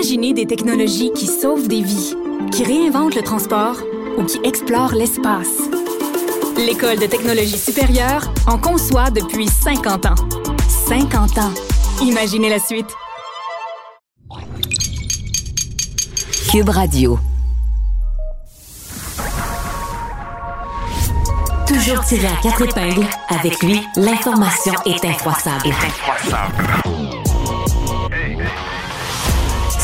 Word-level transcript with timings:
Imaginez 0.00 0.32
des 0.32 0.46
technologies 0.46 1.12
qui 1.12 1.26
sauvent 1.26 1.68
des 1.68 1.82
vies, 1.82 2.14
qui 2.52 2.64
réinventent 2.64 3.14
le 3.14 3.20
transport 3.20 3.76
ou 4.16 4.24
qui 4.24 4.40
explorent 4.44 4.94
l'espace. 4.94 5.58
L'École 6.56 6.98
de 6.98 7.04
technologie 7.04 7.58
supérieure 7.58 8.32
en 8.46 8.56
conçoit 8.56 9.10
depuis 9.10 9.46
50 9.46 10.06
ans. 10.06 10.14
50 10.88 11.36
ans. 11.36 11.52
Imaginez 12.00 12.48
la 12.48 12.58
suite. 12.58 12.86
Cube 16.50 16.70
Radio. 16.70 17.18
Toujours 21.66 22.02
tiré 22.06 22.26
à 22.26 22.42
quatre 22.42 22.62
épingles, 22.62 23.06
avec 23.28 23.62
lui, 23.62 23.82
l'information 23.96 24.72
est 24.86 25.04
incroissable. 25.04 25.68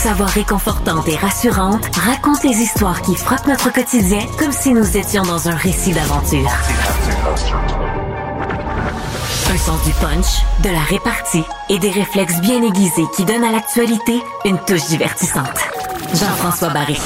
Sa 0.07 0.15
voix 0.15 0.27
réconfortante 0.27 1.09
et 1.09 1.17
rassurante 1.17 1.85
raconte 1.97 2.45
les 2.45 2.59
histoires 2.59 3.03
qui 3.03 3.17
frappent 3.17 3.49
notre 3.49 3.73
quotidien 3.73 4.21
comme 4.39 4.53
si 4.53 4.73
nous 4.73 4.97
étions 4.97 5.25
dans 5.25 5.49
un 5.49 5.57
récit 5.57 5.93
d'aventure. 5.93 6.49
Un 9.53 9.59
sens 9.59 9.83
du 9.83 9.91
punch, 9.95 10.45
de 10.63 10.71
la 10.71 10.79
répartie 10.79 11.43
et 11.69 11.81
des 11.81 11.91
réflexes 11.91 12.41
bien 12.41 12.63
aiguisés 12.63 13.07
qui 13.17 13.25
donnent 13.25 13.43
à 13.43 13.51
l'actualité 13.51 14.23
une 14.45 14.61
touche 14.61 14.87
divertissante. 14.87 15.59
Jean-François 16.15 16.69
Barry. 16.69 17.01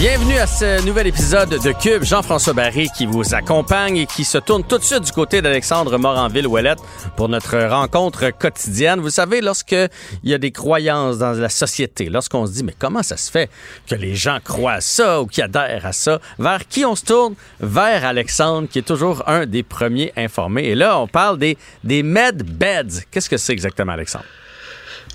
Bienvenue 0.00 0.38
à 0.38 0.46
ce 0.46 0.82
nouvel 0.86 1.08
épisode 1.08 1.50
de 1.50 1.72
Cube. 1.72 2.04
Jean-François 2.04 2.54
Barry 2.54 2.88
qui 2.96 3.04
vous 3.04 3.34
accompagne 3.34 3.98
et 3.98 4.06
qui 4.06 4.24
se 4.24 4.38
tourne 4.38 4.64
tout 4.64 4.78
de 4.78 4.82
suite 4.82 5.02
du 5.02 5.12
côté 5.12 5.42
d'Alexandre 5.42 5.98
Moranville-Ouellette 5.98 6.78
pour 7.18 7.28
notre 7.28 7.58
rencontre 7.68 8.30
quotidienne. 8.30 9.00
Vous 9.00 9.10
savez, 9.10 9.42
lorsque 9.42 9.72
il 9.72 10.30
y 10.30 10.32
a 10.32 10.38
des 10.38 10.52
croyances 10.52 11.18
dans 11.18 11.32
la 11.32 11.50
société, 11.50 12.08
lorsqu'on 12.08 12.46
se 12.46 12.52
dit, 12.52 12.64
mais 12.64 12.74
comment 12.78 13.02
ça 13.02 13.18
se 13.18 13.30
fait 13.30 13.50
que 13.86 13.94
les 13.94 14.14
gens 14.14 14.38
croient 14.42 14.72
à 14.72 14.80
ça 14.80 15.20
ou 15.20 15.26
qu'ils 15.26 15.44
adhèrent 15.44 15.84
à 15.84 15.92
ça, 15.92 16.18
vers 16.38 16.66
qui 16.66 16.86
on 16.86 16.96
se 16.96 17.04
tourne? 17.04 17.34
Vers 17.60 18.02
Alexandre, 18.06 18.68
qui 18.68 18.78
est 18.78 18.88
toujours 18.88 19.22
un 19.26 19.44
des 19.44 19.62
premiers 19.62 20.14
informés. 20.16 20.64
Et 20.64 20.74
là, 20.76 20.98
on 20.98 21.08
parle 21.08 21.36
des, 21.36 21.58
des 21.84 22.02
med 22.02 22.42
beds. 22.42 23.02
Qu'est-ce 23.10 23.28
que 23.28 23.36
c'est 23.36 23.52
exactement, 23.52 23.92
Alexandre? 23.92 24.24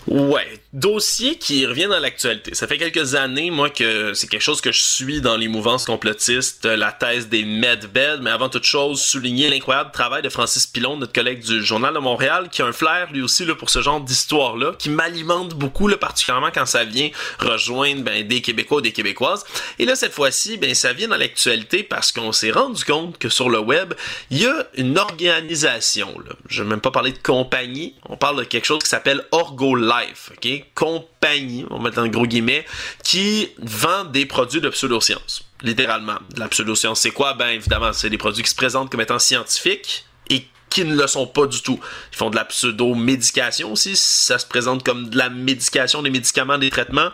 Ouais, 0.08 0.60
dossier 0.72 1.38
qui 1.38 1.66
revient 1.66 1.88
dans 1.88 2.00
l'actualité. 2.00 2.54
Ça 2.54 2.68
fait 2.68 2.78
quelques 2.78 3.16
années, 3.16 3.50
moi, 3.50 3.72
que 3.72 4.14
c'est 4.14 4.28
quelque 4.28 4.42
chose 4.42 4.62
que 4.62 4.72
je 4.72 4.82
suis 4.82 5.20
dans 5.20 5.36
les 5.36 5.48
mouvances 5.48 5.86
complotistes, 5.86 6.66
la 6.66 6.92
thèse 6.92 7.28
des 7.28 7.44
medbeds, 7.44 8.20
mais 8.22 8.30
avant 8.30 8.50
toute 8.50 8.66
chose, 8.66 9.02
souligner 9.02 9.50
l'incroyable 9.50 9.90
travail 9.92 10.22
de 10.22 10.30
Francis 10.30 10.68
Pilon, 10.68 10.98
notre 10.98 11.14
collègue 11.14 11.44
du 11.44 11.64
Journal 11.64 11.94
de 11.94 12.00
Montréal, 12.00 12.50
qui 12.52 12.62
a 12.62 12.66
un 12.66 12.72
flair, 12.72 13.12
lui 13.12 13.23
aussi, 13.23 13.46
là, 13.46 13.56
pour 13.56 13.72
ce 13.72 13.82
genre 13.82 14.00
d'histoire-là, 14.00 14.73
qui 14.78 14.90
m'alimente 14.90 15.56
beaucoup, 15.56 15.88
là, 15.88 15.98
particulièrement 15.98 16.50
quand 16.54 16.68
ça 16.68 16.84
vient 16.84 17.10
rejoindre 17.40 18.04
ben, 18.04 18.28
des 18.28 18.42
Québécois 18.42 18.78
ou 18.78 18.82
des 18.82 18.92
Québécoises. 18.92 19.44
Et 19.80 19.86
là, 19.86 19.96
cette 19.96 20.14
fois-ci, 20.14 20.58
ben, 20.58 20.76
ça 20.76 20.94
vient 20.94 21.08
dans 21.08 21.18
l'actualité 21.18 21.82
parce 21.82 22.12
qu'on 22.12 22.32
s'est 22.32 22.52
rendu 22.52 22.84
compte 22.84 23.18
que 23.18 23.30
sur 23.30 23.50
le 23.50 23.60
web, 23.60 23.94
il 24.30 24.42
y 24.42 24.46
a 24.46 24.68
une 24.76 25.00
organisation, 25.00 26.14
je 26.48 26.62
vais 26.62 26.70
même 26.70 26.82
pas 26.82 26.92
parler 26.92 27.12
de 27.12 27.18
compagnie, 27.18 27.96
on 28.08 28.18
parle 28.18 28.38
de 28.38 28.44
quelque 28.44 28.66
chose 28.66 28.84
qui 28.84 28.90
s'appelle 28.90 29.23
Orgo 29.32 29.76
Life, 29.86 30.31
ok? 30.31 30.66
Compagnie, 30.73 31.66
on 31.69 31.78
va 31.78 31.89
mettre 31.89 32.05
gros 32.08 32.25
guillemets, 32.25 32.66
qui 33.03 33.50
vend 33.58 34.05
des 34.05 34.25
produits 34.25 34.61
de 34.61 34.69
pseudosciences. 34.69 35.45
Littéralement. 35.61 36.17
La 36.38 36.47
pseudoscience, 36.47 37.02
c'est 37.02 37.11
quoi? 37.11 37.33
Ben, 37.33 37.50
évidemment, 37.50 37.94
c'est 37.94 38.09
des 38.09 38.17
produits 38.17 38.44
qui 38.44 38.50
se 38.50 38.55
présentent 38.55 38.92
comme 38.92 39.02
étant 39.02 39.19
scientifiques 39.19 40.05
et 40.30 40.47
qui 40.69 40.83
ne 40.83 40.95
le 40.95 41.08
sont 41.08 41.27
pas 41.27 41.47
du 41.47 41.61
tout. 41.61 41.80
Ils 42.11 42.17
font 42.17 42.30
de 42.30 42.36
la 42.36 42.45
pseudo-médication 42.45 43.72
aussi. 43.72 43.95
Ça 43.95 44.38
se 44.38 44.45
présente 44.45 44.83
comme 44.83 45.09
de 45.09 45.17
la 45.17 45.30
médication, 45.30 46.02
des 46.02 46.09
médicaments, 46.09 46.58
des 46.58 46.70
traitements. 46.70 47.09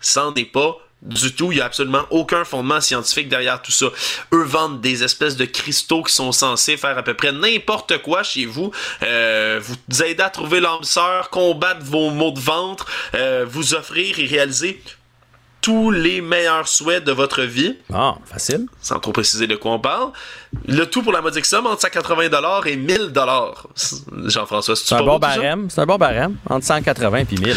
Ça 0.00 0.22
n'en 0.22 0.34
est 0.34 0.44
pas 0.44 0.78
du 1.04 1.34
tout. 1.34 1.52
Il 1.52 1.56
n'y 1.56 1.60
a 1.60 1.66
absolument 1.66 2.04
aucun 2.10 2.44
fondement 2.44 2.80
scientifique 2.80 3.28
derrière 3.28 3.62
tout 3.62 3.72
ça. 3.72 3.86
Eux 4.32 4.42
vendent 4.42 4.80
des 4.80 5.04
espèces 5.04 5.36
de 5.36 5.44
cristaux 5.44 6.02
qui 6.02 6.12
sont 6.12 6.32
censés 6.32 6.76
faire 6.76 6.98
à 6.98 7.02
peu 7.02 7.14
près 7.14 7.32
n'importe 7.32 7.98
quoi 7.98 8.22
chez 8.22 8.46
vous. 8.46 8.70
Euh, 9.02 9.60
vous 9.62 10.02
aider 10.02 10.22
à 10.22 10.30
trouver 10.30 10.60
l'âme 10.60 10.82
sœur, 10.82 11.30
combattre 11.30 11.84
vos 11.84 12.10
maux 12.10 12.32
de 12.32 12.40
ventre, 12.40 12.86
euh, 13.14 13.44
vous 13.48 13.74
offrir 13.74 14.18
et 14.18 14.26
réaliser 14.26 14.82
tous 15.60 15.90
les 15.90 16.20
meilleurs 16.20 16.68
souhaits 16.68 17.04
de 17.04 17.12
votre 17.12 17.40
vie. 17.42 17.78
Ah, 17.90 18.16
facile. 18.26 18.66
Sans 18.82 18.98
trop 18.98 19.12
préciser 19.12 19.46
de 19.46 19.56
quoi 19.56 19.72
on 19.72 19.78
parle. 19.78 20.10
Le 20.68 20.84
tout 20.84 21.02
pour 21.02 21.10
la 21.12 21.22
modique 21.22 21.46
somme 21.46 21.66
entre 21.66 21.80
180 21.80 22.64
et 22.66 22.76
1000 22.76 23.12
Jean-François, 24.26 24.76
c'est 24.76 24.94
un 24.94 25.02
bon 25.02 25.18
barème. 25.18 25.70
C'est 25.70 25.80
un 25.80 25.86
bon 25.86 25.96
barème. 25.96 26.36
Entre 26.50 26.66
180 26.66 27.18
et 27.18 27.24
1000. 27.34 27.56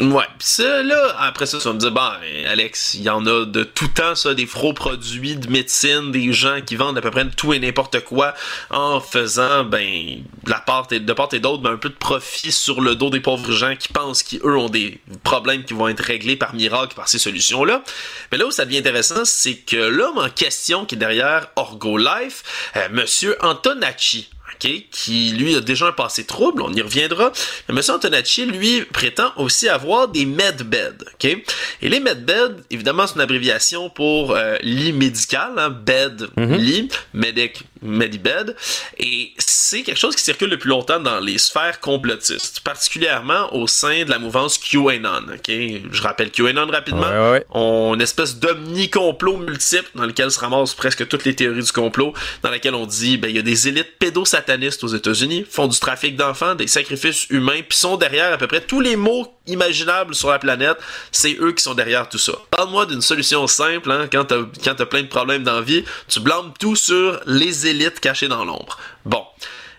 Ouais, 0.00 0.26
pis 0.38 0.46
ça, 0.46 0.84
là, 0.84 1.16
après 1.18 1.46
ça, 1.46 1.58
ça 1.58 1.72
me 1.72 1.78
dit, 1.78 1.90
bah, 1.90 2.20
Alex, 2.46 2.94
il 2.94 3.02
y 3.02 3.10
en 3.10 3.26
a 3.26 3.44
de 3.44 3.64
tout 3.64 3.88
temps, 3.88 4.14
ça, 4.14 4.32
des 4.32 4.46
faux 4.46 4.72
produits 4.72 5.34
de 5.34 5.50
médecine, 5.50 6.12
des 6.12 6.32
gens 6.32 6.60
qui 6.64 6.76
vendent 6.76 6.98
à 6.98 7.00
peu 7.00 7.10
près 7.10 7.28
tout 7.30 7.52
et 7.52 7.58
n'importe 7.58 8.04
quoi 8.04 8.32
en 8.70 9.00
faisant, 9.00 9.64
ben, 9.64 10.22
de 10.44 10.50
la 10.50 10.60
part 10.60 10.86
et, 10.92 11.00
de 11.00 11.12
part 11.12 11.30
et 11.32 11.40
d'autre, 11.40 11.62
ben, 11.62 11.72
un 11.72 11.76
peu 11.78 11.88
de 11.88 11.96
profit 11.96 12.52
sur 12.52 12.80
le 12.80 12.94
dos 12.94 13.10
des 13.10 13.18
pauvres 13.18 13.50
gens 13.50 13.74
qui 13.74 13.88
pensent 13.88 14.22
qu'eux 14.22 14.56
ont 14.56 14.68
des 14.68 15.00
problèmes 15.24 15.64
qui 15.64 15.74
vont 15.74 15.88
être 15.88 16.04
réglés 16.04 16.36
par 16.36 16.54
miracle 16.54 16.94
par 16.94 17.08
ces 17.08 17.18
solutions-là. 17.18 17.82
Mais 18.30 18.38
là 18.38 18.46
où 18.46 18.52
ça 18.52 18.64
devient 18.64 18.78
intéressant, 18.78 19.24
c'est 19.24 19.56
que 19.56 19.76
l'homme 19.76 20.18
en 20.18 20.30
question 20.30 20.84
qui 20.84 20.94
est 20.94 20.98
derrière 20.98 21.48
Orgo 21.56 21.98
Life, 21.98 22.44
euh, 22.76 22.88
Monsieur 22.92 23.36
Antonacci, 23.44 24.30
qui 24.58 25.30
lui 25.30 25.56
a 25.56 25.60
déjà 25.60 25.86
un 25.86 25.92
passé 25.92 26.24
trouble, 26.24 26.62
on 26.62 26.72
y 26.72 26.80
reviendra. 26.80 27.32
Mais 27.68 27.74
M. 27.74 27.94
Antonacci, 27.94 28.46
lui, 28.46 28.82
prétend 28.82 29.32
aussi 29.36 29.68
avoir 29.68 30.08
des 30.08 30.26
medbeds. 30.26 31.04
OK? 31.14 31.24
Et 31.24 31.88
les 31.88 32.00
medbeds, 32.00 32.62
évidemment, 32.70 33.06
c'est 33.06 33.14
une 33.14 33.20
abréviation 33.20 33.90
pour 33.90 34.32
euh, 34.32 34.56
lit 34.62 34.92
médical, 34.92 35.52
hein, 35.56 35.70
bed, 35.70 36.28
mhm. 36.36 36.54
lit, 36.56 36.88
medic, 37.14 37.64
medibed. 37.82 38.56
Et 38.98 39.32
c'est 39.38 39.82
quelque 39.82 39.98
chose 39.98 40.16
qui 40.16 40.22
circule 40.22 40.50
depuis 40.50 40.68
longtemps 40.68 41.00
dans 41.00 41.20
les 41.20 41.38
sphères 41.38 41.80
complotistes, 41.80 42.60
particulièrement 42.60 43.54
au 43.54 43.66
sein 43.66 44.04
de 44.04 44.10
la 44.10 44.18
mouvance 44.18 44.58
QAnon. 44.58 45.26
OK? 45.34 45.48
Je 45.48 46.02
rappelle 46.02 46.30
QAnon 46.30 46.66
rapidement. 46.66 47.38
On 47.50 47.94
une 47.94 48.02
espèce 48.02 48.36
d'omni-complot 48.36 49.38
multiple 49.38 49.90
dans 49.94 50.06
lequel 50.06 50.30
se 50.30 50.38
ramassent 50.38 50.74
presque 50.74 51.08
toutes 51.08 51.24
les 51.24 51.34
théories 51.34 51.62
du 51.62 51.72
complot, 51.72 52.12
dans 52.42 52.50
laquelle 52.50 52.74
on 52.74 52.86
dit, 52.86 53.16
ben, 53.16 53.28
il 53.28 53.36
y 53.36 53.38
a 53.38 53.42
des 53.42 53.68
élites 53.68 53.98
pédosatanistes 53.98 54.84
aux 54.84 54.88
États-Unis, 54.88 55.44
font 55.48 55.66
du 55.66 55.78
trafic 55.78 56.16
d'enfants, 56.16 56.54
des 56.54 56.66
sacrifices 56.66 57.26
humains, 57.30 57.62
puis 57.68 57.76
sont 57.76 57.96
derrière 57.96 58.32
à 58.32 58.38
peu 58.38 58.46
près 58.46 58.60
tous 58.60 58.80
les 58.80 58.96
maux 58.96 59.26
imaginables 59.48 60.14
sur 60.14 60.30
la 60.30 60.38
planète. 60.38 60.78
C'est 61.12 61.36
eux 61.40 61.52
qui 61.52 61.62
sont 61.62 61.74
derrière 61.74 62.08
tout 62.08 62.18
ça. 62.18 62.32
Parle-moi 62.50 62.86
d'une 62.86 63.02
solution 63.02 63.46
simple, 63.46 63.90
hein, 63.90 64.08
quand 64.10 64.24
t'as 64.24 64.70
as 64.70 64.86
plein 64.86 65.02
de 65.02 65.08
problèmes 65.08 65.42
dans 65.42 65.56
la 65.56 65.62
vie, 65.62 65.84
tu 66.06 66.20
blâmes 66.20 66.52
tout 66.58 66.76
sur 66.76 67.20
les 67.26 67.66
élites 67.66 68.00
cachées 68.00 68.28
dans 68.28 68.44
l'ombre. 68.44 68.78
Bon. 69.04 69.24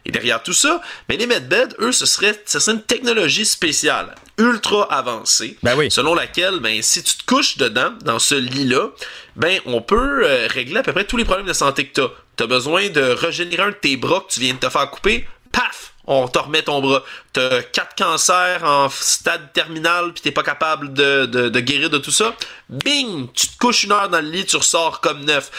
Et 0.06 0.12
derrière 0.12 0.41
tout 0.41 0.53
ça, 0.53 0.81
mais 1.07 1.18
les 1.18 1.28
medbeds, 1.28 1.75
eux, 1.80 1.91
ce 1.91 2.06
serait, 2.06 2.41
ce 2.46 2.59
serait 2.59 2.78
une 2.78 2.81
technologie 2.81 3.46
spéciale, 3.46 4.16
ultra 4.38 4.91
avancée, 4.91 5.57
ben 5.62 5.78
oui. 5.78 5.91
selon 5.91 6.16
laquelle, 6.16 6.59
ben, 6.59 6.81
si 6.81 7.03
tu 7.03 7.16
te 7.16 7.25
couches 7.25 7.57
dedans, 7.57 7.91
dans 8.03 8.18
ce 8.18 8.36
lit-là, 8.36 8.90
ben, 9.36 9.59
on 9.66 9.81
peut 9.81 10.25
euh, 10.25 10.47
régler 10.50 10.78
à 10.78 10.84
peu 10.84 10.94
près 10.94 11.03
tous 11.03 11.18
les 11.18 11.25
problèmes 11.25 11.46
de 11.46 11.53
santé 11.53 11.86
que 11.86 11.94
tu 11.94 12.01
as. 12.01 12.09
Tu 12.38 12.44
as 12.44 12.47
besoin 12.47 12.90
de 12.90 13.01
régénérer 13.01 13.63
un 13.63 13.69
de 13.69 13.74
tes 13.74 13.97
bras 13.97 14.22
que 14.22 14.34
tu 14.34 14.40
viens 14.40 14.53
de 14.53 14.59
te 14.59 14.69
faire 14.69 14.90
couper, 14.90 15.28
paf, 15.51 15.94
on 16.09 16.27
te 16.27 16.39
remet 16.39 16.63
ton 16.63 16.81
bras. 16.81 17.03
T'as 17.31 17.61
quatre 17.61 17.95
cancers 17.95 18.63
en 18.63 18.89
stade 18.89 19.53
terminal 19.53 20.11
puis 20.11 20.21
t'es 20.21 20.31
pas 20.31 20.43
capable 20.43 20.91
de, 20.91 21.59
guérir 21.59 21.89
de 21.89 21.99
tout 21.99 22.11
ça. 22.11 22.35
Bing! 22.67 23.31
Tu 23.33 23.47
te 23.47 23.57
couches 23.57 23.83
une 23.83 23.93
heure 23.93 24.09
dans 24.09 24.19
le 24.19 24.29
lit, 24.29 24.45
tu 24.45 24.57
ressors 24.57 24.99
comme 24.99 25.23
neuf 25.23 25.51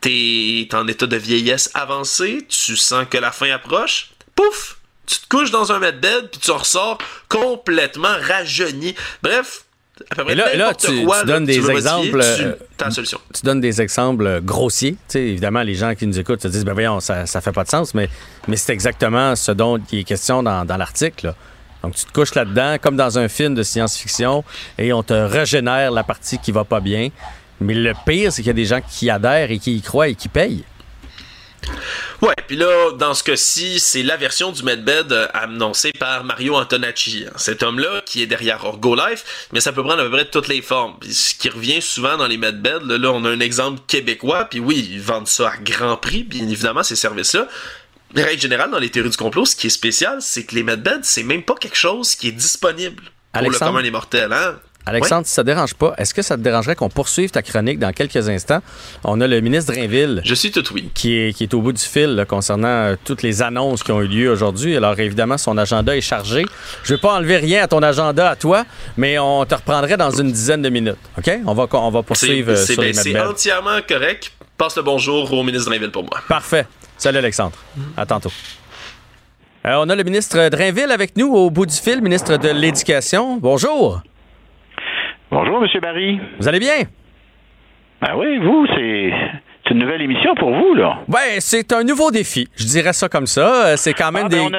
t'es 0.00 0.68
en 0.72 0.88
état 0.88 1.06
de 1.06 1.16
vieillesse 1.16 1.70
avancée, 1.74 2.44
tu 2.48 2.76
sens 2.76 3.06
que 3.08 3.18
la 3.18 3.30
fin 3.30 3.52
approche, 3.52 4.10
pouf, 4.34 4.78
tu 5.06 5.18
te 5.18 5.28
couches 5.28 5.52
dans 5.52 5.70
un 5.70 5.78
medbed 5.78 6.28
puis 6.28 6.40
tu 6.40 6.50
ressors 6.50 6.98
complètement 7.28 8.14
rajeuni. 8.20 8.94
Bref, 9.22 9.64
à 10.10 10.14
peu 10.14 10.24
près 10.24 10.34
là, 10.34 10.54
là 10.54 10.72
tu, 10.74 11.04
donnes 11.26 11.44
des 11.44 11.70
exemples. 11.70 12.22
Solution. 12.90 13.18
Tu 13.32 13.42
donnes 13.42 13.60
des 13.60 13.80
exemples 13.80 14.40
grossiers. 14.42 14.96
Tu 15.08 15.18
évidemment, 15.18 15.62
les 15.62 15.74
gens 15.74 15.94
qui 15.94 16.06
nous 16.06 16.18
écoutent 16.18 16.42
se 16.42 16.48
disent, 16.48 16.64
ben 16.64 16.72
voyons, 16.72 17.00
ça, 17.00 17.26
ça 17.26 17.40
fait 17.40 17.52
pas 17.52 17.64
de 17.64 17.68
sens, 17.68 17.94
mais, 17.94 18.08
mais 18.48 18.56
c'est 18.56 18.72
exactement 18.72 19.36
ce 19.36 19.52
dont 19.52 19.78
il 19.92 20.00
est 20.00 20.04
question 20.04 20.42
dans, 20.42 20.64
dans 20.64 20.76
l'article. 20.76 21.32
Donc, 21.82 21.94
tu 21.94 22.04
te 22.04 22.12
couches 22.12 22.34
là-dedans, 22.34 22.76
comme 22.80 22.96
dans 22.96 23.18
un 23.18 23.28
film 23.28 23.54
de 23.54 23.62
science-fiction, 23.62 24.44
et 24.78 24.92
on 24.92 25.02
te 25.02 25.14
régénère 25.14 25.90
la 25.90 26.04
partie 26.04 26.38
qui 26.38 26.52
va 26.52 26.64
pas 26.64 26.80
bien. 26.80 27.08
Mais 27.60 27.74
le 27.74 27.92
pire, 28.06 28.32
c'est 28.32 28.42
qu'il 28.42 28.48
y 28.48 28.50
a 28.50 28.54
des 28.54 28.64
gens 28.64 28.80
qui 28.80 29.10
adhèrent 29.10 29.50
et 29.50 29.58
qui 29.58 29.76
y 29.76 29.82
croient 29.82 30.08
et 30.08 30.14
qui 30.14 30.28
payent. 30.28 30.64
Ouais, 32.20 32.34
puis 32.46 32.56
là, 32.56 32.92
dans 32.92 33.14
ce 33.14 33.24
cas-ci, 33.24 33.80
c'est 33.80 34.02
la 34.02 34.16
version 34.16 34.52
du 34.52 34.62
Medbed 34.62 35.12
euh, 35.12 35.26
annoncée 35.34 35.92
par 35.92 36.24
Mario 36.24 36.54
Antonacci. 36.54 37.26
Cet 37.36 37.62
homme-là, 37.62 38.02
qui 38.06 38.22
est 38.22 38.26
derrière 38.26 38.64
Orgo 38.64 38.94
Life, 38.94 39.48
mais 39.52 39.60
ça 39.60 39.72
peut 39.72 39.82
prendre 39.82 40.00
à 40.00 40.04
peu 40.04 40.10
près 40.10 40.24
toutes 40.24 40.48
les 40.48 40.62
formes. 40.62 40.94
Puis 41.00 41.12
ce 41.14 41.34
qui 41.34 41.48
revient 41.48 41.82
souvent 41.82 42.16
dans 42.16 42.26
les 42.26 42.36
Medbeds, 42.36 42.86
là, 42.86 42.98
là, 42.98 43.10
on 43.12 43.24
a 43.24 43.30
un 43.30 43.40
exemple 43.40 43.80
québécois, 43.86 44.44
puis 44.44 44.60
oui, 44.60 44.88
ils 44.92 45.00
vendent 45.00 45.28
ça 45.28 45.50
à 45.50 45.56
grand 45.56 45.96
prix, 45.96 46.22
bien 46.22 46.48
évidemment, 46.48 46.82
ces 46.82 46.96
services-là. 46.96 47.48
Mais 48.14 48.22
règle 48.22 48.42
générale, 48.42 48.70
dans 48.70 48.78
les 48.78 48.90
théories 48.90 49.10
du 49.10 49.16
complot, 49.16 49.46
ce 49.46 49.56
qui 49.56 49.68
est 49.68 49.70
spécial, 49.70 50.18
c'est 50.20 50.44
que 50.44 50.54
les 50.54 50.62
Medbeds, 50.62 51.00
c'est 51.02 51.22
même 51.22 51.42
pas 51.42 51.54
quelque 51.54 51.76
chose 51.76 52.14
qui 52.14 52.28
est 52.28 52.32
disponible 52.32 53.02
pour 53.32 53.50
le 53.50 53.58
commun 53.58 53.82
des 53.82 53.90
mortels. 53.90 54.32
Hein? 54.32 54.60
Alexandre, 54.84 55.26
si 55.26 55.32
ça 55.32 55.42
ne 55.42 55.46
dérange 55.46 55.74
pas, 55.74 55.94
est-ce 55.96 56.12
que 56.12 56.22
ça 56.22 56.36
te 56.36 56.42
dérangerait 56.42 56.74
qu'on 56.74 56.88
poursuive 56.88 57.30
ta 57.30 57.42
chronique 57.42 57.78
dans 57.78 57.92
quelques 57.92 58.28
instants? 58.28 58.60
On 59.04 59.20
a 59.20 59.28
le 59.28 59.40
ministre 59.40 59.72
Drainville. 59.72 60.22
Je 60.24 60.34
suis 60.34 60.50
tout 60.50 60.64
oui. 60.74 60.90
Qui 60.92 61.18
est, 61.18 61.32
qui 61.32 61.44
est 61.44 61.54
au 61.54 61.60
bout 61.60 61.72
du 61.72 61.82
fil 61.82 62.24
concernant 62.28 62.68
euh, 62.68 62.96
toutes 63.04 63.22
les 63.22 63.42
annonces 63.42 63.82
qui 63.84 63.92
ont 63.92 64.00
eu 64.00 64.08
lieu 64.08 64.30
aujourd'hui. 64.30 64.76
Alors, 64.76 64.98
évidemment, 64.98 65.38
son 65.38 65.56
agenda 65.56 65.96
est 65.96 66.00
chargé. 66.00 66.44
Je 66.82 66.92
ne 66.92 66.96
vais 66.96 67.00
pas 67.00 67.14
enlever 67.14 67.36
rien 67.36 67.62
à 67.62 67.68
ton 67.68 67.82
agenda 67.82 68.28
à 68.28 68.36
toi, 68.36 68.64
mais 68.96 69.18
on 69.18 69.44
te 69.44 69.54
reprendrait 69.54 69.96
dans 69.96 70.10
une 70.10 70.32
dizaine 70.32 70.62
de 70.62 70.68
minutes. 70.68 70.96
OK? 71.16 71.30
On 71.46 71.54
va, 71.54 71.66
on 71.72 71.90
va 71.90 72.02
poursuivre 72.02 72.52
euh, 72.52 72.56
sur 72.56 72.82
les 72.82 72.92
C'est 72.92 73.18
entièrement 73.20 73.78
correct. 73.86 74.32
Passe 74.58 74.76
le 74.76 74.82
bonjour 74.82 75.32
au 75.32 75.42
ministre 75.44 75.70
Drainville 75.70 75.92
pour 75.92 76.02
moi. 76.02 76.18
Parfait. 76.28 76.66
Salut, 76.98 77.18
Alexandre. 77.18 77.56
À 77.96 78.04
tantôt. 78.04 78.32
Euh, 79.64 79.74
on 79.78 79.88
a 79.88 79.94
le 79.94 80.02
ministre 80.02 80.48
Drainville 80.48 80.90
avec 80.90 81.16
nous 81.16 81.32
au 81.32 81.50
bout 81.50 81.66
du 81.66 81.74
fil, 81.76 82.02
ministre 82.02 82.36
de 82.36 82.48
l'Éducation. 82.48 83.36
Bonjour. 83.36 84.02
Bonjour, 85.32 85.64
M. 85.64 85.80
Barry. 85.80 86.20
Vous 86.38 86.46
allez 86.46 86.58
bien? 86.58 86.82
Ben 88.02 88.14
oui, 88.18 88.36
vous, 88.36 88.66
c'est 88.66 89.70
une 89.70 89.78
nouvelle 89.78 90.02
émission 90.02 90.34
pour 90.34 90.50
vous, 90.50 90.74
là. 90.74 90.98
Ben, 91.08 91.38
c'est 91.38 91.72
un 91.72 91.84
nouveau 91.84 92.10
défi. 92.10 92.46
Je 92.54 92.66
dirais 92.66 92.92
ça 92.92 93.08
comme 93.08 93.26
ça. 93.26 93.68
Euh, 93.68 93.76
c'est 93.78 93.94
quand 93.94 94.12
même 94.12 94.26
ah, 94.26 94.28
ben, 94.28 94.50
des. 94.50 94.56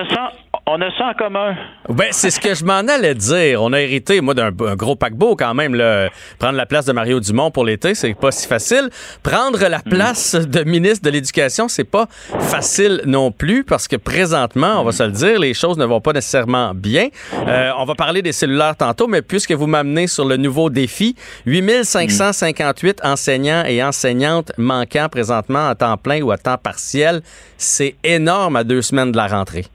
On 0.65 0.79
a 0.79 0.89
ça 0.97 1.09
en 1.09 1.13
commun. 1.13 1.55
Ben, 1.89 2.07
c'est 2.11 2.29
ce 2.29 2.39
que 2.39 2.55
je 2.55 2.63
m'en 2.63 2.87
allais 2.87 3.15
dire. 3.15 3.61
On 3.61 3.73
a 3.73 3.81
hérité, 3.81 4.21
moi, 4.21 4.33
d'un 4.33 4.51
gros 4.51 4.95
paquebot 4.95 5.35
quand 5.35 5.53
même. 5.53 5.75
Là. 5.75 6.09
Prendre 6.39 6.55
la 6.55 6.65
place 6.65 6.85
de 6.85 6.93
Mario 6.93 7.19
Dumont 7.19 7.51
pour 7.51 7.65
l'été, 7.65 7.95
c'est 7.95 8.13
pas 8.13 8.31
si 8.31 8.47
facile. 8.47 8.89
Prendre 9.23 9.59
la 9.59 9.79
mm. 9.79 9.89
place 9.89 10.35
de 10.35 10.63
ministre 10.63 11.03
de 11.03 11.09
l'Éducation, 11.09 11.67
c'est 11.67 11.83
pas 11.83 12.07
facile 12.39 13.01
non 13.05 13.29
plus 13.31 13.65
parce 13.65 13.89
que 13.89 13.97
présentement, 13.97 14.79
on 14.79 14.85
va 14.85 14.93
se 14.93 15.03
le 15.03 15.11
dire, 15.11 15.37
les 15.37 15.53
choses 15.53 15.77
ne 15.77 15.83
vont 15.83 15.99
pas 15.99 16.13
nécessairement 16.13 16.73
bien. 16.73 17.09
Euh, 17.45 17.71
on 17.77 17.83
va 17.83 17.95
parler 17.95 18.21
des 18.21 18.31
cellulaires 18.31 18.77
tantôt, 18.77 19.07
mais 19.07 19.21
puisque 19.21 19.51
vous 19.51 19.67
m'amenez 19.67 20.07
sur 20.07 20.23
le 20.23 20.37
nouveau 20.37 20.69
défi, 20.69 21.17
8558 21.45 23.01
enseignants 23.03 23.65
et 23.65 23.83
enseignantes 23.83 24.53
manquants 24.57 25.09
présentement 25.09 25.67
à 25.67 25.75
temps 25.75 25.97
plein 25.97 26.21
ou 26.21 26.31
à 26.31 26.37
temps 26.37 26.57
partiel, 26.57 27.21
c'est 27.57 27.95
énorme 28.05 28.55
à 28.55 28.63
deux 28.63 28.81
semaines 28.81 29.11
de 29.11 29.17
la 29.17 29.27
rentrée. 29.27 29.65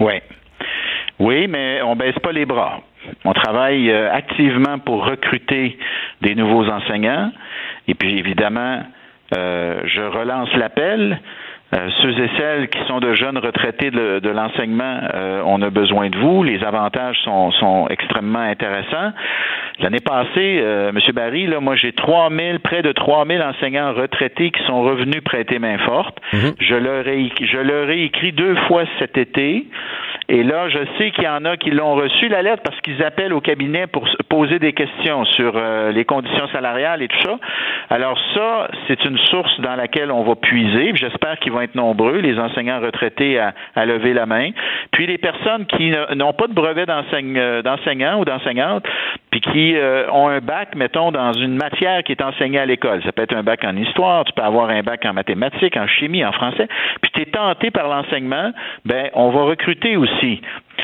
Oui. 0.00 0.14
Oui, 1.18 1.48
mais 1.48 1.82
on 1.82 1.96
baisse 1.96 2.18
pas 2.20 2.32
les 2.32 2.46
bras. 2.46 2.80
On 3.24 3.32
travaille 3.32 3.90
euh, 3.90 4.12
activement 4.12 4.78
pour 4.78 5.04
recruter 5.04 5.78
des 6.20 6.34
nouveaux 6.34 6.68
enseignants. 6.68 7.32
Et 7.88 7.94
puis, 7.94 8.18
évidemment, 8.18 8.82
euh, 9.36 9.80
je 9.84 10.02
relance 10.02 10.52
l'appel. 10.54 11.20
Euh, 11.74 11.88
ceux 12.00 12.18
et 12.18 12.30
celles 12.38 12.68
qui 12.68 12.78
sont 12.86 12.98
de 12.98 13.14
jeunes 13.14 13.38
retraités 13.38 13.90
de, 13.90 14.30
l'enseignement, 14.30 15.00
on 15.44 15.60
a 15.62 15.70
besoin 15.70 16.08
de 16.08 16.16
vous. 16.18 16.42
Les 16.42 16.62
avantages 16.64 17.18
sont, 17.24 17.50
sont 17.52 17.86
extrêmement 17.88 18.38
intéressants. 18.38 19.12
L'année 19.80 20.00
passée, 20.00 20.58
euh, 20.60 20.88
M. 20.88 20.98
Barry, 21.14 21.46
là, 21.46 21.60
moi 21.60 21.76
j'ai 21.76 21.92
3000, 21.92 22.58
près 22.58 22.82
de 22.82 22.90
3000 22.90 23.40
enseignants 23.42 23.92
retraités 23.92 24.50
qui 24.50 24.62
sont 24.64 24.82
revenus 24.82 25.22
prêter 25.22 25.60
main 25.60 25.78
forte. 25.78 26.18
Mhm. 26.32 26.54
Je 26.58 26.74
leur 26.74 27.06
ai, 27.06 27.30
je 27.40 27.58
leur 27.58 27.88
ai 27.88 28.02
écrit 28.02 28.32
deux 28.32 28.56
fois 28.66 28.84
cet 28.98 29.16
été. 29.16 29.66
Et 30.30 30.42
là, 30.42 30.68
je 30.68 30.78
sais 30.98 31.10
qu'il 31.12 31.24
y 31.24 31.28
en 31.28 31.44
a 31.44 31.56
qui 31.56 31.70
l'ont 31.70 31.94
reçu 31.94 32.28
la 32.28 32.42
lettre 32.42 32.62
parce 32.62 32.78
qu'ils 32.80 33.02
appellent 33.02 33.32
au 33.32 33.40
cabinet 33.40 33.86
pour 33.86 34.06
poser 34.28 34.58
des 34.58 34.72
questions 34.72 35.24
sur 35.24 35.52
euh, 35.54 35.90
les 35.92 36.04
conditions 36.04 36.48
salariales 36.48 37.00
et 37.00 37.08
tout 37.08 37.22
ça. 37.22 37.38
Alors 37.88 38.18
ça, 38.34 38.68
c'est 38.88 39.04
une 39.04 39.16
source 39.30 39.60
dans 39.60 39.76
laquelle 39.76 40.10
on 40.10 40.24
va 40.24 40.34
puiser. 40.34 40.92
J'espère 40.96 41.38
qu'ils 41.38 41.52
vont 41.52 41.57
être 41.60 41.74
nombreux, 41.74 42.18
les 42.18 42.38
enseignants 42.38 42.80
retraités 42.80 43.38
à, 43.38 43.86
lever 43.86 44.12
la 44.12 44.26
main. 44.26 44.50
Puis 44.92 45.06
les 45.06 45.18
personnes 45.18 45.66
qui 45.66 45.92
n'ont 46.14 46.32
pas 46.32 46.46
de 46.46 46.52
brevet 46.52 46.84
euh, 46.88 47.62
d'enseignant 47.62 48.20
ou 48.20 48.24
d'enseignante, 48.24 48.84
puis 49.30 49.40
qui 49.40 49.76
euh, 49.76 50.10
ont 50.10 50.28
un 50.28 50.40
bac, 50.40 50.74
mettons, 50.74 51.12
dans 51.12 51.32
une 51.32 51.56
matière 51.56 52.02
qui 52.02 52.12
est 52.12 52.22
enseignée 52.22 52.58
à 52.58 52.66
l'école. 52.66 53.02
Ça 53.04 53.12
peut 53.12 53.22
être 53.22 53.36
un 53.36 53.42
bac 53.42 53.64
en 53.64 53.76
histoire, 53.76 54.24
tu 54.24 54.32
peux 54.32 54.42
avoir 54.42 54.70
un 54.70 54.82
bac 54.82 55.04
en 55.04 55.12
mathématiques, 55.12 55.76
en 55.76 55.86
chimie, 55.86 56.24
en 56.24 56.32
français. 56.32 56.68
Puis 57.00 57.10
tu 57.14 57.22
es 57.22 57.26
tenté 57.26 57.70
par 57.70 57.88
l'enseignement, 57.88 58.52
ben 58.84 59.08
on 59.14 59.30
va 59.30 59.42
recruter 59.42 59.96
aussi 59.96 60.40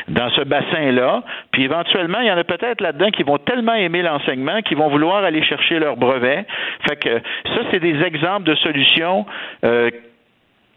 dans 0.07 0.29
ce 0.31 0.41
bassin-là. 0.41 1.23
Puis 1.51 1.63
éventuellement, 1.63 2.19
il 2.19 2.27
y 2.27 2.31
en 2.31 2.37
a 2.37 2.43
peut-être 2.43 2.81
là-dedans 2.81 3.09
qui 3.11 3.23
vont 3.23 3.37
tellement 3.37 3.73
aimer 3.73 4.01
l'enseignement 4.01 4.61
qu'ils 4.61 4.77
vont 4.77 4.89
vouloir 4.89 5.23
aller 5.23 5.43
chercher 5.43 5.79
leur 5.79 5.97
brevet. 5.97 6.45
Fait 6.87 6.95
que 6.97 7.19
ça, 7.19 7.61
c'est 7.71 7.79
des 7.79 8.01
exemples 8.03 8.43
de 8.43 8.55
solutions 8.55 9.25
euh, 9.63 9.89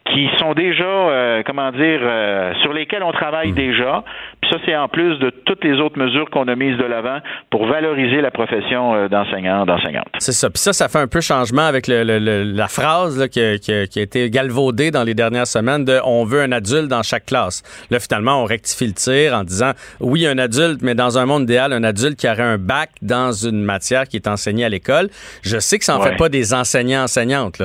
qui 0.09 0.29
sont 0.37 0.53
déjà, 0.53 0.83
euh, 0.83 1.43
comment 1.45 1.71
dire, 1.71 1.99
euh, 2.01 2.53
sur 2.61 2.73
lesquels 2.73 3.03
on 3.03 3.11
travaille 3.11 3.51
hmm. 3.51 3.55
déjà. 3.55 4.03
Puis 4.41 4.51
ça, 4.51 4.57
c'est 4.65 4.75
en 4.75 4.87
plus 4.87 5.17
de 5.19 5.31
toutes 5.45 5.63
les 5.63 5.79
autres 5.79 5.97
mesures 5.97 6.29
qu'on 6.29 6.47
a 6.47 6.55
mises 6.55 6.77
de 6.77 6.85
l'avant 6.85 7.19
pour 7.49 7.67
valoriser 7.67 8.21
la 8.21 8.31
profession 8.31 8.95
euh, 8.95 9.07
d'enseignant, 9.09 9.65
d'enseignante. 9.65 10.07
C'est 10.19 10.31
ça. 10.31 10.49
Puis 10.49 10.59
ça, 10.59 10.71
ça 10.71 10.87
fait 10.87 10.99
un 10.99 11.07
peu 11.07 11.19
changement 11.19 11.65
avec 11.65 11.87
le, 11.87 12.03
la 12.43 12.67
phrase 12.67 13.27
qui, 13.29 13.41
a, 13.41 13.57
qui, 13.57 13.71
a, 13.71 14.01
été 14.01 14.29
galvaudée 14.29 14.91
dans 14.91 15.03
les 15.03 15.13
dernières 15.13 15.47
semaines 15.47 15.83
de 15.83 15.99
on 16.05 16.23
veut 16.23 16.41
un 16.41 16.51
adulte 16.51 16.87
dans 16.87 17.03
chaque 17.03 17.25
classe. 17.25 17.63
Là, 17.89 17.99
finalement, 17.99 18.41
on 18.41 18.45
rectifie 18.45 18.87
le 18.87 18.93
tir 18.93 19.33
en 19.33 19.43
disant 19.43 19.71
oui, 19.99 20.25
un 20.25 20.37
adulte, 20.37 20.81
mais 20.81 20.95
dans 20.95 21.17
un 21.17 21.25
monde 21.25 21.43
idéal, 21.43 21.73
un 21.73 21.83
adulte 21.83 22.17
qui 22.17 22.27
aurait 22.27 22.41
un 22.43 22.57
bac 22.57 22.91
dans 23.01 23.31
une 23.31 23.61
matière 23.63 24.07
qui 24.07 24.15
est 24.15 24.27
enseignée 24.27 24.65
à 24.65 24.69
l'école. 24.69 25.09
Je 25.41 25.59
sais 25.59 25.79
que 25.79 25.85
ça 25.85 25.97
en 25.97 26.01
fait 26.01 26.15
pas 26.15 26.29
des 26.29 26.53
enseignants-enseignantes. 26.53 27.61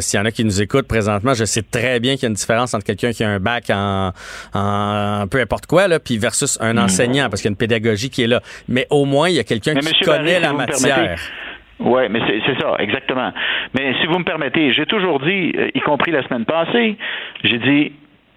S'il 0.00 0.18
y 0.18 0.20
en 0.20 0.24
a 0.24 0.30
qui 0.30 0.44
nous 0.44 0.60
écoutent 0.60 0.88
présentement, 0.88 1.34
je 1.34 1.44
sais 1.44 1.62
très 1.62 2.00
bien 2.00 2.14
qu'il 2.14 2.24
y 2.24 2.26
a 2.26 2.28
une 2.28 2.34
différence 2.34 2.74
entre 2.74 2.84
quelqu'un 2.84 3.12
qui 3.12 3.22
a 3.22 3.28
un 3.28 3.40
bac 3.40 3.70
en, 3.70 4.12
en 4.54 5.26
peu 5.28 5.40
importe 5.40 5.66
quoi, 5.66 5.88
là, 5.88 6.00
puis 6.04 6.18
versus 6.18 6.58
un 6.60 6.74
hmm. 6.74 6.78
enseignant, 6.78 7.28
parce 7.28 7.42
qu'il 7.42 7.48
y 7.48 7.52
a 7.52 7.54
une 7.54 7.56
pédagogie 7.56 8.10
qui 8.10 8.22
est 8.22 8.26
là. 8.26 8.40
Mais 8.68 8.86
au 8.90 9.04
moins, 9.04 9.28
il 9.28 9.36
y 9.36 9.40
a 9.40 9.44
quelqu'un 9.44 9.74
qui 9.74 10.04
connaît 10.04 10.40
la 10.40 10.52
matière. 10.52 11.18
Oui, 11.80 12.02
mais 12.10 12.20
c'est 12.46 12.60
ça, 12.60 12.76
exactement. 12.78 13.32
Mais 13.74 13.94
si 14.00 14.06
vous 14.06 14.18
me 14.18 14.24
permettez, 14.24 14.72
j'ai 14.72 14.86
toujours 14.86 15.18
dit, 15.18 15.52
euh, 15.56 15.70
y 15.74 15.80
compris 15.80 16.12
la 16.12 16.22
semaine 16.22 16.44
passée, 16.44 16.96
j'ai 17.42 17.58
dit, 17.58 17.92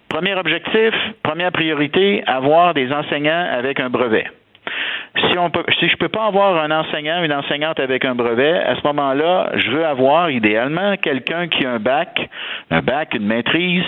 premier 0.09 0.33
objectif, 0.33 0.93
première 1.21 1.51
priorité, 1.51 2.23
avoir 2.25 2.73
des 2.73 2.91
enseignants 2.91 3.47
avec 3.51 3.79
un 3.79 3.89
brevet 3.89 4.25
si 5.15 5.37
on 5.37 5.49
peut, 5.49 5.63
si 5.79 5.87
je 5.87 5.95
peux 5.97 6.09
pas 6.09 6.25
avoir 6.25 6.61
un 6.61 6.71
enseignant, 6.71 7.23
une 7.23 7.33
enseignante 7.33 7.79
avec 7.79 8.05
un 8.05 8.15
brevet, 8.15 8.59
à 8.59 8.75
ce 8.75 8.81
moment-là, 8.85 9.51
je 9.55 9.71
veux 9.71 9.85
avoir 9.85 10.29
idéalement 10.29 10.97
quelqu'un 10.97 11.47
qui 11.47 11.65
a 11.65 11.71
un 11.71 11.79
bac, 11.79 12.29
un 12.69 12.81
bac, 12.81 13.13
une 13.13 13.25
maîtrise 13.25 13.83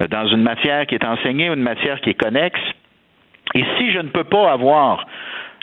euh, 0.00 0.08
dans 0.08 0.26
une 0.26 0.42
matière 0.42 0.86
qui 0.86 0.94
est 0.94 1.04
enseignée 1.04 1.50
ou 1.50 1.54
une 1.54 1.62
matière 1.62 2.00
qui 2.00 2.10
est 2.10 2.14
connexe. 2.14 2.60
Et 3.54 3.64
si 3.78 3.90
je 3.90 3.98
ne 3.98 4.08
peux 4.08 4.24
pas 4.24 4.52
avoir 4.52 5.06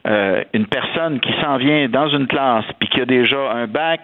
euh, 0.08 0.44
une 0.54 0.68
personne 0.68 1.20
qui 1.20 1.34
s'en 1.42 1.58
vient 1.58 1.88
dans 1.88 2.10
une 2.10 2.28
classe 2.28 2.66
puis 2.80 2.90
qui 2.90 3.02
a 3.02 3.06
déjà 3.06 3.52
un 3.52 3.68
bac, 3.68 4.02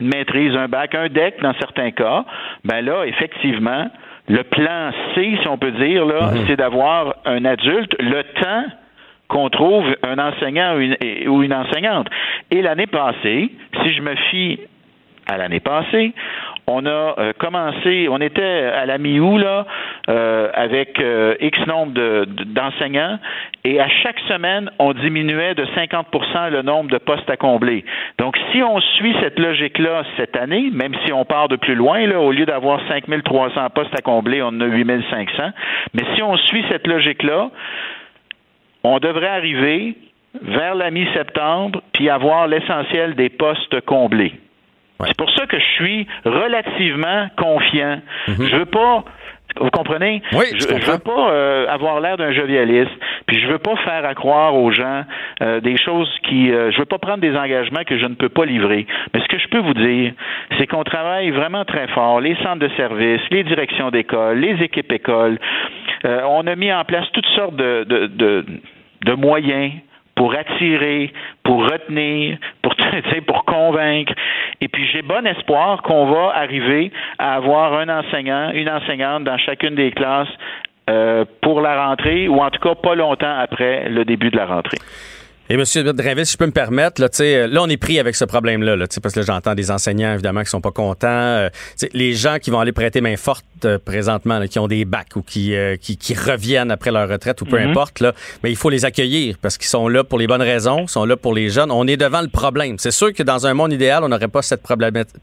une 0.00 0.08
maîtrise, 0.08 0.54
un 0.54 0.68
bac, 0.68 0.94
un 0.94 1.08
DEC 1.08 1.40
dans 1.42 1.54
certains 1.54 1.90
cas, 1.90 2.24
ben 2.64 2.84
là, 2.84 3.04
effectivement, 3.04 3.90
le 4.28 4.42
plan 4.44 4.92
C, 5.14 5.38
si 5.40 5.48
on 5.48 5.58
peut 5.58 5.72
dire, 5.72 6.04
là, 6.06 6.30
mm-hmm. 6.32 6.46
c'est 6.46 6.56
d'avoir 6.56 7.16
un 7.24 7.44
adulte 7.44 7.96
le 7.98 8.22
temps 8.40 8.64
qu'on 9.30 9.48
trouve 9.48 9.84
un 10.02 10.18
enseignant 10.18 10.76
ou 10.76 11.42
une, 11.42 11.54
enseignante. 11.54 12.08
Et 12.50 12.62
l'année 12.62 12.88
passée, 12.88 13.50
si 13.82 13.92
je 13.94 14.02
me 14.02 14.14
fie 14.30 14.58
à 15.26 15.36
l'année 15.36 15.60
passée, 15.60 16.12
on 16.70 16.86
a 16.86 17.14
euh, 17.18 17.32
commencé, 17.38 18.08
on 18.10 18.18
était 18.20 18.42
à 18.42 18.86
la 18.86 18.98
mi-août 18.98 19.38
là, 19.38 19.66
euh, 20.08 20.48
avec 20.54 21.00
euh, 21.00 21.34
X 21.40 21.58
nombre 21.66 21.92
d'enseignants, 22.46 23.18
et 23.64 23.80
à 23.80 23.88
chaque 23.88 24.18
semaine, 24.20 24.70
on 24.78 24.92
diminuait 24.92 25.54
de 25.54 25.64
50% 25.64 26.50
le 26.50 26.62
nombre 26.62 26.90
de 26.90 26.98
postes 26.98 27.28
à 27.28 27.36
combler. 27.36 27.84
Donc, 28.18 28.36
si 28.52 28.62
on 28.62 28.80
suit 28.80 29.14
cette 29.20 29.38
logique-là 29.38 30.04
cette 30.16 30.36
année, 30.36 30.70
même 30.72 30.94
si 31.04 31.12
on 31.12 31.24
part 31.24 31.48
de 31.48 31.56
plus 31.56 31.74
loin, 31.74 32.06
là, 32.06 32.20
au 32.20 32.32
lieu 32.32 32.46
d'avoir 32.46 32.80
5300 32.88 33.70
postes 33.70 33.94
à 33.98 34.02
combler, 34.02 34.42
on 34.42 34.48
en 34.48 34.60
a 34.60 34.66
8500, 34.66 35.50
mais 35.94 36.02
si 36.14 36.22
on 36.22 36.36
suit 36.36 36.64
cette 36.70 36.86
logique-là, 36.86 37.50
on 38.84 38.98
devrait 38.98 39.28
arriver 39.28 39.96
vers 40.40 40.74
la 40.74 40.90
mi-septembre 40.90 41.82
puis 41.92 42.08
avoir 42.08 42.46
l'essentiel 42.46 43.14
des 43.14 43.28
postes 43.28 43.80
comblés. 43.82 44.32
C'est 45.06 45.16
pour 45.16 45.30
ça 45.30 45.46
que 45.46 45.58
je 45.58 45.64
suis 45.76 46.06
relativement 46.24 47.28
confiant. 47.36 48.00
Mhm. 48.28 48.46
Je 48.46 48.56
veux 48.56 48.66
pas 48.66 49.04
vous 49.58 49.70
comprenez? 49.70 50.22
Oui, 50.32 50.44
je, 50.52 50.58
je 50.60 50.90
veux 50.90 50.98
pas 50.98 51.32
euh, 51.32 51.66
avoir 51.68 52.00
l'air 52.00 52.16
d'un 52.16 52.32
jovialiste, 52.32 52.92
puis 53.26 53.40
je 53.40 53.48
veux 53.48 53.58
pas 53.58 53.76
faire 53.76 54.04
à 54.04 54.14
croire 54.14 54.54
aux 54.54 54.70
gens 54.70 55.02
euh, 55.42 55.60
des 55.60 55.76
choses 55.76 56.10
qui, 56.28 56.52
euh, 56.52 56.70
je 56.70 56.78
veux 56.78 56.84
pas 56.84 56.98
prendre 56.98 57.18
des 57.18 57.36
engagements 57.36 57.82
que 57.84 57.98
je 57.98 58.06
ne 58.06 58.14
peux 58.14 58.28
pas 58.28 58.44
livrer. 58.44 58.86
Mais 59.12 59.20
ce 59.20 59.28
que 59.28 59.38
je 59.38 59.48
peux 59.48 59.58
vous 59.58 59.74
dire, 59.74 60.12
c'est 60.58 60.66
qu'on 60.66 60.84
travaille 60.84 61.30
vraiment 61.30 61.64
très 61.64 61.88
fort, 61.88 62.20
les 62.20 62.36
centres 62.36 62.60
de 62.60 62.70
services, 62.76 63.22
les 63.30 63.44
directions 63.44 63.90
d'école, 63.90 64.38
les 64.38 64.62
équipes 64.62 64.92
écoles. 64.92 65.38
on 66.04 66.46
a 66.46 66.54
mis 66.56 66.72
en 66.72 66.84
place 66.84 67.06
toutes 67.12 67.28
sortes 67.34 67.56
de, 67.56 67.84
de, 67.84 68.06
de, 68.06 68.44
de 69.04 69.12
moyens 69.14 69.72
pour 70.20 70.34
attirer, 70.34 71.14
pour 71.44 71.62
retenir, 71.62 72.36
pour, 72.60 72.74
pour 73.26 73.44
convaincre. 73.46 74.12
Et 74.60 74.68
puis 74.68 74.86
j'ai 74.92 75.00
bon 75.00 75.26
espoir 75.26 75.80
qu'on 75.80 76.12
va 76.12 76.36
arriver 76.36 76.92
à 77.18 77.36
avoir 77.36 77.72
un 77.72 77.88
enseignant, 77.88 78.50
une 78.50 78.68
enseignante 78.68 79.24
dans 79.24 79.38
chacune 79.38 79.74
des 79.76 79.92
classes 79.92 80.28
pour 81.40 81.60
la 81.60 81.86
rentrée, 81.86 82.28
ou 82.28 82.42
en 82.42 82.50
tout 82.50 82.60
cas 82.60 82.74
pas 82.74 82.96
longtemps 82.96 83.38
après 83.38 83.88
le 83.88 84.04
début 84.04 84.28
de 84.30 84.36
la 84.36 84.44
rentrée. 84.44 84.76
Et 85.48 85.54
M. 85.54 85.64
Drinville, 85.94 86.26
si 86.26 86.32
je 86.34 86.38
peux 86.38 86.46
me 86.46 86.52
permettre, 86.52 87.00
là, 87.00 87.08
là 87.46 87.62
on 87.62 87.68
est 87.68 87.76
pris 87.76 87.98
avec 87.98 88.14
ce 88.14 88.24
problème-là, 88.24 88.76
là, 88.76 88.86
parce 89.02 89.14
que 89.14 89.22
j'entends 89.22 89.54
des 89.56 89.72
enseignants, 89.72 90.12
évidemment, 90.12 90.42
qui 90.42 90.50
sont 90.50 90.60
pas 90.60 90.70
contents. 90.70 91.08
Euh, 91.08 91.48
les 91.92 92.12
gens 92.12 92.38
qui 92.38 92.50
vont 92.50 92.60
aller 92.60 92.72
prêter 92.72 93.00
main 93.00 93.16
forte 93.16 93.44
euh, 93.64 93.78
présentement, 93.78 94.40
qui 94.46 94.58
ont 94.58 94.68
des 94.68 94.84
bacs 94.84 95.16
ou 95.16 95.22
qui, 95.22 95.54
euh, 95.54 95.76
qui, 95.76 95.96
qui, 95.96 96.14
reviennent 96.14 96.70
après 96.70 96.90
leur 96.90 97.08
retraite 97.08 97.40
ou 97.42 97.44
peu 97.44 97.58
mhm. 97.58 97.70
importe, 97.70 98.00
là, 98.00 98.12
mais 98.42 98.50
il 98.50 98.56
faut 98.56 98.70
les 98.70 98.84
accueillir 98.84 99.36
parce 99.40 99.58
qu'ils 99.58 99.68
sont 99.68 99.88
là 99.88 100.04
pour 100.04 100.18
les 100.18 100.26
bonnes 100.26 100.42
raisons, 100.42 100.86
sont 100.86 101.04
là 101.04 101.16
pour 101.16 101.34
les 101.34 101.50
jeunes. 101.50 101.70
On 101.70 101.86
est 101.86 101.96
devant 101.96 102.22
le 102.22 102.28
problème. 102.28 102.76
C'est 102.78 102.90
sûr 102.90 103.12
que 103.12 103.22
dans 103.22 103.46
un 103.46 103.54
monde 103.54 103.72
idéal, 103.72 104.04
on 104.04 104.08
n'aurait 104.08 104.28
pas 104.28 104.42
cette 104.42 104.62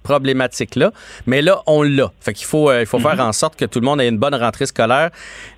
problématique-là, 0.03 0.91
mais 1.25 1.41
là, 1.41 1.62
on 1.67 1.84
l'a. 1.84 2.12
Fait 2.20 2.34
qu'il 2.34 2.46
faut, 2.46 2.72
il 2.72 2.86
faut 2.86 3.00
faire 3.00 3.15
mhm. 3.15 3.22
en 3.29 3.34
sorte 3.34 3.56
que 3.56 3.65
tout 3.65 3.79
le 3.79 3.86
monde 3.86 4.01
ait 4.01 4.08
une 4.08 4.17
bonne 4.17 4.36
rentrée 4.36 4.65
scolaire. 4.65 5.10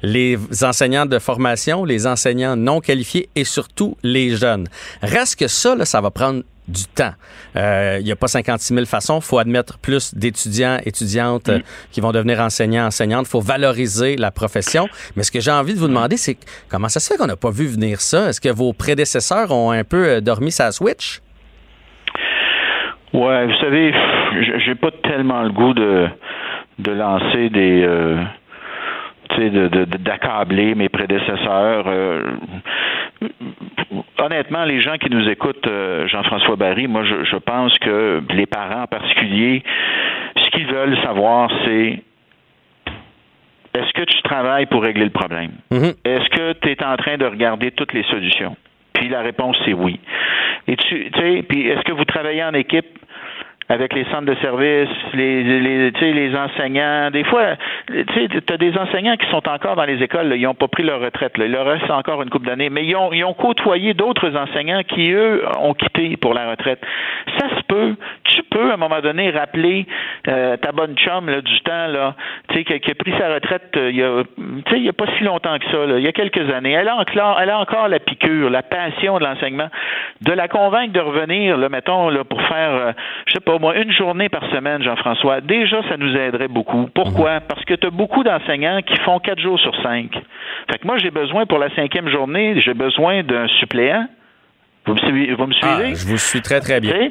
Les 0.02 0.38
enseignants 0.62 1.06
de 1.06 1.20
formation, 1.20 1.86
les 1.86 2.08
enseignants 2.08 2.56
non 2.56 2.82
qualifiés 2.82 3.30
et 3.36 3.44
surtout 3.44 3.98
les 4.04 4.36
jeunes. 4.36 4.68
Reste 5.02 5.38
que 5.38 5.48
ça, 5.48 5.76
ça 5.86 6.02
va 6.02 6.12
prendre 6.12 6.44
du 6.70 6.86
temps. 6.86 7.12
Il 7.56 7.62
euh, 7.62 8.02
n'y 8.02 8.12
a 8.12 8.16
pas 8.16 8.28
56 8.28 8.74
000 8.74 8.86
façons. 8.86 9.20
Il 9.20 9.26
faut 9.26 9.40
admettre 9.40 9.78
plus 9.80 10.14
d'étudiants, 10.14 10.78
étudiantes 10.86 11.50
euh, 11.50 11.60
qui 11.92 12.02
vont 12.02 12.12
devenir 12.12 12.40
enseignants, 12.40 12.86
enseignantes. 12.86 13.26
Il 13.28 13.32
faut 13.32 13.42
valoriser 13.42 14.16
la 14.16 14.32
profession. 14.32 14.88
Mais 15.16 15.24
ce 15.24 15.32
que 15.32 15.40
j'ai 15.40 15.52
envie 15.52 15.74
de 15.74 15.80
vous 15.80 15.88
demander, 15.88 16.18
c'est 16.18 16.38
comment 16.70 16.90
ça 16.90 17.00
se 17.00 17.12
fait 17.12 17.18
qu'on 17.18 17.28
n'a 17.28 17.36
pas 17.36 17.52
vu 17.52 17.68
venir 17.68 18.00
ça? 18.00 18.30
Est-ce 18.30 18.42
que 18.42 18.50
vos 18.50 18.74
prédécesseurs 18.74 19.52
ont 19.52 19.72
un 19.72 19.84
peu 19.84 20.08
euh, 20.08 20.22
dormi 20.22 20.52
sa 20.52 20.72
switch? 20.72 21.22
Ouais, 23.12 23.48
vous 23.48 23.56
savez, 23.56 23.92
j'ai 24.60 24.76
pas 24.76 24.92
tellement 25.04 25.42
le 25.42 25.50
goût 25.50 25.74
de, 25.74 26.08
de 26.78 26.92
lancer 26.92 27.50
des 27.50 27.84
d'accabler 30.00 30.76
mes 30.76 30.90
prédécesseurs. 30.90 31.86
Euh, 31.88 32.24
honnêtement, 34.18 34.66
les 34.66 34.82
gens 34.82 34.98
qui 34.98 35.10
nous 35.10 35.28
écoutent, 35.30 35.68
euh, 35.68 36.08
Jean-François 36.08 36.56
Barry, 36.56 36.88
moi, 36.88 37.04
je, 37.04 37.38
pense 37.38 37.78
que 37.80 38.22
les 38.30 38.46
parents 38.46 38.84
en 38.84 38.88
particulier, 38.88 39.64
ce 40.36 40.50
qu'ils 40.52 40.68
veulent 40.68 40.98
savoir, 41.04 41.50
c'est 41.66 42.02
est-ce 43.74 43.94
que 43.94 44.04
tu 44.04 44.22
travailles 44.24 44.66
pour 44.66 44.84
régler 44.84 45.06
le 45.06 45.12
problème? 45.12 45.52
Mm-hmm. 45.72 45.96
Est-ce 46.06 46.30
que 46.30 46.54
tu 46.54 46.72
es 46.72 46.84
en 46.84 46.98
train 46.98 47.18
de 47.18 47.26
regarder 47.26 47.72
toutes 47.72 47.94
les 47.94 48.04
solutions? 48.04 48.56
Puis 48.94 49.10
la 49.10 49.22
réponse, 49.22 49.58
c'est 49.66 49.74
oui. 49.74 50.00
Et 50.68 50.76
tu 50.76 51.10
sais, 51.16 51.44
puis 51.48 51.68
est-ce 51.68 51.82
que 51.82 51.94
vous 51.94 52.06
travaillez 52.06 52.44
en 52.44 52.54
équipe? 52.54 52.99
Avec 53.70 53.94
les 53.94 54.04
centres 54.06 54.26
de 54.26 54.36
services, 54.42 54.90
les, 55.14 55.44
les, 55.44 55.92
les 55.92 56.36
enseignants. 56.36 57.12
Des 57.12 57.24
fois, 57.24 57.56
tu 57.88 58.54
as 58.54 58.58
des 58.58 58.78
enseignants 58.78 59.16
qui 59.16 59.30
sont 59.30 59.48
encore 59.48 59.76
dans 59.76 59.86
les 59.86 60.02
écoles, 60.02 60.34
ils 60.36 60.42
n'ont 60.42 60.56
pas 60.56 60.68
pris 60.68 60.84
leur 60.84 61.00
retraite. 61.00 61.38
Là. 61.38 61.46
Il 61.46 61.52
leur 61.52 61.66
reste 61.66 61.90
encore 61.90 62.22
une 62.24 62.30
couple 62.30 62.48
d'années, 62.48 62.70
mais 62.70 62.86
ils 62.86 62.96
ont, 62.96 63.14
ils 63.14 63.24
ont 63.24 63.34
côtoyé 63.34 63.94
d'autres 63.94 64.36
enseignants 64.36 64.82
qui, 64.84 65.12
eux, 65.12 65.44
ont 65.60 65.74
quitté 65.76 66.18
pour 66.18 66.34
la 66.34 66.50
retraite. 66.50 66.82
Ça 67.38 67.50
se 67.50 67.62
peut. 67.68 67.96
Tu 68.24 68.42
peux, 68.50 68.72
à 68.72 68.74
un 68.74 68.78
moment 68.78 69.02
donné, 69.02 69.30
rappeler 69.30 69.86
euh, 70.28 70.58
ta 70.58 70.72
bonne 70.72 70.96
chum 70.96 71.30
là, 71.30 71.42
du 71.42 71.62
temps 71.62 71.88
là, 71.88 72.16
qui, 72.52 72.64
qui 72.64 72.92
a 72.92 72.96
pris 72.96 73.14
sa 73.20 73.34
retraite 73.34 73.70
euh, 73.78 73.90
il 73.92 73.98
y 73.98 74.04
a, 74.04 74.24
il 74.76 74.84
y 74.84 74.90
a 74.90 74.94
pas 74.94 75.06
si 75.18 75.24
longtemps 75.24 75.58
que 75.60 75.66
ça, 75.66 75.86
là, 75.86 75.98
il 75.98 76.04
y 76.04 76.08
a 76.08 76.12
quelques 76.12 76.50
années. 76.52 76.72
Elle 76.72 76.88
a, 76.88 76.96
encore, 76.96 77.40
elle 77.40 77.50
a 77.50 77.60
encore 77.60 77.88
la 77.88 78.00
piqûre, 78.00 78.50
la 78.50 78.64
passion 78.64 79.20
de 79.20 79.26
l'enseignement. 79.26 79.70
De 80.22 80.32
la 80.32 80.48
convaincre 80.48 80.94
de 80.94 81.00
revenir, 81.00 81.58
là, 81.58 81.70
mettons, 81.70 82.10
là, 82.10 82.24
pour 82.24 82.42
faire, 82.44 82.72
euh, 82.72 82.92
je 83.28 83.34
sais 83.34 83.40
pas, 83.40 83.59
moi, 83.60 83.78
une 83.78 83.92
journée 83.92 84.30
par 84.30 84.50
semaine, 84.52 84.82
Jean-François, 84.84 85.42
déjà, 85.42 85.82
ça 85.90 85.98
nous 85.98 86.16
aiderait 86.16 86.48
beaucoup. 86.48 86.90
Pourquoi? 86.94 87.36
Mhm. 87.36 87.42
Parce 87.48 87.64
que 87.66 87.74
tu 87.74 87.88
as 87.88 87.92
beaucoup 87.92 88.24
d'enseignants 88.24 88.82
qui 88.82 88.96
font 88.98 89.20
quatre 89.20 89.40
jours 89.40 89.60
sur 89.60 89.76
cinq. 89.82 90.12
Fait 90.72 90.78
que 90.80 90.88
moi, 90.88 90.98
j'ai 90.98 91.12
besoin 91.12 91.46
pour 91.46 91.60
la 91.60 91.74
cinquième 91.76 92.10
journée, 92.10 92.60
j'ai 92.62 92.74
besoin 92.74 93.24
d'un 93.24 93.48
suppléant. 93.60 94.08
Vous 94.86 94.94
me, 94.94 95.36
vous 95.36 95.46
me 95.46 95.54
suivez? 95.54 95.92
Ah, 95.92 95.94
je 95.94 96.08
vous 96.08 96.18
suis 96.18 96.42
très, 96.42 96.60
très 96.60 96.80
bien. 96.80 97.10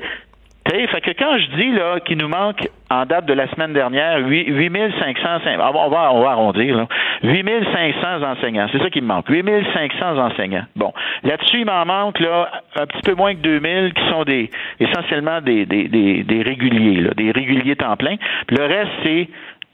Fait 0.86 1.00
que 1.00 1.10
quand 1.10 1.36
je 1.38 1.46
dis 1.56 2.04
qu'il 2.04 2.18
nous 2.18 2.28
manque 2.28 2.68
en 2.90 3.04
date 3.04 3.26
de 3.26 3.34
la 3.34 3.48
semaine 3.48 3.72
dernière 3.72 4.18
8500 4.26 5.28
on 5.58 5.76
on 5.76 5.88
va 6.22 6.30
arrondir 6.30 6.76
là, 6.76 6.86
8500 7.22 8.22
enseignants, 8.22 8.68
c'est 8.72 8.78
ça 8.78 8.88
qui 8.88 9.00
me 9.00 9.06
manque, 9.06 9.28
8500 9.28 10.18
enseignants. 10.18 10.64
Bon, 10.76 10.92
là-dessus 11.24 11.60
il 11.60 11.66
m'en 11.66 11.84
manque 11.84 12.20
là 12.20 12.50
un 12.76 12.86
petit 12.86 13.02
peu 13.02 13.14
moins 13.14 13.34
que 13.34 13.40
2000 13.40 13.92
qui 13.92 14.08
sont 14.08 14.24
des 14.24 14.50
essentiellement 14.80 15.40
des 15.40 15.66
des, 15.66 15.88
des, 15.88 16.22
des 16.22 16.42
réguliers 16.42 17.00
là, 17.00 17.10
des 17.16 17.30
réguliers 17.32 17.76
temps 17.76 17.96
plein. 17.96 18.16
Le 18.48 18.64
reste 18.64 18.92
c'est 19.02 19.28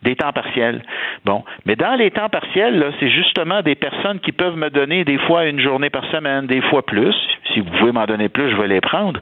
des 0.04 0.16
temps 0.16 0.32
partiels. 0.32 0.82
Bon, 1.24 1.42
mais 1.64 1.74
dans 1.74 1.94
les 1.94 2.10
temps 2.10 2.28
partiels, 2.28 2.78
là, 2.78 2.86
c'est 3.00 3.10
justement 3.10 3.62
des 3.62 3.74
personnes 3.74 4.20
qui 4.20 4.32
peuvent 4.32 4.56
me 4.56 4.70
donner 4.70 5.04
des 5.04 5.18
fois 5.18 5.46
une 5.46 5.60
journée 5.60 5.90
par 5.90 6.04
semaine, 6.10 6.46
des 6.46 6.60
fois 6.62 6.84
plus. 6.84 7.14
Si 7.52 7.60
vous 7.60 7.70
pouvez 7.78 7.92
m'en 7.92 8.04
donner 8.06 8.28
plus, 8.28 8.50
je 8.50 8.56
vais 8.56 8.68
les 8.68 8.80
prendre. 8.80 9.20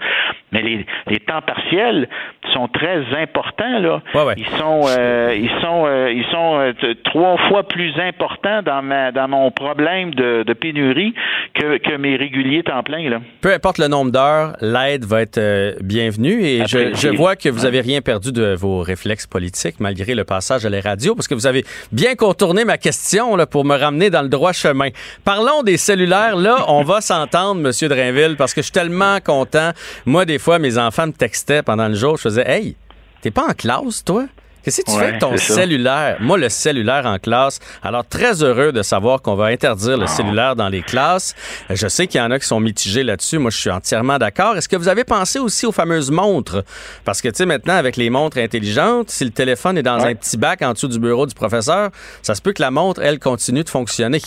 Mais 0.52 0.62
les, 0.62 0.86
les 1.08 1.18
temps 1.20 1.40
partiels 1.40 2.08
sont 2.52 2.68
très 2.68 3.02
importants 3.16 3.78
là. 3.78 4.02
Ils 4.36 4.46
sont 4.58 4.82
euh, 4.86 5.34
ils 5.34 5.50
sont 5.62 5.84
euh, 5.86 6.12
ils 6.12 6.24
sont 6.26 6.58
euh, 6.58 6.94
trois 7.04 7.38
fois 7.48 7.62
plus 7.62 7.92
importants 7.98 8.62
dans 8.62 8.82
ma 8.82 9.12
dans 9.12 9.28
mon 9.28 9.50
problème 9.50 10.14
de, 10.14 10.42
de 10.42 10.52
pénurie 10.52 11.14
que, 11.54 11.78
que 11.78 11.96
mes 11.96 12.16
réguliers 12.16 12.62
temps 12.62 12.82
plein 12.82 13.08
là. 13.08 13.20
Peu 13.40 13.52
importe 13.52 13.78
le 13.78 13.88
nombre 13.88 14.12
d'heures, 14.12 14.54
l'aide 14.60 15.04
va 15.04 15.22
être 15.22 15.82
bienvenue 15.82 16.42
et 16.42 16.66
je, 16.66 16.94
je, 16.94 17.08
vois 17.08 17.36
que 17.36 17.48
vous 17.48 17.64
avez 17.64 17.80
rien 17.80 18.00
perdu 18.00 18.32
de 18.32 18.54
vos 18.54 18.80
réflexes 18.80 19.26
politiques 19.26 19.80
malgré 19.80 20.14
le 20.14 20.24
passage 20.24 20.66
à 20.66 20.70
les 20.72 20.80
radios 20.80 21.14
parce 21.14 21.28
que 21.28 21.34
vous 21.34 21.46
avez 21.46 21.64
bien 21.92 22.16
contourné 22.16 22.64
ma 22.64 22.78
question 22.78 23.36
là, 23.36 23.46
pour 23.46 23.64
me 23.64 23.76
ramener 23.76 24.10
dans 24.10 24.22
le 24.22 24.28
droit 24.28 24.52
chemin. 24.52 24.88
Parlons 25.24 25.62
des 25.62 25.76
cellulaires. 25.76 26.36
Là, 26.36 26.64
on 26.68 26.82
va 26.82 27.00
s'entendre, 27.12 27.60
Monsieur 27.60 27.88
Drainville, 27.88 28.36
parce 28.36 28.54
que 28.54 28.60
je 28.60 28.64
suis 28.64 28.72
tellement 28.72 29.20
content. 29.20 29.70
Moi, 30.06 30.24
des 30.24 30.38
fois, 30.38 30.58
mes 30.58 30.78
enfants 30.78 31.06
me 31.06 31.12
textaient 31.12 31.62
pendant 31.62 31.88
le 31.88 31.94
jour. 31.94 32.16
Je 32.16 32.22
faisais, 32.22 32.50
hey, 32.50 32.76
t'es 33.20 33.30
pas 33.30 33.46
en 33.48 33.54
classe, 33.54 34.04
toi? 34.04 34.26
Qu'est-ce 34.62 34.82
que 34.82 34.90
tu 34.90 34.96
fais 34.96 35.04
avec 35.04 35.18
ton 35.18 35.36
cellulaire? 35.36 36.16
Moi, 36.20 36.38
le 36.38 36.48
cellulaire 36.48 37.04
en 37.06 37.18
classe. 37.18 37.58
Alors, 37.82 38.06
très 38.06 38.42
heureux 38.42 38.72
de 38.72 38.82
savoir 38.82 39.20
qu'on 39.20 39.34
va 39.34 39.46
interdire 39.46 39.98
le 39.98 40.06
cellulaire 40.06 40.54
dans 40.54 40.68
les 40.68 40.82
classes. 40.82 41.34
Je 41.68 41.88
sais 41.88 42.06
qu'il 42.06 42.20
y 42.20 42.24
en 42.24 42.30
a 42.30 42.38
qui 42.38 42.46
sont 42.46 42.60
mitigés 42.60 43.02
là-dessus. 43.02 43.38
Moi, 43.38 43.50
je 43.50 43.58
suis 43.58 43.70
entièrement 43.70 44.18
d'accord. 44.18 44.56
Est-ce 44.56 44.68
que 44.68 44.76
vous 44.76 44.88
avez 44.88 45.04
pensé 45.04 45.38
aussi 45.38 45.66
aux 45.66 45.72
fameuses 45.72 46.10
montres? 46.10 46.62
Parce 47.04 47.20
que, 47.20 47.28
tu 47.28 47.36
sais, 47.36 47.46
maintenant, 47.46 47.74
avec 47.74 47.96
les 47.96 48.10
montres 48.10 48.38
intelligentes, 48.38 49.10
si 49.10 49.24
le 49.24 49.30
téléphone 49.30 49.78
est 49.78 49.82
dans 49.82 50.04
un 50.04 50.14
petit 50.14 50.36
bac 50.36 50.62
en 50.62 50.72
dessous 50.72 50.88
du 50.88 51.00
bureau 51.00 51.26
du 51.26 51.34
professeur, 51.34 51.90
ça 52.22 52.34
se 52.34 52.42
peut 52.42 52.52
que 52.52 52.62
la 52.62 52.70
montre, 52.70 53.02
elle, 53.02 53.18
continue 53.18 53.64
de 53.64 53.68
fonctionner. 53.68 54.20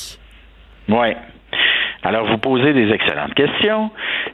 Oui. 0.90 1.14
Alors, 2.04 2.28
vous 2.28 2.38
posez 2.38 2.74
des 2.74 2.92
excellentes 2.92 3.34
questions. 3.34 3.90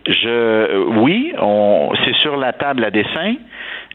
Je, 0.05 0.99
oui, 0.99 1.31
on, 1.39 1.91
c'est 2.03 2.15
sur 2.15 2.35
la 2.35 2.53
table 2.53 2.83
à 2.83 2.91
dessin 2.91 3.35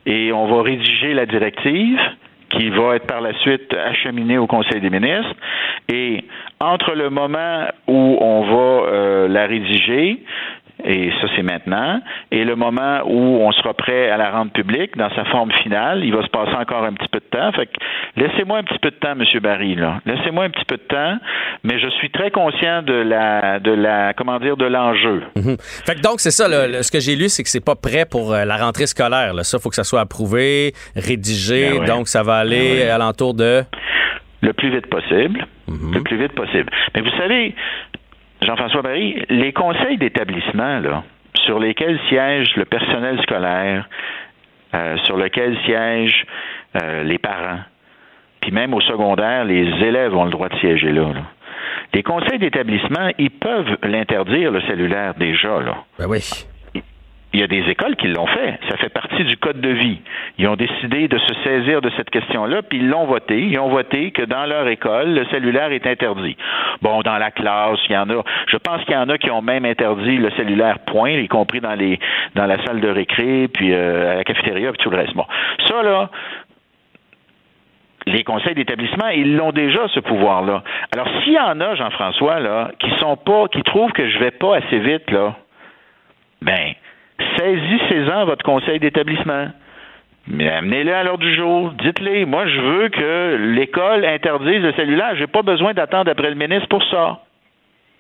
et 0.06 0.32
on 0.32 0.46
va 0.46 0.62
rédiger 0.62 1.12
la 1.14 1.26
directive 1.26 1.98
qui 2.50 2.70
va 2.70 2.94
être 2.94 3.06
par 3.06 3.20
la 3.20 3.34
suite 3.40 3.75
acheminée 3.75 4.38
au 4.38 4.46
Conseil 4.46 4.80
des 4.80 4.90
ministres. 4.90 5.34
Et 5.92 6.25
entre 6.60 6.94
le 6.94 7.10
moment 7.10 7.66
où 7.88 8.16
on 8.20 8.42
va 8.42 8.88
euh, 8.88 9.28
la 9.28 9.46
rédiger, 9.46 10.22
et 10.85 11.11
ça 11.21 11.28
c'est 11.35 11.42
maintenant. 11.42 12.00
Et 12.30 12.45
le 12.45 12.54
moment 12.54 13.00
où 13.06 13.40
on 13.40 13.50
sera 13.52 13.75
prêt 13.75 14.11
à 14.11 14.16
la 14.16 14.30
rendre 14.30 14.52
publique 14.52 14.97
dans 14.97 15.11
sa 15.14 15.25
forme 15.26 15.50
finale, 15.62 16.04
il 16.04 16.14
va 16.14 16.23
se 16.23 16.28
passer 16.28 16.54
encore 16.54 16.85
un 16.85 16.92
petit 16.92 17.09
peu 17.09 17.21
de 17.21 17.25
temps. 17.25 17.52
Fait 17.52 17.66
que 17.66 17.73
laissez-moi 18.16 18.59
un 18.59 18.62
petit 18.62 18.78
peu 18.78 18.90
de 18.90 18.97
temps, 18.97 19.14
Monsieur 19.14 19.40
Barry. 19.40 19.75
Là. 19.75 20.00
Laissez-moi 20.04 20.45
un 20.45 20.50
petit 20.50 20.64
peu 20.66 20.76
de 20.76 20.83
temps, 20.83 21.18
mais 21.64 21.78
je 21.78 21.88
suis 21.90 22.11
très 22.11 22.30
conscient 22.30 22.83
de 22.83 22.92
la, 22.92 23.59
de 23.59 23.73
la, 23.73 24.12
comment 24.14 24.38
dire, 24.38 24.56
de 24.56 24.66
l'enjeu. 24.66 25.23
Mhm. 25.35 25.56
Fait 25.59 25.95
que 25.95 26.00
donc 26.00 26.21
c'est 26.21 26.30
ça. 26.30 26.47
ce 26.47 26.92
que 26.92 27.00
j'ai 27.00 27.16
lu, 27.16 27.28
c'est 27.28 27.42
que 27.42 27.49
c'est 27.49 27.64
pas 27.64 27.76
prêt 27.76 28.04
pour 28.04 28.33
euh, 28.33 28.45
la 28.45 28.56
rentrée 28.56 28.87
scolaire. 28.87 29.35
Là. 29.35 29.45
Ça, 29.45 29.59
faut 29.59 29.71
que 29.71 29.76
ça 29.76 29.85
soit 29.85 30.00
approuvé, 30.00 30.73
rédigé. 30.95 31.78
Ben 31.78 31.87
donc 31.87 32.09
ça 32.09 32.23
va 32.23 32.37
aller 32.37 32.85
ben 32.85 32.90
alentour 32.90 33.35
de 33.35 33.64
le 34.42 34.52
plus 34.52 34.71
vite 34.71 34.87
possible. 34.87 35.47
Mhm. 35.66 35.95
Le 35.95 36.02
plus 36.02 36.16
vite 36.16 36.33
possible. 36.33 36.71
Mais 36.95 37.00
vous 37.00 37.11
savez, 37.16 37.54
Jean-François 38.46 38.82
Barry, 38.82 39.24
les 39.28 39.52
conseils 39.52 39.98
d'établissement, 39.98 40.80
sur 41.44 41.58
lesquels 41.58 41.98
siège 42.08 42.54
le 42.56 42.64
personnel 42.64 43.20
scolaire, 43.22 43.88
euh, 44.72 44.96
sur 45.04 45.16
lesquels 45.16 45.58
siègent 45.64 46.24
euh, 46.80 47.02
les 47.02 47.18
parents, 47.18 47.58
puis 48.40 48.52
même 48.52 48.72
au 48.72 48.80
secondaire, 48.80 49.44
les 49.44 49.64
élèves 49.84 50.14
ont 50.14 50.24
le 50.24 50.30
droit 50.30 50.48
de 50.48 50.56
siéger 50.58 50.92
là. 50.92 51.08
Les 51.92 52.02
conseils 52.02 52.38
d'établissement, 52.38 53.10
ils 53.18 53.30
peuvent 53.30 53.78
l'interdire, 53.82 54.52
le 54.52 54.60
cellulaire, 54.62 55.14
déjà. 55.14 55.60
Là. 55.60 55.76
Ben 55.98 56.06
oui. 56.08 56.46
Il 57.36 57.40
y 57.40 57.42
a 57.42 57.48
des 57.48 57.68
écoles 57.68 57.96
qui 57.96 58.08
l'ont 58.08 58.26
fait. 58.26 58.58
Ça 58.70 58.78
fait 58.78 58.88
partie 58.88 59.22
du 59.22 59.36
code 59.36 59.60
de 59.60 59.68
vie. 59.68 60.00
Ils 60.38 60.48
ont 60.48 60.56
décidé 60.56 61.06
de 61.06 61.18
se 61.18 61.34
saisir 61.44 61.82
de 61.82 61.90
cette 61.94 62.08
question-là, 62.08 62.62
puis 62.62 62.78
ils 62.78 62.88
l'ont 62.88 63.04
voté. 63.04 63.38
Ils 63.38 63.58
ont 63.58 63.68
voté 63.68 64.10
que 64.10 64.22
dans 64.22 64.46
leur 64.46 64.66
école, 64.68 65.12
le 65.12 65.26
cellulaire 65.26 65.70
est 65.70 65.86
interdit. 65.86 66.34
Bon, 66.80 67.02
dans 67.02 67.18
la 67.18 67.30
classe, 67.30 67.78
il 67.90 67.92
y 67.92 67.96
en 67.98 68.08
a. 68.08 68.22
Je 68.46 68.56
pense 68.56 68.82
qu'il 68.84 68.94
y 68.94 68.96
en 68.96 69.10
a 69.10 69.18
qui 69.18 69.30
ont 69.30 69.42
même 69.42 69.66
interdit 69.66 70.16
le 70.16 70.30
cellulaire 70.30 70.78
point, 70.78 71.10
y 71.10 71.28
compris 71.28 71.60
dans 71.60 71.74
les 71.74 72.00
dans 72.34 72.46
la 72.46 72.56
salle 72.64 72.80
de 72.80 72.88
récré, 72.88 73.48
puis 73.48 73.74
euh, 73.74 74.12
à 74.12 74.14
la 74.14 74.24
cafétéria, 74.24 74.72
puis 74.72 74.82
tout 74.82 74.88
le 74.88 74.96
reste. 74.96 75.12
Bon, 75.12 75.26
ça 75.68 75.82
là, 75.82 76.08
les 78.06 78.24
conseils 78.24 78.54
d'établissement, 78.54 79.08
ils 79.08 79.36
l'ont 79.36 79.52
déjà 79.52 79.86
ce 79.88 80.00
pouvoir-là. 80.00 80.62
Alors 80.94 81.08
s'il 81.22 81.34
y 81.34 81.38
en 81.38 81.60
a, 81.60 81.74
Jean-François, 81.74 82.40
là, 82.40 82.70
qui 82.78 82.90
sont 82.98 83.18
pas, 83.18 83.48
qui 83.48 83.62
trouvent 83.62 83.92
que 83.92 84.08
je 84.08 84.18
vais 84.20 84.30
pas 84.30 84.56
assez 84.56 84.78
vite, 84.78 85.10
là, 85.10 85.34
ben, 86.40 86.72
saisissez-en 87.37 88.25
votre 88.25 88.44
conseil 88.44 88.78
d'établissement. 88.80 89.49
Mais 90.28 90.49
amenez-le 90.49 90.92
à 90.92 91.04
l'heure 91.04 91.18
du 91.18 91.35
jour. 91.35 91.73
Dites-les, 91.82 92.25
moi, 92.25 92.46
je 92.46 92.61
veux 92.61 92.88
que 92.88 93.37
l'école 93.54 94.04
interdise 94.04 94.61
le 94.61 94.73
cellulaire. 94.73 95.14
J'ai 95.16 95.28
pas 95.28 95.42
besoin 95.42 95.73
d'attendre 95.73 96.11
après 96.11 96.30
le 96.30 96.35
ministre 96.35 96.68
pour 96.68 96.82
ça. 96.90 97.20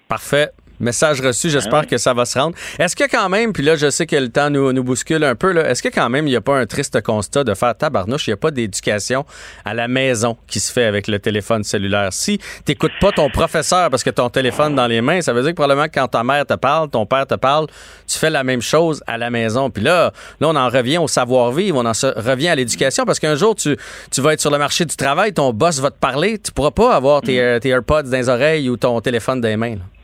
Parfait. 0.08 0.48
Message 0.80 1.20
reçu, 1.20 1.50
j'espère 1.50 1.82
Ah 1.82 1.86
que 1.86 1.98
ça 1.98 2.12
va 2.12 2.24
se 2.24 2.38
rendre. 2.38 2.54
Est-ce 2.78 2.94
que 2.94 3.04
quand 3.10 3.28
même, 3.28 3.52
puis 3.52 3.62
là, 3.62 3.76
je 3.76 3.90
sais 3.90 4.06
que 4.06 4.16
le 4.16 4.28
temps 4.28 4.50
nous, 4.50 4.72
nous 4.72 4.84
bouscule 4.84 5.24
un 5.24 5.34
peu, 5.34 5.52
là, 5.52 5.68
est-ce 5.70 5.82
que 5.82 5.88
quand 5.88 6.08
même, 6.08 6.26
il 6.26 6.30
n'y 6.30 6.36
a 6.36 6.40
pas 6.40 6.56
un 6.58 6.66
triste 6.66 7.00
constat 7.02 7.44
de 7.44 7.54
faire 7.54 7.76
tabarnouche, 7.76 8.26
il 8.26 8.30
n'y 8.30 8.34
a 8.34 8.38
pas 8.38 8.50
d'éducation 8.50 9.24
à 9.64 9.74
la 9.74 9.88
maison 9.88 10.36
qui 10.46 10.60
se 10.60 10.72
fait 10.72 10.84
avec 10.84 11.08
le 11.08 11.18
téléphone 11.18 11.64
cellulaire? 11.64 12.12
Si 12.12 12.38
tu 12.64 12.76
ton 13.14 13.30
professeur 13.30 13.90
parce 13.90 14.02
que 14.02 14.10
ton 14.10 14.28
téléphone 14.28 14.74
dans 14.74 14.86
les 14.86 15.00
mains, 15.00 15.20
ça 15.20 15.32
veut 15.32 15.42
dire 15.42 15.50
que 15.50 15.56
probablement 15.56 15.86
que 15.86 15.94
quand 15.94 16.08
ta 16.08 16.24
mère 16.24 16.44
te 16.46 16.54
parle, 16.54 16.90
ton 16.90 17.06
père 17.06 17.26
te 17.26 17.34
parle, 17.34 17.66
tu 18.06 18.18
fais 18.18 18.30
la 18.30 18.44
même 18.44 18.62
chose 18.62 19.02
à 19.06 19.18
la 19.18 19.30
maison. 19.30 19.70
Puis 19.70 19.82
là, 19.82 20.12
là, 20.40 20.48
on 20.48 20.56
en 20.56 20.68
revient 20.68 20.98
au 20.98 21.08
savoir-vivre, 21.08 21.78
on 21.78 21.86
en 21.86 21.92
revient 21.92 22.48
à 22.48 22.54
l'éducation 22.54 23.04
parce 23.04 23.18
qu'un 23.18 23.34
jour, 23.34 23.54
tu, 23.54 23.76
tu 24.10 24.20
vas 24.20 24.34
être 24.34 24.40
sur 24.40 24.50
le 24.50 24.58
marché 24.58 24.84
du 24.84 24.96
travail, 24.96 25.32
ton 25.32 25.52
boss 25.52 25.80
va 25.80 25.90
te 25.90 25.98
parler, 25.98 26.38
tu 26.38 26.52
pourras 26.52 26.70
pas 26.70 26.94
avoir 26.94 27.22
tes, 27.22 27.40
euh, 27.40 27.58
tes 27.58 27.70
AirPods 27.70 28.04
dans 28.04 28.16
les 28.16 28.28
oreilles 28.28 28.68
ou 28.68 28.76
ton 28.76 29.00
téléphone 29.00 29.40
dans 29.40 29.48
les 29.48 29.56
mains. 29.56 29.76
là. 29.76 29.95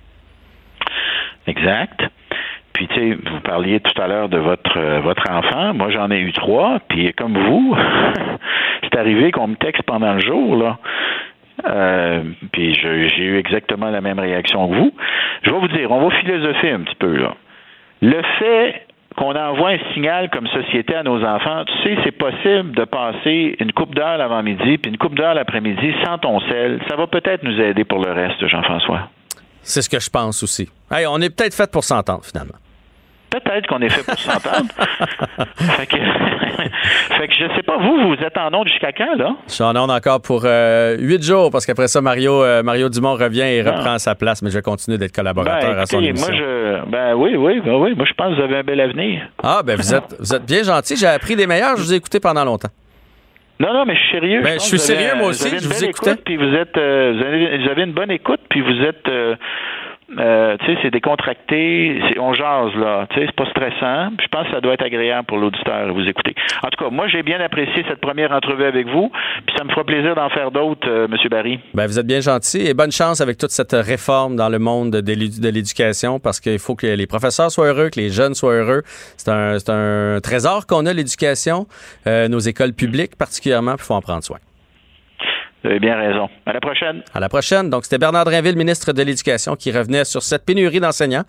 Exact. 1.46 2.00
Puis, 2.72 2.88
tu 2.88 2.94
sais, 2.94 3.18
vous 3.30 3.40
parliez 3.40 3.80
tout 3.80 4.00
à 4.00 4.06
l'heure 4.06 4.28
de 4.28 4.38
votre 4.38 4.78
euh, 4.78 5.00
votre 5.00 5.30
enfant. 5.30 5.74
Moi, 5.74 5.90
j'en 5.90 6.10
ai 6.10 6.20
eu 6.20 6.32
trois. 6.32 6.78
Puis, 6.88 7.12
comme 7.12 7.36
vous, 7.36 7.76
c'est 8.82 8.96
arrivé 8.98 9.30
qu'on 9.30 9.48
me 9.48 9.56
texte 9.56 9.82
pendant 9.82 10.14
le 10.14 10.20
jour, 10.20 10.56
là. 10.56 10.78
Euh, 11.68 12.22
puis, 12.50 12.74
j'ai 12.74 13.24
eu 13.24 13.38
exactement 13.38 13.90
la 13.90 14.00
même 14.00 14.18
réaction 14.18 14.68
que 14.68 14.74
vous. 14.74 14.92
Je 15.42 15.50
vais 15.50 15.58
vous 15.58 15.68
dire, 15.68 15.90
on 15.90 16.08
va 16.08 16.16
philosopher 16.16 16.70
un 16.70 16.80
petit 16.80 16.94
peu, 16.96 17.16
là. 17.16 17.34
Le 18.00 18.20
fait 18.38 18.86
qu'on 19.16 19.36
envoie 19.36 19.70
un 19.70 19.78
signal 19.92 20.30
comme 20.30 20.46
société 20.48 20.94
à 20.94 21.02
nos 21.02 21.22
enfants, 21.22 21.64
tu 21.66 21.72
sais, 21.82 21.96
c'est 22.04 22.16
possible 22.16 22.72
de 22.72 22.84
passer 22.84 23.56
une 23.60 23.72
coupe 23.72 23.94
d'heure 23.94 24.16
l'avant-midi 24.16 24.78
puis 24.78 24.90
une 24.90 24.98
coupe 24.98 25.14
d'heure 25.14 25.34
l'après-midi 25.34 25.94
sans 26.04 26.18
ton 26.18 26.40
sel. 26.40 26.80
Ça 26.88 26.96
va 26.96 27.06
peut-être 27.06 27.42
nous 27.44 27.60
aider 27.60 27.84
pour 27.84 28.02
le 28.04 28.10
reste, 28.12 28.44
Jean-François. 28.46 29.10
C'est 29.62 29.82
ce 29.82 29.88
que 29.88 30.00
je 30.00 30.10
pense 30.10 30.42
aussi. 30.42 30.68
Hey, 30.90 31.06
on 31.06 31.18
est 31.20 31.30
peut-être 31.30 31.54
fait 31.54 31.70
pour 31.70 31.84
s'entendre, 31.84 32.22
finalement. 32.24 32.54
Peut-être 33.30 33.66
qu'on 33.66 33.80
est 33.80 33.88
fait 33.88 34.02
pour 34.04 34.18
s'entendre. 34.18 34.68
fait, 35.56 35.86
que, 35.86 35.96
fait 37.16 37.28
que 37.28 37.32
je 37.34 37.54
sais 37.56 37.62
pas, 37.62 37.78
vous, 37.78 38.08
vous 38.08 38.22
êtes 38.22 38.36
en 38.36 38.52
onde 38.52 38.68
jusqu'à 38.68 38.92
quand, 38.92 39.14
là? 39.16 39.34
Je 39.48 39.52
suis 39.54 39.64
en 39.64 39.74
onde 39.74 39.90
encore 39.90 40.20
pour 40.20 40.42
euh, 40.44 40.96
huit 40.98 41.22
jours 41.22 41.50
parce 41.50 41.64
qu'après 41.64 41.88
ça, 41.88 42.02
Mario, 42.02 42.42
euh, 42.42 42.62
Mario 42.62 42.90
Dumont 42.90 43.14
revient 43.14 43.40
et 43.40 43.62
reprend 43.62 43.98
sa 43.98 44.14
place, 44.14 44.42
mais 44.42 44.50
je 44.50 44.56
vais 44.56 44.62
continuer 44.62 44.98
d'être 44.98 45.14
collaborateur 45.14 45.70
Ben, 45.74 45.78
à 45.78 45.86
son 45.86 46.00
écoutez, 46.00 46.08
émission. 46.10 46.28
moi, 46.28 46.36
je. 46.84 46.90
Ben 46.90 47.14
oui, 47.14 47.34
oui, 47.36 47.60
ben 47.64 47.74
oui. 47.76 47.94
Moi, 47.96 48.04
je 48.06 48.12
pense 48.12 48.32
que 48.32 48.36
vous 48.36 48.42
avez 48.42 48.56
un 48.58 48.62
bel 48.64 48.80
avenir. 48.80 49.22
Ah, 49.42 49.62
ben 49.64 49.76
vous 49.76 49.94
êtes, 49.94 50.14
vous 50.18 50.34
êtes 50.34 50.44
bien 50.44 50.62
gentil. 50.62 50.96
J'ai 50.96 51.06
appris 51.06 51.34
des 51.34 51.46
meilleurs. 51.46 51.78
Je 51.78 51.82
vous 51.84 51.92
ai 51.94 51.96
écouté 51.96 52.20
pendant 52.20 52.44
longtemps. 52.44 52.68
Non, 53.62 53.72
non, 53.72 53.84
mais 53.86 53.94
je 53.94 54.00
suis 54.00 54.10
sérieux. 54.12 54.40
Ben, 54.42 54.54
pense 54.56 54.64
je 54.64 54.68
suis 54.68 54.76
vous 54.76 54.90
avez- 54.90 55.00
sérieux, 55.02 55.14
moi 55.16 55.24
vous 55.26 55.30
aussi, 55.30 55.48
une 55.54 55.60
je 55.60 55.68
vous 55.68 55.84
écoutais. 55.84 56.10
écoute, 56.12 56.22
Puis 56.24 56.36
vous 56.36 56.54
êtes, 56.54 56.76
euh, 56.76 57.12
vous, 57.16 57.24
avez, 57.24 57.58
vous 57.58 57.68
avez 57.70 57.82
une 57.84 57.92
bonne 57.92 58.10
écoute, 58.10 58.40
puis 58.50 58.60
vous 58.60 58.82
êtes, 58.82 59.08
euh, 59.08 59.36
euh, 60.18 60.56
tu 60.60 60.66
sais, 60.66 60.78
c'est 60.82 60.90
décontracté, 60.90 62.00
on 62.18 62.32
jase 62.34 62.74
là, 62.74 63.06
tu 63.10 63.20
sais, 63.20 63.26
c'est 63.26 63.34
pas 63.36 63.48
stressant. 63.50 64.10
Je 64.20 64.28
pense 64.28 64.46
que 64.46 64.52
ça 64.52 64.60
doit 64.60 64.74
être 64.74 64.84
agréable 64.84 65.26
pour 65.26 65.38
l'auditeur 65.38 65.86
de 65.86 65.92
vous 65.92 66.06
écouter. 66.08 66.34
En 66.62 66.68
tout 66.68 66.84
cas, 66.84 66.90
moi, 66.90 67.08
j'ai 67.08 67.22
bien 67.22 67.40
apprécié 67.40 67.84
cette 67.88 68.00
première 68.00 68.32
entrevue 68.32 68.64
avec 68.64 68.86
vous, 68.88 69.10
puis 69.46 69.56
ça 69.56 69.64
me 69.64 69.70
fera 69.70 69.84
plaisir 69.84 70.14
d'en 70.14 70.28
faire 70.30 70.50
d'autres, 70.50 70.88
euh, 70.88 71.08
Monsieur 71.08 71.28
Barry. 71.28 71.60
Ben, 71.74 71.86
vous 71.86 71.98
êtes 71.98 72.06
bien 72.06 72.20
gentil 72.20 72.66
et 72.66 72.74
bonne 72.74 72.92
chance 72.92 73.20
avec 73.20 73.38
toute 73.38 73.50
cette 73.50 73.72
réforme 73.72 74.36
dans 74.36 74.48
le 74.48 74.58
monde 74.58 74.90
de 74.90 75.12
l'édu- 75.12 75.40
de 75.40 75.48
l'éducation 75.48 76.18
parce 76.20 76.40
qu'il 76.40 76.58
faut 76.58 76.74
que 76.74 76.86
les 76.86 77.06
professeurs 77.06 77.50
soient 77.50 77.66
heureux, 77.68 77.88
que 77.90 78.00
les 78.00 78.10
jeunes 78.10 78.34
soient 78.34 78.54
heureux. 78.54 78.82
C'est 79.16 79.30
un, 79.30 80.20
trésor 80.22 80.66
qu'on 80.66 80.86
a, 80.86 80.92
l'éducation, 80.92 81.66
euh, 82.06 82.28
nos 82.28 82.38
écoles 82.38 82.72
publiques 82.72 83.16
particulièrement, 83.16 83.76
puis 83.76 83.86
faut 83.86 83.94
en 83.94 84.00
prendre 84.00 84.22
soin. 84.22 84.38
Vous 85.62 85.70
avez 85.70 85.78
bien 85.78 85.96
raison. 85.96 86.28
À 86.44 86.52
la 86.52 86.60
prochaine. 86.60 87.02
À 87.14 87.20
la 87.20 87.28
prochaine. 87.28 87.70
Donc, 87.70 87.84
c'était 87.84 87.98
Bernard 87.98 88.24
Drinville, 88.24 88.56
ministre 88.56 88.92
de 88.92 89.02
l'Éducation, 89.02 89.54
qui 89.54 89.70
revenait 89.70 90.04
sur 90.04 90.22
cette 90.22 90.44
pénurie 90.44 90.80
d'enseignants. 90.80 91.24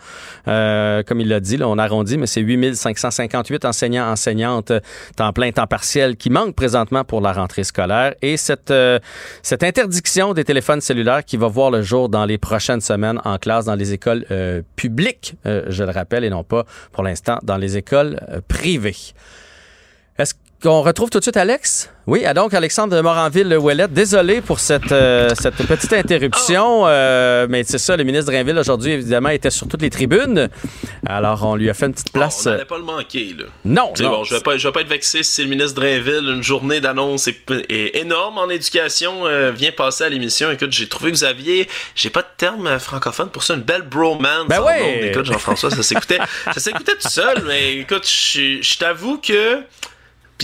Euh, 0.48 1.04
comme 1.04 1.20
il 1.20 1.28
l'a 1.30 1.40
dit, 1.40 1.58
là, 1.58 1.68
on 1.68 1.78
arrondit, 1.78 2.18
mais 2.18 2.26
c'est 2.26 2.42
8558 2.42 3.66
enseignants, 3.66 4.10
enseignantes, 4.10 4.72
temps 5.16 5.34
plein, 5.34 5.52
temps 5.52 5.68
partiel, 5.68 6.18
qui 6.18 6.30
manquent 6.30 6.56
présentement 6.56 7.04
pour 7.04 7.22
la 7.22 7.32
rentrée 7.32 7.64
scolaire. 7.64 8.16
Et 8.22 8.38
cette, 8.38 8.72
euh, 8.72 9.00
cette 9.44 9.64
interdiction 9.64 10.34
des 10.34 10.44
téléphones 10.44 10.82
cellulaires 10.82 11.24
qui 11.24 11.38
va 11.38 11.48
voir 11.48 11.70
le 11.70 11.82
jour 11.82 12.10
dans 12.10 12.26
les 12.26 12.38
prochaines 12.38 12.82
semaines 12.82 13.20
en 13.26 13.38
classe 13.38 13.66
dans 13.66 13.76
les 13.76 13.94
écoles 13.94 14.26
euh, 14.32 14.62
publiques, 14.76 15.36
euh, 15.46 15.64
je 15.68 15.84
le 15.84 15.92
rappelle, 15.92 16.24
et 16.24 16.30
non 16.30 16.44
pas 16.44 16.64
pour 16.92 17.04
l'instant 17.04 17.40
dans 17.44 17.58
les 17.58 17.78
écoles 17.78 18.20
euh, 18.30 18.42
privées. 18.48 19.14
Qu'on 20.64 20.82
retrouve 20.82 21.10
tout 21.10 21.20
de 21.20 21.24
suite 21.24 21.36
Alex? 21.36 21.90
Oui, 22.08 22.24
ah, 22.26 22.34
donc 22.34 22.54
Alexandre 22.54 22.96
de 22.96 23.02
Moranville-Ouellette, 23.02 23.92
désolé 23.92 24.40
pour 24.40 24.62
cette, 24.62 24.94
euh, 24.94 25.30
cette 25.38 25.56
petite 25.56 25.92
interruption, 25.92 26.84
euh, 26.86 27.48
mais 27.50 27.66
c'est 27.66 27.78
ça, 27.78 27.98
le 27.98 28.06
ministre 28.06 28.32
Drainville 28.32 28.58
aujourd'hui, 28.58 28.92
évidemment, 28.92 29.30
était 29.30 29.50
sur 29.50 29.68
toutes 29.68 29.82
les 29.82 29.90
tribunes. 29.90 30.50
Alors, 31.06 31.46
on 31.46 31.56
lui 31.56 31.70
a 31.70 31.74
fait 31.74 31.88
une 31.88 31.94
petite 31.94 32.14
place. 32.14 32.46
on 32.46 32.52
n'allait 32.52 32.64
pas 32.64 32.78
le 32.78 32.84
manquer, 32.86 33.36
là. 33.38 33.46
non, 33.66 33.94
non. 34.00 34.10
bon, 34.10 34.24
je 34.24 34.36
vais 34.36 34.58
je 34.58 34.68
vais 34.68 34.72
pas 34.72 34.82
être 34.82 34.88
vexé 34.88 35.24
si 35.24 35.44
le 35.44 35.50
ministre 35.50 35.76
Drainville, 35.76 36.30
une 36.34 36.44
journée 36.44 36.80
d'annonce 36.80 37.28
est, 37.28 37.40
est 37.70 37.98
énorme 37.98 38.38
en 38.38 38.50
éducation, 38.50 39.26
euh, 39.26 39.52
vient 39.52 39.72
passer 39.72 40.06
à 40.06 40.10
l'émission. 40.10 40.50
Écoute, 40.50 40.72
j'ai 40.72 40.88
trouvé 40.88 41.12
que 41.12 41.18
vous 41.18 41.26
aviez, 41.26 41.68
j'ai 41.96 42.10
pas 42.10 42.22
de 42.22 42.28
terme 42.38 42.68
euh, 42.68 42.80
francophone 42.80 43.30
pour 43.30 43.44
ça, 43.44 43.56
une 43.56 43.62
belle 43.62 43.82
bromance. 43.82 44.48
Ben 44.48 44.62
ondes. 44.62 45.04
Écoute, 45.04 45.26
Jean-François, 45.26 45.72
ça 45.72 45.84
s'écoutait, 45.84 46.20
ça 46.54 46.60
s'écoutait 46.60 46.96
tout 46.96 47.10
seul, 47.10 47.44
mais 47.48 47.76
écoute, 47.76 48.08
je 48.08 48.62
je 48.62 48.78
t'avoue 48.78 49.18
que, 49.18 49.60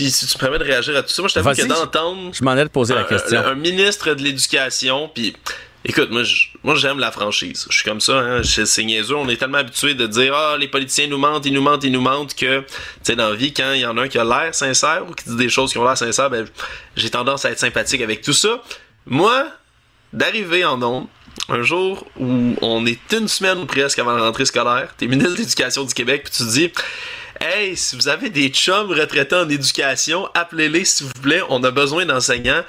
puis 0.00 0.10
si 0.10 0.26
tu 0.26 0.34
me 0.36 0.40
permets 0.40 0.58
de 0.58 0.64
réagir 0.64 0.96
à 0.96 1.02
tout 1.02 1.10
ça, 1.10 1.20
moi 1.20 1.28
je 1.28 1.34
t'avoue 1.34 1.50
que 1.50 1.66
d'entendre 1.66 2.30
Je 2.32 2.42
m'en 2.42 2.54
te 2.56 2.64
poser 2.68 2.94
la 2.94 3.00
un- 3.00 3.04
question. 3.04 3.38
Un, 3.38 3.48
un 3.48 3.54
ministre 3.54 4.14
de 4.14 4.22
l'éducation, 4.22 5.10
puis 5.14 5.36
écoute, 5.84 6.10
moi, 6.10 6.22
moi 6.62 6.74
j'aime 6.74 6.98
la 6.98 7.10
franchise. 7.10 7.66
Je 7.68 7.74
suis 7.76 7.84
comme 7.84 8.00
ça, 8.00 8.14
hein, 8.18 8.40
c'est 8.42 8.82
niaiseux. 8.84 9.14
On 9.16 9.28
est 9.28 9.36
tellement 9.36 9.58
habitué 9.58 9.92
de 9.94 10.06
dire 10.06 10.34
ah 10.34 10.56
les 10.58 10.68
politiciens 10.68 11.06
nous 11.06 11.18
mentent, 11.18 11.44
ils 11.44 11.52
nous 11.52 11.60
mentent, 11.60 11.84
ils 11.84 11.92
nous 11.92 12.00
mentent 12.00 12.34
que 12.34 12.60
tu 12.60 12.66
sais 13.02 13.14
dans 13.14 13.28
la 13.28 13.36
vie 13.36 13.52
quand 13.52 13.72
il 13.72 13.80
y 13.80 13.86
en 13.86 13.98
a 13.98 14.02
un 14.02 14.08
qui 14.08 14.18
a 14.18 14.24
l'air 14.24 14.54
sincère 14.54 15.04
ou 15.06 15.12
qui 15.12 15.28
dit 15.28 15.36
des 15.36 15.50
choses 15.50 15.70
qui 15.70 15.76
ont 15.76 15.84
l'air 15.84 15.98
sincères, 15.98 16.30
ben 16.30 16.46
j'ai 16.96 17.10
tendance 17.10 17.44
à 17.44 17.50
être 17.50 17.58
sympathique 17.58 18.00
avec 18.00 18.22
tout 18.22 18.32
ça. 18.32 18.62
Moi, 19.04 19.48
d'arriver 20.14 20.64
en 20.64 20.82
ondes 20.82 21.06
un 21.48 21.62
jour 21.62 22.06
où 22.18 22.54
on 22.62 22.86
est 22.86 22.98
une 23.12 23.28
semaine 23.28 23.58
ou 23.58 23.66
presque 23.66 23.98
avant 23.98 24.12
la 24.12 24.22
rentrée 24.22 24.44
scolaire, 24.44 24.94
t'es 24.96 25.06
ministre 25.06 25.32
de 25.34 25.38
l'Éducation 25.38 25.84
du 25.84 25.92
Québec, 25.94 26.22
puis 26.24 26.32
tu 26.32 26.38
te 26.44 26.50
dis 26.50 26.72
Hey, 27.42 27.74
si 27.74 27.96
vous 27.96 28.08
avez 28.08 28.28
des 28.28 28.50
chums 28.50 28.90
retraités 28.92 29.34
en 29.34 29.48
éducation, 29.48 30.28
appelez-les 30.34 30.84
s'il 30.84 31.06
vous 31.06 31.22
plaît, 31.22 31.40
on 31.48 31.64
a 31.64 31.70
besoin 31.70 32.04
d'enseignants. 32.04 32.62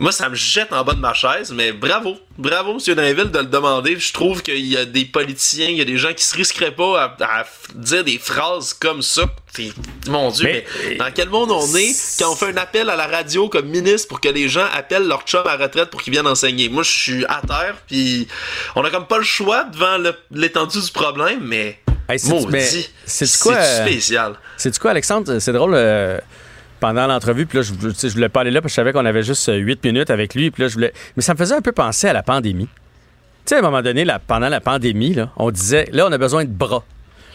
Moi, 0.00 0.10
ça 0.10 0.28
me 0.28 0.34
jette 0.34 0.72
en 0.72 0.82
bas 0.82 0.94
de 0.94 0.98
ma 0.98 1.14
chaise, 1.14 1.52
mais 1.52 1.70
bravo. 1.70 2.16
Bravo, 2.36 2.72
M. 2.72 2.94
Drainville, 2.96 3.30
de 3.30 3.38
le 3.38 3.44
demander. 3.44 3.96
Je 4.00 4.12
trouve 4.12 4.42
qu'il 4.42 4.66
y 4.66 4.76
a 4.76 4.86
des 4.86 5.04
politiciens, 5.04 5.68
il 5.68 5.76
y 5.76 5.80
a 5.82 5.84
des 5.84 5.98
gens 5.98 6.12
qui 6.14 6.24
se 6.24 6.34
risqueraient 6.34 6.74
pas 6.74 7.14
à, 7.20 7.44
dire 7.74 8.02
des 8.02 8.18
phrases 8.18 8.72
comme 8.74 9.02
ça. 9.02 9.22
Mon 10.08 10.30
Dieu, 10.30 10.46
Mais- 10.46 10.64
mais, 10.88 10.94
dans 10.96 11.10
quel 11.14 11.28
monde 11.28 11.52
on 11.52 11.76
est 11.76 11.94
quand 12.18 12.32
on 12.32 12.34
fait 12.36 12.46
un 12.48 12.56
appel 12.56 12.90
à 12.90 12.96
la 12.96 13.06
radio 13.06 13.48
comme 13.48 13.66
ministre 13.66 14.08
pour 14.08 14.20
que 14.20 14.30
les 14.30 14.48
gens 14.48 14.66
appellent 14.74 15.06
leur 15.06 15.22
chum 15.22 15.46
à 15.46 15.56
retraite 15.56 15.90
pour 15.90 16.02
qu'ils 16.02 16.12
viennent 16.14 16.26
enseigner? 16.26 16.68
Moi, 16.70 16.82
je 16.82 16.90
suis 16.90 17.24
à 17.26 17.40
terre, 17.46 17.76
puis 17.86 18.26
on 18.74 18.82
a 18.82 18.90
comme 18.90 19.06
pas 19.06 19.18
le 19.18 19.24
choix 19.24 19.64
devant 19.64 19.98
l'étendue 20.32 20.80
du 20.80 20.90
problème, 20.90 21.40
mais 21.42 21.78
Hey, 22.08 22.18
c'est- 22.18 22.30
quoi, 23.42 23.54
euh, 23.56 23.86
spécial? 23.86 24.32
C'est 24.56 24.70
du 24.70 24.78
quoi, 24.78 24.90
Alexandre? 24.92 25.38
C'est 25.38 25.52
drôle. 25.52 25.72
euh, 25.74 26.18
pendant 26.80 27.06
l'entrevue, 27.06 27.46
puis 27.46 27.58
là, 27.58 27.62
je, 27.62 27.72
je 28.08 28.12
voulais 28.12 28.28
pas 28.28 28.40
aller 28.40 28.50
là 28.50 28.60
parce 28.60 28.72
que 28.72 28.72
je 28.72 28.74
savais 28.74 28.92
qu'on 28.92 29.06
avait 29.06 29.22
juste 29.22 29.48
euh, 29.48 29.54
huit 29.54 29.84
minutes 29.84 30.10
avec 30.10 30.34
lui. 30.34 30.50
Puis 30.50 30.64
là, 30.64 30.68
je 30.68 30.74
voulais. 30.74 30.92
Mais 31.16 31.22
ça 31.22 31.32
me 31.32 31.38
faisait 31.38 31.54
un 31.54 31.60
peu 31.60 31.70
penser 31.70 32.08
à 32.08 32.12
la 32.12 32.24
pandémie. 32.24 32.66
Tu 32.66 32.70
sais, 33.46 33.54
à 33.54 33.58
un 33.58 33.62
moment 33.62 33.82
donné, 33.82 34.04
là, 34.04 34.18
pendant 34.18 34.48
la 34.48 34.60
pandémie, 34.60 35.14
là, 35.14 35.30
on 35.36 35.52
disait, 35.52 35.88
là, 35.92 36.06
on 36.08 36.12
a 36.12 36.18
besoin 36.18 36.44
de 36.44 36.50
bras. 36.50 36.84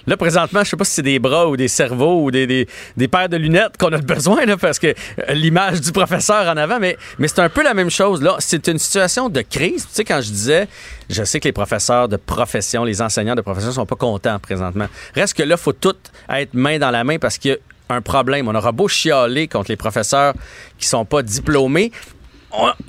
Là, 0.07 0.15
présentement, 0.15 0.63
je 0.63 0.69
sais 0.69 0.77
pas 0.77 0.85
si 0.85 0.93
c'est 0.93 1.01
des 1.01 1.19
bras 1.19 1.49
ou 1.49 1.57
des 1.57 1.67
cerveaux 1.67 2.23
ou 2.23 2.31
des, 2.31 2.47
des, 2.47 3.07
paires 3.07 3.27
de 3.27 3.35
lunettes 3.37 3.77
qu'on 3.77 3.91
a 3.91 3.97
besoin, 4.01 4.45
là, 4.45 4.55
parce 4.55 4.79
que 4.79 4.87
euh, 4.87 5.33
l'image 5.33 5.81
du 5.81 5.91
professeur 5.91 6.47
en 6.47 6.55
avant, 6.57 6.79
mais, 6.79 6.97
mais 7.19 7.27
c'est 7.27 7.39
un 7.39 7.49
peu 7.49 7.61
la 7.61 7.73
même 7.73 7.89
chose. 7.89 8.21
Là, 8.21 8.37
c'est 8.39 8.67
une 8.67 8.79
situation 8.79 9.27
de 9.27 9.41
crise. 9.41 9.85
Tu 9.87 9.95
sais, 9.95 10.03
quand 10.05 10.21
je 10.21 10.29
disais, 10.29 10.67
je 11.09 11.23
sais 11.23 11.41
que 11.41 11.47
les 11.47 11.53
professeurs 11.53 12.07
de 12.07 12.15
profession, 12.15 12.85
les 12.85 13.01
enseignants 13.01 13.35
de 13.35 13.41
profession 13.41 13.71
sont 13.73 13.85
pas 13.85 13.97
contents 13.97 14.39
présentement. 14.39 14.87
Reste 15.13 15.33
que 15.35 15.43
là, 15.43 15.57
faut 15.57 15.73
tout 15.73 15.95
être 16.29 16.53
main 16.53 16.79
dans 16.79 16.91
la 16.91 17.03
main 17.03 17.19
parce 17.19 17.37
qu'il 17.37 17.51
y 17.51 17.53
a 17.53 17.57
un 17.89 18.01
problème. 18.01 18.47
On 18.47 18.55
aura 18.55 18.71
beau 18.71 18.87
chialer 18.87 19.47
contre 19.47 19.71
les 19.71 19.77
professeurs 19.77 20.33
qui 20.77 20.87
sont 20.87 21.05
pas 21.05 21.21
diplômés, 21.21 21.91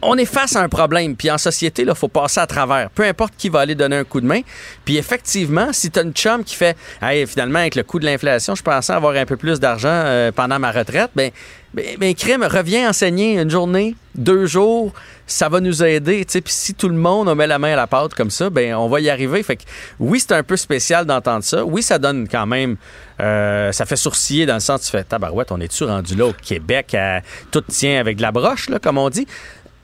on, 0.03 0.17
est 0.17 0.25
face 0.25 0.57
à 0.57 0.63
un 0.63 0.69
problème. 0.69 1.17
Puis 1.17 1.31
en 1.31 1.39
société, 1.39 1.85
il 1.87 1.95
faut 1.95 2.09
passer 2.09 2.41
à 2.41 2.47
travers. 2.47 2.91
Peu 2.91 3.05
importe 3.05 3.35
qui 3.37 3.49
va 3.49 3.61
aller 3.61 3.75
donner 3.75 3.97
un 3.97 4.05
coup 4.05 4.21
de 4.21 4.27
main. 4.27 4.41
Puis 4.85 4.97
effectivement, 4.97 5.73
si 5.73 5.91
tu 5.91 5.99
as 5.99 6.03
une 6.03 6.13
chum 6.13 6.45
qui 6.45 6.55
fait 6.55 6.77
hey, 7.03 7.27
finalement, 7.27 7.59
avec 7.61 7.75
le 7.75 7.83
coût 7.83 7.99
de 7.99 8.07
l'inflation, 8.07 8.55
je 8.55 8.63
pensais 8.63 8.93
avoir 8.93 9.15
un 9.15 9.27
peu 9.27 9.37
plus 9.37 9.61
d'argent 9.61 9.89
euh, 9.91 10.33
pendant 10.33 10.59
ma 10.59 10.73
retraite, 10.73 11.11
ben 11.15 11.31
mais 11.75 12.15
crème, 12.15 12.43
reviens 12.43 12.89
enseigner 12.89 13.39
une 13.39 13.51
journée, 13.51 13.95
deux 14.15 14.47
jours, 14.47 14.93
ça 15.27 15.51
va 15.51 15.61
nous 15.61 15.85
aider. 15.85 16.25
Puis 16.25 16.43
si 16.47 16.75
tout 16.75 16.89
le 16.89 16.97
monde 16.97 17.33
met 17.37 17.47
la 17.47 17.59
main 17.59 17.75
à 17.75 17.77
la 17.77 17.87
pâte 17.87 18.15
comme 18.15 18.31
ça, 18.31 18.49
ben 18.49 18.75
on 18.75 18.89
va 18.89 19.01
y 19.01 19.11
arriver. 19.11 19.43
Fait 19.43 19.57
que 19.57 19.65
oui, 20.01 20.19
c'est 20.19 20.33
un 20.33 20.43
peu 20.43 20.57
spécial 20.57 21.05
d'entendre 21.05 21.45
ça. 21.45 21.65
Oui, 21.65 21.83
ça 21.83 21.99
donne 21.99 22.27
quand 22.27 22.47
même, 22.47 22.77
euh, 23.21 23.71
ça 23.73 23.85
fait 23.85 23.97
sourciller 23.97 24.47
dans 24.47 24.55
le 24.55 24.61
sens 24.61 24.83
tu 24.83 24.91
fais 24.91 25.05
tabarouette, 25.05 25.53
on 25.53 25.61
est-tu 25.61 25.85
rendu 25.85 26.17
là 26.17 26.27
au 26.27 26.33
Québec, 26.33 26.95
à, 26.95 27.21
tout 27.51 27.61
tient 27.61 28.01
avec 28.01 28.17
de 28.17 28.23
la 28.23 28.33
broche, 28.33 28.71
là, 28.71 28.79
comme 28.79 28.97
on 28.97 29.11
dit. 29.11 29.27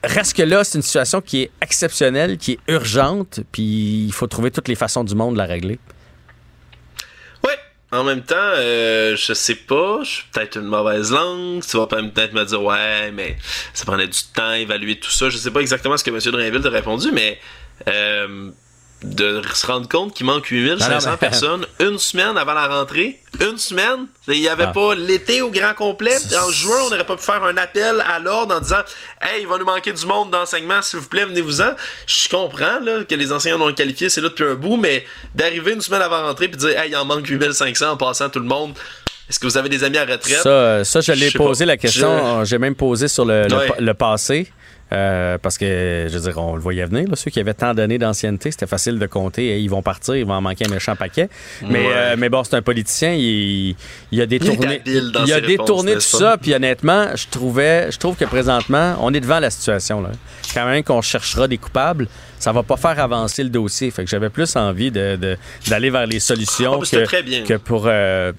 Reste 0.07 0.37
que 0.37 0.43
là, 0.43 0.64
c'est 0.64 0.77
une 0.79 0.83
situation 0.83 1.21
qui 1.21 1.43
est 1.43 1.51
exceptionnelle, 1.62 2.37
qui 2.37 2.53
est 2.53 2.59
urgente, 2.69 3.40
puis 3.53 4.05
il 4.07 4.12
faut 4.12 4.27
trouver 4.27 4.51
toutes 4.51 4.69
les 4.69 4.75
façons 4.75 5.03
du 5.03 5.14
monde 5.14 5.35
de 5.35 5.38
la 5.38 5.47
régler. 5.47 5.79
Ouais, 7.43 7.59
en 7.90 8.05
même 8.05 8.23
temps, 8.23 8.35
euh, 8.37 9.17
je 9.17 9.33
sais 9.33 9.55
pas, 9.55 10.01
je 10.03 10.11
suis 10.11 10.25
peut-être 10.33 10.57
une 10.59 10.67
mauvaise 10.67 11.11
langue. 11.11 11.62
Tu 11.64 11.77
vas 11.77 11.87
peut-être 11.87 12.35
me 12.35 12.45
dire, 12.45 12.62
ouais, 12.62 13.12
mais 13.12 13.37
ça 13.73 13.85
prenait 13.85 14.07
du 14.07 14.19
temps 14.35 14.53
évaluer 14.53 14.99
tout 14.99 15.11
ça. 15.11 15.31
Je 15.31 15.38
sais 15.38 15.51
pas 15.51 15.61
exactement 15.61 15.97
ce 15.97 16.05
que 16.05 16.11
M. 16.11 16.19
Drainville 16.19 16.62
t'a 16.62 16.71
répondu, 16.71 17.11
mais 17.12 17.38
euh, 17.88 18.51
de 19.02 19.42
se 19.52 19.66
rendre 19.66 19.88
compte 19.88 20.14
qu'il 20.14 20.24
manque 20.24 20.46
8500 20.46 21.16
personnes 21.18 21.66
une 21.80 21.98
semaine 21.98 22.37
avant 22.38 22.54
la 22.54 22.68
rentrée. 22.68 23.20
Une 23.40 23.59
semaine. 23.59 24.07
Il 24.28 24.40
n'y 24.40 24.48
avait 24.48 24.64
ah. 24.64 24.72
pas 24.72 24.94
l'été 24.94 25.42
au 25.42 25.50
grand 25.50 25.74
complet. 25.74 26.16
En 26.40 26.50
juin, 26.50 26.76
on 26.87 26.90
n'aurait 26.90 27.04
pas 27.04 27.16
pu 27.16 27.22
faire 27.22 27.42
un 27.44 27.57
appel 27.57 28.02
à 28.09 28.18
l'ordre 28.18 28.54
en 28.57 28.61
disant 28.61 28.83
Hey, 29.20 29.42
il 29.42 29.48
va 29.48 29.59
nous 29.59 29.64
manquer 29.64 29.92
du 29.92 30.07
monde 30.07 30.30
d'enseignement, 30.30 30.80
s'il 30.80 31.00
vous 31.00 31.09
plaît, 31.09 31.24
venez-vous-en. 31.24 31.74
Je 32.07 32.28
comprends 32.28 32.80
là, 32.80 33.04
que 33.04 33.14
les 33.14 33.33
enseignants 33.33 33.59
non 33.59 33.72
qualifiés, 33.74 34.09
c'est 34.09 34.20
là 34.20 34.28
depuis 34.28 34.44
un 34.44 34.54
bout, 34.54 34.76
mais 34.76 35.04
d'arriver 35.35 35.72
une 35.72 35.80
semaine 35.80 36.02
avant 36.02 36.22
la 36.22 36.28
rentrée 36.28 36.46
et 36.46 36.48
de 36.48 36.57
dire 36.57 36.78
Hey, 36.78 36.90
il 36.90 36.96
en 36.96 37.04
manque 37.04 37.26
8500 37.26 37.90
en 37.90 37.96
passant 37.96 38.30
tout 38.30 38.40
le 38.40 38.46
monde. 38.46 38.74
Est-ce 39.28 39.38
que 39.38 39.46
vous 39.46 39.57
avez 39.59 39.68
des 39.68 39.85
amis 39.85 39.98
à 39.98 40.04
retraite? 40.04 40.42
Ça, 40.42 40.85
ça 40.85 41.00
je 41.00 41.12
l'ai 41.12 41.30
posé 41.30 41.64
la 41.64 41.76
question. 41.76 42.44
J'ai 42.44 42.59
même 42.59 42.74
posé 42.74 43.09
sur 43.09 43.24
le, 43.24 43.46
le 43.78 43.94
passé. 43.94 44.50
Euh, 44.92 45.38
parce 45.38 45.59
que, 45.59 46.07
je 46.09 46.18
veux 46.18 46.31
dire, 46.31 46.38
on 46.38 46.55
le 46.55 46.61
voyait 46.61 46.85
venir. 46.85 47.09
ceux 47.14 47.31
qui 47.31 47.40
avaient 47.40 47.55
tant 47.55 47.75
d'années 47.75 47.99
d'ancienneté, 47.99 48.51
c'était 48.51 48.66
facile 48.66 48.99
de 48.99 49.07
compter. 49.07 49.47
Et 49.47 49.59
ils 49.59 49.70
vont 49.70 49.83
partir, 49.83 50.14
ils 50.14 50.27
vont 50.27 50.35
en 50.35 50.40
manquer 50.40 50.66
un 50.66 50.70
méchant 50.70 50.94
paquet. 50.94 51.29
Mais, 51.62 51.87
euh, 51.87 52.16
mais 52.18 52.29
bon, 52.29 52.44
c'est 52.44 52.55
un 52.55 52.62
politicien. 52.62 53.12
Il, 53.12 53.77
il 54.12 54.20
a 54.20 54.27
détourné, 54.27 54.83
il, 54.87 55.33
a 55.33 55.40
détourné 55.40 55.94
tout 55.94 56.01
ça. 56.01 56.37
Puis 56.40 56.55
honnêtement, 56.55 57.09
je 57.14 57.27
trouvais, 57.31 57.90
je 57.90 57.99
trouve 57.99 58.16
que 58.16 58.25
présentement, 58.25 58.97
on 59.01 59.12
est 59.14 59.20
devant 59.20 59.40
la 59.40 59.51
situation. 59.51 60.01
Là. 60.01 60.11
Quand 60.53 60.66
même 60.66 60.85
qu'on 60.85 61.03
cherchera 61.03 61.49
des 61.49 61.59
coupables, 61.59 62.07
ça 62.38 62.53
va 62.53 62.62
pas 62.62 62.77
faire 62.77 63.01
avancer 63.01 63.42
le 63.42 63.49
dossier. 63.49 63.90
Fait 63.90 64.05
que 64.05 64.11
j'avais 64.11 64.29
plus 64.29 64.55
envie 64.55 64.90
d'aller 64.90 65.37
de, 65.66 65.92
vers 65.92 66.07
les 66.07 66.20
solutions 66.20 66.81
ah, 66.83 66.85
que, 66.85 67.47
que, 67.47 67.55
pour 67.55 67.85
euh, 67.87 68.33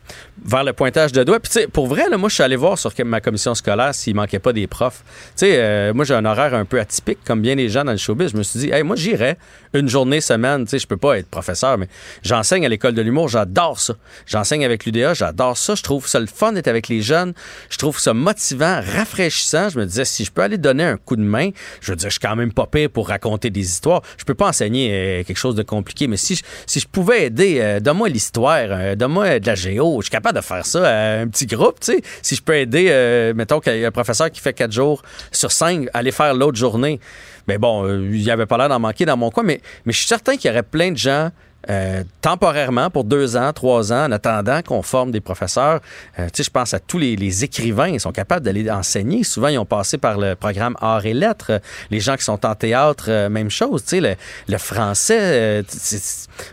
vers 0.45 0.63
le 0.63 0.73
pointage 0.73 1.11
de 1.11 1.23
doigts. 1.23 1.39
Puis 1.39 1.51
tu 1.51 1.59
sais, 1.61 1.67
pour 1.67 1.87
vrai, 1.87 2.03
là, 2.09 2.17
moi, 2.17 2.29
je 2.29 2.35
suis 2.35 2.43
allé 2.43 2.55
voir 2.55 2.77
sur 2.77 2.91
ma 3.03 3.19
commission 3.19 3.55
scolaire 3.55 3.95
s'il 3.95 4.15
manquait 4.15 4.39
pas 4.39 4.53
des 4.53 4.67
profs. 4.67 5.03
Tu 5.35 5.47
sais, 5.47 5.91
moi, 5.93 6.05
j'ai 6.05 6.13
un 6.13 6.23
un 6.39 6.65
peu 6.65 6.79
atypique, 6.79 7.19
comme 7.25 7.41
bien 7.41 7.55
les 7.55 7.69
gens 7.69 7.83
dans 7.83 7.91
le 7.91 7.97
showbiz. 7.97 8.31
Je 8.31 8.37
me 8.37 8.43
suis 8.43 8.59
dit, 8.59 8.71
hey, 8.71 8.83
moi, 8.83 8.95
j'irais 8.95 9.37
une 9.73 9.89
journée 9.89 10.21
semaine. 10.21 10.63
Tu 10.65 10.71
sais, 10.71 10.79
je 10.79 10.87
peux 10.87 10.97
pas 10.97 11.17
être 11.17 11.27
professeur, 11.29 11.77
mais 11.77 11.87
j'enseigne 12.23 12.65
à 12.65 12.69
l'école 12.69 12.93
de 12.93 13.01
l'humour. 13.01 13.27
J'adore 13.29 13.79
ça. 13.79 13.95
J'enseigne 14.25 14.65
avec 14.65 14.85
l'UDA. 14.85 15.13
J'adore 15.13 15.57
ça. 15.57 15.75
Je 15.75 15.83
trouve 15.83 16.07
ça 16.07 16.19
le 16.19 16.27
fun 16.27 16.53
d'être 16.53 16.67
avec 16.67 16.87
les 16.87 17.01
jeunes. 17.01 17.33
Je 17.69 17.77
trouve 17.77 17.99
ça 17.99 18.13
motivant, 18.13 18.81
rafraîchissant. 18.95 19.69
Je 19.69 19.79
me 19.79 19.85
disais, 19.85 20.05
si 20.05 20.25
je 20.25 20.31
peux 20.31 20.41
aller 20.41 20.57
donner 20.57 20.83
un 20.83 20.97
coup 20.97 21.15
de 21.15 21.23
main, 21.23 21.49
je 21.81 21.91
veux 21.91 21.95
dire, 21.95 22.09
je 22.09 22.13
suis 22.13 22.19
quand 22.19 22.35
même 22.35 22.53
pas 22.53 22.67
pire 22.67 22.89
pour 22.89 23.07
raconter 23.07 23.49
des 23.49 23.61
histoires 23.61 24.01
je 24.17 24.23
peux 24.23 24.33
pas 24.33 24.47
enseigner 24.47 24.91
euh, 24.91 25.23
quelque 25.23 25.37
chose 25.37 25.55
de 25.55 25.63
compliqué, 25.63 26.07
mais 26.07 26.17
si 26.17 26.35
je, 26.35 26.43
si 26.65 26.79
je 26.79 26.87
pouvais 26.87 27.25
aider, 27.25 27.57
euh, 27.59 27.79
donne-moi 27.79 28.09
l'histoire, 28.09 28.67
euh, 28.69 28.95
donne-moi 28.95 29.39
de 29.39 29.45
la 29.45 29.55
géo, 29.55 29.97
je 29.99 30.05
suis 30.05 30.11
capable 30.11 30.37
de 30.37 30.43
faire 30.43 30.65
ça 30.65 30.87
à 30.87 31.19
un 31.21 31.27
petit 31.27 31.45
groupe, 31.45 31.79
tu 31.79 31.93
sais. 31.93 32.01
Si 32.21 32.35
je 32.35 32.41
peux 32.41 32.55
aider, 32.55 33.33
mettons 33.35 33.61
un 33.65 33.91
professeur 33.91 34.31
qui 34.31 34.39
fait 34.41 34.53
quatre 34.53 34.71
jours 34.71 35.01
sur 35.31 35.51
cinq, 35.51 35.87
aller 35.93 36.11
faire 36.11 36.24
l'autre 36.33 36.57
journée. 36.57 36.99
Mais 37.47 37.57
bon, 37.57 37.87
il 37.87 38.21
n'y 38.21 38.31
avait 38.31 38.45
pas 38.45 38.57
l'air 38.57 38.69
d'en 38.69 38.79
manquer 38.79 39.05
dans 39.05 39.17
mon 39.17 39.29
coin, 39.29 39.43
mais, 39.43 39.61
mais 39.85 39.93
je 39.93 39.99
suis 39.99 40.07
certain 40.07 40.35
qu'il 40.35 40.49
y 40.49 40.51
aurait 40.51 40.63
plein 40.63 40.91
de 40.91 40.97
gens 40.97 41.29
euh, 41.69 42.03
temporairement 42.21 42.91
pour 42.91 43.05
deux 43.05 43.35
ans, 43.37 43.51
trois 43.51 43.91
ans, 43.91 44.05
en 44.05 44.11
attendant 44.11 44.61
qu'on 44.61 44.83
forme 44.83 45.11
des 45.11 45.21
professeurs. 45.21 45.79
Euh, 46.19 46.25
tu 46.25 46.37
sais, 46.37 46.43
je 46.43 46.51
pense 46.51 46.75
à 46.75 46.79
tous 46.79 46.99
les, 46.99 47.43
écrivains, 47.43 47.87
ils 47.87 47.99
sont 47.99 48.11
capables 48.11 48.45
d'aller 48.45 48.69
enseigner. 48.69 49.23
Souvent, 49.23 49.47
ils 49.47 49.57
ont 49.57 49.65
passé 49.65 49.97
par 49.97 50.19
le 50.19 50.35
programme 50.35 50.75
Arts 50.79 51.05
et 51.05 51.13
Lettres. 51.13 51.59
Les 51.89 51.99
gens 51.99 52.17
qui 52.17 52.23
sont 52.23 52.45
en 52.45 52.53
théâtre, 52.53 53.05
euh, 53.07 53.29
même 53.29 53.49
chose. 53.49 53.83
Tu 53.83 54.01
sais, 54.01 54.17
le, 54.47 54.57
français. 54.57 55.63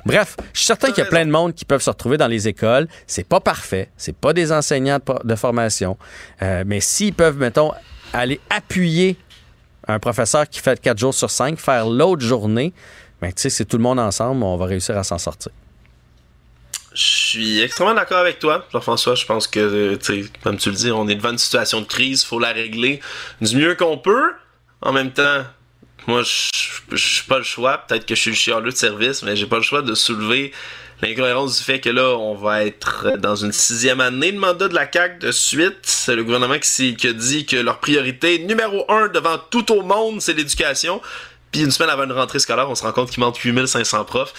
Bref, 0.07 0.37
je 0.53 0.59
suis 0.59 0.67
certain 0.67 0.89
qu'il 0.89 1.05
y 1.05 1.07
a 1.07 1.11
plein 1.11 1.27
de 1.27 1.31
monde 1.31 1.55
qui 1.55 1.65
peuvent 1.65 1.83
se 1.83 1.91
retrouver 1.91 2.17
dans 2.17 2.27
les 2.27 2.49
écoles. 2.49 2.89
C'est 3.07 3.27
pas 3.27 3.41
parfait. 3.41 3.91
C'est 3.97 4.17
pas 4.17 4.33
des 4.33 4.51
enseignants 4.51 4.99
de, 4.99 5.29
de 5.29 5.35
formation. 5.35 5.97
mais 6.41 6.81
s'ils 6.81 7.15
peuvent, 7.15 7.39
mettons, 7.39 7.73
aller 8.13 8.41
appuyer 8.51 9.17
un 9.93 9.99
professeur 9.99 10.49
qui 10.49 10.61
fait 10.61 10.81
quatre 10.81 10.99
jours 10.99 11.15
sur 11.15 11.31
cinq, 11.31 11.59
faire 11.59 11.89
l'autre 11.89 12.23
journée, 12.23 12.73
mais 13.21 13.29
ben, 13.29 13.35
tu 13.35 13.43
sais, 13.43 13.51
c'est 13.51 13.65
tout 13.65 13.77
le 13.77 13.83
monde 13.83 14.01
ensemble, 14.01 14.43
on 14.43 14.57
va 14.57 14.67
réussir 14.67 14.97
à 14.99 15.05
s'en 15.05 15.19
sortir. 15.19 15.53
Je 16.95 17.03
suis 17.03 17.61
extrêmement 17.61 17.95
d'accord 17.95 18.19
avec 18.19 18.39
toi, 18.39 18.67
Jean-François. 18.71 19.15
Je 19.15 19.25
pense 19.25 19.47
que, 19.47 19.99
comme 20.43 20.59
tu 20.59 20.69
le 20.69 20.75
dis, 20.75 20.91
on 20.91 21.09
est 21.09 21.15
devant 21.15 21.31
une 21.31 21.39
situation 21.39 21.81
de 21.81 21.87
crise, 21.87 22.23
faut 22.25 22.39
la 22.39 22.53
régler 22.53 23.01
du 23.41 23.57
mieux 23.57 23.75
qu'on 23.77 23.97
peut. 23.97 24.33
En 24.83 24.93
même 24.93 25.11
temps, 25.11 25.45
moi, 26.07 26.23
je 26.23 26.97
suis 26.97 27.27
pas 27.27 27.39
le 27.39 27.45
choix. 27.45 27.79
Peut-être 27.79 28.05
que 28.05 28.15
je 28.15 28.21
suis 28.21 28.31
le 28.31 28.37
chialeux 28.37 28.73
de 28.73 28.77
service, 28.77 29.23
mais 29.23 29.37
j'ai 29.37 29.47
pas 29.47 29.57
le 29.57 29.63
choix 29.63 29.81
de 29.81 29.95
soulever 29.95 30.53
l'incohérence 31.03 31.59
du 31.59 31.65
fait 31.65 31.81
que 31.81 31.91
là, 31.91 32.17
on 32.17 32.35
va 32.35 32.65
être 32.65 33.17
dans 33.19 33.37
une 33.37 33.53
sixième 33.53 34.01
année 34.01 34.33
de 34.33 34.39
mandat 34.39 34.69
de 34.69 34.75
la 34.75 34.91
CAQ 34.91 35.19
de 35.19 35.33
suite. 35.33 35.79
C'est 35.83 36.15
le 36.15 36.25
gouvernement 36.25 36.59
qui, 36.59 36.97
qui 36.97 37.09
a 37.09 37.13
dit 37.13 37.45
que 37.45 37.57
leur 37.57 37.79
priorité 37.81 38.39
numéro 38.39 38.85
un 38.89 39.09
devant 39.09 39.39
tout 39.51 39.73
au 39.73 39.83
monde, 39.83 40.21
c'est 40.21 40.33
l'éducation. 40.33 41.01
Puis 41.53 41.61
une 41.61 41.71
semaine 41.71 41.91
avant 41.91 42.05
une 42.05 42.13
rentrée 42.13 42.39
scolaire, 42.39 42.69
on 42.71 42.75
se 42.75 42.83
rend 42.83 42.93
compte 42.93 43.11
qu'il 43.11 43.21
manque 43.21 43.37
8500 43.37 44.05
profs. 44.07 44.33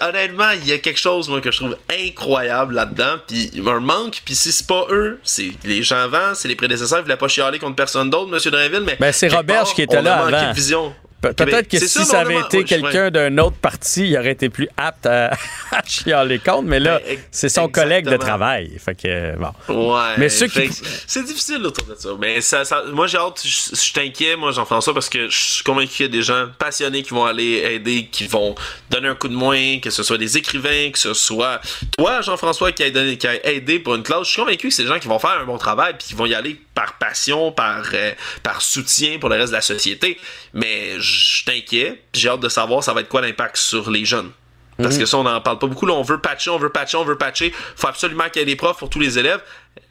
Honnêtement, 0.00 0.50
il 0.52 0.66
y 0.66 0.72
a 0.72 0.78
quelque 0.78 0.98
chose 0.98 1.28
moi 1.28 1.42
que 1.42 1.50
je 1.50 1.58
trouve 1.58 1.76
incroyable 1.90 2.74
là-dedans. 2.74 3.16
Puis 3.26 3.50
me 3.54 3.78
manque. 3.80 4.22
Puis 4.24 4.34
si 4.34 4.50
c'est 4.50 4.66
pas 4.66 4.86
eux, 4.88 5.20
c'est 5.24 5.50
les 5.64 5.82
gens 5.82 5.98
avant, 5.98 6.34
c'est 6.34 6.48
les 6.48 6.56
prédécesseurs. 6.56 7.00
Ils 7.00 7.02
voulaient 7.02 7.18
pas 7.18 7.28
chialer 7.28 7.58
contre 7.58 7.76
personne 7.76 8.08
d'autre, 8.08 8.30
Monsieur 8.30 8.50
Drainville. 8.50 8.84
Mais 8.86 8.96
ben, 8.98 9.12
c'est 9.12 9.28
Robert 9.28 9.64
qui 9.64 9.82
était 9.82 10.00
là 10.00 10.24
avant. 10.24 10.52
vision. 10.52 10.94
Peut-être 11.20 11.68
que 11.68 11.78
si 11.78 12.04
ça, 12.04 12.20
avait 12.20 12.40
été 12.40 12.64
quelqu'un 12.64 13.10
d'un 13.10 13.36
autre 13.38 13.56
parti, 13.56 14.08
il 14.08 14.16
aurait 14.16 14.32
été 14.32 14.48
plus 14.48 14.68
apte 14.76 15.06
à, 15.06 15.32
chialer 15.86 16.38
contre, 16.38 16.68
mais 16.68 16.80
là, 16.80 17.00
ben, 17.04 17.18
c'est 17.30 17.48
son 17.48 17.68
collègue 17.68 18.08
de 18.08 18.16
travail. 18.16 18.78
Fait 18.78 18.94
que, 18.94 19.36
bon. 19.36 19.94
Ouais. 19.94 20.14
Mais 20.16 20.28
ceux 20.28 20.46
qui... 20.46 20.70
C'est 21.06 21.24
difficile 21.24 21.64
autour 21.66 21.86
de 21.86 21.94
ça. 21.94 22.10
Mais 22.20 22.40
ça, 22.40 22.62
moi, 22.92 23.06
j'ai 23.06 23.18
hâte, 23.18 23.42
je 23.44 23.98
inquiet, 23.98 24.36
moi, 24.36 24.52
Jean-François, 24.52 24.94
parce 24.94 25.08
que 25.08 25.28
je 25.28 25.36
suis 25.36 25.64
convaincu 25.64 25.88
qu'il 25.88 26.06
y 26.06 26.08
a 26.08 26.12
des 26.12 26.22
gens 26.22 26.46
passionnés 26.58 27.02
qui 27.02 27.10
vont 27.10 27.24
aller 27.24 27.62
aider, 27.72 28.08
qui 28.10 28.26
vont 28.26 28.54
donner 28.90 29.08
un 29.08 29.14
coup 29.14 29.28
de 29.28 29.34
moins, 29.34 29.78
que 29.80 29.90
ce 29.90 30.02
soit 30.02 30.18
des 30.18 30.36
écrivains, 30.36 30.90
que 30.90 30.98
ce 30.98 31.14
soit 31.14 31.60
toi, 31.96 32.20
Jean-François, 32.20 32.72
qui 32.72 32.82
a, 32.82 32.90
donné, 32.90 33.16
qui 33.16 33.26
a 33.26 33.44
aidé 33.46 33.78
pour 33.78 33.94
une 33.94 34.02
classe. 34.02 34.24
Je 34.24 34.30
suis 34.30 34.40
convaincu 34.40 34.68
que 34.68 34.74
c'est 34.74 34.82
des 34.82 34.88
gens 34.88 34.98
qui 34.98 35.08
vont 35.08 35.18
faire 35.18 35.38
un 35.40 35.44
bon 35.44 35.58
travail, 35.58 35.94
puis 35.98 36.08
qui 36.08 36.14
vont 36.14 36.26
y 36.26 36.34
aller 36.34 36.60
par 36.74 36.96
passion, 36.98 37.50
par, 37.50 37.82
euh, 37.92 38.12
par 38.42 38.62
soutien 38.62 39.18
pour 39.18 39.28
le 39.28 39.36
reste 39.36 39.48
de 39.48 39.56
la 39.56 39.62
société. 39.62 40.18
Mais 40.54 41.00
je 41.00 41.07
t'inquiète, 41.44 42.02
j'ai 42.12 42.28
hâte 42.28 42.40
de 42.40 42.48
savoir 42.48 42.82
ça 42.82 42.92
va 42.92 43.00
être 43.00 43.08
quoi 43.08 43.20
l'impact 43.20 43.56
sur 43.56 43.90
les 43.90 44.04
jeunes. 44.04 44.30
Parce 44.76 44.94
mhm. 44.94 45.00
que 45.00 45.06
ça, 45.06 45.18
on 45.18 45.24
n'en 45.24 45.40
parle 45.40 45.58
pas 45.58 45.66
beaucoup. 45.66 45.86
Là, 45.86 45.94
on 45.94 46.02
veut 46.02 46.20
patcher, 46.20 46.50
on 46.50 46.58
veut 46.58 46.70
patcher, 46.70 46.96
on 46.96 47.04
veut 47.04 47.18
patcher. 47.18 47.52
faut 47.76 47.88
absolument 47.88 48.28
qu'il 48.30 48.40
y 48.40 48.42
ait 48.42 48.46
des 48.46 48.56
profs 48.56 48.78
pour 48.78 48.88
tous 48.88 49.00
les 49.00 49.18
élèves. 49.18 49.42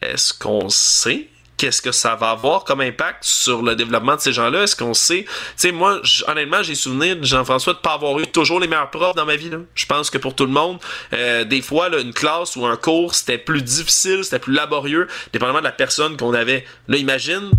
Est-ce 0.01 0.33
qu'on 0.33 0.69
sait? 0.69 1.27
Qu'est-ce 1.57 1.81
que 1.81 1.91
ça 1.91 2.15
va 2.15 2.29
avoir 2.29 2.63
comme 2.63 2.81
impact 2.81 3.23
sur 3.23 3.63
le 3.63 3.75
développement 3.75 4.15
de 4.15 4.21
ces 4.21 4.31
gens-là? 4.31 4.63
Est-ce 4.63 4.75
qu'on 4.75 4.93
sait? 4.93 5.25
Tu 5.25 5.31
sais, 5.55 5.71
moi, 5.71 5.99
honnêtement, 6.27 6.61
j'ai 6.61 6.75
souvenir, 6.75 7.17
Jean-François, 7.21 7.73
de 7.73 7.79
pas 7.79 7.93
avoir 7.93 8.19
eu 8.19 8.27
toujours 8.27 8.59
les 8.59 8.67
meilleurs 8.67 8.91
profs 8.91 9.15
dans 9.15 9.25
ma 9.25 9.35
vie. 9.35 9.49
Je 9.73 9.85
pense 9.85 10.09
que 10.09 10.17
pour 10.17 10.35
tout 10.35 10.45
le 10.45 10.51
monde, 10.51 10.77
euh, 11.13 11.43
des 11.43 11.61
fois, 11.61 11.89
là, 11.89 11.99
une 11.99 12.13
classe 12.13 12.55
ou 12.55 12.65
un 12.65 12.77
cours, 12.77 13.15
c'était 13.15 13.37
plus 13.37 13.61
difficile, 13.61 14.23
c'était 14.23 14.39
plus 14.39 14.53
laborieux, 14.53 15.07
dépendamment 15.33 15.59
de 15.59 15.63
la 15.63 15.71
personne 15.71 16.15
qu'on 16.15 16.33
avait. 16.33 16.65
Là, 16.87 16.97
imagine, 16.97 17.51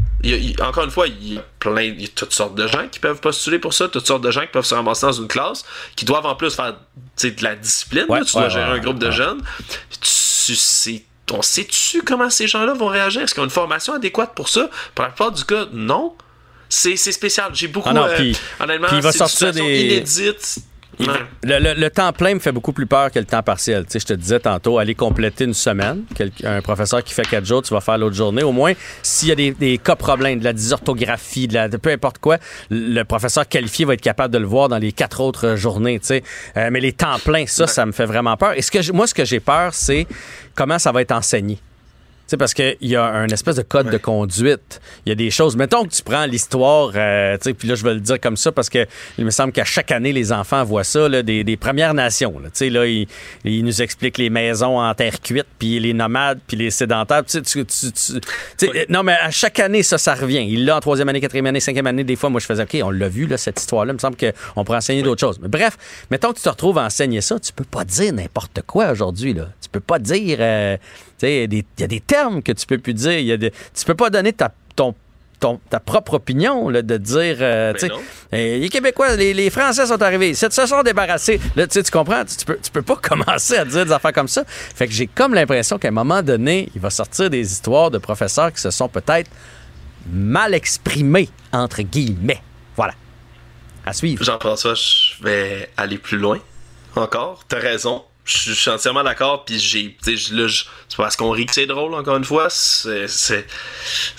encore 0.61 0.84
une 0.84 0.90
fois, 0.90 1.08
il 1.08 1.34
y 1.34 1.38
a 1.38 1.44
plein, 1.58 1.82
il 1.82 2.00
y 2.00 2.04
a 2.04 2.08
toutes 2.14 2.32
sortes 2.32 2.54
de 2.54 2.66
gens 2.68 2.87
qui 2.90 3.00
peuvent 3.00 3.20
postuler 3.20 3.58
pour 3.58 3.74
ça, 3.74 3.88
toutes 3.88 4.06
sortes 4.06 4.22
de 4.22 4.30
gens 4.30 4.42
qui 4.42 4.52
peuvent 4.52 4.64
se 4.64 4.74
ramasser 4.74 5.06
dans 5.06 5.12
une 5.12 5.28
classe, 5.28 5.64
qui 5.96 6.04
doivent 6.04 6.26
en 6.26 6.37
plus 6.37 6.54
faire 6.54 6.76
de 7.20 7.42
la 7.42 7.56
discipline. 7.56 8.06
tu 8.24 8.32
dois 8.32 8.48
gérer 8.48 8.70
un 8.70 8.78
groupe 8.78 8.98
de 8.98 9.11
jeunes. 9.11 9.42
Tu 10.00 10.54
sais 10.54 11.02
on 11.33 11.43
sait-tu 11.43 12.03
comment 12.03 12.31
ces 12.31 12.47
gens-là 12.47 12.75
vont 12.75 12.87
réagir? 12.87 13.23
Est-ce 13.23 13.35
qu'ils 13.35 13.43
ont 13.43 13.45
une 13.45 13.51
formation 13.51 13.95
adéquate 13.95 14.35
pour 14.35 14.49
ça? 14.49 14.71
Pour 14.95 15.05
la 15.05 15.11
plupart 15.11 15.33
du 15.33 15.45
cas, 15.45 15.67
non. 15.73 16.14
C'est 16.69 16.97
spécial. 16.97 17.51
J'ai 17.55 17.69
beaucoup. 17.69 17.88
Ah 17.88 17.95
non, 17.95 18.05
euh, 18.05 18.33
honnêtement, 18.61 18.88
il 18.93 19.01
va 19.01 19.12
sortir 19.12 19.53
des. 19.53 20.05
Inédites. 20.98 21.22
Le, 21.42 21.88
temps 21.88 22.12
plein 22.12 22.34
me 22.34 22.40
fait 22.40 22.52
beaucoup 22.52 22.72
plus 22.72 22.87
peur 22.87 23.11
que 23.11 23.18
le 23.18 23.24
temps 23.24 23.42
partiel. 23.42 23.84
Tu 23.84 23.92
sais, 23.92 24.00
je 24.00 24.06
te 24.06 24.12
disais 24.12 24.40
tantôt, 24.40 24.78
aller 24.78 24.94
compléter 24.94 25.44
une 25.44 25.54
semaine. 25.54 26.04
un 26.44 26.61
professeur 26.62 27.02
qui 27.02 27.14
fait 27.14 27.26
quatre 27.26 27.46
jours, 27.46 27.62
tu 27.62 27.72
vas 27.72 27.80
faire 27.80 27.98
l'autre 27.98 28.16
journée. 28.16 28.42
Au 28.42 28.52
moins, 28.52 28.72
s'il 29.02 29.28
y 29.28 29.32
a 29.32 29.52
des, 29.52 29.78
cas 29.78 29.96
problèmes, 29.96 30.38
de 30.38 30.44
la 30.44 30.52
dysorthographie, 30.52 31.48
de, 31.48 31.54
la, 31.54 31.68
de 31.68 31.76
peu 31.76 31.90
importe 31.90 32.18
quoi, 32.18 32.38
le 32.70 33.02
professeur 33.04 33.46
qualifié 33.48 33.84
va 33.84 33.94
être 33.94 34.00
capable 34.00 34.32
de 34.32 34.38
le 34.38 34.46
voir 34.46 34.68
dans 34.68 34.78
les 34.78 34.92
quatre 34.92 35.20
autres 35.20 35.56
journées. 35.56 35.98
Tu 36.00 36.06
sais. 36.06 36.22
Euh, 36.56 36.68
mais 36.72 36.80
les 36.80 36.92
temps 36.92 37.18
pleins, 37.24 37.46
ça, 37.46 37.66
ça 37.66 37.87
me 37.87 37.92
fait 37.92 38.06
vraiment 38.06 38.37
peur. 38.37 38.52
Et 38.56 38.62
ce 38.62 38.70
que 38.70 38.92
moi, 38.92 39.06
ce 39.06 39.14
que 39.14 39.24
j'ai 39.24 39.40
peur, 39.40 39.74
c'est 39.74 40.06
comment 40.54 40.78
ça 40.78 40.92
va 40.92 41.02
être 41.02 41.12
enseigné. 41.12 41.58
Sais, 42.29 42.37
parce 42.37 42.55
qu'il 42.55 42.77
y 42.83 42.97
a 42.97 43.05
un 43.05 43.29
espèce 43.29 43.57
de 43.57 43.62
code 43.62 43.91
de 43.91 43.99
conduite. 43.99 44.81
Il 45.07 45.11
y 45.11 45.12
a 45.12 45.14
des 45.14 45.31
choses. 45.31 45.57
Mettons 45.57 45.85
que 45.85 45.91
tu 45.91 46.03
prends 46.03 46.27
l'histoire, 46.27 46.93
euh, 46.95 47.37
tu 47.38 47.45
sais, 47.45 47.55
puis 47.55 47.69
là, 47.69 47.75
je 47.75 47.85
vais 47.85 47.95
le 47.95 48.01
dire 48.01 48.21
comme 48.21 48.37
ça 48.37 48.53
parce 48.53 48.69
que 48.69 48.87
il 49.17 49.25
me 49.25 49.31
semble 49.31 49.53
qu'à 49.53 49.64
chaque 49.64 49.91
année, 49.91 50.12
les 50.12 50.33
enfants 50.33 50.64
voient 50.64 50.85
ça, 50.85 51.09
là, 51.09 51.23
des, 51.23 51.45
des 51.45 51.57
Premières 51.57 51.95
Nations. 51.95 52.35
Tu 52.45 52.51
sais, 52.53 52.71
là, 52.71 52.87
ils, 52.87 53.07
ils 53.45 53.64
nous 53.64 53.83
expliquent 53.83 54.19
les 54.19 54.31
maisons 54.31 54.79
en 54.79 54.95
terre 54.95 55.21
cuite, 55.21 55.47
puis 55.59 55.79
les 55.81 55.93
nomades, 55.93 56.41
puis 56.47 56.57
les 56.57 56.71
sédentaires. 56.71 57.25
Tu 57.25 57.33
sais, 57.33 57.43
tu, 57.43 57.64
tu, 57.64 57.93
tu 57.93 58.21
sais, 58.57 58.87
non, 58.88 59.03
mais 59.03 59.14
à 59.14 59.31
chaque 59.31 59.59
année, 59.61 59.83
ça, 59.83 59.99
ça 59.99 60.14
revient. 60.14 60.47
Il 60.49 60.64
l'a 60.64 60.77
en 60.77 60.81
troisième 60.81 61.09
année, 61.09 61.21
quatrième 61.21 61.47
année, 61.47 61.61
cinquième 61.61 61.87
année. 61.87 62.05
Des 62.05 62.17
fois, 62.17 62.31
moi, 62.31 62.41
je 62.41 62.47
faisais, 62.47 62.62
OK, 62.62 62.77
on 62.83 62.91
l'a 62.91 63.09
vu, 63.09 63.27
là, 63.27 63.37
cette 63.37 63.61
histoire-là. 63.61 63.93
Il 63.93 63.95
me 63.95 64.01
semble 64.01 64.17
qu'on 64.17 64.64
pourrait 64.64 64.79
enseigner 64.79 65.03
d'autres 65.03 65.21
choses. 65.21 65.38
Mais 65.41 65.49
bref, 65.49 65.77
mettons 66.11 66.31
que 66.33 66.37
tu 66.37 66.43
te 66.43 66.49
retrouves 66.49 66.79
à 66.79 66.85
enseigner 66.85 67.21
ça, 67.21 67.38
tu 67.41 67.53
peux 67.53 67.64
pas 67.64 67.85
dire 67.85 68.12
n'importe 68.12 68.61
quoi 68.67 68.91
aujourd'hui, 68.91 69.35
là. 69.35 69.49
Tu 69.61 69.69
peux 69.69 69.81
pas 69.81 69.99
dire... 69.99 70.38
Euh, 70.41 70.77
il 71.22 71.64
y 71.78 71.83
a 71.83 71.87
des 71.87 72.00
termes 72.00 72.42
que 72.42 72.52
tu 72.52 72.66
peux 72.66 72.78
plus 72.78 72.94
dire. 72.94 73.18
Y 73.18 73.33
a 73.33 73.37
des, 73.37 73.50
tu 73.50 73.85
peux 73.85 73.94
pas 73.94 74.11
donner 74.11 74.33
ta, 74.33 74.52
ton, 74.76 74.94
ton, 75.40 75.61
ta 75.70 75.81
propre 75.81 76.14
opinion 76.14 76.68
là, 76.68 76.83
de 76.83 76.96
dire. 76.96 77.37
Euh, 77.40 77.72
Ben 77.81 77.90
euh, 78.35 78.59
les 78.59 78.68
Québécois, 78.68 79.16
les, 79.16 79.35
les 79.35 79.50
Français 79.50 79.87
sont 79.87 80.00
arrivés, 80.02 80.31
ils 80.31 80.37
se 80.37 80.48
sont 80.50 80.83
débarrassés. 80.83 81.40
Là, 81.57 81.66
tu 81.66 81.83
comprends? 81.90 82.24
Tu 82.24 82.44
peux, 82.44 82.59
tu 82.62 82.70
peux 82.70 82.83
pas 82.83 82.96
commencer 83.02 83.57
à 83.57 83.64
dire 83.64 83.87
des 83.87 83.92
affaires 83.92 84.12
comme 84.12 84.28
ça. 84.28 84.44
Fait 84.46 84.87
que 84.87 84.92
j'ai 84.92 85.07
comme 85.07 85.35
l'impression 85.35 85.78
qu'à 85.78 85.88
un 85.88 85.92
moment 85.92 86.22
donné, 86.22 86.68
il 86.74 86.81
va 86.81 86.90
sortir 86.90 87.31
des 87.31 87.40
histoires 87.40 87.90
de 87.90 87.98
professeurs 87.98 88.52
qui 88.52 88.61
se 88.61 88.70
sont 88.70 88.88
peut-être 88.88 89.31
mal 90.11 90.54
exprimés, 90.54 91.28
entre 91.52 91.83
guillemets. 91.83 92.42
Voilà. 92.76 92.94
À 93.85 93.92
suivre. 93.92 94.22
Jean-François, 94.24 94.74
je 94.74 95.22
vais 95.22 95.70
aller 95.76 95.98
plus 95.98 96.18
loin 96.18 96.38
encore. 96.96 97.44
T'as 97.48 97.59
raison. 97.59 98.04
Je 98.29 98.53
suis- 98.53 98.71
entièrement 98.71 99.03
d'accord. 99.03 99.47
Puis 99.47 99.59
j'ai, 99.59 99.97
c'est 100.03 100.97
parce 100.97 101.17
qu'on 101.17 101.31
rit 101.31 101.47
que 101.47 101.55
c'est 101.55 101.67
drôle. 101.67 101.95
Encore 101.95 102.17
une 102.17 102.25
fois, 102.25 102.49
c'est, 102.51 103.07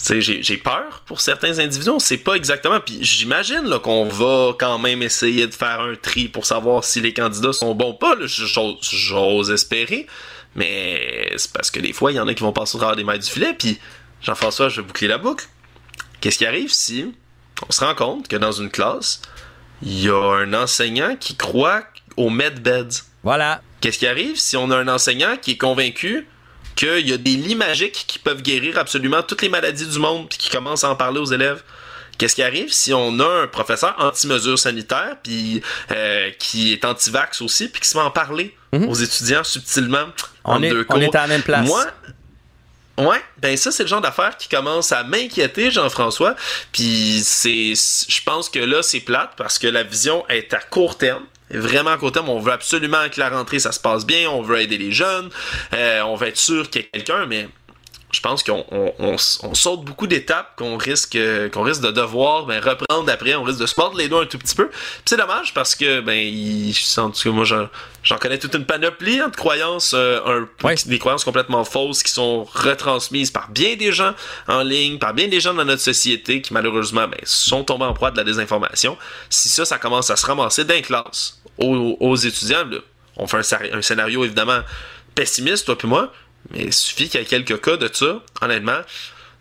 j'ai, 0.10 0.58
peur 0.58 1.04
pour 1.06 1.22
certains 1.22 1.60
individus. 1.60 1.92
On 1.92 2.00
sait 2.00 2.18
pas 2.18 2.34
exactement. 2.34 2.80
Puis 2.80 2.98
j'imagine 3.02 3.78
qu'on 3.84 4.06
va 4.06 4.54
quand 4.58 4.80
même 4.80 5.04
essayer 5.04 5.46
de 5.46 5.54
faire 5.54 5.82
un 5.82 5.96
tri 5.96 6.28
pour 6.28 6.48
savoir 6.48 6.84
si 6.84 7.02
les 7.02 7.14
candidats 7.14 7.54
sont 7.54 7.76
bons 7.76 7.92
ou 7.92 7.94
pas. 7.94 8.16
j'ose 8.26 9.52
espérer. 9.52 10.08
Mais 10.56 11.32
c'est 11.38 11.54
parce 11.54 11.70
que 11.70 11.80
des 11.80 11.94
fois, 11.94 12.12
il 12.12 12.16
y 12.16 12.20
en 12.20 12.28
a 12.28 12.34
qui 12.34 12.42
vont 12.42 12.52
passer 12.52 12.78
au 12.78 12.80
travers 12.80 12.96
des 12.96 13.04
mailles 13.04 13.20
du 13.20 13.30
filet. 13.30 13.54
Puis 13.54 13.80
Jean-François, 14.24 14.70
je 14.70 14.82
vais 14.82 14.88
boucler 14.88 15.08
la 15.08 15.20
boucle. 15.20 15.46
Qu'est-ce 16.20 16.40
qui 16.40 16.48
arrive 16.48 16.72
si 16.74 17.14
on 17.68 17.72
se 17.72 17.84
rend 17.84 17.94
compte 17.94 18.28
que 18.28 18.36
dans 18.36 18.52
une 18.52 18.72
classe, 18.72 19.22
il 19.84 20.02
y 20.02 20.10
a 20.10 20.16
un 20.20 20.54
enseignant 20.56 21.16
qui 21.16 21.36
croit 21.36 21.84
aux 22.18 22.32
medbeds? 22.32 23.04
Voilà. 23.24 23.62
Qu'est-ce 23.82 23.98
qui 24.00 24.08
arrive 24.08 24.38
si 24.38 24.58
on 24.58 24.70
a 24.72 24.78
un 24.78 24.88
enseignant 24.88 25.38
qui 25.42 25.52
est 25.52 25.58
convaincu 25.58 26.28
qu'il 26.76 27.08
y 27.10 27.14
a 27.14 27.18
des 27.18 27.36
lits 27.36 27.56
magiques 27.56 28.06
qui 28.08 28.20
peuvent 28.20 28.42
guérir 28.42 28.78
absolument 28.78 29.22
toutes 29.24 29.42
les 29.42 29.50
maladies 29.50 29.88
du 29.88 30.00
monde 30.00 30.28
puis 30.30 30.38
qui 30.38 30.50
commence 30.50 30.84
à 30.84 30.90
en 30.90 30.96
parler 30.96 31.20
aux 31.20 31.26
élèves? 31.32 31.64
Qu'est-ce 32.18 32.36
qui 32.36 32.44
arrive 32.44 32.70
si 32.72 32.94
on 32.94 33.18
a 33.22 33.44
un 33.44 33.48
professeur 33.48 33.96
anti-mesures 33.98 34.60
sanitaires 34.60 35.16
puis 35.24 35.62
euh, 35.92 36.30
qui 36.40 36.74
est 36.74 36.84
anti-vax 36.84 37.42
aussi 37.42 37.70
puis 37.70 37.80
qui 37.82 37.88
se 37.88 37.98
met 37.98 38.04
en 38.04 38.12
parler 38.12 38.56
aux 38.74 38.94
étudiants 38.94 39.44
subtilement 39.44 40.08
On 40.44 40.62
est- 40.62 40.70
deux 40.70 40.82
on 40.90 40.94
cours? 40.94 41.02
est 41.04 41.16
à 41.16 41.22
la 41.22 41.28
même 41.28 41.42
place. 41.44 41.66
Moi, 41.68 41.86
Ouais, 42.98 43.22
ben 43.38 43.56
ça 43.56 43.72
c'est 43.72 43.84
le 43.84 43.88
genre 43.88 44.02
d'affaire 44.02 44.36
qui 44.36 44.50
commence 44.50 44.92
à 44.92 45.06
m'inquiéter 45.06 45.72
Jean-François, 45.72 46.36
puis 46.74 47.22
c'est 47.24 47.74
je 47.74 48.22
pense 48.26 48.50
que 48.50 48.60
là 48.60 48.84
c'est 48.84 49.00
plate 49.00 49.32
parce 49.38 49.58
que 49.58 49.68
la 49.68 49.84
vision 49.84 50.28
est 50.28 50.54
à 50.54 50.58
court 50.58 50.98
terme. 50.98 51.24
Vraiment 51.52 51.92
à 51.92 51.98
court 51.98 52.12
on 52.28 52.40
veut 52.40 52.52
absolument 52.52 53.10
que 53.10 53.20
la 53.20 53.30
rentrée 53.30 53.60
ça 53.60 53.72
se 53.72 53.80
passe 53.80 54.06
bien, 54.06 54.30
on 54.30 54.42
veut 54.42 54.60
aider 54.60 54.78
les 54.78 54.92
jeunes, 54.92 55.30
euh, 55.74 56.02
on 56.02 56.16
veut 56.16 56.28
être 56.28 56.38
sûr 56.38 56.70
qu'il 56.70 56.82
y 56.82 56.86
a 56.86 56.88
quelqu'un, 56.90 57.26
mais 57.26 57.48
je 58.12 58.22
pense 58.22 58.42
qu'on 58.44 58.66
on, 58.72 58.94
on 59.00 59.16
on 59.44 59.54
saute 59.54 59.84
beaucoup 59.84 60.08
d'étapes 60.08 60.56
qu'on 60.56 60.78
risque 60.78 61.16
euh, 61.16 61.48
qu'on 61.50 61.62
risque 61.62 61.82
de 61.82 61.92
devoir 61.92 62.46
ben, 62.46 62.60
reprendre 62.60 63.10
après, 63.12 63.36
on 63.36 63.44
risque 63.44 63.60
de 63.60 63.68
se 63.68 63.76
mordre 63.78 63.98
les 63.98 64.08
doigts 64.08 64.24
un 64.24 64.26
tout 64.26 64.40
petit 64.40 64.56
peu. 64.56 64.70
C'est 65.06 65.18
dommage 65.18 65.54
parce 65.54 65.76
que 65.76 66.02
ben 66.02 66.18
il, 66.18 66.76
en 66.98 67.12
tout 67.12 67.22
cas 67.22 67.30
moi 67.30 67.46
j'en, 67.46 67.70
j'en 68.04 68.18
connais 68.18 68.40
toute 68.40 68.56
une 68.56 68.66
panoplie 68.66 69.20
hein, 69.20 69.30
de 69.30 69.36
croyances 69.36 69.94
euh, 69.94 70.20
un, 70.26 70.48
Ouais. 70.64 70.76
des 70.86 71.00
croyances 71.00 71.24
complètement 71.24 71.64
fausses 71.64 72.04
qui 72.04 72.12
sont 72.12 72.44
retransmises 72.44 73.32
par 73.32 73.50
bien 73.50 73.76
des 73.76 73.92
gens 73.92 74.14
en 74.48 74.62
ligne, 74.64 74.98
par 74.98 75.14
bien 75.14 75.28
des 75.28 75.40
gens 75.40 75.54
dans 75.54 75.66
notre 75.66 75.82
société 75.82 76.42
qui 76.42 76.54
malheureusement 76.54 77.08
ben, 77.08 77.20
sont 77.24 77.64
tombés 77.64 77.86
en 77.86 77.94
proie 77.94 78.12
de 78.12 78.18
la 78.18 78.24
désinformation. 78.24 78.98
Si 79.30 79.50
ça 79.50 79.66
ça 79.66 79.78
commence 79.78 80.10
à 80.10 80.16
se 80.16 80.26
ramasser 80.26 80.66
d'un 80.66 80.82
classe 80.82 81.42
aux, 81.58 81.96
aux 82.00 82.16
étudiants, 82.16 82.66
là, 82.66 82.78
on 83.18 83.28
fait 83.28 83.38
un 83.74 83.82
scénario 83.82 84.24
évidemment 84.26 84.62
pessimiste 85.14 85.66
toi 85.66 85.78
puis 85.78 85.88
moi, 85.88 86.12
mais 86.52 86.64
il 86.64 86.74
suffit 86.74 87.10
qu'il 87.10 87.20
y 87.20 87.24
ait 87.24 87.26
quelques 87.26 87.62
cas 87.62 87.78
de 87.78 87.90
ça, 87.92 88.22
honnêtement, 88.42 88.80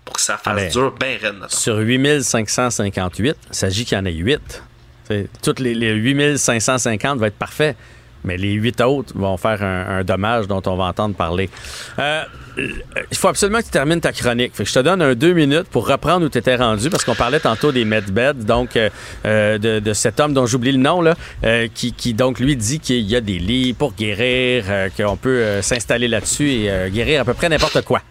pour 0.05 0.15
que 0.15 0.21
ça 0.21 0.37
fasse 0.39 0.59
Allez. 0.59 0.69
dur 0.71 0.95
ben 0.99 1.19
raide 1.21 1.37
Sur 1.49 1.77
8558, 1.77 3.37
il 3.51 3.55
s'agit 3.55 3.85
qu'il 3.85 3.97
y 3.97 4.01
en 4.01 4.05
ait 4.05 4.13
8. 4.13 4.63
Toutes 5.43 5.61
les, 5.61 5.75
les 5.75 5.93
8550 5.93 7.19
vont 7.19 7.27
être 7.27 7.35
parfaits, 7.39 7.77
mais 8.25 8.37
les 8.37 8.53
8 8.53 8.81
autres 8.83 9.13
vont 9.15 9.37
faire 9.37 9.63
un, 9.63 10.05
dommage 10.05 10.47
dont 10.47 10.63
on 10.67 10.77
va 10.77 10.85
entendre 10.85 11.15
parler. 11.15 11.51
Euh, 11.99 12.23
il 12.59 13.17
faut 13.17 13.29
absolument 13.29 13.59
que 13.59 13.65
tu 13.65 13.71
termines 13.71 14.01
ta 14.01 14.13
chronique. 14.13 14.55
Fait 14.55 14.65
que 14.65 14.69
je 14.69 14.75
te 14.75 14.81
donne 14.81 15.01
un 15.03 15.15
deux 15.15 15.33
minutes 15.33 15.69
pour 15.71 15.87
reprendre 15.87 16.27
où 16.27 16.29
tu 16.29 16.39
étais 16.39 16.57
rendu, 16.57 16.91
parce 16.91 17.05
qu'on 17.05 17.15
parlait 17.15 17.41
tantôt 17.41 17.73
des 17.73 17.85
medbeds, 17.85 18.45
donc 18.45 18.77
euh, 18.77 18.89
euh, 19.25 19.59
de, 19.59 19.79
de 19.79 19.93
cet 19.93 20.21
homme 20.21 20.33
dont 20.33 20.47
j'oublie 20.47 20.73
le 20.73 20.79
nom, 20.79 21.01
là, 21.01 21.15
euh, 21.45 21.69
qui, 21.73 21.93
qui 21.93 22.15
donc 22.15 22.41
lui 22.41 22.57
dit 22.57 22.81
qu'il 22.81 23.03
y 23.03 23.17
a 23.17 23.21
des 23.21 23.39
lits 23.39 23.75
pour 23.75 23.95
guérir, 23.95 24.65
euh, 24.69 24.89
qu'on 24.97 25.17
peut 25.17 25.29
euh, 25.29 25.63
s'installer 25.63 26.09
là-dessus 26.09 26.49
et 26.51 26.91
guérir 26.91 27.23
à 27.23 27.25
peu 27.25 27.35
près 27.35 27.49
n'importe 27.49 27.83
quoi. 27.83 28.03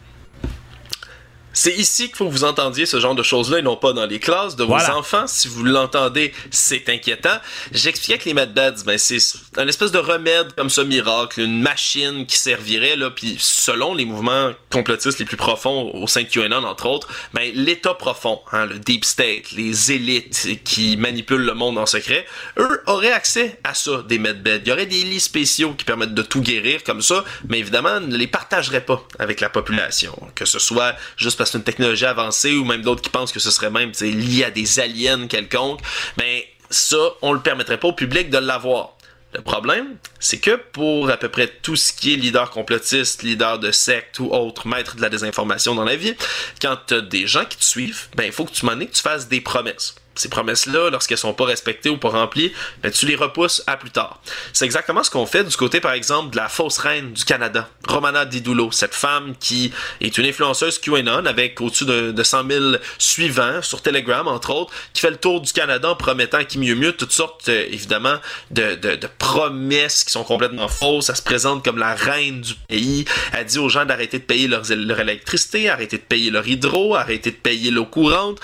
C'est 1.59 1.73
ici 1.73 2.05
qu'il 2.05 2.15
faut 2.15 2.27
que 2.27 2.31
vous 2.31 2.43
entendiez 2.43 2.85
ce 2.85 2.99
genre 2.99 3.15
de 3.15 3.23
choses-là 3.23 3.57
et 3.57 3.61
non 3.63 3.75
pas 3.77 3.91
dans 3.91 4.05
les 4.05 4.19
classes 4.19 4.55
de 4.55 4.61
vos 4.63 4.69
Voilà. 4.77 4.95
enfants. 4.95 5.25
Si 5.25 5.47
vous 5.47 5.63
l'entendez, 5.63 6.31
c'est 6.51 6.87
inquiétant. 6.87 7.35
J'expliquais 7.71 8.19
que 8.19 8.25
les 8.25 8.35
medbeds, 8.35 8.83
ben, 8.85 8.99
c'est 8.99 9.17
un 9.57 9.67
espèce 9.67 9.91
de 9.91 9.97
remède 9.97 10.53
comme 10.55 10.69
ça 10.69 10.83
miracle, 10.83 11.39
une 11.41 11.59
machine 11.59 12.27
qui 12.27 12.37
servirait, 12.37 12.95
là, 12.95 13.09
puis 13.09 13.37
selon 13.39 13.95
les 13.95 14.05
mouvements 14.05 14.51
complotistes 14.71 15.17
les 15.17 15.25
plus 15.25 15.35
profonds 15.35 15.89
au 15.95 16.05
sein 16.05 16.21
de 16.21 16.27
QAnon, 16.27 16.63
entre 16.63 16.85
autres, 16.85 17.07
ben, 17.33 17.51
l'état 17.55 17.95
profond, 17.95 18.39
hein, 18.51 18.67
le 18.67 18.77
deep 18.77 19.03
state, 19.03 19.51
les 19.53 19.91
élites 19.91 20.61
qui 20.63 20.95
manipulent 20.95 21.41
le 21.45 21.55
monde 21.55 21.79
en 21.79 21.87
secret, 21.87 22.27
eux 22.59 22.83
auraient 22.85 23.11
accès 23.11 23.59
à 23.63 23.73
ça, 23.73 24.03
des 24.07 24.19
medbeds. 24.19 24.61
Il 24.63 24.67
y 24.67 24.71
aurait 24.71 24.85
des 24.85 25.01
lits 25.01 25.19
spéciaux 25.19 25.73
qui 25.73 25.85
permettent 25.85 26.13
de 26.13 26.21
tout 26.21 26.41
guérir 26.41 26.83
comme 26.83 27.01
ça, 27.01 27.25
mais 27.49 27.57
évidemment, 27.57 27.99
ne 27.99 28.15
les 28.15 28.27
partageraient 28.27 28.85
pas 28.85 29.01
avec 29.17 29.41
la 29.41 29.49
population. 29.49 30.15
Que 30.35 30.45
ce 30.45 30.59
soit 30.59 30.93
juste 31.17 31.35
parce 31.39 31.46
une 31.53 31.63
technologie 31.63 32.05
avancée 32.05 32.55
ou 32.55 32.65
même 32.65 32.81
d'autres 32.81 33.01
qui 33.01 33.09
pensent 33.09 33.31
que 33.31 33.39
ce 33.39 33.51
serait 33.51 33.69
même 33.69 33.91
tu 33.91 34.11
lié 34.11 34.45
à 34.45 34.51
des 34.51 34.79
aliens 34.79 35.27
quelconques, 35.27 35.81
ben 36.17 36.41
ça, 36.69 36.97
on 37.21 37.33
le 37.33 37.39
permettrait 37.39 37.79
pas 37.79 37.87
au 37.87 37.93
public 37.93 38.29
de 38.29 38.37
l'avoir. 38.37 38.97
Le 39.33 39.41
problème, 39.41 39.97
c'est 40.19 40.39
que 40.39 40.55
pour 40.55 41.09
à 41.09 41.17
peu 41.17 41.29
près 41.29 41.47
tout 41.47 41.75
ce 41.75 41.91
qui 41.91 42.13
est 42.13 42.15
leader 42.15 42.49
complotiste, 42.49 43.23
leader 43.23 43.59
de 43.59 43.71
secte 43.71 44.19
ou 44.19 44.31
autre 44.33 44.67
maître 44.67 44.95
de 44.95 45.01
la 45.01 45.09
désinformation 45.09 45.75
dans 45.75 45.83
la 45.83 45.95
vie, 45.95 46.15
quand 46.61 46.77
t'as 46.87 47.01
des 47.01 47.27
gens 47.27 47.45
qui 47.45 47.57
te 47.57 47.63
suivent, 47.63 48.07
ben 48.15 48.23
il 48.23 48.31
faut 48.31 48.45
que 48.45 48.53
tu 48.53 48.65
m'en 48.65 48.77
que 48.77 48.85
tu 48.85 49.01
fasses 49.01 49.27
des 49.27 49.41
promesses. 49.41 49.95
Ces 50.17 50.29
promesses-là, 50.29 50.89
lorsqu'elles 50.89 51.17
sont 51.17 51.33
pas 51.33 51.45
respectées 51.45 51.89
ou 51.89 51.97
pas 51.97 52.09
remplies, 52.09 52.51
ben, 52.81 52.91
tu 52.91 53.05
les 53.05 53.15
repousses 53.15 53.63
à 53.67 53.77
plus 53.77 53.91
tard. 53.91 54.19
C'est 54.53 54.65
exactement 54.65 55.03
ce 55.03 55.11
qu'on 55.11 55.25
fait 55.25 55.43
du 55.43 55.55
côté, 55.55 55.79
par 55.79 55.93
exemple, 55.93 56.31
de 56.31 56.37
la 56.37 56.49
fausse 56.49 56.77
reine 56.77 57.13
du 57.13 57.23
Canada, 57.23 57.69
Romana 57.87 58.25
Didulo, 58.25 58.71
cette 58.71 58.95
femme 58.95 59.35
qui 59.39 59.71
est 60.01 60.17
une 60.17 60.25
influenceuse 60.25 60.79
QAnon 60.79 61.25
avec 61.25 61.59
au-dessus 61.61 61.85
de, 61.85 62.11
de 62.11 62.23
100 62.23 62.49
000 62.49 62.65
suivants 62.97 63.61
sur 63.61 63.81
Telegram, 63.81 64.27
entre 64.27 64.51
autres, 64.51 64.73
qui 64.93 65.01
fait 65.01 65.11
le 65.11 65.17
tour 65.17 65.41
du 65.41 65.51
Canada 65.51 65.89
en 65.91 65.95
promettant 65.95 66.43
qui 66.43 66.59
mieux 66.59 66.75
mieux 66.75 66.93
toutes 66.93 67.11
sortes, 67.11 67.49
euh, 67.49 67.65
évidemment, 67.69 68.17
de, 68.51 68.75
de, 68.75 68.95
de 68.95 69.07
promesses 69.17 70.03
qui 70.03 70.11
sont 70.11 70.23
complètement 70.23 70.67
fausses. 70.67 71.09
Elle 71.09 71.15
se 71.15 71.21
présente 71.21 71.63
comme 71.63 71.77
la 71.77 71.95
reine 71.95 72.41
du 72.41 72.53
pays. 72.67 73.05
Elle 73.33 73.45
dit 73.45 73.59
aux 73.59 73.69
gens 73.69 73.85
d'arrêter 73.85 74.19
de 74.19 74.23
payer 74.23 74.47
leur, 74.47 74.63
leur 74.69 74.99
électricité, 74.99 75.69
arrêter 75.69 75.97
de 75.97 76.03
payer 76.03 76.31
leur 76.31 76.47
hydro, 76.47 76.95
arrêter 76.95 77.31
de 77.31 77.35
payer 77.35 77.71
l'eau 77.71 77.85
courante. 77.85 78.39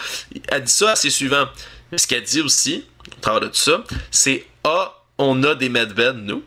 Elle 0.49 0.63
dit 0.63 0.71
ça 0.71 0.91
à 0.91 0.95
ses 0.95 1.09
suivants. 1.09 1.47
Ce 1.97 2.07
qu'elle 2.07 2.23
dit 2.23 2.41
aussi, 2.41 2.85
au 3.17 3.21
travers 3.21 3.41
de 3.41 3.47
tout 3.47 3.55
ça, 3.55 3.83
c'est 4.11 4.45
Ah, 4.63 4.93
on 5.17 5.43
a 5.43 5.55
des 5.55 5.69
medbeds, 5.69 6.13
nous, 6.15 6.43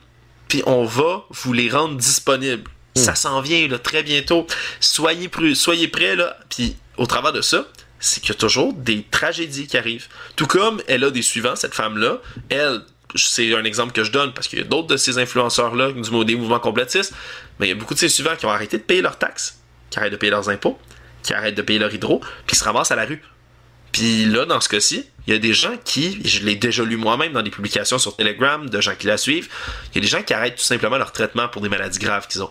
puis 0.49 0.63
on 0.67 0.85
va 0.85 1.25
vous 1.31 1.53
les 1.53 1.69
rendre 1.71 1.97
disponibles. 1.97 2.71
Ça 2.95 3.15
s'en 3.15 3.41
vient 3.43 3.69
là, 3.69 3.79
très 3.79 4.03
bientôt. 4.03 4.47
Soyez, 4.81 5.29
pru- 5.29 5.55
soyez 5.55 5.87
prêts, 5.89 6.17
là. 6.17 6.37
Puis 6.49 6.77
au 6.97 7.05
travers 7.07 7.33
de 7.33 7.43
ça, 7.43 7.67
c'est 8.01 8.21
qu'il 8.21 8.31
y 8.31 8.33
a 8.33 8.39
toujours 8.39 8.73
des 8.73 9.03
tragédies 9.11 9.67
qui 9.67 9.77
arrivent. 9.77 10.09
Tout 10.35 10.47
comme 10.47 10.81
elle 10.89 11.05
a 11.05 11.11
des 11.11 11.21
suivants, 11.23 11.57
cette 11.57 11.75
femme-là. 11.75 12.19
Elle, 12.49 12.81
c'est 13.15 13.55
un 13.55 13.65
exemple 13.65 13.93
que 13.93 14.03
je 14.03 14.11
donne 14.13 14.33
parce 14.33 14.49
qu'il 14.49 14.59
y 14.59 14.63
a 14.63 14.65
d'autres 14.65 14.89
de 14.89 14.97
ces 14.97 15.19
influenceurs-là, 15.19 15.93
du 15.93 16.11
mot- 16.11 16.25
des 16.25 16.37
mouvements 16.37 16.59
complotistes, 16.61 17.13
mais 17.61 17.67
il 17.67 17.69
y 17.71 17.73
a 17.73 17.77
beaucoup 17.77 17.95
de 17.95 17.99
ces 17.99 18.09
suivants 18.09 18.35
qui 18.37 18.47
ont 18.47 18.51
arrêté 18.51 18.79
de 18.79 18.83
payer 18.83 19.03
leurs 19.03 19.19
taxes, 19.19 19.61
qui 19.91 19.99
arrêtent 19.99 20.13
de 20.13 20.17
payer 20.17 20.31
leurs 20.31 20.49
impôts, 20.49 20.79
qui 21.23 21.35
arrêtent 21.35 21.55
de 21.55 21.63
payer 21.63 21.79
leur 21.79 21.93
hydro, 21.93 22.21
puis 22.47 22.55
qui 22.55 22.57
se 22.57 22.65
ramassent 22.65 22.91
à 22.91 22.97
la 22.97 23.05
rue. 23.05 23.23
Puis 23.97 24.27
là, 24.27 24.45
dans 24.45 24.61
ce 24.61 24.69
cas-ci, 24.69 25.07
il 25.27 25.33
y 25.33 25.37
a 25.37 25.39
des 25.39 25.55
gens 25.55 25.75
qui, 25.83 26.21
je 26.23 26.45
l'ai 26.45 26.55
déjà 26.55 26.85
lu 26.85 26.99
moi-même 26.99 27.33
dans 27.33 27.41
des 27.41 27.51
publications 27.51 27.99
sur 27.99 28.15
Telegram, 28.15 28.69
de 28.69 28.81
gens 28.83 28.95
qui 28.95 29.07
la 29.07 29.17
suivent, 29.17 29.49
il 29.91 29.95
y 29.95 29.99
a 29.99 30.01
des 30.03 30.07
gens 30.07 30.23
qui 30.23 30.35
arrêtent 30.35 30.57
tout 30.57 30.65
simplement 30.65 30.99
leur 30.99 31.13
traitement 31.13 31.49
pour 31.49 31.63
des 31.63 31.71
maladies 31.71 31.99
graves 31.99 32.29
qu'ils 32.29 32.43
ont. 32.43 32.51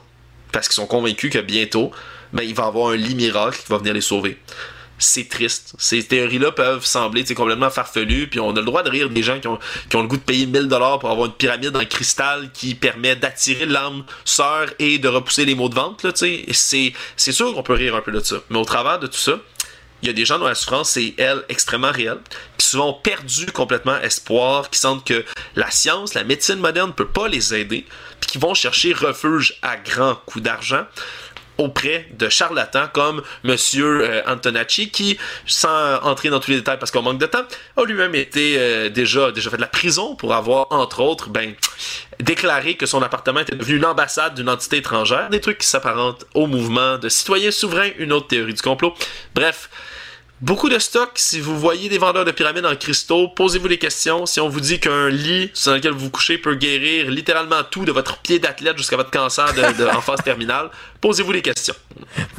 parce 0.51 0.67
qu'ils 0.67 0.73
sont 0.73 0.87
convaincus 0.87 1.31
que 1.31 1.37
bientôt, 1.37 1.91
ben, 2.33 2.41
il 2.41 2.55
va 2.55 2.63
y 2.63 2.65
avoir 2.65 2.89
un 2.89 2.95
lit 2.95 3.13
miracle 3.13 3.59
qui 3.61 3.71
va 3.71 3.77
venir 3.77 3.93
les 3.93 4.01
sauver 4.01 4.39
c'est 4.97 5.27
triste. 5.27 5.73
Ces 5.77 6.03
théories-là 6.03 6.51
peuvent 6.51 6.85
sembler 6.85 7.23
complètement 7.35 7.69
farfelues, 7.69 8.27
puis 8.27 8.39
on 8.39 8.51
a 8.51 8.59
le 8.59 8.65
droit 8.65 8.83
de 8.83 8.89
rire 8.89 9.09
des 9.09 9.23
gens 9.23 9.39
qui 9.39 9.47
ont, 9.47 9.59
le 9.93 10.07
goût 10.07 10.17
de 10.17 10.21
payer 10.21 10.45
1000 10.45 10.67
dollars 10.67 10.99
pour 10.99 11.09
avoir 11.09 11.27
une 11.27 11.33
pyramide 11.33 11.75
en 11.75 11.85
cristal 11.85 12.49
qui 12.53 12.75
permet 12.75 13.15
d'attirer 13.15 13.65
l'âme 13.65 14.03
sœur 14.23 14.67
et 14.79 14.97
de 14.97 15.07
repousser 15.07 15.45
les 15.45 15.55
mots 15.55 15.69
de 15.69 15.75
vente. 15.75 16.05
C'est 16.15 16.93
sûr 17.17 17.53
qu'on 17.53 17.63
peut 17.63 17.73
rire 17.73 17.95
un 17.95 18.01
peu 18.01 18.11
de 18.11 18.21
ça. 18.21 18.37
Mais 18.49 18.57
au 18.57 18.65
travers 18.65 18.99
de 18.99 19.07
tout 19.07 19.17
ça, 19.17 19.39
il 20.01 20.07
y 20.07 20.11
a 20.11 20.13
des 20.13 20.25
gens 20.25 20.39
dont 20.39 20.45
la 20.45 20.55
souffrance 20.55 20.97
est, 20.97 21.15
elle, 21.17 21.43
extrêmement 21.49 21.91
réelle, 21.91 22.19
qui 22.57 22.67
souvent 22.67 22.89
ont 22.89 23.01
perdu 23.01 23.47
complètement 23.47 23.97
espoir, 24.01 24.69
qui 24.69 24.79
sentent 24.79 25.05
que 25.05 25.25
la 25.55 25.71
science, 25.71 26.13
la 26.13 26.23
médecine 26.23 26.59
moderne 26.59 26.89
ne 26.89 26.93
peut 26.93 27.07
pas 27.07 27.27
les 27.27 27.53
aider, 27.55 27.85
puis 28.19 28.29
qui 28.29 28.37
vont 28.37 28.53
chercher 28.53 28.93
refuge 28.93 29.57
à 29.61 29.77
grands 29.77 30.15
coups 30.25 30.43
d'argent 30.43 30.85
auprès 31.57 32.07
de 32.17 32.29
charlatans 32.29 32.87
comme 32.93 33.21
Monsieur 33.43 34.01
euh, 34.01 34.21
Antonacci 34.27 34.89
qui, 34.89 35.17
sans 35.45 35.97
entrer 36.03 36.29
dans 36.29 36.39
tous 36.39 36.51
les 36.51 36.57
détails 36.57 36.79
parce 36.79 36.91
qu'on 36.91 37.01
manque 37.01 37.19
de 37.19 37.25
temps, 37.25 37.45
a 37.77 37.83
lui-même 37.83 38.15
été 38.15 38.55
euh, 38.57 38.89
déjà 38.89 39.31
déjà 39.31 39.49
fait 39.49 39.57
de 39.57 39.61
la 39.61 39.67
prison 39.67 40.15
pour 40.15 40.33
avoir 40.33 40.67
entre 40.71 41.01
autres 41.01 41.29
ben 41.29 41.53
déclaré 42.19 42.75
que 42.75 42.85
son 42.85 43.01
appartement 43.01 43.41
était 43.41 43.55
devenu 43.55 43.77
l'ambassade 43.77 44.35
d'une 44.35 44.49
entité 44.49 44.77
étrangère, 44.77 45.29
des 45.29 45.41
trucs 45.41 45.57
qui 45.57 45.67
s'apparentent 45.67 46.25
au 46.33 46.47
mouvement 46.47 46.97
de 46.97 47.09
citoyens 47.09 47.51
souverains, 47.51 47.89
une 47.97 48.13
autre 48.13 48.27
théorie 48.27 48.53
du 48.53 48.61
complot. 48.61 48.93
Bref, 49.33 49.69
Beaucoup 50.41 50.67
de 50.67 50.77
stock. 50.79 51.11
Si 51.15 51.39
vous 51.39 51.57
voyez 51.57 51.87
des 51.87 51.97
vendeurs 51.97 52.25
de 52.25 52.31
pyramides 52.31 52.65
en 52.65 52.75
cristaux, 52.75 53.29
posez-vous 53.29 53.69
des 53.69 53.77
questions. 53.77 54.25
Si 54.25 54.41
on 54.41 54.49
vous 54.49 54.59
dit 54.59 54.81
qu'un 54.81 55.07
lit 55.07 55.49
sur 55.53 55.73
lequel 55.73 55.93
vous 55.93 55.99
vous 55.99 56.09
couchez 56.09 56.37
peut 56.37 56.55
guérir 56.55 57.09
littéralement 57.09 57.63
tout 57.63 57.85
de 57.85 57.93
votre 57.93 58.17
pied 58.17 58.37
d'athlète 58.37 58.77
jusqu'à 58.77 58.97
votre 58.97 59.11
cancer 59.11 59.53
de, 59.53 59.85
en 59.87 60.01
phase 60.01 60.21
terminale, 60.25 60.69
posez-vous 61.05 61.33
des 61.33 61.43
questions. 61.43 61.75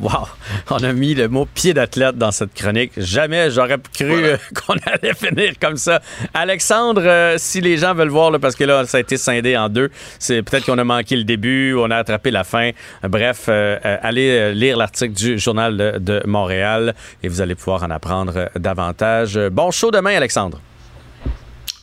Wow! 0.01 0.27
On 0.71 0.83
a 0.83 0.93
mis 0.93 1.15
le 1.15 1.29
mot 1.29 1.47
pied 1.47 1.73
d'athlète 1.73 2.19
dans 2.19 2.33
cette 2.33 2.53
chronique. 2.53 2.91
Jamais 2.97 3.49
j'aurais 3.53 3.79
cru 3.95 4.25
euh, 4.25 4.37
qu'on 4.55 4.75
allait 4.87 5.15
finir 5.15 5.53
comme 5.61 5.77
ça. 5.77 6.03
Alexandre, 6.35 7.03
euh, 7.05 7.37
si 7.39 7.61
les 7.61 7.77
gens 7.77 7.95
veulent 7.95 8.09
voir, 8.09 8.37
parce 8.41 8.57
que 8.57 8.65
là, 8.65 8.85
ça 8.85 8.97
a 8.97 9.01
été 9.01 9.19
scindé 9.19 9.57
en 9.57 9.69
deux, 9.69 9.89
c'est 10.19 10.43
peut-être 10.43 10.67
qu'on 10.67 10.79
a 10.79 10.85
manqué 10.85 11.15
le 11.15 11.23
début, 11.23 11.75
on 11.75 11.93
a 11.93 11.97
attrapé 11.97 12.33
la 12.33 12.43
fin. 12.43 12.73
Bref, 13.05 13.45
euh, 13.49 13.79
allez 14.03 14.53
lire 14.53 14.77
l'article 14.77 15.15
du 15.15 15.39
Journal 15.39 15.77
de, 15.77 15.99
de 16.01 16.23
Montréal 16.27 16.97
et 17.23 17.29
vous 17.29 17.41
allez 17.41 17.55
pouvoir 17.55 17.85
en 17.85 17.91
apprendre 17.91 18.51
davantage. 18.57 19.39
Bon 19.53 19.71
show 19.71 19.93
demain, 19.93 20.17
Alexandre. 20.17 20.61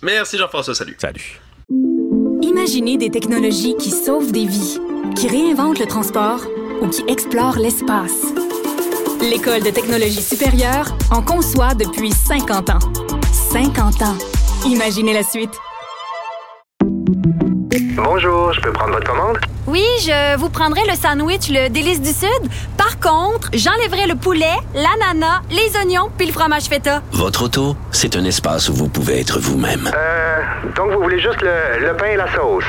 Merci 0.02 0.38
Jean-François, 0.38 0.76
salut. 0.76 0.98
Salut. 1.00 1.40
Imaginez 2.42 2.98
des 2.98 3.10
technologies 3.10 3.76
qui 3.78 3.90
sauvent 3.90 4.34
des 4.34 4.46
vies, 4.46 4.80
qui 5.16 5.30
réinventent 5.30 5.80
le 5.80 5.86
transport 5.86 6.42
ou 6.84 6.88
qui 6.88 7.04
explorent 7.08 7.58
l'espace. 7.58 8.22
L'École 9.22 9.64
de 9.64 9.70
technologie 9.70 10.22
supérieure 10.22 10.96
en 11.10 11.22
conçoit 11.22 11.74
depuis 11.74 12.12
50 12.12 12.70
ans. 12.70 12.80
50 13.52 14.02
ans. 14.02 14.16
Imaginez 14.66 15.14
la 15.14 15.24
suite. 15.24 15.54
Bonjour, 17.96 18.54
je 18.54 18.62
peux 18.62 18.72
prendre 18.74 18.94
votre 18.94 19.10
commande? 19.10 19.38
Oui, 19.66 19.86
je 20.02 20.38
vous 20.38 20.50
prendrai 20.50 20.82
le 20.88 20.96
sandwich, 20.96 21.50
le 21.50 21.70
délice 21.70 22.02
du 22.02 22.10
Sud. 22.10 22.50
Par 22.78 23.00
contre, 23.00 23.50
j'enlèverai 23.54 24.08
le 24.08 24.16
poulet, 24.16 24.54
l'ananas, 24.76 25.42
les 25.50 25.76
oignons 25.78 26.10
puis 26.18 26.28
le 26.28 26.34
fromage 26.34 26.64
feta. 26.66 27.02
Votre 27.14 27.44
auto, 27.46 27.76
c'est 27.92 28.16
un 28.18 28.26
espace 28.26 28.68
où 28.70 28.74
vous 28.74 28.90
pouvez 28.90 29.22
être 29.22 29.40
vous-même. 29.40 29.90
Euh, 29.96 30.42
donc 30.76 30.92
vous 30.92 31.02
voulez 31.02 31.20
juste 31.20 31.42
le, 31.42 31.88
le 31.88 31.96
pain 31.96 32.08
et 32.08 32.18
la 32.18 32.32
sauce? 32.36 32.66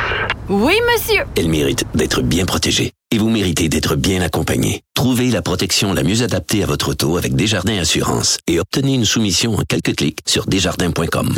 Oui, 0.49 0.75
monsieur. 0.93 1.25
Elle 1.37 1.49
mérite 1.49 1.85
d'être 1.95 2.23
bien 2.23 2.45
protégée 2.45 2.94
et 3.15 3.19
vous 3.19 3.31
méritez 3.31 3.69
d'être 3.69 3.95
bien 3.95 4.23
accompagné. 4.23 4.83
Trouvez 4.95 5.31
la 5.31 5.41
protection 5.41 5.93
la 5.93 6.03
mieux 6.03 6.23
adaptée 6.23 6.65
à 6.65 6.67
votre 6.67 6.91
auto 6.91 7.17
avec 7.17 7.37
Desjardins 7.37 7.79
Assurance 7.79 8.39
et 8.49 8.59
obtenez 8.59 8.95
une 8.95 9.05
soumission 9.05 9.55
en 9.55 9.63
quelques 9.63 9.95
clics 9.95 10.19
sur 10.27 10.47
desjardins.com. 10.47 11.33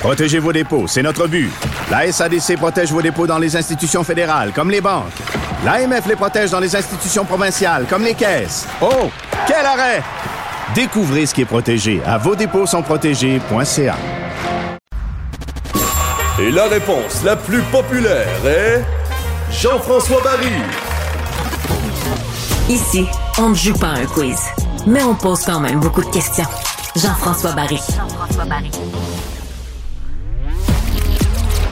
Protégez 0.00 0.38
vos 0.38 0.54
dépôts, 0.54 0.86
c'est 0.86 1.02
notre 1.02 1.28
but. 1.28 1.50
La 1.90 2.10
SADC 2.10 2.56
protège 2.56 2.90
vos 2.90 3.02
dépôts 3.02 3.26
dans 3.26 3.38
les 3.38 3.54
institutions 3.56 4.04
fédérales, 4.04 4.52
comme 4.54 4.70
les 4.70 4.80
banques. 4.80 5.12
L'AMF 5.66 6.06
les 6.06 6.16
protège 6.16 6.50
dans 6.50 6.60
les 6.60 6.74
institutions 6.74 7.26
provinciales, 7.26 7.84
comme 7.90 8.04
les 8.04 8.14
caisses. 8.14 8.66
Oh, 8.80 9.10
quel 9.46 9.66
arrêt! 9.66 10.02
Découvrez 10.74 11.26
ce 11.26 11.34
qui 11.34 11.42
est 11.42 11.44
protégé 11.44 12.00
à 12.06 12.16
vos 12.16 12.34
dépôts 12.34 12.66
sont 12.66 12.82
protégés.ca. 12.82 13.96
Et 16.42 16.50
la 16.50 16.66
réponse 16.66 17.22
la 17.22 17.36
plus 17.36 17.62
populaire 17.70 18.26
est 18.44 18.82
Jean-François 19.52 20.20
Barry. 20.24 20.50
Ici, 22.68 23.06
on 23.38 23.50
ne 23.50 23.54
joue 23.54 23.74
pas 23.74 23.90
un 23.90 24.06
quiz, 24.06 24.40
mais 24.84 25.04
on 25.04 25.14
pose 25.14 25.44
quand 25.44 25.60
même 25.60 25.78
beaucoup 25.78 26.02
de 26.02 26.10
questions. 26.10 26.48
Jean-François 26.96 27.52
Barry. 27.52 27.78
Jean-François 27.96 28.44
Barry. 28.44 28.72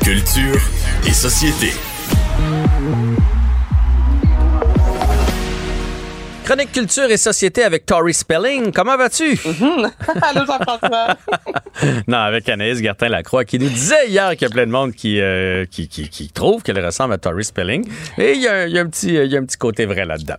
Culture 0.05 0.61
et 1.05 1.13
société. 1.15 1.73
Chronique 6.45 6.73
culture 6.73 7.11
et 7.11 7.17
société 7.17 7.63
avec 7.63 7.87
Tori 7.87 8.13
Spelling. 8.13 8.73
Comment 8.73 8.97
vas-tu? 8.97 9.39
Allô, 10.23 10.45
Jean-François. 10.47 11.17
non, 12.09 12.19
avec 12.19 12.49
Anaïs 12.49 12.83
Gertin-Lacroix 12.83 13.45
qui 13.45 13.59
nous 13.59 13.69
disait 13.69 14.09
hier 14.09 14.31
qu'il 14.31 14.43
y 14.43 14.45
a 14.47 14.49
plein 14.51 14.67
de 14.67 14.73
monde 14.73 14.93
qui, 14.93 15.21
euh, 15.21 15.65
qui, 15.71 15.87
qui, 15.89 16.09
qui, 16.09 16.29
trouve 16.29 16.63
qu'elle 16.63 16.85
ressemble 16.85 17.15
à 17.15 17.19
Tori 17.19 17.45
Spelling. 17.45 17.89
Et 18.19 18.33
il 18.33 18.43
y, 18.43 18.49
a, 18.49 18.67
il 18.67 18.73
y, 18.73 18.79
a 18.79 18.83
un 18.83 18.87
petit, 18.87 19.09
il 19.09 19.31
y 19.31 19.37
a 19.37 19.39
un 19.39 19.45
petit 19.45 19.59
côté 19.59 19.87
vrai 19.87 20.05
là-dedans. 20.05 20.37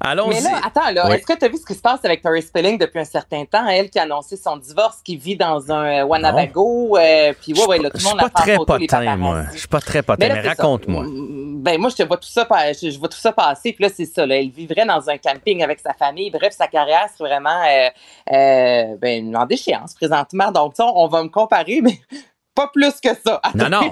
Allons 0.00 0.28
Mais 0.28 0.40
là, 0.40 0.60
attends, 0.64 0.90
là, 0.92 1.14
est-ce 1.14 1.26
que 1.26 1.38
tu 1.38 1.44
as 1.44 1.48
vu 1.48 1.58
ce 1.58 1.66
qui 1.66 1.74
se 1.74 1.80
passe 1.80 2.04
avec 2.04 2.22
Tori 2.22 2.42
Spelling 2.42 2.78
depuis 2.78 2.98
un 2.98 3.04
certain 3.04 3.44
temps? 3.44 3.66
Elle 3.68 3.90
qui 3.90 3.98
a 3.98 4.02
annoncé 4.02 4.36
son 4.36 4.56
divorce, 4.56 4.98
qui 5.04 5.16
vit 5.16 5.36
dans 5.36 5.70
un 5.70 6.00
euh, 6.00 6.04
Wanabago. 6.04 6.96
Euh, 6.96 7.32
puis 7.40 7.52
ouais, 7.52 7.66
ouais, 7.66 7.78
là, 7.78 7.90
tout 7.90 7.98
le 7.98 8.04
monde 8.04 8.20
a 8.20 8.28
pas 8.28 8.42
très 8.42 8.56
potin, 8.56 9.16
moi. 9.16 9.44
Je 9.52 9.58
suis 9.58 9.68
pas 9.68 9.80
très 9.80 10.02
potin, 10.02 10.28
mais, 10.28 10.42
mais 10.42 10.48
raconte-moi. 10.48 11.04
Ben, 11.62 11.78
moi, 11.78 11.90
je 11.90 11.96
te 11.96 12.02
vois 12.02 12.16
tout 12.16 12.28
ça, 12.28 12.48
je, 12.50 12.90
je 12.90 12.98
vois 12.98 13.08
tout 13.08 13.18
ça 13.18 13.32
passer. 13.32 13.72
Puis 13.72 13.84
là, 13.84 13.90
c'est 13.94 14.06
ça. 14.06 14.26
Là, 14.26 14.36
elle 14.36 14.50
vivrait 14.50 14.86
dans 14.86 15.08
un 15.08 15.18
camping 15.18 15.51
avec 15.60 15.80
sa 15.80 15.92
famille. 15.92 16.30
Bref, 16.30 16.54
sa 16.54 16.68
carrière, 16.68 17.08
c'est 17.14 17.22
vraiment 17.22 17.62
euh, 17.62 17.88
euh, 18.32 19.34
en 19.34 19.46
déchéance 19.46 19.94
présentement. 19.94 20.50
Donc, 20.52 20.74
on 20.78 21.08
va 21.08 21.22
me 21.22 21.28
comparer, 21.28 21.80
mais 21.82 21.98
pas 22.54 22.70
plus 22.72 22.92
que 23.02 23.08
ça. 23.24 23.40
non, 23.54 23.68
non. 23.68 23.90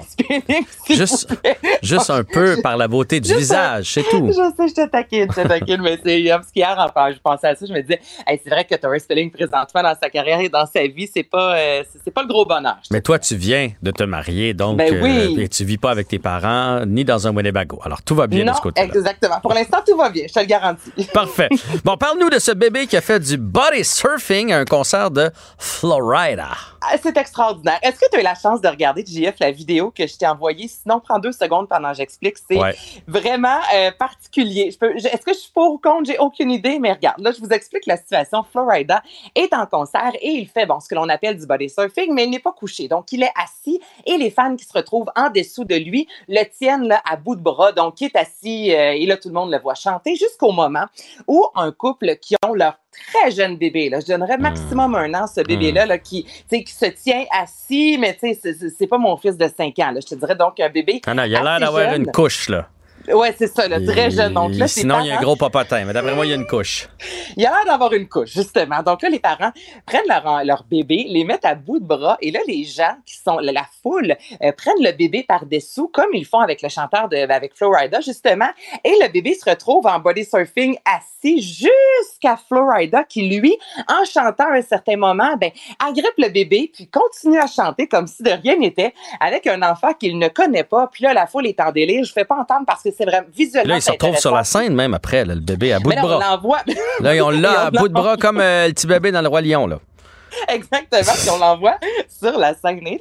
juste, 0.89 1.33
juste 1.81 2.09
un 2.09 2.23
peu 2.23 2.57
par 2.61 2.77
la 2.77 2.87
beauté 2.87 3.19
du 3.19 3.33
visage, 3.35 3.93
c'est 3.93 4.03
tout. 4.03 4.27
Je 4.27 4.33
sais, 4.33 4.67
je 4.67 4.73
te 4.73 4.87
taquine, 4.87 5.27
je 5.35 5.41
te 5.41 5.47
taquine, 5.47 5.81
mais 5.81 5.99
c'est 6.03 6.23
parce 6.29 6.51
qu'hier, 6.51 6.75
enfin, 6.77 7.11
je 7.11 7.19
pensais 7.19 7.47
à 7.47 7.55
ça, 7.55 7.65
je 7.65 7.73
me 7.73 7.81
disais, 7.81 7.99
c'est 8.27 8.49
vrai 8.49 8.65
que 8.65 8.75
Tori 8.75 8.99
Spelling, 8.99 9.31
présentement, 9.31 9.81
dans 9.83 9.95
sa 10.01 10.09
carrière 10.09 10.39
et 10.39 10.49
dans 10.49 10.65
sa 10.65 10.85
vie, 10.87 11.09
c'est 11.11 11.23
pas, 11.23 11.57
euh, 11.57 11.83
c'est 12.03 12.11
pas 12.11 12.21
le 12.21 12.27
gros 12.27 12.45
bonheur. 12.45 12.77
Mais 12.91 13.01
toi, 13.01 13.17
tu 13.19 13.35
viens 13.35 13.71
de 13.81 13.91
te 13.91 14.03
marier, 14.03 14.53
donc 14.53 14.77
ben 14.77 15.01
oui. 15.01 15.43
euh, 15.43 15.47
tu 15.47 15.63
vis 15.65 15.77
pas 15.77 15.91
avec 15.91 16.07
tes 16.07 16.19
parents 16.19 16.85
ni 16.85 17.03
dans 17.03 17.27
un 17.27 17.35
Winnebago. 17.35 17.79
Alors, 17.83 18.01
tout 18.01 18.15
va 18.15 18.27
bien 18.27 18.43
non, 18.45 18.51
de 18.51 18.57
ce 18.57 18.61
côté-là. 18.61 18.87
Exactement. 18.87 19.39
Pour 19.41 19.53
l'instant, 19.53 19.79
tout 19.85 19.97
va 19.97 20.09
bien, 20.09 20.25
je 20.27 20.33
te 20.33 20.39
le 20.39 20.45
garantis. 20.45 20.91
Parfait. 21.13 21.49
Bon, 21.83 21.97
parle-nous 21.97 22.29
de 22.29 22.39
ce 22.39 22.51
bébé 22.51 22.87
qui 22.87 22.97
a 22.97 23.01
fait 23.01 23.19
du 23.19 23.37
body 23.37 23.83
surfing 23.83 24.51
à 24.51 24.59
un 24.59 24.65
concert 24.65 25.09
de 25.11 25.29
Florida. 25.57 26.49
Ah, 26.81 26.95
c'est 27.01 27.15
extraordinaire. 27.15 27.77
Est-ce 27.83 27.99
que 27.99 28.05
tu 28.11 28.17
as 28.17 28.21
eu 28.21 28.23
la 28.23 28.33
chance 28.35 28.50
de 28.59 28.67
regarder, 28.67 29.05
JF, 29.05 29.35
la 29.39 29.51
vidéo 29.51 29.91
que 29.91 30.05
je 30.05 30.17
t'ai 30.17 30.27
envoyée? 30.27 30.67
Sinon, 30.67 30.99
prends 30.99 31.19
deux 31.19 31.31
secondes 31.31 31.69
pendant 31.69 31.91
que 31.91 31.97
j'explique. 31.97 32.35
C'est 32.37 32.57
ouais. 32.57 32.75
vraiment 33.07 33.59
euh, 33.73 33.91
particulier. 33.97 34.75
Est-ce 34.81 35.25
que 35.25 35.33
je 35.33 35.39
suis 35.39 35.51
pour 35.51 35.73
ou 35.73 35.77
contre? 35.77 36.07
J'ai 36.07 36.17
aucune 36.17 36.51
idée, 36.51 36.79
mais 36.79 36.91
regarde, 36.91 37.21
là, 37.21 37.31
je 37.31 37.39
vous 37.39 37.49
explique 37.49 37.85
la 37.85 37.95
situation. 37.95 38.43
Florida 38.43 39.01
est 39.35 39.53
en 39.53 39.65
concert 39.65 40.11
et 40.19 40.31
il 40.31 40.47
fait, 40.47 40.65
bon, 40.65 40.79
ce 40.79 40.89
que 40.89 40.95
l'on 40.95 41.07
appelle 41.07 41.37
du 41.37 41.45
body 41.45 41.69
surfing, 41.69 42.13
mais 42.13 42.25
il 42.25 42.31
n'est 42.31 42.39
pas 42.39 42.51
couché. 42.51 42.87
Donc, 42.87 43.11
il 43.11 43.23
est 43.23 43.31
assis 43.35 43.79
et 44.05 44.17
les 44.17 44.31
fans 44.31 44.55
qui 44.55 44.65
se 44.65 44.73
retrouvent 44.73 45.11
en 45.15 45.29
dessous 45.29 45.63
de 45.63 45.75
lui 45.75 46.07
le 46.27 46.43
tiennent 46.43 46.87
là, 46.87 47.01
à 47.09 47.15
bout 47.15 47.35
de 47.35 47.41
bras. 47.41 47.71
Donc, 47.71 48.01
il 48.01 48.05
est 48.05 48.15
assis 48.15 48.73
euh, 48.73 48.91
et 48.91 49.05
là, 49.05 49.17
tout 49.17 49.29
le 49.29 49.35
monde 49.35 49.51
le 49.51 49.59
voit 49.59 49.75
chanter 49.75 50.15
jusqu'au 50.15 50.51
moment 50.51 50.85
où 51.27 51.45
un 51.55 51.71
couple 51.71 52.15
qui 52.17 52.35
ont 52.45 52.53
leur 52.53 52.80
très 52.91 53.31
jeune 53.31 53.57
bébé. 53.57 53.89
Là. 53.89 53.99
Je 53.99 54.07
donnerais 54.07 54.37
maximum 54.37 54.95
un 54.95 55.13
an, 55.13 55.27
ce 55.27 55.41
bébé-là, 55.41 55.85
là, 55.85 55.97
qui, 55.97 56.25
qui 56.49 56.65
se 56.67 56.85
tient 56.85 57.25
assis, 57.31 57.97
mais 57.99 58.17
c'est, 58.19 58.37
c'est 58.77 58.87
pas 58.87 58.97
mon 58.97 59.17
fils 59.17 59.37
de 59.37 59.47
5 59.47 59.79
ans. 59.79 59.91
Là. 59.91 59.99
Je 60.01 60.07
te 60.07 60.15
dirais 60.15 60.35
donc 60.35 60.59
un 60.59 60.69
bébé. 60.69 61.01
Ah 61.05 61.13
non, 61.13 61.23
il 61.23 61.35
a 61.35 61.43
l'air 61.43 61.59
d'avoir 61.59 61.93
une 61.93 62.11
couche, 62.11 62.49
là. 62.49 62.67
Ouais, 63.07 63.33
c'est 63.37 63.47
ça, 63.47 63.67
le 63.67 63.85
très 63.85 64.11
jeune. 64.11 64.33
Là, 64.33 64.67
ses 64.67 64.81
Sinon, 64.81 64.99
il 65.01 65.07
y 65.07 65.11
a 65.11 65.17
un 65.17 65.21
gros 65.21 65.35
popotin. 65.35 65.85
Mais 65.85 65.93
d'après 65.93 66.13
moi, 66.15 66.25
il 66.25 66.29
y 66.29 66.33
a 66.33 66.35
une 66.35 66.47
couche. 66.47 66.87
Il 67.35 67.45
a 67.45 67.49
l'air 67.49 67.65
d'avoir 67.65 67.93
une 67.93 68.07
couche, 68.07 68.31
justement. 68.31 68.83
Donc 68.83 69.01
là, 69.01 69.09
les 69.09 69.19
parents 69.19 69.51
prennent 69.85 70.07
leur, 70.07 70.43
leur 70.43 70.63
bébé, 70.63 71.05
les 71.07 71.23
mettent 71.23 71.45
à 71.45 71.55
bout 71.55 71.79
de 71.79 71.85
bras, 71.85 72.17
et 72.21 72.31
là, 72.31 72.39
les 72.47 72.63
gens 72.63 72.95
qui 73.05 73.15
sont, 73.15 73.37
la, 73.39 73.65
foule, 73.81 74.15
euh, 74.43 74.51
prennent 74.51 74.81
le 74.83 74.91
bébé 74.91 75.23
par-dessous, 75.27 75.89
comme 75.93 76.09
ils 76.13 76.25
font 76.25 76.39
avec 76.39 76.61
le 76.61 76.69
chanteur 76.69 77.09
de, 77.09 77.17
avec 77.17 77.55
Florida, 77.55 78.01
justement, 78.01 78.49
et 78.83 78.93
le 79.01 79.11
bébé 79.11 79.33
se 79.33 79.49
retrouve 79.49 79.87
en 79.87 79.99
body 79.99 80.25
surfing 80.25 80.77
assis 80.85 81.41
jusqu'à 81.41 82.37
Florida, 82.47 83.03
qui, 83.03 83.27
lui, 83.29 83.57
en 83.87 84.05
chantant 84.05 84.51
à 84.51 84.57
un 84.57 84.61
certain 84.61 84.97
moment, 84.97 85.35
ben, 85.37 85.51
agrippe 85.79 86.17
le 86.17 86.29
bébé, 86.29 86.71
puis 86.73 86.87
continue 86.87 87.39
à 87.39 87.47
chanter 87.47 87.87
comme 87.87 88.07
si 88.07 88.23
de 88.23 88.31
rien 88.31 88.57
n'était, 88.57 88.93
avec 89.19 89.47
un 89.47 89.61
enfant 89.61 89.93
qu'il 89.93 90.17
ne 90.17 90.27
connaît 90.27 90.63
pas. 90.63 90.87
Puis 90.87 91.03
là, 91.03 91.13
la 91.13 91.27
foule 91.27 91.47
est 91.47 91.59
en 91.59 91.71
délire. 91.71 92.03
Je 92.03 92.11
fais 92.11 92.25
pas 92.25 92.35
entendre 92.35 92.65
parce 92.65 92.83
que 92.83 92.90
c'est 92.97 93.05
vraiment 93.05 93.27
visuellement. 93.35 93.69
Là, 93.73 93.77
il 93.77 93.81
se 93.81 93.91
retrouve 93.91 94.17
sur 94.17 94.33
la 94.33 94.43
scène 94.43 94.73
même 94.75 94.93
après, 94.93 95.25
là, 95.25 95.35
le 95.35 95.41
bébé 95.41 95.73
à 95.73 95.79
bout 95.79 95.91
de 95.91 95.95
là, 95.95 96.01
on 96.03 96.07
bras. 96.07 96.19
l'envoie. 96.31 96.59
Là, 96.99 97.25
on 97.25 97.29
l'a 97.29 97.61
à 97.67 97.71
bout 97.71 97.87
de 97.87 97.93
bras 97.93 98.17
comme 98.17 98.39
euh, 98.39 98.67
le 98.67 98.73
petit 98.73 98.87
bébé 98.87 99.11
dans 99.11 99.21
le 99.21 99.27
Roi 99.27 99.41
Lion. 99.41 99.67
Là. 99.67 99.79
Exactement, 100.47 101.13
puis 101.19 101.29
on 101.29 101.37
l'envoie 101.39 101.77
sur 102.07 102.37
la 102.37 102.53
scène. 102.53 102.79
Tu 102.81 102.97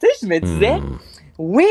sais, 0.00 0.08
je 0.22 0.26
me 0.26 0.38
disais, 0.38 0.76
Hmm. 0.76 0.96
Oui, 1.42 1.64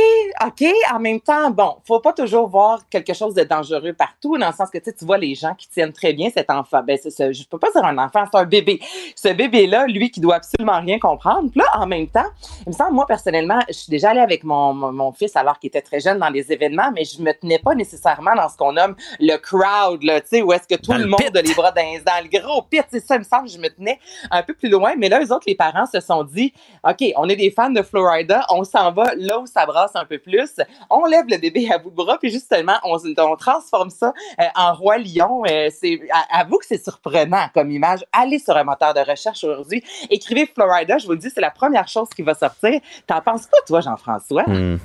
OK, 0.43 0.65
en 0.91 0.99
même 0.99 1.19
temps, 1.19 1.51
bon, 1.51 1.75
faut 1.85 1.99
pas 1.99 2.11
toujours 2.11 2.47
voir 2.47 2.89
quelque 2.89 3.13
chose 3.13 3.35
de 3.35 3.43
dangereux 3.43 3.93
partout, 3.93 4.35
dans 4.35 4.47
le 4.47 4.53
sens 4.53 4.71
que 4.71 4.79
tu 4.79 5.05
vois 5.05 5.19
les 5.19 5.35
gens 5.35 5.53
qui 5.53 5.69
tiennent 5.69 5.93
très 5.93 6.11
bien 6.11 6.31
cet 6.33 6.49
enfant. 6.49 6.81
Ben, 6.81 6.97
c'est 6.99 7.31
je 7.31 7.47
peux 7.47 7.59
pas 7.59 7.69
dire 7.69 7.85
un 7.85 7.99
enfant, 7.99 8.23
c'est 8.31 8.39
un 8.39 8.45
bébé. 8.45 8.79
Ce 9.15 9.27
bébé-là, 9.27 9.85
lui, 9.85 10.09
qui 10.09 10.21
doit 10.21 10.37
absolument 10.37 10.79
rien 10.79 10.97
comprendre. 10.97 11.51
Puis 11.51 11.59
là, 11.59 11.67
en 11.75 11.85
même 11.85 12.07
temps, 12.07 12.25
il 12.65 12.69
me 12.69 12.73
semble, 12.73 12.93
moi, 12.93 13.05
personnellement, 13.05 13.59
je 13.67 13.73
suis 13.73 13.91
déjà 13.91 14.09
allée 14.09 14.21
avec 14.21 14.43
mon, 14.43 14.73
mon, 14.73 14.91
mon 14.91 15.11
fils 15.11 15.35
alors 15.35 15.59
qu'il 15.59 15.67
était 15.67 15.83
très 15.83 15.99
jeune 15.99 16.17
dans 16.17 16.31
des 16.31 16.51
événements, 16.51 16.91
mais 16.91 17.03
je 17.05 17.21
me 17.21 17.31
tenais 17.31 17.59
pas 17.59 17.75
nécessairement 17.75 18.33
dans 18.35 18.49
ce 18.49 18.57
qu'on 18.57 18.71
nomme 18.71 18.95
le 19.19 19.37
crowd, 19.37 20.01
là, 20.01 20.19
tu 20.19 20.29
sais, 20.29 20.41
où 20.41 20.51
est-ce 20.51 20.67
que 20.67 20.81
tout 20.81 20.89
Dans 20.89 20.97
le 20.97 21.03
le 21.03 21.09
monde 21.09 21.19
pit. 21.19 21.37
a 21.37 21.41
les 21.43 21.53
bras 21.53 21.71
dans, 21.71 21.81
dans 21.83 22.23
le 22.23 22.39
gros 22.39 22.63
pit, 22.63 22.83
c'est 22.89 23.05
ça, 23.05 23.17
il 23.17 23.19
me 23.19 23.23
semble, 23.23 23.47
je 23.47 23.59
me 23.59 23.67
tenais 23.67 23.99
un 24.31 24.41
peu 24.41 24.55
plus 24.55 24.69
loin. 24.69 24.93
Mais 24.97 25.09
là, 25.09 25.23
eux 25.23 25.31
autres, 25.31 25.45
les 25.45 25.53
parents 25.53 25.85
se 25.85 25.99
sont 25.99 26.23
dit, 26.23 26.53
OK, 26.83 27.03
on 27.17 27.29
est 27.29 27.35
des 27.35 27.51
fans 27.51 27.69
de 27.69 27.83
Florida, 27.83 28.47
on 28.49 28.63
s'en 28.63 28.91
va 28.91 29.13
là 29.15 29.37
où 29.37 29.45
ça 29.45 29.58
brasse 29.65 29.95
un 29.95 30.05
peu 30.05 30.17
plus. 30.17 30.55
On 30.89 31.05
lève 31.05 31.25
le 31.27 31.37
bébé 31.37 31.69
à 31.71 31.77
bout 31.77 31.89
de 31.89 31.95
bras, 31.95 32.17
puis 32.17 32.29
justement, 32.29 32.77
on, 32.83 32.97
transforme 33.35 33.89
ça 33.89 34.13
euh, 34.39 34.43
en 34.55 34.73
roi 34.73 34.97
lion. 34.97 35.43
Euh, 35.45 35.69
c'est, 35.71 35.99
avoue 36.31 36.57
que 36.57 36.65
c'est 36.65 36.83
surprenant 36.83 37.47
comme 37.53 37.71
image. 37.71 38.05
Allez 38.11 38.39
sur 38.39 38.55
un 38.57 38.63
moteur 38.63 38.93
de 38.93 38.99
recherche 38.99 39.43
aujourd'hui, 39.43 39.83
écrivez 40.09 40.45
Florida, 40.45 40.97
je 40.97 41.05
vous 41.05 41.13
le 41.13 41.17
dis, 41.17 41.29
c'est 41.29 41.41
la 41.41 41.51
première 41.51 41.87
chose 41.87 42.09
qui 42.15 42.21
va 42.21 42.33
sortir. 42.33 42.79
T'en 43.07 43.21
penses 43.21 43.47
quoi, 43.47 43.59
toi, 43.65 43.81
Jean-François? 43.81 44.43
Hmm. 44.47 44.77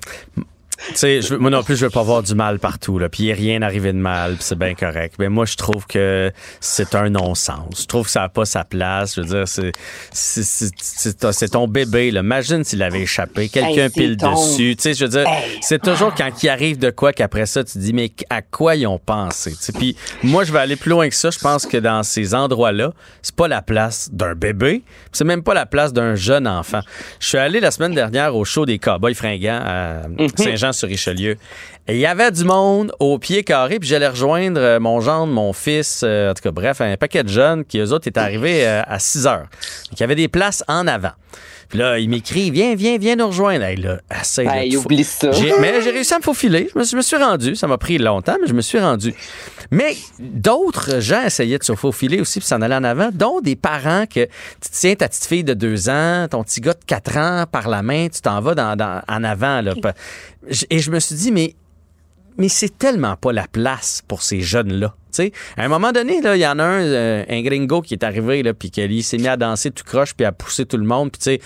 Tu 0.88 0.96
sais, 0.96 1.22
je 1.22 1.34
moi 1.34 1.50
non 1.50 1.62
plus, 1.62 1.76
je 1.76 1.84
veux 1.86 1.90
pas 1.90 2.02
voir 2.02 2.22
du 2.22 2.34
mal 2.34 2.58
partout, 2.58 2.98
là. 2.98 3.08
Puis 3.08 3.32
rien 3.32 3.62
arrivé 3.62 3.92
de 3.92 3.98
mal, 3.98 4.36
c'est 4.40 4.58
bien 4.58 4.74
correct. 4.74 5.14
Mais 5.18 5.28
moi, 5.28 5.46
je 5.46 5.56
trouve 5.56 5.86
que 5.86 6.30
c'est 6.60 6.94
un 6.94 7.10
non-sens. 7.10 7.82
Je 7.82 7.86
trouve 7.86 8.04
que 8.06 8.10
ça 8.10 8.20
n'a 8.20 8.28
pas 8.28 8.44
sa 8.44 8.64
place. 8.64 9.14
Je 9.16 9.20
veux 9.22 9.26
dire, 9.28 9.48
c'est, 9.48 9.72
c'est, 10.12 10.42
c'est, 10.44 11.32
c'est- 11.32 11.48
ton 11.48 11.68
bébé, 11.68 12.10
là. 12.10 12.20
Imagine 12.20 12.64
s'il 12.64 12.82
avait 12.82 13.02
échappé, 13.02 13.48
quelqu'un 13.48 13.84
Hey, 13.84 13.90
pile 13.90 14.16
ton- 14.16 14.32
dessus. 14.32 14.74
Tu 14.76 14.82
sais, 14.82 14.94
je 14.94 15.04
veux 15.04 15.10
dire, 15.10 15.26
Hey. 15.28 15.58
c'est 15.62 15.80
toujours 15.80 16.14
quand 16.14 16.30
il 16.42 16.48
arrive 16.48 16.78
de 16.78 16.90
quoi 16.90 17.12
qu'après 17.12 17.46
ça, 17.46 17.62
tu 17.64 17.74
te 17.74 17.78
dis, 17.78 17.92
mais 17.92 18.10
à 18.30 18.42
quoi 18.42 18.74
ils 18.76 18.86
ont 18.86 18.98
pensé? 18.98 19.52
Tu 19.52 19.56
sais, 19.60 19.72
Puis 19.72 19.96
moi, 20.22 20.44
je 20.44 20.52
vais 20.52 20.58
aller 20.58 20.76
plus 20.76 20.90
loin 20.90 21.08
que 21.08 21.14
ça. 21.14 21.30
Je 21.30 21.38
pense 21.38 21.66
que 21.66 21.76
dans 21.76 22.02
ces 22.02 22.34
endroits-là, 22.34 22.92
c'est 23.22 23.34
pas 23.36 23.48
la 23.48 23.62
place 23.62 24.08
d'un 24.12 24.34
bébé, 24.34 24.82
c'est 25.12 25.24
même 25.24 25.42
pas 25.42 25.54
la 25.54 25.66
place 25.66 25.92
d'un 25.92 26.14
jeune 26.14 26.46
enfant. 26.48 26.80
Je 27.20 27.28
suis 27.28 27.38
allé 27.38 27.60
la 27.60 27.70
semaine 27.70 27.94
dernière 27.94 28.34
au 28.34 28.44
show 28.44 28.66
des 28.66 28.78
Cowboys 28.78 29.14
fringants 29.14 29.60
à 29.64 30.02
Saint-Jean-sur-Richelieu. 30.72 31.36
Et 31.86 31.94
il 31.94 32.00
y 32.00 32.06
avait 32.06 32.30
du 32.30 32.44
monde 32.44 32.92
au 32.98 33.18
pied 33.18 33.44
carré, 33.44 33.78
puis 33.78 33.88
j'allais 33.88 34.08
rejoindre 34.08 34.60
euh, 34.60 34.80
mon 34.80 35.00
gendre, 35.00 35.32
mon 35.32 35.52
fils, 35.52 36.02
euh, 36.02 36.30
en 36.30 36.34
tout 36.34 36.42
cas, 36.42 36.50
bref, 36.50 36.80
un 36.80 36.96
paquet 36.96 37.22
de 37.22 37.28
jeunes 37.28 37.64
qui, 37.64 37.78
eux 37.78 37.92
autres, 37.92 38.08
étaient 38.08 38.20
arrivés 38.20 38.66
euh, 38.66 38.82
à 38.86 38.98
6 38.98 39.26
heures. 39.26 39.48
Donc, 39.90 39.98
il 39.98 40.00
y 40.00 40.04
avait 40.04 40.14
des 40.14 40.28
places 40.28 40.64
en 40.66 40.86
avant. 40.86 41.12
Puis 41.74 41.80
là, 41.82 41.98
il 41.98 42.08
m'écrit, 42.08 42.52
viens, 42.52 42.76
viens, 42.76 42.98
viens 42.98 43.16
nous 43.16 43.26
rejoindre. 43.26 43.64
Hey, 43.64 43.74
là, 43.74 43.98
Hey, 44.38 44.70
te 44.70 44.76
fau- 44.76 44.82
oublie 44.84 45.02
ça. 45.02 45.32
J'ai- 45.32 45.58
mais 45.58 45.82
j'ai 45.82 45.90
réussi 45.90 46.14
à 46.14 46.18
me 46.18 46.22
faufiler. 46.22 46.68
Je 46.72 46.78
me, 46.78 46.84
suis- 46.84 46.92
je 46.92 46.96
me 46.98 47.02
suis 47.02 47.16
rendu. 47.16 47.56
Ça 47.56 47.66
m'a 47.66 47.78
pris 47.78 47.98
longtemps, 47.98 48.36
mais 48.40 48.46
je 48.46 48.54
me 48.54 48.60
suis 48.60 48.78
rendu. 48.78 49.12
Mais 49.72 49.96
d'autres 50.20 51.00
gens 51.00 51.24
essayaient 51.24 51.58
de 51.58 51.64
se 51.64 51.74
faufiler 51.74 52.20
aussi 52.20 52.38
puis 52.38 52.46
s'en 52.46 52.62
aller 52.62 52.76
en 52.76 52.84
avant, 52.84 53.10
dont 53.12 53.40
des 53.40 53.56
parents 53.56 54.04
que 54.06 54.24
tu 54.26 54.68
tiens 54.70 54.94
ta 54.94 55.08
petite 55.08 55.24
fille 55.24 55.42
de 55.42 55.52
deux 55.54 55.88
ans, 55.88 56.28
ton 56.30 56.44
petit 56.44 56.60
gars 56.60 56.74
de 56.74 56.84
quatre 56.86 57.16
ans 57.16 57.44
par 57.50 57.68
la 57.68 57.82
main, 57.82 58.06
tu 58.08 58.20
t'en 58.20 58.40
vas 58.40 58.54
dans, 58.54 58.76
dans- 58.76 59.02
en 59.08 59.24
avant. 59.24 59.60
Là. 59.60 59.74
Et 60.70 60.78
je 60.78 60.90
me 60.92 61.00
suis 61.00 61.16
dit, 61.16 61.32
mais 61.32 61.56
mais 62.38 62.48
c'est 62.48 62.78
tellement 62.78 63.16
pas 63.16 63.32
la 63.32 63.46
place 63.46 64.02
pour 64.06 64.22
ces 64.22 64.40
jeunes-là. 64.40 64.94
Tu 65.12 65.22
sais, 65.22 65.32
à 65.56 65.64
un 65.64 65.68
moment 65.68 65.92
donné, 65.92 66.20
là, 66.20 66.34
il 66.36 66.40
y 66.40 66.46
en 66.46 66.58
a 66.58 66.64
un, 66.64 66.82
euh, 66.82 67.24
un 67.28 67.42
gringo 67.42 67.80
qui 67.82 67.94
est 67.94 68.02
arrivé, 68.02 68.42
là, 68.42 68.52
puis 68.52 68.70
qu'il 68.72 69.04
s'est 69.04 69.18
mis 69.18 69.28
à 69.28 69.36
danser 69.36 69.70
tout 69.70 69.84
croche, 69.84 70.12
puis 70.14 70.26
à 70.26 70.32
pousser 70.32 70.66
tout 70.66 70.76
le 70.76 70.84
monde, 70.84 71.12
puis 71.12 71.20
tu 71.20 71.24
sais, 71.24 71.40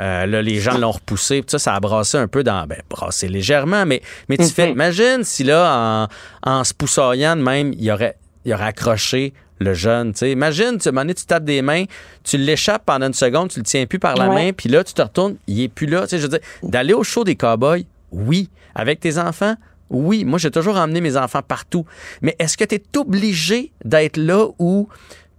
euh, 0.00 0.26
là, 0.26 0.42
les 0.42 0.58
gens 0.58 0.76
l'ont 0.76 0.90
repoussé, 0.90 1.42
puis 1.42 1.50
ça, 1.50 1.58
ça 1.60 1.74
a 1.74 1.80
brassé 1.80 2.18
un 2.18 2.26
peu 2.26 2.42
dans, 2.42 2.66
ben, 2.66 2.78
brassé 2.90 3.28
légèrement, 3.28 3.86
mais, 3.86 4.02
mais 4.28 4.36
tu 4.36 4.44
fais, 4.48 4.70
imagine 4.72 5.22
si 5.22 5.44
là, 5.44 6.08
en, 6.44 6.50
en 6.50 6.64
se 6.64 6.74
poussaillant 6.74 7.36
de 7.36 7.42
même, 7.42 7.72
il 7.78 7.88
aurait, 7.92 8.16
il 8.44 8.52
aurait 8.52 8.64
accroché 8.64 9.32
le 9.60 9.74
jeune, 9.74 10.12
tu 10.12 10.18
sais. 10.18 10.32
Imagine, 10.32 10.78
tu, 10.78 10.88
à 10.88 10.90
un 10.90 10.92
moment 10.92 11.02
donné, 11.02 11.14
tu 11.14 11.24
tapes 11.24 11.44
des 11.44 11.62
mains, 11.62 11.84
tu 12.24 12.36
l'échappes 12.38 12.82
pendant 12.84 13.06
une 13.06 13.14
seconde, 13.14 13.50
tu 13.50 13.60
le 13.60 13.64
tiens 13.64 13.86
plus 13.86 14.00
par 14.00 14.16
la 14.16 14.28
Ouais. 14.28 14.34
main, 14.46 14.52
puis 14.52 14.68
là, 14.68 14.82
tu 14.82 14.92
te 14.94 15.02
retournes, 15.02 15.36
il 15.46 15.60
est 15.60 15.68
plus 15.68 15.86
là, 15.86 16.02
tu 16.02 16.08
sais, 16.08 16.18
je 16.18 16.22
veux 16.24 16.28
dire, 16.28 16.40
d'aller 16.64 16.94
au 16.94 17.04
show 17.04 17.22
des 17.22 17.36
cowboys, 17.36 17.86
oui. 18.10 18.50
Avec 18.74 18.98
tes 19.00 19.18
enfants, 19.18 19.54
oui, 19.92 20.24
moi 20.24 20.38
j'ai 20.38 20.50
toujours 20.50 20.76
emmené 20.76 21.00
mes 21.00 21.16
enfants 21.16 21.42
partout. 21.42 21.84
Mais 22.22 22.34
est-ce 22.38 22.56
que 22.56 22.64
tu 22.64 22.76
es 22.76 22.82
obligé 22.96 23.72
d'être 23.84 24.16
là 24.16 24.46
où 24.58 24.88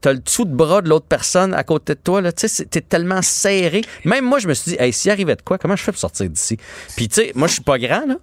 tu 0.02 0.10
as 0.10 0.14
le 0.14 0.20
dessous 0.20 0.46
de 0.46 0.54
bras 0.56 0.82
de 0.82 0.90
l'autre 0.90 1.08
personne 1.08 1.54
à 1.54 1.64
côté 1.64 1.96
de 1.96 2.00
toi? 2.00 2.22
Tu 2.32 2.48
sais, 2.48 2.66
t'es 2.66 2.82
tellement 2.82 3.22
serré. 3.22 3.82
Même 4.06 4.26
moi, 4.26 4.40
je 4.40 4.48
me 4.48 4.54
suis 4.54 4.72
dit, 4.72 4.78
hey, 4.80 4.94
s'il 4.94 5.12
arrivait 5.12 5.36
de 5.36 5.42
quoi, 5.42 5.58
comment 5.58 5.76
je 5.76 5.84
fais 5.84 5.92
pour 5.92 6.00
sortir 6.00 6.30
d'ici? 6.30 6.58
Puis 6.96 7.10
tu 7.10 7.16
sais, 7.16 7.32
moi 7.36 7.48
je 7.48 7.54
suis 7.54 7.64
pas 7.64 7.78
grand, 7.78 8.06
là. 8.06 8.16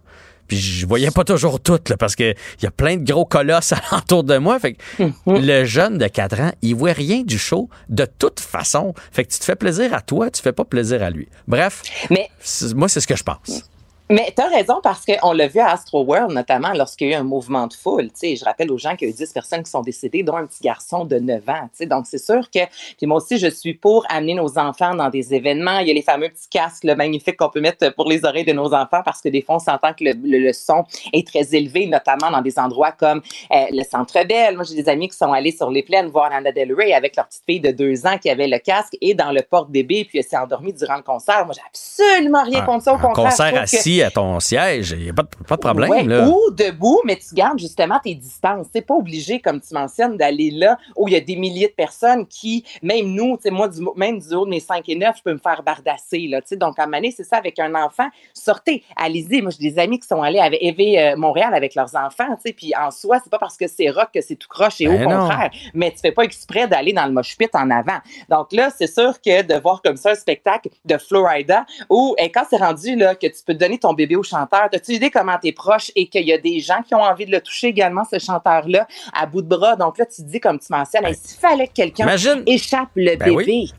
Puis 0.51 0.59
je 0.59 0.85
voyais 0.85 1.12
pas 1.12 1.22
toujours 1.22 1.61
tout, 1.61 1.78
là, 1.89 1.97
parce 1.97 2.16
qu'il 2.16 2.35
y 2.61 2.66
a 2.66 2.72
plein 2.72 2.97
de 2.97 3.05
gros 3.05 3.24
colosses 3.24 3.72
alentour 3.93 4.24
de 4.24 4.37
moi. 4.37 4.59
Fait 4.59 4.74
que 4.74 5.05
le 5.26 5.64
jeune 5.64 5.97
de 5.97 6.09
4 6.09 6.41
ans, 6.41 6.51
il 6.61 6.74
voit 6.74 6.93
rien 6.93 7.22
du 7.22 7.39
show 7.39 7.68
de 7.89 8.05
toute 8.05 8.41
façon. 8.41 8.93
Fait 9.12 9.24
que 9.24 9.33
tu 9.33 9.39
te 9.39 9.45
fais 9.45 9.55
plaisir 9.55 9.95
à 9.95 10.01
toi, 10.01 10.28
tu 10.28 10.43
fais 10.43 10.53
pas 10.53 10.64
plaisir 10.64 11.05
à 11.05 11.11
lui. 11.11 11.28
Bref, 11.47 11.83
Mais 12.11 12.28
moi, 12.74 12.89
c'est 12.89 13.01
ce 13.01 13.07
que 13.07 13.14
je 13.14 13.22
pense. 13.22 13.62
Mais 14.11 14.33
tu 14.37 14.43
as 14.43 14.49
raison 14.49 14.81
parce 14.83 15.05
qu'on 15.07 15.33
l'a 15.33 15.47
vu 15.47 15.61
à 15.61 15.71
Astro 15.71 16.03
World, 16.05 16.33
notamment 16.33 16.73
lorsqu'il 16.75 17.09
y 17.09 17.15
a 17.15 17.17
eu 17.19 17.21
un 17.21 17.25
mouvement 17.25 17.67
de 17.69 17.73
foule. 17.75 18.09
Tu 18.09 18.11
sais, 18.15 18.37
je 18.37 18.45
rappelle 18.45 18.71
aux 18.73 18.77
gens 18.79 18.97
qu'il 18.97 19.09
y 19.09 19.11
a 19.11 19.15
eu 19.15 19.17
10 19.17 19.33
personnes 19.33 19.63
qui 19.63 19.71
sont 19.71 19.83
décédées, 19.83 20.23
dont 20.25 20.37
un 20.37 20.47
petit 20.47 20.63
garçon 20.63 21.05
de 21.05 21.17
9 21.19 21.49
ans. 21.49 21.63
Tu 21.73 21.79
sais, 21.79 21.87
donc, 21.87 22.07
c'est 22.07 22.19
sûr 22.19 22.51
que. 22.51 22.59
Puis 22.99 23.07
moi 23.07 23.19
aussi, 23.19 23.39
je 23.39 23.47
suis 23.47 23.75
pour 23.75 24.05
amener 24.09 24.35
nos 24.35 24.59
enfants 24.59 24.95
dans 24.95 25.09
des 25.11 25.33
événements. 25.33 25.79
Il 25.79 25.89
y 25.89 25.91
a 25.91 25.95
les 25.95 26.03
fameux 26.03 26.29
petits 26.29 26.49
casques 26.51 26.85
le 26.85 26.95
magnifiques 26.97 27.37
qu'on 27.37 27.51
peut 27.51 27.61
mettre 27.61 27.95
pour 27.95 28.09
les 28.09 28.25
oreilles 28.25 28.45
de 28.45 28.53
nos 28.53 28.75
enfants 28.75 29.03
parce 29.05 29.21
que 29.21 29.29
des 29.29 29.43
fois, 29.43 29.55
on 29.57 29.59
s'entend 29.61 29.93
que 29.95 30.03
le, 30.05 30.13
le- 30.25 30.39
le 30.41 30.53
son 30.53 30.85
est 31.13 31.27
très 31.27 31.55
élevé, 31.55 31.87
notamment 31.87 32.31
dans 32.31 32.43
des 32.43 32.59
endroits 32.59 32.93
comme 32.93 33.23
euh, 33.53 33.57
le 33.71 33.85
Centre 33.85 34.25
Bell. 34.27 34.57
Moi, 34.57 34.65
j'ai 34.65 34.75
des 34.83 34.89
amis 34.89 35.09
qui 35.09 35.17
sont 35.17 35.33
allés 35.33 35.53
sur 35.53 35.71
les 35.71 35.83
plaines 35.85 36.09
voir 36.09 36.33
Anna 36.33 36.51
Del 36.51 36.75
Rey 36.75 36.93
avec 36.93 37.15
leur 37.17 37.27
petite 37.29 37.45
fille 37.49 37.61
de 37.61 37.71
2 37.71 38.07
ans 38.07 38.19
qui 38.19 38.29
avait 38.29 38.49
le 38.49 38.59
casque 38.59 38.97
et 39.01 39.15
dans 39.15 39.31
le 39.31 39.43
porte-bébé, 39.43 40.05
puis 40.05 40.19
elle 40.19 40.25
s'est 40.25 40.37
endormie 40.37 40.73
durant 40.73 40.97
le 40.97 41.03
concert. 41.03 41.45
Moi, 41.47 41.55
j'ai 41.55 41.63
absolument 41.65 42.43
rien 42.43 42.63
contre 42.63 42.83
ça. 42.85 42.95
Au 42.95 42.99
contraire, 42.99 43.15
concert 43.51 43.63
que- 43.71 43.77
assis 44.01 44.07
à 44.07 44.11
ton 44.11 44.41
siège, 44.41 44.93
il 44.93 45.05
n'y 45.05 45.11
a 45.11 45.13
pas 45.13 45.23
de, 45.23 45.29
pas 45.47 45.57
de 45.57 45.61
problème. 45.61 45.91
Ouais, 45.91 46.05
là. 46.05 46.29
Ou 46.29 46.51
debout, 46.53 47.01
mais 47.05 47.17
tu 47.17 47.35
gardes 47.35 47.59
justement 47.59 47.99
tes 48.03 48.15
distances. 48.15 48.67
Tu 48.75 48.83
pas 48.83 48.95
obligé, 48.95 49.41
comme 49.41 49.61
tu 49.61 49.75
mentionnes, 49.75 50.17
d'aller 50.17 50.51
là 50.51 50.79
où 50.97 51.09
il 51.09 51.15
y 51.15 51.17
a 51.17 51.21
des 51.21 51.37
milliers 51.37 51.69
de 51.69 51.73
personnes 51.73 52.27
qui, 52.27 52.65
même 52.83 53.07
nous, 53.07 53.37
tu 53.37 53.45
sais, 53.45 53.51
moi, 53.51 53.69
du, 53.69 53.81
même 53.97 54.19
du 54.19 54.35
haut 54.35 54.45
de 54.45 54.51
mes 54.51 54.61
5 54.61 54.89
et 54.89 54.95
9, 54.95 55.17
je 55.19 55.23
peux 55.23 55.33
me 55.33 55.39
faire 55.39 55.63
bardasser. 55.63 56.29
Là, 56.29 56.41
tu 56.41 56.49
sais. 56.49 56.57
donc, 56.57 56.79
à 56.79 56.87
donné, 56.87 57.13
c'est 57.17 57.25
ça, 57.25 57.37
avec 57.37 57.59
un 57.59 57.75
enfant, 57.75 58.09
sortez, 58.35 58.85
allez-y. 58.97 59.43
Moi, 59.43 59.51
j'ai 59.59 59.71
des 59.71 59.79
amis 59.79 59.99
qui 59.99 60.07
sont 60.07 60.23
allés 60.23 60.39
avec 60.39 60.63
élever 60.63 61.01
euh, 61.01 61.17
Montréal 61.17 61.55
avec 61.55 61.75
leurs 61.75 61.95
enfants. 61.97 62.37
tu 62.37 62.43
sais, 62.49 62.53
Puis 62.53 62.73
en 62.77 62.91
soi, 62.91 63.19
c'est 63.23 63.31
pas 63.31 63.39
parce 63.39 63.57
que 63.57 63.67
c'est 63.67 63.91
rock 63.91 64.09
que 64.15 64.21
c'est 64.21 64.37
tout 64.37 64.49
croche 64.49 64.81
et 64.81 64.89
au 64.89 64.93
Ben 64.93 65.09
non. 65.09 65.21
contraire. 65.21 65.51
Mais 65.75 65.91
tu 65.91 65.99
fais 65.99 66.13
pas 66.13 66.23
exprès 66.23 66.67
d'aller 66.67 66.93
dans 66.93 67.07
le 67.07 67.13
mosh 67.13 67.37
pit 67.37 67.51
en 67.55 67.71
avant. 67.71 67.99
Donc 68.29 68.53
là, 68.53 68.71
c'est 68.77 68.93
sûr 68.93 69.21
que 69.21 69.43
de 69.43 69.55
voir 69.61 69.83
comme 69.83 69.97
ça 69.97 70.11
un 70.11 70.15
spectacle 70.15 70.69
de 70.85 70.99
Florida 70.99 71.65
où, 71.89 72.15
eh, 72.19 72.31
quand 72.31 72.45
c'est 72.49 72.59
rendu 72.59 72.97
là, 72.97 73.15
que 73.15 73.27
tu 73.27 73.43
peux 73.47 73.55
donner 73.55 73.79
ton 73.79 73.89
bébé 73.95 74.16
au 74.16 74.22
chanteur, 74.22 74.68
as-tu 74.72 74.93
idée 74.93 75.11
comment 75.11 75.36
t'es 75.41 75.53
proche 75.53 75.91
et 75.97 76.09
qu'il 76.09 76.26
y 76.26 76.32
a 76.32 76.38
des 76.38 76.61
gens 76.61 76.82
qui 76.86 76.95
ont 76.95 77.03
envie 77.03 77.26
de 77.26 77.30
le 77.32 77.41
toucher 77.41 77.68
également, 77.68 78.03
ce 78.11 78.18
chanteur-là, 78.18 78.86
à 79.12 79.26
bout 79.26 79.43
de 79.43 79.49
bras? 79.49 79.76
Donc 79.76 79.99
là, 79.99 80.07
tu 80.07 80.22
te 80.22 80.28
dis, 80.28 80.41
comme 80.41 80.59
tu 80.59 80.66
mentionnes, 80.70 81.05
hey, 81.07 81.14
s'il 81.14 81.38
fallait 81.38 81.68
que 81.68 81.72
quelqu'un 81.74 82.07
échappe 82.47 82.88
le 82.97 83.16
Ben 83.16 83.34
bébé, 83.34 83.34
oui. 83.36 83.72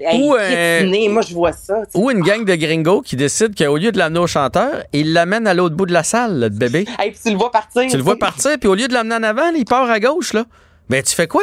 hey, 0.00 0.20
Ou, 0.22 0.34
euh, 0.36 1.08
moi, 1.10 1.22
je 1.22 1.34
vois 1.34 1.52
ça. 1.52 1.82
Ou 1.94 2.10
une 2.10 2.20
gang 2.20 2.44
de 2.44 2.54
gringos 2.54 3.02
qui 3.02 3.16
décide 3.16 3.56
qu'au 3.56 3.76
lieu 3.76 3.92
de 3.92 3.98
l'amener 3.98 4.20
au 4.20 4.26
chanteur, 4.26 4.82
il 4.92 5.12
l'amène 5.12 5.46
à 5.46 5.54
l'autre 5.54 5.74
bout 5.76 5.86
de 5.86 5.92
la 5.92 6.02
salle, 6.04 6.38
le 6.40 6.48
bébé. 6.48 6.86
Hey, 6.98 7.10
puis 7.10 7.20
tu 7.24 7.30
le 7.30 7.36
vois 7.38 7.50
partir. 7.50 7.82
Tu 7.90 7.96
le 7.96 8.02
vois 8.02 8.16
partir, 8.18 8.58
puis 8.58 8.68
au 8.68 8.74
lieu 8.74 8.86
de 8.86 8.92
l'amener 8.94 9.14
en 9.16 9.22
avant, 9.22 9.48
il 9.56 9.64
part 9.64 9.90
à 9.90 9.98
gauche, 9.98 10.32
là. 10.34 10.44
Ben, 10.88 11.02
tu 11.02 11.14
fais 11.14 11.26
quoi? 11.26 11.42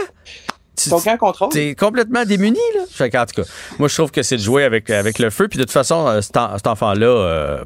Tu 0.78 0.90
T'as 0.90 0.96
aucun 0.96 1.18
contrôle. 1.18 1.58
es 1.58 1.76
complètement 1.76 2.24
démuni, 2.24 2.60
là. 2.76 2.82
Fait 2.90 3.10
qu'en 3.10 3.26
tout 3.26 3.42
cas, 3.42 3.48
moi, 3.80 3.90
je 3.90 3.96
trouve 3.96 4.12
que 4.12 4.22
c'est 4.22 4.38
de 4.38 4.42
jouer 4.42 4.64
avec, 4.64 4.90
avec 4.90 5.20
le 5.20 5.30
feu. 5.30 5.48
Puis 5.50 5.58
de 5.60 5.64
toute 5.64 5.74
façon, 5.74 6.08
euh, 6.08 6.22
cet, 6.22 6.38
en- 6.38 6.56
enfant-là, 6.66 7.06
euh, 7.08 7.66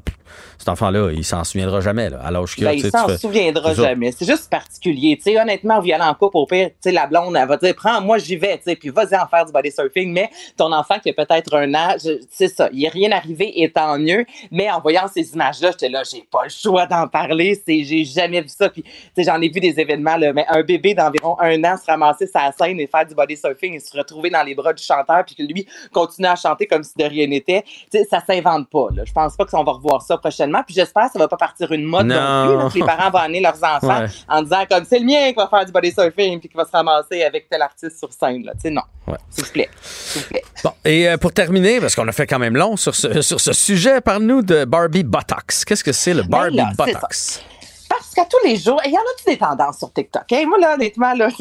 cet 0.63 0.69
enfant-là, 0.69 1.11
il 1.11 1.23
s'en 1.25 1.43
souviendra 1.43 1.81
jamais, 1.81 2.09
là, 2.09 2.19
à 2.23 2.31
l'âge. 2.31 2.55
Ben, 2.57 2.71
il 2.71 2.89
s'en 2.89 3.07
fais- 3.07 3.17
souviendra 3.17 3.73
jamais. 3.73 4.11
C'est 4.11 4.25
juste 4.25 4.49
particulier. 4.49 5.17
Tu 5.17 5.23
sais, 5.33 5.39
honnêtement, 5.39 5.79
violent 5.81 6.07
en 6.07 6.13
couple, 6.13 6.37
au 6.37 6.45
pire, 6.45 6.69
la 6.85 7.05
blonde, 7.07 7.35
elle 7.35 7.47
va 7.47 7.57
dire, 7.57 7.75
prends, 7.75 7.99
moi, 8.01 8.17
j'y 8.17 8.35
vais, 8.37 8.57
puis 8.79 8.89
vas-y 8.89 9.15
en 9.15 9.27
faire 9.27 9.45
du 9.45 9.51
body 9.51 9.71
surfing. 9.71 10.11
Mais 10.13 10.29
ton 10.57 10.71
enfant 10.71 10.99
qui 10.99 11.09
a 11.09 11.13
peut-être 11.13 11.53
un 11.55 11.73
an, 11.73 11.95
je- 12.03 12.19
c'est 12.31 12.47
ça. 12.47 12.69
Il 12.71 12.81
n'est 12.81 12.89
rien 12.89 13.11
arrivé 13.11 13.61
et 13.61 13.69
tant 13.71 13.97
mieux. 13.99 14.25
Mais 14.51 14.71
en 14.71 14.79
voyant 14.79 15.07
ces 15.13 15.33
images-là, 15.33 15.71
j'étais 15.71 15.89
là, 15.89 16.03
j'ai 16.09 16.25
pas 16.31 16.43
le 16.45 16.49
choix 16.49 16.85
d'en 16.85 17.07
parler. 17.07 17.61
C'est, 17.65 17.83
j'ai 17.83 18.05
jamais 18.05 18.41
vu 18.41 18.49
ça. 18.49 18.69
Puis, 18.69 18.83
j'en 19.17 19.41
ai 19.41 19.49
vu 19.49 19.59
des 19.59 19.77
événements, 19.79 20.15
là, 20.17 20.31
mais 20.33 20.45
un 20.47 20.63
bébé 20.63 20.93
d'environ 20.93 21.35
un 21.39 21.61
an 21.65 21.75
se 21.77 21.85
ramasser 21.85 22.27
sa 22.27 22.51
scène 22.51 22.79
et 22.79 22.87
faire 22.87 23.05
du 23.05 23.15
body 23.15 23.35
surfing 23.35 23.73
et 23.75 23.79
se 23.79 23.97
retrouver 23.97 24.29
dans 24.29 24.43
les 24.43 24.55
bras 24.55 24.71
du 24.73 24.83
chanteur, 24.83 25.23
puis 25.25 25.35
que 25.35 25.43
lui 25.43 25.67
continue 25.91 26.27
à 26.27 26.35
chanter 26.35 26.67
comme 26.67 26.83
si 26.83 26.93
de 26.97 27.03
rien 27.03 27.27
n'était. 27.27 27.63
Ça 28.09 28.21
s'invente 28.25 28.69
pas, 28.69 28.87
là. 28.95 29.03
Je 29.05 29.11
pense 29.11 29.35
pas 29.35 29.45
qu'on 29.45 29.63
va 29.63 29.71
revoir 29.73 30.01
ça 30.01 30.17
prochainement. 30.17 30.52
Puis 30.63 30.75
j'espère 30.75 31.05
que 31.07 31.13
ça 31.13 31.19
va 31.19 31.27
pas 31.27 31.37
partir 31.37 31.71
une 31.71 31.83
mode 31.85 32.05
non, 32.05 32.15
Non. 32.15 32.47
plus, 32.47 32.57
là, 32.57 32.69
que 32.69 32.91
les 32.91 32.97
parents 32.97 33.09
vont 33.09 33.19
amener 33.19 33.41
leurs 33.41 33.63
enfants 33.63 34.01
Ouais. 34.01 34.07
en 34.27 34.43
disant 34.43 34.65
comme 34.69 34.85
c'est 34.85 34.99
le 34.99 35.05
mien 35.05 35.29
qui 35.29 35.35
va 35.35 35.47
faire 35.47 35.65
du 35.65 35.71
body 35.71 35.91
surfing 35.91 36.39
puis 36.39 36.49
qui 36.49 36.55
va 36.57 36.65
se 36.65 36.71
ramasser 36.71 37.23
avec 37.23 37.49
tel 37.49 37.61
artiste 37.61 37.97
sur 37.97 38.11
scène. 38.13 38.43
Là. 38.43 38.53
Non. 38.65 38.81
Ouais. 39.07 39.17
S'il 39.29 39.45
vous 39.45 39.51
plaît. 39.51 39.69
S'il 39.81 40.21
vous 40.21 40.27
plaît. 40.27 40.43
Bon, 40.63 40.71
et 40.85 41.09
euh, 41.09 41.17
pour 41.17 41.31
terminer, 41.33 41.79
parce 41.79 41.95
qu'on 41.95 42.07
a 42.07 42.11
fait 42.11 42.27
quand 42.27 42.39
même 42.39 42.55
long 42.55 42.77
sur 42.77 42.93
ce, 42.95 43.21
sur 43.21 43.39
ce 43.41 43.53
sujet, 43.53 44.01
parle-nous 44.01 44.41
de 44.43 44.65
Barbie 44.65 45.03
Buttocks. 45.03 45.65
Qu'est-ce 45.65 45.83
que 45.83 45.91
c'est 45.91 46.13
le 46.13 46.23
Barbie 46.23 46.57
Ben 46.57 46.63
là, 46.63 46.71
c'est 46.77 46.93
Buttocks? 46.93 47.45
Parce 48.15 48.27
qu'à 48.29 48.37
tous 48.37 48.45
les 48.47 48.57
jours, 48.57 48.79
il 48.85 48.91
y 48.91 48.97
en 48.97 49.01
a-tu 49.01 49.25
des 49.25 49.37
tendances 49.37 49.79
sur 49.79 49.91
TikTok? 49.91 50.31
hein? 50.31 50.45
Moi, 50.47 50.59
là, 50.59 50.75
honnêtement, 50.75 51.13
là, 51.13 51.29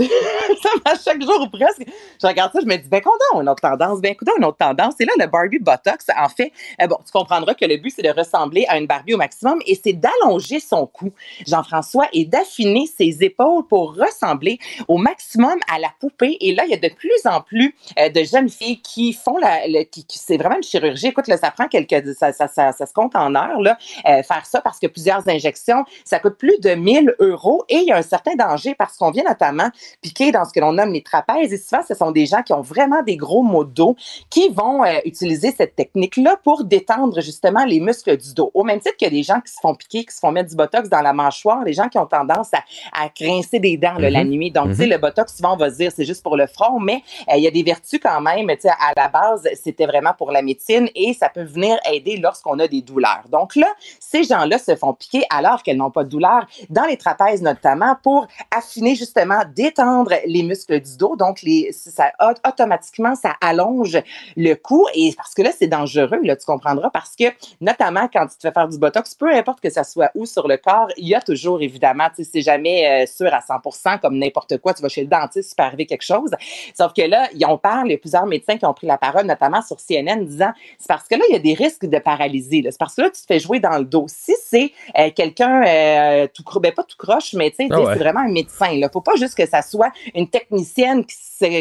ça 0.62 0.70
à 0.86 0.94
chaque 0.94 1.20
jour 1.22 1.40
ou 1.42 1.48
presque, 1.50 1.82
je 2.20 2.26
regarde 2.26 2.52
ça, 2.52 2.60
je 2.62 2.66
me 2.66 2.76
dis, 2.76 2.88
ben, 2.88 3.00
condom, 3.02 3.42
une 3.42 3.48
autre 3.48 3.60
tendance, 3.60 4.00
ben, 4.00 4.14
condom, 4.16 4.32
une 4.38 4.44
autre 4.46 4.56
tendance. 4.58 4.94
Et 5.00 5.04
là, 5.04 5.12
le 5.18 5.26
Barbie 5.26 5.58
Botox, 5.58 6.06
en 6.16 6.28
fait, 6.30 6.50
euh, 6.80 6.86
bon, 6.86 6.96
tu 7.04 7.12
comprendras 7.12 7.54
que 7.54 7.66
le 7.66 7.76
but, 7.76 7.92
c'est 7.94 8.02
de 8.02 8.08
ressembler 8.10 8.64
à 8.68 8.78
une 8.78 8.86
Barbie 8.86 9.14
au 9.14 9.18
maximum 9.18 9.58
et 9.66 9.78
c'est 9.82 9.92
d'allonger 9.92 10.60
son 10.60 10.86
cou, 10.86 11.12
Jean-François, 11.46 12.06
et 12.14 12.24
d'affiner 12.24 12.86
ses 12.86 13.22
épaules 13.22 13.66
pour 13.68 13.94
ressembler 13.96 14.58
au 14.88 14.96
maximum 14.96 15.58
à 15.70 15.78
la 15.78 15.88
poupée. 16.00 16.38
Et 16.40 16.54
là, 16.54 16.64
il 16.64 16.70
y 16.70 16.74
a 16.74 16.78
de 16.88 16.94
plus 16.94 17.26
en 17.26 17.42
plus 17.42 17.76
euh, 17.98 18.08
de 18.08 18.22
jeunes 18.24 18.48
filles 18.48 18.80
qui 18.80 19.12
font 19.12 19.36
la, 19.36 19.84
qui- 19.84 20.06
c'est 20.08 20.38
vraiment 20.38 20.56
une 20.56 20.62
chirurgie. 20.62 21.08
Écoute, 21.08 21.28
là, 21.28 21.36
ça 21.36 21.50
prend 21.50 21.68
quelques, 21.68 22.14
ça, 22.14 22.32
ça, 22.32 22.48
ça, 22.48 22.72
ça 22.72 22.86
se 22.86 22.92
compte 22.94 23.14
en 23.14 23.34
heures, 23.34 23.60
là, 23.60 23.76
euh, 24.08 24.22
faire 24.22 24.46
ça 24.46 24.60
parce 24.62 24.78
que 24.78 24.86
plusieurs 24.86 25.28
injections, 25.28 25.84
ça 26.04 26.18
coûte 26.18 26.36
plus 26.38 26.58
de 26.62 26.70
1000 26.70 27.14
euros 27.18 27.64
et 27.68 27.76
il 27.76 27.84
y 27.84 27.92
a 27.92 27.96
un 27.96 28.02
certain 28.02 28.34
danger 28.34 28.74
parce 28.74 28.96
qu'on 28.96 29.10
vient 29.10 29.24
notamment 29.28 29.68
piquer 30.00 30.32
dans 30.32 30.44
ce 30.44 30.52
que 30.52 30.60
l'on 30.60 30.72
nomme 30.72 30.92
les 30.92 31.02
trapèzes 31.02 31.52
et 31.52 31.58
souvent, 31.58 31.82
ce 31.86 31.94
sont 31.94 32.10
des 32.12 32.26
gens 32.26 32.42
qui 32.42 32.52
ont 32.52 32.62
vraiment 32.62 33.02
des 33.02 33.16
gros 33.16 33.42
maux 33.42 33.64
de 33.64 33.70
dos 33.72 33.96
qui 34.30 34.48
vont 34.50 34.84
euh, 34.84 34.98
utiliser 35.04 35.52
cette 35.56 35.76
technique-là 35.76 36.36
pour 36.44 36.64
détendre 36.64 37.20
justement 37.20 37.64
les 37.64 37.80
muscles 37.80 38.16
du 38.16 38.32
dos. 38.34 38.50
Au 38.54 38.64
même 38.64 38.80
titre 38.80 38.96
a 39.04 39.10
des 39.10 39.22
gens 39.24 39.40
qui 39.40 39.52
se 39.52 39.58
font 39.60 39.74
piquer, 39.74 40.04
qui 40.04 40.14
se 40.14 40.20
font 40.20 40.30
mettre 40.30 40.50
du 40.50 40.56
botox 40.56 40.88
dans 40.88 41.00
la 41.00 41.12
mâchoire, 41.12 41.64
des 41.64 41.72
gens 41.72 41.88
qui 41.88 41.98
ont 41.98 42.06
tendance 42.06 42.50
à, 42.54 42.58
à 43.04 43.08
grincer 43.08 43.58
des 43.58 43.76
dents 43.76 43.94
là, 43.98 44.10
la 44.10 44.22
Mhm. 44.24 44.30
nuit. 44.30 44.50
Donc, 44.52 44.68
tu 44.70 44.76
sais, 44.76 44.84
Mhm. 44.84 44.90
le 44.92 44.98
botox, 44.98 45.36
souvent, 45.36 45.54
on 45.54 45.56
va 45.56 45.70
se 45.70 45.76
dire 45.76 45.90
c'est 45.94 46.04
juste 46.04 46.22
pour 46.22 46.36
le 46.36 46.46
front, 46.46 46.78
mais 46.78 47.02
euh, 47.28 47.36
il 47.36 47.42
y 47.42 47.48
a 47.48 47.50
des 47.50 47.62
vertus 47.64 47.98
quand 48.02 48.20
même. 48.20 48.46
Tu 48.50 48.60
sais, 48.60 48.68
à 48.70 48.92
la 48.96 49.08
base, 49.08 49.48
c'était 49.62 49.86
vraiment 49.86 50.12
pour 50.16 50.30
la 50.30 50.42
médecine 50.42 50.88
et 50.94 51.12
ça 51.14 51.28
peut 51.28 51.42
venir 51.42 51.76
aider 51.92 52.16
lorsqu'on 52.18 52.58
a 52.60 52.68
des 52.68 52.80
douleurs. 52.82 53.24
Donc 53.30 53.56
là, 53.56 53.66
ces 53.98 54.22
gens-là 54.22 54.58
se 54.58 54.76
font 54.76 54.92
piquer 54.94 55.24
alors 55.30 55.62
qu'elles 55.62 55.76
n'ont 55.76 55.90
pas 55.90 56.04
de 56.04 56.08
douleur, 56.10 56.46
dans 56.70 56.84
les 56.84 56.96
trapèzes 56.96 57.42
notamment, 57.42 57.96
pour 58.02 58.26
affiner 58.50 58.94
justement, 58.94 59.42
détendre 59.54 60.12
les 60.26 60.42
muscles 60.42 60.80
du 60.80 60.96
dos. 60.96 61.16
Donc, 61.16 61.42
les, 61.42 61.72
ça, 61.72 62.12
au- 62.20 62.48
automatiquement, 62.48 63.14
ça 63.14 63.34
allonge 63.40 63.98
le 64.36 64.54
cou. 64.54 64.86
Et 64.94 65.12
parce 65.16 65.34
que 65.34 65.42
là, 65.42 65.50
c'est 65.56 65.66
dangereux, 65.66 66.20
là, 66.22 66.36
tu 66.36 66.46
comprendras, 66.46 66.90
parce 66.90 67.14
que 67.16 67.24
notamment 67.60 68.08
quand 68.12 68.26
tu 68.26 68.36
te 68.36 68.42
fais 68.42 68.52
faire 68.52 68.68
du 68.68 68.78
botox, 68.78 69.14
peu 69.14 69.32
importe 69.34 69.60
que 69.60 69.70
ça 69.70 69.84
soit 69.84 70.10
où 70.14 70.26
sur 70.26 70.48
le 70.48 70.56
corps, 70.56 70.88
il 70.96 71.08
y 71.08 71.14
a 71.14 71.20
toujours, 71.20 71.62
évidemment, 71.62 72.08
tu 72.14 72.24
sais, 72.24 72.30
c'est 72.32 72.42
jamais 72.42 73.04
euh, 73.04 73.06
sûr 73.06 73.32
à 73.32 73.40
100 73.40 73.98
comme 73.98 74.18
n'importe 74.18 74.58
quoi. 74.58 74.74
Tu 74.74 74.82
vas 74.82 74.88
chez 74.88 75.02
le 75.02 75.08
dentiste, 75.08 75.52
il 75.52 75.56
peut 75.56 75.62
arriver 75.62 75.86
quelque 75.86 76.04
chose. 76.04 76.30
Sauf 76.76 76.92
que 76.92 77.02
là, 77.02 77.28
on 77.48 77.58
parle, 77.58 77.88
il 77.88 77.92
y 77.92 77.94
a 77.94 77.98
plusieurs 77.98 78.26
médecins 78.26 78.56
qui 78.56 78.66
ont 78.66 78.74
pris 78.74 78.86
la 78.86 78.98
parole, 78.98 79.26
notamment 79.26 79.62
sur 79.62 79.76
CNN, 79.80 80.24
disant 80.24 80.52
c'est 80.78 80.88
parce 80.88 81.08
que 81.08 81.14
là, 81.14 81.22
il 81.28 81.32
y 81.32 81.36
a 81.36 81.38
des 81.40 81.54
risques 81.54 81.86
de 81.86 81.98
paralysie. 81.98 82.62
C'est 82.64 82.78
parce 82.78 82.94
que 82.94 83.02
là, 83.02 83.10
tu 83.10 83.20
te 83.20 83.26
fais 83.26 83.38
jouer 83.38 83.60
dans 83.60 83.78
le 83.78 83.84
dos. 83.84 84.06
Si 84.08 84.34
c'est 84.44 84.72
euh, 84.98 85.10
quelqu'un 85.14 85.62
euh, 85.66 86.26
ben 86.60 86.72
pas 86.72 86.84
tout 86.84 86.96
croche, 86.96 87.34
mais 87.34 87.50
tu 87.50 87.56
sais, 87.56 87.68
Ah 87.70 87.80
ouais. 87.80 87.92
c'est 87.94 87.98
vraiment 87.98 88.20
un 88.20 88.32
médecin. 88.32 88.68
Il 88.70 88.88
faut 88.92 89.00
pas 89.00 89.16
juste 89.16 89.36
que 89.36 89.46
ça 89.46 89.62
soit 89.62 89.90
une 90.14 90.28
technicienne 90.28 91.04
qui 91.04 91.16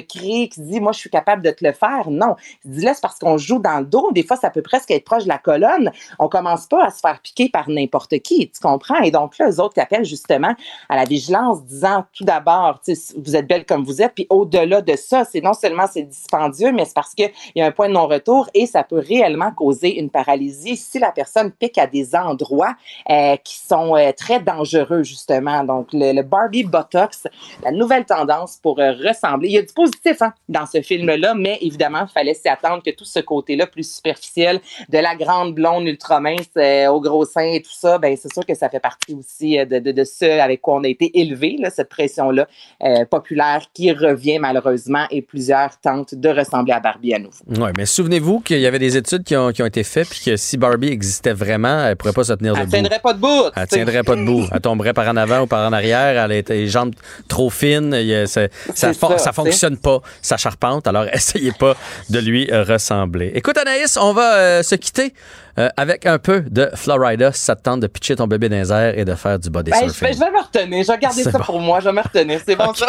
qui 0.07 0.49
dit 0.57 0.79
moi, 0.79 0.91
je 0.91 0.99
suis 0.99 1.09
capable 1.09 1.41
de 1.41 1.51
te 1.51 1.65
le 1.65 1.73
faire. 1.73 2.09
Non. 2.09 2.35
Il 2.65 2.71
dit 2.71 2.81
là, 2.81 2.93
c'est 2.93 3.01
parce 3.01 3.19
qu'on 3.19 3.37
joue 3.37 3.59
dans 3.59 3.79
le 3.79 3.85
dos. 3.85 4.11
Des 4.11 4.23
fois, 4.23 4.37
ça 4.37 4.49
peut 4.49 4.61
presque 4.61 4.91
être 4.91 5.05
proche 5.05 5.23
de 5.23 5.29
la 5.29 5.37
colonne. 5.37 5.91
On 6.19 6.27
commence 6.27 6.67
pas 6.67 6.85
à 6.85 6.89
se 6.89 6.99
faire 6.99 7.19
piquer 7.21 7.49
par 7.49 7.69
n'importe 7.69 8.19
qui. 8.19 8.49
Tu 8.49 8.59
comprends? 8.61 9.01
Et 9.01 9.11
donc 9.11 9.37
là, 9.37 9.49
eux 9.49 9.59
autres 9.59 9.73
qui 9.73 9.79
appellent 9.79 10.05
justement 10.05 10.55
à 10.89 10.95
la 10.95 11.03
vigilance, 11.03 11.63
disant 11.63 12.05
tout 12.13 12.23
d'abord, 12.23 12.79
vous 13.17 13.35
êtes 13.35 13.47
belle 13.47 13.65
comme 13.65 13.83
vous 13.83 14.01
êtes, 14.01 14.13
puis 14.13 14.27
au-delà 14.29 14.81
de 14.81 14.95
ça, 14.95 15.25
c'est 15.25 15.41
non 15.41 15.53
seulement 15.53 15.85
c'est 15.91 16.03
dispendieux, 16.03 16.71
mais 16.71 16.85
c'est 16.85 16.93
parce 16.93 17.13
qu'il 17.13 17.31
y 17.55 17.61
a 17.61 17.65
un 17.65 17.71
point 17.71 17.87
de 17.87 17.93
non-retour 17.93 18.49
et 18.53 18.65
ça 18.65 18.83
peut 18.83 18.99
réellement 18.99 19.51
causer 19.51 19.99
une 19.99 20.09
paralysie 20.09 20.77
si 20.77 20.99
la 20.99 21.11
personne 21.11 21.51
pique 21.51 21.77
à 21.77 21.87
des 21.87 22.15
endroits 22.15 22.75
euh, 23.09 23.35
qui 23.37 23.57
sont 23.57 23.95
euh, 23.95 24.11
très 24.11 24.39
dangereux, 24.39 25.03
justement. 25.03 25.63
Donc, 25.63 25.89
le, 25.93 26.21
Barbie 26.21 26.63
Botox, 26.63 27.27
la 27.63 27.71
nouvelle 27.71 28.05
tendance 28.05 28.57
pour 28.61 28.79
euh, 28.79 28.91
ressembler. 28.91 29.49
Il 29.49 29.53
y 29.53 29.57
a 29.57 29.63
positif 29.73 30.21
hein, 30.21 30.33
dans 30.49 30.65
ce 30.65 30.81
film-là, 30.81 31.33
mais 31.35 31.57
évidemment, 31.61 32.05
il 32.09 32.11
fallait 32.11 32.33
s'y 32.33 32.47
attendre 32.49 32.81
que 32.83 32.91
tout 32.91 33.05
ce 33.05 33.19
côté-là 33.19 33.67
plus 33.67 33.95
superficiel 33.95 34.59
de 34.89 34.97
la 34.97 35.15
grande 35.15 35.53
blonde 35.55 35.87
ultra 35.87 36.19
mince 36.19 36.45
euh, 36.57 36.87
au 36.87 37.01
gros 37.01 37.25
sein 37.25 37.51
et 37.53 37.61
tout 37.61 37.71
ça, 37.73 37.97
ben 37.97 38.15
c'est 38.21 38.31
sûr 38.33 38.45
que 38.45 38.53
ça 38.55 38.69
fait 38.69 38.79
partie 38.79 39.13
aussi 39.13 39.59
euh, 39.59 39.65
de, 39.65 39.79
de, 39.79 39.91
de 39.91 40.03
ce 40.03 40.39
avec 40.39 40.61
quoi 40.61 40.75
on 40.75 40.83
a 40.83 40.87
été 40.87 41.19
élevé, 41.19 41.55
là, 41.59 41.69
cette 41.69 41.89
pression-là 41.89 42.47
euh, 42.83 43.05
populaire 43.05 43.61
qui 43.73 43.91
revient 43.91 44.39
malheureusement 44.39 45.05
et 45.11 45.21
plusieurs 45.21 45.79
tentent 45.79 46.15
de 46.15 46.29
ressembler 46.29 46.73
à 46.73 46.79
Barbie 46.79 47.13
à 47.13 47.19
nouveau. 47.19 47.43
Oui, 47.47 47.69
mais 47.77 47.85
souvenez-vous 47.85 48.39
qu'il 48.41 48.59
y 48.59 48.65
avait 48.67 48.79
des 48.79 48.97
études 48.97 49.23
qui 49.23 49.35
ont, 49.35 49.51
qui 49.51 49.61
ont 49.63 49.65
été 49.67 49.83
faites, 49.83 50.09
puis 50.09 50.21
que 50.25 50.37
si 50.37 50.57
Barbie 50.57 50.89
existait 50.89 51.33
vraiment, 51.33 51.85
elle 51.85 51.95
pourrait 51.95 52.13
pas 52.13 52.23
se 52.23 52.33
tenir 52.33 52.53
Elle 52.55 52.61
debout. 52.61 52.71
tiendrait 52.71 52.99
pas 52.99 53.13
debout. 53.13 53.43
Elle 53.55 53.67
tiendrait 53.67 54.03
pas 54.03 54.15
debout. 54.15 54.43
Elle 54.51 54.61
tomberait 54.61 54.93
par 54.93 55.07
en 55.07 55.15
avant 55.17 55.41
ou 55.41 55.47
par 55.47 55.67
en 55.67 55.73
arrière. 55.73 56.23
Elle 56.25 56.31
a 56.31 56.41
les 56.53 56.67
jambes 56.67 56.93
trop 57.27 57.49
fines. 57.49 57.95
Il 57.99 58.07
y 58.07 58.15
a- 58.15 58.27
ça, 58.27 58.47
ça, 58.49 58.73
C'est 58.73 58.93
fon- 58.93 59.09
ça, 59.17 59.17
ça 59.17 59.31
tu 59.31 59.35
fonctionne 59.61 59.77
pas, 59.77 60.01
sa 60.21 60.37
charpente. 60.37 60.87
Alors, 60.87 61.05
essayez 61.13 61.51
pas 61.51 61.75
de 62.09 62.19
lui 62.19 62.49
euh, 62.51 62.63
ressembler. 62.63 63.31
Écoute, 63.35 63.57
Anaïs, 63.57 63.97
on 63.97 64.13
va 64.13 64.35
euh, 64.35 64.63
se 64.63 64.75
quitter 64.75 65.13
euh, 65.59 65.69
avec 65.77 66.05
un 66.05 66.17
peu 66.17 66.41
de 66.41 66.69
Florida. 66.75 67.31
Si 67.31 67.41
ça 67.41 67.55
te 67.55 67.63
tente 67.63 67.81
de 67.81 67.87
pitcher 67.87 68.15
ton 68.15 68.27
bébé 68.27 68.49
dans 68.49 68.57
les 68.57 68.71
airs 68.71 68.97
et 68.97 69.05
de 69.05 69.15
faire 69.15 69.37
du 69.37 69.49
body 69.49 69.71
Ben, 69.71 69.81
je, 69.83 69.89
surfing. 69.89 70.07
vais, 70.07 70.13
je 70.13 70.19
vais 70.19 70.31
me 70.31 70.41
retenir. 70.41 70.83
Je 70.83 70.91
vais 70.91 70.97
garder 70.97 71.23
ça 71.23 71.31
bon. 71.31 71.43
pour 71.43 71.59
moi. 71.59 71.79
Je 71.79 71.85
vais 71.85 71.93
me 71.93 72.01
retenir. 72.01 72.39
C'est 72.45 72.55
bon, 72.55 72.73
ça? 72.73 72.87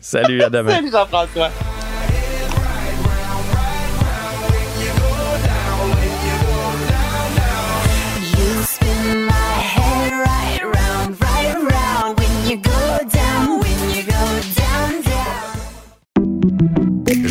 Salut, 0.00 0.42
à 0.42 0.50
demain. 0.50 0.72
Salut, 0.76 0.90
Jean-François. 0.92 1.50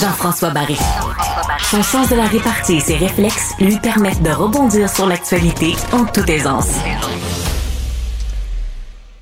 Jean-François 0.00 0.50
Barry. 0.50 0.78
Son 1.58 1.82
sens 1.82 2.08
de 2.08 2.14
la 2.14 2.26
répartie 2.26 2.76
et 2.76 2.80
ses 2.80 2.96
réflexes 2.96 3.54
lui 3.58 3.78
permettent 3.78 4.22
de 4.22 4.30
rebondir 4.30 4.88
sur 4.88 5.06
l'actualité 5.06 5.74
en 5.92 6.04
toute 6.04 6.28
aisance. 6.28 6.78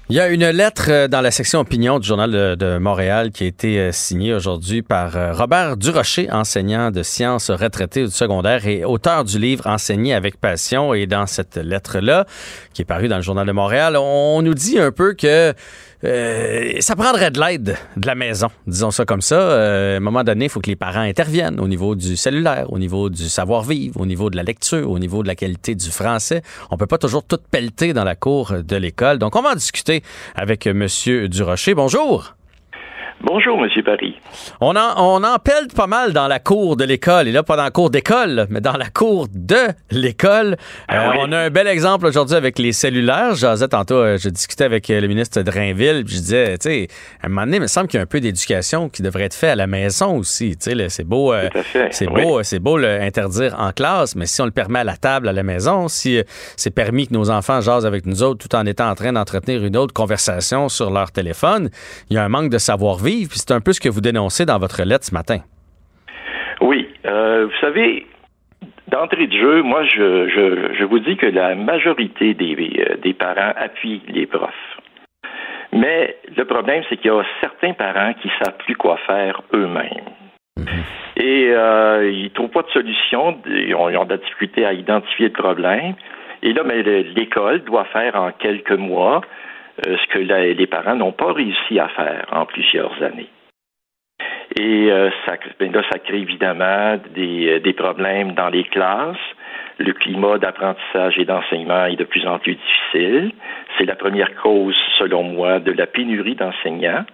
Il 0.08 0.14
y 0.14 0.20
a 0.20 0.28
une 0.28 0.48
lettre 0.50 0.86
euh, 0.88 1.08
dans 1.08 1.20
la 1.20 1.32
section 1.32 1.58
opinion 1.58 1.98
du 1.98 2.06
Journal 2.06 2.30
de, 2.30 2.78
Montréal 2.78 3.32
qui 3.32 3.42
a 3.42 3.46
été 3.48 3.80
euh, 3.80 3.90
signée 3.90 4.34
aujourd'hui 4.34 4.82
par 4.82 5.16
euh, 5.16 5.32
Robert 5.32 5.76
Durocher, 5.76 6.30
enseignant 6.30 6.92
de 6.92 7.02
sciences 7.02 7.50
retraité 7.50 8.04
du 8.04 8.12
secondaire 8.12 8.68
et 8.68 8.84
auteur 8.84 9.24
du 9.24 9.40
livre 9.40 9.66
Enseigner 9.66 10.14
avec 10.14 10.38
passion. 10.38 10.94
Et 10.94 11.06
dans 11.06 11.26
cette 11.26 11.56
lettre-là, 11.56 12.24
qui 12.72 12.82
est 12.82 12.84
parue 12.84 13.08
dans 13.08 13.16
le 13.16 13.22
Journal 13.22 13.48
de 13.48 13.52
Montréal, 13.52 13.96
on 13.96 14.42
nous 14.42 14.54
dit 14.54 14.78
un 14.78 14.92
peu 14.92 15.14
que 15.14 15.54
euh, 16.04 16.72
ça 16.80 16.94
prendrait 16.96 17.30
de 17.30 17.40
l'aide 17.40 17.76
de 17.96 18.06
la 18.06 18.14
maison, 18.14 18.48
disons 18.66 18.90
ça 18.90 19.04
comme 19.04 19.22
ça. 19.22 19.36
Euh, 19.36 19.94
à 19.94 19.96
un 19.96 20.00
moment 20.00 20.24
donné, 20.24 20.46
il 20.46 20.48
faut 20.48 20.60
que 20.60 20.70
les 20.70 20.76
parents 20.76 21.00
interviennent 21.00 21.60
au 21.60 21.68
niveau 21.68 21.94
du 21.94 22.16
cellulaire, 22.16 22.72
au 22.72 22.78
niveau 22.78 23.08
du 23.08 23.28
savoir-vivre, 23.28 24.00
au 24.00 24.06
niveau 24.06 24.30
de 24.30 24.36
la 24.36 24.42
lecture, 24.42 24.90
au 24.90 24.98
niveau 24.98 25.22
de 25.22 25.28
la 25.28 25.34
qualité 25.34 25.74
du 25.74 25.90
français. 25.90 26.42
On 26.70 26.76
peut 26.76 26.86
pas 26.86 26.98
toujours 26.98 27.24
tout 27.24 27.38
pelleter 27.50 27.92
dans 27.92 28.04
la 28.04 28.14
cour 28.14 28.52
de 28.62 28.76
l'école. 28.76 29.18
Donc, 29.18 29.36
on 29.36 29.42
va 29.42 29.50
en 29.50 29.54
discuter 29.54 30.02
avec 30.34 30.66
Monsieur 30.66 31.28
Durocher. 31.28 31.74
Bonjour. 31.74 32.35
Bonjour, 33.22 33.58
Monsieur 33.58 33.82
Paris. 33.82 34.14
On 34.60 34.76
en, 34.76 34.94
on 34.98 35.24
en 35.24 35.38
pèle 35.38 35.68
pas 35.74 35.86
mal 35.86 36.12
dans 36.12 36.28
la 36.28 36.38
cour 36.38 36.76
de 36.76 36.84
l'école. 36.84 37.26
Et 37.26 37.32
là, 37.32 37.42
pas 37.42 37.56
dans 37.56 37.64
la 37.64 37.70
cour 37.70 37.90
d'école, 37.90 38.46
mais 38.50 38.60
dans 38.60 38.76
la 38.76 38.88
cour 38.90 39.26
de 39.32 39.56
l'école. 39.90 40.56
Ah 40.86 41.08
Euh, 41.10 41.12
On 41.20 41.32
a 41.32 41.38
un 41.38 41.50
bel 41.50 41.66
exemple 41.66 42.06
aujourd'hui 42.06 42.36
avec 42.36 42.58
les 42.58 42.72
cellulaires. 42.72 43.34
J'osais 43.34 43.68
tantôt, 43.68 43.96
euh, 43.96 44.18
je 44.18 44.28
discutais 44.28 44.64
avec 44.64 44.90
euh, 44.90 45.00
le 45.00 45.08
ministre 45.08 45.38
de 45.40 45.50
Drainville, 45.50 46.04
puis 46.04 46.16
je 46.16 46.20
disais, 46.20 46.58
tu 46.58 46.68
sais, 46.68 46.88
à 47.22 47.26
un 47.26 47.28
moment 47.30 47.46
donné, 47.46 47.56
il 47.56 47.62
me 47.62 47.66
semble 47.66 47.88
qu'il 47.88 47.98
y 47.98 48.00
a 48.00 48.02
un 48.02 48.06
peu 48.06 48.20
d'éducation 48.20 48.88
qui 48.90 49.02
devrait 49.02 49.24
être 49.24 49.34
fait 49.34 49.48
à 49.48 49.56
la 49.56 49.66
maison 49.66 50.18
aussi. 50.18 50.56
Tu 50.56 50.70
sais, 50.76 50.88
c'est 50.90 51.04
beau, 51.04 51.32
euh, 51.32 51.48
c'est 51.90 52.08
oui. 52.08 52.22
beau, 52.22 52.42
c'est 52.42 52.58
beau 52.60 52.76
le 52.76 53.00
interdire 53.00 53.56
en 53.58 53.72
classe, 53.72 54.14
mais 54.14 54.26
si 54.26 54.40
on 54.42 54.44
le 54.44 54.50
permet 54.52 54.80
à 54.80 54.84
la 54.84 54.96
table 54.98 55.28
à 55.28 55.32
la 55.32 55.42
maison, 55.42 55.88
si 55.88 56.18
euh, 56.18 56.22
c'est 56.56 56.70
permis 56.70 57.08
que 57.08 57.14
nos 57.14 57.30
enfants 57.30 57.60
jasent 57.62 57.86
avec 57.86 58.04
nous 58.06 58.22
autres 58.22 58.46
tout 58.46 58.54
en 58.54 58.66
étant 58.66 58.88
en 58.90 58.94
train 58.94 59.12
d'entretenir 59.14 59.64
une 59.64 59.76
autre 59.76 59.94
conversation 59.94 60.68
sur 60.68 60.90
leur 60.90 61.10
téléphone, 61.12 61.70
il 62.10 62.16
y 62.16 62.18
a 62.18 62.24
un 62.24 62.28
manque 62.28 62.50
de 62.50 62.58
savoir-vivre, 62.58 63.05
puis 63.28 63.38
c'est 63.38 63.52
un 63.52 63.60
peu 63.60 63.72
ce 63.72 63.80
que 63.80 63.88
vous 63.88 64.00
dénoncez 64.00 64.44
dans 64.46 64.58
votre 64.58 64.82
lettre 64.82 65.04
ce 65.04 65.14
matin. 65.14 65.38
Oui, 66.60 66.88
euh, 67.06 67.46
vous 67.46 67.58
savez, 67.60 68.06
d'entrée 68.88 69.26
de 69.26 69.36
jeu, 69.36 69.62
moi, 69.62 69.84
je, 69.84 70.28
je, 70.28 70.74
je 70.78 70.84
vous 70.84 70.98
dis 70.98 71.16
que 71.16 71.26
la 71.26 71.54
majorité 71.54 72.34
des, 72.34 72.54
euh, 72.88 72.96
des 72.96 73.14
parents 73.14 73.52
appuient 73.56 74.02
les 74.08 74.26
profs. 74.26 74.52
Mais 75.72 76.16
le 76.36 76.44
problème, 76.44 76.82
c'est 76.88 76.96
qu'il 76.96 77.10
y 77.10 77.14
a 77.14 77.22
certains 77.40 77.74
parents 77.74 78.14
qui 78.14 78.28
ne 78.28 78.32
savent 78.44 78.56
plus 78.64 78.76
quoi 78.76 78.96
faire 79.06 79.42
eux-mêmes. 79.52 80.08
Et 81.16 81.48
euh, 81.50 82.10
ils 82.10 82.24
ne 82.24 82.28
trouvent 82.30 82.50
pas 82.50 82.62
de 82.62 82.70
solution, 82.70 83.38
ils 83.46 83.74
ont, 83.74 83.90
ils 83.90 83.96
ont 83.96 84.04
de 84.04 84.10
la 84.10 84.16
difficulté 84.18 84.64
à 84.64 84.72
identifier 84.72 85.26
le 85.26 85.32
problème. 85.32 85.94
Et 86.42 86.52
là, 86.52 86.62
mais 86.64 86.82
le- 86.82 87.02
l'école 87.14 87.60
doit 87.64 87.84
faire 87.86 88.16
en 88.16 88.30
quelques 88.32 88.72
mois 88.72 89.20
ce 89.84 90.06
que 90.08 90.18
les 90.18 90.66
parents 90.66 90.94
n'ont 90.94 91.12
pas 91.12 91.32
réussi 91.32 91.78
à 91.78 91.88
faire 91.88 92.26
en 92.32 92.46
plusieurs 92.46 93.02
années. 93.02 93.28
Et 94.58 94.90
euh, 94.90 95.10
ça, 95.24 95.34
ben 95.58 95.72
là, 95.72 95.82
ça 95.90 95.98
crée 95.98 96.18
évidemment 96.18 96.98
des, 97.14 97.48
euh, 97.48 97.60
des 97.60 97.72
problèmes 97.72 98.32
dans 98.32 98.48
les 98.48 98.64
classes. 98.64 99.16
Le 99.78 99.92
climat 99.92 100.38
d'apprentissage 100.38 101.18
et 101.18 101.26
d'enseignement 101.26 101.84
est 101.86 101.96
de 101.96 102.04
plus 102.04 102.26
en 102.26 102.38
plus 102.38 102.54
difficile. 102.54 103.32
C'est 103.76 103.84
la 103.84 103.96
première 103.96 104.34
cause, 104.36 104.76
selon 104.98 105.24
moi, 105.24 105.58
de 105.58 105.72
la 105.72 105.86
pénurie 105.86 106.36
d'enseignants. 106.36 107.04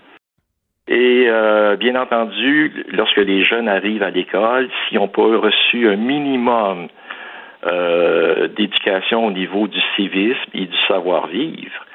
Et 0.86 1.26
euh, 1.28 1.76
bien 1.76 1.96
entendu, 1.96 2.84
lorsque 2.92 3.16
les 3.16 3.42
jeunes 3.42 3.68
arrivent 3.68 4.02
à 4.02 4.10
l'école, 4.10 4.68
s'ils 4.88 4.98
n'ont 4.98 5.08
pas 5.08 5.22
reçu 5.22 5.88
un 5.88 5.96
minimum 5.96 6.88
euh, 7.66 8.48
d'éducation 8.48 9.26
au 9.26 9.30
niveau 9.32 9.66
du 9.66 9.80
civisme 9.96 10.50
et 10.54 10.66
du 10.66 10.76
savoir-vivre, 10.86 11.86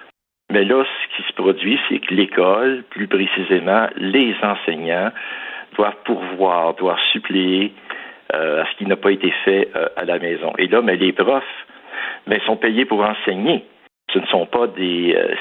mais 0.51 0.63
là, 0.63 0.83
ce 0.85 1.15
qui 1.15 1.27
se 1.27 1.33
produit, 1.33 1.79
c'est 1.89 1.99
que 1.99 2.13
l'école, 2.13 2.83
plus 2.89 3.07
précisément 3.07 3.87
les 3.97 4.33
enseignants, 4.41 5.11
doivent 5.75 5.97
pourvoir, 6.05 6.73
doivent 6.75 6.99
suppléer 7.11 7.73
euh, 8.33 8.63
à 8.63 8.65
ce 8.65 8.77
qui 8.77 8.85
n'a 8.85 8.95
pas 8.95 9.11
été 9.11 9.31
fait 9.43 9.69
euh, 9.75 9.87
à 9.97 10.05
la 10.05 10.19
maison. 10.19 10.53
Et 10.57 10.67
là, 10.67 10.81
mais 10.81 10.95
les 10.95 11.11
profs 11.11 11.43
mais 12.27 12.39
sont 12.45 12.57
payés 12.57 12.85
pour 12.85 13.01
enseigner. 13.01 13.63
Ce 14.13 14.19
ne 14.19 14.25
sont 14.27 14.45
pas 14.45 14.67
des. 14.67 15.15
euh, 15.15 15.35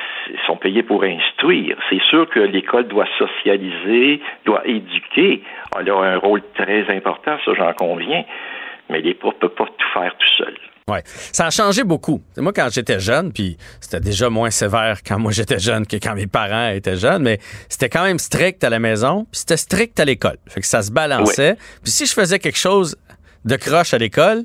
sont 0.46 0.56
payés 0.56 0.82
pour 0.82 1.04
instruire. 1.04 1.76
C'est 1.88 2.02
sûr 2.02 2.28
que 2.28 2.40
l'école 2.40 2.88
doit 2.88 3.06
socialiser, 3.16 4.20
doit 4.44 4.66
éduquer. 4.66 5.42
Elle 5.78 5.90
a 5.90 5.96
un 5.98 6.18
rôle 6.18 6.42
très 6.54 6.88
important, 6.94 7.36
ça 7.44 7.54
j'en 7.54 7.72
conviens. 7.74 8.24
Mais 8.90 9.00
les 9.00 9.14
profs 9.14 9.34
ne 9.34 9.48
peuvent 9.48 9.54
pas 9.54 9.66
tout 9.66 9.88
faire 9.94 10.14
tout 10.16 10.28
seuls. 10.38 10.58
Ouais, 10.88 11.02
ça 11.32 11.46
a 11.46 11.50
changé 11.50 11.82
beaucoup. 11.82 12.22
Moi, 12.36 12.52
quand 12.52 12.68
j'étais 12.70 13.00
jeune, 13.00 13.32
puis 13.32 13.56
c'était 13.80 13.98
déjà 13.98 14.30
moins 14.30 14.52
sévère 14.52 15.00
quand 15.04 15.18
moi 15.18 15.32
j'étais 15.32 15.58
jeune 15.58 15.84
que 15.84 15.96
quand 15.96 16.14
mes 16.14 16.28
parents 16.28 16.68
étaient 16.68 16.94
jeunes, 16.94 17.24
mais 17.24 17.40
c'était 17.68 17.88
quand 17.88 18.04
même 18.04 18.20
strict 18.20 18.62
à 18.62 18.70
la 18.70 18.78
maison, 18.78 19.26
puis 19.28 19.40
c'était 19.40 19.56
strict 19.56 19.98
à 19.98 20.04
l'école. 20.04 20.36
Fait 20.46 20.60
que 20.60 20.66
ça 20.68 20.82
se 20.82 20.92
balançait. 20.92 21.56
Puis 21.82 21.90
si 21.90 22.06
je 22.06 22.12
faisais 22.12 22.38
quelque 22.38 22.56
chose 22.56 22.94
de 23.44 23.56
croche 23.56 23.94
à 23.94 23.98
l'école, 23.98 24.44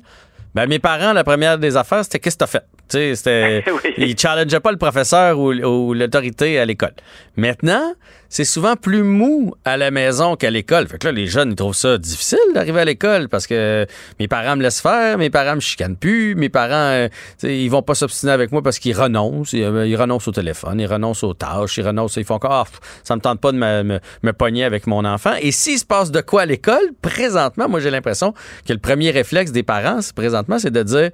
ben 0.55 0.65
mes 0.65 0.79
parents, 0.79 1.13
la 1.13 1.23
première 1.23 1.59
des 1.59 1.77
affaires, 1.77 2.03
c'était 2.05 2.17
qu'est-ce 2.17 2.37
que 2.37 2.45
t'as 2.45 2.47
fait? 2.47 2.65
Tu 2.91 2.97
sais, 2.97 3.15
c'était. 3.15 3.63
Oui. 3.71 3.93
Ils 3.97 4.19
challengeaient 4.19 4.59
pas 4.59 4.71
le 4.71 4.77
professeur 4.77 5.39
ou, 5.39 5.53
ou 5.53 5.93
l'autorité 5.93 6.59
à 6.59 6.65
l'école. 6.65 6.93
Maintenant, 7.37 7.93
c'est 8.27 8.43
souvent 8.43 8.75
plus 8.75 9.03
mou 9.03 9.53
à 9.63 9.77
la 9.77 9.91
maison 9.91 10.35
qu'à 10.35 10.49
l'école. 10.49 10.87
Fait 10.87 10.97
que 10.97 11.07
là, 11.07 11.13
les 11.13 11.27
jeunes, 11.27 11.51
ils 11.51 11.55
trouvent 11.55 11.75
ça 11.75 11.97
difficile 11.97 12.39
d'arriver 12.53 12.81
à 12.81 12.85
l'école 12.85 13.29
parce 13.29 13.47
que 13.47 13.85
mes 14.19 14.27
parents 14.27 14.57
me 14.57 14.61
laissent 14.61 14.81
faire, 14.81 15.17
mes 15.17 15.29
parents 15.29 15.55
me 15.55 15.61
chicanent 15.61 15.95
plus, 15.95 16.35
mes 16.35 16.49
parents, 16.49 16.73
euh, 16.73 17.07
ils 17.43 17.69
vont 17.69 17.81
pas 17.81 17.95
s'obstiner 17.95 18.33
avec 18.33 18.51
moi 18.51 18.61
parce 18.61 18.77
qu'ils 18.79 18.97
renoncent. 18.97 19.53
Ils, 19.53 19.63
euh, 19.63 19.87
ils 19.87 19.95
renoncent 19.95 20.27
au 20.27 20.31
téléphone, 20.31 20.79
ils 20.79 20.85
renoncent 20.85 21.23
aux 21.23 21.33
tâches, 21.33 21.77
ils 21.77 21.85
renoncent, 21.85 22.17
ils 22.17 22.25
font 22.25 22.35
encore, 22.35 22.51
Ah, 22.51 22.65
ça 23.03 23.15
me 23.15 23.21
tente 23.21 23.39
pas 23.39 23.51
de 23.53 23.57
me, 23.57 23.83
me, 23.83 23.99
me 24.23 24.33
pogner 24.33 24.65
avec 24.65 24.87
mon 24.87 25.05
enfant. 25.05 25.33
Et 25.41 25.51
s'il 25.51 25.79
se 25.79 25.85
passe 25.85 26.11
de 26.11 26.21
quoi 26.21 26.41
à 26.41 26.45
l'école, 26.45 26.91
présentement, 27.01 27.69
moi, 27.69 27.79
j'ai 27.79 27.89
l'impression 27.89 28.33
que 28.67 28.73
le 28.73 28.79
premier 28.79 29.11
réflexe 29.11 29.51
des 29.51 29.63
parents, 29.63 29.99
présentement, 30.15 30.59
c'est 30.59 30.71
de 30.71 30.83
dire, 30.83 31.09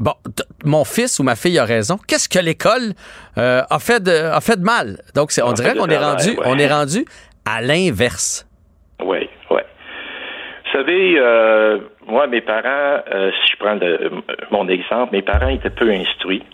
Bon, 0.00 0.14
mon 0.64 0.84
fils 0.84 1.18
ou 1.20 1.22
ma 1.24 1.36
fille 1.36 1.58
a 1.58 1.64
raison. 1.66 1.98
Qu'est-ce 2.08 2.26
que 2.28 2.42
l'école 2.42 2.94
euh, 3.36 3.60
a 3.68 3.78
fait 3.78 4.02
de 4.02 4.10
a 4.10 4.40
fait 4.40 4.56
de 4.58 4.64
mal? 4.64 4.96
Donc 5.14 5.28
on 5.44 5.52
dirait 5.52 5.74
qu'on 5.76 5.84
est 5.88 5.96
travers, 5.96 6.16
rendu 6.16 6.30
ouais. 6.30 6.46
on 6.46 6.58
est 6.58 6.72
rendu 6.72 7.04
à 7.44 7.60
l'inverse. 7.60 8.46
Oui, 9.04 9.28
oui. 9.50 9.60
Vous 10.64 10.72
savez, 10.72 11.14
euh, 11.18 11.78
moi, 12.06 12.26
mes 12.28 12.40
parents, 12.40 13.02
euh, 13.12 13.30
si 13.44 13.52
je 13.52 13.56
prends 13.58 13.74
le- 13.74 14.10
mon 14.50 14.68
exemple, 14.68 15.12
mes 15.12 15.20
parents 15.22 15.48
étaient 15.48 15.68
peu 15.68 15.90
instruits, 15.90 16.44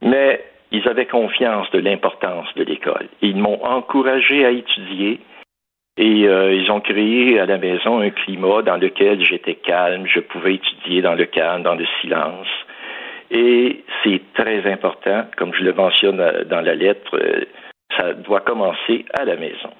mais 0.00 0.44
ils 0.72 0.86
avaient 0.88 1.06
confiance 1.06 1.70
de 1.70 1.78
l'importance 1.78 2.48
de 2.56 2.64
l'école. 2.64 3.06
Ils 3.20 3.36
m'ont 3.36 3.62
encouragé 3.64 4.44
à 4.44 4.50
étudier 4.50 5.20
et 5.98 6.26
euh, 6.26 6.52
ils 6.54 6.68
ont 6.70 6.80
créé 6.80 7.38
à 7.38 7.46
la 7.46 7.58
maison 7.58 8.00
un 8.00 8.10
climat 8.10 8.62
dans 8.62 8.76
lequel 8.76 9.24
j'étais 9.24 9.54
calme, 9.54 10.06
je 10.12 10.18
pouvais 10.20 10.54
étudier 10.54 11.00
dans 11.02 11.14
le 11.14 11.26
calme, 11.26 11.62
dans 11.62 11.74
le 11.76 11.84
silence. 12.00 12.48
Et 13.32 13.82
c'est 14.04 14.20
très 14.34 14.70
important, 14.70 15.24
comme 15.36 15.52
je 15.54 15.64
le 15.64 15.72
mentionne 15.72 16.20
euh, 16.20 16.44
dans 16.44 16.60
la 16.60 16.74
lettre, 16.74 17.18
euh, 17.18 17.44
ça 17.96 18.12
doit 18.12 18.40
commencer 18.40 19.04
à 19.14 19.24
la 19.24 19.36
maison. 19.36 19.70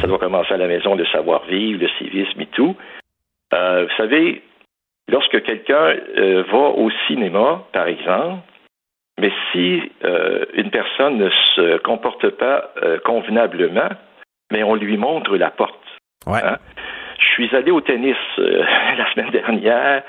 Ça 0.00 0.06
doit 0.06 0.18
commencer 0.18 0.52
à 0.52 0.56
la 0.56 0.66
maison, 0.66 0.94
le 0.94 1.06
savoir-vivre, 1.06 1.80
le 1.80 1.88
civisme 1.98 2.40
et 2.40 2.46
tout. 2.46 2.76
Euh, 3.54 3.84
vous 3.84 3.96
savez, 3.96 4.42
lorsque 5.08 5.42
quelqu'un 5.42 5.94
euh, 6.18 6.42
va 6.50 6.58
au 6.58 6.90
cinéma, 7.06 7.62
par 7.72 7.86
exemple, 7.86 8.42
mais 9.18 9.32
si 9.52 9.80
euh, 10.04 10.44
une 10.54 10.70
personne 10.70 11.16
ne 11.18 11.30
se 11.30 11.78
comporte 11.78 12.28
pas 12.30 12.70
convenablement, 13.04 13.88
mais 14.52 14.62
on 14.62 14.74
lui 14.74 14.96
montre 14.96 15.36
la 15.36 15.50
porte. 15.50 15.80
Hein? 16.26 16.56
Je 17.18 17.26
suis 17.28 17.56
allé 17.56 17.70
au 17.70 17.80
tennis 17.80 18.16
la 18.36 19.12
semaine 19.14 19.30
dernière. 19.30 20.02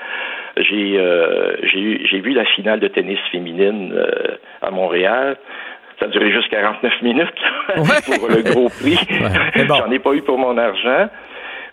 J'ai 0.62 0.98
euh, 0.98 1.56
j'ai 1.62 2.20
vu 2.20 2.32
la 2.32 2.44
finale 2.44 2.80
de 2.80 2.88
tennis 2.88 3.18
féminine 3.30 3.92
euh, 3.94 4.36
à 4.62 4.70
Montréal. 4.70 5.36
Ça 5.98 6.06
a 6.06 6.08
duré 6.08 6.30
juste 6.30 6.48
49 6.50 7.02
minutes 7.02 7.28
pour 8.06 8.28
le 8.28 8.42
gros 8.42 8.68
prix. 8.68 8.98
J'en 9.66 9.90
ai 9.90 9.98
pas 9.98 10.12
eu 10.14 10.22
pour 10.22 10.38
mon 10.38 10.56
argent. 10.56 11.08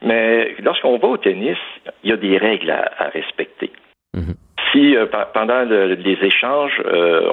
Mais 0.02 0.56
lorsqu'on 0.64 0.98
va 0.98 1.08
au 1.08 1.18
tennis, 1.18 1.58
il 2.04 2.10
y 2.10 2.14
a 2.14 2.18
des 2.18 2.38
règles 2.38 2.70
à, 2.72 2.92
à 2.98 3.08
respecter. 3.10 3.72
Si 4.72 4.96
euh, 4.96 5.06
pendant 5.34 5.64
le- 5.64 5.94
les 5.94 6.18
échanges, 6.24 6.82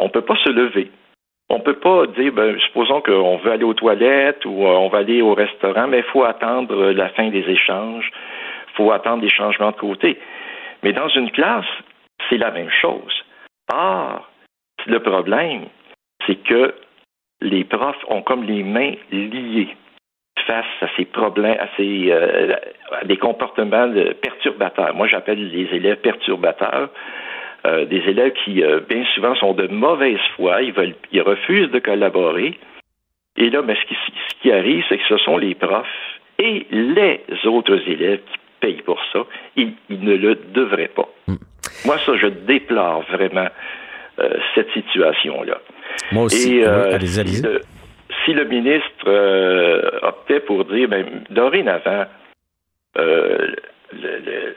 on 0.00 0.08
peut 0.08 0.20
pas 0.22 0.36
se 0.44 0.50
lever. 0.50 0.90
On 1.48 1.60
peut 1.60 1.74
pas 1.74 2.06
dire, 2.06 2.32
ben, 2.32 2.58
supposons 2.60 3.00
qu'on 3.02 3.36
veut 3.38 3.52
aller 3.52 3.64
aux 3.64 3.74
toilettes 3.74 4.44
ou 4.46 4.64
on 4.64 4.88
va 4.88 4.98
aller 4.98 5.20
au 5.20 5.34
restaurant, 5.34 5.86
mais 5.86 5.98
il 5.98 6.04
faut 6.04 6.24
attendre 6.24 6.92
la 6.92 7.08
fin 7.10 7.28
des 7.28 7.44
échanges. 7.48 8.10
Il 8.70 8.76
faut 8.76 8.90
attendre 8.90 9.20
des 9.22 9.28
changements 9.28 9.70
de 9.70 9.76
côté. 9.76 10.18
Mais 10.82 10.92
dans 10.92 11.08
une 11.08 11.30
classe, 11.30 11.66
c'est 12.28 12.38
la 12.38 12.50
même 12.50 12.70
chose. 12.70 13.24
Or, 13.72 14.28
le 14.86 14.98
problème, 15.00 15.66
c'est 16.26 16.42
que 16.42 16.74
les 17.40 17.64
profs 17.64 18.04
ont 18.08 18.22
comme 18.22 18.44
les 18.44 18.62
mains 18.62 18.94
liées 19.10 19.74
face 20.46 20.66
à 20.80 20.86
ces 20.96 21.04
problèmes, 21.04 21.58
à, 21.58 21.68
ces, 21.76 22.10
euh, 22.10 22.54
à 22.90 23.04
des 23.04 23.16
comportements 23.16 23.92
perturbateurs. 24.20 24.94
Moi, 24.94 25.06
j'appelle 25.08 25.48
les 25.48 25.74
élèves 25.74 26.00
perturbateurs. 26.00 26.90
Euh, 27.64 27.84
des 27.84 27.98
élèves 28.08 28.32
qui, 28.44 28.62
euh, 28.62 28.80
bien 28.88 29.04
souvent, 29.14 29.36
sont 29.36 29.54
de 29.54 29.68
mauvaise 29.68 30.18
foi, 30.34 30.62
ils, 30.62 30.72
veulent, 30.72 30.96
ils 31.12 31.22
refusent 31.22 31.70
de 31.70 31.78
collaborer. 31.78 32.58
Et 33.36 33.50
là, 33.50 33.62
mais 33.62 33.76
ce, 33.76 33.86
qui, 33.86 33.94
ce 34.28 34.34
qui 34.42 34.50
arrive, 34.50 34.84
c'est 34.88 34.98
que 34.98 35.06
ce 35.08 35.18
sont 35.18 35.36
les 35.36 35.54
profs 35.54 35.86
et 36.38 36.66
les 36.70 37.20
autres 37.44 37.80
élèves 37.88 38.20
qui 38.20 38.38
payent 38.62 38.82
pour 38.82 38.98
ça. 39.12 39.20
Ils, 39.56 39.74
ils 39.90 40.02
ne 40.02 40.14
le 40.16 40.34
devraient 40.54 40.94
pas. 41.00 41.08
Moi, 41.84 41.98
ça, 42.06 42.16
je 42.16 42.28
déplore 42.28 43.02
vraiment 43.10 43.48
euh, 44.18 44.30
cette 44.54 44.70
situation-là. 44.72 45.58
Moi 46.12 46.24
aussi. 46.24 46.58
Et, 46.58 46.64
euh, 46.66 46.94
allez-y. 46.94 47.26
si 47.28 47.42
le- 47.42 47.60
si 48.24 48.32
le 48.34 48.44
ministre 48.44 49.06
euh, 49.08 49.98
optait 50.02 50.40
pour 50.40 50.64
dire, 50.66 50.88
ben, 50.88 51.04
dorénavant, 51.30 52.04
euh, 52.98 53.48
le- 53.92 54.18
le- 54.28 54.56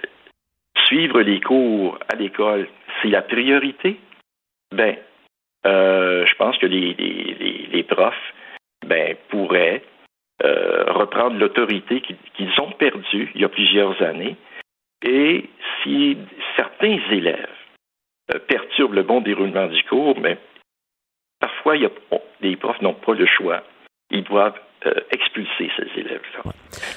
suivre 0.88 1.22
les 1.22 1.40
cours 1.42 1.98
à 2.12 2.16
l'école, 2.16 2.68
c'est 3.02 3.08
la 3.10 3.22
priorité, 3.24 3.98
ben, 4.72 4.96
je 5.64 6.36
pense 6.36 6.58
que 6.60 6.68
les, 6.68 6.94
les, 7.00 7.36
les- 7.40 7.68
les 7.74 7.84
profs 7.84 8.34
ben, 8.86 9.16
pourraient 9.30 9.82
euh, 10.44 10.84
reprendre 10.88 11.38
l'autorité 11.38 12.02
qu'ils 12.02 12.62
ont 12.62 12.72
perdue 12.72 13.32
il 13.36 13.42
y 13.42 13.46
a 13.46 13.50
plusieurs 13.50 14.02
années. 14.02 14.36
Et 15.04 15.46
si 15.84 16.18
certains 16.56 17.00
élèves 17.12 17.48
euh, 18.34 18.40
perturbent 18.40 18.94
le 18.96 19.04
bon 19.04 19.22
déroulement 19.22 19.68
du 19.68 19.82
cours, 19.84 20.20
mais 20.20 20.38
parfois, 21.40 21.78
il 21.78 21.84
y 21.84 21.86
a, 21.86 21.90
on- 22.12 22.22
les 22.42 22.56
profs 22.56 22.82
n'ont 22.82 22.94
pas 22.94 23.14
le 23.14 23.26
choix. 23.26 23.64
Ils 24.12 24.24
doivent 24.24 24.60
euh, 24.86 24.94
expulser 25.12 25.72
ces 25.78 26.00
élèves-là. 26.00 26.52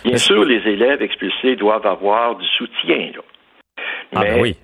Bien 0.05 0.17
sûr, 0.19 0.45
les 0.45 0.67
élèves 0.69 1.01
expulsés 1.03 1.57
doivent 1.57 1.87
avoir 1.87 2.37
du 2.37 2.47
soutien. 2.47 3.13
Là. 3.15 3.23
Ah, 4.15 4.21
Mais 4.21 4.35
ben 4.35 4.41
oui. 4.41 4.57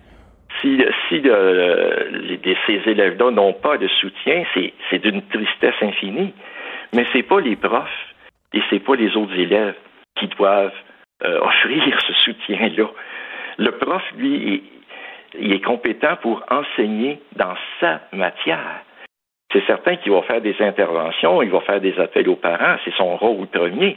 si, 0.60 0.82
si 1.08 1.22
euh, 1.26 2.08
les- 2.10 2.36
les- 2.38 2.56
ces 2.66 2.90
élèves-là 2.90 3.30
n'ont 3.30 3.52
pas 3.54 3.78
de 3.78 3.88
soutien, 3.88 4.44
c'est 4.54 4.98
d'une 4.98 5.22
tristesse 5.28 5.74
infinie. 5.80 6.32
Mais 6.92 7.06
c'est 7.12 7.22
pas 7.22 7.40
les 7.40 7.56
profs 7.56 8.13
et 8.54 8.62
c'est 8.70 8.78
pas 8.78 8.94
les 8.94 9.16
autres 9.16 9.34
élèves 9.34 9.74
qui 10.16 10.28
doivent 10.28 10.72
euh, 11.24 11.40
offrir 11.40 11.98
ce 12.06 12.12
soutien-là. 12.14 12.88
Le 13.58 13.70
prof, 13.72 14.02
lui, 14.16 14.34
il, 14.34 14.62
il 15.40 15.52
est 15.52 15.64
compétent 15.64 16.16
pour 16.22 16.42
enseigner 16.50 17.20
dans 17.36 17.54
sa 17.80 18.00
matière. 18.12 18.82
C'est 19.52 19.64
certain 19.66 19.96
qu'il 19.96 20.12
va 20.12 20.22
faire 20.22 20.40
des 20.40 20.56
interventions, 20.60 21.42
il 21.42 21.50
va 21.50 21.60
faire 21.60 21.80
des 21.80 21.98
appels 21.98 22.28
aux 22.28 22.36
parents, 22.36 22.76
c'est 22.84 22.94
son 22.94 23.16
rôle 23.16 23.46
premier. 23.48 23.96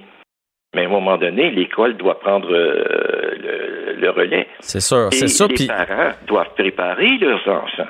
Mais 0.76 0.84
à 0.84 0.86
un 0.86 0.90
moment 0.90 1.18
donné, 1.18 1.50
l'école 1.50 1.96
doit 1.96 2.20
prendre 2.20 2.52
euh, 2.52 3.36
le, 3.40 3.94
le 3.94 4.10
relais. 4.10 4.48
C'est 4.60 4.82
sûr, 4.82 5.08
c'est 5.12 5.28
ça. 5.28 5.48
les 5.48 5.68
parents 5.68 6.12
doivent 6.28 6.54
préparer 6.56 7.18
leurs 7.18 7.48
enfants 7.48 7.90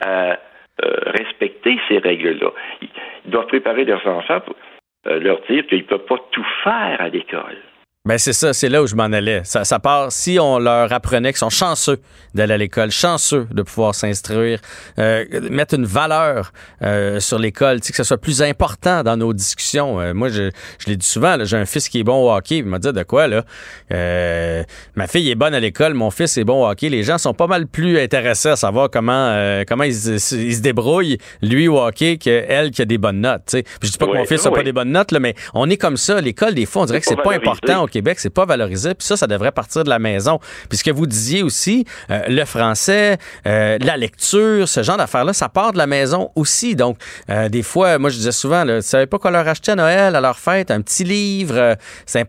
à 0.00 0.32
euh, 0.32 0.36
respecter 1.06 1.78
ces 1.88 1.98
règles-là. 1.98 2.50
Ils 2.82 3.30
doivent 3.30 3.46
préparer 3.46 3.84
leurs 3.84 4.06
enfants 4.06 4.40
pour 4.40 4.54
leur 5.04 5.40
dire 5.48 5.66
qu'ils 5.66 5.78
ne 5.78 5.84
peuvent 5.84 6.06
pas 6.06 6.18
tout 6.30 6.46
faire 6.64 7.00
à 7.00 7.08
l'école. 7.08 7.58
Ben 8.04 8.18
c'est 8.18 8.32
ça, 8.32 8.52
c'est 8.52 8.68
là 8.68 8.82
où 8.82 8.88
je 8.88 8.96
m'en 8.96 9.04
allais. 9.04 9.42
Ça, 9.44 9.64
ça 9.64 9.78
part, 9.78 10.10
si 10.10 10.36
on 10.40 10.58
leur 10.58 10.92
apprenait 10.92 11.30
qu'ils 11.30 11.38
sont 11.38 11.50
chanceux 11.50 12.00
d'aller 12.34 12.54
à 12.54 12.56
l'école, 12.56 12.90
chanceux 12.90 13.46
de 13.52 13.62
pouvoir 13.62 13.94
s'instruire, 13.94 14.58
euh, 14.98 15.24
mettre 15.48 15.74
une 15.74 15.84
valeur 15.84 16.52
euh, 16.82 17.20
sur 17.20 17.38
l'école, 17.38 17.80
que 17.80 17.94
ce 17.94 18.02
soit 18.02 18.18
plus 18.18 18.42
important 18.42 19.04
dans 19.04 19.16
nos 19.16 19.32
discussions. 19.32 20.00
Euh, 20.00 20.14
moi, 20.14 20.30
je, 20.30 20.50
je 20.80 20.86
l'ai 20.88 20.96
dit 20.96 21.06
souvent, 21.06 21.36
j'ai 21.44 21.56
un 21.56 21.64
fils 21.64 21.88
qui 21.88 22.00
est 22.00 22.02
bon 22.02 22.24
au 22.26 22.34
hockey, 22.34 22.56
il 22.56 22.64
m'a 22.64 22.80
dit 22.80 22.92
de 22.92 23.02
quoi, 23.04 23.28
là? 23.28 23.44
Euh, 23.92 24.64
ma 24.96 25.06
fille 25.06 25.30
est 25.30 25.36
bonne 25.36 25.54
à 25.54 25.60
l'école, 25.60 25.94
mon 25.94 26.10
fils 26.10 26.36
est 26.38 26.44
bon 26.44 26.64
au 26.64 26.68
hockey. 26.68 26.88
Les 26.88 27.04
gens 27.04 27.18
sont 27.18 27.34
pas 27.34 27.46
mal 27.46 27.68
plus 27.68 28.00
intéressés 28.00 28.48
à 28.48 28.56
savoir 28.56 28.90
comment 28.90 29.12
euh, 29.28 29.62
comment 29.64 29.84
ils, 29.84 29.94
se- 29.94 30.34
ils 30.34 30.56
se 30.56 30.60
débrouillent, 30.60 31.18
lui 31.40 31.68
au 31.68 31.78
hockey, 31.78 32.16
qu'elle 32.16 32.72
qui 32.72 32.82
a 32.82 32.84
des 32.84 32.98
bonnes 32.98 33.20
notes. 33.20 33.42
tu 33.46 33.58
sais. 33.58 33.62
Puis 33.62 33.86
je 33.86 33.92
dis 33.92 33.98
pas 33.98 34.06
que 34.06 34.16
mon 34.16 34.24
fils 34.24 34.44
n'a 34.44 34.50
oui. 34.50 34.56
pas 34.56 34.64
des 34.64 34.72
bonnes 34.72 34.90
notes, 34.90 35.12
là, 35.12 35.20
mais 35.20 35.36
on 35.54 35.70
est 35.70 35.76
comme 35.76 35.96
ça. 35.96 36.20
L'école, 36.20 36.54
des 36.54 36.66
fois, 36.66 36.82
on 36.82 36.86
dirait 36.86 36.98
que 37.00 37.06
C'est 37.06 37.14
pas 37.22 37.34
important 37.34 37.84
Québec, 37.92 38.18
c'est 38.18 38.30
pas 38.30 38.44
valorisé. 38.44 38.94
Puis 38.94 39.06
ça, 39.06 39.16
ça 39.16 39.26
devrait 39.26 39.52
partir 39.52 39.84
de 39.84 39.90
la 39.90 39.98
maison. 39.98 40.40
Puis 40.68 40.78
ce 40.78 40.84
que 40.84 40.90
vous 40.90 41.06
disiez 41.06 41.42
aussi, 41.42 41.84
euh, 42.10 42.22
le 42.28 42.44
français, 42.44 43.18
euh, 43.46 43.78
la 43.80 43.96
lecture, 43.96 44.68
ce 44.68 44.82
genre 44.82 44.96
d'affaires-là, 44.96 45.32
ça 45.32 45.48
part 45.48 45.72
de 45.72 45.78
la 45.78 45.86
maison 45.86 46.30
aussi. 46.34 46.74
Donc, 46.74 46.96
euh, 47.30 47.48
des 47.48 47.62
fois, 47.62 47.98
moi, 47.98 48.10
je 48.10 48.16
disais 48.16 48.32
souvent, 48.32 48.64
là, 48.64 48.82
tu 48.82 48.88
savais 48.88 49.06
pas 49.06 49.18
quoi 49.18 49.30
leur 49.30 49.46
acheter 49.46 49.72
à 49.72 49.76
Noël, 49.76 50.16
à 50.16 50.20
leur 50.20 50.38
fête, 50.38 50.70
un 50.70 50.80
petit 50.80 51.04
livre, 51.04 51.76
c'est 52.06 52.26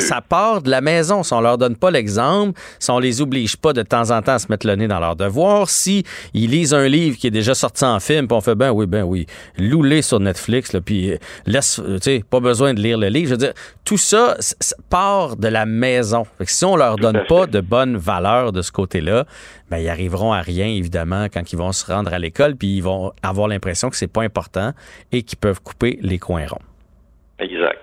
ça 0.00 0.20
part 0.20 0.62
de 0.62 0.70
la 0.70 0.80
maison. 0.80 1.22
Si 1.22 1.32
on 1.32 1.40
leur 1.40 1.58
donne 1.58 1.76
pas 1.76 1.90
l'exemple, 1.90 2.58
si 2.78 2.90
on 2.90 2.98
les 2.98 3.20
oblige 3.20 3.56
pas 3.56 3.72
de 3.72 3.82
temps 3.82 4.10
en 4.10 4.22
temps 4.22 4.34
à 4.34 4.38
se 4.38 4.46
mettre 4.48 4.66
le 4.66 4.76
nez 4.76 4.88
dans 4.88 5.00
leurs 5.00 5.16
devoirs, 5.16 5.68
si 5.68 6.04
ils 6.34 6.50
lisent 6.50 6.74
un 6.74 6.86
livre 6.86 7.18
qui 7.18 7.26
est 7.26 7.32
déjà 7.32 7.54
sorti 7.54 7.84
en 7.84 7.98
film, 7.98 8.28
puis 8.28 8.36
on 8.36 8.40
fait 8.40 8.54
ben 8.54 8.70
oui, 8.70 8.86
ben 8.86 9.02
oui, 9.02 9.26
loue-les 9.58 10.02
sur 10.02 10.20
Netflix, 10.20 10.72
là, 10.72 10.80
puis 10.80 11.14
laisse, 11.46 11.80
tu 11.84 11.98
sais, 12.00 12.24
pas 12.28 12.40
besoin 12.40 12.74
de 12.74 12.80
lire 12.80 12.98
le 12.98 13.08
livre. 13.08 13.26
Je 13.26 13.34
veux 13.34 13.38
dire, 13.38 13.54
tout 13.84 13.98
ça, 13.98 14.36
ça 14.38 14.76
part 14.88 14.99
de 15.38 15.48
la 15.48 15.66
maison. 15.66 16.24
Fait 16.24 16.44
que 16.44 16.50
si 16.50 16.64
on 16.64 16.76
leur 16.76 16.96
donne 16.96 17.24
pas 17.28 17.46
de 17.46 17.60
bonnes 17.60 17.96
valeurs 17.96 18.52
de 18.52 18.62
ce 18.62 18.70
côté-là, 18.72 19.24
ben 19.70 19.78
ils 19.78 19.88
arriveront 19.88 20.32
à 20.32 20.40
rien 20.40 20.66
évidemment 20.66 21.26
quand 21.32 21.52
ils 21.52 21.56
vont 21.56 21.72
se 21.72 21.90
rendre 21.90 22.12
à 22.12 22.18
l'école, 22.18 22.54
puis 22.56 22.76
ils 22.76 22.82
vont 22.82 23.12
avoir 23.22 23.48
l'impression 23.48 23.88
que 23.88 23.96
c'est 23.96 24.12
pas 24.12 24.22
important 24.22 24.72
et 25.12 25.22
qu'ils 25.22 25.38
peuvent 25.38 25.62
couper 25.62 25.98
les 26.02 26.18
coins 26.18 26.46
ronds. 26.46 26.64
Exact. 27.38 27.78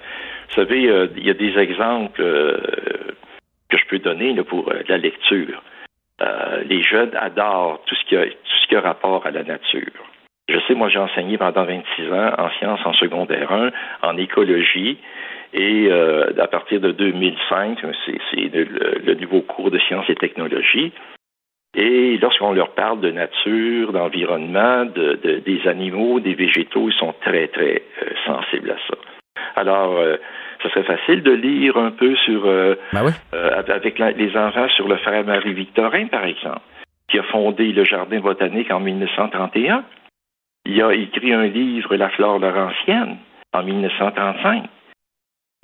Vous 0.50 0.56
savez, 0.56 0.88
euh, 0.88 1.08
il 1.18 1.26
y 1.26 1.30
a 1.30 1.34
des 1.34 1.58
exemples 1.58 2.22
euh, 2.22 2.58
que 3.70 3.78
je 3.78 3.86
peux 3.90 4.00
donner 4.00 4.34
là, 4.34 4.44
pour 4.44 4.70
euh, 4.70 4.82
la 4.88 4.98
lecture. 4.98 5.64
Les 6.66 6.82
jeunes 6.82 7.16
adorent 7.16 7.80
tout 7.86 7.94
ce 7.94 8.04
qui 8.10 8.16
a 8.18 8.26
tout 8.26 8.58
ce 8.64 8.68
qui 8.68 8.76
a 8.76 8.82
rapport 8.82 9.26
à 9.28 9.32
la 9.32 9.44
nature. 9.44 9.94
Je 10.50 10.58
sais, 10.68 10.74
moi, 10.74 10.90
j'ai 10.90 10.98
enseigné 10.98 11.38
pendant 11.38 11.66
26 11.66 12.12
ans 12.12 12.32
en 12.38 12.50
sciences 12.58 12.80
en 12.86 12.94
secondaire 12.94 13.52
1, 13.52 13.72
en 14.02 14.18
écologie, 14.18 14.98
et 15.54 15.88
euh, 15.92 16.32
à 16.38 16.48
partir 16.48 16.80
de 16.82 16.92
2005, 16.92 17.80
c'est 18.06 18.36
le, 18.54 19.00
le 19.06 19.14
nouveau 19.16 19.42
cours 19.42 19.72
de 19.72 19.80
sciences 19.80 20.10
et 20.10 20.16
technologies. 20.16 20.92
Et 21.76 22.18
lorsqu'on 22.18 22.54
leur 22.54 22.72
parle 22.72 23.02
de 23.02 23.12
nature, 23.12 23.92
d'environnement, 23.94 24.86
de, 24.86 25.20
de- 25.24 25.40
des 25.40 25.68
animaux, 25.68 26.20
des 26.20 26.34
végétaux, 26.34 26.90
ils 26.90 26.96
sont 26.96 27.14
très, 27.22 27.48
très 27.50 27.84
euh, 28.02 28.10
sensibles 28.26 28.72
à 28.72 28.78
ça. 28.88 28.98
Alors, 29.56 29.98
euh, 29.98 30.18
ce 30.64 30.70
serait 30.70 30.84
facile 30.84 31.22
de 31.24 31.32
lire 31.32 31.78
un 31.78 31.92
peu 31.92 32.16
sur 32.26 32.46
euh, 32.46 32.76
euh, 33.34 33.62
avec 33.70 34.00
la- 34.00 34.12
les 34.12 34.36
enfants 34.36 34.68
sur 34.70 34.88
le 34.88 34.98
frère 34.98 35.24
Marie-Victorin, 35.26 36.08
par 36.08 36.26
exemple, 36.26 36.62
qui 37.10 37.20
a 37.20 37.24
fondé 37.24 37.72
le 37.74 37.84
Jardin 37.86 38.20
botanique 38.20 38.72
en 38.72 38.80
1931. 38.80 39.84
Il 40.66 40.82
a 40.82 40.94
écrit 40.94 41.32
un 41.34 41.46
livre, 41.46 41.96
La 41.96 42.10
flore 42.10 42.40
laurentienne, 42.40 43.18
en 43.54 43.64
1935. 43.64 44.64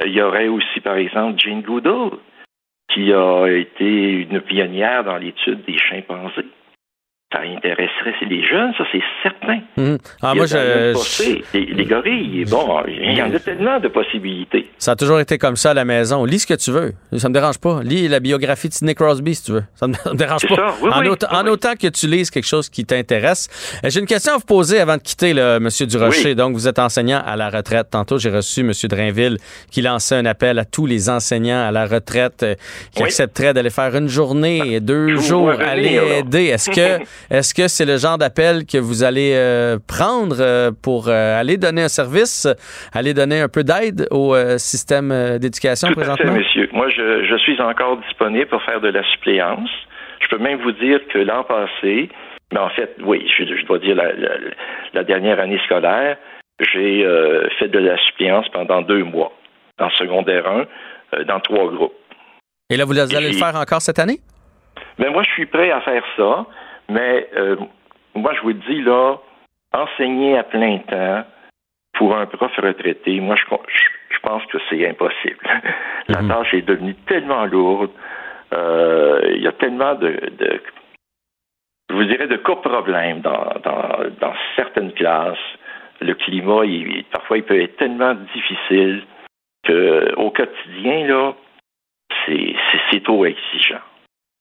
Il 0.06 0.14
y 0.14 0.22
aurait 0.22 0.47
aussi, 0.47 0.80
par 0.82 0.95
exemple, 0.95 1.39
Jane 1.39 1.62
Goodall, 1.62 2.12
qui 2.93 3.14
a 3.14 3.47
été 3.47 4.12
une 4.12 4.41
pionnière 4.41 5.04
dans 5.04 5.18
l'étude 5.18 5.64
des 5.66 5.78
chimpanzés. 5.78 6.45
Ça 7.34 7.40
intéresserait 7.40 8.14
les 8.30 8.48
jeunes, 8.48 8.74
ça 8.78 8.84
c'est 8.92 9.02
certain. 9.24 9.60
Mhm. 9.76 9.98
Ah, 10.22 10.36
moi, 10.36 10.46
je, 10.46 10.94
les, 11.58 11.66
les 11.66 11.86
gorilles, 11.86 12.46
bon, 12.46 12.84
il 12.88 13.18
y 13.18 13.22
en 13.24 13.34
a 13.34 13.40
tellement 13.40 13.80
de 13.80 13.88
possibilités. 13.88 14.68
Ça 14.78 14.92
a 14.92 14.96
toujours 14.96 15.20
été 15.20 15.40
comme 15.40 15.56
ça 15.56 15.72
à 15.72 15.74
la 15.74 15.84
maison. 15.84 16.26
Lis 16.26 16.40
ce 16.42 16.48
que 16.48 16.54
tu 16.54 16.70
veux. 16.70 16.94
Ça 17.18 17.30
me 17.30 17.34
dérange 17.34 17.58
pas. 17.58 17.82
Lis 17.84 18.08
la 18.08 18.20
biographie 18.20 18.70
de 18.70 18.74
Sidney 18.74 18.94
Crosby 18.94 19.34
si 19.34 19.46
tu 19.46 19.52
veux. 19.54 19.64
Ça 19.76 19.88
me, 19.88 19.94
ça 20.04 20.12
me 20.12 20.16
dérange 20.16 20.48
pas. 20.48 20.56
ça, 20.56 20.74
oui, 20.82 20.90
en, 20.94 21.00
oui, 21.02 21.08
autant, 21.08 21.28
oui, 21.32 21.38
en 21.38 21.48
autant 21.48 21.74
que 21.74 21.88
tu 21.88 22.06
lises 22.08 22.30
quelque 22.30 22.46
chose 22.46 22.70
qui 22.70 22.86
t'intéresse. 22.86 23.50
Euh, 23.84 23.90
J'ai 23.90 24.00
une 24.00 24.06
question 24.06 24.34
à 24.34 24.38
vous 24.38 24.46
poser 24.46 24.80
avant 24.80 24.98
de 24.98 25.02
quitter, 25.02 25.34
là, 25.34 25.60
Monsieur 25.60 25.88
Durocher. 25.88 26.36
Donc, 26.36 26.54
vous 26.54 26.68
êtes 26.68 26.78
enseignant 26.78 27.22
à 27.26 27.36
la 27.36 27.50
retraite. 27.50 27.88
Tantôt, 27.90 28.20
j'ai 28.20 28.30
reçu 28.30 28.62
Monsieur 28.62 28.88
Drainville 28.88 29.38
qui 29.72 29.82
lançait 29.82 30.16
un 30.16 30.26
appel 30.28 30.60
à 30.60 30.66
tous 30.66 30.86
les 30.86 31.10
enseignants 31.10 31.66
à 31.68 31.72
la 31.72 31.88
retraite 31.88 32.44
euh, 32.44 32.54
qui 32.96 33.02
accepteraient 33.02 33.56
d'aller 33.56 33.72
faire 33.72 33.96
une 33.96 34.08
journée, 34.08 34.80
deux 34.80 35.10
Je 35.10 35.16
vous 35.16 35.22
jours, 35.24 35.50
aller 35.50 36.00
aider. 36.20 36.46
Est-ce 36.46 36.70
que 36.70 37.04
est-ce 37.30 37.54
que 37.54 37.68
c'est 37.68 37.86
le 37.86 37.98
genre 37.98 38.18
d'appel 38.18 38.66
que 38.66 38.78
vous 38.78 39.04
allez 39.04 39.34
euh, 39.36 39.78
prendre 39.88 40.38
euh, 40.40 40.72
pour 40.84 41.08
euh, 41.08 41.40
aller 41.40 41.58
donner 41.58 41.84
un 41.84 41.88
service, 41.90 42.48
aller 42.94 43.14
donner 43.14 43.42
un 43.42 43.50
peu 43.50 43.64
d'aide 43.64 44.08
au 44.12 44.36
système 44.58 45.38
d'éducation 45.40 45.88
Tout 45.90 46.00
à 46.00 46.04
fait, 46.04 46.10
présentement? 46.12 46.34
monsieur. 46.38 46.70
Moi, 46.74 46.90
je, 46.90 47.26
je 47.26 47.38
suis 47.38 47.60
encore 47.62 47.98
disponible 47.98 48.48
pour 48.48 48.62
faire 48.64 48.82
de 48.82 48.90
la 48.90 49.04
suppléance. 49.12 49.70
Je 50.22 50.28
peux 50.28 50.38
même 50.42 50.62
vous 50.62 50.72
dire 50.72 51.00
que 51.12 51.20
l'an 51.20 51.44
passé, 51.44 52.10
mais 52.54 52.60
en 52.60 52.70
fait, 52.70 52.96
oui, 53.04 53.28
je, 53.38 53.44
je 53.46 53.66
dois 53.66 53.80
dire 53.80 53.96
la, 53.96 54.14
la- 54.14 54.38
la 54.94 55.04
dernière 55.04 55.40
année 55.40 55.60
scolaire, 55.66 56.18
j'ai 56.74 57.04
euh, 57.06 57.48
fait 57.60 57.68
de 57.68 57.80
la 57.80 57.98
suppléance 58.06 58.48
pendant 58.50 58.82
deux 58.82 59.04
mois, 59.04 59.32
en 59.80 59.90
secondaire 59.92 60.48
1, 60.48 60.66
euh, 61.20 61.24
dans 61.26 61.40
trois 61.40 61.70
groupes. 61.72 61.94
Et 62.70 62.78
là, 62.78 62.86
vous 62.86 62.98
allez 62.98 63.32
le 63.32 63.38
faire 63.38 63.56
encore 63.56 63.82
cette 63.82 64.00
année? 64.00 64.20
Mais 65.00 65.10
moi, 65.10 65.24
je 65.24 65.32
suis 65.32 65.46
prêt 65.48 65.72
à 65.72 65.82
faire 65.82 66.04
ça, 66.16 66.46
mais 66.90 67.30
euh, 67.36 67.56
moi, 68.16 68.34
je 68.36 68.42
vous 68.42 68.54
dis, 68.54 68.82
là, 68.82 69.18
enseigner 69.74 70.38
à 70.38 70.44
plein 70.44 70.80
temps 70.80 71.24
pour 71.94 72.16
un 72.16 72.26
prof 72.26 72.52
retraité, 72.58 73.20
moi, 73.20 73.36
je, 73.36 73.44
je, 73.68 73.84
je 74.16 74.20
pense 74.22 74.46
que 74.48 74.58
c'est 74.70 74.88
impossible. 74.88 75.40
La 76.08 76.22
tâche 76.28 76.54
est 76.54 76.62
devenue 76.64 76.96
tellement 77.08 77.46
lourde. 77.46 77.92
Euh, 78.54 79.22
Il 79.36 79.42
y 79.42 79.48
a 79.48 79.52
tellement 79.54 79.96
de, 79.96 80.10
de 80.38 80.62
je 81.90 81.96
vous 81.96 82.06
dirais, 82.06 82.28
de 82.28 82.38
cas 82.38 82.56
problèmes 82.56 83.22
dans, 83.22 83.54
dans, 83.64 84.10
dans 84.20 84.34
certaines 84.56 84.94
classes. 84.94 85.38
Le 86.02 86.14
climat, 86.16 86.66
il- 86.66 87.04
parfois, 87.12 87.38
il 87.38 87.44
peut 87.44 87.62
être 87.62 87.78
tellement 87.78 88.16
difficile 88.34 89.04
que 89.64 90.14
au 90.16 90.32
quotidien, 90.32 91.08
là, 91.08 91.34
c'est 92.26 93.04
trop 93.04 93.26
exigeant. 93.26 93.82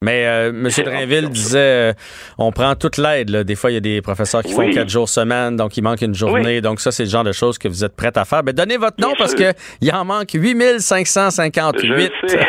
Mais 0.03 0.27
euh, 0.27 0.49
M. 0.51 0.69
Drainville 0.85 1.31
disait 1.31 1.59
euh, 1.59 1.93
on 2.37 2.51
prend 2.53 2.75
toute 2.75 2.99
l'aide. 2.99 3.31
là. 3.31 3.45
Des 3.45 3.55
fois, 3.55 3.71
il 3.71 3.75
y 3.75 3.77
a 3.77 3.81
des 3.81 4.03
professeurs 4.03 4.43
qui 4.43 4.53
font 4.53 4.69
quatre 4.71 4.89
jours 4.91 5.09
semaine, 5.09 5.57
donc 5.57 5.77
il 5.77 5.83
manque 5.83 6.03
une 6.03 6.15
journée. 6.15 6.61
Donc, 6.61 6.81
ça, 6.81 6.91
c'est 6.93 7.05
le 7.05 7.09
genre 7.09 7.25
de 7.25 7.33
choses 7.33 7.57
que 7.57 7.69
vous 7.69 7.85
êtes 7.85 7.97
prête 7.97 8.17
à 8.19 8.25
faire. 8.25 8.43
Ben, 8.43 8.53
donnez 8.55 8.77
votre 8.77 9.01
nom 9.01 9.09
Bien 9.09 9.17
parce 9.19 9.35
qu'il 9.35 9.95
en 9.95 10.05
manque 10.05 10.35
8558. 10.35 12.13
Je 12.23 12.29
sais. 12.29 12.39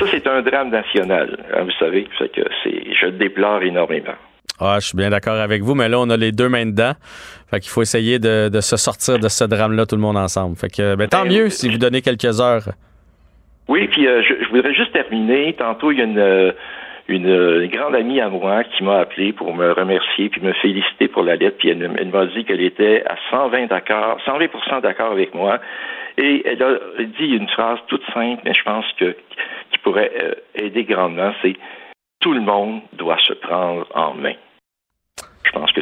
Ça, 0.00 0.06
c'est 0.10 0.26
un 0.26 0.42
drame 0.42 0.70
national, 0.70 1.38
hein, 1.54 1.62
vous 1.62 1.70
savez. 1.78 2.08
Fait 2.18 2.28
que 2.28 2.40
c'est, 2.64 2.82
je 3.00 3.06
le 3.06 3.12
déplore 3.12 3.62
énormément. 3.62 4.14
Ah, 4.58 4.78
je 4.80 4.86
suis 4.88 4.96
bien 4.96 5.10
d'accord 5.10 5.36
avec 5.36 5.62
vous, 5.62 5.74
mais 5.74 5.88
là, 5.88 6.00
on 6.00 6.10
a 6.10 6.16
les 6.16 6.32
deux 6.32 6.48
mains 6.48 6.66
dedans. 6.66 6.94
Fait 7.50 7.60
qu'il 7.60 7.70
faut 7.70 7.82
essayer 7.82 8.18
de, 8.18 8.48
de 8.52 8.60
se 8.60 8.76
sortir 8.76 9.18
de 9.20 9.28
ce 9.28 9.44
drame-là, 9.44 9.86
tout 9.86 9.94
le 9.96 10.02
monde 10.02 10.16
ensemble. 10.16 10.56
Fait 10.56 10.68
que, 10.68 10.96
ben, 10.96 11.08
tant 11.08 11.22
Ben, 11.22 11.32
mieux 11.32 11.48
si 11.50 11.68
vous 11.68 11.78
donnez 11.78 12.02
quelques 12.02 12.40
heures. 12.40 12.68
Oui, 13.68 13.88
puis 13.88 14.06
euh, 14.06 14.22
je, 14.22 14.48
voudrais 14.50 14.74
juste 14.74 14.92
terminer. 14.92 15.54
Tantôt, 15.54 15.90
il 15.90 15.98
y 15.98 16.00
a 16.02 16.04
une, 16.04 16.18
euh, 16.18 16.52
une, 17.08 17.28
euh, 17.28 17.66
grande 17.68 17.94
amie 17.94 18.20
à 18.20 18.28
moi 18.28 18.64
qui 18.64 18.84
m'a 18.84 19.00
appelé 19.00 19.32
pour 19.32 19.54
me 19.54 19.72
remercier 19.72 20.28
puis 20.28 20.40
me 20.40 20.52
féliciter 20.52 21.08
pour 21.08 21.22
la 21.22 21.36
lettre. 21.36 21.56
Puis 21.58 21.70
elle, 21.70 22.10
m'a 22.10 22.26
dit 22.26 22.44
qu'elle 22.44 22.60
était 22.60 23.04
à 23.06 23.16
120 23.30 23.66
d'accord, 23.66 24.18
120% 24.26 24.82
d'accord 24.82 25.12
avec 25.12 25.34
moi. 25.34 25.60
Et 26.18 26.42
elle 26.46 26.62
a 26.62 26.76
dit 27.18 27.26
une 27.26 27.48
phrase 27.48 27.78
toute 27.88 28.04
simple, 28.12 28.42
mais 28.44 28.54
je 28.54 28.62
pense 28.62 28.84
que 28.98 29.16
qui 29.72 29.78
pourrait 29.78 30.12
euh, 30.20 30.34
aider 30.54 30.84
grandement. 30.84 31.32
C'est 31.42 31.54
tout 32.20 32.32
le 32.32 32.40
monde 32.40 32.80
doit 32.92 33.18
se 33.18 33.32
prendre 33.32 33.86
en 33.94 34.14
main. 34.14 34.34
Je 35.44 35.52
pense 35.52 35.72
que. 35.72 35.80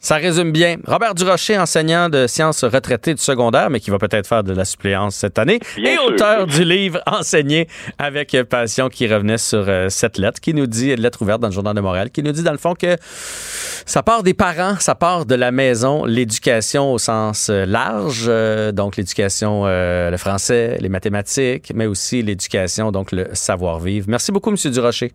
Ça 0.00 0.16
résume 0.16 0.52
bien. 0.52 0.76
Robert 0.86 1.14
Durocher, 1.14 1.58
enseignant 1.58 2.08
de 2.08 2.26
sciences 2.28 2.62
retraité 2.62 3.14
du 3.14 3.20
secondaire, 3.20 3.68
mais 3.68 3.80
qui 3.80 3.90
va 3.90 3.98
peut-être 3.98 4.28
faire 4.28 4.44
de 4.44 4.52
la 4.52 4.64
suppléance 4.64 5.16
cette 5.16 5.38
année, 5.40 5.58
Bien 5.76 5.92
et 5.92 5.94
sûr. 5.94 6.04
auteur 6.06 6.46
du 6.46 6.62
livre 6.62 7.00
Enseigner 7.06 7.66
avec 7.98 8.36
passion 8.48 8.88
qui 8.88 9.12
revenait 9.12 9.38
sur 9.38 9.64
euh, 9.68 9.88
cette 9.88 10.18
lettre, 10.18 10.40
qui 10.40 10.54
nous 10.54 10.66
dit, 10.66 10.94
lettre 10.94 11.22
ouverte 11.22 11.40
dans 11.40 11.48
le 11.48 11.52
Journal 11.52 11.74
de 11.74 11.80
Montréal, 11.80 12.10
qui 12.10 12.22
nous 12.22 12.30
dit 12.32 12.44
dans 12.44 12.52
le 12.52 12.58
fond 12.58 12.74
que 12.74 12.96
ça 13.00 14.02
part 14.02 14.22
des 14.22 14.34
parents, 14.34 14.76
ça 14.76 14.94
part 14.94 15.26
de 15.26 15.34
la 15.34 15.50
maison, 15.50 16.04
l'éducation 16.04 16.92
au 16.92 16.98
sens 16.98 17.48
euh, 17.50 17.64
large, 17.66 18.26
euh, 18.28 18.70
donc 18.70 18.96
l'éducation, 18.96 19.64
euh, 19.66 20.10
le 20.10 20.16
français, 20.16 20.78
les 20.80 20.88
mathématiques, 20.88 21.72
mais 21.74 21.86
aussi 21.86 22.22
l'éducation, 22.22 22.92
donc 22.92 23.10
le 23.12 23.26
savoir-vivre. 23.32 24.06
Merci 24.08 24.30
beaucoup, 24.30 24.50
M. 24.50 24.56
Durocher. 24.70 25.10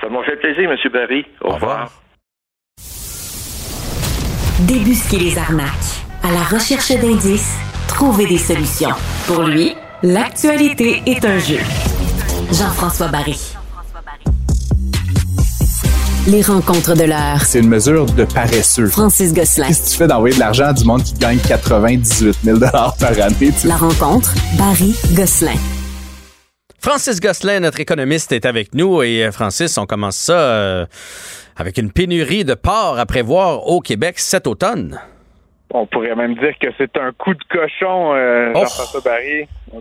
Ça 0.00 0.08
m'a 0.08 0.24
fait 0.24 0.36
plaisir, 0.36 0.70
M. 0.70 0.76
Barry. 0.92 1.26
Au, 1.42 1.50
revoir. 1.54 1.92
Débusquer 4.60 5.18
les 5.18 5.36
arnaques. 5.36 5.68
À 6.22 6.30
la 6.30 6.44
recherche 6.44 6.92
d'indices, 6.92 7.54
trouver 7.88 8.24
des 8.26 8.38
solutions. 8.38 8.94
Pour 9.26 9.42
lui, 9.42 9.74
l'actualité 10.04 11.02
est 11.06 11.24
un 11.24 11.38
jeu. 11.40 11.58
Jean-François 12.52 13.08
Barry. 13.08 13.36
Les 16.28 16.40
rencontres 16.42 16.94
de 16.94 17.02
l'heure. 17.02 17.42
C'est 17.44 17.58
une 17.58 17.68
mesure 17.68 18.06
de 18.06 18.24
paresseux. 18.24 18.86
Francis 18.86 19.34
Gosselin. 19.34 19.66
Qu'est-ce 19.66 19.82
que 19.82 19.90
tu 19.90 19.96
fais 19.96 20.06
d'envoyer 20.06 20.36
de 20.36 20.40
l'argent 20.40 20.66
à 20.66 20.72
du 20.72 20.84
monde 20.84 21.02
qui 21.02 21.14
gagne 21.14 21.38
98 21.38 22.38
000 22.44 22.60
par 22.60 22.94
année? 23.02 23.52
tu? 23.60 23.66
La 23.66 23.76
rencontre, 23.76 24.34
Barry 24.56 24.94
Gosselin. 25.14 25.58
Francis 26.84 27.18
Gosselin, 27.18 27.60
notre 27.60 27.80
économiste, 27.80 28.30
est 28.32 28.44
avec 28.44 28.74
nous. 28.74 29.02
Et 29.02 29.24
euh, 29.24 29.32
Francis, 29.32 29.78
on 29.78 29.86
commence 29.86 30.16
ça 30.16 30.38
euh, 30.38 30.86
avec 31.56 31.78
une 31.78 31.90
pénurie 31.90 32.44
de 32.44 32.52
porc 32.52 32.98
à 32.98 33.06
prévoir 33.06 33.66
au 33.66 33.80
Québec 33.80 34.18
cet 34.18 34.46
automne. 34.46 35.00
On 35.70 35.86
pourrait 35.86 36.14
même 36.14 36.34
dire 36.34 36.52
que 36.60 36.68
c'est 36.76 36.94
un 36.98 37.10
coup 37.12 37.32
de 37.32 37.42
cochon, 37.50 38.12
euh, 38.14 38.52
Oh. 38.54 38.58
Jean-François 38.60 39.00
Barry. 39.00 39.48
Oh. 39.74 39.80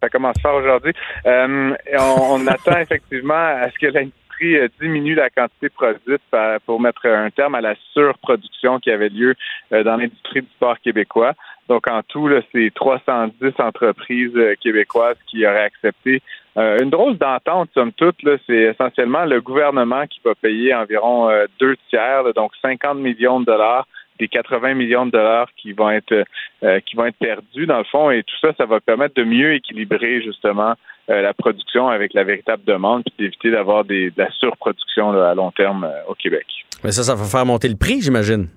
Ça 0.00 0.08
commence 0.08 0.36
fort 0.40 0.54
aujourd'hui. 0.54 0.92
Euh, 1.26 1.74
on, 1.98 2.40
on 2.40 2.46
attend 2.46 2.78
effectivement 2.78 3.34
à 3.34 3.68
ce 3.68 3.78
que 3.80 3.86
l'industrie 3.92 4.12
euh, 4.42 4.68
diminue 4.80 5.14
la 5.14 5.30
quantité 5.30 5.68
produite 5.68 6.22
pour 6.64 6.80
mettre 6.80 7.06
un 7.06 7.30
terme 7.30 7.54
à 7.54 7.60
la 7.60 7.74
surproduction 7.92 8.78
qui 8.78 8.90
avait 8.90 9.08
lieu 9.08 9.34
euh, 9.72 9.82
dans 9.82 9.96
l'industrie 9.96 10.42
du 10.42 10.48
sport 10.48 10.78
québécois. 10.80 11.32
Donc, 11.68 11.90
en 11.90 12.02
tout, 12.02 12.30
c'est 12.52 12.70
310 12.74 13.54
entreprises 13.58 14.36
euh, 14.36 14.54
québécoises 14.60 15.16
qui 15.26 15.46
auraient 15.46 15.64
accepté 15.64 16.22
une 16.58 16.88
drôle 16.88 17.18
d'entente, 17.18 17.68
somme 17.74 17.92
toute. 17.92 18.16
C'est 18.46 18.54
essentiellement 18.54 19.26
le 19.26 19.42
gouvernement 19.42 20.06
qui 20.06 20.20
va 20.24 20.34
payer 20.34 20.74
environ 20.74 21.28
deux 21.60 21.76
tiers, 21.90 22.22
là, 22.22 22.32
donc 22.32 22.52
50 22.62 22.96
millions 22.96 23.40
de 23.40 23.44
dollars 23.44 23.86
des 24.18 24.28
80 24.28 24.74
millions 24.74 25.06
de 25.06 25.10
dollars 25.10 25.48
qui 25.56 25.72
vont 25.72 25.90
être 25.90 26.24
euh, 26.62 26.80
qui 26.80 26.96
vont 26.96 27.06
être 27.06 27.18
perdus 27.18 27.66
dans 27.66 27.78
le 27.78 27.84
fond 27.84 28.10
et 28.10 28.22
tout 28.22 28.36
ça 28.40 28.52
ça 28.56 28.66
va 28.66 28.80
permettre 28.80 29.14
de 29.14 29.24
mieux 29.24 29.54
équilibrer 29.54 30.22
justement 30.22 30.74
la 31.08 31.34
production 31.34 31.88
avec 31.88 32.14
la 32.14 32.24
véritable 32.24 32.62
demande 32.64 33.02
puis 33.04 33.14
d'éviter 33.18 33.50
d'avoir 33.50 33.84
de 33.84 34.12
la 34.16 34.30
surproduction 34.32 35.12
là, 35.12 35.30
à 35.30 35.34
long 35.34 35.50
terme 35.52 35.84
euh, 35.84 36.10
au 36.10 36.14
Québec. 36.14 36.46
Mais 36.84 36.92
ça, 36.92 37.02
ça 37.02 37.14
va 37.14 37.24
faire 37.24 37.46
monter 37.46 37.68
le 37.68 37.76
prix, 37.76 38.00
j'imagine. 38.00 38.48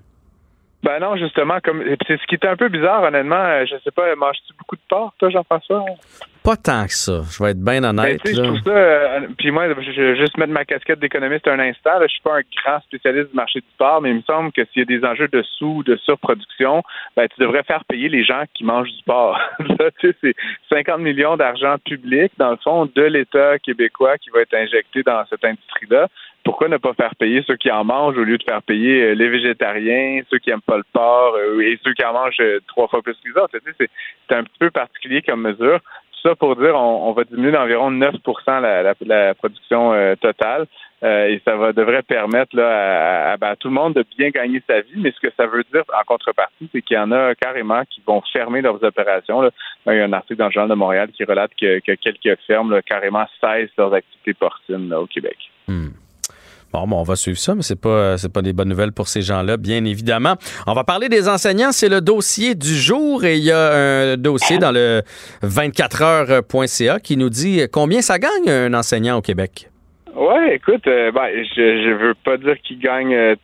Ben 0.82 0.98
non, 0.98 1.14
justement, 1.16 1.58
comme 1.62 1.82
c'est 2.06 2.18
ce 2.18 2.26
qui 2.26 2.36
était 2.36 2.48
un 2.48 2.56
peu 2.56 2.68
bizarre, 2.70 3.02
honnêtement. 3.02 3.36
euh, 3.36 3.66
Je 3.66 3.76
sais 3.84 3.90
pas, 3.90 4.14
manges-tu 4.16 4.54
beaucoup 4.58 4.76
de 4.76 4.80
porc, 4.88 5.12
toi, 5.18 5.28
Jean-François? 5.28 5.84
Pas 6.42 6.56
tant 6.56 6.86
que 6.86 6.94
ça. 6.94 7.20
Je 7.30 7.44
vais 7.44 7.50
être 7.50 7.62
bien 7.62 7.82
Ben, 7.82 7.90
honnête. 7.90 8.22
tu 8.24 8.30
sais, 8.30 8.36
je 8.36 8.40
là. 8.40 8.46
trouve 8.48 8.62
ça. 8.62 8.70
euh, 8.70 9.20
puis 9.36 9.50
moi, 9.50 9.68
je 9.68 9.92
je 9.92 10.00
vais 10.00 10.16
juste 10.16 10.38
mettre 10.38 10.52
ma 10.54 10.64
casquette 10.64 10.98
d'économiste 10.98 11.46
un 11.48 11.58
instant. 11.58 11.98
Là, 11.98 12.06
je 12.06 12.12
suis 12.12 12.22
pas 12.22 12.38
un 12.38 12.42
grand 12.64 12.80
spécialiste 12.80 13.28
du 13.28 13.36
marché 13.36 13.60
du 13.60 13.66
porc, 13.76 14.00
mais 14.00 14.08
il 14.08 14.16
me 14.16 14.22
semble 14.22 14.52
que 14.52 14.64
s'il 14.72 14.80
y 14.80 14.82
a 14.82 14.98
des 14.98 15.04
enjeux 15.06 15.28
de 15.28 15.42
sous, 15.58 15.82
de 15.82 15.96
surproduction, 15.96 16.82
ben, 17.14 17.28
tu 17.28 17.38
devrais 17.42 17.62
faire 17.64 17.84
payer 17.84 18.08
les 18.08 18.24
gens 18.24 18.44
qui 18.54 18.64
mangent 18.64 18.90
du 18.90 19.02
porc. 19.04 19.38
Là, 19.58 19.90
tu 20.00 20.08
sais, 20.12 20.16
c'est 20.22 20.34
50 20.70 21.00
millions 21.00 21.36
d'argent 21.36 21.76
public, 21.84 22.32
dans 22.38 22.52
le 22.52 22.58
fond, 22.64 22.86
de 22.86 23.02
l'État 23.02 23.58
québécois 23.58 24.16
qui 24.16 24.30
va 24.30 24.40
être 24.40 24.54
injecté 24.54 25.02
dans 25.02 25.22
cette 25.28 25.44
industrie-là. 25.44 26.08
Pourquoi 26.44 26.68
ne 26.68 26.78
pas 26.78 26.94
faire 26.94 27.14
payer 27.16 27.42
ceux 27.46 27.56
qui 27.56 27.70
en 27.70 27.84
mangent 27.84 28.16
au 28.16 28.24
lieu 28.24 28.38
de 28.38 28.44
faire 28.44 28.62
payer 28.62 29.02
euh, 29.02 29.14
les 29.14 29.28
végétariens, 29.28 30.22
ceux 30.30 30.38
qui 30.38 30.50
aiment 30.50 30.62
pas 30.62 30.78
le 30.78 30.84
porc 30.92 31.34
euh, 31.36 31.60
et 31.60 31.78
ceux 31.84 31.92
qui 31.92 32.04
en 32.04 32.14
mangent 32.14 32.40
euh, 32.40 32.60
trois 32.66 32.88
fois 32.88 33.02
plus 33.02 33.14
que 33.14 33.28
les 33.28 33.40
autres? 33.40 33.56
C'est 33.78 34.34
un 34.34 34.44
petit 34.44 34.58
peu 34.58 34.70
particulier 34.70 35.20
comme 35.22 35.42
mesure. 35.42 35.80
Ça 36.22 36.34
pour 36.34 36.54
dire 36.56 36.74
on, 36.74 37.12
va 37.12 37.24
diminuer 37.24 37.52
d'environ 37.52 37.90
9 37.90 38.14
la, 38.46 38.94
la, 39.00 39.34
production 39.34 39.94
totale. 40.20 40.66
Et 41.02 41.40
ça 41.46 41.56
va 41.56 41.72
devrait 41.72 42.02
permettre 42.02 42.54
là, 42.54 43.32
à, 43.32 43.36
ben, 43.38 43.48
à 43.48 43.56
tout 43.56 43.68
le 43.68 43.74
monde 43.74 43.94
de 43.94 44.04
bien 44.18 44.28
gagner 44.28 44.62
sa 44.66 44.82
vie. 44.82 44.96
Mais 44.98 45.12
ce 45.12 45.20
que 45.26 45.32
ça 45.34 45.46
veut 45.46 45.64
dire 45.72 45.82
en 45.98 46.04
contrepartie, 46.04 46.68
c'est 46.72 46.82
qu'il 46.82 46.98
y 46.98 47.00
en 47.00 47.10
a 47.10 47.34
carrément 47.34 47.84
qui 47.88 48.02
vont 48.06 48.22
fermer 48.34 48.60
leurs 48.60 48.84
opérations. 48.84 49.40
Là. 49.40 49.50
Il 49.86 49.94
y 49.94 50.00
a 50.00 50.04
un 50.04 50.12
article 50.12 50.36
dans 50.36 50.46
le 50.48 50.52
Journal 50.52 50.68
de 50.68 50.74
Montréal 50.74 51.08
qui 51.10 51.24
relate 51.24 51.52
que, 51.58 51.78
que 51.78 51.92
quelques 51.92 52.38
fermes 52.46 52.70
là, 52.70 52.82
carrément 52.82 53.24
cessent 53.40 53.70
leurs 53.78 53.94
activités 53.94 54.34
porcines 54.34 54.92
au 54.92 55.06
Québec. 55.06 55.38
Hmm. 55.68 55.88
Bon, 56.72 56.86
bon, 56.86 57.00
on 57.00 57.02
va 57.02 57.16
suivre 57.16 57.38
ça, 57.38 57.54
mais 57.54 57.62
c'est 57.62 57.76
pas 57.76 58.16
c'est 58.16 58.28
pas 58.28 58.42
des 58.42 58.52
bonnes 58.52 58.68
nouvelles 58.68 58.92
pour 58.92 59.08
ces 59.08 59.22
gens-là, 59.22 59.56
bien 59.56 59.84
évidemment. 59.84 60.36
On 60.66 60.74
va 60.74 60.84
parler 60.84 61.08
des 61.08 61.28
enseignants, 61.28 61.72
c'est 61.72 61.88
le 61.88 62.00
dossier 62.00 62.54
du 62.54 62.76
jour 62.76 63.24
et 63.24 63.38
il 63.38 63.44
y 63.44 63.50
a 63.50 64.12
un 64.12 64.16
dossier 64.16 64.58
dans 64.58 64.70
le 64.70 65.02
24heures.ca 65.42 67.00
qui 67.00 67.16
nous 67.16 67.30
dit 67.30 67.62
combien 67.72 68.02
ça 68.02 68.18
gagne 68.18 68.48
un 68.48 68.74
enseignant 68.74 69.16
au 69.16 69.22
Québec? 69.22 69.69
Ouais, 70.16 70.56
écoute, 70.56 70.86
euh, 70.88 71.12
ben, 71.12 71.28
je, 71.56 71.82
je 71.84 71.90
veux 71.94 72.14
pas 72.14 72.36
dire 72.36 72.60
qu'ils 72.62 72.78
gagnent 72.80 73.14
euh, 73.14 73.34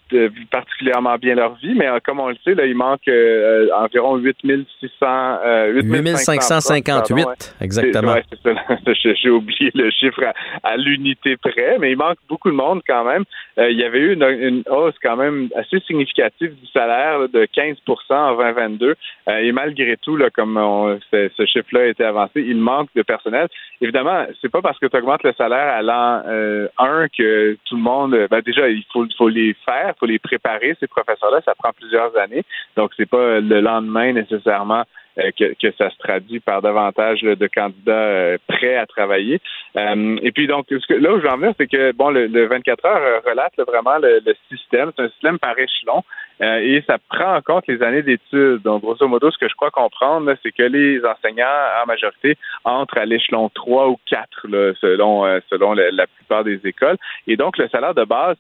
particulièrement 0.51 1.17
bien 1.17 1.35
leur 1.37 1.55
vie, 1.57 1.75
mais 1.77 1.87
euh, 1.87 1.99
comme 2.05 2.19
on 2.19 2.29
le 2.29 2.37
sait, 2.45 2.55
là, 2.55 2.67
il 2.67 2.75
manque 2.77 3.07
euh, 3.09 3.69
environ 3.77 4.17
8600, 4.17 5.07
euh, 5.45 5.73
8558, 5.83 6.85
pardon, 6.85 7.31
ouais. 7.31 7.35
exactement. 7.61 8.13
Ouais, 8.15 8.23
c'est 8.31 8.43
ça. 8.43 8.93
J'ai- 9.15 9.31
oublié 9.31 9.71
le 9.75 9.91
chiffre 9.91 10.23
à, 10.25 10.33
à 10.69 10.77
l'unité 10.77 11.37
près, 11.37 11.77
mais 11.79 11.93
il 11.93 11.97
manque 11.97 12.19
beaucoup 12.29 12.51
de 12.51 12.57
monde 12.57 12.81
quand 12.87 13.05
même. 13.05 13.25
Euh, 13.59 13.71
il 13.71 13.79
y 13.79 13.85
avait 13.85 13.99
eu 13.99 14.13
une, 14.15 14.23
une 14.25 14.63
hausse 14.71 14.95
quand 15.03 15.17
même 15.17 15.49
assez 15.57 15.79
significative 15.81 16.55
du 16.55 16.67
salaire 16.73 17.19
là, 17.21 17.27
de 17.29 17.45
15% 17.47 17.77
en 18.11 18.37
2022. 18.37 18.95
Euh, 19.29 19.37
et 19.39 19.53
malgré 19.53 19.97
tout, 19.99 20.17
là, 20.17 20.31
comme 20.31 20.57
on- 20.57 20.99
ce, 21.13 21.29
ce 21.37 21.45
chiffre-là 21.47 21.81
a 21.81 21.87
été 21.87 22.05
avancé, 22.05 22.41
il 22.47 22.57
manque 22.57 22.89
de 22.97 23.03
personnel. 23.03 23.49
Évidemment, 23.81 24.27
c'est 24.41 24.51
pas 24.51 24.63
parce 24.63 24.79
que 24.79 24.87
tu 24.87 24.97
augmentes 24.97 25.23
le 25.25 25.33
salaire 25.37 25.75
à 25.75 25.83
l'an 25.83 26.23
euh, 26.57 26.69
1 26.79 27.09
que 27.09 27.57
tout 27.65 27.77
le 27.77 27.83
monde. 27.83 28.17
Ben 28.31 28.41
déjà, 28.41 28.69
il 28.69 28.85
faut, 28.93 29.07
faut 29.17 29.29
les 29.29 29.55
faire, 29.65 29.93
il 29.95 29.99
faut 29.99 30.07
les 30.07 30.19
préparer, 30.19 30.77
ces 30.81 30.87
professeurs-là. 30.87 31.41
Ça 31.45 31.55
prend 31.55 31.73
plusieurs 31.73 32.17
années. 32.17 32.45
Donc, 32.77 32.93
c'est 32.97 33.09
pas 33.09 33.41
le 33.41 33.61
lendemain 33.61 34.13
nécessairement 34.13 34.83
euh, 34.83 34.85
que, 35.17 35.55
que 35.55 35.73
ça 35.77 35.91
se 35.91 35.99
traduit 35.99 36.41
par 36.41 36.63
davantage 36.63 37.23
là, 37.23 37.35
de 37.35 37.47
candidats 37.47 37.93
euh, 37.93 38.39
prêts 38.47 38.77
à 38.77 38.87
travailler. 38.87 39.41
Euh, 39.77 40.17
et 40.23 40.33
puis 40.33 40.47
donc, 40.47 40.67
là 40.71 41.13
où 41.13 41.19
je 41.19 41.23
veux 41.23 41.31
en 41.31 41.39
venir, 41.39 41.55
c'est 41.59 41.67
que 41.67 41.93
bon, 41.93 42.11
le, 42.11 42.27
le 42.27 42.47
24 42.47 42.85
heures 42.85 42.97
euh, 42.97 43.21
relate 43.29 43.57
là, 43.57 43.65
vraiment 43.65 43.99
le, 43.99 44.21
le 44.25 44.35
système. 44.51 44.91
C'est 44.97 45.05
un 45.05 45.09
système 45.11 45.39
par 45.39 45.59
échelon 45.59 46.03
euh, 46.43 46.59
et 46.59 46.83
ça 46.87 46.99
prend 47.09 47.37
en 47.37 47.41
compte 47.41 47.67
les 47.67 47.83
années 47.83 48.03
d'études. 48.03 48.63
Donc, 48.63 48.83
grosso 48.83 49.07
modo, 49.09 49.31
ce 49.31 49.39
que 49.39 49.49
je 49.49 49.55
crois 49.55 49.71
comprendre, 49.71 50.35
c'est 50.43 50.53
que 50.53 50.63
les 50.63 51.01
enseignants, 51.05 51.47
en 51.83 51.87
majorité, 51.87 52.37
entrent 52.65 52.99
à 52.99 53.07
l'échelon 53.07 53.49
3 53.55 53.89
ou 53.89 53.99
4, 54.07 54.49
là, 54.49 54.73
selon, 54.81 55.25
euh, 55.25 55.41
selon 55.51 55.73
la 55.73 56.07
plupart 56.07 56.45
des 56.45 56.61
écoles. 56.65 56.97
Et 57.27 57.37
donc, 57.37 57.57
le 57.59 57.69
salaire 57.69 57.95
de 57.95 58.05
base, 58.05 58.37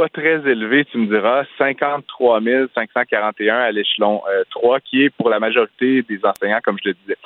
pas 0.00 0.08
très 0.08 0.36
élevé, 0.50 0.84
tu 0.86 0.98
me 0.98 1.06
diras, 1.06 1.44
53 1.58 2.40
541 2.74 3.54
à 3.58 3.70
l'échelon 3.70 4.22
euh, 4.30 4.44
3, 4.50 4.80
qui 4.80 5.04
est 5.04 5.10
pour 5.10 5.28
la 5.30 5.38
majorité 5.38 6.02
des 6.02 6.20
enseignants, 6.24 6.60
comme 6.64 6.76
je 6.82 6.88
le 6.90 6.94
disais. 6.94 7.16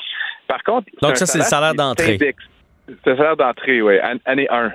Par 0.48 0.62
contre, 0.62 0.88
Donc 1.02 1.16
ça, 1.16 1.26
c'est 1.26 1.38
le 1.38 1.44
salaire 1.44 1.74
d'entrée. 1.74 2.18
C'est 2.18 2.34
le 3.10 3.16
salaire 3.16 3.36
d'entrée, 3.36 3.80
oui, 3.80 3.98
an- 4.00 4.18
année 4.24 4.46
1. 4.50 4.72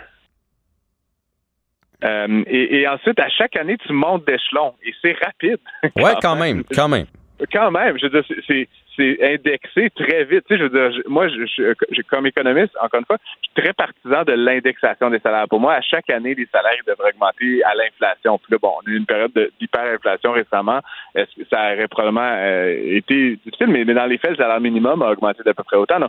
Euh, 2.05 2.43
et, 2.47 2.79
et 2.81 2.87
ensuite, 2.87 3.19
à 3.19 3.27
chaque 3.29 3.55
année, 3.57 3.77
tu 3.85 3.91
montes 3.91 4.25
d'échelon. 4.25 4.73
Et 4.83 4.93
c'est 5.01 5.13
rapide. 5.23 5.59
Ouais, 5.97 6.13
quand 6.21 6.35
même, 6.35 6.63
quand 6.73 6.87
même. 6.87 7.05
Quand 7.51 7.71
même, 7.71 7.97
je 7.99 8.05
veux 8.07 8.21
dire, 8.21 8.37
c'est- 8.47 8.69
c'est 8.99 9.33
indexé 9.33 9.89
très 9.91 10.25
vite. 10.25 10.43
Tu 10.47 10.55
sais, 10.55 10.57
je 10.59 10.63
veux 10.63 10.69
dire, 10.91 11.01
moi, 11.07 11.27
je, 11.29 11.45
je- 11.45 12.01
comme 12.09 12.25
économiste, 12.27 12.75
encore 12.81 12.99
une 12.99 13.05
fois, 13.05 13.17
je 13.23 13.47
suis 13.49 13.63
très 13.63 13.73
partisan 13.73 14.23
de 14.23 14.33
l'indexation 14.33 15.09
des 15.09 15.19
salaires. 15.19 15.47
Pour 15.49 15.59
moi, 15.59 15.73
à 15.75 15.81
chaque 15.81 16.09
année, 16.09 16.35
les 16.35 16.47
salaires 16.51 16.71
devraient 16.85 17.11
augmenter 17.13 17.63
à 17.63 17.73
l'inflation. 17.75 18.37
Puis 18.37 18.51
là, 18.51 18.57
bon, 18.61 18.73
on 18.83 18.87
a 18.87 18.91
eu 18.91 18.97
une 18.97 19.05
période 19.05 19.31
de- 19.33 19.51
d'hyperinflation 19.59 20.31
récemment. 20.33 20.79
Est-ce 21.15 21.33
que 21.41 21.47
ça 21.49 21.73
aurait 21.73 21.87
probablement 21.87 22.21
euh, 22.35 22.75
été 22.97 23.37
difficile, 23.45 23.67
mais, 23.67 23.85
dans 23.85 24.05
les 24.05 24.17
faits, 24.17 24.31
le 24.31 24.37
salaire 24.37 24.59
minimum 24.59 25.01
a 25.01 25.11
augmenté 25.11 25.41
d'à 25.43 25.53
peu 25.53 25.63
près 25.63 25.77
autant. 25.77 25.97
En 26.01 26.07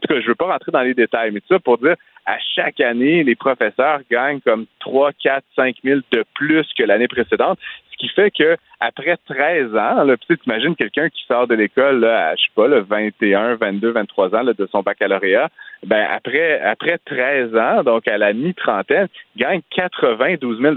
tout 0.00 0.08
cas, 0.08 0.20
je 0.20 0.26
veux 0.26 0.34
pas 0.34 0.46
rentrer 0.52 0.72
dans 0.72 0.82
les 0.82 0.94
détails, 0.94 1.30
mais 1.30 1.40
tout 1.40 1.46
ça 1.54 1.58
pour 1.60 1.78
dire, 1.78 1.94
à 2.26 2.36
chaque 2.54 2.80
année, 2.80 3.24
les 3.24 3.34
professeurs 3.34 4.00
gagnent 4.10 4.40
comme 4.40 4.66
3, 4.80 5.12
4, 5.22 5.44
5 5.56 5.76
000 5.84 6.00
de 6.12 6.24
plus 6.34 6.66
que 6.78 6.84
l'année 6.84 7.08
précédente. 7.08 7.58
Qui 8.02 8.08
fait 8.08 8.32
que 8.32 8.56
après 8.80 9.16
13 9.28 9.76
ans, 9.76 10.02
là, 10.02 10.16
tu 10.16 10.36
imagines 10.44 10.74
quelqu'un 10.74 11.08
qui 11.08 11.24
sort 11.28 11.46
de 11.46 11.54
l'école 11.54 12.04
à, 12.04 12.34
je 12.34 12.42
sais 12.42 12.50
pas, 12.52 12.66
là, 12.66 12.80
21, 12.80 13.54
22, 13.54 13.92
23 13.92 14.34
ans 14.34 14.42
de 14.42 14.68
son 14.72 14.82
baccalauréat, 14.82 15.48
ben 15.86 16.04
après, 16.10 16.60
après 16.62 16.98
13 16.98 17.54
ans, 17.54 17.84
donc 17.84 18.08
à 18.08 18.18
la 18.18 18.32
mi-trentaine, 18.32 19.06
gagne 19.36 19.60
92 19.70 20.60
000 20.60 20.74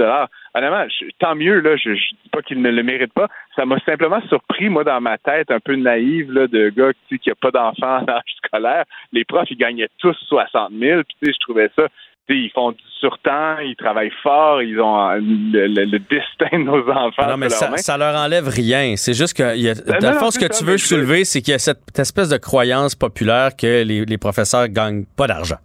Honnêtement, 0.54 0.86
je- 0.88 1.06
tant 1.18 1.34
mieux, 1.34 1.62
là, 1.62 1.76
je, 1.78 1.96
je 1.96 2.10
dis 2.12 2.30
pas 2.32 2.44
qu'il 2.44 2.62
ne 2.62 2.70
le 2.70 2.84
mérite 2.84 3.12
pas. 3.14 3.28
Ça 3.56 3.66
m'a 3.66 3.80
simplement 3.80 4.22
surpris, 4.30 4.70
moi, 4.70 4.84
dans 4.84 5.02
ma 5.02 5.18
tête, 5.18 5.50
un 5.50 5.60
peu 5.60 5.76
naïve, 5.76 6.32
de 6.32 6.70
gars 6.70 6.92
tu 6.94 7.16
sais, 7.16 7.18
qui 7.18 7.32
a 7.32 7.36
pas 7.36 7.50
d'enfants 7.50 8.04
en 8.04 8.08
âge 8.08 8.22
scolaire. 8.46 8.84
Les 9.12 9.26
profs, 9.26 9.50
ils 9.50 9.58
gagnaient 9.58 9.90
tous 9.98 10.16
60 10.28 10.74
000, 10.80 11.02
puis 11.02 11.18
tu 11.20 11.26
sais, 11.26 11.34
je 11.34 11.40
trouvais 11.40 11.72
ça 11.76 11.88
ils 12.30 12.52
font 12.54 12.72
du 12.72 12.78
surtemps, 13.00 13.58
ils 13.60 13.76
travaillent 13.78 14.12
fort, 14.24 14.62
ils 14.62 14.80
ont 14.80 15.10
euh, 15.10 15.20
le, 15.22 15.68
le- 15.68 15.86
le 15.86 16.00
destin 16.00 16.58
de 16.58 16.64
nos 16.64 16.90
enfants. 16.90 17.28
Non, 17.30 17.38
mais 17.38 17.50
ça, 17.50 17.70
mains. 17.70 17.78
ça 17.78 17.98
leur 17.98 18.16
enlève 18.16 18.48
rien. 18.48 18.96
C'est 18.98 19.14
juste 19.14 19.36
que, 19.36 19.56
y 19.56 19.70
a, 19.70 19.74
Ben 19.76 20.00
dans 20.00 20.08
non, 20.08 20.14
le 20.14 20.20
fond, 20.20 20.32
ce 20.32 20.40
que 20.40 20.52
ça, 20.52 20.60
tu 20.60 20.66
veux 20.66 20.78
soulever, 20.78 21.24
c'est 21.26 21.42
qu'il 21.42 21.52
y 21.52 21.56
a 21.56 21.60
cette, 21.60 21.82
cette 21.88 22.00
espèce 22.00 22.30
de 22.30 22.38
croyance 22.38 22.96
populaire 22.96 23.56
que 23.56 23.84
les, 23.84 24.06
les 24.06 24.18
professeurs 24.18 24.68
gagnent 24.70 25.06
pas 25.16 25.28
d'argent. 25.28 25.58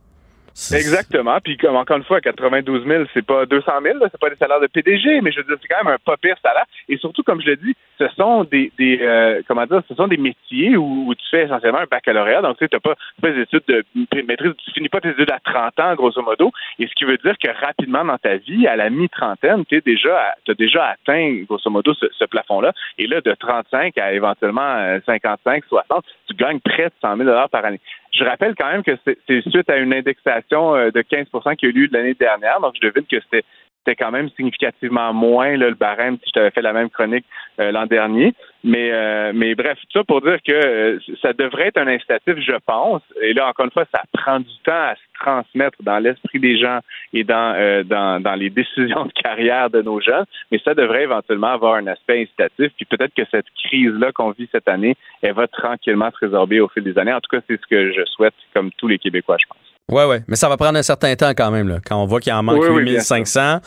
Exactement. 0.73 1.39
Puis 1.43 1.57
comme 1.57 1.77
encore 1.77 1.97
une 1.97 2.05
fois, 2.05 2.21
92 2.21 2.87
000, 2.87 3.05
c'est 3.15 3.25
pas 3.25 3.47
200 3.47 3.73
000, 3.83 3.99
là, 3.99 4.09
c'est 4.11 4.21
pas 4.21 4.31
des 4.31 4.37
salaires 4.37 4.61
de 4.61 4.67
PDG, 4.67 5.21
mais 5.23 5.33
je 5.33 5.39
veux 5.39 5.45
dire, 5.45 5.57
c'est 5.61 5.69
quand 5.69 5.85
même 5.85 5.95
un 5.95 5.99
pas 6.05 6.17
pire 6.17 6.37
salaire. 6.43 6.65
Et 6.89 6.99
surtout, 6.99 7.23
comme 7.23 7.41
je 7.41 7.47
l'ai 7.47 7.57
dit, 7.57 7.75
ce 7.99 8.09
sont 8.17 8.45
des, 8.45 8.71
des 8.79 8.99
euh, 9.01 9.43
comment 9.49 9.65
dire, 9.67 9.83
ce 9.89 9.95
sont 9.95 10.07
des 10.07 10.17
métiers 10.17 10.77
où, 10.77 11.07
où 11.09 11.15
tu 11.15 11.25
fais 11.31 11.45
essentiellement 11.45 11.81
un 11.81 11.87
baccalauréat. 11.91 12.43
Donc, 12.43 12.59
tu 12.59 12.65
sais, 12.65 12.69
t'as 12.69 12.81
pas, 12.81 12.95
pas 13.21 13.31
des 13.31 13.43
études 13.43 13.63
de 13.67 13.85
maîtrise, 14.23 14.53
tu 14.65 14.71
finis 14.73 14.89
pas 14.89 15.01
tes 15.01 15.11
études 15.11 15.31
à 15.31 15.39
30 15.43 15.81
ans, 15.81 15.95
grosso 15.95 16.23
modo. 16.23 16.51
Et 16.79 16.87
ce 16.87 16.93
qui 16.95 17.05
veut 17.05 17.19
dire 17.19 17.37
que 17.43 17.51
rapidement 17.65 18.05
dans 18.05 18.19
ta 18.19 18.37
vie, 18.37 18.67
à 18.67 18.77
la 18.77 18.91
mi-trentaine, 18.91 19.65
tu 19.67 19.81
déjà, 19.81 20.35
t'as 20.47 20.55
déjà 20.55 20.87
atteint, 20.87 21.43
grosso 21.49 21.71
modo, 21.71 21.95
ce, 21.95 22.07
ce 22.19 22.25
plafond-là. 22.25 22.73
Et 22.99 23.07
là, 23.07 23.21
de 23.21 23.33
35 23.33 23.97
à 23.99 24.13
éventuellement 24.13 24.77
euh, 24.77 25.01
55, 25.07 25.65
60, 25.69 26.05
tu 26.29 26.35
gagnes 26.35 26.61
près 26.61 26.87
de 26.87 26.93
100 27.01 27.17
000 27.17 27.49
par 27.51 27.65
année. 27.65 27.81
Je 28.13 28.25
rappelle 28.25 28.55
quand 28.57 28.71
même 28.71 28.83
que 28.83 28.97
c'est 29.05 29.41
suite 29.49 29.71
à 29.71 29.77
une 29.77 29.95
indexation 29.95 30.75
euh, 30.75 30.91
de 30.91 31.01
15% 31.01 31.57
qui 31.57 31.67
a 31.67 31.69
eu 31.69 31.73
lieu 31.73 31.89
l'année 31.93 32.15
dernière. 32.15 32.61
Donc, 32.61 32.75
je 32.81 32.89
devine 32.89 33.07
que 33.07 33.21
c'était 33.21 33.45
c'était 33.85 33.97
quand 33.97 34.11
même 34.11 34.29
significativement 34.31 35.13
moins 35.13 35.57
là, 35.57 35.69
le 35.69 35.75
barème 35.75 36.17
si 36.19 36.29
je 36.29 36.33
t'avais 36.33 36.51
fait 36.51 36.63
la 36.63 36.73
même 36.73 36.91
chronique 36.91 37.25
euh, 37.61 37.73
l'an 37.73 37.87
dernier. 37.87 38.35
Mais, 38.63 38.91
euh, 38.93 39.33
mais 39.35 39.55
bref, 39.55 39.79
tout 39.89 39.99
ça 39.99 40.05
pour 40.05 40.21
dire 40.21 40.37
que 40.47 40.53
euh, 40.53 40.99
ça 41.23 41.33
devrait 41.33 41.69
être 41.69 41.79
un 41.79 41.87
incitatif, 41.87 42.35
je 42.39 42.57
pense. 42.67 43.01
Et 43.23 43.33
là, 43.33 43.49
encore 43.49 43.65
une 43.65 43.71
fois, 43.71 43.87
ça 43.93 44.03
prend 44.13 44.41
du 44.41 44.55
temps 44.65 44.73
à 44.73 44.95
se 44.95 45.01
transmettre 45.19 45.83
dans 45.83 45.99
l'esprit 45.99 46.39
des 46.39 46.59
gens 46.59 46.81
et 47.15 47.25
dans, 47.25 47.55
euh, 47.57 47.83
dans, 47.85 48.23
dans 48.23 48.35
les 48.35 48.51
décisions 48.51 49.07
de 49.07 49.13
carrière 49.13 49.71
de 49.71 49.81
nos 49.81 50.01
jeunes. 50.01 50.27
Mais 50.53 50.61
ça 50.63 50.75
devrait 50.75 51.05
éventuellement 51.05 51.49
avoir 51.49 51.75
un 51.75 51.87
aspect 51.87 52.23
incitatif. 52.23 52.73
Puis 52.77 52.85
peut-être 52.85 53.15
que 53.15 53.25
cette 53.31 53.47
crise-là 53.65 54.13
qu'on 54.13 54.33
vit 54.33 54.49
cette 54.53 54.69
année, 54.69 54.95
elle 55.23 55.35
va 55.35 55.47
tranquillement 55.47 56.11
se 56.11 56.27
résorber 56.27 56.61
au 56.61 56.69
fil 56.69 56.83
des 56.83 56.99
années. 56.99 57.15
En 57.15 57.21
tout 57.21 57.35
cas, 57.35 57.43
c'est 57.49 57.59
ce 57.59 57.67
que 57.67 57.93
je 57.93 58.05
souhaite, 58.05 58.35
comme 58.55 58.71
tous 58.73 58.89
les 58.89 58.99
Québécois, 58.99 59.39
je 59.41 59.47
pense. 59.47 59.70
Ouais, 59.91 60.05
ouais. 60.05 60.23
Mais 60.29 60.37
ça 60.37 60.49
va 60.49 60.57
prendre 60.57 60.79
un 60.79 60.83
certain 60.83 61.15
temps 61.17 61.31
quand 61.31 61.51
même. 61.51 61.69
Là. 61.69 61.79
Quand 61.85 62.03
on 62.03 62.07
voit 62.07 62.21
qu'il 62.21 62.33
en 62.33 62.43
manque 62.43 62.61
Oui, 62.61 62.69
oui, 62.71 62.85
bien 62.85 62.95
8500, 62.95 63.61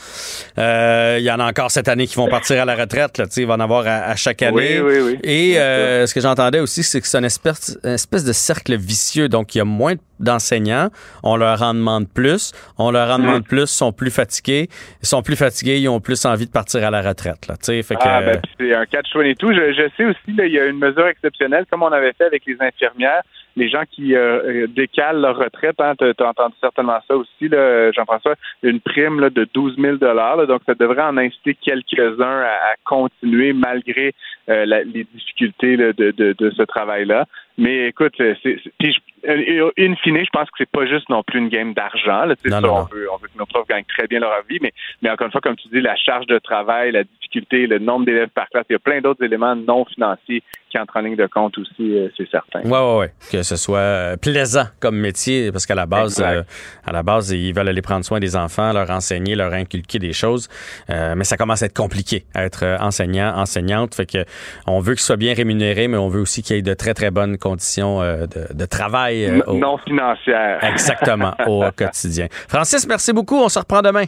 euh, 0.58 1.18
il 1.20 1.24
y 1.24 1.32
en 1.32 1.40
a 1.40 1.46
encore 1.46 1.72
cette 1.72 1.88
année 1.88 2.08
qui 2.08 2.16
vont 2.16 2.28
partir 2.28 2.62
à 2.62 2.66
la 2.66 2.76
retraite. 2.76 3.18
Là, 3.18 3.26
Tu 3.26 3.34
sais, 3.34 3.42
il 3.42 3.48
va 3.48 3.56
en 3.56 3.60
avoir 3.60 3.86
à, 3.88 4.04
à 4.06 4.16
chaque 4.16 4.42
année. 4.42 4.80
Oui, 4.80 5.00
oui, 5.02 5.02
oui. 5.14 5.20
Et 5.24 5.60
euh, 5.60 6.06
ce 6.08 6.14
que 6.14 6.22
j'entendais 6.22 6.60
aussi, 6.60 6.84
c'est 6.84 7.02
que 7.02 7.08
c'est 7.08 7.18
une 7.20 7.26
espèce, 7.26 7.78
une 7.84 7.92
espèce 7.92 8.24
de 8.24 8.34
cercle 8.34 8.76
vicieux. 8.76 9.30
Donc, 9.30 9.56
il 9.56 9.60
y 9.60 9.62
a 9.62 9.66
moins 9.66 9.94
d'enseignants, 10.20 10.90
on 11.24 11.36
leur 11.36 11.62
en 11.64 11.74
demande 11.74 12.08
plus, 12.08 12.54
on 12.78 12.92
leur 12.92 13.10
en 13.10 13.20
demande 13.20 13.44
plus, 13.46 13.68
sont 13.68 13.92
plus 13.92 14.12
fatigués, 14.12 14.70
ils 15.02 15.08
sont 15.08 15.22
plus 15.22 15.36
fatigués, 15.36 15.80
ils 15.80 15.90
ont 15.90 16.00
plus 16.00 16.24
envie 16.26 16.46
de 16.46 16.52
partir 16.52 16.86
à 16.86 16.92
la 16.92 17.02
retraite. 17.02 17.48
Là, 17.48 17.56
Tu 17.58 17.66
sais, 17.66 17.84
fait 17.84 17.96
que, 17.96 18.02
Ah, 18.06 18.22
ben, 18.22 18.40
c'est 18.58 18.74
un 18.74 18.86
catch 18.86 19.08
et 19.24 19.36
tout. 19.36 19.52
Je, 19.52 19.74
je 19.74 19.90
sais 19.98 20.06
aussi, 20.06 20.38
là, 20.38 20.46
il 20.46 20.54
y 20.54 20.60
a 20.60 20.66
une 20.66 20.78
mesure 20.80 21.08
exceptionnelle, 21.08 21.66
comme 21.70 21.84
on 21.84 21.92
avait 21.92 22.14
fait 22.18 22.26
avec 22.26 22.44
les 22.46 22.56
infirmières, 22.60 23.24
les 23.56 23.70
gens 23.70 23.84
qui 23.90 24.16
euh, 24.16 24.64
euh, 24.64 24.68
décalent 24.68 25.22
leur 25.22 25.38
retraite. 25.38 25.76
Hein, 25.80 25.94
tu 25.98 26.06
as 26.06 26.28
entendu 26.28 26.56
certainement 26.60 27.00
ça 27.08 27.16
aussi, 27.16 27.50
Jean-François, 27.96 28.36
une 28.64 28.80
prime 28.80 29.30
de 29.30 29.48
12 29.54 29.78
000 29.78 29.98
là, 30.02 30.46
Donc, 30.46 30.62
ça 30.66 30.74
devrait 30.76 31.04
en 31.04 31.18
inciter 31.18 31.56
quelques-uns 31.56 32.42
à, 32.42 32.76
continuer 32.84 33.54
malgré 33.54 34.14
euh, 34.50 34.66
les 34.66 35.06
difficultés 35.14 35.78
de 35.78 36.50
ce 36.58 36.64
travail-là. 36.64 37.26
Mais 37.58 37.88
écoute, 37.90 38.14
c'est, 38.18 38.36
c'est- 38.42 38.58
puis 38.80 38.94
je- 38.94 39.30
euh, 39.30 39.72
in 39.78 39.96
fine, 40.04 40.18
je 40.18 40.30
pense 40.34 40.50
que 40.50 40.56
c'est 40.58 40.70
pas 40.70 40.86
juste 40.88 41.08
non 41.10 41.22
plus 41.24 41.40
une 41.40 41.50
game 41.50 41.74
d'argent. 41.74 42.26
Là, 42.26 42.36
Tu 42.36 42.50
sais, 42.50 42.50
Non, 42.50 42.62
ça, 42.62 42.68
non, 42.68 42.76
on, 42.92 42.96
veut, 42.96 43.08
on 43.14 43.18
veut 43.18 43.28
que 43.32 43.38
nos 43.38 43.46
profs 43.46 43.68
gagnent 43.68 43.86
très 43.88 44.08
bien 44.08 44.20
leur 44.20 44.34
vie, 44.50 44.58
mais, 44.62 44.74
mais 45.02 45.10
encore 45.12 45.26
une 45.28 45.32
fois, 45.32 45.42
comme 45.42 45.56
tu 45.56 45.68
dis, 45.70 45.80
la 45.82 45.96
charge 45.96 46.26
de 46.28 46.40
travail, 46.40 46.92
la 46.92 47.04
difficulté, 47.04 47.68
le 47.68 47.80
nombre 47.80 48.06
d'élèves 48.06 48.30
par 48.30 48.50
classe, 48.50 48.66
il 48.70 48.74
y 48.74 48.76
a 48.76 48.80
plein 48.80 49.02
d'autres 49.02 49.24
éléments 49.24 49.56
non 49.56 49.86
financiers 49.86 50.42
qui 50.70 50.80
entrent 50.80 50.98
en 50.98 51.02
ligne 51.02 51.16
de 51.16 51.28
compte 51.28 51.56
aussi, 51.60 51.96
euh, 52.00 52.10
c'est 52.18 52.28
certain. 52.32 52.62
Ouais, 52.62 52.72
ouais, 52.72 52.98
ouais. 52.98 53.12
Que 53.32 53.44
ce 53.44 53.56
soit 53.56 53.78
euh, 53.78 54.18
plaisant 54.18 54.66
comme 54.80 54.98
métier, 54.98 55.52
parce 55.52 55.68
qu'à 55.68 55.76
la 55.76 55.86
base, 55.86 56.20
euh, 56.20 56.42
à 56.84 56.92
la 56.92 57.04
base, 57.04 57.30
ils 57.32 57.54
veulent 57.54 57.70
aller 57.70 57.84
prendre 57.84 58.04
soin 58.04 58.20
des 58.20 58.36
enfants, 58.36 58.74
leur 58.74 58.90
enseigner, 58.90 59.36
leur 59.36 59.54
inculquer 59.54 60.00
des 60.00 60.14
choses. 60.14 60.50
Euh, 60.90 61.14
mais 61.16 61.24
ça 61.26 61.38
commence 61.38 61.62
à 61.62 61.68
être 61.68 61.78
compliqué, 61.78 62.24
à 62.34 62.44
être 62.46 62.64
euh, 62.66 62.78
enseignant, 62.80 63.34
enseignante. 63.36 63.94
Fait 63.94 64.08
que 64.08 64.26
on 64.66 64.80
veut 64.80 64.94
qu'ils 64.94 65.04
soient 65.04 65.16
bien 65.18 65.36
rémunérés, 65.36 65.88
mais 65.88 65.98
on 65.98 66.08
veut 66.08 66.22
aussi 66.22 66.42
qu'il 66.42 66.56
y 66.56 66.60
ait 66.60 66.64
de 66.64 66.74
très, 66.74 66.96
très 66.96 67.12
bonnes 67.12 67.38
conditions 67.44 68.02
euh, 68.02 68.26
de, 68.26 68.48
de 68.54 68.66
travail. 68.66 69.26
euh, 69.26 69.36
N- 69.36 69.44
au- 69.48 69.58
non 69.58 69.78
financière. 69.78 70.64
Exactement, 70.72 71.34
au 71.46 71.66
quotidien. 71.76 72.28
Francis, 72.48 72.88
merci 72.88 73.12
beaucoup. 73.14 73.38
On 73.38 73.50
se 73.50 73.60
reprend 73.60 73.82
demain. 73.82 74.06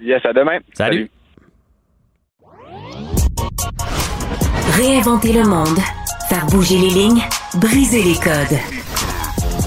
Yes, 0.00 0.24
à 0.26 0.32
demain. 0.32 0.58
Salut. 0.74 1.08
Réinventer 4.76 5.32
le 5.32 5.44
monde, 5.44 5.78
faire 6.28 6.46
bouger 6.46 6.78
les 6.78 6.90
lignes, 6.90 7.22
briser 7.56 8.02
les 8.02 8.14
codes. 8.16 8.58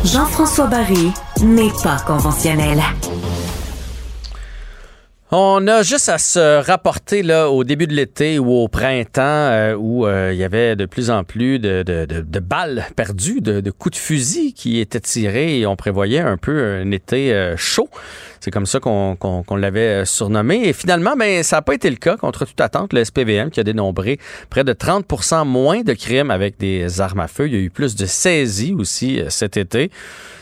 Jean-François 0.04 0.68
Barry 0.68 1.12
n'est 1.42 1.72
pas 1.84 1.98
conventionnel. 2.06 2.80
On 5.30 5.68
a 5.68 5.84
juste 5.84 6.08
à 6.08 6.18
se 6.20 6.62
rapporter 6.66 7.22
là, 7.22 7.50
au 7.50 7.66
début 7.66 7.86
de 7.86 7.94
l'été 7.94 8.40
ou 8.40 8.50
au 8.50 8.70
printemps 8.70 9.22
euh, 9.22 9.76
où 9.76 10.08
euh, 10.08 10.32
il 10.32 10.40
y 10.40 10.44
avait 10.46 10.78
de 10.78 10.86
plus 10.86 11.10
en 11.12 11.26
plus 11.26 11.60
de, 11.60 12.40
balles 12.40 12.86
perdues, 12.96 13.42
de, 13.42 13.70
coups 13.72 13.98
de 13.98 14.02
fusil 14.02 14.54
qui 14.54 14.80
étaient 14.80 15.02
tirés 15.02 15.60
et 15.60 15.66
on 15.66 15.76
prévoyait 15.76 16.22
un 16.22 16.38
peu 16.38 16.80
un 16.82 16.92
été 16.92 17.34
euh, 17.34 17.58
chaud. 17.58 17.90
C'est 18.40 18.52
comme 18.52 18.66
ça 18.66 18.80
qu'on 18.80 19.46
l'avait 19.58 20.06
surnommé. 20.06 20.66
Et 20.70 20.72
finalement, 20.72 21.18
ben, 21.18 21.44
ça 21.44 21.58
n'a 21.58 21.62
pas 21.62 21.74
été 21.74 21.90
le 21.90 21.98
cas. 21.98 22.16
Contre 22.16 22.46
toute 22.46 22.62
attente, 22.62 22.94
le 22.94 23.04
SPVM 23.04 23.50
qui 23.50 23.60
a 23.60 23.64
dénombré 23.64 24.20
près 24.50 24.64
de 24.64 24.72
30% 24.72 25.46
moins 25.46 25.82
de 25.82 25.92
crimes 25.92 26.32
avec 26.32 26.58
des 26.58 27.02
armes 27.02 27.20
à 27.20 27.28
feu. 27.28 27.48
Il 27.48 27.54
y 27.54 27.58
a 27.58 27.60
eu 27.60 27.70
plus 27.70 27.98
de 27.98 28.06
saisies 28.06 28.74
aussi 28.74 29.22
cet 29.28 29.58
été. 29.58 29.92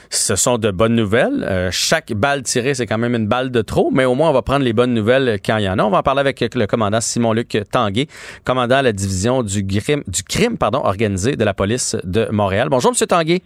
Ce 0.09 0.35
sont 0.35 0.57
de 0.57 0.71
bonnes 0.71 0.95
nouvelles. 0.95 1.43
Euh, 1.43 1.69
chaque 1.71 2.13
balle 2.13 2.43
tirée, 2.43 2.73
c'est 2.73 2.85
quand 2.85 2.97
même 2.97 3.15
une 3.15 3.27
balle 3.27 3.51
de 3.51 3.61
trop, 3.61 3.91
mais 3.91 4.05
au 4.05 4.15
moins, 4.15 4.29
on 4.29 4.33
va 4.33 4.41
prendre 4.41 4.63
les 4.63 4.73
bonnes 4.73 4.93
nouvelles 4.93 5.39
quand 5.45 5.57
il 5.57 5.63
y 5.63 5.69
en 5.69 5.79
a. 5.79 5.83
On 5.83 5.89
va 5.89 5.99
en 5.99 6.03
parler 6.03 6.21
avec 6.21 6.39
le 6.55 6.67
commandant 6.67 7.01
Simon-Luc 7.01 7.57
Tanguay, 7.71 8.07
commandant 8.43 8.77
à 8.77 8.81
la 8.81 8.91
division 8.91 9.43
du 9.43 9.65
crime, 9.65 10.03
du 10.07 10.23
crime 10.23 10.57
pardon, 10.57 10.81
organisé 10.83 11.35
de 11.35 11.43
la 11.43 11.53
police 11.53 11.95
de 12.03 12.27
Montréal. 12.31 12.69
Bonjour, 12.69 12.91
M. 12.91 13.07
Tanguay. 13.07 13.41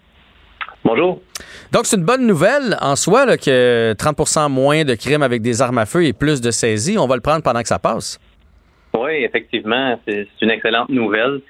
Bonjour. 0.84 1.22
Donc, 1.72 1.86
c'est 1.86 1.98
une 1.98 2.06
bonne 2.06 2.26
nouvelle 2.26 2.78
en 2.82 2.96
soi 2.96 3.26
là, 3.26 3.38
que 3.38 3.94
30% 3.94 4.50
moins 4.50 4.84
de 4.86 4.96
crimes 4.96 5.24
avec 5.24 5.42
des 5.42 5.62
armes 5.62 5.78
à 5.78 5.86
feu 5.86 6.06
et 6.06 6.14
plus 6.14 6.42
de 6.42 6.52
saisies. 6.52 6.98
On 6.98 7.08
va 7.08 7.16
le 7.16 7.22
prendre 7.22 7.44
pendant 7.44 7.62
que 7.62 7.68
ça 7.68 7.80
passe. 7.80 8.20
Oui, 8.98 9.24
effectivement, 9.24 10.00
c'est 10.08 10.28
c'est 10.40 10.46
une 10.46 10.52
excellente 10.52 10.90
nouvelle. 10.90 11.42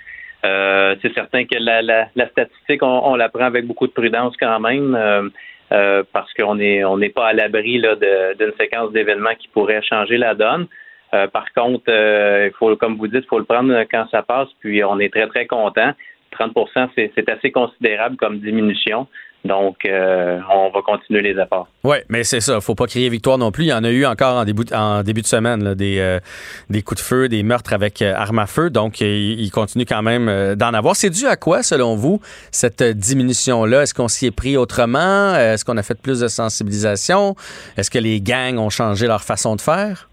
Euh, 0.45 0.95
c'est 1.01 1.13
certain 1.13 1.43
que 1.45 1.57
la, 1.59 1.81
la, 1.81 2.07
la 2.15 2.29
statistique, 2.29 2.81
on, 2.81 3.01
on 3.05 3.15
la 3.15 3.29
prend 3.29 3.43
avec 3.45 3.65
beaucoup 3.65 3.87
de 3.87 3.91
prudence 3.91 4.35
quand 4.37 4.59
même, 4.59 4.95
euh, 4.95 5.29
euh, 5.71 6.03
parce 6.13 6.33
qu'on 6.33 6.59
est 6.59 6.83
on 6.83 6.97
n'est 6.97 7.09
pas 7.09 7.27
à 7.27 7.33
l'abri 7.33 7.81
d'une 7.81 8.53
séquence 8.59 8.91
d'événements 8.91 9.35
qui 9.37 9.49
pourrait 9.49 9.81
changer 9.81 10.17
la 10.17 10.35
donne. 10.35 10.67
Par 11.11 11.51
contre, 11.53 11.89
il 11.89 12.51
faut, 12.59 12.75
comme 12.75 12.95
vous 12.95 13.07
dites, 13.07 13.23
il 13.23 13.27
faut 13.27 13.39
le 13.39 13.45
prendre 13.45 13.73
quand 13.91 14.05
ça 14.11 14.21
passe, 14.21 14.47
puis 14.59 14.83
on 14.83 14.99
est 14.99 15.11
très, 15.11 15.27
très 15.27 15.47
content. 15.47 15.93
30 16.31 16.55
c'est 16.93 17.11
c'est 17.15 17.27
assez 17.29 17.51
considérable 17.51 18.15
comme 18.15 18.39
diminution. 18.39 19.07
Donc, 19.45 19.85
euh, 19.85 20.39
on 20.53 20.69
va 20.69 20.81
continuer 20.81 21.21
les 21.21 21.41
efforts. 21.41 21.67
Oui, 21.85 21.97
mais 22.09 22.23
c'est 22.23 22.41
ça. 22.41 22.59
faut 22.59 22.75
pas 22.75 22.87
crier 22.87 23.07
victoire 23.07 23.37
non 23.37 23.51
plus. 23.51 23.63
Il 23.63 23.69
y 23.69 23.73
en 23.73 23.85
a 23.85 23.89
eu 23.89 24.05
encore 24.05 24.35
en 24.35 24.43
début, 24.43 24.65
en 24.73 25.01
début 25.01 25.21
de 25.21 25.27
semaine, 25.27 25.63
là, 25.63 25.75
des, 25.75 25.99
euh, 25.99 26.19
des 26.69 26.81
coups 26.81 27.01
de 27.01 27.05
feu, 27.05 27.29
des 27.29 27.41
meurtres 27.43 27.71
avec 27.71 28.01
euh, 28.01 28.13
armes 28.13 28.39
à 28.39 28.47
feu. 28.47 28.69
Donc, 28.69 28.99
il, 28.99 29.39
il 29.39 29.49
continue 29.49 29.85
quand 29.85 30.01
même 30.01 30.55
d'en 30.55 30.73
avoir. 30.73 30.95
C'est 30.97 31.09
dû 31.09 31.25
à 31.25 31.37
quoi, 31.37 31.63
selon 31.63 31.95
vous, 31.95 32.19
cette 32.51 32.83
diminution-là? 32.83 33.83
Est-ce 33.83 33.93
qu'on 33.93 34.09
s'y 34.09 34.25
est 34.25 34.35
pris 34.35 34.57
autrement? 34.57 35.33
Est-ce 35.35 35.63
qu'on 35.63 35.77
a 35.77 35.83
fait 35.83 35.99
plus 35.99 36.19
de 36.19 36.27
sensibilisation? 36.27 37.35
Est-ce 37.77 37.89
que 37.89 37.99
les 37.99 38.19
gangs 38.19 38.57
ont 38.57 38.69
changé 38.69 39.07
leur 39.07 39.23
façon 39.23 39.55
de 39.55 39.61
faire? 39.61 40.09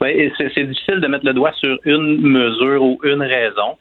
Oui, 0.00 0.10
et 0.10 0.32
c'est 0.36 0.52
c'est 0.54 0.64
difficile 0.64 1.00
de 1.00 1.06
mettre 1.08 1.24
le 1.24 1.32
doigt 1.32 1.52
sur 1.54 1.78
une 1.84 2.20
mesure 2.20 2.82
ou 2.82 3.00
une 3.02 3.22
raison. 3.22 3.78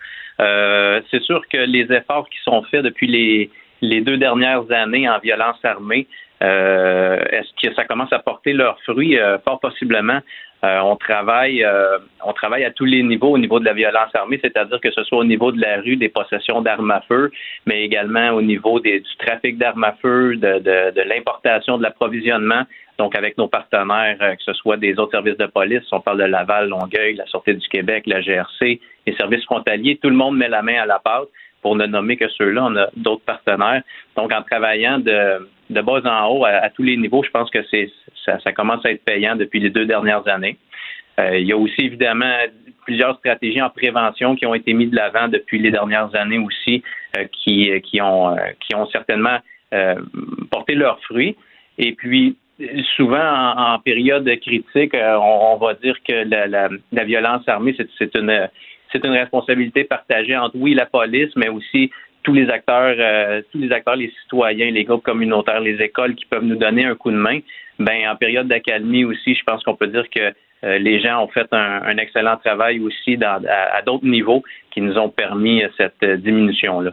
C'est 1.11 1.21
sûr 1.23 1.41
que 1.51 1.57
les 1.57 1.87
efforts 1.91 2.27
qui 2.29 2.39
sont 2.43 2.63
faits 2.71 2.83
depuis 2.83 3.07
les, 3.07 3.51
les 3.81 4.01
deux 4.01 4.17
dernières 4.17 4.69
années 4.71 5.07
en 5.09 5.19
violence 5.19 5.57
armée, 5.63 6.07
euh, 6.41 7.17
est-ce 7.31 7.67
que 7.67 7.73
ça 7.75 7.85
commence 7.85 8.11
à 8.13 8.19
porter 8.19 8.53
leurs 8.53 8.79
fruits? 8.83 9.17
Euh, 9.19 9.37
fort 9.39 9.59
possiblement. 9.59 10.19
Euh, 10.65 10.79
on 10.81 10.97
travaille, 10.97 11.63
euh, 11.63 11.99
on 12.25 12.33
travaille 12.33 12.65
à 12.65 12.71
tous 12.71 12.83
les 12.83 13.01
niveaux 13.01 13.29
au 13.31 13.37
niveau 13.37 13.59
de 13.61 13.65
la 13.65 13.73
violence 13.73 14.13
armée, 14.13 14.39
c'est-à-dire 14.43 14.79
que 14.81 14.91
ce 14.91 15.03
soit 15.05 15.19
au 15.19 15.23
niveau 15.23 15.53
de 15.53 15.61
la 15.61 15.77
rue, 15.79 15.95
des 15.95 16.09
possessions 16.09 16.61
d'armes 16.61 16.91
à 16.91 16.99
feu, 17.07 17.31
mais 17.65 17.83
également 17.85 18.31
au 18.31 18.41
niveau 18.41 18.81
des- 18.81 18.99
du 18.99 19.15
trafic 19.25 19.57
d'armes 19.57 19.85
à 19.85 19.93
feu, 20.01 20.35
de, 20.35 20.59
de, 20.59 20.91
de 20.91 21.01
l'importation, 21.07 21.77
de 21.77 21.83
l'approvisionnement. 21.83 22.63
Donc, 22.97 23.15
avec 23.15 23.37
nos 23.37 23.47
partenaires, 23.47 24.17
euh, 24.21 24.35
que 24.35 24.43
ce 24.43 24.51
soit 24.53 24.75
des 24.75 24.99
autres 24.99 25.11
services 25.11 25.37
de 25.37 25.45
police, 25.45 25.83
on 25.93 26.01
parle 26.01 26.17
de 26.19 26.25
Laval, 26.25 26.67
Longueuil, 26.67 27.13
la 27.15 27.25
Sûreté 27.27 27.53
du 27.53 27.65
Québec, 27.69 28.03
la 28.05 28.19
GRC, 28.19 28.81
les 29.07 29.15
services 29.15 29.45
frontaliers, 29.45 29.97
tout 30.01 30.09
le 30.09 30.17
monde 30.17 30.35
met 30.37 30.49
la 30.49 30.61
main 30.61 30.81
à 30.81 30.85
la 30.85 30.99
pâte. 30.99 31.29
Pour 31.61 31.75
ne 31.75 31.85
nommer 31.85 32.17
que 32.17 32.29
ceux-là, 32.29 32.65
on 32.65 32.75
a 32.75 32.87
d'autres 32.95 33.23
partenaires. 33.25 33.83
Donc, 34.15 34.31
en 34.31 34.41
travaillant 34.43 34.99
de, 34.99 35.47
de 35.69 35.81
bas 35.81 36.01
en 36.05 36.27
haut 36.27 36.45
à, 36.45 36.69
tous 36.69 36.83
les 36.83 36.97
niveaux, 36.97 37.23
je 37.23 37.29
pense 37.29 37.49
que 37.49 37.59
c'est 37.69 37.89
ça, 38.25 38.51
commence 38.53 38.85
à 38.85 38.91
être 38.91 39.03
payant 39.03 39.35
depuis 39.35 39.59
les 39.59 39.69
deux 39.69 39.85
dernières 39.85 40.27
années. 40.27 40.57
Euh, 41.19 41.37
il 41.37 41.47
y 41.47 41.51
a 41.51 41.57
aussi 41.57 41.81
évidemment 41.81 42.33
plusieurs 42.85 43.17
stratégies 43.17 43.61
en 43.61 43.69
prévention 43.69 44.35
qui 44.35 44.45
ont 44.45 44.53
été 44.53 44.73
mises 44.73 44.91
de 44.91 44.95
l'avant 44.95 45.27
depuis 45.27 45.59
les 45.59 45.71
dernières 45.71 46.15
années 46.15 46.37
aussi, 46.39 46.81
euh, 47.17 47.25
qui, 47.31 47.71
qui, 47.81 48.01
ont, 48.01 48.35
euh, 48.35 48.39
qui 48.59 48.75
ont 48.75 48.87
certainement 48.87 49.37
porté 50.49 50.73
leurs 50.73 50.99
fruits. 51.01 51.37
Et 51.77 51.93
puis, 51.93 52.35
souvent 52.95 53.53
en, 53.55 53.77
période 53.77 54.27
critique, 54.41 54.95
on, 54.95 55.57
va 55.57 55.75
dire 55.75 55.95
que 56.03 56.27
la, 56.27 56.69
la, 56.91 57.03
violence 57.03 57.47
armée, 57.47 57.75
c'est 57.99 58.15
une, 58.15 58.49
c'est 58.91 59.03
une 59.05 59.13
responsabilité 59.13 59.83
partagée 59.83 60.35
entre 60.35 60.55
oui 60.55 60.73
la 60.73 60.85
police, 60.85 61.31
mais 61.35 61.49
aussi 61.49 61.91
tous 62.23 62.33
les 62.33 62.49
acteurs, 62.49 62.95
euh, 62.99 63.41
tous 63.51 63.59
les 63.59 63.71
acteurs, 63.71 63.95
les 63.95 64.11
citoyens, 64.21 64.71
les 64.71 64.83
groupes 64.83 65.03
communautaires, 65.03 65.61
les 65.61 65.81
écoles 65.81 66.15
qui 66.15 66.25
peuvent 66.25 66.43
nous 66.43 66.57
donner 66.57 66.85
un 66.85 66.95
coup 66.95 67.11
de 67.11 67.15
main. 67.15 67.39
Ben 67.79 68.09
en 68.09 68.15
période 68.15 68.47
d'accalmie 68.47 69.05
aussi, 69.05 69.35
je 69.35 69.43
pense 69.43 69.63
qu'on 69.63 69.75
peut 69.75 69.87
dire 69.87 70.09
que 70.09 70.33
euh, 70.65 70.77
les 70.77 70.99
gens 70.99 71.23
ont 71.23 71.29
fait 71.29 71.47
un, 71.53 71.81
un 71.83 71.97
excellent 71.97 72.35
travail 72.37 72.81
aussi 72.81 73.15
dans, 73.15 73.41
à, 73.47 73.77
à 73.77 73.81
d'autres 73.81 74.05
niveaux 74.05 74.43
qui 74.79 74.85
nous 74.85 74.97
ont 74.97 75.09
permis 75.09 75.61
cette 75.77 75.93
euh, 76.03 76.17
diminution-là. 76.17 76.91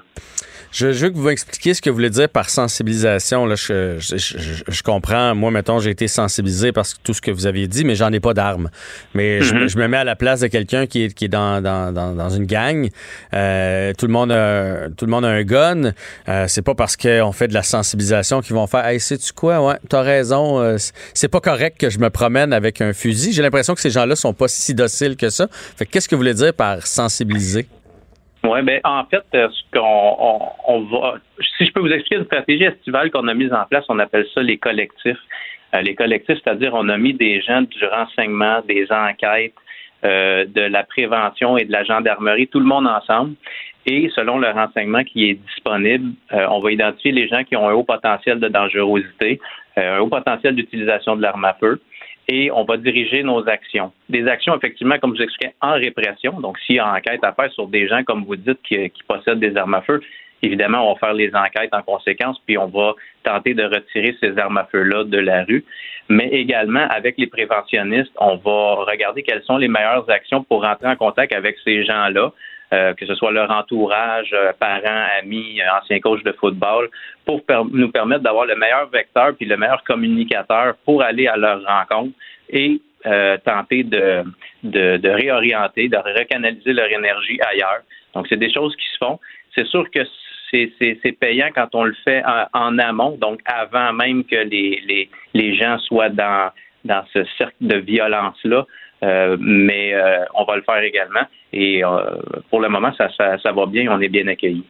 Je, 0.72 0.88
veux 0.88 1.08
que 1.10 1.14
vous 1.16 1.28
m'expliquiez 1.28 1.72
ce 1.72 1.80
que 1.80 1.88
vous 1.88 1.94
voulez 1.96 2.10
dire 2.10 2.28
par 2.28 2.50
sensibilisation. 2.50 3.46
Là, 3.46 3.54
je, 3.54 3.96
je, 3.98 4.16
je- 4.18 4.62
je 4.68 4.82
comprends. 4.82 5.34
Moi, 5.34 5.50
mettons, 5.50 5.78
j'ai 5.78 5.90
été 5.90 6.06
sensibilisé 6.06 6.72
par 6.72 6.84
tout 7.02 7.14
ce 7.14 7.22
que 7.22 7.30
vous 7.30 7.46
aviez 7.46 7.66
dit, 7.66 7.84
mais 7.84 7.94
j'en 7.94 8.12
ai 8.12 8.20
pas 8.20 8.34
d'armes. 8.34 8.68
Mais 9.14 9.40
je, 9.40 9.54
me- 9.54 9.60
Mhm. 9.62 9.68
je 9.68 9.78
me 9.78 9.86
mets 9.88 9.96
à 9.96 10.04
la 10.04 10.16
place 10.16 10.40
de 10.40 10.48
quelqu'un 10.48 10.86
qui 10.86 11.04
est, 11.04 11.14
qui 11.14 11.26
est 11.26 11.28
dans, 11.28 11.62
dans, 11.62 11.92
dans, 11.94 12.14
dans 12.14 12.28
une 12.28 12.44
gang. 12.44 12.88
Euh, 13.32 13.92
tout, 13.96 14.06
le 14.06 14.12
monde 14.12 14.32
a, 14.32 14.90
tout 14.90 15.06
le 15.06 15.10
monde 15.12 15.24
a 15.24 15.28
un 15.28 15.44
gun. 15.44 15.92
Euh, 16.28 16.44
c'est 16.48 16.62
pas 16.62 16.74
parce 16.74 16.96
qu'on 16.96 17.32
fait 17.32 17.48
de 17.48 17.54
la 17.54 17.62
sensibilisation 17.62 18.42
qu'ils 18.42 18.56
vont 18.56 18.66
faire 18.66 18.84
Hey, 18.84 19.00
sais-tu 19.00 19.32
quoi? 19.32 19.64
Ouais, 19.64 19.76
t'as 19.88 20.02
raison. 20.02 20.60
Euh, 20.60 20.76
c'est- 21.14 21.28
pas 21.28 21.40
correct 21.40 21.78
que 21.80 21.88
je 21.90 21.98
me 22.00 22.10
promène 22.10 22.52
avec 22.52 22.80
un 22.82 22.92
fusil. 22.92 23.32
J'ai 23.32 23.42
l'impression 23.42 23.74
que 23.74 23.80
ces 23.80 23.90
gens-là 23.90 24.14
sont 24.16 24.34
pas 24.34 24.48
si 24.48 24.74
dociles 24.74 25.16
que 25.16 25.30
ça. 25.30 25.46
Fait 25.76 25.86
que 25.86 25.90
qu'est-ce 25.92 26.08
que 26.08 26.16
vous 26.16 26.20
voulez 26.20 26.34
dire 26.34 26.52
par 26.52 26.86
sensibiliser? 26.86 27.66
Oui, 28.46 28.62
ben 28.62 28.80
en 28.84 29.04
fait, 29.04 29.24
euh, 29.34 29.48
ce 29.50 29.78
qu'on 29.78 30.52
on, 30.66 30.80
va 30.82 31.14
si 31.58 31.66
je 31.66 31.72
peux 31.72 31.80
vous 31.80 31.90
expliquer 31.90 32.16
une 32.16 32.26
stratégie 32.26 32.64
estivale 32.64 33.10
qu'on 33.10 33.26
a 33.28 33.34
mise 33.34 33.52
en 33.52 33.64
place, 33.64 33.84
on 33.88 33.98
appelle 33.98 34.26
ça 34.34 34.42
les 34.42 34.56
collectifs. 34.56 35.18
Euh, 35.74 35.80
les 35.80 35.94
collectifs, 35.94 36.38
c'est-à-dire 36.42 36.72
on 36.74 36.88
a 36.88 36.96
mis 36.96 37.12
des 37.12 37.40
gens 37.40 37.62
du 37.62 37.84
renseignement, 37.86 38.60
des 38.68 38.86
enquêtes, 38.92 39.54
euh, 40.04 40.44
de 40.46 40.60
la 40.60 40.84
prévention 40.84 41.56
et 41.56 41.64
de 41.64 41.72
la 41.72 41.82
gendarmerie, 41.82 42.46
tout 42.46 42.60
le 42.60 42.66
monde 42.66 42.86
ensemble. 42.86 43.34
Et 43.86 44.10
selon 44.14 44.38
le 44.38 44.48
renseignement 44.50 45.02
qui 45.02 45.30
est 45.30 45.34
disponible, 45.34 46.12
on 46.32 46.58
va 46.58 46.72
identifier 46.72 47.12
les 47.12 47.28
gens 47.28 47.44
qui 47.44 47.54
ont 47.54 47.68
un 47.68 47.72
haut 47.72 47.84
potentiel 47.84 48.40
de 48.40 48.48
dangerosité, 48.48 49.40
un 49.76 49.98
haut 49.98 50.08
potentiel 50.08 50.56
d'utilisation 50.56 51.14
de 51.14 51.22
l'arme 51.22 51.44
à 51.44 51.54
feu 51.54 51.80
et 52.28 52.50
on 52.50 52.64
va 52.64 52.76
diriger 52.76 53.22
nos 53.22 53.48
actions. 53.48 53.92
Des 54.08 54.26
actions, 54.26 54.56
effectivement, 54.56 54.98
comme 54.98 55.12
je 55.14 55.18
vous 55.18 55.24
expliquais, 55.24 55.54
en 55.60 55.74
répression. 55.74 56.40
Donc, 56.40 56.58
s'il 56.60 56.76
y 56.76 56.78
a 56.78 56.92
enquête 56.92 57.22
à 57.22 57.32
faire 57.32 57.52
sur 57.52 57.68
des 57.68 57.86
gens, 57.88 58.02
comme 58.04 58.24
vous 58.24 58.36
dites, 58.36 58.60
qui, 58.62 58.90
qui 58.90 59.02
possèdent 59.06 59.38
des 59.38 59.56
armes 59.56 59.74
à 59.74 59.82
feu, 59.82 60.00
évidemment, 60.42 60.90
on 60.90 60.94
va 60.94 60.98
faire 60.98 61.14
les 61.14 61.34
enquêtes 61.34 61.72
en 61.72 61.82
conséquence, 61.82 62.40
puis 62.46 62.58
on 62.58 62.66
va 62.66 62.94
tenter 63.22 63.54
de 63.54 63.64
retirer 63.64 64.16
ces 64.20 64.36
armes 64.38 64.58
à 64.58 64.64
feu-là 64.64 65.04
de 65.04 65.18
la 65.18 65.44
rue. 65.44 65.64
Mais 66.08 66.28
également, 66.28 66.86
avec 66.90 67.16
les 67.18 67.26
préventionnistes, 67.26 68.12
on 68.18 68.36
va 68.36 68.84
regarder 68.84 69.22
quelles 69.22 69.42
sont 69.42 69.56
les 69.56 69.68
meilleures 69.68 70.08
actions 70.10 70.42
pour 70.44 70.62
rentrer 70.62 70.88
en 70.88 70.96
contact 70.96 71.32
avec 71.32 71.56
ces 71.64 71.84
gens-là, 71.84 72.32
euh, 72.72 72.94
que 72.94 73.06
ce 73.06 73.14
soit 73.14 73.30
leur 73.30 73.50
entourage, 73.50 74.30
euh, 74.32 74.52
parents, 74.58 75.06
amis, 75.20 75.60
euh, 75.60 75.78
anciens 75.80 76.00
coachs 76.00 76.24
de 76.24 76.32
football, 76.32 76.88
pour 77.24 77.42
nous 77.72 77.90
permettre 77.90 78.22
d'avoir 78.22 78.46
le 78.46 78.56
meilleur 78.56 78.88
vecteur 78.88 79.34
puis 79.36 79.46
le 79.46 79.56
meilleur 79.56 79.84
communicateur 79.84 80.74
pour 80.84 81.02
aller 81.02 81.28
à 81.28 81.36
leur 81.36 81.62
rencontre 81.64 82.12
et 82.50 82.80
tenter 83.44 83.84
de, 83.84 84.24
de, 84.64 84.96
de 84.96 85.08
réorienter, 85.08 85.88
de 85.88 85.96
recanaliser 85.96 86.72
leur 86.72 86.90
énergie 86.90 87.38
ailleurs. 87.52 87.82
Donc, 88.14 88.26
c'est 88.28 88.36
des 88.36 88.52
choses 88.52 88.74
qui 88.74 88.86
se 88.86 88.96
font. 88.98 89.20
C'est 89.54 89.66
sûr 89.66 89.88
que 89.92 90.00
c'est 90.50 91.18
payant 91.20 91.50
quand 91.54 91.68
on 91.74 91.84
le 91.84 91.94
fait 92.04 92.24
en, 92.24 92.46
en 92.52 92.78
amont, 92.78 93.16
donc 93.16 93.40
avant 93.44 93.92
même 93.92 94.24
que 94.24 94.34
les, 94.34 94.82
les, 94.88 95.08
les 95.34 95.54
gens 95.54 95.78
soient 95.78 96.08
dans, 96.08 96.50
dans 96.84 97.04
ce 97.12 97.24
cercle 97.38 97.54
de 97.60 97.76
violence-là. 97.76 98.66
Euh, 99.02 99.36
mais 99.40 99.94
euh, 99.94 100.24
on 100.34 100.44
va 100.44 100.56
le 100.56 100.62
faire 100.62 100.82
également. 100.82 101.26
Et 101.52 101.84
euh, 101.84 102.16
pour 102.50 102.60
le 102.60 102.68
moment, 102.68 102.92
ça, 102.96 103.08
ça, 103.16 103.38
ça 103.38 103.52
va 103.52 103.66
bien. 103.66 103.90
On 103.90 104.00
est 104.00 104.08
bien 104.08 104.26
accueillis. 104.28 104.64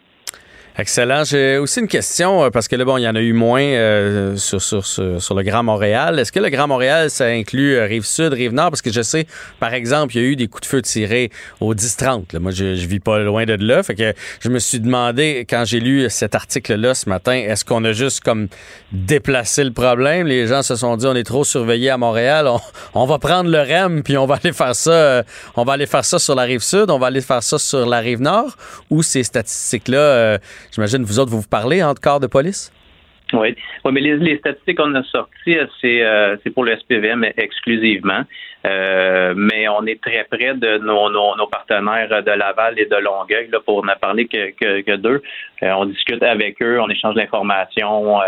Excellent. 0.79 1.25
J'ai 1.25 1.57
aussi 1.57 1.81
une 1.81 1.89
question, 1.89 2.45
euh, 2.45 2.51
parce 2.51 2.69
que 2.69 2.77
là, 2.77 2.85
bon, 2.85 2.99
il 2.99 3.03
y 3.05 3.09
en 3.09 3.15
a 3.15 3.21
eu 3.21 3.33
moins 3.33 3.63
euh, 3.63 4.37
sur, 4.37 4.61
sur, 4.61 4.85
sur, 4.87 5.35
le 5.35 5.43
Grand 5.43 5.63
Montréal. 5.63 6.19
Est-ce 6.19 6.31
que 6.31 6.39
le 6.39 6.51
Grand 6.51 6.69
Montréal, 6.69 7.09
ça 7.09 7.25
inclut 7.25 7.77
euh, 7.77 7.87
Rive-Sud, 7.87 8.35
Rive-Nord? 8.35 8.73
Parce 8.73 8.83
que 8.83 8.93
je 8.93 9.01
sais, 9.01 9.27
par 9.59 9.73
exemple, 9.73 10.15
il 10.15 10.23
y 10.23 10.25
a 10.27 10.29
eu 10.29 10.37
des 10.37 10.49
coups 10.49 10.65
de 10.65 10.67
feu 10.67 10.83
tirés 10.83 11.31
au 11.61 11.75
10-30. 11.75 12.35
là. 12.35 12.41
Moi, 12.41 12.51
je, 12.51 12.75
je 12.75 12.87
vis 12.87 13.01
pas 13.01 13.21
loin 13.21 13.47
de 13.47 13.55
là. 13.55 13.83
Fait 13.83 13.95
que 13.95 14.13
je 14.41 14.51
me 14.51 14.59
suis 14.59 14.79
demandé, 14.79 15.47
quand 15.49 15.65
j'ai 15.65 15.81
lu 15.81 16.11
cet 16.11 16.35
article-là 16.35 16.93
ce 16.93 17.09
matin, 17.09 17.33
est-ce 17.33 17.65
qu'on 17.65 17.83
a 17.85 17.93
juste 17.93 18.21
comme 18.21 18.49
déplacé 18.93 19.65
le 19.65 19.73
problème? 19.73 20.27
Les 20.27 20.47
gens 20.47 20.63
se 20.63 20.77
sont 20.77 20.99
dit, 20.99 21.07
on 21.07 21.15
est 21.15 21.25
trop 21.25 21.45
surveillés 21.45 21.89
à 21.89 21.97
Montréal. 21.97 22.49
On, 22.49 22.61
on 22.93 23.07
va 23.07 23.19
prendre 23.19 23.49
le 23.49 23.61
REM, 23.61 24.03
puis 24.03 24.19
on 24.19 24.27
va 24.27 24.39
aller 24.43 24.53
faire 24.53 24.77
ça. 24.77 24.91
euh, 24.91 25.23
on 25.55 25.65
va 25.65 25.73
aller 25.73 25.87
faire 25.87 26.05
ça 26.05 26.19
sur 26.19 26.35
la 26.35 26.43
Rive-Sud, 26.43 26.91
on 26.91 26.99
va 26.99 27.07
aller 27.07 27.23
faire 27.23 27.43
ça 27.43 27.59
sur 27.59 27.87
la 27.87 28.01
Rive-Nord. 28.01 28.59
Ou 28.91 29.03
ces 29.03 29.23
statistiques-là, 29.23 29.99
euh, 29.99 30.39
j'imagine, 30.77 31.03
vous 31.03 31.19
autres, 31.19 31.31
vous 31.31 31.41
vous 31.41 31.49
parlez 31.49 31.83
entre 31.83 32.01
corps 32.01 32.21
de 32.21 32.27
police? 32.27 32.73
Oui, 33.33 33.57
oui 33.85 33.93
mais 33.93 34.01
les, 34.01 34.39
statistiques 34.39 34.79
qu'on 34.79 34.95
a 34.95 35.03
sorties, 35.03 35.59
euh, 35.59 35.67
c'est 35.81 36.03
euh, 36.03 36.37
c'est 36.43 36.51
pour 36.51 36.65
le 36.65 36.77
SPVM 36.77 37.27
exclusivement. 37.37 38.23
Euh, 38.65 39.35
mais 39.37 39.69
on 39.69 39.85
est 39.87 40.01
très 40.01 40.25
près 40.31 40.55
de 40.55 40.79
nos, 40.79 41.47
partenaires 41.47 42.23
de 42.23 42.31
Laval 42.31 42.79
et 42.79 42.87
de 42.87 42.97
Longueuil 42.97 43.49
là, 43.53 43.59
pour 43.65 43.85
ne 43.85 43.95
parler 43.95 44.27
que, 44.27 44.51
que, 44.81 44.97
d'eux. 44.97 45.23
On 45.63 45.87
discute 45.87 46.23
avec 46.23 46.61
eux, 46.63 46.81
on 46.81 46.89
échange 46.89 47.15
l'information. 47.15 48.21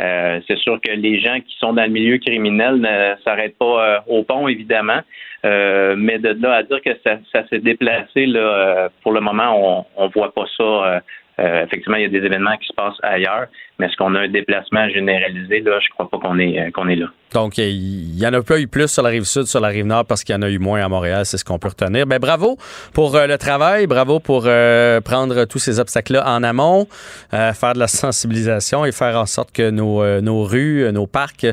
Euh, 0.00 0.40
c'est 0.46 0.58
sûr 0.58 0.78
que 0.80 0.92
les 0.92 1.20
gens 1.20 1.40
qui 1.40 1.56
sont 1.58 1.72
dans 1.72 1.84
le 1.84 1.88
milieu 1.88 2.18
criminel 2.18 2.76
ne 2.76 3.14
s'arrêtent 3.24 3.56
pas 3.58 4.04
au 4.06 4.24
pont, 4.24 4.46
évidemment. 4.46 5.00
Mais 5.42 6.18
de 6.18 6.36
là 6.42 6.56
à 6.56 6.62
dire 6.64 6.82
que 6.82 6.94
ça, 7.02 7.18
ça 7.32 7.48
s'est 7.48 7.60
déplacé, 7.60 8.26
là, 8.26 8.90
pour 9.02 9.12
le 9.12 9.20
moment, 9.20 9.86
on 9.96 10.04
ne 10.04 10.12
voit 10.12 10.34
pas 10.34 10.44
ça. 10.58 11.00
Euh, 11.40 11.64
effectivement, 11.64 11.96
il 11.96 12.02
y 12.02 12.06
a 12.06 12.08
des 12.08 12.24
événements 12.24 12.56
qui 12.56 12.66
se 12.68 12.72
passent 12.72 12.98
ailleurs, 13.02 13.46
mais 13.78 13.86
est-ce 13.86 13.96
qu'on 13.96 14.14
a 14.14 14.20
un 14.20 14.28
déplacement 14.28 14.88
généralisé? 14.88 15.60
Là, 15.60 15.78
je 15.80 15.88
crois 15.90 16.08
pas 16.10 16.18
qu'on 16.18 16.38
est, 16.38 16.58
euh, 16.58 16.70
qu'on 16.70 16.88
est 16.88 16.96
là. 16.96 17.06
Donc, 17.32 17.58
il 17.58 18.14
n'y 18.16 18.26
en 18.26 18.32
a 18.32 18.42
pas 18.42 18.58
eu 18.58 18.66
plus 18.66 18.88
sur 18.88 19.02
la 19.02 19.10
rive 19.10 19.24
sud, 19.24 19.44
sur 19.44 19.60
la 19.60 19.68
rive 19.68 19.84
nord, 19.84 20.04
parce 20.06 20.24
qu'il 20.24 20.34
y 20.34 20.38
en 20.38 20.42
a 20.42 20.48
eu 20.48 20.58
moins 20.58 20.82
à 20.82 20.88
Montréal, 20.88 21.26
c'est 21.26 21.36
ce 21.36 21.44
qu'on 21.44 21.58
peut 21.58 21.68
retenir. 21.68 22.06
Ben, 22.06 22.18
bravo 22.18 22.56
pour 22.94 23.14
euh, 23.16 23.26
le 23.26 23.36
travail, 23.36 23.86
bravo 23.86 24.18
pour 24.18 24.44
euh, 24.46 25.00
prendre 25.00 25.44
tous 25.44 25.58
ces 25.58 25.78
obstacles-là 25.78 26.24
en 26.26 26.42
amont, 26.42 26.88
euh, 27.34 27.52
faire 27.52 27.74
de 27.74 27.78
la 27.78 27.86
sensibilisation 27.88 28.84
et 28.84 28.92
faire 28.92 29.16
en 29.16 29.26
sorte 29.26 29.52
que 29.52 29.70
nos, 29.70 30.02
euh, 30.02 30.20
nos 30.20 30.42
rues, 30.42 30.90
nos 30.92 31.06
parcs 31.06 31.46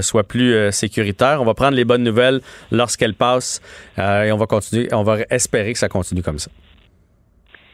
soient 0.00 0.24
plus 0.24 0.72
sécuritaires. 0.72 1.40
On 1.40 1.44
va 1.44 1.54
prendre 1.54 1.76
les 1.76 1.84
bonnes 1.84 2.02
nouvelles 2.02 2.40
lorsqu'elles 2.72 3.14
passent 3.14 3.60
et 3.98 4.32
on 4.32 4.36
va 4.36 4.46
continuer, 4.46 4.88
on 4.92 5.02
va 5.02 5.18
espérer 5.30 5.72
que 5.72 5.78
ça 5.78 5.88
continue 5.88 6.22
comme 6.22 6.38
ça. 6.38 6.50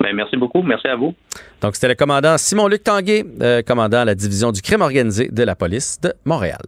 Ben, 0.00 0.14
merci 0.14 0.36
beaucoup. 0.36 0.62
Merci 0.62 0.88
à 0.88 0.96
vous. 0.96 1.14
Donc, 1.60 1.74
c'était 1.74 1.88
le 1.88 1.94
commandant 1.94 2.36
Simon-Luc 2.38 2.84
Tanguay, 2.84 3.24
euh, 3.40 3.62
commandant 3.62 4.00
à 4.00 4.04
la 4.04 4.14
division 4.14 4.52
du 4.52 4.62
crime 4.62 4.82
organisé 4.82 5.28
de 5.28 5.42
la 5.42 5.54
police 5.54 6.00
de 6.00 6.12
Montréal. 6.24 6.62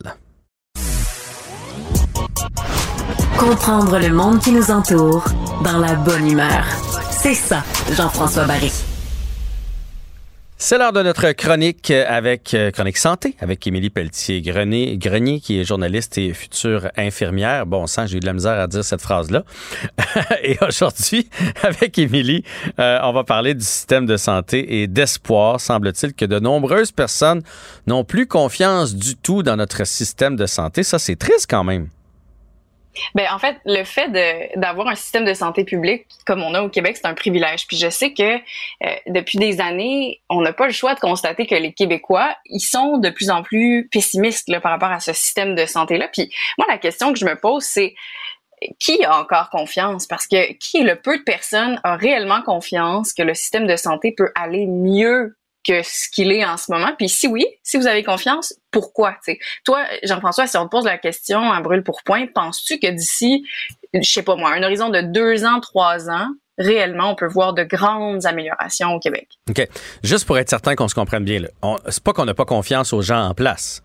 Comprendre 3.38 3.98
le 3.98 4.12
monde 4.12 4.40
qui 4.40 4.50
nous 4.50 4.70
entoure 4.70 5.24
dans 5.62 5.78
la 5.78 5.94
bonne 5.94 6.28
humeur. 6.28 6.64
C'est 7.10 7.34
ça, 7.34 7.62
Jean-François 7.96 8.44
Barry. 8.44 8.87
C'est 10.60 10.76
l'heure 10.76 10.92
de 10.92 11.04
notre 11.04 11.30
chronique 11.30 11.92
avec 11.92 12.52
euh, 12.52 12.72
chronique 12.72 12.96
santé 12.96 13.36
avec 13.38 13.64
Émilie 13.68 13.90
Pelletier 13.90 14.42
Grenier, 14.42 15.38
qui 15.38 15.60
est 15.60 15.64
journaliste 15.64 16.18
et 16.18 16.34
future 16.34 16.90
infirmière. 16.96 17.64
Bon 17.64 17.86
sang, 17.86 18.06
j'ai 18.08 18.16
eu 18.16 18.20
de 18.20 18.26
la 18.26 18.32
misère 18.32 18.58
à 18.58 18.66
dire 18.66 18.82
cette 18.82 19.00
phrase-là. 19.00 19.44
et 20.42 20.58
aujourd'hui, 20.66 21.30
avec 21.62 21.96
Émilie, 21.96 22.42
euh, 22.80 22.98
on 23.04 23.12
va 23.12 23.22
parler 23.22 23.54
du 23.54 23.64
système 23.64 24.04
de 24.04 24.16
santé 24.16 24.82
et 24.82 24.88
d'espoir. 24.88 25.60
Semble-t-il 25.60 26.12
que 26.12 26.24
de 26.24 26.40
nombreuses 26.40 26.90
personnes 26.90 27.42
n'ont 27.86 28.02
plus 28.02 28.26
confiance 28.26 28.96
du 28.96 29.14
tout 29.14 29.44
dans 29.44 29.54
notre 29.54 29.86
système 29.86 30.34
de 30.34 30.46
santé. 30.46 30.82
Ça, 30.82 30.98
c'est 30.98 31.14
triste 31.14 31.46
quand 31.48 31.62
même. 31.62 31.86
Ben 33.14 33.26
en 33.32 33.38
fait, 33.38 33.56
le 33.64 33.84
fait 33.84 34.08
de 34.08 34.58
d'avoir 34.58 34.88
un 34.88 34.94
système 34.94 35.24
de 35.24 35.34
santé 35.34 35.64
publique 35.64 36.06
comme 36.26 36.42
on 36.42 36.54
a 36.54 36.62
au 36.62 36.68
Québec, 36.68 36.96
c'est 36.96 37.06
un 37.06 37.14
privilège. 37.14 37.66
Puis 37.66 37.76
je 37.76 37.88
sais 37.88 38.12
que 38.12 38.36
euh, 38.36 38.96
depuis 39.06 39.38
des 39.38 39.60
années, 39.60 40.20
on 40.28 40.40
n'a 40.40 40.52
pas 40.52 40.66
le 40.66 40.72
choix 40.72 40.94
de 40.94 41.00
constater 41.00 41.46
que 41.46 41.54
les 41.54 41.72
Québécois, 41.72 42.34
ils 42.46 42.60
sont 42.60 42.98
de 42.98 43.10
plus 43.10 43.30
en 43.30 43.42
plus 43.42 43.88
pessimistes 43.90 44.48
là, 44.48 44.60
par 44.60 44.72
rapport 44.72 44.90
à 44.90 45.00
ce 45.00 45.12
système 45.12 45.54
de 45.54 45.66
santé 45.66 45.98
là. 45.98 46.08
Puis 46.12 46.30
moi, 46.58 46.66
la 46.68 46.78
question 46.78 47.12
que 47.12 47.18
je 47.18 47.24
me 47.24 47.34
pose, 47.34 47.64
c'est 47.64 47.94
qui 48.78 49.04
a 49.04 49.18
encore 49.18 49.50
confiance? 49.50 50.06
Parce 50.06 50.26
que 50.26 50.52
qui, 50.54 50.82
le 50.82 50.96
peu 50.96 51.18
de 51.18 51.22
personnes, 51.22 51.80
a 51.84 51.96
réellement 51.96 52.42
confiance 52.42 53.12
que 53.12 53.22
le 53.22 53.34
système 53.34 53.66
de 53.66 53.76
santé 53.76 54.14
peut 54.16 54.30
aller 54.34 54.66
mieux 54.66 55.36
que 55.64 55.82
ce 55.82 56.08
qu'il 56.08 56.32
est 56.32 56.44
en 56.44 56.56
ce 56.56 56.70
moment. 56.72 56.92
Puis 56.96 57.08
si 57.08 57.26
oui, 57.26 57.46
si 57.62 57.76
vous 57.76 57.86
avez 57.86 58.02
confiance, 58.02 58.54
pourquoi? 58.70 59.16
T'sais? 59.20 59.38
Toi, 59.64 59.84
Jean-François, 60.02 60.46
si 60.46 60.56
on 60.56 60.64
te 60.64 60.70
pose 60.70 60.84
la 60.84 60.98
question 60.98 61.52
à 61.52 61.60
brûle 61.60 61.82
pour 61.82 62.02
point, 62.02 62.26
penses-tu 62.26 62.78
que 62.78 62.86
d'ici, 62.88 63.44
je 63.92 64.08
sais 64.08 64.22
pas 64.22 64.36
moi, 64.36 64.50
un 64.52 64.62
horizon 64.62 64.88
de 64.88 65.00
deux 65.00 65.44
ans, 65.44 65.60
trois 65.60 66.08
ans, 66.10 66.28
réellement, 66.58 67.10
on 67.10 67.14
peut 67.14 67.28
voir 67.28 67.54
de 67.54 67.62
grandes 67.62 68.26
améliorations 68.26 68.94
au 68.94 68.98
Québec? 68.98 69.28
OK. 69.48 69.66
Juste 70.02 70.26
pour 70.26 70.38
être 70.38 70.50
certain 70.50 70.74
qu'on 70.74 70.88
se 70.88 70.94
comprenne 70.94 71.24
bien, 71.24 71.42
c'est 71.88 72.02
pas 72.02 72.12
qu'on 72.12 72.24
n'a 72.24 72.34
pas 72.34 72.44
confiance 72.44 72.92
aux 72.92 73.02
gens 73.02 73.28
en 73.28 73.34
place. 73.34 73.82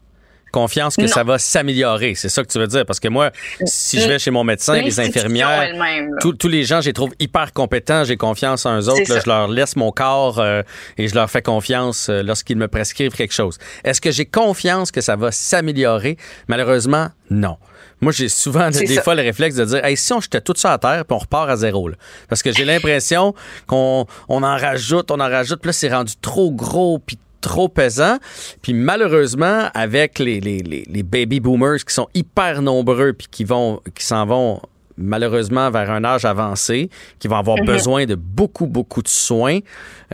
Confiance 0.54 0.96
que 0.96 1.02
Non. 1.02 1.08
ça 1.08 1.24
va 1.24 1.40
s'améliorer, 1.40 2.14
c'est 2.14 2.30
ça 2.30 2.44
que 2.44 2.48
tu 2.48 2.60
veux 2.60 2.68
dire? 2.68 2.86
Parce 2.86 3.00
que 3.00 3.08
moi, 3.08 3.32
si 3.66 4.00
je 4.00 4.08
vais 4.08 4.20
chez 4.20 4.30
mon 4.30 4.44
médecin, 4.44 4.80
les 4.82 5.00
infirmières, 5.00 5.74
tous 6.22 6.34
tous 6.34 6.48
les 6.48 6.64
gens, 6.64 6.80
je 6.80 6.88
les 6.88 6.94
trouve 6.94 7.12
hyper 7.20 7.54
compétents, 7.54 8.04
j'ai 8.04 8.18
confiance 8.18 8.66
en 8.68 8.80
eux 8.80 8.88
autres, 8.88 9.12
là, 9.12 9.20
je 9.20 9.28
leur 9.28 9.48
laisse 9.48 9.76
mon 9.76 9.92
corps 9.92 10.40
euh, 10.40 10.62
et 11.00 11.08
je 11.08 11.16
leur 11.16 11.30
fais 11.32 11.42
confiance 11.42 12.08
euh, 12.10 12.22
lorsqu'ils 12.22 12.58
me 12.58 12.68
prescrivent 12.68 13.14
quelque 13.14 13.34
chose. 13.34 13.58
Est-ce 13.84 14.00
que 14.00 14.12
j'ai 14.12 14.26
confiance 14.26 14.92
que 14.92 15.02
ça 15.02 15.16
va 15.16 15.32
s'améliorer? 15.32 16.18
Malheureusement, 16.48 17.10
non. 17.32 17.58
Moi, 18.02 18.12
j'ai 18.12 18.30
souvent 18.30 18.70
des 18.70 18.86
ça. 18.86 19.02
fois 19.02 19.16
le 19.16 19.22
réflexe 19.24 19.56
de 19.56 19.66
dire, 19.66 19.84
hey, 19.84 19.98
si 19.98 20.14
on 20.14 20.20
jetait 20.20 20.42
tout 20.42 20.54
ça 20.56 20.74
à 20.74 20.78
terre, 20.78 21.06
puis 21.06 21.16
on 21.16 21.20
repart 21.20 21.50
à 21.50 21.56
zéro, 21.56 21.88
là. 21.88 21.96
Parce 22.30 22.44
que 22.44 22.52
j'ai 22.52 22.66
l'impression 22.66 23.34
qu'on 23.66 24.06
on 24.30 24.44
en 24.44 24.58
rajoute, 24.58 25.10
on 25.10 25.20
en 25.20 25.30
rajoute, 25.30 25.62
puis 25.62 25.70
là, 25.70 25.74
c'est 25.74 25.90
rendu 25.90 26.14
trop 26.22 26.52
gros, 26.52 27.00
puis 27.00 27.18
trop 27.44 27.70
pesant. 27.70 28.18
Puis 28.62 28.74
malheureusement, 28.74 29.70
avec 29.76 30.18
les, 30.18 30.40
les, 30.40 30.62
les, 30.62 31.04
baby 31.04 31.40
boomers 31.40 31.84
qui 31.86 31.94
sont 31.94 32.08
hyper 32.16 32.62
nombreux, 32.62 33.14
puis 33.14 33.28
qui 33.30 33.44
vont, 33.44 33.82
qui 33.94 34.04
s'en 34.04 34.26
vont 34.26 34.62
malheureusement 34.98 35.70
vers 35.72 35.90
un 35.92 36.04
âge 36.04 36.26
avancé, 36.26 36.90
qui 37.20 37.28
vont 37.28 37.38
avoir 37.38 37.58
Mhm. 37.60 37.66
besoin 37.66 38.06
de 38.06 38.16
beaucoup, 38.16 38.68
beaucoup 38.68 39.02
de 39.02 39.08
soins. 39.08 39.60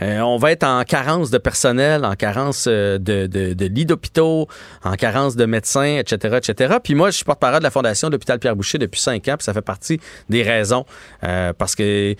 Euh, 0.02 0.20
on 0.20 0.36
va 0.38 0.52
être 0.52 0.64
en 0.64 0.82
carence 0.84 1.30
de 1.30 1.38
personnel, 1.38 2.04
en 2.04 2.14
carence 2.14 2.66
euh, 2.68 2.98
de, 2.98 3.26
de, 3.26 3.52
de 3.52 3.66
lits 3.66 3.84
d'hôpitaux, 3.86 4.48
en 4.84 4.94
carence 4.94 5.36
de 5.36 5.44
médecins, 5.44 5.98
etc., 5.98 6.38
etc. 6.38 6.76
Puis 6.82 6.94
moi, 6.94 7.10
je 7.10 7.16
suis 7.16 7.24
porte-parole 7.24 7.58
de 7.58 7.64
la 7.64 7.70
Fondation 7.70 8.08
de 8.08 8.12
l'hôpital 8.14 8.38
Pierre-Boucher 8.38 8.78
depuis 8.78 9.00
cinq 9.00 9.28
ans, 9.28 9.36
puis 9.36 9.44
ça 9.44 9.52
fait 9.52 9.60
partie 9.62 10.00
des 10.28 10.42
raisons. 10.42 10.84
Euh, 11.24 11.52
parce 11.52 11.74
que 11.74 12.14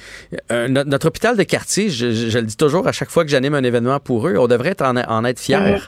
euh, 0.53 0.69
notre, 0.69 0.91
notre 0.91 1.07
hôpital 1.09 1.37
de 1.37 1.43
quartier, 1.43 1.89
je, 1.91 2.11
je- 2.13 2.29
je 2.31 2.39
le 2.39 2.45
dis 2.47 2.57
toujours 2.57 2.87
à 2.87 2.93
chaque 2.93 3.11
fois 3.11 3.25
que 3.25 3.31
j'anime 3.31 3.55
un 3.55 3.65
événement 3.65 3.99
pour 4.01 4.29
eux, 4.29 4.37
on 4.39 4.47
devrait 4.47 4.71
être 4.71 4.83
en, 4.83 4.97
en 4.97 5.25
être 5.25 5.41
fiers. 5.41 5.57
Mhm. 5.59 5.79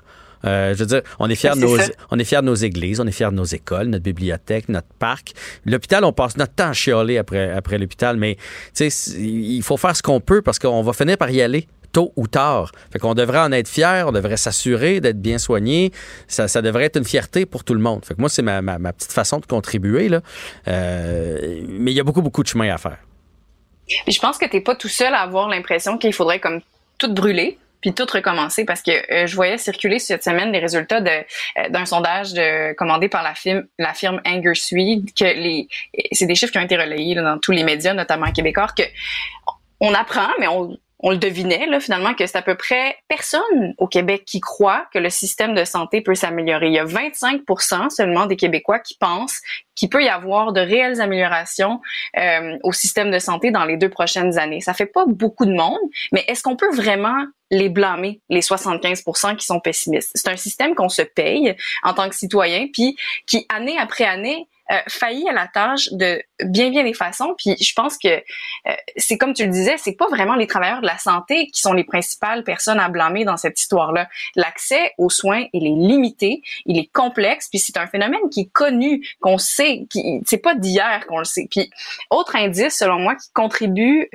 Euh, 0.45 0.75
je 0.75 0.79
veux 0.81 0.87
dire, 0.87 1.03
on 1.19 1.29
est 1.31 1.35
fiers 1.35 1.55
de 1.55 1.61
nos, 1.61 1.79
ça. 1.79 1.91
on 2.11 2.19
est 2.19 2.25
fiers 2.25 2.41
de 2.41 2.47
nos 2.47 2.55
églises, 2.55 3.01
on 3.01 3.07
est 3.07 3.13
fiers 3.13 3.31
de 3.31 3.37
nos 3.37 3.45
écoles, 3.45 3.87
notre 3.87 4.05
bibliothèque, 4.05 4.69
notre 4.69 4.89
parc. 4.99 5.33
L'hôpital, 5.65 6.05
on 6.05 6.13
passe 6.13 6.37
notre 6.37 6.55
temps 6.55 6.69
à 6.69 6.73
chialer 6.73 7.19
après, 7.19 7.51
après 7.51 7.79
l'hôpital, 7.79 8.17
mais 8.17 8.37
tu 8.75 8.91
sais, 8.91 9.19
il 9.19 9.63
faut 9.63 9.77
faire 9.77 9.97
ce 9.97 10.03
qu'on 10.03 10.21
peut 10.21 10.43
parce 10.43 10.59
qu'on 10.59 10.83
va 10.83 10.93
finir 10.93 11.17
par 11.17 11.31
y 11.31 11.41
aller 11.43 11.69
tôt 11.93 12.13
ou 12.17 12.27
tard. 12.27 12.73
Fait 12.91 12.99
qu'on 12.99 13.15
devrait 13.15 13.41
en 13.41 13.53
être 13.53 13.69
fier, 13.69 14.09
on 14.09 14.13
devrait 14.13 14.37
s'assurer 14.37 15.01
d'être 15.01 15.21
bien 15.21 15.39
soigné. 15.39 15.93
Ça, 16.27 16.49
ça 16.49 16.63
devrait 16.63 16.85
être 16.85 16.97
une 16.97 17.05
fierté 17.05 17.47
pour 17.47 17.65
tout 17.65 17.75
le 17.75 17.81
monde. 17.81 18.05
Fait 18.05 18.15
que 18.15 18.21
moi, 18.21 18.31
c'est 18.31 18.43
ma, 18.43 18.63
ma, 18.63 18.79
ma 18.79 18.93
petite 18.93 19.13
façon 19.13 19.39
de 19.39 19.47
contribuer, 19.47 20.09
là. 20.09 20.23
Euh, 20.69 21.61
mais 21.69 21.93
il 21.93 21.95
y 21.95 22.01
a 22.01 22.05
beaucoup, 22.05 22.23
beaucoup 22.23 22.43
de 22.43 22.49
chemin 22.49 22.73
à 22.73 22.79
faire. 22.79 22.99
Puis 23.87 24.13
je 24.13 24.21
pense 24.21 24.39
que 24.39 24.47
t'es 24.47 24.61
pas 24.61 24.75
tout 24.75 24.89
seul 24.89 25.13
à 25.13 25.21
avoir 25.21 25.49
l'impression 25.49 25.99
qu'il 25.99 26.13
faudrait 26.15 26.41
comme 26.41 26.61
tout 26.99 27.13
brûler 27.13 27.59
puis 27.83 27.93
tout 27.93 28.07
recommencer 28.11 28.65
parce 28.65 28.81
que 28.81 28.91
euh, 28.91 29.27
je 29.27 29.35
voyais 29.35 29.59
circuler 29.59 29.99
cette 29.99 30.25
semaine 30.25 30.53
les 30.53 30.61
résultats 30.61 31.01
euh, 31.01 31.69
d'un 31.69 31.85
sondage 31.85 32.33
de, 32.33 32.73
commandé 32.75 33.09
par 33.09 33.23
la 33.23 33.35
firme 33.35 33.65
la 33.79 33.93
firme 33.93 34.23
Angersuite 34.25 35.15
que 35.15 35.25
les 35.25 35.69
c'est 36.13 36.27
des 36.27 36.35
chiffres 36.35 36.53
qui 36.53 36.59
ont 36.59 36.63
été 36.63 36.77
relayés 36.77 37.15
là, 37.15 37.23
dans 37.23 37.39
tous 37.39 37.53
les 37.53 37.65
médias 37.65 37.93
notamment 37.93 38.31
québécois 38.33 38.69
que 38.77 38.85
on 39.81 39.93
apprend 39.93 40.31
mais 40.39 40.49
on 40.49 40.79
on 41.03 41.11
le 41.11 41.17
devinait 41.17 41.67
là 41.67 41.81
finalement 41.81 42.15
que 42.15 42.27
c'est 42.27 42.39
à 42.39 42.43
peu 42.43 42.55
près 42.55 42.97
personne 43.09 43.75
au 43.79 43.87
Québec 43.87 44.25
qui 44.25 44.41
croit 44.41 44.87
que 44.93 44.99
le 44.99 45.11
système 45.11 45.55
de 45.55 45.65
santé 45.65 46.01
peut 46.01 46.15
s'améliorer. 46.15 46.69
Il 46.69 46.75
y 46.75 46.79
a 46.79 46.85
25 46.85 47.43
seulement 47.91 48.27
des 48.27 48.37
Québécois 48.37 48.79
qui 48.79 48.97
pensent 48.97 49.41
qu'il 49.75 49.89
peut 49.89 50.03
y 50.03 50.09
avoir 50.09 50.53
de 50.53 50.61
réelles 50.61 51.01
améliorations 51.01 51.81
euh, 52.17 52.57
au 52.63 52.73
système 52.73 53.11
de 53.11 53.19
santé 53.19 53.51
dans 53.51 53.65
les 53.65 53.77
deux 53.77 53.89
prochaines 53.89 54.39
années. 54.39 54.61
Ça 54.61 54.75
fait 54.75 54.87
pas 54.87 55.05
beaucoup 55.07 55.47
de 55.47 55.53
monde, 55.53 55.81
mais 56.13 56.25
est-ce 56.29 56.43
qu'on 56.43 56.57
peut 56.57 56.73
vraiment 56.73 57.27
les 57.51 57.69
blâmer, 57.69 58.21
les 58.29 58.41
75% 58.41 59.37
qui 59.37 59.45
sont 59.45 59.61
pessimistes? 59.61 60.11
C'est 60.15 60.29
un 60.29 60.37
système 60.37 60.75
qu'on 60.75 60.89
se 60.89 61.03
paye 61.03 61.57
en 61.83 61.95
tant 61.95 62.09
que 62.09 62.15
citoyen, 62.15 62.69
puis 62.73 62.97
qui, 63.27 63.47
année 63.49 63.79
après 63.79 64.05
année, 64.05 64.47
euh, 64.71 64.77
faillit 64.89 65.29
à 65.29 65.33
la 65.33 65.49
tâche 65.49 65.89
de 65.93 66.23
bien 66.45 66.71
bien 66.71 66.85
des 66.85 66.95
façons. 66.95 67.35
Puis 67.37 67.57
je 67.61 67.73
pense 67.75 67.99
que 67.99 68.09
euh, 68.09 68.75
c'est 68.97 69.19
comme 69.19 69.35
tu 69.35 69.45
le 69.45 69.51
disais, 69.51 69.77
c'est 69.77 69.97
pas 69.97 70.07
vraiment 70.09 70.35
les 70.35 70.47
travailleurs 70.47 70.81
de 70.81 70.87
la 70.87 70.99
santé 70.99 71.49
qui 71.49 71.61
sont 71.61 71.73
les 71.73 71.85
principales 71.85 72.45
personnes 72.45 72.79
à 72.79 72.89
blâmer 72.89 73.25
dans 73.25 73.37
cette 73.37 73.61
histoire-là. 73.61 74.09
L'accès 74.37 74.93
aux 74.99 75.11
soins, 75.11 75.45
il 75.53 75.67
est 75.67 75.89
limité, 75.89 76.43
il 76.65 76.79
est 76.79 76.91
complexe, 76.93 77.49
puis 77.49 77.59
c'est 77.59 77.77
un 77.77 77.87
phénomène 77.87 78.29
qui 78.31 78.43
est 78.43 78.53
connu, 78.53 79.07
qu'on 79.21 79.39
sait, 79.39 79.87
qui 79.91 80.21
c'est 80.27 80.39
pas 80.39 80.55
d'hier 80.55 81.07
qu'on 81.09 81.19
le 81.19 81.25
sait. 81.25 81.49
Puis 81.51 81.71
autre 82.11 82.37
indice 82.37 82.79
selon 82.79 82.99
moi 82.99 83.17
qui 83.17 83.31
contribue 83.33 84.09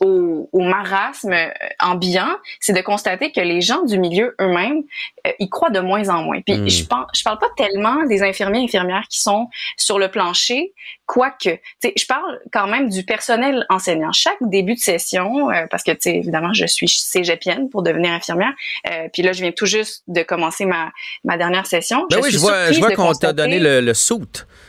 au, 0.00 0.48
au 0.52 0.60
marasme 0.60 1.32
euh, 1.32 1.48
ambiant, 1.80 2.28
c'est 2.60 2.72
de 2.72 2.80
constater 2.80 3.32
que 3.32 3.40
les 3.40 3.60
gens 3.60 3.82
du 3.84 3.98
milieu 3.98 4.34
eux-mêmes, 4.40 4.82
euh, 5.26 5.30
ils 5.38 5.48
croient 5.48 5.70
de 5.70 5.80
moins 5.80 6.08
en 6.08 6.22
moins. 6.22 6.40
Puis 6.42 6.56
Mm. 6.58 6.68
je 6.68 6.84
pense, 6.84 7.06
je 7.14 7.22
parle 7.24 7.38
pas 7.38 7.48
tellement 7.56 8.04
des 8.04 8.22
infirmiers 8.22 8.60
et 8.60 8.64
infirmières 8.64 9.04
qui 9.08 9.20
sont 9.20 9.48
sur 9.76 9.98
le 9.98 10.08
plancher, 10.08 10.72
quoique, 11.06 11.50
tu 11.50 11.58
sais, 11.82 11.92
je 11.96 12.06
parle 12.06 12.40
quand 12.52 12.66
même 12.66 12.88
du 12.88 13.04
personnel 13.04 13.64
enseignant. 13.68 14.12
Chaque 14.12 14.36
début 14.40 14.74
de 14.74 14.80
session, 14.80 15.50
euh, 15.50 15.66
parce 15.70 15.82
que 15.82 15.92
tu 15.92 15.98
sais, 16.00 16.16
évidemment, 16.16 16.52
je 16.52 16.66
suis 16.66 16.88
cégepienne 16.88 17.68
pour 17.70 17.82
devenir 17.82 18.12
infirmière, 18.12 18.52
euh, 18.90 19.08
puis 19.12 19.22
là, 19.22 19.32
je 19.32 19.40
viens 19.42 19.52
tout 19.52 19.66
juste 19.66 20.02
de 20.08 20.22
commencer 20.22 20.66
ma, 20.66 20.90
ma 21.24 21.36
dernière 21.38 21.66
session. 21.66 22.06
Ben 22.10 22.16
oui, 22.18 22.24
suis 22.24 22.32
je 22.32 22.38
vois, 22.38 22.52
surprise 22.66 22.74
je 22.76 22.80
vois 22.80 22.90
qu'on 22.94 23.12
t'a 23.14 23.32
donné 23.32 23.58
le, 23.58 23.80
le. 23.80 23.94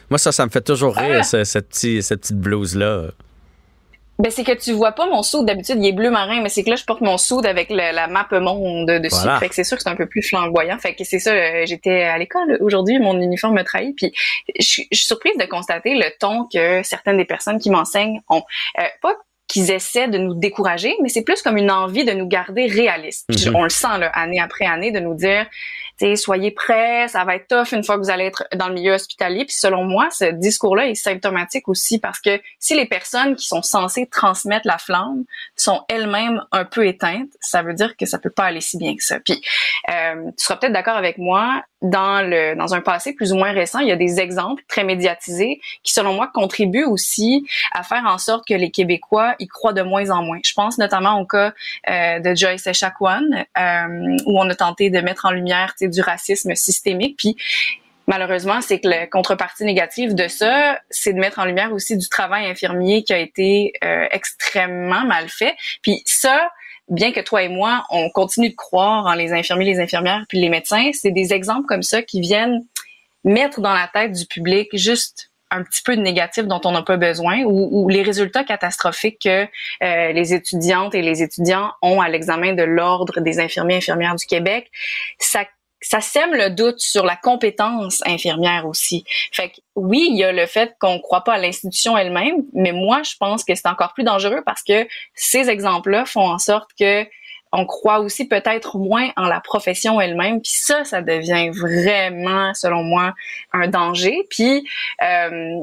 Moi, 0.10 0.18
ça, 0.18 0.32
ça 0.32 0.46
me 0.46 0.52
fait 0.52 0.62
toujours 0.62 0.96
rire, 0.96 1.18
Ah! 1.20 1.24
ce- 1.24 1.44
cette, 1.44 1.70
petite- 1.70 2.02
cette 2.04 2.22
petite 2.22 2.38
blouse-là. 2.40 3.08
Ben, 4.20 4.32
c'est 4.32 4.44
que 4.44 4.52
tu 4.54 4.72
vois 4.72 4.94
pas 4.94 5.06
mon 5.08 5.22
soude. 5.22 5.46
D'habitude, 5.46 5.78
il 5.80 5.86
est 5.88 5.92
bleu 5.92 6.10
marin, 6.10 6.42
mais 6.42 6.50
c'est 6.50 6.64
que 6.64 6.70
là, 6.72 6.76
je 6.76 6.84
porte 6.86 7.02
mon 7.02 7.18
soude 7.18 7.46
avec 7.46 7.70
le- 7.70 7.94
la 7.94 8.08
map 8.08 8.28
monde 8.32 8.88
dessus. 8.88 9.16
Voilà. 9.22 9.40
Fait 9.40 9.48
que 9.50 9.56
c'est 9.56 9.64
sûr 9.64 9.78
que 9.78 9.84
c'est 9.84 9.90
un 9.90 9.96
peu 9.96 10.08
plus 10.08 10.24
flamboyant. 10.24 10.78
Fait 10.80 10.96
que 10.96 11.04
c'est 11.04 11.20
ça, 11.20 11.32
euh, 11.32 11.66
j'étais 11.66 12.02
à 12.04 12.18
l'école 12.18 12.58
aujourd'hui, 12.62 12.98
mon 13.00 13.20
uniforme 13.20 13.56
me 13.56 13.64
trahit. 13.64 13.96
Puis 13.96 14.12
je 14.60 14.66
suis 14.66 14.88
je 14.92 14.98
suis 14.98 15.06
surprise 15.06 15.34
de 15.40 15.46
constater 15.46 15.94
le 15.96 16.06
ton 16.20 16.48
que 16.52 16.82
certaines 16.84 17.18
des 17.18 17.26
personnes 17.26 17.60
qui 17.60 17.70
m'enseignent 17.70 18.22
ont. 18.30 18.44
Euh, 18.80 18.84
pas 19.02 19.14
qu'ils 19.48 19.72
essaient 19.72 20.10
de 20.10 20.18
nous 20.18 20.34
décourager, 20.34 20.94
mais 21.02 21.08
c'est 21.08 21.22
plus 21.24 21.42
comme 21.42 21.56
une 21.56 21.72
envie 21.72 22.04
de 22.04 22.12
nous 22.12 22.28
garder 22.28 22.66
réalistes. 22.68 23.30
Mhm. 23.48 23.56
On 23.56 23.64
le 23.64 23.70
sent 23.70 23.98
là, 24.00 24.08
année 24.14 24.42
après 24.42 24.66
année 24.66 24.92
de 24.92 25.00
nous 25.00 25.14
dire 25.14 25.46
sais, 26.06 26.16
soyez 26.16 26.52
prêts, 26.52 27.08
ça 27.08 27.24
va 27.24 27.36
être 27.36 27.48
tough 27.48 27.72
une 27.72 27.84
fois 27.84 27.96
que 27.96 28.02
vous 28.02 28.10
allez 28.10 28.26
être 28.26 28.46
dans 28.56 28.68
le 28.68 28.76
milieu 28.76 28.94
hospitalier. 28.94 29.46
Puis 29.46 29.56
selon 29.56 29.84
moi, 29.84 30.10
ce 30.12 30.26
discours-là 30.26 30.88
est 30.88 30.96
symptomatique 30.96 31.68
aussi 31.68 32.00
parce 32.00 32.20
que 32.20 32.40
si 32.60 32.76
les 32.76 32.86
personnes 32.86 33.36
qui 33.36 33.46
sont 33.46 33.62
censées 33.62 34.08
transmettre 34.08 34.68
la 34.68 34.78
flamme 34.78 35.24
sont 35.56 35.82
elles-mêmes 35.90 36.44
un 36.52 36.66
peu 36.66 36.86
éteintes, 36.88 37.30
ça 37.40 37.62
veut 37.62 37.74
dire 37.74 37.96
que 37.98 38.06
ça 38.06 38.20
peut 38.20 38.30
pas 38.30 38.46
aller 38.46 38.62
si 38.62 38.78
bien 38.78 38.96
que 38.96 39.04
ça. 39.04 39.20
Puis 39.20 39.42
euh, 39.90 40.32
tu 40.38 40.46
seras 40.46 40.58
peut-être 40.58 40.74
d'accord 40.74 40.98
avec 40.98 41.18
moi, 41.18 41.64
dans 41.82 42.28
le 42.28 42.56
dans 42.56 42.74
un 42.74 42.82
passé 42.82 43.14
plus 43.14 43.34
ou 43.34 43.36
moins 43.36 43.52
récent, 43.52 43.80
il 43.80 43.88
y 43.88 43.92
a 43.92 43.96
des 43.96 44.20
exemples 44.20 44.64
très 44.68 44.84
médiatisés 44.84 45.62
qui, 45.84 45.94
selon 45.94 46.14
moi, 46.14 46.30
contribuent 46.34 46.86
aussi 46.86 47.48
à 47.74 47.84
faire 47.84 48.04
en 48.06 48.18
sorte 48.18 48.48
que 48.48 48.54
les 48.54 48.72
Québécois 48.72 49.36
y 49.40 49.48
croient 49.48 49.74
de 49.74 49.84
moins 49.84 50.10
en 50.10 50.24
moins. 50.24 50.40
Je 50.44 50.54
pense 50.54 50.78
notamment 50.78 51.20
au 51.20 51.26
cas 51.26 51.54
euh, 51.90 52.20
de 52.20 52.36
Joyce 52.36 52.66
Echaquan, 52.66 53.22
euh, 53.58 54.18
où 54.26 54.40
on 54.40 54.50
a 54.50 54.56
tenté 54.56 54.90
de 54.90 55.00
mettre 55.02 55.26
en 55.26 55.32
lumière 55.32 55.76
du 55.90 56.02
racisme 56.02 56.56
systémique, 56.56 57.18
puis 57.18 57.36
Malheureusement, 58.10 58.62
c'est 58.62 58.80
que 58.80 58.88
la 58.88 59.06
contrepartie 59.06 59.66
négative 59.66 60.16
de 60.16 60.30
ça, 60.30 60.80
c'est 60.90 61.12
de 61.12 61.20
mettre 61.20 61.40
en 61.40 61.46
lumière 61.46 61.74
aussi 61.74 61.98
du 61.98 62.08
travail 62.08 62.46
infirmier 62.46 63.04
qui 63.04 63.12
a 63.12 63.20
été 63.20 63.74
euh, 63.84 64.08
extrêmement 64.12 65.04
mal 65.04 65.28
fait. 65.28 65.56
Puis 65.82 66.04
ça, 66.06 66.50
bien 66.88 67.12
que 67.12 67.20
toi 67.20 67.44
et 67.44 67.50
moi, 67.50 67.84
on 67.90 68.10
continue 68.10 68.50
de 68.50 68.56
croire 68.56 69.08
en 69.08 69.14
les 69.14 69.34
infirmiers, 69.34 69.66
les 69.66 69.82
infirmières, 69.82 70.24
puis 70.30 70.40
les 70.40 70.48
médecins, 70.48 70.90
c'est 70.94 71.12
des 71.12 71.34
exemples 71.34 71.68
comme 71.68 71.84
ça 71.84 72.02
qui 72.02 72.22
viennent 72.22 72.64
mettre 73.26 73.60
dans 73.60 73.74
la 73.74 73.90
tête 73.94 74.14
du 74.14 74.26
public 74.26 74.70
juste 74.74 75.30
un 75.52 75.64
petit 75.64 75.82
peu 75.84 75.96
de 75.96 76.02
négatif 76.02 76.46
dont 76.46 76.62
on 76.66 76.72
n'a 76.72 76.82
pas 76.82 76.98
besoin 76.98 77.44
ou, 77.44 77.88
les 77.90 78.04
résultats 78.04 78.44
catastrophiques 78.44 79.22
que 79.24 79.48
euh, 79.84 80.12
les 80.12 80.34
étudiantes 80.34 80.94
et 80.94 81.02
les 81.02 81.24
étudiants 81.24 81.72
ont 81.82 82.02
à 82.02 82.10
l'examen 82.10 82.54
de 82.54 82.64
l'ordre 82.64 83.22
des 83.22 83.40
infirmiers 83.40 83.78
infirmières 83.78 84.16
du 84.16 84.26
Québec, 84.26 84.70
ça 85.20 85.46
ça 85.90 86.02
sème 86.02 86.34
le 86.34 86.50
doute 86.50 86.80
sur 86.80 87.06
la 87.06 87.16
compétence 87.16 88.02
infirmière 88.06 88.66
aussi. 88.68 89.06
Fait 89.32 89.50
que 89.50 89.56
oui, 89.76 90.08
il 90.10 90.18
y 90.18 90.24
a 90.24 90.34
le 90.34 90.46
fait 90.46 90.76
qu'on 90.80 90.96
ne 90.96 91.00
croit 91.00 91.24
pas 91.24 91.34
à 91.34 91.38
l'institution 91.38 91.98
elle-même, 91.98 92.44
mais 92.54 92.74
moi, 92.74 93.04
je 93.04 93.16
pense 93.18 93.46
que 93.46 93.56
c'est 93.56 93.68
encore 93.68 93.94
plus 93.94 94.04
dangereux 94.04 94.42
parce 94.46 94.64
que 94.64 94.86
ces 95.14 95.50
exemples-là 95.50 96.06
font 96.06 96.28
en 96.30 96.40
sorte 96.40 96.72
que 96.78 97.06
on 97.54 97.66
croit 97.66 98.00
aussi 98.00 98.28
peut-être 98.28 98.78
moins 98.78 99.12
en 99.16 99.28
la 99.28 99.40
profession 99.40 100.02
elle-même, 100.02 100.42
puis 100.42 100.52
ça, 100.54 100.84
ça 100.84 101.02
devient 101.02 101.50
vraiment, 101.52 102.54
selon 102.54 102.84
moi, 102.84 103.14
un 103.54 103.70
danger. 103.70 104.28
Puis 104.30 104.68
euh, 105.02 105.62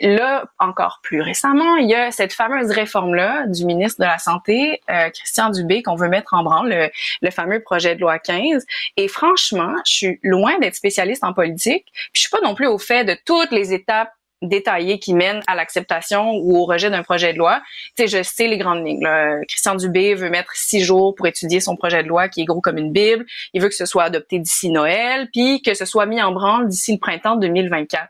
là, 0.00 0.44
encore 0.58 1.00
plus 1.02 1.20
récemment, 1.20 1.76
il 1.76 1.88
y 1.88 1.94
a 1.94 2.10
cette 2.10 2.32
fameuse 2.32 2.70
réforme-là 2.70 3.46
du 3.46 3.64
ministre 3.64 4.00
de 4.00 4.06
la 4.06 4.18
Santé, 4.18 4.80
euh, 4.90 5.10
Christian 5.10 5.50
Dubé, 5.50 5.82
qu'on 5.82 5.96
veut 5.96 6.08
mettre 6.08 6.34
en 6.34 6.42
branle, 6.42 6.68
le, 6.68 6.90
le, 7.22 7.30
fameux 7.30 7.60
projet 7.60 7.94
de 7.94 8.00
loi 8.00 8.18
15. 8.18 8.64
Et 8.96 9.08
franchement, 9.08 9.74
je 9.86 9.92
suis 9.92 10.20
loin 10.22 10.58
d'être 10.58 10.74
spécialiste 10.74 11.24
en 11.24 11.32
politique. 11.32 11.86
Puis 11.92 12.10
je 12.14 12.20
suis 12.20 12.30
pas 12.30 12.40
non 12.42 12.54
plus 12.54 12.66
au 12.66 12.78
fait 12.78 13.04
de 13.04 13.16
toutes 13.24 13.50
les 13.52 13.72
étapes 13.72 14.10
détaillées 14.42 14.98
qui 14.98 15.14
mènent 15.14 15.40
à 15.46 15.54
l'acceptation 15.54 16.32
ou 16.32 16.56
au 16.58 16.66
rejet 16.66 16.90
d'un 16.90 17.02
projet 17.02 17.32
de 17.32 17.38
loi. 17.38 17.62
Tu 17.96 18.06
sais, 18.06 18.18
je 18.18 18.22
sais 18.22 18.46
les 18.46 18.58
grandes 18.58 18.86
lignes. 18.86 19.06
Christian 19.48 19.74
Dubé 19.76 20.14
veut 20.14 20.30
mettre 20.30 20.52
six 20.54 20.82
jours 20.82 21.14
pour 21.14 21.26
étudier 21.26 21.60
son 21.60 21.76
projet 21.76 22.02
de 22.02 22.08
loi 22.08 22.28
qui 22.28 22.42
est 22.42 22.44
gros 22.44 22.60
comme 22.60 22.78
une 22.78 22.92
Bible. 22.92 23.24
Il 23.54 23.62
veut 23.62 23.68
que 23.68 23.74
ce 23.74 23.86
soit 23.86 24.04
adopté 24.04 24.38
d'ici 24.38 24.70
Noël, 24.70 25.28
puis 25.32 25.62
que 25.62 25.74
ce 25.74 25.84
soit 25.84 26.06
mis 26.06 26.22
en 26.22 26.32
branle 26.32 26.68
d'ici 26.68 26.92
le 26.92 26.98
printemps 26.98 27.36
2024. 27.36 28.08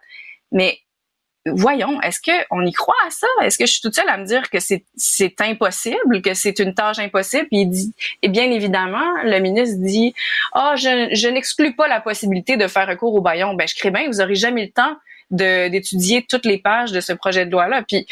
Mais 0.52 0.80
voyons, 1.46 2.00
est-ce 2.00 2.20
qu'on 2.20 2.64
y 2.64 2.72
croit 2.72 2.94
à 3.06 3.10
ça? 3.10 3.26
Est-ce 3.42 3.58
que 3.58 3.66
je 3.66 3.72
suis 3.72 3.80
toute 3.80 3.94
seule 3.94 4.08
à 4.08 4.16
me 4.16 4.24
dire 4.24 4.50
que 4.50 4.58
c'est, 4.58 5.40
impossible, 5.40 6.22
que 6.22 6.34
c'est 6.34 6.58
une 6.58 6.74
tâche 6.74 6.98
impossible? 6.98 7.46
Puis 7.48 7.60
il 7.62 7.70
dit, 7.70 7.94
et 8.22 8.28
bien 8.28 8.50
évidemment, 8.50 9.06
le 9.22 9.38
ministre 9.38 9.78
dit, 9.80 10.14
ah, 10.52 10.72
oh, 10.72 10.76
je, 10.76 11.08
je 11.12 11.28
n'exclus 11.28 11.74
pas 11.74 11.88
la 11.88 12.00
possibilité 12.00 12.56
de 12.56 12.66
faire 12.66 12.88
recours 12.88 13.14
au 13.14 13.20
baillon. 13.20 13.54
Ben, 13.54 13.66
je 13.68 13.74
crée 13.74 13.90
bien, 13.90 14.06
vous 14.08 14.20
aurez 14.20 14.34
jamais 14.34 14.64
le 14.66 14.70
temps 14.70 14.96
d'étudier 15.30 16.24
toutes 16.28 16.46
les 16.46 16.58
pages 16.58 16.92
de 16.92 17.00
ce 17.00 17.12
projet 17.12 17.46
de 17.46 17.50
loi-là. 17.50 17.82
Puis 17.86 18.06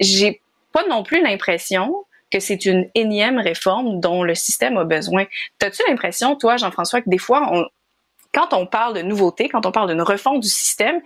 j'ai 0.00 0.40
pas 0.72 0.86
non 0.88 1.02
plus 1.02 1.22
l'impression 1.22 2.04
que 2.30 2.40
c'est 2.40 2.66
une 2.66 2.88
énième 2.94 3.38
réforme 3.38 4.00
dont 4.00 4.22
le 4.22 4.34
système 4.34 4.76
a 4.76 4.84
besoin. 4.84 5.26
T'as-tu 5.58 5.82
l'impression, 5.88 6.34
toi, 6.34 6.56
Jean-François, 6.56 7.00
que 7.00 7.08
des 7.08 7.18
fois, 7.18 7.48
on, 7.52 7.64
quand 8.36 8.52
on 8.52 8.66
parle 8.66 8.94
de 8.94 9.00
nouveauté, 9.00 9.48
quand 9.48 9.64
on 9.64 9.72
parle 9.72 9.88
d'une 9.88 10.02
refonte 10.02 10.40
du 10.40 10.48
système, 10.48 11.00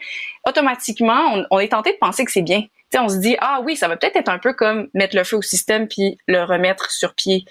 automatiquement, 0.44 1.44
on, 1.48 1.61
est 1.61 1.69
tenté 1.69 1.93
de 1.93 1.98
penser 1.98 2.24
que 2.24 2.32
c'est 2.32 2.43
bien. 2.43 2.65
On 2.98 3.09
se 3.09 3.19
dit, 3.19 3.36
ah 3.40 3.61
oui, 3.65 3.77
ça 3.77 3.86
va 3.86 3.97
peut-être 3.97 4.16
être 4.16 4.28
un 4.28 4.40
peu 4.40 4.52
comme 4.52 4.89
mettre 4.94 5.15
le 5.15 5.23
feu 5.23 5.36
au 5.36 5.43
système 5.43 5.86
puis 5.86 6.19
le 6.27 6.43
remettre 6.43 6.90
sur 6.90 7.15
pied. 7.15 7.44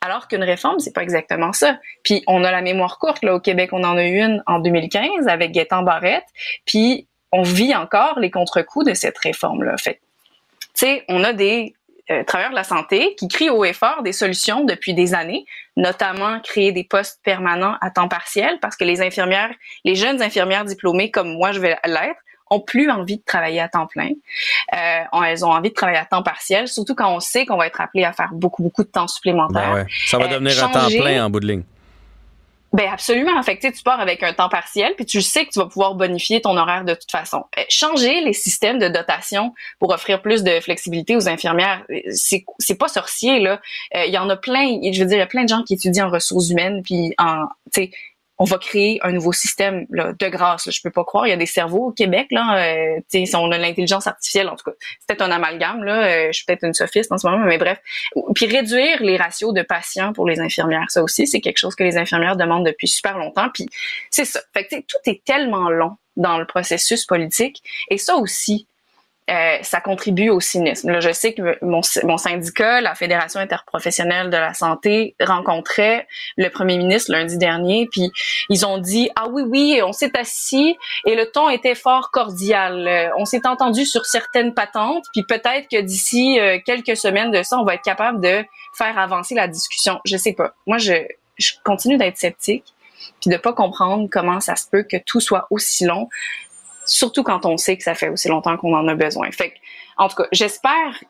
Alors 0.00 0.28
qu'une 0.28 0.44
réforme, 0.44 0.78
c'est 0.78 0.92
pas 0.92 1.02
exactement 1.02 1.52
ça. 1.52 1.80
Puis 2.04 2.22
on 2.28 2.44
a 2.44 2.52
la 2.52 2.62
mémoire 2.62 3.00
courte, 3.00 3.24
là, 3.24 3.34
au 3.34 3.40
Québec, 3.40 3.70
on 3.72 3.82
en 3.82 3.96
a 3.96 4.04
eu 4.04 4.20
une 4.20 4.40
en 4.46 4.60
2015 4.60 5.26
avec 5.26 5.50
Gaétan 5.50 5.82
Barrette, 5.82 6.26
puis 6.64 7.08
on 7.32 7.42
vit 7.42 7.74
encore 7.74 8.20
les 8.20 8.30
contre-coups 8.30 8.86
de 8.86 8.94
cette 8.94 9.18
réforme-là. 9.18 9.76
Fait 9.78 10.00
tu 10.60 10.86
sais, 10.86 11.04
on 11.08 11.24
a 11.24 11.32
des 11.32 11.74
euh, 12.10 12.22
travailleurs 12.24 12.50
de 12.50 12.56
la 12.56 12.64
santé 12.64 13.14
qui 13.16 13.28
crient 13.28 13.50
haut 13.50 13.64
et 13.64 13.72
fort 13.72 14.02
des 14.02 14.12
solutions 14.12 14.64
depuis 14.64 14.92
des 14.94 15.14
années, 15.14 15.44
notamment 15.76 16.40
créer 16.40 16.70
des 16.72 16.84
postes 16.84 17.20
permanents 17.24 17.76
à 17.80 17.90
temps 17.90 18.08
partiel 18.08 18.58
parce 18.60 18.76
que 18.76 18.84
les 18.84 19.00
infirmières, 19.00 19.50
les 19.84 19.94
jeunes 19.94 20.20
infirmières 20.22 20.64
diplômées 20.64 21.10
comme 21.10 21.32
moi 21.34 21.52
je 21.52 21.60
vais 21.60 21.76
l'être, 21.86 22.20
ont 22.50 22.60
plus 22.60 22.90
envie 22.90 23.16
de 23.16 23.22
travailler 23.24 23.58
à 23.60 23.68
temps 23.68 23.86
plein. 23.86 24.10
Euh, 24.74 25.22
elles 25.26 25.44
ont 25.46 25.50
envie 25.50 25.70
de 25.70 25.74
travailler 25.74 25.98
à 25.98 26.04
temps 26.04 26.22
partiel, 26.22 26.68
surtout 26.68 26.94
quand 26.94 27.10
on 27.12 27.18
sait 27.18 27.46
qu'on 27.46 27.56
va 27.56 27.66
être 27.66 27.80
appelé 27.80 28.04
à 28.04 28.12
faire 28.12 28.30
beaucoup 28.32 28.62
beaucoup 28.62 28.84
de 28.84 28.88
temps 28.88 29.08
supplémentaire. 29.08 29.70
Ben 29.72 29.74
ouais. 29.82 29.86
Ça 30.06 30.18
va 30.18 30.24
Euh, 30.26 30.28
devenir 30.28 30.52
changer- 30.52 30.72
temps 30.98 31.02
plein 31.02 31.24
en 31.24 31.30
bout 31.30 31.40
de 31.40 31.46
ligne. 31.48 31.62
Ben 32.74 32.90
absolument. 32.92 33.40
Fait 33.44 33.56
tu 33.56 33.82
pars 33.84 34.00
avec 34.00 34.24
un 34.24 34.32
temps 34.32 34.48
partiel, 34.48 34.94
puis 34.96 35.06
tu 35.06 35.22
sais 35.22 35.46
que 35.46 35.50
tu 35.52 35.60
vas 35.60 35.66
pouvoir 35.66 35.94
bonifier 35.94 36.40
ton 36.40 36.56
horaire 36.56 36.84
de 36.84 36.94
toute 36.94 37.10
façon. 37.10 37.44
Euh, 37.56 37.62
changer 37.68 38.20
les 38.22 38.32
systèmes 38.32 38.80
de 38.80 38.88
dotation 38.88 39.54
pour 39.78 39.92
offrir 39.92 40.20
plus 40.20 40.42
de 40.42 40.58
flexibilité 40.58 41.14
aux 41.14 41.28
infirmières, 41.28 41.84
euh, 41.90 42.00
c'est 42.10 42.44
c'est 42.58 42.74
pas 42.74 42.88
sorcier 42.88 43.38
là. 43.38 43.60
Euh, 43.94 44.06
Il 44.06 44.12
y 44.12 44.18
en 44.18 44.28
a 44.28 44.36
plein. 44.36 44.80
Je 44.82 45.00
veux 45.00 45.06
dire, 45.06 45.18
il 45.18 45.20
y 45.20 45.22
a 45.22 45.26
plein 45.26 45.44
de 45.44 45.48
gens 45.48 45.62
qui 45.62 45.74
étudient 45.74 46.08
en 46.08 46.10
ressources 46.10 46.50
humaines, 46.50 46.82
puis 46.82 47.14
en, 47.16 47.44
tu 47.72 47.82
sais. 47.84 47.90
On 48.38 48.44
va 48.44 48.58
créer 48.58 48.98
un 49.02 49.12
nouveau 49.12 49.32
système 49.32 49.86
là, 49.90 50.12
de 50.18 50.28
grâce. 50.28 50.70
Je 50.70 50.82
peux 50.82 50.90
pas 50.90 51.04
croire. 51.04 51.26
Il 51.26 51.30
y 51.30 51.32
a 51.32 51.36
des 51.36 51.46
cerveaux 51.46 51.86
au 51.88 51.92
Québec. 51.92 52.26
Là, 52.30 52.58
euh, 52.58 53.00
si 53.08 53.36
on 53.36 53.50
a 53.52 53.58
l'intelligence 53.58 54.06
artificielle, 54.06 54.48
en 54.48 54.56
tout 54.56 54.64
cas, 54.64 54.76
c'est 54.98 55.06
peut-être 55.06 55.22
un 55.22 55.30
amalgame. 55.30 55.84
Là, 55.84 56.04
Euh, 56.04 56.26
je 56.28 56.32
suis 56.32 56.44
peut-être 56.44 56.64
une 56.64 56.74
sophiste 56.74 57.12
en 57.12 57.18
ce 57.18 57.26
moment, 57.26 57.44
mais 57.44 57.58
bref. 57.58 57.78
Puis 58.34 58.46
réduire 58.46 59.02
les 59.02 59.16
ratios 59.16 59.52
de 59.52 59.62
patients 59.62 60.12
pour 60.12 60.26
les 60.26 60.40
infirmières, 60.40 60.86
ça 60.88 61.02
aussi, 61.02 61.26
c'est 61.26 61.40
quelque 61.40 61.58
chose 61.58 61.74
que 61.74 61.84
les 61.84 61.96
infirmières 61.96 62.36
demandent 62.36 62.66
depuis 62.66 62.88
super 62.88 63.18
longtemps. 63.18 63.48
Puis 63.52 63.66
c'est 64.10 64.24
ça. 64.24 64.40
Fait 64.52 64.66
que 64.66 64.76
tout 64.76 64.98
est 65.06 65.24
tellement 65.24 65.70
long 65.70 65.96
dans 66.16 66.38
le 66.38 66.46
processus 66.46 67.06
politique, 67.06 67.62
et 67.90 67.98
ça 67.98 68.16
aussi, 68.16 68.68
euh, 69.30 69.56
ça 69.62 69.80
contribue 69.80 70.28
au 70.28 70.38
cynisme. 70.38 70.90
Là, 70.90 71.00
je 71.00 71.10
sais 71.10 71.32
que 71.32 71.56
mon, 71.64 71.80
syndicat, 72.18 72.82
la 72.82 72.94
Fédération 72.94 73.40
interprofessionnelle 73.40 74.28
de 74.28 74.36
la 74.36 74.52
santé, 74.52 75.16
rencontrait 75.18 76.06
le 76.36 76.50
premier 76.50 76.76
ministre 76.76 77.10
lundi 77.10 77.38
dernier, 77.38 77.88
puis 77.90 78.10
ils 78.50 78.66
ont 78.66 78.76
dit 78.76 79.08
ah 79.16 79.28
oui 79.30 79.42
oui, 79.46 79.80
on 79.82 79.92
s'est 79.92 80.14
assis 80.18 80.76
et 81.06 81.14
le 81.14 81.30
ton 81.30 81.48
était 81.48 81.74
fort 81.74 82.10
cordial. 82.10 82.86
Euh, 82.86 83.08
on 83.16 83.24
s'est 83.24 83.46
entendu 83.46 83.86
sur 83.86 84.04
certaines 84.04 84.52
patentes, 84.52 85.06
puis 85.14 85.22
peut-être 85.26 85.68
que 85.70 85.80
d'ici 85.80 86.38
euh, 86.38 86.58
quelques 86.64 86.96
semaines 86.96 87.30
de 87.30 87.42
ça, 87.42 87.58
on 87.58 87.64
va 87.64 87.76
être 87.76 87.84
capable 87.84 88.20
de 88.20 88.44
faire 88.76 88.98
avancer 88.98 89.34
la 89.34 89.48
discussion. 89.48 90.00
Je 90.04 90.18
sais 90.18 90.34
pas. 90.34 90.52
Moi, 90.66 90.76
je, 90.76 90.92
je 91.38 91.52
continue 91.64 91.96
d'être 91.96 92.18
sceptique, 92.18 92.74
puis 93.22 93.30
de 93.30 93.38
pas 93.38 93.54
comprendre 93.54 94.06
comment 94.10 94.40
ça 94.40 94.54
se 94.54 94.68
peut 94.68 94.82
que 94.82 94.98
tout 94.98 95.20
soit 95.20 95.46
aussi 95.50 95.86
long 95.86 96.10
surtout 96.86 97.22
quand 97.22 97.46
on 97.46 97.56
sait 97.56 97.76
que 97.76 97.82
ça 97.82 97.94
fait 97.94 98.08
aussi 98.08 98.28
longtemps 98.28 98.56
qu'on 98.56 98.74
en 98.74 98.86
a 98.88 98.94
besoin. 98.94 99.30
Fait 99.30 99.54
en 99.96 100.08
tout 100.08 100.16
cas, 100.16 100.26
j'espère 100.32 101.02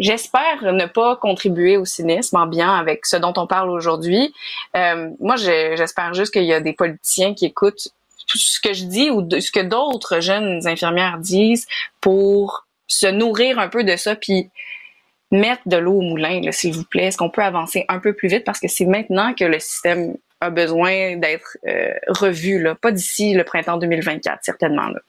J'espère 0.00 0.72
ne 0.72 0.86
pas 0.86 1.16
contribuer 1.16 1.76
au 1.76 1.84
cynisme 1.84 2.38
bien 2.48 2.72
avec 2.72 3.04
ce 3.04 3.16
dont 3.16 3.32
on 3.36 3.48
parle 3.48 3.68
aujourd'hui. 3.68 4.32
Euh, 4.76 5.10
moi, 5.18 5.34
je- 5.34 5.74
j'espère 5.76 6.14
juste 6.14 6.32
qu'il 6.32 6.44
y 6.44 6.52
a 6.52 6.60
des 6.60 6.72
politiciens 6.72 7.34
qui 7.34 7.46
écoutent 7.46 7.88
tout 8.28 8.38
ce 8.38 8.60
que 8.60 8.72
je 8.74 8.84
dis 8.84 9.10
ou 9.10 9.28
ce 9.28 9.50
que 9.50 9.58
d'autres 9.58 10.20
jeunes 10.20 10.60
infirmières 10.68 11.18
disent 11.18 11.66
pour 12.00 12.64
se 12.86 13.08
nourrir 13.08 13.58
un 13.58 13.66
peu 13.68 13.82
de 13.82 13.96
ça, 13.96 14.14
puis 14.14 14.50
mettre 15.32 15.62
de 15.66 15.76
l'eau 15.78 15.94
au 15.98 16.02
moulin, 16.02 16.40
s'il 16.52 16.74
vous 16.74 16.84
plaît. 16.84 17.06
Est-ce 17.06 17.18
qu'on 17.18 17.28
peut 17.30 17.42
avancer 17.42 17.84
un 17.88 17.98
peu 17.98 18.12
plus 18.12 18.28
vite? 18.28 18.44
Parce 18.44 18.60
que 18.60 18.68
c'est 18.68 18.84
maintenant 18.86 19.34
que 19.34 19.44
le 19.44 19.58
système 19.58 20.16
a 20.40 20.50
besoin 20.50 21.16
d'être 21.16 21.56
euh, 21.66 21.90
revu, 22.08 22.62
là. 22.62 22.74
pas 22.80 22.92
d'ici 22.92 23.34
le 23.34 23.42
printemps 23.44 23.76
2024, 23.78 24.38
certainement. 24.42 24.86
Là. 24.88 25.00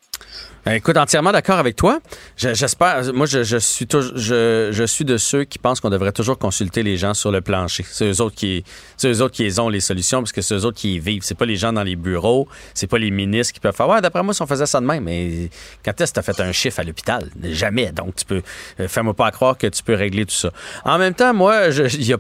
Euh, 0.68 0.72
Écoute, 0.73 0.97
entièrement 0.97 1.31
d'accord 1.31 1.60
avec 1.60 1.76
toi. 1.76 1.99
Je- 2.35 2.53
J'espère. 2.53 3.14
Moi, 3.14 3.26
je, 3.27 3.43
je 3.43 3.57
suis 3.57 3.88
je, 3.89 4.69
je 4.72 4.84
suis 4.84 5.06
de 5.06 5.18
ceux 5.18 5.43
qui 5.45 5.57
pensent 5.60 5.80
qu'on 5.80 5.89
devrait 5.91 6.11
toujours 6.11 6.38
consulter 6.38 6.84
les 6.84 6.97
gens 6.97 7.14
sur 7.14 7.31
le 7.31 7.41
plancher. 7.41 7.85
C'est 7.89 8.10
eux 8.11 8.22
autres 8.22 8.35
qui, 8.35 8.65
c'est 8.97 9.07
eux 9.10 9.22
autres 9.22 9.35
qui 9.35 9.49
ont 9.60 9.69
les 9.69 9.80
solutions 9.80 10.19
parce 10.22 10.31
que 10.34 10.41
c'est 10.41 10.56
eux 10.56 10.65
autres 10.65 10.77
qui 10.77 10.95
y 10.95 10.99
vivent. 10.99 11.22
C'est 11.23 11.38
pas 11.38 11.45
les 11.45 11.56
gens 11.56 11.72
dans 11.72 11.84
les 11.84 11.95
bureaux. 11.95 12.47
C'est 12.73 12.88
pas 12.88 12.97
les 12.97 13.11
ministres 13.11 13.53
qui 13.53 13.60
peuvent 13.60 13.76
faire. 13.76 13.88
Ouais, 13.88 14.01
d'après 14.01 14.23
moi, 14.23 14.34
si 14.34 14.41
on 14.41 14.47
faisait 14.47 14.65
ça 14.65 14.81
de 14.81 14.85
même, 14.85 15.03
mais 15.03 15.49
quand 15.85 15.99
est-ce 16.01 16.11
que 16.11 16.19
t'as 16.19 16.34
fait 16.34 16.41
un 16.41 16.51
chiffre 16.51 16.80
à 16.80 16.84
l'hôpital? 16.84 17.30
Jamais. 17.43 17.91
Donc, 17.93 18.15
tu 18.15 18.26
peux. 18.26 18.41
euh, 18.80 18.88
Fais-moi 18.88 19.14
pas 19.14 19.30
croire 19.31 19.57
que 19.57 19.68
tu 19.68 19.81
peux 19.84 19.93
régler 19.93 20.26
tout 20.26 20.35
ça. 20.35 20.49
En 20.84 20.97
même 20.97 21.14
temps, 21.14 21.34
moi, 21.34 21.68
il 21.68 22.03
y 22.06 22.14
a 22.14 22.18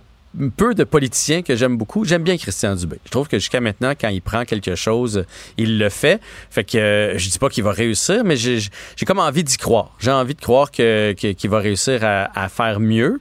peu 0.57 0.73
de 0.75 0.83
politiciens 0.83 1.41
que 1.41 1.55
j'aime 1.55 1.75
beaucoup. 1.77 2.05
J'aime 2.05 2.23
bien 2.23 2.37
Christian 2.37 2.75
Dubé. 2.75 2.97
Je 3.05 3.09
trouve 3.11 3.27
que 3.27 3.37
jusqu'à 3.39 3.61
maintenant, 3.61 3.93
quand 3.99 4.09
il 4.09 4.21
prend 4.21 4.45
quelque 4.45 4.75
chose, 4.75 5.25
il 5.57 5.79
le 5.79 5.89
fait. 5.89 6.21
Fait 6.51 6.63
que 6.63 6.77
euh, 6.77 7.17
je 7.17 7.29
dis 7.29 7.39
pas 7.39 7.49
qu'il 7.49 7.63
va 7.63 7.71
réussir, 7.71 8.23
mais 8.23 8.37
j'ai 8.37 8.61
comme 9.07 9.19
envie 9.19 9.43
d'y 9.43 9.57
croire. 9.57 9.95
J'ai 9.99 10.11
envie 10.11 10.35
de 10.35 10.41
croire 10.41 10.71
que- 10.71 11.13
que- 11.13 11.31
qu'il 11.31 11.49
va 11.49 11.59
réussir 11.59 12.03
à, 12.03 12.29
à 12.39 12.47
faire 12.49 12.79
mieux. 12.79 13.19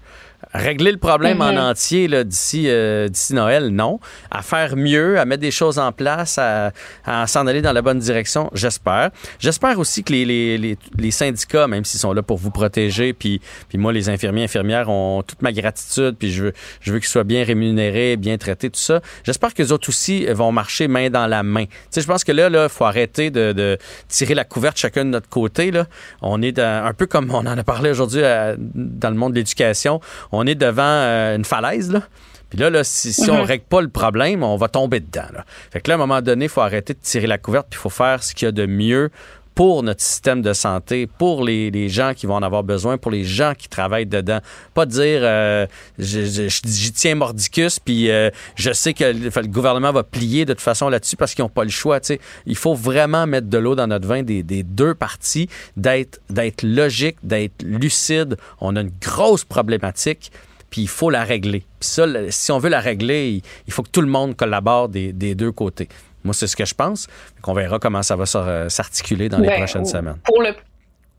Régler 0.55 0.93
le 0.93 0.99
problème 0.99 1.41
en 1.43 1.55
entier 1.71 2.09
là, 2.09 2.25
d'ici 2.25 2.65
euh, 2.69 3.09
d'ici 3.09 3.35
Noël, 3.35 3.69
non. 3.69 4.01
À 4.31 4.43
faire 4.43 4.77
mieux, 4.77 5.19
à 5.19 5.25
mettre 5.25 5.43
des 5.43 5.51
choses 5.51 5.79
en 5.79 5.93
place, 5.93 6.39
à, 6.39 6.73
à 7.05 7.27
s'en 7.27 7.47
aller 7.47 7.61
dans 7.63 7.73
la 7.73 7.83
bonne 7.83 7.99
direction, 7.99 8.51
j'espère. 8.55 9.11
J'espère 9.39 9.79
aussi 9.79 10.03
que 10.03 10.13
les, 10.13 10.25
les, 10.25 10.57
les, 10.59 10.79
les 10.97 11.11
syndicats, 11.11 11.67
même 11.67 11.85
s'ils 11.85 12.01
sont 12.01 12.13
là 12.13 12.23
pour 12.23 12.39
vous 12.39 12.51
protéger, 12.51 13.13
puis, 13.13 13.41
puis 13.69 13.77
moi, 13.79 13.93
les 13.93 14.09
infirmiers, 14.09 14.45
infirmières 14.45 14.89
ont 14.89 15.23
toute 15.23 15.43
ma 15.43 15.53
gratitude, 15.53 16.17
puis 16.19 16.31
je 16.33 16.45
veux, 16.45 16.53
je 16.81 16.93
veux 16.93 16.99
qu'ils 16.99 17.09
soient 17.09 17.25
bien 17.25 17.45
rémunérés, 17.45 18.17
bien 18.17 18.39
traités, 18.39 18.71
tout 18.71 18.81
ça. 18.81 19.01
J'espère 19.25 19.53
que 19.53 19.63
les 19.63 19.71
autres 19.73 19.89
aussi 19.91 20.27
vont 20.27 20.51
marcher 20.53 20.89
main 20.89 21.11
dans 21.11 21.27
la 21.27 21.43
main. 21.43 21.67
Tu 21.67 21.73
sais, 21.91 22.01
je 22.01 22.07
pense 22.07 22.25
que 22.25 22.33
là, 22.33 22.49
il 22.51 22.69
faut 22.69 22.85
arrêter 22.85 23.31
de, 23.31 23.53
de 23.53 23.77
tirer 24.09 24.35
la 24.35 24.45
couverte 24.45 24.79
chacun 24.79 25.05
de 25.05 25.11
notre 25.11 25.29
côté. 25.29 25.71
Là. 25.71 25.87
On 26.23 26.41
est 26.41 26.53
dans- 26.53 26.87
un 26.87 26.95
peu 26.95 27.07
comme 27.07 27.31
on 27.31 27.39
en 27.47 27.59
a 27.59 27.65
parlé 27.65 27.91
aujourd'hui 27.91 28.23
euh, 28.25 28.57
dans 28.59 29.11
le 29.11 29.17
monde 29.17 29.33
de 29.35 29.39
l'éducation. 29.39 30.01
On 30.33 30.38
est 30.47 30.55
devant 30.55 30.83
euh, 30.85 31.37
une 31.37 31.45
falaise, 31.45 31.91
là. 31.91 32.03
Puis 32.51 32.59
là, 32.59 32.71
là 32.71 32.83
si, 32.83 33.13
si 33.13 33.31
on 33.31 33.39
Mhm. 33.39 33.43
règle 33.43 33.65
pas 33.65 33.83
le 33.83 33.89
problème, 33.89 34.43
on 34.43 34.57
va 34.57 34.69
tomber 34.69 35.01
dedans. 35.01 35.29
Là. 35.35 35.45
Fait 35.71 35.81
que 35.83 35.91
là, 35.91 35.95
à 35.95 35.97
un 35.97 35.99
moment 35.99 36.23
donné, 36.23 36.47
il 36.47 36.49
faut 36.49 36.63
arrêter 36.63 36.95
de 36.95 36.99
tirer 36.99 37.27
la 37.27 37.37
couverte, 37.37 37.67
puis 37.69 37.79
il 37.79 37.83
faut 37.83 37.91
faire 37.91 38.23
ce 38.23 38.35
qu'il 38.35 38.47
y 38.47 38.49
a 38.49 38.53
de 38.53 38.65
mieux 38.65 39.11
pour 39.59 39.83
notre 39.83 40.03
système 40.03 40.41
de 40.41 40.53
santé, 40.53 41.09
pour 41.09 41.43
les, 41.43 41.73
les 41.73 41.89
gens 41.89 42.13
qui 42.15 42.27
vont 42.27 42.37
en 42.37 42.45
avoir 42.45 42.63
besoin, 42.63 42.97
pour 42.97 43.11
les 43.11 43.25
gens 43.25 43.55
qui 43.59 43.69
travaillent 43.69 44.07
dedans. 44.07 44.39
Pas 44.73 44.87
dire 44.87 45.19
euh, 45.25 45.67
j'y 45.99 46.93
tiens 46.93 47.17
mordicus, 47.17 47.81
puis 47.81 48.09
euh, 48.09 48.31
je 48.55 48.73
sais 48.73 48.95
que 48.95 49.03
le, 49.03 49.49
gouvernement 49.49 49.91
va 49.91 50.05
plier 50.05 50.45
de 50.45 50.53
toute 50.53 50.63
façon 50.63 50.89
là-dessus 50.89 51.17
parce 51.17 51.35
qu'ils 51.35 51.43
n'ont 51.43 51.49
pas 51.49 51.65
le 51.65 51.71
choix. 51.71 51.99
tu 51.99 52.07
sais. 52.07 52.21
Il 52.47 52.55
faut 52.55 52.75
vraiment 52.75 53.27
mettre 53.27 53.49
de 53.49 53.59
l'eau 53.59 53.75
dans 53.75 53.89
notre 53.89 54.07
vin 54.07 54.23
des, 54.23 54.45
des 54.45 54.63
deux 54.63 54.95
parties, 54.95 55.49
d'être 55.77 56.21
logique, 56.63 57.17
d'être 57.25 57.61
lucide. 57.65 58.37
On 58.61 58.77
a 58.77 58.83
une 58.83 58.93
grosse 59.01 59.43
problématique 59.43 60.31
puis 60.71 60.83
il 60.83 60.89
faut 60.89 61.11
la 61.11 61.25
régler. 61.25 61.65
Puis 61.81 61.89
ça, 61.89 62.07
si 62.31 62.53
on 62.53 62.59
veut 62.59 62.69
la 62.69 62.81
régler, 62.81 63.43
il 63.67 63.73
faut 63.73 63.83
que 63.83 63.91
tout 63.91 64.03
le 64.03 64.07
monde 64.07 64.37
collabore 64.37 64.89
des, 64.89 65.13
des 65.13 65.35
deux 65.35 65.51
côtés. 65.51 65.89
Moi, 66.25 66.35
c'est 66.35 66.47
ce 66.47 66.57
que 66.57 66.65
je 66.65 66.75
pense. 66.75 67.07
On 67.47 67.53
verra 67.53 67.79
comment 67.79 68.03
ça 68.03 68.17
va 68.17 68.27
s'ar- 68.27 68.71
s'articuler 68.71 69.29
dans 69.29 69.39
les 69.39 69.47
Ben, 69.49 69.59
prochaines 69.59 69.87
semaines. 69.87 70.19
Pour 70.25 70.43
le, 70.43 70.55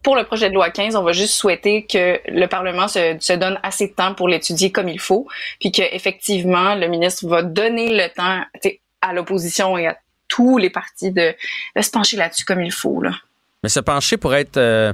pour 0.04 0.16
le 0.16 0.24
projet 0.24 0.50
de 0.50 0.54
loi 0.56 0.70
15, 0.70 0.96
on 0.96 1.04
va 1.04 1.12
juste 1.14 1.34
souhaiter 1.34 1.86
que 1.86 2.20
le 2.28 2.48
Parlement 2.48 2.88
se, 2.88 3.18
se 3.20 3.34
donne 3.34 3.60
assez 3.64 3.88
de 3.88 3.94
temps 3.94 4.14
pour 4.14 4.28
l'étudier 4.28 4.72
comme 4.72 4.90
il 4.90 5.00
faut, 5.00 5.28
puis 5.60 5.72
qu'effectivement, 5.72 6.76
le 6.76 6.88
ministre 6.88 7.28
va 7.28 7.44
donner 7.44 7.90
le 7.96 8.08
temps 8.14 8.42
à 9.02 9.14
l'opposition 9.14 9.78
et 9.78 9.88
à 9.88 9.98
tous 10.28 10.58
les 10.58 10.70
partis 10.70 11.12
de, 11.12 11.34
de 11.76 11.82
se 11.82 11.90
pencher 11.90 12.18
là-dessus 12.18 12.46
comme 12.46 12.62
il 12.62 12.72
faut. 12.72 13.02
Là. 13.02 13.12
Mais 13.64 13.70
se 13.70 13.80
pencher 13.80 14.18
pour 14.18 14.36
être 14.36 14.58
euh, 14.58 14.94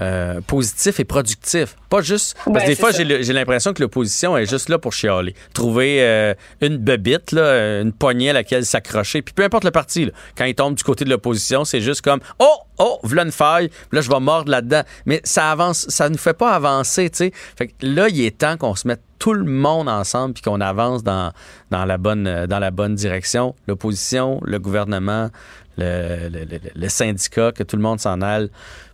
euh, 0.00 0.40
positif 0.40 1.00
et 1.00 1.04
productif. 1.04 1.76
Pas 1.90 2.00
juste. 2.00 2.34
Parce 2.34 2.46
Ben, 2.46 2.60
que 2.62 2.66
des 2.66 2.74
c'est 2.74 2.80
fois, 2.80 2.90
j'ai 2.92 3.32
l'impression 3.32 3.72
que 3.74 3.82
l'opposition 3.82 4.36
est 4.38 4.46
juste 4.46 4.68
là 4.68 4.78
pour 4.78 4.92
chialer. 4.92 5.34
Trouver 5.52 5.98
euh, 6.02 6.34
une 6.60 6.78
bebite, 6.78 7.32
là, 7.32 7.80
une 7.82 7.92
poignée 7.92 8.30
à 8.30 8.32
laquelle 8.32 8.64
s'accrocher. 8.64 9.20
Puis 9.22 9.34
peu 9.34 9.44
importe 9.44 9.64
le 9.64 9.70
parti, 9.70 10.06
là, 10.06 10.12
quand 10.36 10.44
il 10.46 10.54
tombe 10.54 10.74
du 10.74 10.82
côté 10.82 11.04
de 11.04 11.10
l'opposition, 11.10 11.64
c'est 11.64 11.80
juste 11.80 12.00
comme 12.00 12.20
Oh, 12.38 12.56
oh, 12.78 12.98
voilà 13.02 13.24
une 13.24 13.32
faille, 13.32 13.70
là, 13.92 14.00
je 14.00 14.08
vais 14.08 14.20
mordre 14.20 14.50
là-dedans. 14.50 14.82
Mais 15.04 15.20
ça 15.24 15.50
avance, 15.50 15.86
ça 15.88 16.08
ne 16.08 16.16
fait 16.16 16.34
pas 16.34 16.52
avancer, 16.52 17.10
tu 17.10 17.18
sais. 17.18 17.32
Fait 17.56 17.68
que 17.68 17.72
là, 17.82 18.08
il 18.08 18.24
est 18.24 18.38
temps 18.38 18.56
qu'on 18.56 18.74
se 18.74 18.88
mette 18.88 19.02
tout 19.22 19.34
le 19.34 19.44
monde 19.44 19.88
ensemble 19.88 20.34
puis 20.34 20.42
qu'on 20.42 20.60
avance 20.60 21.04
dans, 21.04 21.30
dans, 21.70 21.84
la 21.84 21.96
bonne, 21.96 22.46
dans 22.46 22.58
la 22.58 22.72
bonne 22.72 22.96
direction. 22.96 23.54
L'opposition, 23.68 24.40
le 24.42 24.58
gouvernement, 24.58 25.30
le, 25.78 26.28
le, 26.28 26.44
le- 26.44 26.58
le 26.74 26.88
syndicat, 26.88 27.52
que 27.52 27.62
tout 27.62 27.76
le 27.76 27.82
monde 27.82 28.00
s'en 28.00 28.20
aille 28.20 28.50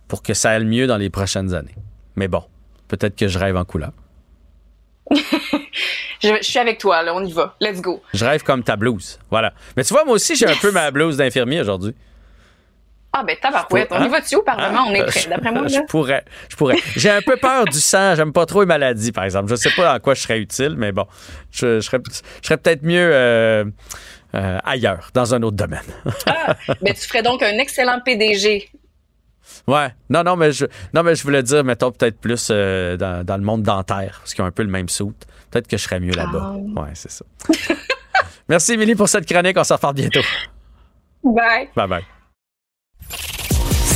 pour 0.07 0.21
que 0.21 0.35
ça 0.35 0.51
aille 0.51 0.65
mieux 0.65 0.85
dans 0.85 0.97
les 0.97 1.09
prochaines 1.09 1.55
années. 1.55 1.73
Mais 2.15 2.27
bon, 2.27 2.43
peut-être 2.89 3.15
que 3.15 3.27
je 3.27 3.39
rêve 3.39 3.57
en 3.57 3.65
couleur. 3.65 3.91
Je, 6.21 6.27
je 6.41 6.43
suis 6.43 6.59
avec 6.59 6.77
toi, 6.79 7.01
là, 7.01 7.15
on 7.15 7.23
y 7.23 7.31
va. 7.31 7.55
Let's 7.61 7.79
go. 7.81 8.03
Je 8.13 8.25
rêve 8.25 8.43
comme 8.43 8.61
ta 8.61 8.75
blouse. 8.75 9.17
Voilà. 9.31 9.53
Mais 9.77 9.85
tu 9.85 9.93
vois, 9.93 10.03
moi 10.03 10.15
aussi, 10.15 10.35
j'ai 10.35 10.47
un 10.47 10.55
peu 10.61 10.69
ma 10.69 10.91
blouse 10.91 11.15
d'infirmier 11.15 11.61
aujourd'hui. 11.61 11.95
Ah 13.11 13.23
ben 13.23 13.35
tabarouette, 13.41 13.87
on 13.91 13.99
y 14.01 14.05
Hein? 14.05 14.07
va-tu 14.09 14.35
au 14.35 14.43
Parlement? 14.43 14.83
On 14.87 14.93
est 14.93 15.03
prêt, 15.03 15.25
d'après 15.29 15.51
moi. 15.51 15.67
Je 15.67 15.79
pourrais. 15.87 16.23
Je 16.47 16.55
pourrais. 16.55 16.77
J'ai 16.95 17.09
un 17.09 17.21
peu 17.21 17.37
peur 17.37 17.65
du 17.65 17.79
sang. 17.79 18.13
J'aime 18.15 18.31
pas 18.31 18.45
trop 18.45 18.61
les 18.61 18.67
maladies, 18.67 19.11
par 19.11 19.23
exemple. 19.23 19.49
Je 19.49 19.55
sais 19.55 19.71
pas 19.75 19.95
en 19.95 19.99
quoi 19.99 20.13
je 20.13 20.21
serais 20.21 20.39
utile, 20.39 20.75
mais 20.77 20.91
bon, 20.91 21.05
je, 21.51 21.79
je 21.79 21.85
serais, 21.85 21.99
je 22.41 22.47
serais 22.47 22.57
peut-être 22.57 22.83
mieux 22.83 23.09
euh, 23.11 23.65
euh, 24.35 24.59
ailleurs, 24.63 25.09
dans 25.15 25.33
un 25.33 25.41
autre 25.41 25.57
domaine. 25.57 25.81
Ben, 26.81 26.93
tu 26.93 27.07
ferais 27.07 27.23
donc 27.23 27.41
un 27.41 27.57
excellent 27.57 27.99
PDG. 28.05 28.69
ouais. 29.65 29.87
Non, 30.11 30.23
non, 30.23 30.35
mais 30.35 30.51
je, 30.51 30.65
non, 30.93 31.01
mais 31.01 31.15
je 31.15 31.23
voulais 31.23 31.41
dire, 31.41 31.63
mettons, 31.63 31.91
peut-être 31.91 32.19
plus 32.19 32.49
euh, 32.51 32.95
dans, 32.95 33.25
dans 33.25 33.37
le 33.37 33.43
monde 33.43 33.63
dentaire, 33.63 34.19
parce 34.19 34.35
qu'ils 34.35 34.43
ont 34.43 34.47
un 34.47 34.51
peu 34.51 34.61
le 34.63 34.69
même 34.69 34.87
soute. 34.87 35.25
Peut-être 35.49 35.67
que 35.67 35.77
je 35.77 35.81
serais 35.83 35.99
mieux 35.99 36.13
là-bas. 36.13 36.53
Ah. 36.53 36.81
Ouais, 36.81 36.89
c'est 36.93 37.09
ça. 37.09 37.25
Merci, 38.49 38.73
Émilie, 38.73 38.93
pour 38.93 39.09
cette 39.09 39.25
chronique. 39.25 39.57
On 39.57 39.63
s'en 39.63 39.77
reparle 39.77 39.95
bientôt. 39.95 40.21
Bye. 41.23 41.69
Bye 41.75 41.87
bye. 41.87 42.03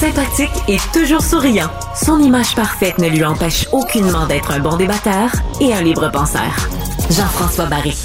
Sympathique 0.03 0.51
et 0.67 0.75
toujours 0.91 1.21
souriant, 1.21 1.69
son 1.95 2.19
image 2.19 2.55
parfaite 2.55 2.97
ne 2.97 3.07
lui 3.07 3.23
empêche 3.23 3.69
aucunement 3.71 4.27
d'être 4.27 4.51
un 4.51 4.59
bon 4.59 4.75
débatteur 4.75 5.31
et 5.61 5.73
un 5.73 5.81
libre 5.81 6.11
penseur. 6.11 6.67
Jean-François 7.09 7.67
Barry. 7.67 7.95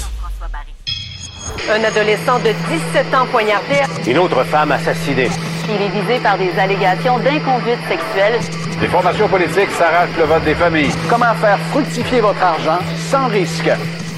Un 1.69 1.83
adolescent 1.83 2.39
de 2.39 2.53
17 2.93 3.13
ans 3.13 3.25
poignardé. 3.29 3.81
Une 4.07 4.17
autre 4.17 4.45
femme 4.45 4.71
assassinée. 4.71 5.27
Il 5.67 5.81
est 5.81 5.89
visé 5.89 6.19
par 6.23 6.37
des 6.37 6.51
allégations 6.57 7.19
d'inconduite 7.19 7.81
sexuelle. 7.89 8.39
Les 8.79 8.87
formations 8.87 9.27
politiques 9.27 9.71
s'arrachent 9.77 10.17
le 10.17 10.23
vote 10.23 10.45
des 10.45 10.55
familles. 10.55 10.91
Comment 11.09 11.35
faire 11.41 11.59
fructifier 11.71 12.21
votre 12.21 12.41
argent 12.41 12.79
sans 13.11 13.27
risque? 13.27 13.71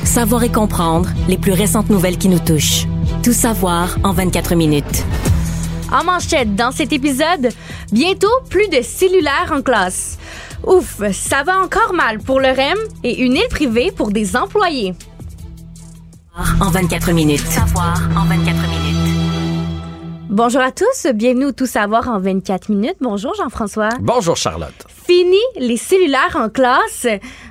Savoir 0.04 0.44
et 0.44 0.52
comprendre 0.52 1.10
les 1.28 1.40
plus 1.40 1.54
récentes 1.54 1.90
nouvelles 1.90 2.20
qui 2.20 2.30
nous 2.30 2.38
touchent. 2.38 2.86
Tout 3.24 3.34
savoir 3.34 3.98
en 4.04 4.12
24 4.12 4.54
minutes. 4.54 5.04
En 5.92 6.04
manchette, 6.06 6.56
dans 6.56 6.72
cet 6.72 6.94
épisode, 6.94 7.50
bientôt 7.92 8.32
plus 8.50 8.68
de 8.70 8.82
cellulaires 8.82 9.52
en 9.52 9.62
classe. 9.62 10.18
Ouf, 10.66 11.02
ça 11.12 11.44
va 11.44 11.60
encore 11.60 11.94
mal 11.94 12.20
pour 12.20 12.40
le 12.40 12.48
REM 12.48 12.78
et 13.04 13.22
une 13.22 13.36
île 13.36 13.48
privée 13.50 13.92
pour 13.92 14.12
des 14.12 14.36
employés. 14.36 14.94
En 16.62 16.70
24 16.70 17.12
minutes. 17.12 17.46
Savoir 17.46 18.00
en 18.16 18.26
24 18.26 18.62
minutes. 18.70 18.81
Bonjour 20.32 20.62
à 20.62 20.72
tous, 20.72 21.08
bienvenue 21.14 21.48
au 21.48 21.52
Tout 21.52 21.66
savoir 21.66 22.08
en 22.08 22.18
24 22.18 22.70
minutes. 22.70 22.96
Bonjour 23.02 23.34
Jean-François. 23.36 23.90
Bonjour, 24.00 24.38
Charlotte. 24.38 24.88
Fini 24.88 25.36
les 25.58 25.76
cellulaires 25.76 26.38
en 26.40 26.48
classe. 26.48 27.06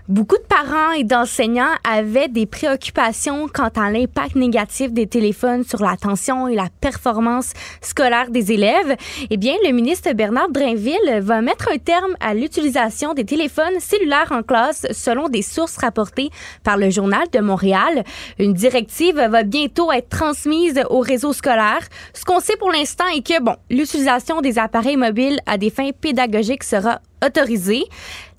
Beaucoup 0.08 0.38
de 0.38 0.46
parents 0.48 0.92
et 0.92 1.04
d'enseignants 1.04 1.74
avaient 1.84 2.28
des 2.28 2.46
préoccupations 2.46 3.48
quant 3.52 3.68
à 3.76 3.90
l'impact 3.90 4.34
négatif 4.34 4.92
des 4.92 5.06
téléphones 5.06 5.62
sur 5.62 5.82
l'attention 5.82 6.48
et 6.48 6.54
la 6.54 6.68
performance 6.80 7.52
scolaire 7.82 8.30
des 8.30 8.50
élèves. 8.50 8.96
Eh 9.28 9.36
bien, 9.36 9.54
le 9.64 9.72
ministre 9.72 10.12
Bernard 10.14 10.48
Drainville 10.48 11.20
va 11.20 11.42
mettre 11.42 11.68
un 11.70 11.76
terme 11.76 12.16
à 12.18 12.32
l'utilisation 12.32 13.12
des 13.12 13.26
téléphones 13.26 13.78
cellulaires 13.78 14.32
en 14.32 14.42
classe 14.42 14.86
selon 14.92 15.28
des 15.28 15.42
sources 15.42 15.76
rapportées 15.76 16.30
par 16.64 16.78
le 16.78 16.88
Journal 16.88 17.28
de 17.30 17.40
Montréal. 17.40 18.04
Une 18.38 18.54
directive 18.54 19.16
va 19.16 19.42
bientôt 19.42 19.92
être 19.92 20.08
transmise 20.08 20.80
au 20.88 21.00
réseau 21.00 21.34
scolaire. 21.34 21.86
Ce 22.14 22.24
qu'on 22.24 22.40
sait 22.40 22.56
pour 22.56 22.69
l'instant 22.72 23.06
est 23.08 23.26
que, 23.26 23.40
bon, 23.40 23.56
l'utilisation 23.70 24.40
des 24.40 24.58
appareils 24.58 24.96
mobiles 24.96 25.40
à 25.46 25.58
des 25.58 25.70
fins 25.70 25.90
pédagogiques 25.98 26.64
sera 26.64 27.00
autorisée. 27.24 27.84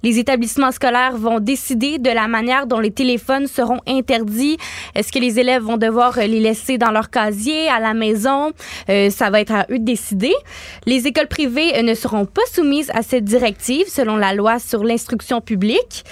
Les 0.03 0.17
établissements 0.17 0.71
scolaires 0.71 1.15
vont 1.15 1.39
décider 1.39 1.99
de 1.99 2.09
la 2.09 2.27
manière 2.27 2.65
dont 2.65 2.79
les 2.79 2.91
téléphones 2.91 3.45
seront 3.47 3.79
interdits. 3.87 4.57
Est-ce 4.95 5.11
que 5.11 5.19
les 5.19 5.39
élèves 5.39 5.61
vont 5.61 5.77
devoir 5.77 6.17
les 6.17 6.39
laisser 6.39 6.77
dans 6.77 6.91
leur 6.91 7.09
casier, 7.09 7.67
à 7.69 7.79
la 7.79 7.93
maison? 7.93 8.51
Euh, 8.89 9.09
ça 9.11 9.29
va 9.29 9.41
être 9.41 9.53
à 9.53 9.67
eux 9.69 9.77
de 9.77 9.85
décider. 9.85 10.33
Les 10.87 11.05
écoles 11.05 11.27
privées 11.27 11.77
euh, 11.77 11.83
ne 11.83 11.93
seront 11.93 12.25
pas 12.25 12.41
soumises 12.51 12.91
à 12.95 13.03
cette 13.03 13.25
directive 13.25 13.87
selon 13.87 14.17
la 14.17 14.33
loi 14.33 14.57
sur 14.57 14.83
l'instruction 14.83 15.39
publique. 15.39 16.03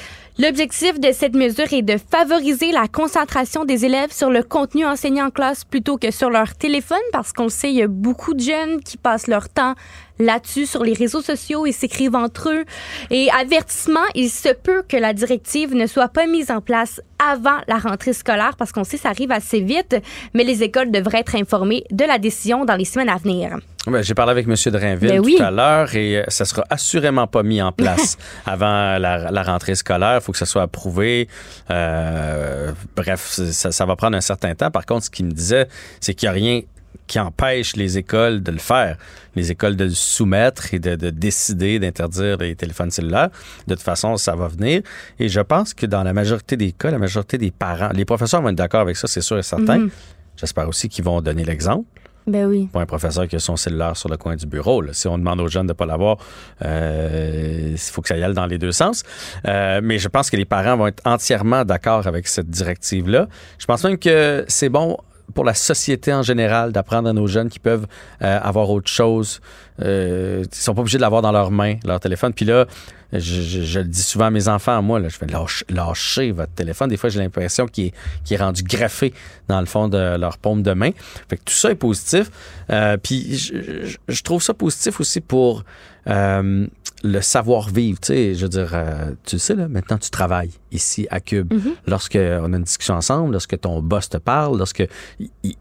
L'objectif 0.41 0.97
de 1.01 1.11
cette 1.11 1.35
mesure 1.35 1.73
est 1.73 1.81
de 1.81 1.97
favoriser 1.97 2.71
la 2.71 2.87
concentration 2.87 3.65
des 3.65 3.83
élèves 3.83 4.13
sur 4.13 4.29
le 4.29 4.41
contenu 4.41 4.85
enseigné 4.85 5.21
en 5.21 5.31
classe 5.31 5.65
plutôt 5.65 5.97
que 5.97 6.11
sur 6.11 6.29
leur 6.29 6.55
téléphone 6.55 6.97
parce 7.11 7.33
qu'on 7.33 7.49
sait, 7.49 7.71
il 7.71 7.75
y 7.75 7.81
a 7.81 7.89
beaucoup 7.89 8.33
de 8.33 8.39
jeunes 8.39 8.79
qui 8.79 8.95
passent 8.95 9.27
leur 9.27 9.49
temps 9.49 9.75
là-dessus 10.17 10.65
sur 10.65 10.85
les 10.85 10.93
réseaux 10.93 11.21
sociaux 11.21 11.65
et 11.65 11.73
s'écrivent 11.73 12.15
entre 12.15 12.51
eux. 12.51 12.63
Et 13.11 13.29
avertissement, 13.31 14.05
il 14.15 14.29
se 14.29 14.53
peut 14.53 14.81
que 14.87 14.95
la 14.95 15.11
directive 15.11 15.75
ne 15.75 15.87
soit 15.87 16.07
pas 16.07 16.25
mise 16.25 16.51
en 16.51 16.61
place 16.61 17.01
avant 17.19 17.57
la 17.67 17.77
rentrée 17.77 18.13
scolaire 18.13 18.55
parce 18.57 18.71
qu'on 18.71 18.85
sait 18.85 18.95
ça 18.95 19.09
arrive 19.09 19.33
assez 19.33 19.59
vite, 19.59 19.97
mais 20.33 20.45
les 20.45 20.63
écoles 20.63 20.89
devraient 20.89 21.19
être 21.19 21.35
informées 21.35 21.83
de 21.91 22.05
la 22.05 22.17
décision 22.17 22.63
dans 22.63 22.77
les 22.77 22.85
semaines 22.85 23.09
à 23.09 23.17
venir. 23.17 23.57
Ben, 23.89 24.03
J'ai 24.03 24.13
parlé 24.13 24.31
avec 24.31 24.47
M. 24.47 24.55
Drainville 24.71 25.09
Ben 25.09 25.21
tout 25.21 25.43
à 25.43 25.51
l'heure 25.51 25.95
et 25.95 26.17
euh, 26.17 26.23
ça 26.27 26.45
sera 26.45 26.63
assurément 26.69 27.27
pas 27.27 27.43
mis 27.43 27.61
en 27.61 27.71
place 27.71 28.17
avant 28.45 28.97
la, 28.97 29.31
la 29.31 29.43
rentrée 29.43 29.75
scolaire. 29.75 30.15
Il 30.15 30.21
faut 30.21 30.31
que 30.31 30.37
ça 30.37 30.45
soit 30.45 30.63
approuvé. 30.63 31.27
Euh, 31.71 32.71
bref, 32.95 33.39
ça, 33.51 33.71
ça 33.71 33.85
va 33.85 33.95
prendre 33.95 34.17
un 34.17 34.21
certain 34.21 34.55
temps. 34.55 34.71
Par 34.71 34.85
contre, 34.85 35.05
ce 35.05 35.09
qu'il 35.09 35.25
me 35.25 35.31
disait, 35.31 35.67
c'est 35.99 36.13
qu'il 36.13 36.27
n'y 36.27 36.31
a 36.31 36.33
rien 36.33 36.61
qui 37.07 37.19
empêche 37.19 37.75
les 37.75 37.97
écoles 37.97 38.41
de 38.41 38.51
le 38.51 38.59
faire. 38.59 38.97
Les 39.35 39.51
écoles 39.51 39.75
de 39.75 39.85
le 39.85 39.89
soumettre 39.89 40.73
et 40.73 40.79
de, 40.79 40.95
de 40.95 41.09
décider 41.09 41.79
d'interdire 41.79 42.37
les 42.37 42.55
téléphones 42.55 42.91
cellulaires. 42.91 43.29
De 43.67 43.73
toute 43.73 43.83
façon, 43.83 44.15
ça 44.17 44.35
va 44.35 44.47
venir. 44.47 44.81
Et 45.19 45.27
je 45.27 45.41
pense 45.41 45.73
que 45.73 45.85
dans 45.85 46.03
la 46.03 46.13
majorité 46.13 46.55
des 46.55 46.71
cas, 46.71 46.91
la 46.91 46.99
majorité 46.99 47.37
des 47.37 47.51
parents, 47.51 47.89
les 47.93 48.05
professeurs 48.05 48.41
vont 48.41 48.49
être 48.49 48.55
d'accord 48.55 48.81
avec 48.81 48.95
ça, 48.95 49.07
c'est 49.07 49.21
sûr 49.21 49.37
et 49.37 49.43
certain. 49.43 49.79
Mhm. 49.79 49.89
J'espère 50.37 50.69
aussi 50.69 50.87
qu'ils 50.87 51.03
vont 51.03 51.19
donner 51.21 51.43
l'exemple 51.43 51.85
Ben 52.29 52.45
oui. 52.45 52.67
pas 52.71 52.81
un 52.81 52.85
professeur 52.85 53.27
qui 53.27 53.35
a 53.35 53.39
son 53.39 53.55
cellulaire 53.55 53.97
sur 53.97 54.09
le 54.09 54.17
coin 54.17 54.35
du 54.35 54.45
bureau. 54.45 54.83
Si 54.93 55.07
on 55.07 55.17
demande 55.17 55.41
aux 55.41 55.47
jeunes 55.47 55.67
de 55.67 55.71
ne 55.71 55.73
pas 55.73 55.85
l'avoir, 55.85 56.17
euh, 56.63 57.69
il 57.71 57.77
faut 57.77 58.01
que 58.01 58.07
ça 58.07 58.17
y 58.17 58.23
aille 58.23 58.33
dans 58.33 58.45
les 58.45 58.57
deux 58.57 58.71
sens. 58.71 59.03
Euh, 59.47 59.81
mais 59.83 59.97
je 59.97 60.07
pense 60.07 60.29
que 60.29 60.37
les 60.37 60.45
parents 60.45 60.77
vont 60.77 60.87
être 60.87 61.01
entièrement 61.05 61.65
d'accord 61.65 62.07
avec 62.07 62.27
cette 62.27 62.49
directive-là. 62.49 63.27
Je 63.57 63.65
pense 63.65 63.83
même 63.83 63.97
que 63.97 64.45
c'est 64.47 64.69
bon 64.69 64.97
pour 65.33 65.43
la 65.45 65.53
société 65.53 66.13
en 66.13 66.23
général 66.23 66.71
d'apprendre 66.71 67.09
à 67.09 67.13
nos 67.13 67.27
jeunes 67.27 67.49
qui 67.49 67.59
peuvent 67.59 67.87
euh, 68.21 68.39
avoir 68.41 68.69
autre 68.69 68.89
chose. 68.89 69.39
Euh, 69.81 70.43
ils 70.51 70.55
sont 70.55 70.73
pas 70.73 70.81
obligés 70.81 70.97
de 70.97 71.01
l'avoir 71.03 71.21
dans 71.21 71.31
leurs 71.31 71.51
mains, 71.51 71.75
leur 71.85 71.99
téléphone. 71.99 72.33
Puis 72.33 72.45
là, 72.45 72.65
je, 73.13 73.19
je- 73.19 73.61
je 73.61 73.79
le 73.79 73.85
dis 73.85 74.03
souvent 74.03 74.25
à 74.25 74.29
mes 74.29 74.47
enfants, 74.49 74.81
moi, 74.81 74.99
là, 74.99 75.09
je 75.09 75.17
fais 75.17 75.25
lâcher, 75.25 75.65
lâcher 75.69 76.31
votre 76.31 76.51
téléphone. 76.53 76.89
Des 76.89 76.97
fois, 76.97 77.09
j'ai 77.09 77.19
l'impression 77.19 77.65
qu'il 77.65 77.85
est, 77.87 78.31
est 78.31 78.37
rendu 78.37 78.61
graffé 78.63 79.13
dans 79.47 79.59
le 79.61 79.65
fond 79.65 79.87
de 79.87 80.17
leur 80.17 80.37
paume 80.37 80.61
de 80.61 80.73
main. 80.73 80.91
Fait 81.29 81.37
que 81.37 81.43
tout 81.45 81.53
ça 81.53 81.71
est 81.71 81.75
positif. 81.75 82.29
Euh, 82.69 82.97
puis 82.97 83.35
je- 83.37 83.95
je 84.07 84.21
trouve 84.21 84.43
ça 84.43 84.53
positif 84.53 84.99
aussi 84.99 85.21
pour 85.21 85.63
euh, 86.09 86.67
le 87.03 87.21
savoir-vivre. 87.21 87.99
Tu 87.99 88.07
sais, 88.07 88.35
je 88.35 88.41
veux 88.43 88.49
dire, 88.49 88.71
euh, 88.73 89.11
tu 89.25 89.35
le 89.35 89.39
sais, 89.39 89.55
là, 89.55 89.67
maintenant, 89.67 89.97
tu 89.97 90.09
travailles 90.09 90.51
ici 90.71 91.07
à 91.09 91.19
Cube. 91.19 91.53
Mhm. 91.53 91.73
Lorsque 91.87 92.17
on 92.17 92.53
a 92.53 92.57
une 92.57 92.63
discussion 92.63 92.95
ensemble, 92.95 93.31
lorsque 93.33 93.59
ton 93.59 93.81
boss 93.81 94.09
te 94.09 94.17
parle, 94.17 94.57
lorsque 94.57 94.83
il- 95.19 95.55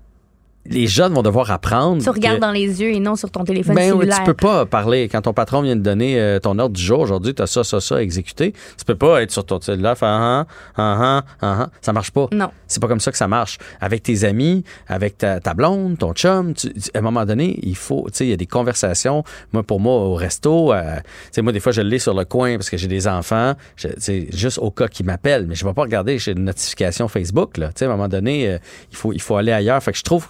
les 0.70 0.86
jeunes 0.86 1.12
vont 1.14 1.22
devoir 1.22 1.50
apprendre. 1.50 2.02
Tu 2.02 2.08
regardes 2.10 2.36
que- 2.36 2.40
dans 2.42 2.50
les 2.52 2.80
yeux 2.80 2.90
et 2.92 3.00
non 3.00 3.16
sur 3.16 3.30
ton 3.30 3.44
téléphone 3.44 3.74
ben 3.74 3.92
oui, 3.92 3.98
cellulaire. 4.00 4.18
tu 4.18 4.24
peux 4.24 4.34
pas 4.34 4.66
parler. 4.66 5.08
Quand 5.08 5.22
ton 5.22 5.32
patron 5.32 5.62
vient 5.62 5.76
de 5.76 5.80
donner 5.80 6.20
euh, 6.20 6.38
ton 6.38 6.58
ordre 6.58 6.74
du 6.76 6.82
jour, 6.82 7.00
aujourd'hui, 7.00 7.34
tu 7.34 7.42
as 7.42 7.46
ça, 7.46 7.64
ça, 7.64 7.80
ça 7.80 7.96
à 7.96 8.00
exécuter. 8.02 8.52
Tu 8.76 8.84
peux 8.84 8.94
pas 8.94 9.22
être 9.22 9.30
sur 9.30 9.44
ton 9.44 9.60
cellulaire, 9.60 9.96
faire 9.96 10.08
ah, 10.08 10.46
ah, 10.76 10.96
ah, 11.00 11.24
ah, 11.40 11.56
ah. 11.62 11.70
Ça 11.80 11.92
marche 11.92 12.10
pas. 12.10 12.28
Non. 12.32 12.50
C'est 12.66 12.80
pas 12.80 12.88
comme 12.88 13.00
ça 13.00 13.10
que 13.10 13.18
ça 13.18 13.28
marche. 13.28 13.58
Avec 13.80 14.02
tes 14.02 14.24
amis, 14.24 14.64
avec 14.88 15.18
ta, 15.18 15.40
ta 15.40 15.54
blonde, 15.54 15.98
ton 15.98 16.12
chum, 16.12 16.54
tu- 16.54 16.72
à 16.94 16.98
un 16.98 17.02
moment 17.02 17.24
donné, 17.24 17.58
il 17.62 17.76
faut, 17.76 18.04
tu 18.08 18.16
sais, 18.18 18.26
il 18.26 18.30
y 18.30 18.34
a 18.34 18.36
des 18.36 18.46
conversations. 18.46 19.24
Moi, 19.52 19.62
pour 19.62 19.80
moi, 19.80 19.94
au 19.94 20.14
resto, 20.14 20.72
euh, 20.72 20.96
tu 20.96 21.02
sais, 21.32 21.42
moi, 21.42 21.52
des 21.52 21.60
fois, 21.60 21.72
je 21.72 21.80
l'ai 21.80 21.98
sur 21.98 22.14
le 22.14 22.24
coin 22.24 22.56
parce 22.56 22.70
que 22.70 22.76
j'ai 22.76 22.88
des 22.88 23.08
enfants. 23.08 23.54
Sais, 23.76 24.28
juste 24.32 24.58
au 24.58 24.70
cas 24.70 24.88
qu'ils 24.88 25.06
m'appellent. 25.06 25.46
Mais 25.48 25.54
je 25.54 25.64
vais 25.64 25.72
pas 25.72 25.82
regarder, 25.82 26.18
j'ai 26.18 26.32
une 26.32 26.44
notification 26.44 27.08
Facebook, 27.08 27.56
là. 27.56 27.68
Tu 27.68 27.72
sais, 27.80 27.84
à 27.86 27.88
un 27.88 27.92
moment 27.92 28.08
donné, 28.08 28.48
euh, 28.48 28.58
il 28.90 28.96
faut, 28.96 29.12
il 29.12 29.20
faut 29.20 29.36
aller 29.36 29.52
ailleurs. 29.52 29.82
Fait 29.82 29.92
que 29.92 29.98
je 29.98 30.02
trouve 30.02 30.28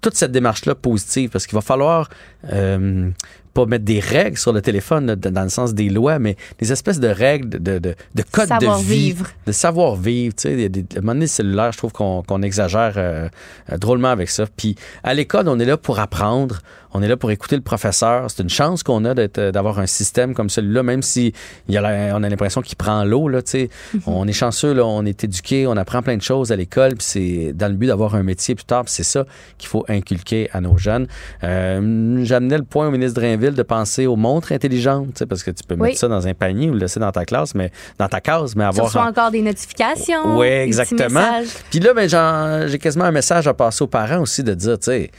toute 0.00 0.14
cette 0.14 0.32
démarche-là 0.32 0.74
positive 0.74 1.30
parce 1.30 1.46
qu'il 1.46 1.54
va 1.54 1.62
falloir 1.62 2.08
euh, 2.52 3.10
pas 3.56 3.66
mettre 3.66 3.84
des 3.84 4.00
règles 4.00 4.36
sur 4.36 4.52
le 4.52 4.60
téléphone 4.62 5.06
là, 5.06 5.16
dans 5.16 5.42
le 5.42 5.48
sens 5.48 5.74
des 5.74 5.88
lois, 5.88 6.18
mais 6.18 6.36
des 6.58 6.70
espèces 6.72 7.00
de 7.00 7.08
règles 7.08 7.48
de, 7.48 7.78
de, 7.78 7.94
de 8.14 8.22
code 8.30 8.48
de 8.48 8.54
vie, 8.54 8.60
Savoir-vivre. 8.60 9.26
de 9.46 9.52
savoir-vivre. 9.52 10.34
Tu 10.36 10.42
sais, 10.48 10.64
à 10.64 10.98
un 10.98 11.00
moment 11.00 11.12
donné, 11.14 11.20
le 11.24 11.26
cellulaire, 11.26 11.72
je 11.72 11.78
trouve 11.78 11.92
qu'on 11.92 12.22
qu'on 12.22 12.42
exagère 12.42 12.94
euh, 12.96 13.28
euh, 13.72 13.76
drôlement 13.78 14.08
avec 14.10 14.28
ça. 14.30 14.44
Puis 14.56 14.76
à 15.02 15.14
l'école, 15.14 15.48
on 15.48 15.58
est 15.58 15.64
là 15.64 15.76
pour 15.76 15.98
apprendre, 16.00 16.60
on 16.92 17.02
est 17.02 17.08
là 17.08 17.16
pour 17.16 17.30
écouter 17.30 17.56
le 17.56 17.62
professeur. 17.62 18.30
C'est 18.30 18.42
une 18.42 18.48
chance 18.48 18.82
qu'on 18.82 19.04
a 19.04 19.14
euh, 19.18 19.52
d'avoir 19.52 19.78
un 19.78 19.86
système 19.86 20.34
comme 20.34 20.48
celui-là, 20.50 20.82
même 20.82 21.02
si 21.02 21.32
il 21.68 21.74
y 21.74 21.78
a 21.78 21.80
la- 21.80 22.16
on 22.16 22.22
a 22.22 22.28
l'impression 22.28 22.60
qu'il 22.62 22.76
prend 22.76 23.04
l'eau. 23.04 23.28
Là, 23.28 23.42
tu 23.42 23.50
sais. 23.52 23.70
On 24.06 24.26
est 24.28 24.32
chanceux, 24.32 24.72
là, 24.74 24.84
on 24.86 25.04
est 25.04 25.24
éduqué, 25.24 25.66
on 25.66 25.76
apprend 25.76 26.02
plein 26.02 26.16
de 26.16 26.22
choses 26.22 26.52
à 26.52 26.56
l'école, 26.56 26.94
puis 26.94 27.06
c'est 27.06 27.52
dans 27.54 27.68
le 27.68 27.74
but 27.74 27.86
d'avoir 27.88 28.14
un 28.14 28.22
métier 28.22 28.54
plus 28.54 28.64
tard. 28.64 28.84
c'est 28.86 29.02
ça 29.02 29.24
qu'il 29.58 29.68
faut 29.68 29.84
inculquer 29.88 30.48
à 30.52 30.60
nos 30.60 30.76
jeunes. 30.76 31.06
Euh, 31.44 32.24
J'amenais 32.24 32.58
le 32.58 32.64
point 32.64 32.88
au 32.88 32.90
ministre 32.90 33.20
Drainville 33.20 33.45
de 33.54 33.62
penser 33.62 34.06
aux 34.06 34.16
montres 34.16 34.52
intelligentes, 34.52 35.14
tu 35.14 35.26
parce 35.26 35.42
que 35.42 35.50
tu 35.50 35.62
peux 35.62 35.74
Oui. 35.74 35.88
mettre 35.88 35.98
ça 35.98 36.08
dans 36.08 36.26
un 36.26 36.34
panier 36.34 36.68
ou 36.70 36.72
le 36.72 36.78
laisser 36.80 36.98
dans 37.00 37.12
ta 37.12 37.24
classe, 37.24 37.54
mais 37.54 37.70
dans 37.98 38.08
ta 38.08 38.20
case, 38.20 38.56
mais 38.56 38.64
Tu 38.64 38.80
avoir 38.80 38.96
en- 38.96 39.08
encore 39.10 39.30
des 39.30 39.42
notifications. 39.42 40.38
oui, 40.38 40.46
exactement. 40.46 41.42
Puis 41.70 41.80
là, 41.80 41.94
ben, 41.94 42.66
j'ai 42.68 42.78
quasiment 42.78 43.04
un 43.04 43.12
message 43.12 43.46
à 43.46 43.54
passer 43.54 43.84
aux 43.84 43.88
parents 43.88 44.20
aussi 44.20 44.42
de 44.42 44.54
dire, 44.54 44.78
tu 44.78 44.84
sais, 44.86 45.10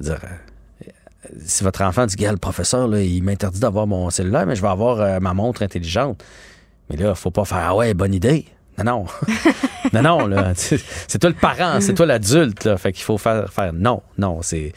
dire, 0.00 0.18
euh, 0.24 0.88
si 1.44 1.62
votre 1.64 1.82
enfant 1.82 2.06
dit, 2.06 2.16
gars, 2.16 2.32
le 2.32 2.38
professeur, 2.38 2.88
là, 2.88 3.00
il 3.02 3.22
m'interdit 3.22 3.60
d'avoir 3.60 3.86
mon 3.86 4.08
cellulaire, 4.10 4.46
mais 4.46 4.56
je 4.56 4.62
vais 4.62 4.68
avoir 4.68 5.00
euh, 5.00 5.18
ma 5.20 5.34
montre 5.34 5.62
intelligente. 5.62 6.22
Mais 6.90 6.96
là, 6.96 7.14
faut 7.14 7.30
pas 7.30 7.44
faire, 7.44 7.58
ah 7.62 7.76
ouais, 7.76 7.92
bonne 7.94 8.14
idée. 8.14 8.46
Non, 8.84 9.06
non. 9.92 10.02
non, 10.02 10.26
là. 10.26 10.52
C'est 10.54 11.18
toi 11.18 11.30
le 11.30 11.36
parent, 11.36 11.80
c'est 11.80 11.94
toi 11.94 12.06
l'adulte, 12.06 12.64
là. 12.64 12.76
Fait 12.76 12.92
qu'il 12.92 13.04
faut 13.04 13.18
faire, 13.18 13.52
faire 13.52 13.72
non, 13.72 14.02
non. 14.18 14.40
C'est, 14.42 14.72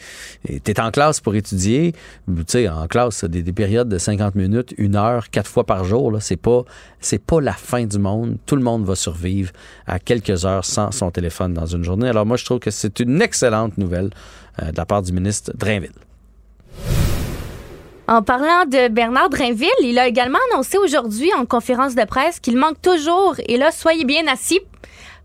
t'es 0.64 0.80
en 0.80 0.90
classe 0.90 1.20
pour 1.20 1.34
étudier. 1.34 1.92
Tu 2.26 2.44
sais, 2.46 2.68
en 2.68 2.86
classe, 2.86 3.24
des 3.24 3.52
périodes 3.52 3.88
de 3.88 3.98
50 3.98 4.34
minutes, 4.34 4.74
une 4.78 4.96
heure, 4.96 5.30
quatre 5.30 5.48
fois 5.48 5.64
par 5.64 5.84
jour, 5.84 6.10
là. 6.10 6.20
C'est 6.20 6.36
pas, 6.36 6.62
c'est 7.00 7.22
pas 7.24 7.40
la 7.40 7.52
fin 7.52 7.84
du 7.84 7.98
monde. 7.98 8.36
Tout 8.46 8.56
le 8.56 8.62
monde 8.62 8.84
va 8.84 8.94
survivre 8.94 9.52
à 9.86 9.98
quelques 9.98 10.44
heures 10.44 10.64
sans 10.64 10.90
son 10.92 11.10
téléphone 11.10 11.54
dans 11.54 11.66
une 11.66 11.84
journée. 11.84 12.08
Alors 12.08 12.26
moi, 12.26 12.36
je 12.36 12.44
trouve 12.44 12.58
que 12.58 12.70
c'est 12.70 13.00
une 13.00 13.22
excellente 13.22 13.78
nouvelle 13.78 14.10
euh, 14.62 14.70
de 14.70 14.76
la 14.76 14.86
part 14.86 15.02
du 15.02 15.12
ministre 15.12 15.52
Drainville. 15.56 15.92
En 18.08 18.20
parlant 18.22 18.64
de 18.66 18.88
Bernard 18.88 19.30
Drinville, 19.30 19.70
il 19.80 19.98
a 19.98 20.08
également 20.08 20.38
annoncé 20.52 20.76
aujourd'hui 20.76 21.30
en 21.34 21.46
conférence 21.46 21.94
de 21.94 22.04
presse 22.04 22.40
qu'il 22.40 22.56
manque 22.56 22.82
toujours, 22.82 23.36
et 23.46 23.56
là, 23.56 23.70
soyez 23.70 24.04
bien 24.04 24.26
assis, 24.26 24.60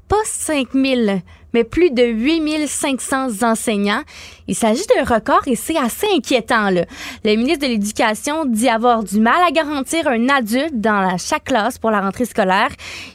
pas 0.07 0.15
5000, 0.23 1.21
mais 1.53 1.64
plus 1.64 1.91
de 1.91 2.03
8500 2.03 3.44
enseignants. 3.44 4.02
Il 4.48 4.56
s'agit 4.56 4.86
d'un 4.95 5.03
record 5.03 5.41
et 5.45 5.56
c'est 5.56 5.78
assez 5.78 6.07
inquiétant. 6.15 6.69
Là. 6.69 6.86
Le 7.26 7.36
ministre 7.36 7.68
de 7.68 7.72
l'Éducation 7.72 8.45
dit 8.45 8.69
avoir 8.69 9.03
du 9.03 9.19
mal 9.19 9.41
à 9.45 9.52
garantir 9.52 10.07
un 10.07 10.30
adulte 10.30 10.80
dans 10.80 11.18
chaque 11.18 11.45
classe 11.45 11.78
pour 11.78 11.91
la 11.91 12.02
rentrée 12.02 12.26
scolaire. 12.26 12.69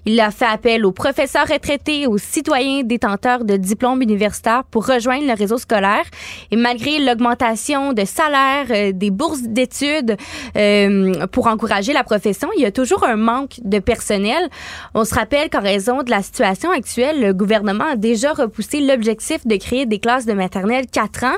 Il 0.04 0.20
a 0.20 0.30
fait 0.30 0.46
appel 0.46 0.84
aux 0.84 0.92
professeurs 0.92 1.46
retraités, 1.48 2.06
aux 2.06 2.18
citoyens 2.18 2.82
détenteurs 2.82 3.44
de 3.44 3.56
diplômes 3.56 4.02
universitaires 4.02 4.64
pour 4.70 4.86
rejoindre 4.86 5.26
le 5.26 5.34
réseau 5.34 5.58
scolaire. 5.58 6.04
Et 6.50 6.56
malgré 6.56 6.98
l'augmentation 6.98 7.92
de 7.92 8.04
salaire, 8.04 8.66
euh, 8.70 8.92
des 8.92 9.10
bourses 9.10 9.42
d'études 9.42 10.16
euh, 10.56 11.26
pour 11.28 11.46
encourager 11.46 11.92
la 11.92 12.04
profession, 12.04 12.48
il 12.56 12.62
y 12.62 12.66
a 12.66 12.72
toujours 12.72 13.04
un 13.04 13.16
manque 13.16 13.60
de 13.62 13.78
personnel. 13.78 14.48
On 14.94 15.04
se 15.04 15.14
rappelle 15.14 15.48
qu'en 15.50 15.62
raison 15.62 16.02
de 16.02 16.10
la 16.10 16.22
situation 16.22 16.70
actuelle, 16.70 17.20
le 17.20 17.32
gouvernement 17.32 17.86
a 17.92 17.96
déjà 17.96 18.21
repoussé 18.28 18.80
l'objectif 18.80 19.46
de 19.46 19.56
créer 19.56 19.86
des 19.86 19.98
classes 19.98 20.26
de 20.26 20.32
maternelle 20.32 20.86
4 20.90 21.24
ans. 21.24 21.36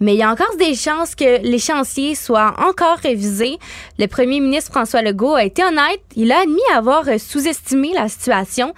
Mais 0.00 0.14
il 0.14 0.18
y 0.18 0.22
a 0.22 0.30
encore 0.30 0.56
des 0.58 0.74
chances 0.74 1.14
que 1.14 1.42
l'échéancier 1.42 2.14
soit 2.14 2.54
encore 2.58 2.96
révisé. 2.96 3.58
Le 3.98 4.06
premier 4.06 4.40
ministre 4.40 4.70
François 4.72 5.02
Legault 5.02 5.34
a 5.34 5.44
été 5.44 5.62
honnête. 5.62 6.00
Il 6.16 6.32
a 6.32 6.40
admis 6.40 6.58
avoir 6.74 7.04
sous-estimé 7.18 7.92
la 7.92 8.08
situation. 8.08 8.72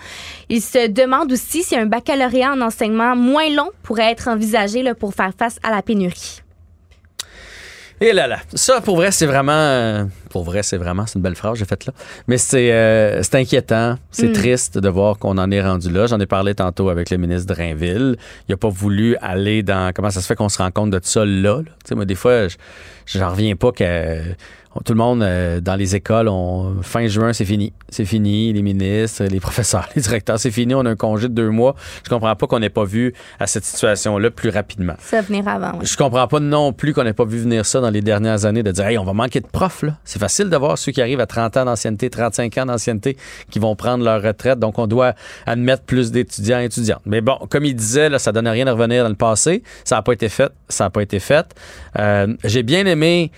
Il 0.49 0.61
se 0.61 0.89
demande 0.89 1.31
aussi 1.31 1.63
si 1.63 1.77
un 1.77 1.87
baccalauréat 1.87 2.53
en 2.53 2.61
enseignement 2.61 3.15
moins 3.15 3.49
long 3.51 3.71
pourrait 3.85 4.11
être 4.11 4.27
envisagé 4.27 4.83
pour 4.95 5.15
faire 5.15 5.33
face 5.39 5.59
à 5.63 5.71
la 5.71 5.83
pénurie. 5.83 6.42
Et 8.05 8.13
là 8.13 8.27
là, 8.27 8.39
ça 8.55 8.81
pour 8.81 8.97
vrai 8.97 9.13
c'est 9.13 9.27
vraiment, 9.27 9.53
euh, 9.53 10.05
pour 10.31 10.43
vrai 10.43 10.65
c'est 10.65 10.77
vraiment, 10.77 11.07
c'est 11.07 11.17
une 11.17 11.23
belle 11.23 11.37
phrase 11.37 11.53
que 11.53 11.59
j'ai 11.61 11.65
faite 11.65 11.87
là, 11.87 11.93
mais 12.27 12.37
c'est 12.37 12.73
euh, 12.73 13.23
c'est 13.23 13.37
inquiétant, 13.37 13.97
c'est 14.11 14.29
Mm. 14.31 14.33
triste 14.33 14.79
de 14.79 14.89
voir 14.89 15.19
qu'on 15.19 15.39
en 15.39 15.51
est 15.53 15.63
rendu 15.63 15.89
là. 15.89 16.07
J'en 16.07 16.19
ai 16.19 16.27
parlé 16.27 16.55
tantôt 16.57 16.89
avec 16.89 17.11
le 17.11 17.17
ministre 17.17 17.55
Drainville. 17.55 18.17
Il 18.49 18.55
a 18.55 18.57
pas 18.57 18.71
voulu 18.71 19.15
aller 19.21 19.63
dans 19.63 19.93
comment 19.95 20.11
ça 20.11 20.21
se 20.21 20.27
fait 20.27 20.35
qu'on 20.35 20.49
se 20.49 20.59
rend 20.59 20.71
compte 20.73 20.91
de 20.91 20.99
ça 21.03 21.25
là. 21.25 21.59
là? 21.59 21.63
Tu 21.63 21.71
sais 21.91 21.95
moi 21.95 22.05
des 22.05 22.17
fois 22.17 22.49
je- 22.49 22.57
j'en 23.07 23.31
reviens 23.31 23.55
pas 23.55 23.71
que 23.71 24.21
tout 24.81 24.93
le 24.93 24.99
monde 24.99 25.23
euh, 25.23 25.61
dans 25.61 25.77
les 25.77 25.95
écoles, 25.97 26.29
on, 26.29 26.83
fin 26.83 27.07
juin, 27.07 27.33
c'est 27.33 27.45
fini. 27.45 27.73
C'est 27.89 28.05
fini, 28.05 28.53
les 28.53 28.63
ministres, 28.63 29.25
les 29.25 29.41
professeurs, 29.41 29.89
les 29.95 30.03
directeurs, 30.03 30.39
c'est 30.39 30.51
fini, 30.51 30.75
on 30.75 30.85
a 30.87 30.91
un 30.91 30.97
congé 30.97 31.29
de 31.29 31.35
deux 31.35 31.51
mois. 31.51 31.75
Je 32.05 32.09
comprends 32.09 32.35
pas 32.35 32.47
qu'on 32.47 32.59
n'ait 32.59 32.71
pas 32.71 32.85
vu 32.85 33.13
à 33.39 33.47
cette 33.47 33.65
situation-là 33.65 34.31
plus 34.31 34.49
rapidement. 34.49 34.95
Ça 34.99 35.17
va 35.17 35.23
venir 35.23 35.47
avant. 35.47 35.73
oui. 35.79 35.87
Je 35.87 35.97
comprends 35.97 36.27
pas 36.27 36.41
non 36.41 36.73
plus 36.73 36.95
qu'on 36.95 37.05
n'ait 37.05 37.13
pas 37.13 37.25
vu 37.25 37.39
venir 37.39 37.67
ça 37.67 37.81
dans 37.81 37.91
les 37.91 38.01
dernières 38.01 38.45
années, 38.45 38.63
de 38.63 38.73
dire, 38.73 38.87
hey, 38.87 38.99
on 38.99 39.05
va 39.05 39.13
manquer 39.13 39.41
de 39.41 39.47
profs, 39.47 39.83
là. 39.83 39.99
C'est 40.05 40.19
facile 40.19 40.49
de 40.49 40.57
voir 40.57 40.79
ceux 40.79 40.93
qui 40.93 41.03
arrivent 41.03 41.21
à 41.21 41.27
30 41.27 41.57
ans 41.59 41.65
d'ancienneté, 41.67 42.09
35 42.11 42.57
ans 42.59 42.67
d'ancienneté, 42.67 43.17
qui 43.51 43.59
vont 43.59 43.77
prendre 43.77 44.05
leur 44.05 44.23
retraite. 44.23 44.59
Donc, 44.59 44.79
on 44.79 44.87
doit 44.87 45.15
admettre 45.47 45.83
plus 45.83 46.11
d'étudiants 46.13 46.61
et 46.61 46.65
étudiantes. 46.65 47.03
Mais 47.05 47.21
bon, 47.21 47.37
comme 47.51 47.65
il 47.65 47.75
disait, 47.75 48.09
là, 48.09 48.19
ça 48.19 48.33
donne 48.33 48.49
rien 48.49 48.65
de 48.65 48.71
revenir 48.71 49.03
dans 49.03 49.11
le 49.11 49.15
passé. 49.15 49.63
Ça 49.85 49.97
n'a 49.97 50.03
pas 50.03 50.13
été 50.13 50.29
fait. 50.29 50.51
Ça 50.69 50.85
n'a 50.85 50.91
pas 50.91 51.03
été 51.03 51.19
fait. 51.19 51.47
Euh, 51.99 52.35
J'ai 52.45 52.63
bien 52.63 52.87
aimé 52.87 53.31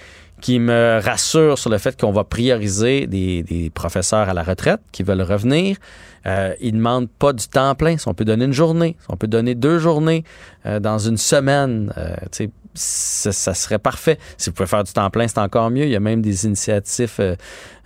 qui 0.45 0.59
me 0.59 1.01
rassure 1.03 1.59
sur 1.59 1.71
le 1.71 1.79
fait 1.79 1.99
qu'on 1.99 2.13
va 2.13 2.23
prioriser 2.23 3.07
des, 3.07 3.43
des 3.43 3.71
professeurs 3.71 4.29
à 4.29 4.35
la 4.35 4.43
retraite 4.43 4.81
qui 4.93 5.03
veulent 5.03 5.23
revenir. 5.23 5.79
Euh, 6.27 6.55
ils 6.61 6.73
ne 6.73 6.79
demandent 6.79 7.09
pas 7.11 7.33
du 7.33 7.47
temps 7.49 7.75
plein. 7.75 7.99
Si 7.99 8.09
on 8.09 8.15
peut 8.15 8.25
donner 8.25 8.45
une 8.47 8.53
journée, 8.53 8.97
si 9.01 9.07
on 9.11 9.17
peut 9.17 9.27
donner 9.27 9.55
deux 9.55 9.79
journées 9.79 10.25
euh, 10.67 10.81
dans 10.81 10.99
une 10.99 11.17
semaine, 11.19 11.93
euh, 11.99 12.15
tu 12.33 12.45
sais, 12.45 12.51
ça, 12.77 13.31
ça 13.31 13.55
serait 13.55 13.79
parfait. 13.79 14.19
Si 14.37 14.51
vous 14.51 14.55
pouvez 14.55 14.67
faire 14.67 14.83
du 14.83 14.93
temps 14.93 15.09
plein, 15.11 15.29
c'est 15.29 15.39
encore 15.39 15.71
mieux. 15.71 15.85
Il 15.85 15.91
y 15.91 15.97
a 15.97 16.01
même 16.01 16.23
des 16.23 16.45
initiatives 16.45 17.15
euh, 17.21 17.37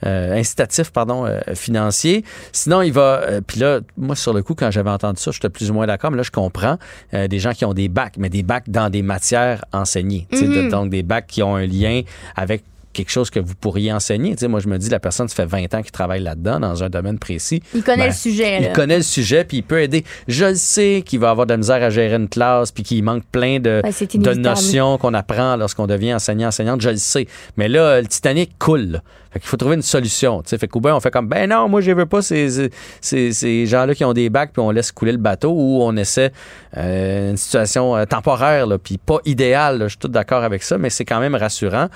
euh, 0.07 0.39
incitatifs 0.39 0.91
pardon, 0.93 1.27
euh, 1.27 1.41
financiers. 1.55 2.25
Sinon, 2.53 2.81
il 2.81 2.93
va... 2.93 3.21
Puis 3.47 3.61
là, 3.61 3.81
moi, 3.99 4.17
sur 4.17 4.33
le 4.33 4.43
coup, 4.43 4.55
quand 4.55 4.71
j'avais 4.71 4.89
entendu 4.89 5.21
ça, 5.21 5.31
j'étais 5.31 5.51
plus 5.51 5.71
ou 5.71 5.75
moins 5.75 5.87
d'accord. 5.87 6.11
Mais 6.11 6.17
là, 6.17 6.23
je 6.23 6.31
comprends 6.31 6.79
euh, 7.13 7.29
des 7.29 7.39
gens 7.39 7.53
qui 7.53 7.67
ont 7.67 7.75
des 7.75 7.89
bacs, 7.89 8.15
mais 8.17 8.31
des 8.31 8.43
bacs 8.43 8.71
dans 8.71 8.89
des 8.89 9.03
matières 9.03 9.63
enseignées. 9.73 10.27
De- 10.33 10.39
Mhm. 10.39 10.71
Donc, 10.71 10.89
des 10.91 11.03
bacs 11.03 11.27
qui 11.27 11.43
ont 11.43 11.57
un 11.57 11.67
lien 11.67 12.01
avec 12.35 12.63
quelque 12.99 13.11
chose 13.11 13.31
que 13.31 13.39
vous 13.39 13.55
pourriez 13.55 13.93
enseigner. 13.93 14.33
Tu 14.33 14.41
sais, 14.41 14.49
moi, 14.49 14.61
je 14.61 14.69
me 14.69 14.77
dis, 14.77 14.89
la 14.89 14.99
personne, 14.99 15.29
ça 15.29 15.35
fait 15.37 15.47
20 15.47 15.75
ans 15.75 15.83
qu'il 15.83 15.93
travaille 15.93 16.21
là-dedans, 16.21 16.59
dans 16.59 16.83
un 16.83 16.89
domaine 16.89 17.19
précis. 17.19 17.63
Il 17.75 17.83
connaît 17.83 18.05
Ben, 18.05 18.07
le 18.09 18.13
sujet. 18.15 18.63
Il 18.63 18.73
connaît 18.73 18.97
le 18.97 19.03
sujet, 19.03 19.45
puis 19.45 19.59
il 19.59 19.63
peut 19.63 19.81
aider. 19.81 20.05
Je 20.27 20.47
le 20.47 20.55
sais 20.57 21.03
qu'il 21.07 21.21
va 21.21 21.31
avoir 21.31 21.47
de 21.47 21.53
la 21.53 21.59
misère 21.59 21.83
à 21.83 21.91
gérer 21.91 22.17
une 22.17 22.29
classe, 22.29 22.73
puis 22.73 22.83
qu'il 22.83 23.03
manque 23.05 23.25
plein 23.31 23.61
de, 23.61 23.81
Ben, 23.83 23.93
de 23.93 24.35
notions 24.35 24.99
qu'on 24.99 25.15
apprend 25.15 25.57
lorsqu'on 25.57 25.87
devient 25.87 26.15
enseignant, 26.15 26.49
enseignante. 26.49 26.81
Je 26.81 26.91
le 26.91 26.97
sais. 26.97 27.27
Mais 27.57 27.69
là, 27.69 28.01
le 28.01 28.07
Titanic 28.07 28.59
coule. 28.59 29.01
Fait 29.31 29.41
qu'il 29.41 29.49
faut 29.49 29.57
trouver 29.57 29.75
une 29.77 29.83
solution. 29.83 30.43
tu 30.43 30.51
sais. 30.51 30.59
Fait 30.59 30.69
qu'au 30.69 30.81
on 30.85 31.01
fait 31.01 31.11
comme, 31.11 31.29
ben 31.29 31.51
non, 31.51 31.69
moi, 31.69 31.81
je 31.81 31.91
veux 31.91 32.07
pas 32.07 32.23
ces, 32.23 32.71
ces, 33.01 33.33
ces 33.33 33.67
gens-là 33.67 33.95
qui 33.95 34.05
ont 34.05 34.13
des 34.13 34.31
bacs, 34.31 34.53
puis 34.53 34.63
on 34.63 34.71
laisse 34.71 34.93
couler 34.93 35.13
le 35.13 35.19
bateau, 35.19 35.51
ou 35.51 35.83
on 35.83 35.97
essaie 35.97 36.33
euh, 36.77 37.31
une 37.31 37.37
situation 37.37 37.97
euh, 37.97 38.05
temporaire, 38.05 38.67
puis 38.83 38.99
pas 38.99 39.19
idéale. 39.25 39.83
Je 39.85 39.89
suis 39.89 39.99
tout 39.99 40.09
d'accord 40.09 40.45
avec 40.45 40.63
ça, 40.63 40.79
mais 40.79 40.91
c'est 40.91 41.05
quand 41.05 41.21
même 41.21 41.35
rassurant. 41.35 41.89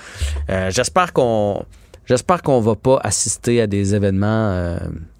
Euh, 0.49 0.69
J'espère 0.69 1.13
qu'on 1.13 1.65
j'espère 2.05 2.41
qu'on 2.41 2.59
va 2.59 2.75
pas 2.75 2.99
assister 3.03 3.61
à 3.61 3.67
des 3.67 3.95
événements 3.95 4.77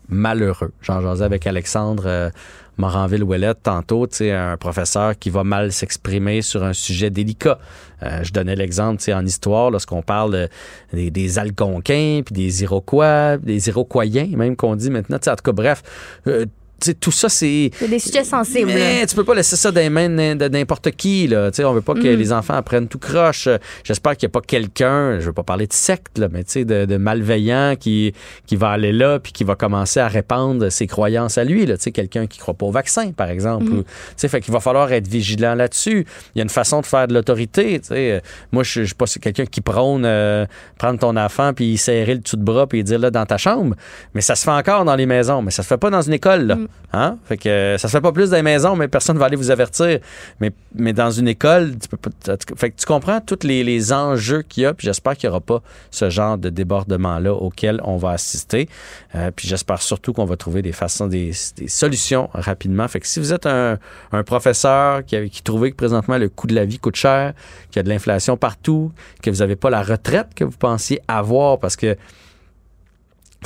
malheureux. 0.09 0.71
J'en 0.81 1.01
jasais 1.01 1.23
avec 1.23 1.47
Alexandre 1.47 2.31
euh, 2.77 2.81
Moranville-Ouellette 2.81 3.63
tantôt, 3.63 4.07
un 4.21 4.57
professeur 4.57 5.17
qui 5.17 5.29
va 5.29 5.43
mal 5.43 5.71
s'exprimer 5.71 6.41
sur 6.41 6.63
un 6.63 6.73
sujet 6.73 7.09
délicat. 7.09 7.59
Euh, 8.03 8.23
je 8.23 8.31
donnais 8.31 8.55
l'exemple, 8.55 9.01
en 9.13 9.25
histoire, 9.25 9.71
lorsqu'on 9.71 10.01
parle 10.01 10.49
des, 10.91 11.39
Algonquins, 11.39 12.21
puis 12.25 12.33
des 12.33 12.63
Iroquois, 12.63 13.37
des 13.37 13.69
Iroquoiens, 13.69 14.27
même 14.35 14.55
qu'on 14.55 14.75
dit 14.75 14.89
maintenant. 14.89 15.17
En 15.17 15.35
tout 15.35 15.43
cas, 15.43 15.51
bref, 15.51 15.83
euh, 16.27 16.45
tu 16.79 16.87
sais, 16.87 16.93
tout 16.95 17.11
ça, 17.11 17.29
c'est... 17.29 17.71
C'est 17.79 17.87
des 17.87 17.99
sujets 17.99 18.23
sensibles. 18.25 18.71
Mais 18.73 19.05
tu 19.05 19.15
peux 19.15 19.23
pas 19.23 19.33
laisser 19.35 19.55
ça 19.55 19.71
dans 19.71 19.79
les 19.79 19.89
mains 19.89 20.09
de 20.09 20.47
n'importe 20.49 20.91
qui. 20.91 21.27
Là. 21.27 21.49
Tu 21.49 21.57
sais, 21.57 21.63
on 21.65 21.73
veut 21.73 21.81
pas 21.81 21.93
que 21.93 21.99
Mhm. 21.99 22.15
les 22.19 22.33
enfants 22.33 22.55
apprennent 22.55 22.87
tout 22.89 22.99
croche. 22.99 23.47
J'espère 23.85 24.17
qu'il 24.17 24.27
n'y 24.27 24.31
a 24.31 24.33
pas 24.33 24.41
quelqu'un, 24.41 25.19
je 25.19 25.25
veux 25.27 25.33
pas 25.33 25.43
parler 25.43 25.65
de 25.67 25.73
secte, 25.73 26.17
là, 26.17 26.27
mais 26.31 26.43
tu 26.43 26.51
sais, 26.51 26.65
de, 26.65 26.83
de 26.85 26.97
malveillant 26.97 27.75
qui, 27.79 28.13
qui 28.45 28.55
va 28.57 28.69
aller 28.69 28.91
là 28.91 29.19
puis 29.19 29.31
qui 29.31 29.43
va 29.45 29.55
commencer 29.55 29.99
à 30.01 30.07
répandre 30.09 30.69
ses 30.71 30.87
croyances 30.87 31.37
à 31.37 31.43
lui. 31.45 31.65
Là. 31.65 31.77
Tu 31.77 31.83
sais, 31.83 31.91
quelqu'un 31.91 32.27
qui 32.27 32.39
croit 32.39 32.53
pas 32.53 32.65
au 32.65 32.71
vaccin, 32.71 33.11
par 33.11 33.29
exemple. 33.29 33.65
Mhm. 33.65 33.79
ou- 33.79 33.83
tu 33.83 33.89
sais, 34.17 34.27
fait 34.27 34.41
qu'il 34.41 34.53
va 34.53 34.59
falloir 34.59 34.91
être 34.91 35.07
vigilant 35.07 35.55
là-dessus. 35.55 36.05
Il 36.35 36.39
y 36.39 36.41
a 36.41 36.43
une 36.43 36.49
façon 36.49 36.81
de 36.81 36.85
faire 36.85 37.07
de 37.07 37.13
l'autorité. 37.13 37.79
Tu 37.79 37.87
sais. 37.87 38.21
Moi, 38.51 38.63
je 38.63 38.83
suis 38.83 38.93
pas 38.95 39.05
quelqu'un 39.21 39.45
qui 39.45 39.61
prône 39.61 40.03
euh, 40.05 40.45
prendre 40.77 40.99
ton 40.99 41.15
enfant 41.15 41.53
puis 41.53 41.77
serrer 41.77 42.15
le 42.15 42.19
dessous 42.19 42.35
de 42.37 42.43
bras 42.43 42.67
puis 42.67 42.83
dire 42.83 42.99
là 42.99 43.09
dans 43.09 43.25
ta 43.25 43.37
chambre. 43.37 43.75
Mais 44.13 44.21
ça 44.21 44.35
se 44.35 44.43
fait 44.43 44.51
encore 44.51 44.83
dans 44.85 44.95
les 44.95 45.05
maisons, 45.05 45.41
mais 45.41 45.51
ça 45.51 45.63
se 45.63 45.67
fait 45.67 45.77
pas 45.77 45.89
dans 45.89 46.01
une 46.01 46.13
école. 46.13 46.41
Là. 46.47 46.57
Hein? 46.95 47.17
Fait 47.25 47.37
que 47.37 47.49
euh, 47.49 47.77
ça 47.77 47.87
se 47.87 47.91
fait 47.91 48.01
pas 48.01 48.11
plus 48.11 48.29
dans 48.29 48.37
les 48.37 48.43
maisons, 48.43 48.75
mais 48.75 48.87
personne 48.87 49.17
va 49.17 49.25
aller 49.25 49.35
vous 49.35 49.49
avertir. 49.49 49.99
Mais, 50.39 50.93
dans 50.93 51.09
une 51.09 51.27
école, 51.27 51.75
tu 51.79 51.87
peux 51.87 51.97
pas. 51.97 52.11
Fait 52.55 52.69
que 52.69 52.79
tu 52.79 52.85
comprends 52.85 53.19
tous 53.19 53.39
les, 53.43 53.91
enjeux 53.91 54.43
qu'il 54.43 54.63
y 54.63 54.65
a, 54.65 54.73
puis 54.73 54.85
j'espère 54.85 55.17
qu'il 55.17 55.27
n'y 55.27 55.31
aura 55.31 55.41
pas 55.41 55.61
ce 55.89 56.09
genre 56.09 56.37
de 56.37 56.49
débordement-là 56.49 57.33
auquel 57.33 57.81
on 57.83 57.97
va 57.97 58.11
assister. 58.11 58.69
Euh, 59.15 59.31
puis 59.35 59.47
j'espère 59.47 59.81
surtout 59.81 60.13
qu'on 60.13 60.25
va 60.25 60.37
trouver 60.37 60.61
des 60.61 60.71
façons, 60.71 61.07
des, 61.07 61.31
solutions 61.33 62.29
rapidement. 62.33 62.87
Fait 62.87 62.99
que 62.99 63.07
si 63.07 63.19
vous 63.19 63.33
êtes 63.33 63.47
un, 63.47 63.79
professeur 64.25 65.03
qui, 65.03 65.29
qui 65.29 65.41
trouvait 65.41 65.71
que 65.71 65.75
présentement 65.75 66.17
le 66.17 66.29
coût 66.29 66.47
de 66.47 66.55
la 66.55 66.65
vie 66.65 66.79
coûte 66.79 66.95
cher, 66.95 67.33
qu'il 67.71 67.77
y 67.77 67.81
a 67.81 67.83
de 67.83 67.89
l'inflation 67.89 68.37
partout, 68.37 68.91
que 69.21 69.29
vous 69.29 69.37
n'avez 69.37 69.55
pas 69.55 69.69
la 69.69 69.81
retraite 69.81 70.33
que 70.35 70.43
vous 70.43 70.57
pensiez 70.57 71.01
avoir 71.07 71.59
parce 71.59 71.75
que 71.75 71.97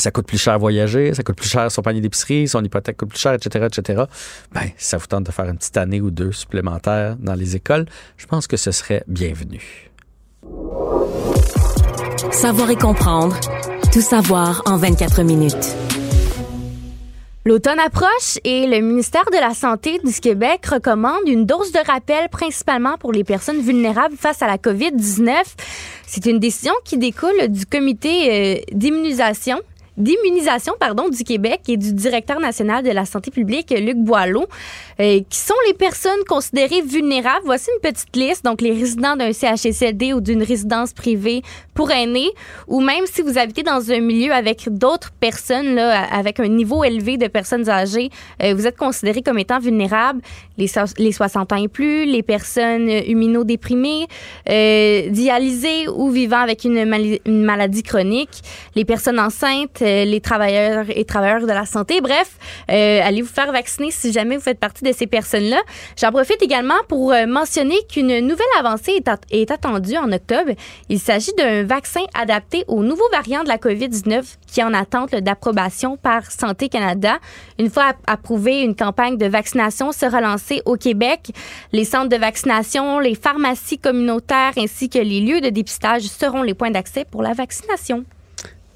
ça 0.01 0.11
coûte 0.11 0.27
plus 0.27 0.37
cher 0.37 0.57
voyager, 0.59 1.13
ça 1.13 1.23
coûte 1.23 1.37
plus 1.37 1.49
cher 1.49 1.71
son 1.71 1.81
panier 1.81 2.01
d'épicerie, 2.01 2.47
son 2.47 2.63
hypothèque 2.63 2.97
coûte 2.97 3.09
plus 3.09 3.19
cher, 3.19 3.33
etc., 3.33 3.67
etc. 3.67 4.03
Ben, 4.53 4.69
si 4.77 4.89
ça 4.89 4.97
vous 4.97 5.07
tente 5.07 5.25
de 5.25 5.31
faire 5.31 5.45
une 5.45 5.57
petite 5.57 5.77
année 5.77 6.01
ou 6.01 6.11
deux 6.11 6.31
supplémentaires 6.31 7.15
dans 7.17 7.35
les 7.35 7.55
écoles, 7.55 7.85
je 8.17 8.25
pense 8.25 8.47
que 8.47 8.57
ce 8.57 8.71
serait 8.71 9.03
bienvenu. 9.07 9.91
Savoir 12.31 12.69
et 12.69 12.75
comprendre. 12.75 13.37
Tout 13.91 14.01
savoir 14.01 14.61
en 14.65 14.77
24 14.77 15.23
minutes. 15.23 15.75
L'automne 17.47 17.79
approche 17.79 18.37
et 18.43 18.67
le 18.67 18.81
ministère 18.81 19.23
de 19.31 19.39
la 19.39 19.53
Santé 19.53 20.01
du 20.03 20.11
Québec 20.19 20.65
recommande 20.65 21.21
une 21.27 21.45
dose 21.45 21.71
de 21.71 21.79
rappel 21.79 22.27
principalement 22.27 22.97
pour 22.97 23.13
les 23.13 23.23
personnes 23.23 23.61
vulnérables 23.61 24.17
face 24.17 24.41
à 24.41 24.47
la 24.47 24.57
COVID-19. 24.57 25.31
C'est 26.05 26.25
une 26.25 26.39
décision 26.39 26.73
qui 26.83 26.97
découle 26.97 27.47
du 27.47 27.65
comité 27.65 28.57
euh, 28.57 28.61
d'immunisation 28.73 29.61
d'immunisation 29.97 30.73
pardon 30.79 31.09
du 31.09 31.23
Québec 31.23 31.61
et 31.67 31.77
du 31.77 31.93
directeur 31.93 32.39
national 32.39 32.83
de 32.83 32.91
la 32.91 33.05
santé 33.05 33.31
publique 33.31 33.71
Luc 33.71 33.97
Boileau 33.97 34.45
euh, 34.99 35.19
qui 35.29 35.39
sont 35.39 35.53
les 35.67 35.73
personnes 35.73 36.23
considérées 36.27 36.81
vulnérables. 36.81 37.45
Voici 37.45 37.69
une 37.75 37.81
petite 37.91 38.15
liste 38.15 38.45
donc 38.45 38.61
les 38.61 38.71
résidents 38.71 39.15
d'un 39.15 39.33
CHSLD 39.33 40.13
ou 40.13 40.21
d'une 40.21 40.43
résidence 40.43 40.93
privée 40.93 41.41
pour 41.73 41.91
aînés 41.91 42.29
ou 42.67 42.81
même 42.81 43.05
si 43.05 43.21
vous 43.21 43.37
habitez 43.37 43.63
dans 43.63 43.91
un 43.91 43.99
milieu 43.99 44.31
avec 44.33 44.67
d'autres 44.71 45.11
personnes 45.19 45.75
là 45.75 46.03
avec 46.11 46.39
un 46.39 46.47
niveau 46.47 46.83
élevé 46.83 47.17
de 47.17 47.27
personnes 47.27 47.69
âgées, 47.69 48.09
euh, 48.43 48.53
vous 48.53 48.67
êtes 48.67 48.77
considérés 48.77 49.21
comme 49.21 49.39
étant 49.39 49.59
vulnérables 49.59 50.21
les, 50.57 50.67
so- 50.67 50.81
les 50.97 51.11
60 51.11 51.53
ans 51.53 51.55
et 51.55 51.67
plus, 51.67 52.05
les 52.05 52.23
personnes 52.23 52.89
immunodéprimées, 52.89 54.07
euh, 54.49 55.09
dialysées 55.09 55.87
ou 55.87 56.09
vivant 56.09 56.39
avec 56.39 56.63
une, 56.63 56.85
maladie 57.25 57.83
chronique, 57.83 58.41
les 58.75 58.85
personnes 58.85 59.19
enceintes, 59.19 59.81
les 60.05 60.21
travailleurs 60.21 60.85
et 60.89 61.05
travailleurs 61.05 61.41
de 61.41 61.47
la 61.47 61.65
santé. 61.65 62.01
Bref, 62.01 62.37
euh, 62.71 63.01
allez 63.03 63.21
vous 63.21 63.27
faire 63.27 63.51
vacciner 63.51 63.91
si 63.91 64.11
jamais 64.11 64.35
vous 64.37 64.43
faites 64.43 64.59
partie 64.59 64.83
de 64.83 64.91
ces 64.91 65.07
personnes-là. 65.07 65.61
J'en 65.99 66.11
profite 66.11 66.41
également 66.41 66.75
pour 66.87 67.11
euh, 67.13 67.25
mentionner 67.25 67.77
qu'une 67.91 68.19
nouvelle 68.19 68.45
avancée 68.59 68.91
est, 68.93 69.09
est 69.31 69.51
attendue 69.51 69.97
en 69.97 70.11
octobre. 70.11 70.51
Il 70.89 70.99
s'agit 70.99 71.33
d'un 71.37 71.63
vaccin 71.63 72.01
adapté 72.13 72.63
au 72.67 72.83
nouveau 72.83 73.07
variant 73.11 73.43
de 73.43 73.49
la 73.49 73.57
COVID-19 73.57 74.23
qui 74.51 74.59
est 74.59 74.63
en 74.63 74.73
attente 74.73 75.11
d'approbation 75.15 75.97
par 75.97 76.31
Santé 76.31 76.69
Canada. 76.69 77.17
Une 77.59 77.69
fois 77.69 77.85
app- 77.89 77.97
approuvée, 78.07 78.61
une 78.61 78.75
campagne 78.75 79.17
de 79.17 79.25
vaccination 79.25 79.91
sera 79.91 80.21
lancée 80.21 80.61
au 80.65 80.75
Québec. 80.75 81.31
Les 81.73 81.83
centres 81.85 82.09
de 82.09 82.17
vaccination, 82.17 82.99
les 82.99 83.15
pharmacies 83.15 83.77
communautaires 83.77 84.53
ainsi 84.57 84.89
que 84.89 84.99
les 84.99 85.21
lieux 85.21 85.41
de 85.41 85.49
dépistage 85.49 86.03
seront 86.03 86.43
les 86.43 86.53
points 86.53 86.71
d'accès 86.71 87.05
pour 87.09 87.21
la 87.21 87.33
vaccination. 87.33 88.05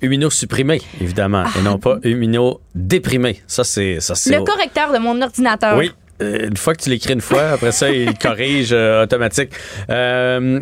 Immunosupprimé, 0.02 0.82
évidemment, 0.99 1.44
et 1.57 1.61
non 1.64 1.78
pas 1.78 1.98
immunodéprimé. 2.03 3.41
Ça, 3.48 3.64
c'est. 3.64 3.99
Ça, 3.99 4.15
c'est 4.15 4.36
Le 4.38 4.44
correcteur 4.44 4.91
de 4.91 4.98
mon 4.98 5.22
ordinateur. 5.22 5.78
Oui. 5.78 5.91
Euh, 6.22 6.49
Une 6.49 6.57
fois 6.57 6.76
que 6.76 6.84
tu 6.84 6.90
l'écris 6.91 7.14
une 7.14 7.22
fois, 7.22 7.49
après 7.49 7.72
ça, 7.72 7.90
il 7.90 8.15
corrige 8.15 8.69
euh, 8.73 9.03
automatique. 9.03 9.49
Euh, 9.90 10.60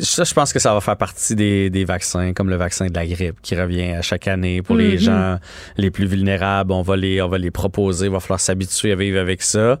ça, 0.00 0.24
je 0.24 0.34
pense 0.34 0.52
que 0.52 0.58
ça 0.58 0.74
va 0.74 0.80
faire 0.82 0.96
partie 0.98 1.34
des, 1.34 1.70
des 1.70 1.86
vaccins, 1.86 2.34
comme 2.34 2.50
le 2.50 2.56
vaccin 2.56 2.86
de 2.86 2.94
la 2.94 3.06
grippe 3.06 3.36
qui 3.40 3.56
revient 3.56 3.92
à 3.92 4.02
chaque 4.02 4.28
année 4.28 4.60
pour 4.60 4.76
les 4.76 4.92
Mhm. 4.94 4.98
gens 4.98 5.38
les 5.78 5.90
plus 5.90 6.04
vulnérables. 6.06 6.72
On 6.72 6.82
va 6.82 6.96
les, 6.96 7.22
on 7.22 7.28
va 7.28 7.38
les 7.38 7.50
proposer. 7.50 8.06
Il 8.06 8.12
va 8.12 8.20
falloir 8.20 8.40
s'habituer 8.40 8.92
à 8.92 8.96
vivre 8.96 9.18
avec 9.18 9.40
ça. 9.42 9.78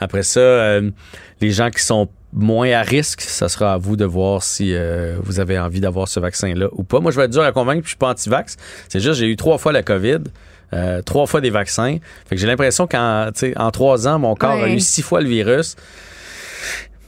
Après 0.00 0.22
ça, 0.22 0.40
euh, 0.40 0.90
les 1.42 1.50
gens 1.50 1.68
qui 1.70 1.82
sont 1.82 2.08
moins 2.32 2.70
à 2.72 2.82
risque, 2.82 3.20
ça 3.22 3.48
sera 3.48 3.72
à 3.74 3.76
vous 3.78 3.96
de 3.96 4.04
voir 4.04 4.42
si 4.42 4.74
euh, 4.74 5.16
vous 5.22 5.40
avez 5.40 5.58
envie 5.58 5.80
d'avoir 5.80 6.08
ce 6.08 6.20
vaccin-là 6.20 6.68
ou 6.72 6.82
pas. 6.84 7.00
Moi, 7.00 7.10
je 7.10 7.16
vais 7.16 7.24
être 7.24 7.32
dur 7.32 7.42
à 7.42 7.52
convaincre, 7.52 7.80
puis 7.80 7.86
je 7.88 7.90
suis 7.90 7.96
pas 7.98 8.10
anti-vax. 8.10 8.56
C'est 8.88 9.00
juste, 9.00 9.18
j'ai 9.20 9.26
eu 9.26 9.36
trois 9.36 9.58
fois 9.58 9.72
la 9.72 9.82
COVID. 9.82 10.18
euh, 10.74 11.00
trois 11.00 11.26
fois 11.26 11.40
des 11.40 11.48
vaccins. 11.50 11.96
Fait 12.28 12.34
que 12.36 12.40
j'ai 12.40 12.46
l'impression 12.46 12.86
qu'en 12.86 13.30
en 13.56 13.70
trois 13.70 14.06
ans, 14.06 14.18
mon 14.18 14.34
corps 14.34 14.62
a 14.62 14.68
eu 14.68 14.80
six 14.80 15.00
fois 15.02 15.20
le 15.22 15.28
virus. 15.28 15.76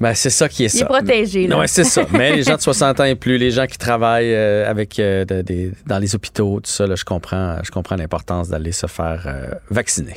Ben, 0.00 0.14
c'est 0.14 0.30
ça 0.30 0.48
qui 0.48 0.62
est 0.64 0.72
Il 0.74 0.78
ça. 0.78 0.86
est 0.86 0.88
protégé, 0.88 1.46
là. 1.46 1.58
Ouais, 1.58 1.66
c'est 1.66 1.84
ça. 1.84 2.06
Mais 2.12 2.34
les 2.34 2.42
gens 2.42 2.56
de 2.56 2.60
60 2.62 3.00
ans 3.00 3.04
et 3.04 3.16
plus, 3.16 3.36
les 3.36 3.50
gens 3.50 3.66
qui 3.66 3.76
travaillent 3.76 4.32
euh, 4.34 4.66
avec 4.70 4.98
euh, 4.98 5.26
des- 5.26 5.72
dans 5.86 5.98
les 5.98 6.14
hôpitaux, 6.14 6.60
tout 6.64 6.70
ça, 6.70 6.86
là, 6.86 6.94
je 6.94 7.04
comprends, 7.04 7.58
je 7.62 7.70
comprends 7.70 7.96
l'importance 7.96 8.48
d'aller 8.48 8.72
se 8.72 8.86
faire 8.86 9.26
vacciner. 9.70 10.16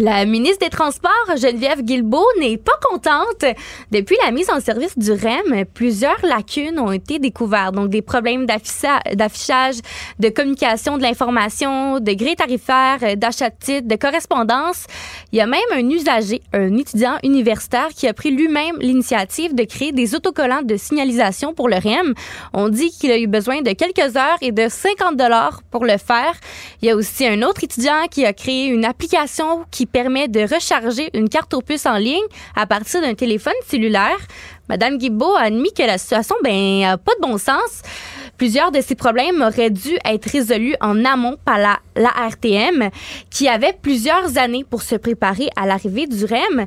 La 0.00 0.24
ministre 0.26 0.64
des 0.64 0.70
Transports, 0.70 1.10
Geneviève 1.36 1.82
Guilbeault, 1.82 2.24
n'est 2.38 2.56
pas 2.56 2.78
contente. 2.88 3.44
Depuis 3.90 4.16
la 4.24 4.30
mise 4.30 4.48
en 4.48 4.60
service 4.60 4.96
du 4.96 5.10
REM, 5.10 5.64
plusieurs 5.74 6.24
lacunes 6.24 6.78
ont 6.78 6.92
été 6.92 7.18
découvertes. 7.18 7.74
Donc, 7.74 7.88
des 7.88 8.00
problèmes 8.00 8.46
d'afficha- 8.46 9.02
d'affichage, 9.16 9.78
de 10.20 10.28
communication 10.28 10.98
de 10.98 11.02
l'information, 11.02 11.98
de 11.98 12.12
grille 12.12 12.36
tarifaire, 12.36 13.16
d'achat 13.16 13.50
de 13.50 13.56
titres, 13.58 13.88
de 13.88 13.96
correspondance. 13.96 14.86
Il 15.32 15.38
y 15.38 15.40
a 15.40 15.48
même 15.48 15.58
un 15.72 15.90
usager, 15.90 16.42
un 16.52 16.76
étudiant 16.76 17.18
universitaire, 17.24 17.88
qui 17.88 18.06
a 18.06 18.14
pris 18.14 18.30
lui-même 18.30 18.76
l'initiative 18.78 19.52
de 19.56 19.64
créer 19.64 19.90
des 19.90 20.14
autocollants 20.14 20.62
de 20.62 20.76
signalisation 20.76 21.54
pour 21.54 21.68
le 21.68 21.74
REM. 21.74 22.14
On 22.52 22.68
dit 22.68 22.92
qu'il 22.92 23.10
a 23.10 23.18
eu 23.18 23.26
besoin 23.26 23.62
de 23.62 23.72
quelques 23.72 24.16
heures 24.16 24.38
et 24.42 24.52
de 24.52 24.68
50 24.68 25.16
dollars 25.16 25.60
pour 25.72 25.84
le 25.84 25.98
faire. 25.98 26.34
Il 26.82 26.88
y 26.88 26.90
a 26.92 26.94
aussi 26.94 27.26
un 27.26 27.42
autre 27.42 27.64
étudiant 27.64 28.06
qui 28.08 28.24
a 28.24 28.32
créé 28.32 28.66
une 28.66 28.84
application 28.84 29.64
qui 29.72 29.87
permet 29.92 30.28
de 30.28 30.40
recharger 30.40 31.10
une 31.14 31.28
carte 31.28 31.54
aux 31.54 31.62
puces 31.62 31.86
en 31.86 31.96
ligne 31.96 32.20
à 32.54 32.66
partir 32.66 33.00
d'un 33.00 33.14
téléphone 33.14 33.54
cellulaire. 33.66 34.18
Madame 34.68 34.98
Guibault 34.98 35.34
a 35.36 35.42
admis 35.42 35.72
que 35.72 35.82
la 35.82 35.98
situation, 35.98 36.36
ben, 36.44 36.84
a 36.84 36.98
pas 36.98 37.12
de 37.14 37.26
bon 37.26 37.38
sens. 37.38 37.82
Plusieurs 38.36 38.70
de 38.70 38.80
ces 38.80 38.94
problèmes 38.94 39.42
auraient 39.42 39.70
dû 39.70 39.96
être 40.04 40.30
résolus 40.30 40.76
en 40.80 41.04
amont 41.04 41.36
par 41.44 41.58
la, 41.58 41.78
la 41.96 42.10
RTM, 42.10 42.90
qui 43.30 43.48
avait 43.48 43.72
plusieurs 43.72 44.38
années 44.38 44.64
pour 44.68 44.82
se 44.82 44.94
préparer 44.94 45.48
à 45.56 45.66
l'arrivée 45.66 46.06
du 46.06 46.24
REM. 46.24 46.66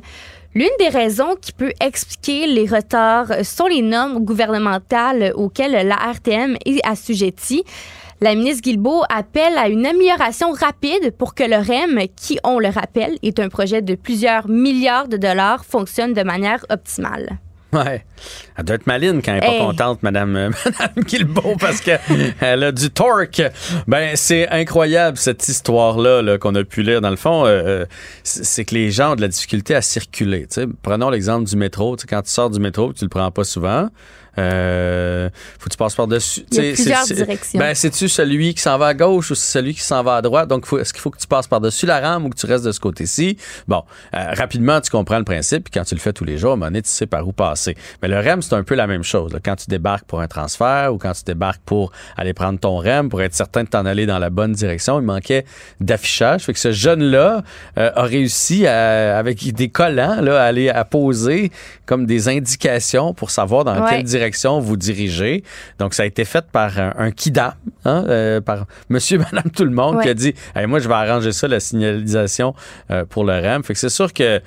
L'une 0.54 0.68
des 0.78 0.90
raisons 0.90 1.34
qui 1.40 1.52
peut 1.52 1.72
expliquer 1.80 2.46
les 2.46 2.66
retards 2.66 3.42
sont 3.42 3.66
les 3.66 3.80
normes 3.80 4.22
gouvernementales 4.22 5.32
auxquelles 5.34 5.88
la 5.88 5.96
RTM 5.96 6.58
est 6.66 6.86
assujettie. 6.86 7.64
La 8.22 8.36
ministre 8.36 8.62
Guilbeault 8.62 9.02
appelle 9.08 9.58
à 9.58 9.68
une 9.68 9.84
amélioration 9.84 10.52
rapide 10.52 11.10
pour 11.18 11.34
que 11.34 11.42
le 11.42 11.56
REM, 11.56 12.06
qui, 12.14 12.38
on 12.44 12.60
le 12.60 12.68
rappelle, 12.68 13.18
est 13.24 13.40
un 13.40 13.48
projet 13.48 13.82
de 13.82 13.96
plusieurs 13.96 14.48
milliards 14.48 15.08
de 15.08 15.16
dollars, 15.16 15.64
fonctionne 15.64 16.14
de 16.14 16.22
manière 16.22 16.64
optimale. 16.70 17.40
Ouais. 17.72 18.04
Elle 18.56 18.64
doit 18.64 18.76
être 18.76 18.86
maline 18.86 19.22
quand 19.22 19.32
elle 19.32 19.40
n'est 19.40 19.58
pas 19.58 19.64
contente, 19.64 20.04
Madame, 20.04 20.36
euh, 20.36 20.50
Madame 20.64 21.04
Guilbeault, 21.04 21.56
parce 21.58 21.80
qu'elle 21.80 22.00
a 22.62 22.70
du 22.70 22.90
torque. 22.90 23.42
Ben, 23.88 24.14
c'est 24.14 24.48
incroyable, 24.50 25.16
cette 25.16 25.48
histoire-là 25.48 26.22
là, 26.22 26.38
qu'on 26.38 26.54
a 26.54 26.62
pu 26.62 26.82
lire. 26.82 27.00
Dans 27.00 27.10
le 27.10 27.16
fond, 27.16 27.44
euh, 27.44 27.48
euh, 27.48 27.86
c'est 28.22 28.64
que 28.64 28.76
les 28.76 28.92
gens 28.92 29.14
ont 29.14 29.16
de 29.16 29.22
la 29.22 29.28
difficulté 29.28 29.74
à 29.74 29.82
circuler. 29.82 30.46
Prenons 30.82 31.10
l'exemple 31.10 31.48
du 31.48 31.56
métro. 31.56 31.96
Quand 32.08 32.22
tu 32.22 32.30
sors 32.30 32.50
du 32.50 32.60
métro, 32.60 32.92
tu 32.92 33.04
le 33.04 33.08
prends 33.08 33.32
pas 33.32 33.42
souvent. 33.42 33.88
Euh, 34.38 35.28
faut 35.58 35.66
que 35.66 35.70
tu 35.70 35.76
passes 35.76 35.94
par-dessus. 35.94 36.44
Il 36.52 36.56
y 36.56 36.70
a 36.70 36.72
plusieurs 36.74 37.04
directions. 37.06 37.58
Ben, 37.60 37.74
c'est-tu 37.74 38.08
celui 38.08 38.54
qui 38.54 38.62
s'en 38.62 38.78
va 38.78 38.86
à 38.88 38.94
gauche 38.94 39.30
ou 39.30 39.34
c'est 39.34 39.58
celui 39.58 39.74
qui 39.74 39.80
s'en 39.82 40.02
va 40.02 40.16
à 40.16 40.22
droite? 40.22 40.48
Donc, 40.48 40.66
est-ce 40.80 40.92
qu'il 40.92 41.00
faut 41.02 41.10
que 41.10 41.18
tu 41.18 41.26
passes 41.26 41.46
par-dessus 41.46 41.86
la 41.86 42.00
rame 42.00 42.24
ou 42.26 42.30
que 42.30 42.36
tu 42.36 42.46
restes 42.46 42.64
de 42.64 42.72
ce 42.72 42.80
côté-ci? 42.80 43.36
Bon, 43.68 43.82
euh, 44.14 44.18
rapidement, 44.32 44.80
tu 44.80 44.90
comprends 44.90 45.18
le 45.18 45.24
principe, 45.24 45.64
puis 45.64 45.72
quand 45.78 45.84
tu 45.84 45.94
le 45.94 46.00
fais 46.00 46.12
tous 46.12 46.24
les 46.24 46.38
jours, 46.38 46.50
à 46.50 46.54
un 46.54 46.56
moment 46.56 46.66
donné, 46.66 46.82
tu 46.82 46.88
sais 46.90 47.06
par 47.06 47.26
où 47.28 47.32
passer. 47.32 47.76
Mais 48.02 48.08
le 48.08 48.18
REM, 48.18 48.40
c'est 48.42 48.54
un 48.54 48.62
peu 48.64 48.74
la 48.74 48.86
même 48.86 49.02
chose. 49.04 49.32
là. 49.32 49.38
Quand 49.44 49.56
tu 49.56 49.66
débarques 49.68 50.04
pour 50.06 50.20
un 50.20 50.28
transfert 50.28 50.92
ou 50.94 50.98
quand 50.98 51.12
tu 51.12 51.24
débarques 51.24 51.62
pour 51.66 51.92
aller 52.16 52.32
prendre 52.32 52.58
ton 52.58 52.78
REM, 52.78 53.08
pour 53.10 53.20
être 53.22 53.34
certain 53.34 53.64
de 53.64 53.68
t'en 53.68 53.84
aller 53.86 54.06
dans 54.06 54.18
la 54.18 54.30
bonne 54.30 54.52
direction, 54.52 54.98
il 55.00 55.04
manquait 55.06 55.44
d'affichage. 55.80 56.42
Fait 56.44 56.52
que 56.52 56.58
ce 56.58 56.72
jeune-là 56.72 57.42
euh, 57.78 57.90
a 57.94 58.02
réussi, 58.04 58.66
à- 58.66 59.18
avec 59.18 59.52
des 59.52 59.68
collants, 59.68 60.20
là, 60.20 60.40
à 60.42 60.44
aller 60.46 60.68
à 60.70 60.84
poser 60.84 61.50
comme 61.86 62.06
des 62.06 62.28
indications 62.28 63.12
pour 63.14 63.30
savoir 63.30 63.64
dans 63.64 63.72
Ouais. 63.82 63.90
quelle 63.90 64.02
direction 64.04 64.21
vous 64.60 64.76
dirigez. 64.76 65.42
Donc, 65.78 65.94
ça 65.94 66.04
a 66.04 66.06
été 66.06 66.24
fait 66.24 66.44
par 66.50 66.78
un, 66.78 66.92
un 66.96 67.10
kidam, 67.10 67.52
hein, 67.84 68.04
euh, 68.08 68.40
par 68.40 68.66
monsieur, 68.88 69.18
madame, 69.32 69.50
tout 69.50 69.64
le 69.64 69.70
monde, 69.70 70.00
qui 70.02 70.08
a 70.08 70.14
dit 70.14 70.34
Hey, 70.54 70.66
Moi, 70.66 70.78
je 70.78 70.88
vais 70.88 70.94
arranger 70.94 71.32
ça, 71.32 71.48
la 71.48 71.60
signalisation 71.60 72.54
euh, 72.90 73.04
pour 73.04 73.24
le 73.24 73.32
REM. 73.32 73.62
Fait 73.64 73.72
que 73.74 73.78
c'est 73.80 73.88
sûr 73.88 74.12
que 74.12 74.40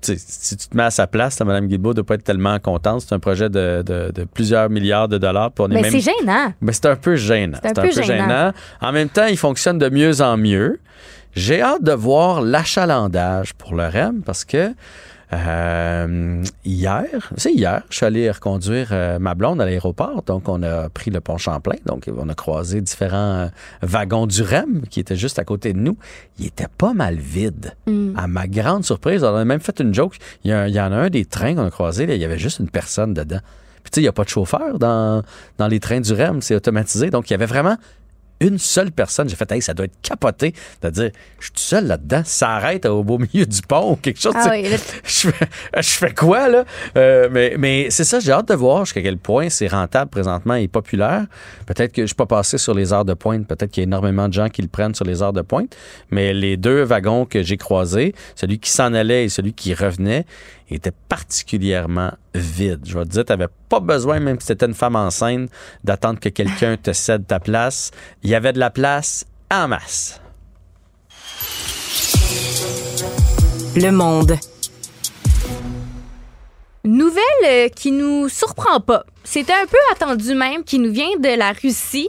si 0.00 0.56
tu 0.56 0.68
te 0.68 0.76
mets 0.76 0.84
à 0.84 0.90
sa 0.90 1.06
place, 1.06 1.38
Mme 1.40 1.66
Guilbeault 1.66 1.90
ne 1.90 1.94
doit 1.96 2.04
pas 2.06 2.14
être 2.14 2.24
tellement 2.24 2.58
contente. 2.58 3.02
C'est 3.02 3.14
un 3.14 3.18
projet 3.18 3.50
de, 3.50 3.82
de- 3.84 4.10
de 4.14 4.24
plusieurs 4.24 4.70
milliards 4.70 5.08
de 5.08 5.18
dollars. 5.18 5.50
est 5.58 5.68
Mais 5.68 5.82
même- 5.82 5.90
c'est 5.92 6.00
gênant. 6.00 6.52
mais 6.62 6.72
c'est 6.72 6.86
un 6.86 6.96
peu 6.96 7.14
gênant. 7.16 7.58
C'est 7.62 7.78
un 7.78 7.82
peu 7.82 7.90
gênant. 7.90 8.52
En 8.80 8.92
même 8.92 9.08
temps, 9.10 9.26
il 9.26 9.36
fonctionne 9.36 9.78
de 9.78 9.88
mieux 9.90 10.22
en 10.22 10.36
mieux. 10.38 10.80
J'ai 11.34 11.60
hâte 11.60 11.82
de 11.82 11.92
voir 11.92 12.40
l'achalandage 12.40 13.52
pour 13.52 13.74
le 13.74 13.86
REM 13.86 14.22
parce 14.24 14.46
que 14.46 14.72
euh, 15.32 16.42
hier, 16.64 17.32
c'est 17.36 17.52
hier, 17.52 17.82
je 17.90 17.96
suis 17.96 18.06
allé 18.06 18.30
reconduire 18.30 18.88
euh, 18.92 19.18
ma 19.18 19.34
blonde 19.34 19.60
à 19.60 19.64
l'aéroport. 19.64 20.22
Donc, 20.24 20.48
on 20.48 20.62
a 20.62 20.88
pris 20.88 21.10
le 21.10 21.20
pont 21.20 21.36
Champlain. 21.38 21.76
Donc, 21.86 22.08
on 22.16 22.28
a 22.28 22.34
croisé 22.34 22.80
différents 22.80 23.16
euh, 23.34 23.48
wagons 23.82 24.26
du 24.26 24.42
REM 24.42 24.82
qui 24.88 25.00
étaient 25.00 25.16
juste 25.16 25.38
à 25.38 25.44
côté 25.44 25.72
de 25.72 25.78
nous. 25.78 25.96
Il 26.38 26.46
était 26.46 26.68
pas 26.78 26.92
mal 26.94 27.16
vide. 27.16 27.74
Mm. 27.86 28.12
À 28.16 28.26
ma 28.28 28.46
grande 28.46 28.84
surprise, 28.84 29.24
on 29.24 29.34
a 29.34 29.44
même 29.44 29.60
fait 29.60 29.80
une 29.80 29.92
joke. 29.92 30.16
Il 30.44 30.50
y, 30.50 30.52
a 30.54 30.60
un- 30.62 30.66
il 30.68 30.74
y 30.74 30.80
en 30.80 30.92
a 30.92 30.96
un 30.96 31.10
des 31.10 31.24
trains 31.24 31.54
qu'on 31.54 31.66
a 31.66 31.70
croisé, 31.70 32.06
là, 32.06 32.14
il 32.14 32.20
y 32.20 32.24
avait 32.24 32.38
juste 32.38 32.60
une 32.60 32.68
personne 32.70 33.14
dedans. 33.14 33.40
Puis, 33.82 33.90
tu 33.90 33.94
sais, 33.96 34.00
il 34.00 34.04
n'y 34.04 34.08
a 34.08 34.12
pas 34.12 34.24
de 34.24 34.28
chauffeur 34.28 34.78
dans, 34.78 35.22
dans 35.58 35.68
les 35.68 35.80
trains 35.80 36.00
du 36.00 36.12
REM, 36.12 36.40
c'est 36.42 36.54
automatisé. 36.54 37.10
Donc, 37.10 37.30
il 37.30 37.32
y 37.32 37.34
avait 37.34 37.46
vraiment 37.46 37.76
une 38.40 38.58
seule 38.58 38.92
personne. 38.92 39.28
J'ai 39.28 39.36
fait, 39.36 39.50
hey, 39.52 39.62
ça 39.62 39.74
doit 39.74 39.86
être 39.86 40.00
capoté 40.02 40.54
de 40.82 40.90
dire, 40.90 41.10
je 41.38 41.44
suis 41.46 41.52
tout 41.52 41.60
seul 41.60 41.86
là-dedans, 41.86 42.22
ça 42.24 42.50
arrête 42.50 42.86
au 42.86 43.02
beau 43.02 43.18
milieu 43.18 43.46
du 43.46 43.62
pont 43.62 43.92
ou 43.92 43.96
quelque 43.96 44.20
chose. 44.20 44.34
Ah 44.36 44.48
oui, 44.50 44.68
là- 44.68 44.76
je, 45.04 45.30
fais, 45.30 45.46
je 45.76 45.88
fais 45.88 46.12
quoi, 46.14 46.48
là? 46.48 46.64
Euh, 46.96 47.28
mais 47.30 47.54
mais 47.58 47.86
c'est 47.90 48.04
ça, 48.04 48.20
j'ai 48.20 48.32
hâte 48.32 48.48
de 48.48 48.54
voir 48.54 48.84
jusqu'à 48.84 49.02
quel 49.02 49.18
point 49.18 49.48
c'est 49.48 49.68
rentable 49.68 50.10
présentement 50.10 50.54
et 50.54 50.68
populaire. 50.68 51.26
Peut-être 51.66 51.92
que 51.92 52.02
je 52.02 52.06
suis 52.06 52.14
pas 52.14 52.26
passé 52.26 52.58
sur 52.58 52.74
les 52.74 52.92
heures 52.92 53.04
de 53.04 53.14
pointe. 53.14 53.46
Peut-être 53.46 53.70
qu'il 53.70 53.82
y 53.82 53.84
a 53.84 53.88
énormément 53.88 54.28
de 54.28 54.32
gens 54.34 54.48
qui 54.48 54.62
le 54.62 54.68
prennent 54.68 54.94
sur 54.94 55.04
les 55.04 55.22
heures 55.22 55.32
de 55.32 55.42
pointe. 55.42 55.76
Mais 56.10 56.32
les 56.34 56.56
deux 56.56 56.82
wagons 56.82 57.24
que 57.24 57.42
j'ai 57.42 57.56
croisés, 57.56 58.14
celui 58.34 58.58
qui 58.58 58.70
s'en 58.70 58.92
allait 58.94 59.24
et 59.24 59.28
celui 59.28 59.52
qui 59.52 59.74
revenait, 59.74 60.26
étaient 60.74 60.92
particulièrement 61.08 62.12
vides. 62.34 62.82
Je 62.84 62.98
vais 62.98 63.04
te 63.04 63.10
dire, 63.10 63.24
tu 63.24 63.32
n'avais 63.32 63.48
pas 63.68 63.80
besoin, 63.80 64.20
même 64.20 64.40
si 64.40 64.46
tu 64.46 64.52
étais 64.52 64.66
une 64.66 64.74
femme 64.74 64.96
enceinte, 64.96 65.50
d'attendre 65.84 66.18
que 66.18 66.28
quelqu'un 66.28 66.76
te 66.76 66.92
cède 66.92 67.26
ta 67.26 67.40
place. 67.40 67.90
Il 68.22 68.30
y 68.30 68.34
avait 68.34 68.52
de 68.52 68.58
la 68.58 68.70
place 68.70 69.24
en 69.50 69.68
masse. 69.68 70.20
Le 73.76 73.90
monde. 73.90 74.36
Nouvelle 76.84 77.22
euh, 77.44 77.68
qui 77.68 77.90
nous 77.90 78.28
surprend 78.28 78.80
pas. 78.80 79.04
C'était 79.24 79.52
un 79.52 79.66
peu 79.66 79.76
attendu 79.92 80.34
même, 80.34 80.62
qui 80.62 80.78
nous 80.78 80.92
vient 80.92 81.16
de 81.18 81.36
la 81.36 81.52
Russie. 81.52 82.08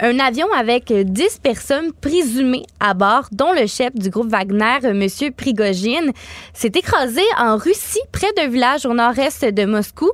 Un 0.00 0.20
avion 0.20 0.46
avec 0.56 0.92
euh, 0.92 1.02
10 1.02 1.40
personnes 1.42 1.92
présumées 1.92 2.62
à 2.78 2.94
bord, 2.94 3.26
dont 3.32 3.52
le 3.52 3.66
chef 3.66 3.92
du 3.94 4.10
groupe 4.10 4.28
Wagner, 4.28 4.78
euh, 4.84 4.90
M. 4.90 5.32
Prigogine, 5.32 6.12
s'est 6.54 6.70
écrasé 6.72 7.22
en 7.36 7.56
Russie, 7.56 7.98
près 8.12 8.32
d'un 8.36 8.46
village 8.46 8.86
au 8.86 8.94
nord-est 8.94 9.44
de 9.44 9.64
Moscou. 9.64 10.08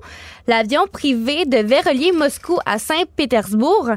L'avion 0.46 0.86
privé 0.90 1.44
devait 1.44 1.80
relier 1.80 2.12
Moscou 2.12 2.58
à 2.64 2.78
Saint-Pétersbourg. 2.78 3.90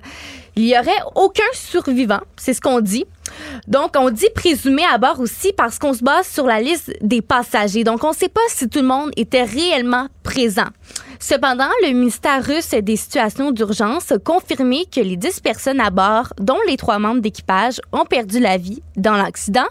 Il 0.58 0.66
y 0.66 0.78
aurait 0.78 0.92
aucun 1.16 1.44
survivant, 1.54 2.22
c'est 2.36 2.54
ce 2.54 2.60
qu'on 2.60 2.82
dit. 2.82 3.06
Donc, 3.68 3.92
on 3.98 4.10
dit 4.10 4.30
présumé 4.36 4.84
à 4.92 4.98
bord 4.98 5.22
aussi 5.22 5.54
parce 5.56 5.80
qu'on 5.80 5.94
se 5.94 6.04
base 6.04 6.28
sur 6.28 6.48
la 6.48 6.60
liste 6.60 6.92
des 7.02 7.22
passagers. 7.22 7.86
Donc, 7.86 8.04
on 8.04 8.10
ne 8.10 8.16
sait 8.16 8.30
pas 8.30 8.42
si 8.50 8.68
tout 8.68 8.80
le 8.80 8.88
monde 8.88 9.12
était 9.16 9.44
réellement 9.44 10.08
présent. 10.24 10.68
Cependant, 11.20 11.70
le 11.84 11.94
ministère 11.94 12.46
russe 12.46 12.70
des 12.70 12.96
situations 12.96 13.52
d'urgence 13.52 14.12
a 14.12 14.20
confirmé 14.20 14.86
que 14.86 15.02
les 15.02 15.18
10 15.18 15.40
personnes 15.40 15.80
à 15.80 15.90
bord, 15.90 16.34
dont 16.40 16.60
les 16.68 16.78
trois 16.78 17.00
membres 17.00 17.22
d'équipage, 17.22 17.82
ont 17.92 18.06
perdu 18.06 18.40
la 18.40 18.58
vie 18.58 18.82
dans 18.96 19.16
l'accident. 19.16 19.66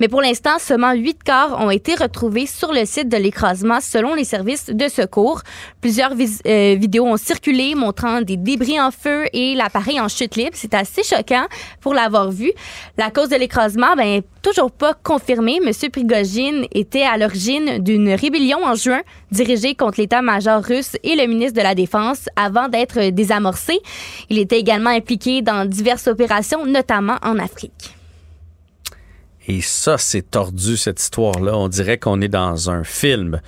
Mais 0.00 0.08
pour 0.08 0.20
l'instant, 0.20 0.58
seulement 0.58 0.92
8 0.92 1.18
corps 1.24 1.60
ont 1.60 1.70
été 1.70 1.94
retrouvés 1.94 2.46
sur 2.46 2.72
le 2.72 2.84
site 2.84 3.08
de 3.08 3.16
l'écrasement 3.16 3.80
selon 3.80 4.14
les 4.14 4.24
services 4.24 4.66
de 4.66 4.88
secours. 4.88 5.42
Plusieurs 5.80 6.12
euh, 6.12 6.76
vidéos 6.78 7.06
ont 7.06 7.16
circulé 7.16 7.74
montrant 7.74 8.20
des 8.20 8.36
débris 8.36 8.80
en 8.80 8.90
feu 8.90 9.24
et 9.32 9.54
l'appareil 9.54 10.00
en 10.00 10.08
chute 10.08 10.36
libre. 10.36 10.52
C'est 10.54 10.74
assez 10.74 11.02
choquant 11.02 11.46
pour 11.80 11.94
l'avoir 11.94 12.30
vu. 12.30 12.52
La 12.96 13.10
cause 13.10 13.28
de 13.28 13.36
l'écrasement, 13.36 13.94
ben, 13.96 14.22
toujours 14.42 14.70
pas 14.70 14.94
confirmée. 14.94 15.60
Monsieur 15.64 15.88
Prigogine 15.88 16.66
était 16.72 17.02
à 17.02 17.16
l'origine 17.16 17.78
d'une 17.78 18.10
rébellion 18.12 18.64
en 18.64 18.74
juin 18.74 19.00
dirigée 19.30 19.74
contre 19.74 20.00
l'état-major 20.00 20.62
russe 20.62 20.91
et 21.02 21.16
le 21.16 21.26
ministre 21.26 21.58
de 21.58 21.62
la 21.62 21.74
Défense 21.74 22.26
avant 22.36 22.68
d'être 22.68 23.10
désamorcé. 23.10 23.78
Il 24.30 24.38
était 24.38 24.58
également 24.58 24.90
impliqué 24.90 25.42
dans 25.42 25.64
diverses 25.68 26.06
opérations, 26.06 26.66
notamment 26.66 27.16
en 27.22 27.38
Afrique. 27.38 27.94
Et 29.48 29.60
ça, 29.60 29.98
c'est 29.98 30.30
tordu, 30.30 30.76
cette 30.76 31.00
histoire-là. 31.00 31.56
On 31.56 31.68
dirait 31.68 31.98
qu'on 31.98 32.20
est 32.20 32.28
dans 32.28 32.70
un 32.70 32.84
film. 32.84 33.40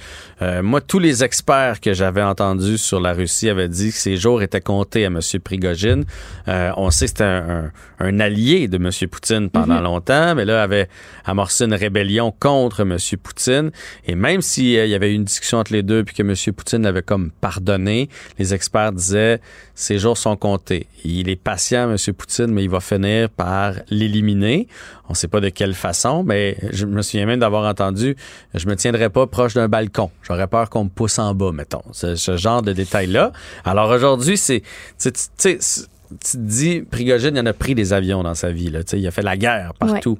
Euh, 0.43 0.63
moi, 0.63 0.81
tous 0.81 0.99
les 0.99 1.23
experts 1.25 1.81
que 1.81 1.93
j'avais 1.95 2.23
entendus 2.23 2.79
sur 2.79 3.01
la 3.01 3.13
Russie 3.13 3.49
avaient 3.49 3.69
dit 3.69 3.91
que 3.91 3.97
ces 3.97 4.17
jours 4.17 4.43
étaient 4.43 4.61
comptés 4.61 5.05
à 5.05 5.09
M. 5.09 5.21
Prigogine. 5.43 6.05
Euh, 6.49 6.71
on 6.77 6.91
sait 6.91 7.07
que 7.07 7.11
c'était 7.11 7.25
un, 7.25 7.65
un- 8.01 8.07
un 8.07 8.21
allié 8.21 8.67
de 8.69 8.77
M. 8.77 8.91
Poutine 9.09 9.49
pendant 9.51 9.77
Mhm. 9.77 9.85
longtemps, 9.85 10.35
mais 10.35 10.45
là, 10.45 10.63
avait 10.63 10.89
amorcé 11.25 11.65
une 11.65 11.75
rébellion 11.75 12.33
contre 12.39 12.81
M. 12.81 12.97
Poutine. 13.23 13.71
Et 14.07 14.15
même 14.15 14.43
s'il 14.43 14.67
y 14.89 14.95
avait 14.95 15.13
eu 15.13 15.15
une 15.15 15.25
discussion 15.25 15.59
entre 15.59 15.73
les 15.73 15.83
deux 15.83 16.05
puis 16.05 16.15
que 16.15 16.23
M. 16.23 16.35
Poutine 16.55 16.83
l'avait 16.83 17.03
comme 17.03 17.31
pardonné, 17.41 18.09
les 18.39 18.53
experts 18.53 18.93
disaient 18.93 19.41
ces 19.75 19.99
jours 19.99 20.19
sont 20.19 20.37
comptés. 20.37 20.87
Il 21.05 21.29
est 21.29 21.37
patient, 21.37 21.91
M. 21.91 21.97
Poutine, 22.15 22.47
mais 22.49 22.65
il 22.65 22.71
va 22.71 22.81
finir 22.81 23.29
par 23.31 23.75
l'éliminer. 23.91 24.69
On 25.09 25.13
ne 25.13 25.17
sait 25.17 25.29
pas 25.29 25.41
de 25.41 25.49
quelle 25.51 25.75
façon, 25.75 26.25
mais 26.25 26.57
je 26.73 26.87
me 26.87 27.03
souviens 27.03 27.27
même 27.27 27.41
d'avoir 27.41 27.69
entendu 27.69 28.17
je 28.55 28.67
me 28.67 28.75
tiendrai 28.77 29.11
pas 29.11 29.27
proche 29.27 29.55
d'un 29.55 29.69
balcon. 29.69 30.11
J'aurais 30.35 30.49
peur 30.49 30.69
qu'on 30.69 30.85
me 30.85 30.89
pousse 30.89 31.21
en 31.21 31.33
bas, 31.33 31.53
mettons. 31.53 31.83
Ce, 31.93 32.17
ce 32.17 32.37
genre 32.37 32.61
de 32.61 32.73
détails-là. 32.73 33.31
Alors 33.65 33.91
aujourd'hui, 33.91 34.37
c'est. 34.37 34.63
Tu 34.99 35.13
te 35.13 36.37
dis, 36.37 36.81
Prigogine, 36.83 37.37
il 37.37 37.41
en 37.41 37.47
a 37.47 37.53
pris 37.53 37.77
des 37.77 37.93
avions 37.93 38.23
dans 38.25 38.35
sa 38.35 38.51
vie. 38.51 38.71
Là, 38.71 38.81
il 38.93 39.07
a 39.07 39.11
fait 39.13 39.23
la 39.23 39.37
guerre 39.37 39.75
partout. 39.79 40.19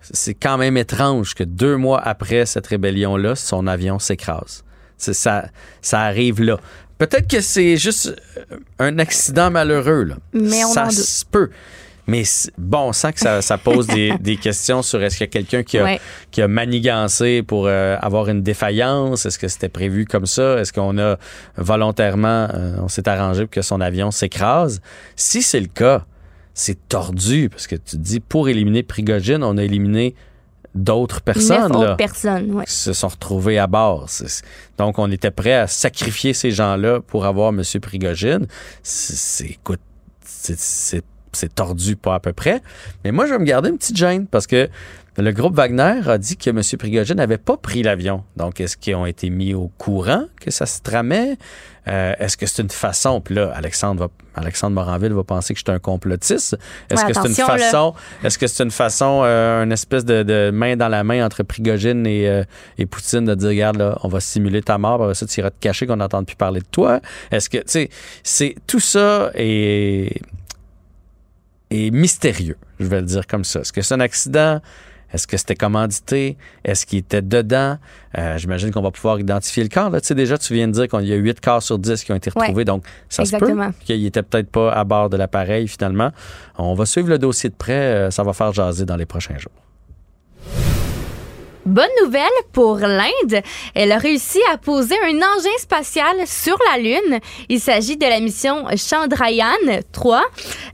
C'est 0.00 0.34
quand 0.34 0.58
même 0.58 0.76
étrange 0.76 1.34
que 1.34 1.44
deux 1.44 1.76
mois 1.76 2.00
après 2.00 2.44
cette 2.44 2.66
rébellion-là, 2.66 3.34
son 3.36 3.66
avion 3.66 3.98
s'écrase. 3.98 4.64
Ça, 4.96 5.46
ça 5.80 6.00
arrive 6.00 6.42
là. 6.42 6.58
Peut-être 6.98 7.28
que 7.28 7.40
c'est 7.40 7.76
juste 7.76 8.14
euh, 8.52 8.56
un 8.78 8.98
accident 8.98 9.50
malheureux. 9.50 10.02
Là. 10.02 10.16
Mais 10.32 10.64
on 10.64 10.72
ça 10.72 10.86
en 10.86 10.90
se 10.90 11.24
peut. 11.24 11.50
Mais 12.08 12.22
bon, 12.56 12.88
on 12.88 12.92
sent 12.92 13.12
que 13.12 13.20
ça, 13.20 13.42
ça 13.42 13.58
pose 13.58 13.86
des, 13.86 14.12
des 14.20 14.36
questions 14.36 14.82
sur 14.82 15.02
est-ce 15.02 15.16
qu'il 15.18 15.26
y 15.26 15.28
a 15.28 15.30
quelqu'un 15.30 15.62
qui 15.62 15.78
Ouais. 15.80 16.00
qui 16.30 16.42
a 16.42 16.48
manigancé 16.48 17.42
pour 17.42 17.66
euh, 17.66 17.96
avoir 18.00 18.28
une 18.28 18.42
défaillance? 18.42 19.26
Est-ce 19.26 19.38
que 19.38 19.46
c'était 19.46 19.68
prévu 19.68 20.06
comme 20.06 20.26
ça? 20.26 20.58
Est-ce 20.58 20.72
qu'on 20.72 20.98
a 20.98 21.16
volontairement, 21.56 22.48
euh, 22.54 22.76
on 22.80 22.88
s'est 22.88 23.08
arrangé 23.08 23.42
pour 23.44 23.50
que 23.50 23.62
son 23.62 23.80
avion 23.80 24.10
s'écrase? 24.10 24.80
Si 25.16 25.42
c'est 25.42 25.60
le 25.60 25.66
cas, 25.68 26.06
c'est 26.54 26.88
tordu 26.88 27.48
parce 27.50 27.66
que 27.66 27.76
tu 27.76 27.92
te 27.92 27.96
dis, 27.96 28.20
pour 28.20 28.48
éliminer 28.48 28.82
Prigogine, 28.82 29.44
on 29.44 29.58
a 29.58 29.62
éliminé 29.62 30.14
d'autres 30.74 31.20
personnes. 31.20 31.62
Neuf 31.62 31.70
là 31.72 31.78
autres 31.78 31.96
personnes, 31.96 32.52
ouais. 32.52 32.64
qui 32.64 32.72
se 32.72 32.92
sont 32.92 33.08
retrouvés 33.08 33.58
à 33.58 33.66
bord. 33.66 34.06
Donc, 34.78 34.98
on 34.98 35.10
était 35.10 35.30
prêt 35.30 35.54
à 35.54 35.66
sacrifier 35.66 36.32
ces 36.34 36.50
gens-là 36.52 37.00
pour 37.00 37.26
avoir 37.26 37.50
M. 37.50 37.62
Prigogine. 37.82 38.46
C'est- 38.82 39.44
écoute, 39.50 39.80
c'est, 40.24 41.02
c'est- 41.32 41.54
tordu 41.54 41.96
pas 41.96 42.14
à 42.14 42.20
peu 42.20 42.32
près. 42.32 42.60
Mais 43.04 43.12
moi, 43.12 43.26
je 43.26 43.32
vais 43.32 43.38
me 43.38 43.44
garder 43.44 43.70
une 43.70 43.78
petite 43.78 43.96
gêne 43.96 44.26
parce 44.26 44.46
que 44.46 44.68
le 45.16 45.32
groupe 45.32 45.56
Wagner 45.56 46.00
a 46.08 46.16
dit 46.18 46.36
que 46.36 46.50
M. 46.50 46.60
Prigogine 46.78 47.16
n'avait 47.16 47.38
pas 47.38 47.56
pris 47.56 47.82
l'avion. 47.82 48.22
Donc, 48.36 48.60
est-ce 48.60 48.76
qu'ils 48.76 48.94
ont 48.94 49.06
été 49.06 49.30
mis 49.30 49.52
au 49.52 49.68
courant 49.76 50.24
que 50.40 50.52
ça 50.52 50.64
se 50.66 50.80
tramait? 50.80 51.36
Euh, 51.88 52.12
est-ce 52.20 52.36
que 52.36 52.46
c'est 52.46 52.62
une 52.62 52.70
façon? 52.70 53.20
Puis 53.20 53.34
là, 53.34 53.50
Alexandre, 53.54 54.02
va, 54.02 54.08
Alexandre 54.40 54.74
Moranville 54.74 55.14
va 55.14 55.24
penser 55.24 55.54
que 55.54 55.58
je 55.58 55.64
suis 55.66 55.74
un 55.74 55.80
complotiste. 55.80 56.56
Est-ce 56.90 57.02
Ouais, 57.04 57.12
que 57.12 57.20
c'est 57.20 57.28
une 57.28 57.34
façon 57.34 57.94
est-ce 58.22 58.38
que 58.38 58.46
c'est 58.46 58.62
une 58.62 58.70
façon, 58.70 59.22
euh, 59.24 59.64
une 59.64 59.72
espèce 59.72 60.04
de, 60.04 60.22
de 60.22 60.50
main 60.52 60.76
dans 60.76 60.88
la 60.88 61.02
main 61.02 61.24
entre 61.26 61.42
Prigogine 61.42 62.06
et, 62.06 62.28
euh, 62.28 62.44
et 62.76 62.86
Poutine 62.86 63.24
de 63.24 63.34
dire, 63.34 63.48
regarde, 63.48 63.78
là, 63.78 63.98
on 64.04 64.08
va 64.08 64.20
simuler 64.20 64.62
ta 64.62 64.76
mort, 64.78 65.02
après 65.02 65.14
ça, 65.14 65.26
tu 65.26 65.40
iras 65.40 65.50
te 65.50 65.58
cacher 65.58 65.86
qu'on 65.86 65.96
n'entende 65.96 66.26
plus 66.26 66.36
parler 66.36 66.60
de 66.60 66.66
toi? 66.70 67.00
Est-ce 67.32 67.48
que, 67.50 67.56
tu 67.58 67.64
sais, 67.66 67.90
c'est, 68.22 68.54
tout 68.68 68.80
ça 68.80 69.30
est, 69.34 70.20
est 71.70 71.90
mystérieux, 71.90 72.56
je 72.80 72.86
vais 72.86 73.00
le 73.00 73.06
dire 73.06 73.26
comme 73.26 73.44
ça. 73.44 73.60
Est-ce 73.60 73.72
que 73.72 73.82
c'est 73.82 73.94
un 73.94 74.00
accident? 74.00 74.60
Est-ce 75.10 75.26
que 75.26 75.38
c'était 75.38 75.54
commandité? 75.54 76.36
Est-ce 76.64 76.84
qu'il 76.84 76.98
était 76.98 77.22
dedans? 77.22 77.78
Euh, 78.18 78.36
J'imagine 78.36 78.70
qu'on 78.70 78.82
va 78.82 78.90
pouvoir 78.90 79.18
identifier 79.18 79.62
le 79.62 79.70
corps. 79.70 79.88
Là. 79.88 80.02
Tu 80.02 80.08
sais, 80.08 80.14
déjà, 80.14 80.36
tu 80.36 80.52
viens 80.52 80.68
de 80.68 80.72
dire 80.72 80.86
qu'il 80.86 81.06
y 81.06 81.12
a 81.14 81.16
8 81.16 81.40
corps 81.40 81.62
sur 81.62 81.78
10 81.78 82.04
qui 82.04 82.12
ont 82.12 82.16
été 82.16 82.30
Ouais. 82.36 82.42
retrouvés. 82.42 82.66
donc, 82.66 82.84
ça 83.08 83.22
Exactement. 83.22 83.68
se 83.72 83.78
peut 83.78 83.84
qu'il 83.86 84.04
était 84.04 84.22
peut-être 84.22 84.50
pas 84.50 84.70
à 84.70 84.84
bord 84.84 85.08
de 85.08 85.16
l'appareil 85.16 85.66
finalement. 85.66 86.10
On 86.58 86.74
va 86.74 86.84
suivre 86.84 87.08
le 87.08 87.18
dossier 87.18 87.48
de 87.48 87.54
près. 87.54 87.72
euh, 87.72 88.10
Ça 88.10 88.22
va 88.22 88.34
faire 88.34 88.52
jaser 88.52 88.84
dans 88.84 88.96
les 88.96 89.06
prochains 89.06 89.38
jours. 89.38 89.52
Bonne 91.68 91.90
nouvelle 92.02 92.22
pour 92.54 92.78
l'Inde. 92.78 93.42
Elle 93.74 93.92
a 93.92 93.98
réussi 93.98 94.38
à 94.50 94.56
poser 94.56 94.94
un 95.04 95.16
engin 95.16 95.58
spatial 95.58 96.16
sur 96.26 96.56
la 96.72 96.78
Lune. 96.78 97.20
Il 97.50 97.60
s'agit 97.60 97.98
de 97.98 98.06
la 98.06 98.20
mission 98.20 98.64
Chandrayaan 98.74 99.82
3. 99.92 100.24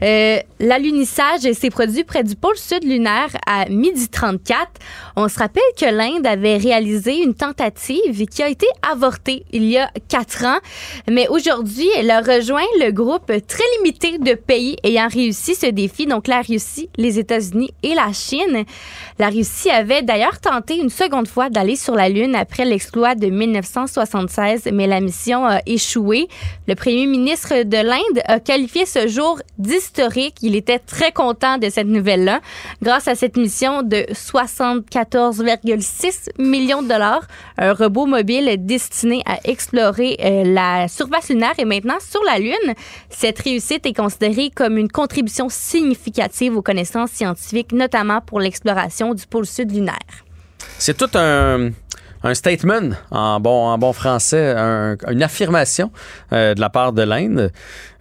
Euh, 0.03 0.39
L'alunissage 0.61 1.41
s'est 1.53 1.71
produit 1.71 2.05
près 2.05 2.23
du 2.23 2.37
pôle 2.37 2.57
sud 2.57 2.85
lunaire 2.85 3.31
à 3.45 3.69
midi 3.69 4.09
34. 4.09 4.69
On 5.17 5.29
se 5.29 5.39
rappelle 5.39 5.63
que 5.79 5.87
l'Inde 5.87 6.27
avait 6.27 6.57
réalisé 6.57 7.23
une 7.23 7.35
tentative 7.35 8.27
qui 8.27 8.43
a 8.43 8.49
été 8.49 8.67
avortée 8.83 9.45
il 9.53 9.65
y 9.65 9.79
a 9.79 9.89
quatre 10.09 10.45
ans. 10.45 10.59
Mais 11.09 11.29
aujourd'hui, 11.29 11.89
elle 11.97 12.11
a 12.11 12.21
rejoint 12.21 12.67
le 12.81 12.91
groupe 12.91 13.33
très 13.47 13.65
limité 13.79 14.19
de 14.19 14.35
pays 14.35 14.77
ayant 14.83 15.07
réussi 15.07 15.55
ce 15.55 15.67
défi. 15.67 16.07
Donc 16.07 16.27
la 16.27 16.41
Russie, 16.41 16.89
les 16.97 17.21
États-Unis 17.21 17.71
et 17.85 17.95
la 17.95 18.13
Chine. 18.13 18.65
La 19.21 19.29
Russie 19.29 19.71
avait 19.71 20.03
d'ailleurs 20.03 20.41
tenté 20.41 20.79
une 20.79 20.91
seconde 20.91 21.29
fois 21.29 21.49
d'aller 21.49 21.77
sur 21.77 21.95
la 21.95 22.09
Lune 22.09 22.35
après 22.35 22.65
l'exploit 22.65 23.15
de 23.15 23.29
1976, 23.29 24.69
mais 24.73 24.89
la 24.89 25.01
mission 25.01 25.47
a 25.47 25.61
échoué. 25.65 26.27
Le 26.67 26.75
premier 26.75 27.07
ministre 27.07 27.63
de 27.63 27.77
l'Inde 27.77 28.21
a 28.25 28.41
qualifié 28.41 28.85
ce 28.85 29.07
jour 29.07 29.39
d'historique. 29.59 30.39
Il 30.43 30.57
était 30.57 30.81
très 30.81 31.13
content 31.13 31.59
de 31.59 31.69
cette 31.69 31.87
nouvelle-là. 31.87 32.41
Grâce 32.83 33.07
à 33.07 33.15
cette 33.15 33.37
mission 33.37 33.83
de 33.83 34.07
74,6 35.05 36.31
millions 36.39 36.83
de 36.83 36.89
dollars, 36.89 37.23
un 37.59 37.73
robot 37.73 38.07
mobile 38.07 38.57
destiné 38.59 39.23
à 39.27 39.39
explorer 39.45 40.17
euh, 40.23 40.45
la 40.45 40.89
surface 40.89 41.29
lunaire 41.29 41.53
est 41.59 41.65
maintenant 41.65 41.99
sur 42.01 42.21
la 42.25 42.39
Lune. 42.39 42.75
Cette 43.11 43.39
réussite 43.41 43.87
est 43.87 43.93
considérée 43.97 44.51
comme 44.55 44.79
une 44.79 44.91
contribution 44.91 45.49
significative 45.49 46.57
aux 46.57 46.63
connaissances 46.63 47.11
scientifiques, 47.11 47.73
notamment 47.73 48.21
pour 48.21 48.41
l'exploration 48.41 49.15
du 49.15 49.27
pôle 49.27 49.47
sud 49.47 49.71
lunaire. 49.73 49.95
C'est 50.79 50.97
tout 50.97 51.11
un, 51.15 51.71
statement 52.33 52.91
en 53.11 53.39
bon, 53.41 53.93
français, 53.93 54.55
un- 54.57 54.97
une 55.11 55.23
affirmation 55.23 55.91
euh, 56.33 56.55
de 56.55 56.61
la 56.61 56.71
part 56.71 56.93
de 56.93 57.03
l'Inde 57.03 57.53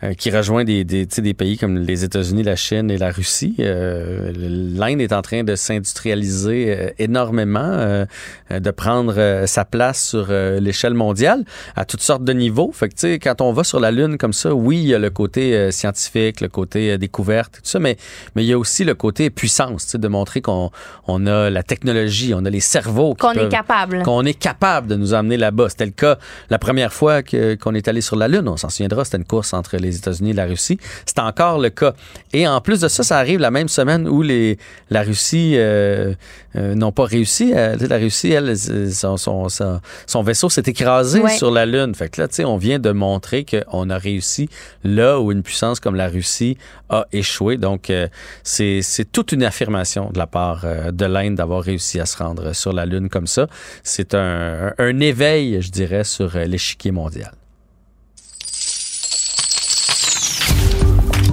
euh, 0.04 0.14
qui 0.14 0.30
rejoint 0.30 0.64
des, 0.64 0.84
des, 0.84 1.06
des 1.06 1.34
pays 1.34 1.58
comme 1.58 1.78
les 1.78 2.04
États-Unis, 2.04 2.44
la 2.44 2.56
Chine 2.56 2.92
et 2.92 2.98
la 2.98 3.12
Russie. 3.12 3.56
Euh, 3.60 4.32
L'Inde 4.36 5.02
est 5.02 5.14
en 5.14 5.22
train 5.22 5.44
de 5.44 5.56
s'industrialiser 5.56 6.76
euh, 6.78 6.90
énormément, 7.00 7.60
euh, 7.64 8.06
de 8.52 8.72
prendre 8.72 9.46
sa 9.46 9.66
place 9.66 10.10
sur 10.10 10.28
l'échelle 10.30 10.94
mondiale 10.94 11.44
à 11.76 11.86
toutes 11.86 12.02
sortes 12.02 12.24
de 12.24 12.34
niveaux. 12.34 12.72
Fait 12.74 12.90
que, 12.90 13.16
quand 13.18 13.42
on 13.42 13.54
va 13.54 13.64
sur 13.64 13.80
la 13.80 13.92
Lune 13.92 14.18
comme 14.18 14.34
ça, 14.34 14.54
oui, 14.54 14.78
il 14.78 14.88
y 14.90 14.94
a 14.94 15.00
le 15.00 15.10
côté 15.10 15.72
scientifique, 15.72 16.42
le 16.42 16.50
côté 16.50 16.98
découverte, 16.98 17.56
tout 17.56 17.62
ça, 17.64 17.80
mais, 17.80 17.98
mais 18.36 18.44
il 18.44 18.48
y 18.48 18.54
a 18.54 18.58
aussi 18.58 18.84
le 18.84 18.96
côté 18.96 19.30
puissance, 19.30 19.96
de 19.96 20.08
montrer 20.08 20.42
qu'on 20.42 20.70
on 21.08 21.26
a 21.26 21.50
la 21.50 21.64
technologie, 21.64 22.34
on 22.36 22.46
a 22.46 22.50
les 22.50 22.60
cerveaux. 22.60 23.16
Qu'on 23.16 23.34
est 23.34 23.50
capable. 23.50 24.04
Qu'on 24.04 24.24
est 24.24 24.34
capable 24.34 24.88
de 24.88 24.96
nous 24.96 25.14
emmener 25.14 25.38
là-bas. 25.38 25.70
C'était 25.70 25.86
le 25.86 25.92
cas 25.92 26.18
la 26.50 26.60
première 26.60 26.94
fois 26.94 27.22
qu'on 27.24 27.74
est 27.74 27.88
allé 27.88 28.02
sur 28.02 28.16
la 28.16 28.28
Lune. 28.28 28.48
On 28.48 28.58
s'en 28.58 28.70
souviendra, 28.70 29.06
c'était 29.06 29.18
une 29.18 29.26
course 29.26 29.54
entre 29.54 29.78
les 29.78 29.93
États-Unis 29.96 30.32
et 30.32 30.34
la 30.34 30.46
Russie. 30.46 30.78
C'est 31.06 31.20
encore 31.20 31.60
le 31.60 31.70
cas. 31.70 31.94
Et 32.34 32.48
en 32.48 32.62
plus 32.62 32.82
de 32.82 32.88
ça, 32.88 33.04
ça 33.04 33.18
arrive 33.18 33.40
la 33.40 33.52
même 33.52 33.68
semaine 33.68 34.08
où 34.08 34.22
les, 34.22 34.58
la 34.90 35.04
Russie 35.04 35.54
euh, 35.58 36.14
euh, 36.56 36.76
n'ont 36.76 36.92
pas 36.92 37.06
réussi. 37.06 37.52
La 37.54 37.98
Russie, 37.98 38.32
elle, 38.32 38.58
son, 38.58 39.18
son, 39.18 39.50
son- 39.50 39.80
son 40.08 40.24
vaisseau 40.24 40.50
s'est 40.50 40.64
écrasé 40.66 41.20
Ouais. 41.20 41.32
sur 41.38 41.52
la 41.52 41.66
Lune. 41.66 41.94
Fait 41.96 42.10
que 42.10 42.22
là, 42.22 42.28
tu 42.28 42.36
sais, 42.36 42.46
on 42.46 42.58
vient 42.58 42.80
de 42.80 42.92
montrer 42.92 43.46
qu'on 43.46 43.90
a 43.90 43.98
réussi 43.98 44.50
là 44.84 45.20
où 45.20 45.32
une 45.32 45.44
puissance 45.44 45.80
comme 45.80 45.96
la 45.96 46.08
Russie 46.08 46.58
a 46.90 47.06
échoué. 47.12 47.58
Donc, 47.58 47.90
euh, 47.90 48.08
c'est 48.44 48.82
toute 49.12 49.32
une 49.32 49.44
affirmation 49.44 50.10
de 50.12 50.18
la 50.18 50.28
part 50.28 50.66
de 50.92 51.06
l'Inde 51.06 51.36
d'avoir 51.36 51.64
réussi 51.64 52.00
à 52.00 52.06
se 52.06 52.18
rendre 52.18 52.54
sur 52.54 52.74
la 52.74 52.86
Lune 52.86 53.10
comme 53.10 53.28
ça. 53.28 53.48
C'est 53.84 54.14
un, 54.16 54.74
un- 54.78 55.00
éveil, 55.00 55.62
je 55.62 55.70
dirais, 55.70 56.04
sur 56.06 56.38
l'échiquier 56.38 56.92
mondial. 56.92 57.32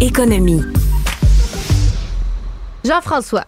Économie. 0.01 0.63
Jean-François, 2.85 3.45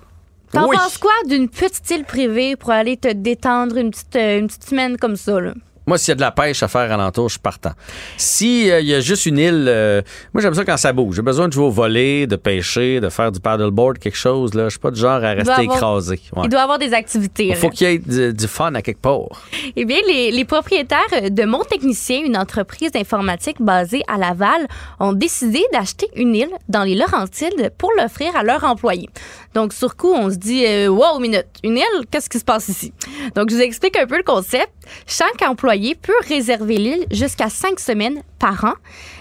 t'en 0.53 0.69
Oui. 0.69 0.77
penses 0.77 0.99
quoi 0.99 1.13
d'une 1.27 1.49
petite 1.49 1.89
île 1.91 2.05
privée 2.05 2.57
pour 2.57 2.71
aller 2.71 2.97
te 2.97 3.11
détendre 3.13 3.77
une 3.79 3.91
petite, 3.91 4.17
euh, 4.17 4.39
une 4.39 4.47
petite 4.49 4.65
semaine 4.65 4.97
comme 4.99 5.17
ça? 5.17 5.41
Là? 5.41 5.55
Moi, 5.87 5.99
s'il 5.99 6.11
y 6.11 6.13
a 6.13 6.15
de 6.17 6.21
la 6.21 6.31
pêche 6.31 6.63
à 6.63 6.69
faire 6.69 6.91
alentour, 6.93 7.29
je 7.29 7.33
suis 7.35 7.41
partant. 7.41 7.73
Si 8.17 8.71
euh, 8.71 8.81
y 8.81 8.95
a 8.95 9.01
juste 9.01 9.27
une 9.27 9.39
île, 9.39 9.65
euh, 9.69 10.03
moi 10.33 10.41
j'aime 10.43 10.55
ça 10.55 10.65
quand 10.65 10.77
ça 10.77 10.93
bouge. 10.93 11.17
J'ai 11.17 11.23
besoin 11.23 11.49
de 11.49 11.53
jouer 11.53 11.65
au 11.65 11.71
volet, 11.71 12.27
de 12.27 12.37
pêcher, 12.37 13.01
de 13.01 13.09
faire 13.09 13.33
du 13.33 13.41
paddleboard, 13.41 13.99
quelque 13.99 14.17
chose. 14.17 14.55
Là, 14.55 14.65
je 14.65 14.71
suis 14.71 14.79
pas 14.79 14.91
du 14.91 15.01
genre 15.01 15.23
à 15.25 15.33
rester 15.33 15.51
avoir- 15.53 15.63
écrasé. 15.77 16.21
Ouais. 16.37 16.43
Il 16.45 16.49
doit 16.51 16.61
y 16.61 16.63
avoir 16.63 16.79
des 16.79 16.93
activités. 16.95 17.49
Il 17.49 17.57
faut 17.57 17.69
qu'il 17.71 17.89
y 17.89 17.95
ait 17.95 17.99
du, 17.99 18.33
du 18.33 18.47
fun 18.47 18.75
à 18.75 18.83
quelque 18.83 19.01
part. 19.01 19.47
Eh 19.75 19.85
bien, 19.85 19.99
les, 20.07 20.31
les 20.31 20.45
propriétaires 20.45 21.31
de 21.31 21.45
Mon 21.45 21.65
Technicien, 21.65 22.21
une 22.25 22.37
entreprise 22.37 22.93
d'informatique 22.93 23.57
basée 23.61 24.03
à 24.09 24.19
Laval, 24.19 24.67
ont 25.01 25.13
décidé 25.13 25.63
d'acheter 25.73 26.09
une 26.17 26.35
île 26.35 26.51
dans 26.69 26.85
les 26.85 26.95
Laurentides 26.95 27.73
pour 27.77 27.91
l'offrir 27.99 28.37
à 28.37 28.43
leurs 28.43 28.65
employés. 28.65 29.09
Donc, 29.55 29.73
sur 29.73 29.97
coup, 29.97 30.13
on 30.13 30.31
se 30.31 30.37
dit, 30.37 30.65
euh, 30.67 30.89
wow, 30.89 31.19
minute, 31.19 31.47
une 31.63 31.77
île, 31.77 32.07
qu'est-ce 32.11 32.31
qui 32.31 32.39
se 32.39 32.45
passe 32.45 32.69
ici? 32.69 32.93
Donc, 33.35 33.51
je 33.51 33.57
vous 33.57 33.61
explique 33.61 33.97
un 33.97 34.07
peu 34.07 34.17
le 34.17 34.23
concept. 34.23 34.71
Chaque 35.07 35.43
employé 35.43 35.95
peut 35.95 36.13
réserver 36.29 36.77
l'île 36.77 37.07
jusqu'à 37.11 37.49
cinq 37.51 37.79
semaines 37.79 38.23
par 38.39 38.65
an. 38.65 38.75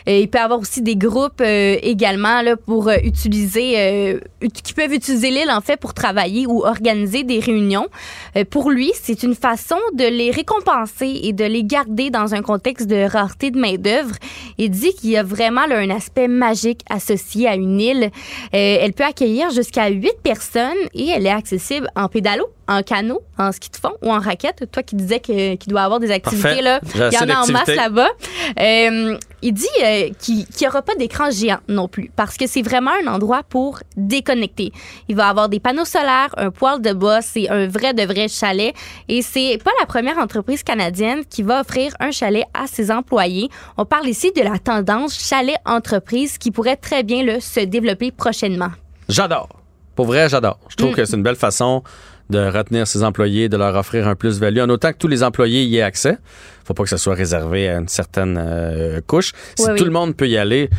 Euh, 0.08 0.18
il 0.20 0.28
peut 0.30 0.38
y 0.40 0.42
avoir 0.42 0.60
aussi 0.60 0.82
des 0.82 0.96
groupes 0.96 1.42
euh, 1.42 1.78
également 1.82 2.42
là, 2.42 2.56
pour 2.58 2.88
euh, 2.90 2.96
utiliser, 3.04 4.14
ut- 4.42 4.50
qui 4.50 4.74
peuvent 4.74 4.94
utiliser 4.94 5.30
l'île 5.32 5.52
en 5.52 5.62
fait 5.62 5.78
pour 5.78 5.94
travailler 5.94 6.46
ou 6.48 6.64
organiser 6.66 7.24
des 7.24 7.40
réunions. 7.40 7.88
Pour 8.50 8.72
lui, 8.72 8.92
c'est 9.02 9.24
une 9.24 9.36
façon 9.36 9.76
de 9.94 10.04
les 10.06 10.32
récompenser 10.32 11.20
et 11.24 11.34
de 11.34 11.44
les 11.46 11.64
garder 11.64 12.10
dans 12.10 12.34
un 12.34 12.42
contexte 12.42 12.88
de 12.88 13.04
rareté 13.08 13.52
de 13.52 13.60
main-d'œuvre. 13.60 14.16
Il 14.58 14.70
dit 14.72 14.94
qu'il 14.94 15.12
y 15.12 15.18
a 15.18 15.24
vraiment 15.24 15.66
là, 15.66 15.78
un 15.78 15.90
aspect 15.90 16.28
magique 16.28 16.82
associé 16.90 17.48
à 17.48 17.56
une 17.56 17.80
île. 17.80 18.10
Elle 18.52 18.94
peut 18.94 19.04
accueillir 19.04 19.50
jusqu'à 19.52 19.88
8 19.90 20.12
personnes 20.24 20.78
et 20.94 21.10
elle 21.10 21.26
est 21.26 21.30
accessible 21.32 21.90
en 21.96 22.08
pédalo, 22.08 22.46
en 22.78 22.84
canot, 22.84 23.22
en 23.38 23.52
ski 23.52 23.70
de 23.70 23.78
fond 23.78 23.94
ou 24.02 24.12
en 24.12 24.20
raquette. 24.20 24.70
Toi 24.72 24.84
qui 24.84 24.96
disais 24.96 25.20
que- 25.20 25.56
qu'il 25.56 25.72
doit 25.72 25.82
avoir 25.82 26.00
des 26.00 26.12
activités, 26.12 26.42
Parfait. 26.48 26.62
là, 26.62 26.80
il 27.12 27.14
y 27.14 27.18
en 27.18 27.30
a 27.36 27.40
en 27.42 27.48
masse 27.52 27.68
là-bas. 27.68 28.10
Euh, 28.60 29.18
il 29.42 29.54
dit 29.54 29.68
euh, 29.84 30.10
qu'il 30.20 30.46
n'y 30.60 30.68
aura 30.68 30.82
pas 30.82 30.96
d'écran 30.96 31.32
géant 31.32 31.60
non 31.68 31.88
plus 31.88 32.12
parce 32.16 32.38
que 32.38 32.48
c'est 32.48 32.62
vraiment 32.62 32.92
un 33.04 33.08
endroit 33.12 33.42
pour 33.44 33.80
déconnecter. 33.98 34.72
Il 35.08 35.16
va 35.16 35.28
avoir 35.30 35.50
des 35.50 35.60
panneaux 35.60 35.86
solaires, 35.86 36.30
un 36.38 36.52
poêle 36.52 36.82
de 36.82 36.94
bois, 36.94 37.22
c'est 37.22 37.50
un 37.50 37.68
vrai 37.68 37.94
de 37.94 38.04
vrai 38.04 38.28
chalet 38.28 38.74
et 39.08 39.22
c'est 39.22 39.58
pas 39.64 39.72
la 39.80 39.86
première 39.86 40.18
entreprise 40.18 40.64
canadienne 40.64 41.24
qui 41.30 41.44
va 41.44 41.62
offrir 41.62 41.94
un 42.00 42.12
chalet 42.12 42.46
à 42.54 42.68
ses 42.68 42.92
employés. 42.92 43.50
On 43.78 43.86
parle 43.86 44.08
ici 44.08 44.32
de 44.36 44.42
la 44.42 44.60
tendance 44.60 45.18
chalet 45.18 45.56
entreprise 45.66 46.38
qui 46.38 46.52
pourrait 46.52 46.76
très 46.78 47.04
bien 47.04 47.24
là, 47.24 47.40
se 47.42 47.62
développer 47.62 48.12
prochainement. 48.12 48.70
J'adore. 49.10 49.50
Pour 49.96 50.06
vrai, 50.06 50.30
j'adore. 50.30 50.58
Je 50.70 50.76
trouve 50.78 50.92
Mm. 50.92 50.96
que 50.96 51.06
c'est 51.06 51.16
une 51.18 51.24
belle 51.24 51.36
façon 51.36 51.84
de 52.32 52.40
retenir 52.40 52.88
ses 52.88 53.04
employés, 53.04 53.50
de 53.50 53.58
leur 53.58 53.76
offrir 53.76 54.08
un 54.08 54.16
plus-value, 54.16 54.60
en 54.60 54.70
autant 54.70 54.92
que 54.92 54.98
tous 54.98 55.08
les 55.08 55.24
employés 55.24 55.64
y 55.64 55.78
aient 55.78 55.82
accès. 55.82 56.18
faut 56.66 56.74
pas 56.74 56.84
que 56.84 56.90
ça 56.90 56.98
soit 56.98 57.14
réservé 57.14 57.70
à 57.70 57.78
une 57.78 57.88
certaine 57.88 58.40
euh, 58.42 59.02
couche. 59.06 59.34
Si 59.56 59.66
tout 59.66 59.72
oui. 59.74 59.84
le 59.84 59.92
monde 59.92 60.16
peut 60.16 60.28
y 60.28 60.38
aller, 60.38 60.70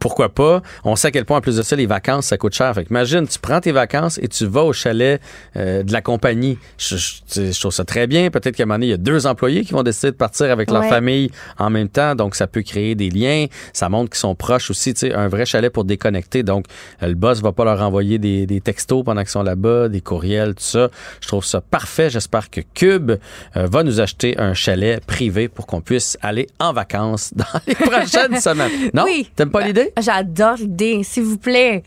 pourquoi 0.00 0.28
pas? 0.28 0.62
On 0.84 0.96
sait 0.96 1.08
à 1.08 1.10
quel 1.10 1.24
point, 1.24 1.38
en 1.38 1.40
plus 1.40 1.56
de 1.56 1.62
ça, 1.62 1.76
les 1.76 1.86
vacances, 1.86 2.26
ça 2.26 2.36
coûte 2.36 2.54
cher. 2.54 2.74
Fait 2.74 2.84
que 2.84 2.90
imagine, 2.90 3.26
tu 3.26 3.38
prends 3.38 3.60
tes 3.60 3.72
vacances 3.72 4.18
et 4.22 4.28
tu 4.28 4.46
vas 4.46 4.62
au 4.64 4.72
chalet 4.72 5.20
euh, 5.56 5.82
de 5.82 5.92
la 5.92 6.02
compagnie. 6.02 6.58
Je, 6.78 7.58
trouve 7.58 7.72
ça 7.72 7.84
très 7.84 8.06
bien. 8.06 8.30
Peut-être 8.30 8.56
qu'à 8.56 8.64
un 8.64 8.66
moment 8.66 8.76
donné, 8.76 8.86
il 8.86 8.90
y 8.90 8.94
a 8.94 8.98
deux 8.98 9.26
employés 9.26 9.64
qui 9.64 9.72
vont 9.72 9.82
décider 9.82 10.10
de 10.12 10.16
partir 10.16 10.50
avec 10.50 10.70
leur 10.70 10.82
Ouais. 10.82 10.88
famille 10.88 11.30
en 11.58 11.70
même 11.70 11.88
temps. 11.88 12.14
Donc, 12.14 12.34
ça 12.36 12.46
peut 12.46 12.62
créer 12.62 12.94
des 12.94 13.10
liens. 13.10 13.46
Ça 13.72 13.88
montre 13.88 14.10
qu'ils 14.10 14.18
sont 14.20 14.34
proches 14.34 14.70
aussi. 14.70 14.94
Tu 14.94 15.00
sais, 15.08 15.14
un 15.14 15.28
vrai 15.28 15.44
chalet 15.46 15.72
pour 15.72 15.84
déconnecter. 15.84 16.42
Donc, 16.42 16.66
euh, 17.02 17.08
le 17.08 17.14
boss 17.14 17.40
va 17.40 17.52
pas 17.52 17.64
leur 17.64 17.80
envoyer 17.82 18.18
des, 18.18 18.46
des 18.46 18.60
textos 18.60 19.04
pendant 19.04 19.20
qu'ils 19.22 19.30
sont 19.30 19.42
là-bas, 19.42 19.88
des 19.88 20.00
courriels, 20.00 20.54
tout 20.54 20.62
ça. 20.62 20.88
Je 21.20 21.28
trouve 21.28 21.44
ça 21.44 21.60
parfait. 21.60 22.10
J'espère 22.10 22.50
que 22.50 22.60
Cube 22.74 23.12
euh, 23.56 23.66
va 23.70 23.82
nous 23.82 24.00
acheter 24.00 24.38
un 24.38 24.54
chalet 24.54 25.04
privé 25.04 25.48
pour 25.48 25.66
qu'on 25.66 25.80
puisse 25.80 26.16
aller 26.22 26.46
en 26.60 26.72
vacances 26.72 27.32
dans 27.36 27.44
les 27.66 27.74
prochaines 27.74 28.40
semaines. 28.40 28.90
Non? 28.94 29.04
Oui. 29.04 29.30
T'aimes 29.34 29.50
pas 29.50 29.66
l'idée? 29.66 29.77
J'adore 29.98 30.56
l'idée, 30.56 31.02
s'il 31.02 31.24
vous 31.24 31.38
plaît. 31.38 31.82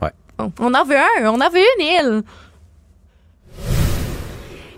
Ouais. 0.00 0.10
On 0.38 0.74
en 0.74 0.84
veut 0.84 0.96
un, 0.96 1.26
on 1.26 1.40
en 1.40 1.50
veut 1.50 1.58
une 1.78 1.84
île. 1.84 2.22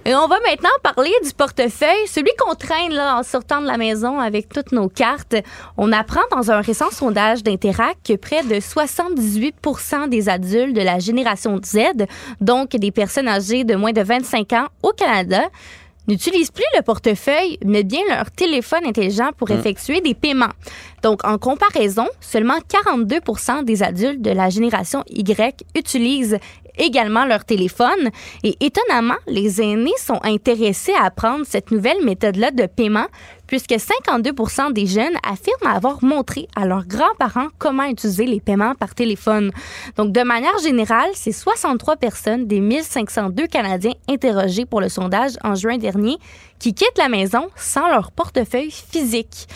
Et 0.04 0.16
on 0.16 0.26
va 0.26 0.40
maintenant 0.40 0.70
parler 0.82 1.12
du 1.24 1.32
portefeuille, 1.32 2.08
celui 2.08 2.32
qu'on 2.36 2.56
traîne 2.56 2.92
là, 2.92 3.18
en 3.18 3.22
sortant 3.22 3.60
de 3.60 3.68
la 3.68 3.76
maison 3.76 4.18
avec 4.18 4.48
toutes 4.48 4.72
nos 4.72 4.88
cartes. 4.88 5.36
On 5.76 5.92
apprend 5.92 6.22
dans 6.32 6.50
un 6.50 6.60
récent 6.60 6.90
sondage 6.90 7.44
d'Interac 7.44 7.98
que 8.04 8.14
près 8.14 8.42
de 8.42 8.56
78% 8.56 10.08
des 10.08 10.28
adultes 10.28 10.74
de 10.74 10.80
la 10.80 10.98
génération 10.98 11.60
Z, 11.64 12.06
donc 12.40 12.70
des 12.70 12.90
personnes 12.90 13.28
âgées 13.28 13.62
de 13.62 13.76
moins 13.76 13.92
de 13.92 14.02
25 14.02 14.52
ans 14.54 14.66
au 14.82 14.90
Canada, 14.90 15.44
n'utilisent 16.08 16.50
plus 16.50 16.64
le 16.76 16.82
portefeuille, 16.82 17.58
mais 17.64 17.84
bien 17.84 18.00
leur 18.08 18.30
téléphone 18.30 18.84
intelligent 18.86 19.30
pour 19.36 19.50
Mm. 19.50 19.54
effectuer 19.58 20.00
des 20.00 20.14
paiements. 20.14 20.52
Donc, 21.02 21.24
en 21.24 21.38
comparaison, 21.38 22.06
seulement 22.20 22.58
42% 22.68 23.62
des 23.64 23.82
adultes 23.82 24.20
de 24.22 24.30
la 24.30 24.50
génération 24.50 25.04
Y 25.08 25.54
utilisent 25.76 26.38
également 26.78 27.24
leur 27.26 27.44
téléphone. 27.44 28.10
Et 28.42 28.56
étonnamment, 28.60 29.16
les 29.26 29.60
aînés 29.60 29.92
sont 29.98 30.20
intéressés 30.22 30.94
à 30.98 31.04
apprendre 31.04 31.44
cette 31.46 31.70
nouvelle 31.70 32.02
méthode-là 32.04 32.50
de 32.50 32.66
paiement 32.66 33.06
puisque 33.52 33.72
52% 33.72 34.72
des 34.72 34.86
jeunes 34.86 35.14
affirment 35.22 35.76
avoir 35.76 36.02
montré 36.02 36.48
à 36.56 36.64
leurs 36.64 36.86
grands-parents 36.86 37.48
comment 37.58 37.84
utiliser 37.84 38.24
les 38.24 38.40
paiements 38.40 38.74
par 38.74 38.94
téléphone. 38.94 39.50
Donc, 39.98 40.10
de 40.10 40.22
manière 40.22 40.58
générale, 40.60 41.10
c'est 41.12 41.32
63 41.32 41.96
personnes 41.96 42.46
des 42.46 42.60
1502 42.60 43.46
Canadiens 43.48 43.92
interrogés 44.08 44.64
pour 44.64 44.80
le 44.80 44.88
sondage 44.88 45.32
en 45.44 45.54
juin 45.54 45.76
dernier 45.76 46.16
qui 46.58 46.72
quittent 46.72 46.96
la 46.96 47.10
maison 47.10 47.50
sans 47.54 47.88
leur 47.88 48.10
portefeuille 48.12 48.70
physique. 48.70 49.46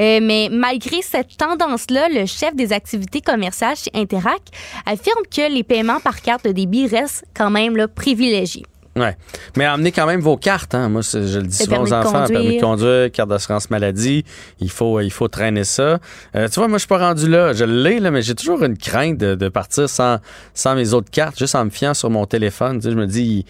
Euh, 0.00 0.18
mais 0.20 0.48
malgré 0.50 1.00
cette 1.02 1.36
tendance-là, 1.36 2.08
le 2.08 2.26
chef 2.26 2.56
des 2.56 2.72
activités 2.72 3.20
commerciales 3.20 3.76
chez 3.76 3.92
Interac 3.94 4.42
affirme 4.84 5.22
que 5.30 5.48
les 5.48 5.62
paiements 5.62 6.00
par 6.00 6.22
carte 6.22 6.44
de 6.44 6.50
débit 6.50 6.88
restent 6.88 7.24
quand 7.36 7.50
même 7.50 7.86
privilégiés. 7.86 8.64
Ouais. 8.96 9.16
Mais 9.56 9.66
emmenez 9.66 9.90
quand 9.90 10.06
même 10.06 10.20
vos 10.20 10.36
cartes. 10.36 10.74
Hein. 10.74 10.88
Moi, 10.88 11.02
je 11.02 11.38
le 11.38 11.46
dis 11.46 11.58
Le 11.58 11.64
souvent 11.64 11.82
aux 11.82 11.92
enfants, 11.92 12.26
permis 12.26 12.56
de 12.56 12.60
conduire, 12.60 13.10
carte 13.10 13.28
d'assurance 13.28 13.70
maladie. 13.70 14.24
Il 14.60 14.70
faut, 14.70 15.00
il 15.00 15.10
faut 15.10 15.28
traîner 15.28 15.64
ça. 15.64 15.98
Euh, 16.36 16.48
tu 16.48 16.60
vois, 16.60 16.68
moi, 16.68 16.78
je 16.78 16.82
suis 16.82 16.88
pas 16.88 16.98
rendu 16.98 17.28
là. 17.28 17.52
Je 17.52 17.64
l'ai, 17.64 17.98
là, 17.98 18.10
mais 18.10 18.22
j'ai 18.22 18.34
toujours 18.34 18.62
une 18.62 18.76
crainte 18.76 19.18
de, 19.18 19.34
de 19.34 19.48
partir 19.48 19.88
sans, 19.88 20.18
sans 20.54 20.74
mes 20.76 20.94
autres 20.94 21.10
cartes, 21.10 21.38
juste 21.38 21.54
en 21.56 21.64
me 21.64 21.70
fiant 21.70 21.94
sur 21.94 22.10
mon 22.10 22.26
téléphone. 22.26 22.78
Tu 22.78 22.84
sais, 22.84 22.90
je 22.92 22.96
me 22.96 23.06
dis, 23.06 23.22
il, 23.22 23.44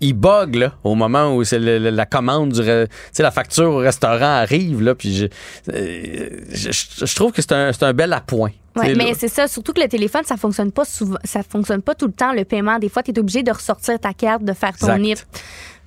il 0.00 0.14
bug 0.14 0.54
là, 0.54 0.74
au 0.84 0.94
moment 0.94 1.34
où 1.34 1.42
c'est 1.44 1.58
le- 1.58 1.78
le- 1.78 1.90
la 1.90 2.06
commande 2.06 2.52
du, 2.52 2.60
re- 2.60 2.86
tu 2.86 2.92
sais, 3.12 3.22
la 3.22 3.30
facture 3.30 3.70
au 3.70 3.78
restaurant 3.78 4.36
arrive 4.36 4.80
là, 4.82 4.94
puis 4.94 5.14
je, 5.16 5.26
euh, 5.72 6.28
je, 6.52 6.70
je- 6.72 7.06
je 7.06 7.14
trouve 7.14 7.32
que 7.32 7.42
c'est 7.42 7.52
un, 7.52 7.72
c'est 7.72 7.82
un 7.84 7.92
bel 7.92 8.12
appoint. 8.12 8.50
Ouais, 8.76 8.94
mais 8.94 9.14
c'est 9.14 9.28
ça, 9.28 9.48
surtout 9.48 9.72
que 9.72 9.80
le 9.80 9.88
téléphone, 9.88 10.22
ça 10.24 10.36
fonctionne 10.36 10.70
pas 10.70 10.84
souvent, 10.84 11.18
ça 11.24 11.40
fonctionne 11.42 11.82
pas 11.82 11.94
tout 11.96 12.06
le 12.06 12.12
temps 12.12 12.32
le 12.32 12.44
paiement. 12.44 12.78
Des 12.78 12.88
fois, 12.88 13.02
tu 13.02 13.10
es 13.10 13.18
obligé 13.18 13.42
de 13.42 13.50
ressortir 13.50 13.98
ta 13.98 14.12
carte, 14.14 14.44
de 14.44 14.52
faire 14.52 14.76
ton. 14.76 14.96
NIP. 14.96 15.18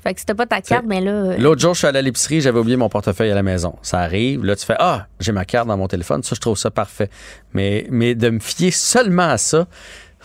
Fait 0.03 0.15
que 0.15 0.19
si 0.19 0.25
t'as 0.25 0.33
pas 0.33 0.47
ta 0.47 0.61
carte, 0.61 0.87
ben 0.87 1.03
là. 1.05 1.11
euh, 1.11 1.37
L'autre 1.37 1.61
jour, 1.61 1.73
je 1.75 1.77
suis 1.79 1.87
allé 1.87 1.99
à 1.99 2.01
l'épicerie, 2.01 2.41
j'avais 2.41 2.57
oublié 2.59 2.75
mon 2.75 2.89
portefeuille 2.89 3.29
à 3.29 3.35
la 3.35 3.43
maison. 3.43 3.75
Ça 3.83 3.99
arrive, 3.99 4.43
là, 4.43 4.55
tu 4.55 4.65
fais 4.65 4.75
Ah, 4.79 5.05
j'ai 5.19 5.31
ma 5.31 5.45
carte 5.45 5.67
dans 5.67 5.77
mon 5.77 5.87
téléphone. 5.87 6.23
Ça, 6.23 6.33
je 6.35 6.41
trouve 6.41 6.57
ça 6.57 6.71
parfait. 6.71 7.09
Mais, 7.53 7.85
mais 7.91 8.15
de 8.15 8.31
me 8.31 8.39
fier 8.39 8.71
seulement 8.71 9.29
à 9.29 9.37
ça, 9.37 9.67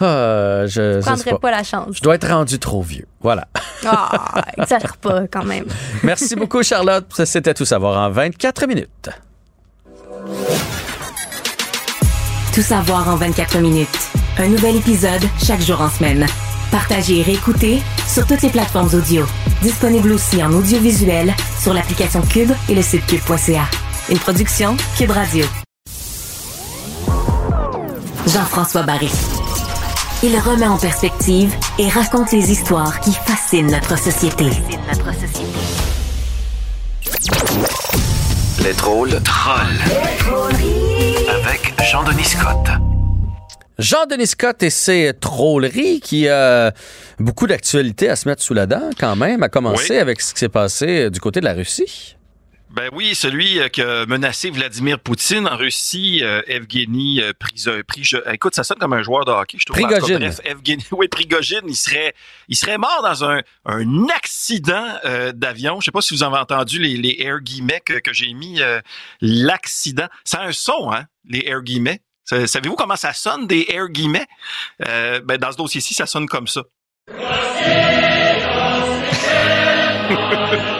ah, 0.00 0.66
je. 0.66 1.00
sais 1.00 1.06
prendrais 1.06 1.30
pas. 1.32 1.38
pas 1.38 1.50
la 1.50 1.62
chance. 1.62 1.96
Je 1.96 2.02
dois 2.02 2.16
être 2.16 2.28
rendu 2.28 2.58
trop 2.58 2.82
vieux. 2.82 3.06
Voilà. 3.20 3.48
Ah, 3.86 4.42
exagère 4.58 4.96
pas 4.96 5.26
quand 5.28 5.44
même. 5.44 5.64
Merci 6.02 6.36
beaucoup, 6.36 6.62
Charlotte. 6.62 7.06
C'était 7.24 7.54
tout 7.54 7.64
savoir 7.64 7.98
en 7.98 8.10
24 8.10 8.66
minutes. 8.66 9.10
Tout 12.54 12.62
savoir 12.62 13.08
en 13.08 13.16
24 13.16 13.58
minutes. 13.58 13.88
Un 14.38 14.48
nouvel 14.48 14.76
épisode 14.76 15.22
chaque 15.42 15.60
jour 15.60 15.80
en 15.80 15.88
semaine. 15.88 16.26
Partagez 16.70 17.20
et 17.20 17.22
réécoutez 17.22 17.82
sur 18.06 18.26
toutes 18.26 18.42
les 18.42 18.50
plateformes 18.50 18.90
audio. 18.94 19.24
Disponible 19.62 20.12
aussi 20.12 20.42
en 20.42 20.52
audiovisuel 20.52 21.34
sur 21.60 21.72
l'application 21.72 22.22
Cube 22.22 22.50
et 22.68 22.74
le 22.74 22.82
site 22.82 23.06
cube.ca. 23.06 23.64
Une 24.10 24.18
production 24.18 24.76
Cube 24.96 25.10
Radio. 25.10 25.44
Jean-François 28.26 28.82
Barry. 28.82 29.10
Il 30.22 30.36
remet 30.38 30.66
en 30.66 30.78
perspective 30.78 31.54
et 31.78 31.88
raconte 31.88 32.32
les 32.32 32.50
histoires 32.50 33.00
qui 33.00 33.12
fascinent 33.12 33.70
notre 33.70 33.96
société. 33.98 34.46
Les 38.62 38.72
drôles 38.74 39.20
trolls. 39.22 39.78
Avec 41.28 41.74
Jean-Denis 41.90 42.24
Scott. 42.24 42.66
Jean-Denis 43.78 44.26
Scott 44.28 44.62
et 44.62 44.70
ses 44.70 45.12
trolleries 45.20 46.00
qui 46.00 46.28
a 46.28 46.72
beaucoup 47.18 47.46
d'actualités 47.46 48.08
à 48.08 48.16
se 48.16 48.26
mettre 48.26 48.42
sous 48.42 48.54
la 48.54 48.66
dent 48.66 48.88
quand 48.98 49.16
même, 49.16 49.42
à 49.42 49.48
commencer 49.50 49.94
Oui. 49.94 49.98
avec 49.98 50.22
ce 50.22 50.32
qui 50.32 50.40
s'est 50.40 50.48
passé 50.48 50.86
euh, 51.04 51.10
du 51.10 51.20
côté 51.20 51.40
de 51.40 51.44
la 51.44 51.52
Russie. 51.52 52.15
Ben 52.70 52.90
oui, 52.92 53.14
celui 53.14 53.58
euh, 53.60 53.68
qui 53.68 53.80
a 53.80 54.04
menacé 54.06 54.50
Vladimir 54.50 54.98
Poutine 54.98 55.46
en 55.48 55.56
Russie, 55.56 56.20
euh, 56.22 56.42
Evgeny 56.46 57.22
euh, 57.22 57.32
Prizo- 57.32 57.82
Prige- 57.84 58.20
Écoute, 58.32 58.54
ça 58.54 58.64
sonne 58.64 58.76
comme 58.78 58.92
un 58.92 59.02
joueur 59.02 59.24
de 59.24 59.30
hockey, 59.30 59.56
je 59.58 59.64
trouve. 59.64 59.80
Prigogine. 59.80 60.18
Bref, 60.18 60.40
Evgeny, 60.44 60.84
oui, 60.90 61.08
Prigogine, 61.08 61.62
il 61.68 61.76
serait, 61.76 62.12
il 62.48 62.56
serait 62.56 62.76
mort 62.76 63.00
dans 63.02 63.24
un, 63.24 63.40
un 63.64 64.08
accident 64.08 64.84
euh, 65.04 65.32
d'avion. 65.32 65.80
Je 65.80 65.86
sais 65.86 65.90
pas 65.90 66.00
si 66.02 66.14
vous 66.14 66.22
avez 66.22 66.36
entendu 66.36 66.78
les, 66.80 66.96
les 66.96 67.16
air 67.20 67.40
guillemets 67.40 67.80
que, 67.84 67.94
que 68.00 68.12
j'ai 68.12 68.32
mis. 68.34 68.60
euh, 68.60 68.80
L'accident. 69.22 70.08
C'est 70.24 70.38
un 70.38 70.52
son, 70.52 70.92
hein, 70.92 71.04
les 71.24 71.44
air 71.46 71.62
guillemets. 71.62 72.00
Sa- 72.24 72.46
Savez-vous 72.46 72.74
comment 72.76 72.96
ça 72.96 73.14
sonne 73.14 73.46
des 73.46 73.64
air 73.70 73.88
guillemets? 73.88 74.26
Euh, 74.86 75.20
ben, 75.24 75.38
dans 75.38 75.52
ce 75.52 75.56
dossier-ci, 75.56 75.94
ça 75.94 76.04
sonne 76.06 76.26
comme 76.26 76.48
ça. 76.48 76.62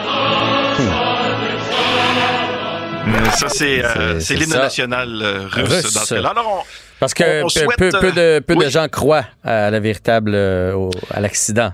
Ça, 3.37 3.49
c'est 3.49 3.83
euh, 3.83 4.19
l'hymne 4.35 4.49
national 4.63 5.21
euh, 5.21 5.47
russe, 5.49 5.73
Russe. 5.83 5.93
dans 5.93 6.01
ce 6.01 6.15
cas-là. 6.15 6.29
Alors, 6.29 6.63
on- 6.63 6.65
Parce 6.99 7.13
que 7.13 7.23
on- 7.43 7.45
on 7.45 7.49
peu, 7.49 7.49
souhaite, 7.49 7.77
peu- 7.77 7.89
peu 7.91 8.11
de, 8.11 8.39
gens 8.69 8.87
croient 8.89 9.25
à 9.43 9.69
la 9.69 9.79
véritable, 9.79 10.31
euh, 10.33 10.73
au- 10.73 10.89
à 11.11 11.19
l'accident. 11.21 11.71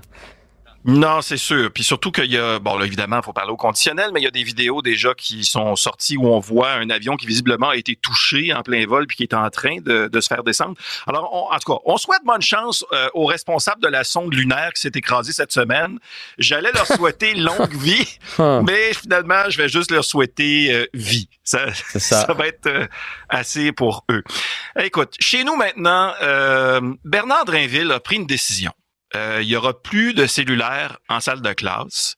Non, 0.86 1.22
c'est 1.22 1.38
sûr. 1.38 1.70
Puis 1.72 1.82
surtout 1.82 2.10
qu'il 2.12 2.30
y 2.30 2.36
a, 2.36 2.58
bon, 2.58 2.76
là, 2.76 2.84
évidemment, 2.84 3.16
il 3.18 3.24
faut 3.24 3.32
parler 3.32 3.50
au 3.52 3.56
conditionnel, 3.56 4.10
mais 4.12 4.20
il 4.20 4.24
y 4.24 4.26
a 4.26 4.30
des 4.30 4.42
vidéos 4.42 4.82
déjà 4.82 5.14
qui 5.14 5.42
sont 5.44 5.76
sorties 5.76 6.16
où 6.18 6.26
on 6.28 6.40
voit 6.40 6.72
un 6.72 6.90
avion 6.90 7.16
qui 7.16 7.26
visiblement 7.26 7.70
a 7.70 7.76
été 7.76 7.96
touché 7.96 8.52
en 8.52 8.62
plein 8.62 8.86
vol 8.86 9.06
puis 9.06 9.16
qui 9.16 9.22
est 9.22 9.32
en 9.34 9.48
train 9.48 9.78
de, 9.80 10.08
de 10.08 10.20
se 10.20 10.28
faire 10.28 10.44
descendre. 10.44 10.74
Alors, 11.06 11.30
on- 11.32 11.54
en 11.54 11.58
tout 11.58 11.72
cas, 11.72 11.78
on 11.86 11.96
souhaite 11.96 12.20
bonne 12.24 12.42
chance 12.42 12.84
euh, 12.92 13.08
aux 13.14 13.24
responsables 13.24 13.80
de 13.82 13.88
la 13.88 14.04
sonde 14.04 14.34
lunaire 14.34 14.72
qui 14.74 14.82
s'est 14.82 14.92
écrasée 14.94 15.32
cette 15.32 15.52
semaine. 15.52 15.98
J'allais 16.36 16.70
leur 16.72 16.86
souhaiter 16.86 17.34
longue 17.34 17.74
vie, 17.74 18.18
mais 18.38 18.92
finalement, 18.92 19.48
je 19.48 19.56
vais 19.56 19.68
juste 19.70 19.90
leur 19.90 20.04
souhaiter 20.04 20.70
euh, 20.72 20.86
vie. 20.92 21.28
Ça, 21.44 21.72
ça. 21.98 22.26
va 22.34 22.46
être 22.46 22.66
euh, 22.66 22.86
assez 23.30 23.72
pour 23.72 24.04
eux. 24.10 24.22
Écoute, 24.78 25.14
chez 25.18 25.44
nous 25.44 25.56
maintenant, 25.56 26.12
euh, 26.22 26.80
Bernard 27.04 27.46
Drinville 27.46 27.90
a 27.90 28.00
pris 28.00 28.16
une 28.16 28.26
décision. 28.26 28.72
Euh, 29.14 29.38
il 29.42 29.48
y 29.48 29.56
aura 29.56 29.80
plus 29.80 30.14
de 30.14 30.26
cellulaire 30.26 30.98
en 31.08 31.20
salle 31.20 31.40
de 31.40 31.52
classe. 31.52 32.16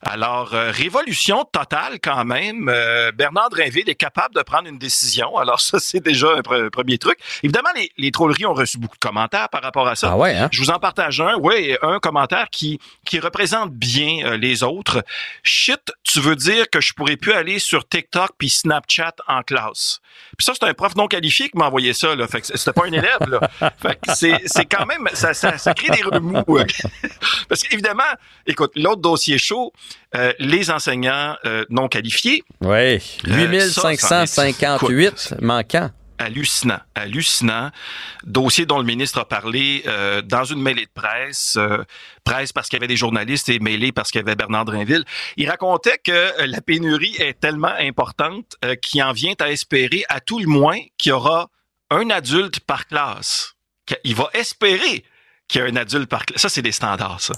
Alors, 0.00 0.54
euh, 0.54 0.70
révolution 0.70 1.44
totale 1.44 1.98
quand 2.00 2.24
même. 2.24 2.68
Euh, 2.68 3.10
Bernard 3.10 3.50
Drinville 3.50 3.90
est 3.90 3.96
capable 3.96 4.32
de 4.32 4.42
prendre 4.42 4.68
une 4.68 4.78
décision. 4.78 5.36
Alors, 5.36 5.60
ça, 5.60 5.80
c'est 5.80 5.98
déjà 5.98 6.28
un 6.36 6.40
pre- 6.40 6.70
premier 6.70 6.98
truc. 6.98 7.18
Évidemment, 7.42 7.70
les, 7.74 7.90
les 7.96 8.12
trolleries 8.12 8.46
ont 8.46 8.54
reçu 8.54 8.78
beaucoup 8.78 8.94
de 8.94 9.00
commentaires 9.00 9.48
par 9.48 9.60
rapport 9.60 9.88
à 9.88 9.96
ça. 9.96 10.10
Ah 10.12 10.16
ouais, 10.16 10.36
hein? 10.36 10.48
Je 10.52 10.60
vous 10.60 10.70
en 10.70 10.78
partage 10.78 11.20
un. 11.20 11.34
Oui, 11.40 11.76
un 11.82 11.98
commentaire 11.98 12.48
qui, 12.50 12.78
qui 13.04 13.18
représente 13.18 13.72
bien 13.72 14.24
euh, 14.24 14.36
les 14.36 14.62
autres. 14.62 15.04
Shit, 15.42 15.92
tu 16.04 16.20
veux 16.20 16.36
dire 16.36 16.70
que 16.70 16.80
je 16.80 16.92
pourrais 16.92 17.16
plus 17.16 17.32
aller 17.32 17.58
sur 17.58 17.88
TikTok 17.88 18.30
puis 18.38 18.50
Snapchat 18.50 19.16
en 19.26 19.42
classe? 19.42 19.98
Puis 20.38 20.44
ça, 20.44 20.52
c'est 20.54 20.64
un 20.68 20.72
prof 20.72 20.94
non 20.94 21.08
qualifié 21.08 21.48
qui 21.48 21.58
m'a 21.58 21.66
envoyé 21.66 21.92
ça. 21.92 22.14
Là. 22.14 22.28
Fait 22.28 22.40
que 22.40 22.46
c'était 22.46 22.72
pas 22.72 22.84
un 22.86 22.92
élève. 22.92 23.18
Là. 23.28 23.40
Fait 23.82 23.96
que 24.00 24.14
c'est, 24.14 24.40
c'est 24.46 24.66
quand 24.66 24.86
même... 24.86 25.08
Ça, 25.12 25.34
ça, 25.34 25.58
ça 25.58 25.74
crée 25.74 25.88
des 25.90 26.02
remous. 26.02 26.44
Parce 27.48 27.62
qu'évidemment, 27.64 28.04
écoute, 28.46 28.70
l'autre 28.76 29.02
dossier 29.02 29.36
chaud, 29.36 29.72
euh, 30.14 30.32
les 30.38 30.70
enseignants 30.70 31.34
euh, 31.44 31.64
non 31.70 31.88
qualifiés. 31.88 32.44
Oui, 32.60 33.00
Euh, 33.26 33.60
ça, 33.68 33.80
c'en 33.82 33.88
est- 33.90 33.94
8558 33.96 35.34
manquants. 35.40 35.90
Hallucinant, 36.18 36.80
hallucinant. 36.94 37.70
Dossier 38.24 38.66
dont 38.66 38.78
le 38.78 38.84
ministre 38.84 39.18
a 39.18 39.24
parlé 39.24 39.82
euh, 39.86 40.22
dans 40.22 40.44
une 40.44 40.60
mêlée 40.60 40.86
de 40.86 40.90
presse, 40.92 41.56
euh, 41.56 41.82
presse 42.24 42.52
parce 42.52 42.68
qu'il 42.68 42.76
y 42.76 42.80
avait 42.80 42.88
des 42.88 42.96
journalistes 42.96 43.48
et 43.48 43.58
mêlée 43.58 43.92
parce 43.92 44.10
qu'il 44.10 44.20
y 44.20 44.22
avait 44.22 44.36
Bernard 44.36 44.64
Drinville. 44.64 45.04
Il 45.36 45.48
racontait 45.48 45.98
que 45.98 46.12
euh, 46.12 46.46
la 46.46 46.60
pénurie 46.60 47.16
est 47.18 47.40
tellement 47.40 47.74
importante 47.78 48.56
euh, 48.64 48.74
qu'il 48.74 49.02
en 49.02 49.12
vient 49.12 49.34
à 49.40 49.50
espérer 49.50 50.04
à 50.08 50.20
tout 50.20 50.38
le 50.38 50.46
moins 50.46 50.78
qu'il 50.98 51.10
y 51.10 51.12
aura 51.12 51.50
un 51.90 52.10
adulte 52.10 52.60
par 52.60 52.86
classe. 52.86 53.54
Il 54.04 54.14
va 54.14 54.28
espérer 54.34 55.04
qu'il 55.48 55.62
y 55.62 55.64
a 55.64 55.66
un 55.66 55.76
adulte 55.76 56.08
par. 56.08 56.24
Ça, 56.36 56.48
c'est 56.48 56.62
des 56.62 56.72
standards. 56.72 57.32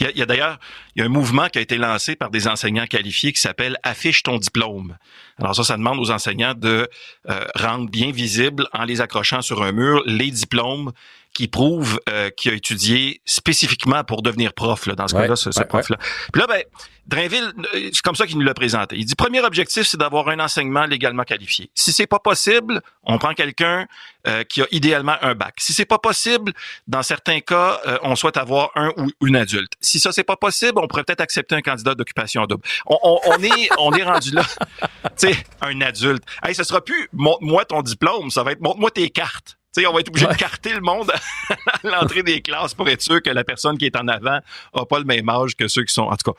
Il 0.00 0.10
y 0.16 0.22
a, 0.22 0.26
d'ailleurs, 0.26 0.58
il 0.94 1.00
y 1.00 1.02
a 1.02 1.06
un 1.06 1.10
mouvement 1.10 1.48
qui 1.48 1.58
a 1.58 1.62
été 1.62 1.78
lancé 1.78 2.16
par 2.16 2.30
des 2.30 2.48
enseignants 2.48 2.86
qualifiés 2.86 3.32
qui 3.32 3.40
s'appelle 3.40 3.78
Affiche 3.84 4.24
ton 4.24 4.38
diplôme. 4.38 4.96
Alors 5.38 5.54
ça, 5.54 5.62
ça 5.62 5.76
demande 5.76 5.98
aux 5.98 6.10
enseignants 6.10 6.54
de 6.54 6.88
euh, 7.30 7.44
rendre 7.54 7.88
bien 7.88 8.10
visible, 8.10 8.66
en 8.72 8.84
les 8.84 9.00
accrochant 9.00 9.42
sur 9.42 9.62
un 9.62 9.72
mur, 9.72 10.02
les 10.06 10.30
diplômes 10.30 10.92
qui 11.34 11.48
prouvent 11.48 11.98
euh, 12.08 12.30
qu'il 12.30 12.52
a 12.52 12.54
étudié 12.54 13.22
spécifiquement 13.24 14.04
pour 14.04 14.22
devenir 14.22 14.52
prof, 14.52 14.86
là, 14.86 14.94
dans 14.94 15.08
ce 15.08 15.14
Ouais, 15.14 15.22
cas-là, 15.22 15.36
ce, 15.36 15.50
ce 15.50 15.60
ouais, 15.60 15.66
prof-là. 15.66 15.96
Puis 16.32 16.40
là, 16.40 16.46
ben, 16.46 16.62
Drainville, 17.06 17.52
euh, 17.74 17.90
c'est 17.92 18.02
comme 18.02 18.14
ça 18.14 18.26
qu'il 18.26 18.36
nous 18.38 18.44
l'a 18.44 18.54
présenté. 18.54 18.96
Il 18.96 19.04
dit, 19.04 19.14
premier 19.14 19.40
objectif, 19.40 19.84
c'est 19.86 19.96
d'avoir 19.96 20.28
un 20.28 20.38
enseignement 20.38 20.84
légalement 20.84 21.24
qualifié. 21.24 21.70
Si 21.74 21.92
c'est 21.92 22.06
pas 22.06 22.18
possible, 22.20 22.80
on 23.02 23.18
prend 23.18 23.34
quelqu'un 23.34 23.86
euh, 24.28 24.44
qui 24.44 24.62
a 24.62 24.66
idéalement 24.70 25.16
un 25.20 25.34
bac. 25.34 25.54
Si 25.58 25.72
c'est 25.72 25.84
pas 25.84 25.98
possible, 25.98 26.52
dans 26.86 27.02
certains 27.02 27.40
cas, 27.40 27.80
euh, 27.86 27.98
on 28.02 28.14
souhaite 28.14 28.36
avoir 28.36 28.70
un 28.76 28.92
ou 28.98 29.10
une 29.26 29.34
adulte. 29.36 29.72
Si 29.80 29.98
ça 30.00 30.12
c'est 30.12 30.22
pas 30.22 30.36
possible, 30.36 30.78
on 30.78 30.86
pourrait 30.86 31.02
peut-être 31.04 31.20
accepter 31.22 31.54
un 31.56 31.60
candidat 31.62 31.94
d'occupation 31.96 32.44
double. 32.46 32.62
On, 32.86 32.98
on- 33.02 33.20
on 33.26 33.42
est 33.42 33.68
on 33.78 33.92
est 33.94 34.04
rendu 34.04 34.30
là. 34.30 34.44
tu 35.18 35.28
sais, 35.32 35.36
un 35.60 35.80
adulte. 35.80 36.22
Hey, 36.44 36.54
ce 36.54 36.62
sera 36.62 36.80
plus 36.84 37.08
montre-moi 37.12 37.64
ton 37.64 37.82
diplôme, 37.82 38.30
ça 38.30 38.42
va 38.44 38.52
être 38.52 38.60
montre-moi 38.60 38.90
tes 38.92 39.10
cartes. 39.10 39.56
Tu 39.74 39.80
sais, 39.80 39.86
on 39.86 39.92
va 39.92 40.00
être 40.00 40.08
obligé 40.08 40.26
de 40.26 40.34
carter 40.34 40.74
le 40.74 40.80
monde 40.80 41.10
à 41.10 41.56
l'entrée 41.88 42.22
des 42.22 42.42
classes 42.42 42.74
pour 42.74 42.88
être 42.90 43.00
sûr 43.00 43.22
que 43.22 43.30
la 43.30 43.42
personne 43.42 43.78
qui 43.78 43.86
est 43.86 43.96
en 43.96 44.06
avant 44.06 44.40
a 44.74 44.84
pas 44.84 44.98
le 44.98 45.04
même 45.06 45.28
âge 45.30 45.56
que 45.56 45.66
ceux 45.66 45.84
qui 45.84 45.94
sont. 45.94 46.02
En 46.02 46.16
tout 46.16 46.32
cas, 46.32 46.38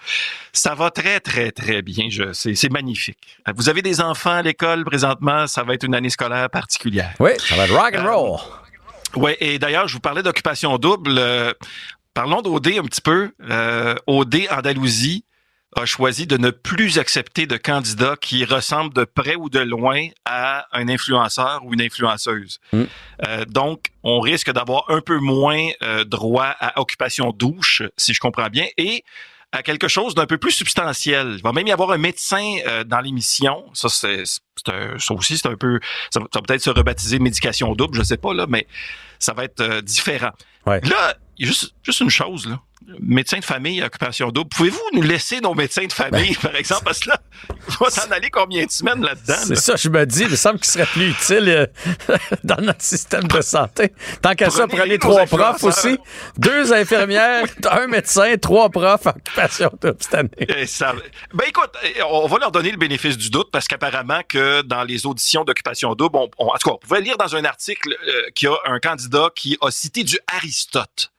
ça 0.52 0.76
va 0.76 0.92
très, 0.92 1.20
très, 1.20 1.52
très 1.52 1.82
bien. 1.82 2.08
Je, 2.10 2.32
c'est, 2.34 2.54
c'est 2.54 2.72
magnifique. 2.72 3.18
Vous 3.56 3.70
avez 3.70 3.82
des 3.82 4.02
enfants 4.02 4.36
à 4.36 4.42
l'école 4.44 4.86
présentement, 4.86 5.48
ça 5.48 5.64
va 5.64 5.74
être 5.74 5.84
une 5.84 5.96
année 5.96 6.10
scolaire 6.10 6.50
particulière. 6.50 7.14
Oui, 7.20 7.32
ça 7.40 7.56
va 7.56 7.66
être 7.66 7.74
rock 7.74 7.96
and 7.98 8.06
roll. 8.06 8.40
Oui, 9.16 9.32
et 9.40 9.60
d'ailleurs, 9.60 9.88
je 9.88 9.94
vous 9.94 10.00
parlais 10.00 10.24
d'occupation 10.24 10.78
double. 10.78 11.16
Euh, 11.18 11.54
parlons 12.14 12.42
d'OD 12.42 12.68
un 12.80 12.84
petit 12.84 13.02
peu. 13.02 13.32
Euh, 13.50 13.96
OD 14.08 14.48
Andalousie 14.52 15.26
a 15.76 15.86
choisi 15.86 16.28
de 16.28 16.38
ne 16.38 16.52
plus 16.52 17.00
accepter 17.00 17.46
de 17.46 17.58
candidats 17.58 18.16
qui 18.20 18.46
ressemblent 18.46 18.94
de 18.94 19.04
près 19.06 19.36
ou 19.36 19.50
de 19.50 19.60
loin 19.60 20.08
à 20.26 20.68
un 20.72 20.88
influenceur 20.90 21.62
ou 21.66 21.74
une 21.74 21.82
influenceuse. 21.82 22.60
Mm. 22.72 22.84
Euh, 23.28 23.46
donc, 23.46 23.88
on 24.04 24.20
risque 24.20 24.52
d'avoir 24.52 24.90
un 24.90 25.02
peu 25.02 25.20
moins 25.20 25.70
euh, 25.82 26.04
droit 26.04 26.56
à 26.60 26.80
occupation 26.80 27.32
douche, 27.32 27.84
si 27.98 28.14
je 28.14 28.20
comprends 28.20 28.50
bien, 28.50 28.68
et 28.78 29.04
à 29.54 29.62
quelque 29.62 29.88
chose 29.88 30.16
d'un 30.16 30.26
peu 30.26 30.38
plus 30.38 30.52
substantiel. 30.52 31.36
Il 31.38 31.44
va 31.44 31.54
même 31.54 31.68
y 31.68 31.72
avoir 31.72 31.92
un 31.92 31.98
médecin 31.98 32.58
euh, 32.68 32.84
dans 32.84 33.00
l'émission. 33.00 33.64
Ça, 33.74 33.88
c'est, 33.88 34.24
ça 34.26 35.14
aussi, 35.14 35.38
c'est 35.38 35.48
un 35.48 35.56
peu, 35.56 35.80
ça 36.10 36.20
va, 36.20 36.28
peut-être 36.28 36.62
se 36.62 36.72
rebaptiser 36.72 37.20
médication 37.20 37.74
double, 37.76 38.00
je 38.00 38.04
sais 38.04 38.18
pas 38.18 38.34
là, 38.34 38.48
mais 38.50 38.68
ça 39.20 39.34
va 39.34 39.46
être 39.46 39.62
euh, 39.62 39.82
différent. 39.82 40.32
Là, 40.66 41.16
il 41.38 41.46
y 41.46 41.48
a 41.48 41.48
juste, 41.48 41.74
juste 41.84 42.00
une 42.00 42.10
chose 42.10 42.48
là. 42.48 42.60
Médecin 43.00 43.40
de 43.40 43.46
famille, 43.46 43.82
occupation 43.84 44.30
double. 44.30 44.50
Pouvez-vous 44.50 44.82
nous 44.94 45.02
laisser 45.02 45.40
nos 45.42 45.54
médecins 45.54 45.86
de 45.86 45.94
famille, 45.94 46.36
par 46.36 46.56
exemple, 46.56 46.84
parce 46.86 47.00
que 47.00 47.10
là, 47.10 47.20
il 47.50 47.76
va 47.80 47.90
s'en 47.90 48.12
aller 48.12 48.30
combien 48.30 48.66
de 48.66 48.72
semaines 48.72 49.02
là-dedans? 49.02 49.36
C'est 49.44 49.56
là? 49.56 49.60
ça, 49.60 49.76
je 49.76 49.90
me 49.90 50.06
dis, 50.06 50.22
il 50.24 50.30
me 50.30 50.36
semble 50.36 50.60
qu'il 50.60 50.72
serait 50.72 50.86
plus 50.86 51.10
utile 51.10 51.50
euh, 51.50 51.66
dans 52.44 52.62
notre 52.62 52.82
système 52.82 53.24
de 53.28 53.42
santé. 53.42 53.94
Tant 54.22 54.36
qu'à 54.36 54.50
ça, 54.50 54.68
Prenez 54.68 54.98
trois 55.00 55.26
profs 55.26 55.64
aussi, 55.64 55.98
deux 56.38 56.72
infirmières, 56.74 57.46
un 57.72 57.88
médecin, 57.88 58.36
trois 58.38 58.70
profs 58.70 59.06
occupation 59.06 59.72
double 59.82 59.98
cette 60.00 60.14
année. 60.16 60.66
Ça- 60.68 60.94
ben 61.34 61.46
écoute, 61.48 61.72
eh, 61.84 62.02
on 62.04 62.28
va 62.28 62.38
leur 62.40 62.52
donner 62.52 62.72
le 62.72 62.78
bénéfice 62.78 63.18
du 63.18 63.30
doute 63.30 63.50
parce 63.52 63.68
qu'apparemment 63.68 64.22
que 64.28 64.62
dans 64.62 64.84
les 64.84 65.06
auditions 65.06 65.44
d'occupation 65.44 65.96
double, 65.96 66.18
on, 66.18 66.30
on- 66.38 66.48
en 66.48 66.58
tout 66.58 66.70
cas, 66.70 66.76
on 66.76 66.78
pouvait 66.78 67.02
lire 67.02 67.18
dans 67.18 67.36
un 67.36 67.46
article 67.46 67.96
euh, 68.08 68.30
qu'il 68.36 68.50
y 68.50 68.52
a 68.52 68.56
un 68.72 68.80
candidat 68.80 69.30
qui 69.36 69.58
a 69.62 69.72
cité 69.72 70.04
du 70.04 70.18
Aristote. 70.36 71.12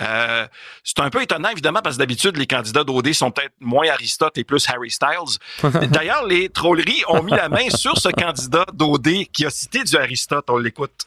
Euh, 0.00 0.46
c'est 0.84 1.00
un 1.00 1.10
peu 1.10 1.22
étonnant, 1.22 1.50
évidemment, 1.50 1.80
parce 1.82 1.96
que 1.96 2.00
d'habitude, 2.00 2.36
les 2.36 2.46
candidats 2.46 2.84
d'OD 2.84 3.12
sont 3.12 3.30
peut-être 3.30 3.54
moins 3.60 3.88
Aristote 3.88 4.38
et 4.38 4.44
plus 4.44 4.66
Harry 4.68 4.90
Styles. 4.90 5.38
D'ailleurs, 5.90 6.26
les 6.26 6.48
trolleries 6.48 7.02
ont 7.08 7.22
mis 7.22 7.32
la 7.32 7.48
main 7.48 7.68
sur 7.70 7.98
ce 7.98 8.08
candidat 8.08 8.66
d'OD 8.72 9.26
qui 9.32 9.44
a 9.44 9.50
cité 9.50 9.84
du 9.84 9.96
Aristote. 9.96 10.46
On 10.48 10.58
l'écoute. 10.58 11.06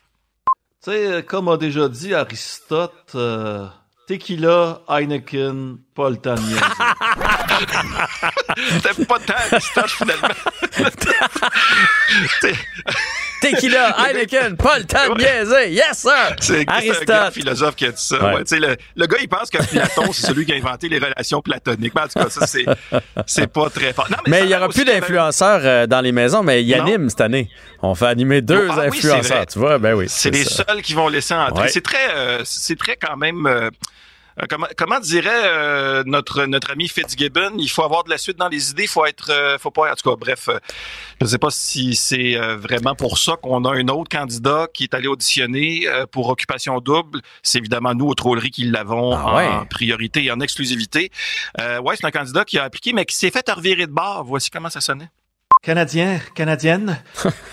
Tu 0.84 0.92
sais, 0.92 1.24
comme 1.28 1.48
a 1.48 1.58
déjà 1.58 1.88
dit 1.88 2.14
Aristote, 2.14 3.14
euh, 3.16 3.68
tequila, 4.08 4.82
Heineken, 4.88 5.78
pas 5.96 6.10
le 6.10 6.18
temps 6.18 6.36
de 6.36 6.42
niaiser. 6.42 6.60
C'était 8.82 9.06
pas 9.06 9.20
tant 9.20 9.34
Aristote, 9.52 9.90
finalement. 9.90 10.28
Tequila, 13.42 13.96
Heineken, 14.00 14.56
pas 14.56 14.80
le 14.80 14.86
temps 14.86 15.14
de 15.14 15.20
niaiser. 15.20 15.72
Yes, 15.74 15.98
sir! 16.00 16.36
C'est 16.40 16.66
c'est 16.82 17.10
un 17.12 17.20
grand 17.20 17.32
philosophe 17.32 17.76
qui 17.76 17.86
a 17.86 17.92
dit 17.92 18.02
ça. 18.02 18.24
Ouais. 18.24 18.36
ouais. 18.36 18.44
Le, 18.60 18.78
le 18.96 19.06
gars, 19.06 19.18
il 19.22 19.28
pense 19.28 19.50
que 19.50 19.58
Platon, 19.64 20.14
c'est 20.14 20.28
celui 20.28 20.46
qui 20.46 20.54
a 20.54 20.56
inventé 20.56 20.88
les 20.88 21.00
relations 21.00 21.42
platoniques. 21.42 21.94
Mais 21.94 22.02
en 22.02 22.08
tout 22.08 22.20
cas, 22.20 22.30
ça, 22.30 22.48
c'est, 22.48 22.66
c'est 23.26 23.48
pas 23.48 23.70
très 23.70 23.92
fort. 23.92 24.08
Non, 24.10 24.18
Mais 24.28 24.42
il 24.42 24.48
n'y 24.48 24.56
aura 24.56 24.70
plus 24.70 24.86
d'influenceurs 24.86 25.60
euh, 25.64 25.88
dans 25.88 26.00
les 26.02 26.14
maisons, 26.14 26.42
mais 26.42 26.64
il 26.64 26.74
anime 26.74 27.10
cette 27.10 27.22
année. 27.22 27.50
On 27.82 27.96
fait 27.96 28.08
animer 28.08 28.42
deux 28.42 28.68
Ah 28.70 28.82
influenceurs, 28.82 29.46
tu 29.48 29.60
vois? 29.60 29.78
Ben 29.78 29.94
oui. 29.94 30.06
C'est 30.08 30.32
les 30.32 30.46
ça. 30.46 30.64
seuls 30.68 30.82
qui 30.82 30.94
vont 30.94 31.10
laisser 31.10 31.34
entrer. 31.34 31.64
Ouais. 31.64 31.70
C'est 31.70 31.84
très, 31.84 32.14
euh, 32.16 32.42
c'est 32.46 32.78
très 32.78 32.96
quand 32.96 33.18
même. 33.18 33.46
euh, 33.46 33.70
comment, 34.50 34.68
comment 34.78 35.00
dirait 35.00 35.30
euh, 35.46 36.04
notre 36.06 36.46
notre 36.46 36.72
ami 36.72 36.88
Fitzgibbon 36.88 37.54
Il 37.58 37.68
faut 37.70 37.84
avoir 37.84 38.04
de 38.04 38.10
la 38.10 38.18
suite 38.18 38.38
dans 38.38 38.48
les 38.50 38.72
idées. 38.72 38.84
Il 38.84 38.90
faut 38.90 39.06
être, 39.06 39.30
euh, 39.30 39.58
faut 39.58 39.72
pas. 39.72 39.92
En 39.92 39.96
tout 39.96 40.10
cas, 40.10 40.16
bref, 40.16 40.50
euh, 40.50 40.60
je 41.20 41.26
ne 41.26 41.30
sais 41.30 41.38
pas 41.38 41.50
si 41.52 41.96
c'est 41.96 42.36
euh, 42.36 42.56
vraiment 42.58 42.96
pour 42.96 43.18
ça 43.18 43.36
qu'on 43.42 43.66
a 43.66 43.72
un 43.74 43.88
autre 43.90 44.10
candidat 44.10 44.68
qui 44.74 44.84
est 44.84 44.94
allé 44.94 45.08
auditionner 45.08 45.88
euh, 45.88 46.06
pour 46.06 46.30
occupation 46.30 46.80
double. 46.80 47.22
C'est 47.42 47.60
évidemment 47.60 47.94
nous 47.94 48.08
aux 48.08 48.16
trolleries 48.16 48.52
qui 48.52 48.64
l'avons 48.66 49.14
Ah 49.16 49.36
ouais. 49.36 49.48
en 49.48 49.66
priorité 49.66 50.24
et 50.24 50.32
en 50.32 50.40
exclusivité. 50.40 51.12
Euh, 51.60 51.80
ouais, 51.82 51.96
c'est 51.98 52.06
un 52.06 52.12
candidat 52.12 52.46
qui 52.46 52.58
a 52.58 52.64
appliqué, 52.64 52.94
mais 52.94 53.06
qui 53.06 53.16
s'est 53.16 53.32
fait 53.32 53.50
revirer 53.50 53.88
de 53.88 53.92
bord. 53.92 54.24
Voici 54.26 54.50
comment 54.50 54.70
ça 54.70 54.82
sonnait. 54.82 55.10
Canadien, 55.62 56.20
Canadienne, 56.36 57.00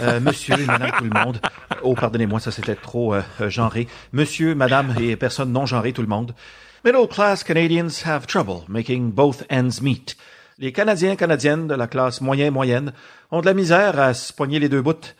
euh, 0.00 0.18
monsieur 0.18 0.54
et 0.58 0.64
madame 0.64 0.90
tout 0.98 1.04
le 1.04 1.10
monde. 1.10 1.40
Oh, 1.82 1.94
pardonnez-moi, 1.94 2.40
ça 2.40 2.50
c'était 2.50 2.74
trop 2.74 3.14
euh, 3.14 3.22
euh, 3.40 3.48
genré. 3.48 3.86
Monsieur, 4.12 4.56
madame 4.56 4.96
et 5.00 5.14
personne 5.14 5.52
non 5.52 5.64
genrée 5.64 5.92
tout 5.92 6.02
le 6.02 6.08
monde. 6.08 6.34
Middle 6.82 7.08
class 7.08 7.44
Canadians 7.44 8.06
have 8.06 8.26
trouble 8.26 8.64
making 8.66 9.10
both 9.10 9.44
ends 9.50 9.82
meet. 9.82 10.16
Les 10.58 10.72
Canadiens, 10.72 11.14
Canadiennes 11.14 11.68
de 11.68 11.74
la 11.74 11.86
classe 11.86 12.22
moyen-moyenne 12.22 12.94
ont 13.30 13.42
de 13.42 13.46
la 13.46 13.52
misère 13.52 14.00
à 14.00 14.14
se 14.14 14.32
poigner 14.32 14.58
les 14.58 14.70
deux 14.70 14.80
bouts. 14.80 15.12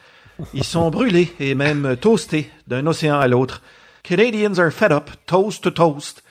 Ils 0.54 0.64
sont 0.64 0.90
brûlés 0.90 1.34
et 1.38 1.54
même 1.54 1.98
toastés 2.00 2.50
d'un 2.66 2.86
océan 2.86 3.20
à 3.20 3.28
l'autre. 3.28 3.60
Canadians 4.02 4.58
are 4.58 4.70
fed 4.70 4.90
up, 4.90 5.10
toast 5.26 5.62
to 5.62 5.70
toast. 5.70 6.22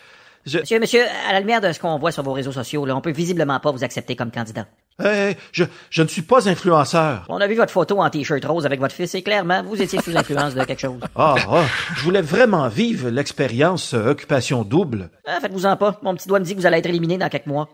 Monsieur, 0.47 0.79
monsieur, 0.79 1.05
à 1.27 1.33
la 1.33 1.41
lumière 1.41 1.61
de 1.61 1.71
ce 1.71 1.79
qu'on 1.79 1.99
voit 1.99 2.11
sur 2.11 2.23
vos 2.23 2.33
réseaux 2.33 2.51
sociaux, 2.51 2.87
là, 2.87 2.95
on 2.95 3.01
peut 3.01 3.11
visiblement 3.11 3.59
pas 3.59 3.71
vous 3.71 3.83
accepter 3.83 4.15
comme 4.15 4.31
candidat. 4.31 4.65
Hey, 5.03 5.35
je, 5.51 5.63
je 5.89 6.03
ne 6.03 6.07
suis 6.07 6.21
pas 6.21 6.49
influenceur. 6.49 7.25
On 7.29 7.37
a 7.37 7.47
vu 7.47 7.55
votre 7.55 7.71
photo 7.71 7.99
en 8.01 8.09
t-shirt 8.09 8.43
rose 8.45 8.65
avec 8.65 8.79
votre 8.79 8.93
fils 8.95 9.15
et 9.15 9.21
clairement, 9.21 9.63
vous 9.63 9.81
étiez 9.81 9.99
sous 10.01 10.15
influence 10.17 10.55
de 10.55 10.63
quelque 10.65 10.81
chose. 10.81 10.99
Ah, 11.15 11.35
ah, 11.49 11.63
je 11.95 12.01
voulais 12.03 12.21
vraiment 12.21 12.67
vivre 12.67 13.09
l'expérience 13.09 13.93
euh, 13.93 14.09
occupation 14.11 14.63
double. 14.63 15.09
Ah, 15.25 15.37
Faites-vous-en 15.41 15.77
pas. 15.77 15.99
Mon 16.03 16.15
petit 16.15 16.27
doigt 16.27 16.39
me 16.39 16.45
dit 16.45 16.53
que 16.55 16.59
vous 16.59 16.65
allez 16.65 16.77
être 16.79 16.85
éliminé 16.87 17.17
dans 17.17 17.29
quelques 17.29 17.45
mois. 17.45 17.69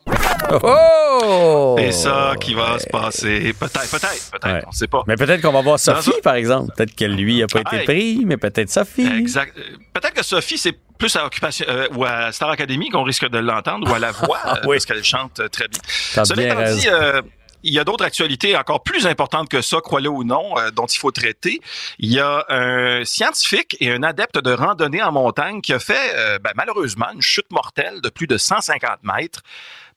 Oh! 0.64 1.76
C'est 1.80 1.92
ça 1.92 2.34
qui 2.40 2.54
va 2.54 2.78
se 2.80 2.88
passer. 2.88 3.54
Peut-être, 3.60 3.90
peut-être, 3.90 4.32
peut-être. 4.32 4.68
On 4.68 4.72
sait 4.72 4.88
pas. 4.88 5.04
Mais 5.08 5.16
peut-être 5.16 5.42
qu'on 5.42 5.52
va 5.52 5.62
voir 5.62 5.76
Dans 5.86 6.02
Sophie, 6.02 6.22
par 6.24 6.36
exemple. 6.36 6.72
Peut-être 6.76 6.96
que 6.96 7.06
lui 7.06 7.42
a 7.44 7.48
pas 7.48 7.62
été 7.62 7.76
Hey. 7.78 7.86
pris, 7.86 8.26
mais 8.26 8.38
peut-être 8.38 8.70
Sophie. 8.70 9.08
Exact. 9.08 9.54
Euh, 9.58 9.62
Peut-être 9.94 10.14
que 10.14 10.24
Sophie, 10.26 10.58
c'est 10.58 10.76
plus 10.98 11.16
à 11.16 11.26
Occupation 11.26 11.66
euh, 11.70 11.88
ou 11.96 12.06
à 12.06 12.32
Star 12.32 12.50
Academy 12.50 12.90
qu'on 12.90 13.04
risque 13.04 13.28
de 13.28 13.38
l'entendre 13.38 13.90
ou 13.90 13.94
à 13.94 14.00
la 14.00 14.12
voix 14.14 14.40
euh, 14.46 14.56
Oui. 14.66 14.76
parce 14.78 14.86
qu'elle 14.86 15.04
chante 15.04 15.40
euh, 15.40 15.48
très 15.50 15.68
bien. 15.68 15.80
Cela 16.24 16.44
étant 16.44 16.58
raison. 16.58 16.80
dit, 16.80 16.88
euh, 16.90 17.22
il 17.68 17.74
y 17.74 17.80
a 17.80 17.84
d'autres 17.84 18.06
actualités 18.06 18.56
encore 18.56 18.84
plus 18.84 19.08
importantes 19.08 19.50
que 19.50 19.60
ça, 19.62 19.82
crois-le 19.82 20.08
ou 20.10 20.24
non, 20.24 20.56
euh, 20.60 20.70
dont 20.70 20.86
il 20.86 20.98
faut 21.00 21.10
traiter. 21.12 21.62
Il 21.98 22.14
y 22.14 22.20
a 22.20 22.46
un 22.50 23.04
scientifique 23.06 23.76
et 23.80 23.92
un 23.92 24.04
adepte 24.04 24.38
de 24.38 24.52
randonnée 24.52 25.02
en 25.02 25.12
montagne 25.12 25.62
qui 25.62 25.74
a 25.74 25.80
fait 25.80 26.14
euh, 26.16 26.38
ben, 26.40 26.52
malheureusement 26.56 27.08
une 27.14 27.24
chute 27.24 27.52
mortelle 27.52 28.02
de 28.02 28.10
plus 28.10 28.28
de 28.28 28.38
150 28.38 29.00
mètres 29.04 29.42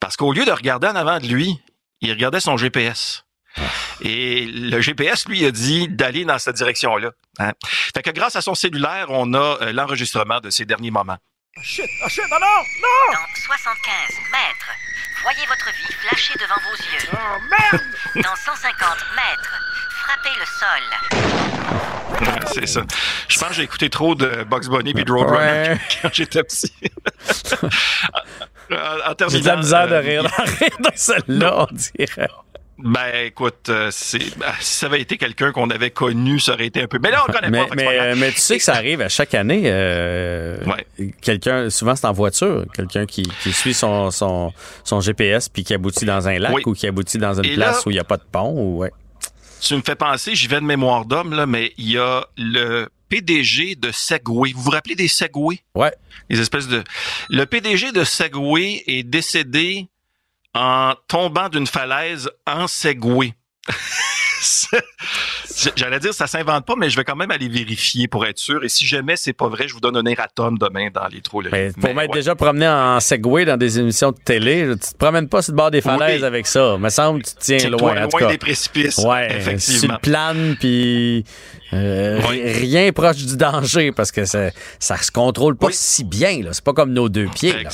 parce 0.00 0.16
qu'au 0.16 0.32
lieu 0.32 0.46
de 0.46 0.50
regarder 0.52 0.86
en 0.86 0.96
avant 0.96 1.18
de 1.20 1.26
lui, 1.26 1.60
il 2.00 2.10
regardait 2.10 2.40
son 2.40 2.56
GPS. 2.56 3.24
Et 4.00 4.46
le 4.46 4.80
GPS, 4.80 5.26
lui, 5.28 5.44
a 5.44 5.50
dit 5.50 5.88
d'aller 5.88 6.24
dans 6.24 6.38
cette 6.38 6.56
direction-là. 6.56 7.10
hein. 7.40 7.52
Fait 7.94 8.02
que 8.02 8.10
grâce 8.10 8.36
à 8.36 8.40
son 8.42 8.54
cellulaire, 8.54 9.06
on 9.10 9.34
a 9.34 9.58
euh, 9.62 9.72
l'enregistrement 9.72 10.40
de 10.40 10.50
ces 10.50 10.64
derniers 10.64 10.90
moments. 10.90 11.16
Ah, 11.56 11.60
shit, 11.64 11.84
ah, 12.04 12.08
shit, 12.08 12.22
non, 12.30 12.38
non, 12.40 12.46
non! 12.46 13.12
Dans 13.14 13.40
75 13.46 14.16
mètres, 14.30 14.70
voyez 15.22 15.44
votre 15.48 15.66
vie 15.66 15.92
flasher 15.94 16.34
devant 16.38 16.60
vos 16.62 16.76
yeux. 16.76 17.08
Oh, 17.12 17.40
merde! 17.50 17.84
Dans 18.24 18.36
150 18.36 19.06
mètres, 19.16 19.60
frappez 19.90 20.38
le 20.38 20.46
sol. 20.46 20.84
Ouais, 22.20 22.40
c'est 22.54 22.66
ça. 22.66 22.82
Je 23.28 23.38
pense 23.38 23.48
que 23.48 23.54
j'ai 23.54 23.62
écouté 23.62 23.90
trop 23.90 24.14
de 24.14 24.44
Bugs 24.44 24.68
Bunny 24.68 24.94
puis 24.94 25.04
de 25.04 25.12
Roadrunner 25.12 25.70
Ouais. 25.70 25.80
quand 26.02 26.10
j'étais 26.14 26.42
petit. 26.44 26.72
En- 28.70 29.10
en 29.10 29.14
terminant, 29.14 29.38
J'ai 29.38 29.40
de 29.40 29.46
la 29.48 29.56
misère 29.56 29.88
de 29.88 29.94
euh, 29.94 30.00
rire, 30.00 30.22
de 30.24 30.28
rire 30.58 30.76
de 30.78 30.90
celle-là, 30.94 31.66
on 31.70 31.74
dirait. 31.74 32.28
Ben, 32.80 33.26
écoute, 33.26 33.68
euh, 33.70 33.88
c'est, 33.90 34.18
ben, 34.38 34.46
si 34.60 34.74
ça 34.76 34.86
avait 34.86 35.00
été 35.00 35.16
quelqu'un 35.16 35.50
qu'on 35.50 35.68
avait 35.70 35.90
connu, 35.90 36.38
ça 36.38 36.52
aurait 36.52 36.66
été 36.66 36.80
un 36.82 36.86
peu. 36.86 37.00
Mais 37.02 37.10
là, 37.10 37.24
on 37.28 37.32
connaît 37.32 37.50
Mais, 37.50 37.66
pas. 37.66 37.74
mais, 37.74 37.86
euh, 37.98 38.30
tu 38.32 38.38
sais 38.40 38.56
que 38.58 38.62
ça 38.62 38.74
arrive 38.74 39.00
à 39.00 39.08
chaque 39.08 39.34
année. 39.34 39.62
euh, 39.66 40.56
Quelqu'un, 41.20 41.70
souvent 41.70 41.96
c'est 41.96 42.06
en 42.06 42.12
voiture, 42.12 42.64
quelqu'un 42.74 43.04
qui, 43.04 43.24
qui 43.42 43.52
suit 43.52 43.74
son, 43.74 44.12
son, 44.12 44.52
son 44.84 45.00
GPS 45.00 45.48
puis 45.48 45.64
qui 45.64 45.74
aboutit 45.74 46.04
dans 46.04 46.28
un 46.28 46.38
lac 46.38 46.54
Oui. 46.54 46.62
ou 46.66 46.72
qui 46.72 46.86
aboutit 46.86 47.18
dans 47.18 47.34
une 47.34 47.46
Et 47.50 47.54
place 47.54 47.76
là- 47.78 47.82
où 47.86 47.90
il 47.90 47.94
n'y 47.94 47.98
a 48.00 48.04
pas 48.04 48.16
de 48.16 48.24
pont. 48.30 48.52
Ou, 48.52 48.78
ouais. 48.78 48.92
Tu 49.60 49.74
me 49.74 49.82
fais 49.82 49.96
penser, 49.96 50.36
j'y 50.36 50.46
vais 50.46 50.60
de 50.60 50.64
mémoire 50.64 51.04
d'homme, 51.04 51.34
là, 51.34 51.46
mais 51.46 51.72
il 51.78 51.90
y 51.90 51.98
a 51.98 52.24
le 52.36 52.88
PDG 53.08 53.74
de 53.74 53.90
Segway. 53.90 54.52
Vous 54.52 54.62
vous 54.62 54.70
rappelez 54.70 54.94
des 54.94 55.08
Segway? 55.08 55.58
Ouais. 55.74 55.92
Les 56.30 56.38
espèces 56.40 56.68
de. 56.68 56.84
Le 57.28 57.44
PDG 57.44 57.90
de 57.90 58.04
Segway 58.04 58.84
est 58.86 59.02
décédé 59.02 59.88
en 60.54 60.94
tombant 61.08 61.48
d'une 61.48 61.66
falaise 61.66 62.30
en 62.46 62.66
Segway. 62.66 63.34
C'est- 64.40 64.82
J'allais 65.76 65.98
dire 65.98 66.14
ça 66.14 66.28
s'invente 66.28 66.64
pas, 66.64 66.74
mais 66.76 66.88
je 66.88 66.96
vais 66.96 67.02
quand 67.02 67.16
même 67.16 67.32
aller 67.32 67.48
vérifier 67.48 68.06
pour 68.06 68.24
être 68.24 68.38
sûr. 68.38 68.62
Et 68.64 68.68
si 68.68 68.86
jamais 68.86 69.16
c'est 69.16 69.32
pas 69.32 69.48
vrai, 69.48 69.66
je 69.66 69.74
vous 69.74 69.80
donne 69.80 69.96
un 69.96 70.04
erratum 70.04 70.56
demain 70.56 70.88
dans 70.94 71.06
les 71.08 71.20
trous. 71.20 71.42
Mais 71.50 71.72
pour 71.72 71.92
m'être 71.94 72.12
déjà 72.12 72.36
promené 72.36 72.68
en 72.68 73.00
Segway 73.00 73.44
dans 73.44 73.56
des 73.56 73.80
émissions 73.80 74.12
de 74.12 74.18
télé, 74.24 74.68
tu 74.80 74.92
te 74.92 74.96
promènes 74.96 75.28
pas 75.28 75.42
sur 75.42 75.52
le 75.52 75.56
bord 75.56 75.70
des 75.72 75.80
falaises 75.80 76.20
Oui. 76.20 76.26
avec 76.26 76.46
ça. 76.46 76.78
Me 76.78 76.88
semble 76.90 77.22
que 77.22 77.28
tu 77.30 77.34
te 77.34 77.40
tiens 77.40 77.56
Tiens-toi 77.56 77.94
loin. 77.94 78.04
en 78.04 78.08
tout 78.08 78.18
loin 78.18 78.26
cas. 78.28 78.32
des 78.32 78.38
précipices, 78.38 78.98
Ouais, 78.98 79.36
effectivement. 79.36 79.78
sur 79.80 79.92
le 79.92 79.98
plane, 79.98 80.56
puis 80.60 81.24
euh, 81.72 82.20
rien 82.24 82.92
proche 82.92 83.16
du 83.16 83.36
danger 83.36 83.90
parce 83.90 84.12
que 84.12 84.24
ça, 84.24 84.50
ça 84.78 84.96
se 84.96 85.10
contrôle 85.10 85.56
pas 85.56 85.68
si 85.72 86.04
bien. 86.04 86.40
C'est 86.52 86.64
pas 86.64 86.72
comme 86.72 86.92
nos 86.92 87.08
deux 87.08 87.26
pieds. 87.26 87.64
là. 87.64 87.70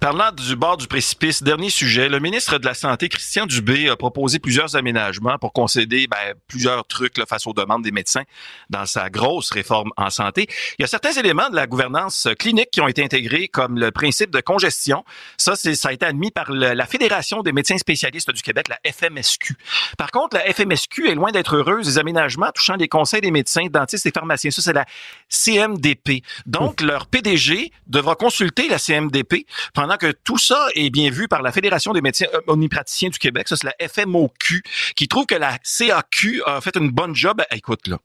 Parlant 0.00 0.32
du 0.32 0.56
bord 0.56 0.76
du 0.76 0.86
précipice, 0.86 1.42
dernier 1.42 1.70
sujet, 1.70 2.08
le 2.08 2.20
ministre 2.20 2.58
de 2.58 2.64
la 2.64 2.74
Santé, 2.74 3.08
Christian 3.08 3.46
Dubé, 3.46 3.88
a 3.88 3.96
proposé 3.96 4.38
plusieurs 4.38 4.76
aménagements 4.76 5.36
pour 5.38 5.52
concéder 5.52 6.06
ben, 6.06 6.34
plusieurs 6.46 6.86
trucs 6.86 7.18
là, 7.18 7.26
face 7.26 7.46
aux 7.46 7.52
demandes 7.52 7.82
des 7.82 7.90
médecins 7.90 8.22
dans 8.70 8.86
sa 8.86 9.10
grosse 9.10 9.50
réforme 9.50 9.90
en 9.96 10.10
santé. 10.10 10.46
Il 10.78 10.82
y 10.82 10.84
a 10.84 10.88
certains 10.88 11.12
éléments 11.12 11.50
de 11.50 11.56
la 11.56 11.66
gouvernance 11.66 12.28
clinique 12.38 12.70
qui 12.70 12.80
ont 12.80 12.88
été 12.88 13.02
intégrés, 13.04 13.48
comme 13.48 13.78
le 13.78 13.90
principe 13.90 14.30
de 14.30 14.40
congestion. 14.40 15.04
Ça, 15.36 15.56
ça 15.56 15.88
a 15.88 15.92
été 15.92 16.06
admis 16.06 16.30
par 16.30 16.50
le- 16.52 16.72
la 16.74 16.86
Fédération 16.86 17.42
des 17.42 17.52
médecins 17.52 17.78
spécialistes 17.78 18.30
du 18.30 18.42
Québec, 18.42 18.68
la 18.68 18.78
FMSQ. 18.84 19.56
Par 19.98 20.10
contre, 20.10 20.36
la 20.36 20.46
FMSQ 20.52 21.08
est 21.10 21.14
loin 21.14 21.32
d'être 21.32 21.56
heureuse 21.56 21.86
des 21.86 21.98
aménagements 21.98 22.50
touchant 22.54 22.76
les 22.76 22.88
conseils 22.88 23.20
des 23.20 23.30
médecins, 23.30 23.66
dentistes 23.70 24.06
et 24.06 24.12
pharmaciens. 24.12 24.50
Ça, 24.50 24.62
c'est 24.62 24.72
la 24.72 24.84
CMDP. 25.28 26.22
Donc, 26.46 26.80
leur 26.80 27.06
PDG 27.06 27.72
devra 27.86 28.14
consulter 28.14 28.68
la 28.68 28.78
CMDP 28.78 29.46
pendant 29.74 29.96
que 29.96 30.12
tout 30.24 30.38
ça 30.38 30.68
est 30.74 30.90
bien 30.90 31.10
vu 31.10 31.28
par 31.28 31.42
la 31.42 31.52
Fédération 31.52 31.92
des 31.92 32.00
médecins 32.00 32.26
euh, 32.34 32.40
omnipraticiens 32.46 33.10
du 33.10 33.18
Québec. 33.18 33.48
Ça, 33.48 33.56
c'est 33.56 33.66
la 33.66 33.88
FMOQ, 33.88 34.62
qui 34.96 35.08
trouve 35.08 35.26
que 35.26 35.34
la 35.34 35.58
CAQ 35.62 36.42
a 36.46 36.60
fait 36.60 36.76
une 36.76 36.90
bonne 36.90 37.14
job. 37.14 37.42
Eh, 37.50 37.58
Écoute, 37.58 37.88
là, 37.88 37.98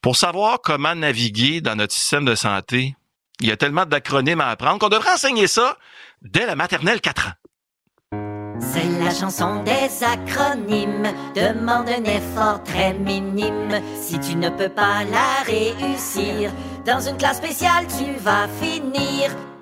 pour 0.00 0.16
savoir 0.16 0.60
comment 0.60 0.94
naviguer 0.94 1.60
dans 1.60 1.76
notre 1.76 1.94
système 1.94 2.24
de 2.24 2.34
santé, 2.34 2.96
il 3.40 3.48
y 3.48 3.52
a 3.52 3.56
tellement 3.56 3.86
d'acronymes 3.86 4.40
à 4.40 4.48
apprendre 4.48 4.78
qu'on 4.78 4.88
devrait 4.88 5.12
enseigner 5.12 5.46
ça 5.46 5.78
dès 6.22 6.46
la 6.46 6.56
maternelle 6.56 7.00
4 7.00 7.28
ans. 7.28 7.32
C'est 8.60 8.88
la 9.02 9.12
chanson 9.12 9.62
des 9.64 10.04
acronymes. 10.04 11.08
Demande 11.34 11.88
un 11.88 12.04
effort 12.04 12.62
très 12.62 12.94
minime. 12.94 13.80
Si 14.00 14.20
tu 14.20 14.36
ne 14.36 14.50
peux 14.50 14.68
pas 14.68 15.04
la 15.04 15.42
réussir, 15.44 16.52
dans 16.86 17.00
une 17.00 17.16
classe 17.16 17.38
spéciale, 17.38 17.86
tu 17.98 18.12
vas 18.22 18.46
finir. 18.60 19.30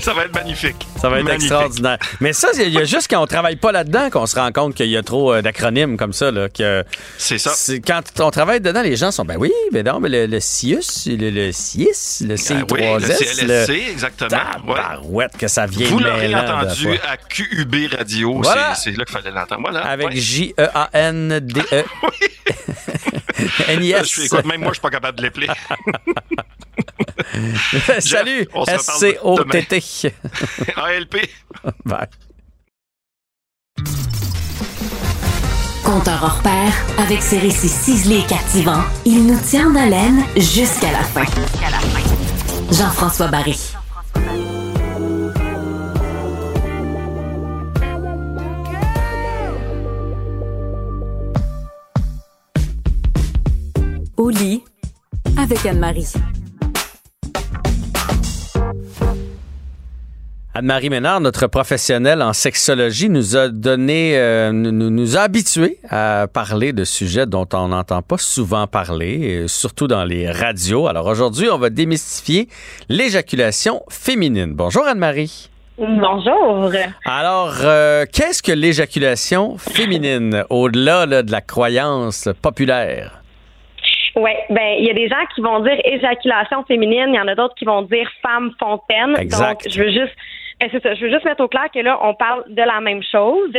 Ça 0.04 0.14
va 0.14 0.24
être 0.24 0.34
magnifique. 0.34 0.86
Ça 1.00 1.08
va 1.08 1.18
être 1.18 1.24
Magnifique. 1.24 1.50
extraordinaire. 1.50 1.98
Mais 2.20 2.32
ça, 2.32 2.48
il 2.56 2.68
y 2.70 2.78
a 2.78 2.84
juste 2.84 3.08
quand 3.10 3.22
on 3.22 3.26
travaille 3.26 3.56
pas 3.56 3.72
là-dedans 3.72 4.10
qu'on 4.10 4.26
se 4.26 4.36
rend 4.36 4.50
compte 4.52 4.74
qu'il 4.74 4.88
y 4.88 4.96
a 4.96 5.02
trop 5.02 5.32
euh, 5.34 5.42
d'acronymes 5.42 5.96
comme 5.96 6.12
ça. 6.12 6.30
Là, 6.30 6.48
que 6.48 6.84
c'est 7.18 7.38
ça. 7.38 7.52
Quand 7.86 8.02
on 8.20 8.30
travaille 8.30 8.60
dedans, 8.60 8.82
les 8.82 8.96
gens 8.96 9.10
sont 9.10 9.24
ben 9.24 9.36
oui, 9.38 9.52
ben 9.72 9.86
non, 9.86 10.00
mais 10.00 10.08
le, 10.08 10.26
le 10.26 10.40
CIUS, 10.40 11.06
le, 11.06 11.30
le 11.30 11.52
CIS, 11.52 12.24
le 12.26 12.34
Ah 12.34 12.64
oui, 12.70 12.80
CI3S. 12.80 13.46
le 13.46 13.66
CLSC, 13.66 13.90
exactement. 13.90 14.38
Ouais. 15.08 15.26
Que 15.38 15.48
ça 15.48 15.66
vient 15.66 15.88
Vous 15.88 15.98
l'aurez 15.98 16.34
entendu 16.34 16.88
à 17.08 17.16
QUB 17.16 17.74
Radio. 17.96 18.40
Voilà. 18.42 18.74
C'est 18.74 18.90
là 18.96 19.04
qu'il 19.04 19.16
fallait 19.16 19.30
l'entendre. 19.34 19.60
Voilà. 19.62 19.80
Avec 19.86 20.08
Ouais. 20.08 20.16
J-E-A-N-D-E. 20.16 21.84
N-I-S. 23.68 24.14
Je- 24.14 24.22
écoute, 24.22 24.44
même 24.44 24.60
moi, 24.60 24.68
je 24.70 24.74
suis 24.74 24.80
pas 24.82 24.90
capable 24.90 25.18
de 25.18 25.22
l'épeler. 25.24 25.48
Salut, 28.00 28.48
on 28.54 28.64
se 28.64 28.70
reparle 28.70 29.04
S-C-O-T-T. 29.04 30.12
ALP. 30.76 31.16
Bye. 31.84 32.06
Compteur 35.84 36.22
hors 36.22 36.40
pair, 36.42 36.72
avec 36.98 37.20
ses 37.22 37.38
récits 37.38 37.68
ciselés 37.68 38.20
et 38.20 38.26
captivants, 38.26 38.84
il 39.04 39.26
nous 39.26 39.38
tient 39.40 39.70
en 39.70 39.74
haleine 39.76 40.24
jusqu'à 40.36 40.92
la 40.92 41.02
fin. 41.02 41.24
Jean-François 42.70 43.28
Barry. 43.28 43.58
Au 54.20 54.28
lit, 54.28 54.62
avec 55.38 55.64
Anne-Marie. 55.64 56.12
Anne-Marie 60.52 60.90
Ménard, 60.90 61.22
notre 61.22 61.46
professionnelle 61.46 62.20
en 62.20 62.34
sexologie, 62.34 63.08
nous 63.08 63.38
a 63.38 63.48
donné, 63.48 64.18
euh, 64.18 64.52
nous, 64.52 64.90
nous 64.90 65.16
a 65.16 65.20
habitués 65.20 65.78
à 65.88 66.26
parler 66.30 66.74
de 66.74 66.84
sujets 66.84 67.24
dont 67.24 67.48
on 67.54 67.68
n'entend 67.68 68.02
pas 68.02 68.18
souvent 68.18 68.66
parler, 68.66 69.44
euh, 69.44 69.48
surtout 69.48 69.86
dans 69.86 70.04
les 70.04 70.30
radios. 70.30 70.86
Alors 70.86 71.06
aujourd'hui, 71.06 71.48
on 71.48 71.56
va 71.56 71.70
démystifier 71.70 72.50
l'éjaculation 72.90 73.82
féminine. 73.88 74.52
Bonjour 74.52 74.84
Anne-Marie. 74.84 75.48
Bonjour. 75.78 76.70
Alors, 77.06 77.54
euh, 77.62 78.04
qu'est-ce 78.12 78.42
que 78.42 78.52
l'éjaculation 78.52 79.56
féminine, 79.56 80.44
au-delà 80.50 81.06
là, 81.06 81.22
de 81.22 81.32
la 81.32 81.40
croyance 81.40 82.28
populaire? 82.42 83.19
Oui, 84.16 84.30
ben 84.50 84.76
il 84.78 84.86
y 84.86 84.90
a 84.90 84.94
des 84.94 85.08
gens 85.08 85.24
qui 85.34 85.40
vont 85.40 85.60
dire 85.60 85.78
éjaculation 85.84 86.64
féminine, 86.64 87.06
il 87.08 87.14
y 87.14 87.20
en 87.20 87.28
a 87.28 87.34
d'autres 87.34 87.54
qui 87.54 87.64
vont 87.64 87.82
dire 87.82 88.10
femme 88.22 88.52
fontaine. 88.58 89.16
Exact. 89.18 89.64
Donc 89.64 89.72
je 89.72 89.82
veux 89.82 89.90
juste 89.90 90.14
ben, 90.60 90.68
c'est 90.70 90.82
ça, 90.82 90.94
je 90.94 91.06
veux 91.06 91.10
juste 91.10 91.24
mettre 91.24 91.42
au 91.42 91.48
clair 91.48 91.70
que 91.72 91.78
là 91.78 91.98
on 92.02 92.12
parle 92.12 92.44
de 92.48 92.62
la 92.62 92.82
même 92.82 93.02
chose 93.02 93.52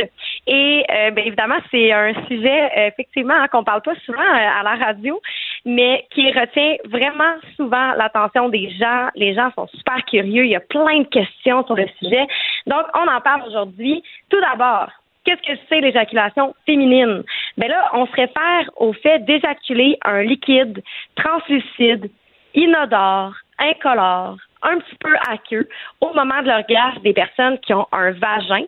et 0.46 0.84
euh, 0.88 1.10
ben 1.10 1.26
évidemment 1.26 1.56
c'est 1.72 1.90
un 1.90 2.12
sujet 2.28 2.70
euh, 2.78 2.86
effectivement 2.86 3.34
hein, 3.34 3.48
qu'on 3.48 3.64
parle 3.64 3.82
pas 3.82 3.96
souvent 4.06 4.20
euh, 4.20 4.60
à 4.60 4.62
la 4.62 4.76
radio, 4.76 5.20
mais 5.64 6.06
qui 6.14 6.30
retient 6.30 6.76
vraiment 6.84 7.34
souvent 7.56 7.94
l'attention 7.94 8.48
des 8.50 8.70
gens. 8.78 9.08
Les 9.16 9.34
gens 9.34 9.50
sont 9.56 9.66
super 9.74 10.04
curieux, 10.04 10.44
il 10.44 10.52
y 10.52 10.56
a 10.56 10.60
plein 10.60 11.00
de 11.00 11.08
questions 11.08 11.66
sur 11.66 11.74
le 11.74 11.86
sujet. 12.00 12.24
Donc 12.68 12.84
on 12.94 13.08
en 13.08 13.20
parle 13.20 13.48
aujourd'hui. 13.48 14.00
Tout 14.28 14.40
d'abord, 14.40 14.90
Qu'est-ce 15.24 15.52
que 15.52 15.58
c'est 15.68 15.80
l'éjaculation 15.80 16.54
féminine? 16.66 17.22
Ben 17.56 17.68
là, 17.68 17.90
on 17.92 18.06
se 18.06 18.12
réfère 18.12 18.70
au 18.76 18.92
fait 18.92 19.20
d'éjaculer 19.24 19.96
un 20.04 20.22
liquide 20.22 20.82
translucide, 21.14 22.10
inodore, 22.54 23.34
incolore, 23.58 24.36
un 24.62 24.78
petit 24.78 24.96
peu 25.00 25.14
aqueux 25.28 25.68
au 26.00 26.12
moment 26.14 26.42
de 26.42 26.48
l'orgasme 26.48 27.02
des 27.02 27.12
personnes 27.12 27.58
qui 27.58 27.72
ont 27.72 27.86
un 27.92 28.10
vagin. 28.12 28.64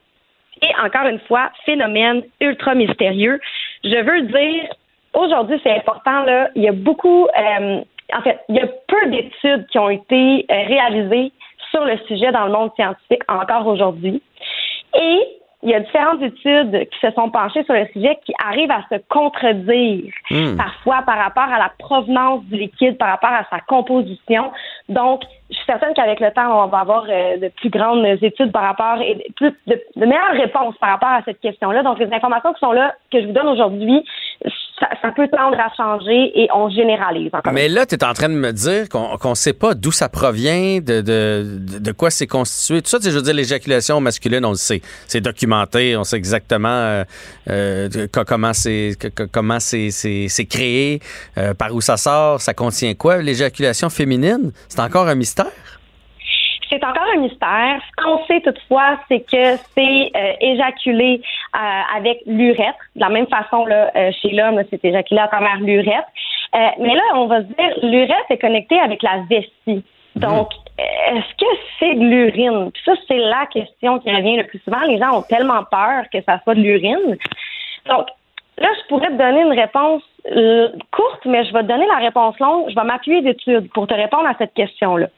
Et 0.63 0.71
encore 0.83 1.07
une 1.07 1.21
fois, 1.21 1.51
phénomène 1.65 2.23
ultra 2.41 2.75
mystérieux. 2.75 3.41
Je 3.83 3.97
veux 3.97 4.23
dire, 4.23 4.69
aujourd'hui, 5.13 5.61
c'est 5.63 5.77
important, 5.77 6.23
là, 6.25 6.51
il 6.55 6.63
y 6.63 6.69
a 6.69 6.73
beaucoup, 6.73 7.27
euh, 7.27 7.81
en 8.13 8.23
fait, 8.23 8.39
il 8.49 8.57
y 8.57 8.61
a 8.61 8.67
peu 8.67 9.11
d'études 9.11 9.67
qui 9.67 9.79
ont 9.79 9.91
été 9.91 10.47
euh, 10.51 10.67
réalisées 10.67 11.33
sur 11.71 11.85
le 11.85 11.99
sujet 12.07 12.31
dans 12.31 12.47
le 12.47 12.53
monde 12.53 12.71
scientifique 12.77 13.23
encore 13.29 13.67
aujourd'hui. 13.67 14.23
Et 14.95 15.21
il 15.65 15.71
y 15.71 15.75
a 15.75 15.81
différentes 15.81 16.23
études 16.23 16.89
qui 16.91 16.99
se 17.01 17.11
sont 17.13 17.31
penchées 17.31 17.65
sur 17.65 17.75
le 17.75 17.87
sujet 17.93 18.19
qui 18.25 18.35
arrivent 18.45 18.71
à 18.71 18.85
se 18.91 19.01
contredire 19.09 20.13
Hmm. 20.31 20.57
parfois 20.57 21.03
par 21.03 21.19
rapport 21.19 21.45
à 21.45 21.59
la 21.59 21.73
provenance 21.79 22.45
du 22.45 22.57
liquide, 22.57 22.99
par 22.99 23.09
rapport 23.09 23.31
à 23.31 23.45
sa 23.51 23.61
composition. 23.61 24.53
Donc, 24.89 25.23
je 25.51 25.57
suis 25.57 25.65
certaine 25.67 25.93
qu'avec 25.95 26.21
le 26.21 26.31
temps, 26.33 26.65
on 26.65 26.69
va 26.69 26.79
avoir 26.79 27.05
euh, 27.09 27.37
de 27.37 27.49
plus 27.49 27.69
grandes 27.69 28.05
études 28.23 28.51
par 28.51 28.63
rapport 28.63 28.99
et 29.03 29.15
de, 29.41 29.53
de, 29.67 29.81
meilleures 30.07 30.33
réponses 30.41 30.75
par 30.81 30.91
rapport 30.91 31.11
à 31.11 31.23
cette 31.25 31.41
question-là. 31.41 31.83
Donc, 31.83 31.99
les 31.99 32.11
informations 32.13 32.53
qui 32.55 32.61
sont 32.61 32.73
là, 32.73 32.95
que 33.13 33.21
je 33.21 33.27
vous 33.27 33.33
donne 33.33 33.49
aujourd'hui, 33.49 34.05
ça, 34.81 35.13
peut 35.15 35.29
tendre 35.29 35.57
à 35.61 35.71
changer 35.77 36.33
et 36.35 36.49
on 36.53 36.69
généralise 36.69 37.31
encore. 37.33 37.53
Mais 37.53 37.69
là, 37.69 37.87
tu 37.87 37.95
es 37.95 38.05
en 38.05 38.13
train 38.15 38.29
de 38.29 38.35
me 38.35 38.53
dire 38.53 38.89
qu'on 38.89 39.31
ne 39.31 39.35
sait 39.35 39.53
pas 39.53 39.75
d'où 39.75 39.93
ça 39.93 40.09
provient, 40.09 40.81
de, 40.81 41.01
de, 41.01 41.79
de 41.79 41.93
quoi 41.93 42.11
c'est 42.11 42.27
constitué. 42.27 42.83
Tout 42.83 42.89
ça, 42.89 42.99
je 43.03 43.11
veux 43.11 43.23
dire, 43.23 43.35
l'éjaculation 43.35 44.01
masculine, 44.01 44.45
on 44.45 44.51
le 44.51 44.57
sait. 44.57 44.81
C'est 45.07 45.21
documenté, 45.21 45.97
on 45.97 46.05
sait 46.05 46.17
exactement 46.17 46.69
euh, 46.69 47.05
euh, 47.51 47.89
co- 48.13 48.25
comment 48.27 48.53
c'est 48.53 48.93
co- 49.01 49.09
co- 49.15 49.29
comment 49.31 49.61
c'est 49.61 50.47
créé, 50.51 51.01
par 51.59 51.73
où 51.75 51.81
ça 51.81 51.97
sort, 51.97 52.41
ça 52.41 52.55
contient 52.55 52.95
quoi. 52.95 53.19
L'éjaculation 53.19 53.91
féminine, 53.91 54.53
c'est 54.69 54.81
encore 54.81 55.07
un 55.07 55.15
mystère. 55.15 55.44
C'est 56.71 56.83
encore 56.85 57.07
un 57.15 57.21
mystère. 57.21 57.81
Ce 57.89 58.03
qu'on 58.03 58.25
sait 58.27 58.41
toutefois, 58.41 58.99
c'est 59.09 59.21
que 59.21 59.57
c'est 59.77 60.11
euh, 60.17 60.33
éjaculé 60.41 61.21
euh, 61.55 61.97
avec 61.97 62.21
l'urètre. 62.27 62.79
De 62.97 63.01
la 63.01 63.11
même 63.11 63.27
façon, 63.27 63.67
là, 63.67 63.91
euh, 63.95 64.11
chez 64.21 64.31
l'homme, 64.31 64.61
c'est 64.71 64.85
éjaculé 64.85 65.21
à 65.21 65.29
travers 65.29 65.59
l'urètre. 65.59 66.09
Mais 66.79 66.95
là, 66.95 67.03
on 67.15 67.27
va 67.27 67.39
se 67.39 67.47
dire, 67.47 67.79
l'urètre 67.83 68.31
est 68.31 68.39
connecté 68.39 68.79
avec 68.79 69.03
la 69.03 69.25
vessie. 69.29 69.85
Donc, 70.15 70.51
est-ce 70.79 71.35
que 71.37 71.47
c'est 71.81 71.95
de 71.95 72.05
l'urine? 72.05 72.71
Puis 72.73 72.83
ça, 72.85 72.93
c'est 73.09 73.19
la 73.19 73.47
question 73.47 73.99
qui 73.99 74.15
revient 74.15 74.37
le 74.37 74.45
plus 74.45 74.61
souvent. 74.61 74.81
Les 74.83 74.99
gens 74.99 75.19
ont 75.19 75.23
tellement 75.23 75.65
peur 75.65 76.05
que 76.13 76.23
ça 76.23 76.39
soit 76.45 76.55
de 76.55 76.61
l'urine. 76.61 77.17
Donc, 77.87 78.07
là, 78.59 78.69
je 78.81 78.89
pourrais 78.89 79.09
te 79.09 79.19
donner 79.19 79.41
une 79.41 79.59
réponse 79.59 80.03
courte, 80.93 81.27
mais 81.27 81.45
je 81.45 81.53
vais 81.53 81.63
te 81.63 81.69
donner 81.69 81.87
la 81.89 81.99
réponse 81.99 82.39
longue. 82.39 82.71
Je 82.71 82.75
vais 82.77 82.85
m'appuyer 82.85 83.21
d'études 83.21 83.69
pour 83.73 83.89
te 83.89 83.95
répondre 83.95 84.27
à 84.27 84.35
cette 84.39 84.55
question-là. 84.55 85.09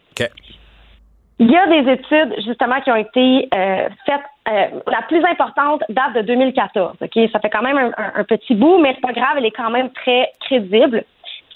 Il 1.38 1.50
y 1.50 1.56
a 1.56 1.66
des 1.66 1.92
études 1.92 2.34
justement 2.46 2.80
qui 2.80 2.90
ont 2.90 2.96
été 2.96 3.48
euh, 3.54 3.88
faites. 4.06 4.20
euh, 4.48 4.80
la 4.86 5.02
plus 5.02 5.24
importante 5.24 5.82
date 5.88 6.14
de 6.14 6.22
2014. 6.22 6.96
Ok, 7.00 7.30
ça 7.32 7.40
fait 7.40 7.50
quand 7.50 7.62
même 7.62 7.92
un, 7.96 8.24
petit 8.24 8.54
bout, 8.54 8.78
mais 8.78 8.94
c'est 8.94 9.00
pas 9.00 9.12
grave, 9.12 9.36
elle 9.36 9.46
est 9.46 9.50
quand 9.50 9.70
même 9.70 9.90
très 9.90 10.32
crédible. 10.40 11.04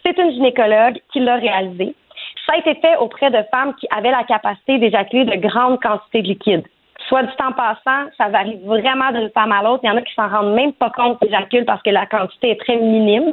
C'est 0.05 0.19
une 0.19 0.33
gynécologue 0.33 1.01
qui 1.13 1.21
l'a 1.21 1.37
réalisé. 1.37 1.95
Ça 2.47 2.55
a 2.55 2.59
été 2.59 2.75
fait 2.81 2.97
auprès 2.97 3.31
de 3.31 3.43
femmes 3.51 3.75
qui 3.75 3.87
avaient 3.91 4.11
la 4.11 4.25
capacité 4.25 4.79
d'éjaculer 4.79 5.25
de 5.25 5.37
grandes 5.37 5.81
quantités 5.81 6.23
de 6.23 6.29
liquide. 6.29 6.65
Soit 7.09 7.23
du 7.23 7.35
temps 7.37 7.53
passant, 7.53 8.11
ça 8.19 8.29
varie 8.29 8.59
vraiment 8.65 9.11
d'une 9.13 9.31
femme 9.31 9.53
à 9.53 9.63
l'autre. 9.63 9.81
Il 9.85 9.89
y 9.89 9.91
en 9.91 9.97
a 9.97 10.03
qui 10.03 10.15
s'en 10.15 10.29
rendent 10.29 10.55
même 10.55 10.73
pas 10.73 10.91
compte 10.91 11.19
qu'ils 11.19 11.29
éjaculent 11.29 11.65
parce 11.65 11.83
que 11.83 11.91
la 11.91 12.07
quantité 12.07 12.51
est 12.51 12.61
très 12.61 12.77
minime. 12.77 13.31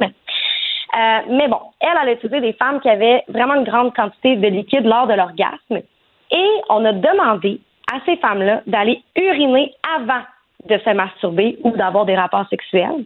Euh, 0.96 1.18
mais 1.28 1.48
bon, 1.48 1.60
elle, 1.80 1.88
elle 2.02 2.08
a 2.08 2.12
étudié 2.12 2.40
des 2.40 2.52
femmes 2.54 2.80
qui 2.80 2.88
avaient 2.88 3.22
vraiment 3.28 3.54
une 3.54 3.64
grande 3.64 3.94
quantité 3.94 4.36
de 4.36 4.46
liquide 4.48 4.84
lors 4.84 5.06
de 5.06 5.14
l'orgasme. 5.14 5.82
Et 6.30 6.48
on 6.68 6.84
a 6.84 6.92
demandé 6.92 7.60
à 7.92 7.98
ces 8.06 8.16
femmes-là 8.16 8.62
d'aller 8.66 9.02
uriner 9.16 9.72
avant 9.96 10.22
de 10.66 10.78
se 10.78 10.90
masturber 10.90 11.58
ou 11.62 11.70
d'avoir 11.76 12.04
des 12.04 12.16
rapports 12.16 12.46
sexuels. 12.48 13.04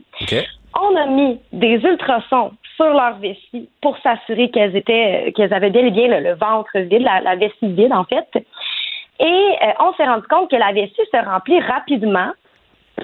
On 0.80 0.96
a 0.96 1.06
mis 1.06 1.38
des 1.52 1.74
ultrasons 1.84 2.52
sur 2.76 2.92
leur 2.92 3.18
vessie 3.18 3.68
pour 3.80 3.98
s'assurer 3.98 4.50
qu'elles 4.50 4.74
étaient, 4.74 5.32
qu'elles 5.36 5.52
avaient 5.52 5.70
bel 5.70 5.86
et 5.86 5.90
bien 5.90 6.08
le, 6.08 6.20
le 6.20 6.34
ventre 6.34 6.78
vide, 6.78 7.02
la, 7.02 7.20
la 7.20 7.36
vessie 7.36 7.68
vide 7.68 7.92
en 7.92 8.04
fait. 8.04 8.26
Et 9.20 9.24
euh, 9.24 9.72
on 9.80 9.92
s'est 9.94 10.06
rendu 10.06 10.26
compte 10.28 10.50
que 10.50 10.56
la 10.56 10.72
vessie 10.72 10.94
se 11.12 11.24
remplit 11.24 11.60
rapidement 11.60 12.30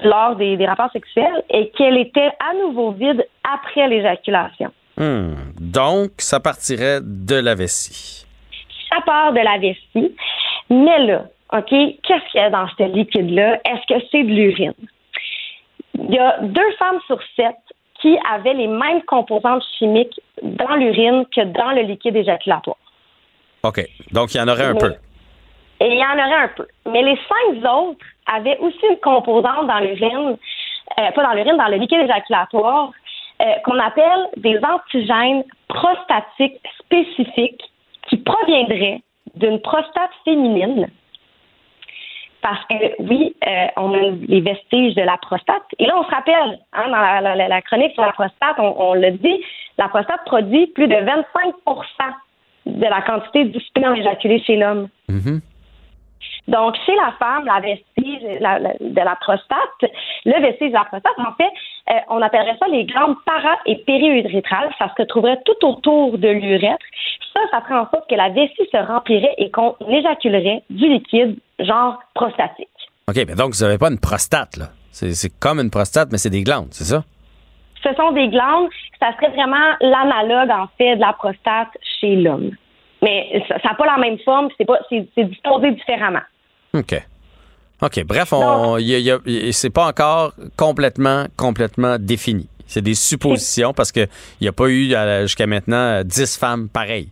lors 0.03 0.35
des, 0.35 0.57
des 0.57 0.65
rapports 0.65 0.91
sexuels 0.91 1.43
et 1.49 1.69
qu'elle 1.71 1.97
était 1.97 2.29
à 2.39 2.53
nouveau 2.61 2.91
vide 2.91 3.25
après 3.43 3.87
l'éjaculation. 3.87 4.71
Hmm. 4.97 5.33
Donc, 5.59 6.11
ça 6.17 6.39
partirait 6.39 6.99
de 7.01 7.35
la 7.35 7.55
vessie. 7.55 8.25
ça 8.89 9.01
part 9.05 9.33
de 9.33 9.39
la 9.39 9.57
vessie. 9.57 10.15
Mais 10.69 11.05
là, 11.05 11.23
OK, 11.53 11.69
qu'est-ce 11.69 12.31
qu'il 12.31 12.39
y 12.41 12.43
a 12.43 12.49
dans 12.49 12.67
ce 12.77 12.83
liquide-là? 12.83 13.59
Est-ce 13.65 13.93
que 13.93 14.05
c'est 14.11 14.23
de 14.23 14.29
l'urine? 14.29 14.73
Il 15.95 16.13
y 16.13 16.19
a 16.19 16.37
deux 16.41 16.71
femmes 16.77 16.99
sur 17.07 17.19
sept 17.35 17.55
qui 18.01 18.17
avaient 18.31 18.53
les 18.53 18.67
mêmes 18.67 19.01
composantes 19.07 19.63
chimiques 19.77 20.19
dans 20.43 20.75
l'urine 20.75 21.25
que 21.35 21.41
dans 21.45 21.71
le 21.71 21.81
liquide 21.81 22.15
éjaculatoire. 22.15 22.77
OK. 23.63 23.81
Donc, 24.11 24.33
il 24.33 24.37
y 24.37 24.41
en 24.41 24.47
aurait 24.47 24.65
un 24.65 24.73
Mais- 24.73 24.79
peu. 24.79 24.93
Et 25.81 25.87
il 25.87 25.97
y 25.97 26.03
en 26.05 26.13
aurait 26.13 26.43
un 26.43 26.47
peu. 26.55 26.67
Mais 26.91 27.01
les 27.01 27.17
cinq 27.17 27.69
autres 27.71 28.05
avaient 28.33 28.57
aussi 28.59 28.79
une 28.89 28.97
composante 28.97 29.67
dans 29.67 29.79
l'urine, 29.79 30.37
euh, 30.99 31.11
pas 31.11 31.23
dans 31.23 31.33
l'urine, 31.33 31.57
dans 31.57 31.67
le 31.67 31.77
liquide 31.77 32.01
éjaculatoire, 32.01 32.91
euh, 33.41 33.53
qu'on 33.65 33.79
appelle 33.79 34.27
des 34.37 34.59
antigènes 34.63 35.43
prostatiques 35.67 36.61
spécifiques 36.79 37.63
qui 38.07 38.17
proviendraient 38.17 39.01
d'une 39.35 39.61
prostate 39.61 40.11
féminine. 40.25 40.89
Parce 42.41 42.63
que 42.65 43.01
oui, 43.01 43.35
euh, 43.45 43.67
on 43.75 43.93
a 43.93 44.11
les 44.27 44.41
vestiges 44.41 44.95
de 44.95 45.01
la 45.01 45.17
prostate. 45.17 45.63
Et 45.77 45.85
là, 45.85 45.93
on 45.97 46.03
se 46.03 46.09
rappelle, 46.09 46.59
hein, 46.73 46.85
dans 46.87 47.35
la, 47.35 47.61
chronique 47.61 47.93
sur 47.93 48.03
la 48.03 48.13
prostate, 48.13 48.55
on, 48.57 48.75
on 48.77 48.93
le 48.93 49.11
dit, 49.11 49.43
la 49.77 49.89
prostate 49.89 50.23
produit 50.25 50.67
plus 50.67 50.87
de 50.87 50.95
25% 50.95 51.53
de 52.65 52.85
la 52.85 53.01
quantité 53.01 53.45
du 53.45 53.59
sperme 53.59 53.95
éjaculé 53.95 54.39
chez 54.39 54.55
l'homme. 54.55 54.87
Donc, 56.47 56.75
chez 56.85 56.95
la 56.95 57.11
femme, 57.19 57.45
la 57.45 57.59
vestige 57.59 58.39
la- 58.39 58.59
la- 58.59 58.73
de 58.79 58.95
la 59.01 59.15
prostate, 59.21 59.91
le 60.25 60.41
vestige 60.41 60.69
de 60.69 60.73
la 60.73 60.85
prostate, 60.85 61.13
en 61.19 61.33
fait, 61.33 61.51
euh, 61.91 61.99
on 62.09 62.21
appellerait 62.21 62.57
ça 62.59 62.67
les 62.67 62.85
glandes 62.85 63.15
para- 63.25 63.59
et 63.65 63.75
périurétrales. 63.77 64.71
Ça 64.79 64.87
se 64.89 65.01
retrouverait 65.01 65.39
tout 65.45 65.65
autour 65.65 66.17
de 66.17 66.27
l'urètre. 66.27 66.85
Ça, 67.33 67.39
ça 67.51 67.61
ferait 67.61 67.75
en 67.79 67.89
sorte 67.89 68.09
que 68.09 68.15
la 68.15 68.29
vessie 68.29 68.67
se 68.71 68.77
remplirait 68.77 69.35
et 69.37 69.51
qu'on 69.51 69.75
éjaculerait 69.87 70.63
du 70.69 70.87
liquide, 70.89 71.37
genre 71.59 71.99
prostatique. 72.15 72.67
OK, 73.07 73.15
mais 73.27 73.35
donc, 73.35 73.53
vous 73.53 73.63
n'avez 73.63 73.77
pas 73.77 73.89
une 73.89 73.99
prostate, 73.99 74.57
là. 74.57 74.65
C'est 74.91 75.13
c'est 75.13 75.29
comme 75.39 75.59
une 75.59 75.69
prostate, 75.69 76.09
mais 76.11 76.17
c'est 76.17 76.29
des 76.31 76.43
glandes, 76.43 76.69
c'est 76.71 76.83
ça? 76.85 77.03
Ce 77.83 77.93
sont 77.93 78.11
des 78.11 78.27
glandes. 78.27 78.69
Ça 78.99 79.13
serait 79.15 79.29
vraiment 79.29 79.75
l'analogue, 79.79 80.49
en 80.51 80.67
fait, 80.77 80.95
de 80.95 81.01
la 81.01 81.13
prostate 81.13 81.69
chez 82.01 82.15
l'homme. 82.17 82.51
Mais 83.01 83.43
ça 83.47 83.55
n'a 83.63 83.75
pas 83.75 83.85
la 83.85 83.97
même 83.97 84.17
forme, 84.19 84.49
c'est 84.57 84.65
pas, 84.65 84.79
c'est 84.89 85.23
disposé 85.23 85.71
différemment. 85.71 86.21
OK. 86.73 87.01
OK. 87.81 88.03
Bref, 88.05 88.33
on, 88.33 88.77
c'est 89.51 89.69
pas 89.69 89.87
encore 89.87 90.33
complètement, 90.57 91.25
complètement 91.37 91.97
défini. 91.97 92.47
C'est 92.67 92.81
des 92.81 92.93
suppositions 92.93 93.73
parce 93.73 93.91
qu'il 93.91 94.07
n'y 94.41 94.47
a 94.47 94.51
pas 94.51 94.67
eu 94.67 94.93
jusqu'à 95.21 95.47
maintenant 95.47 96.03
10 96.03 96.37
femmes 96.37 96.69
pareilles. 96.69 97.09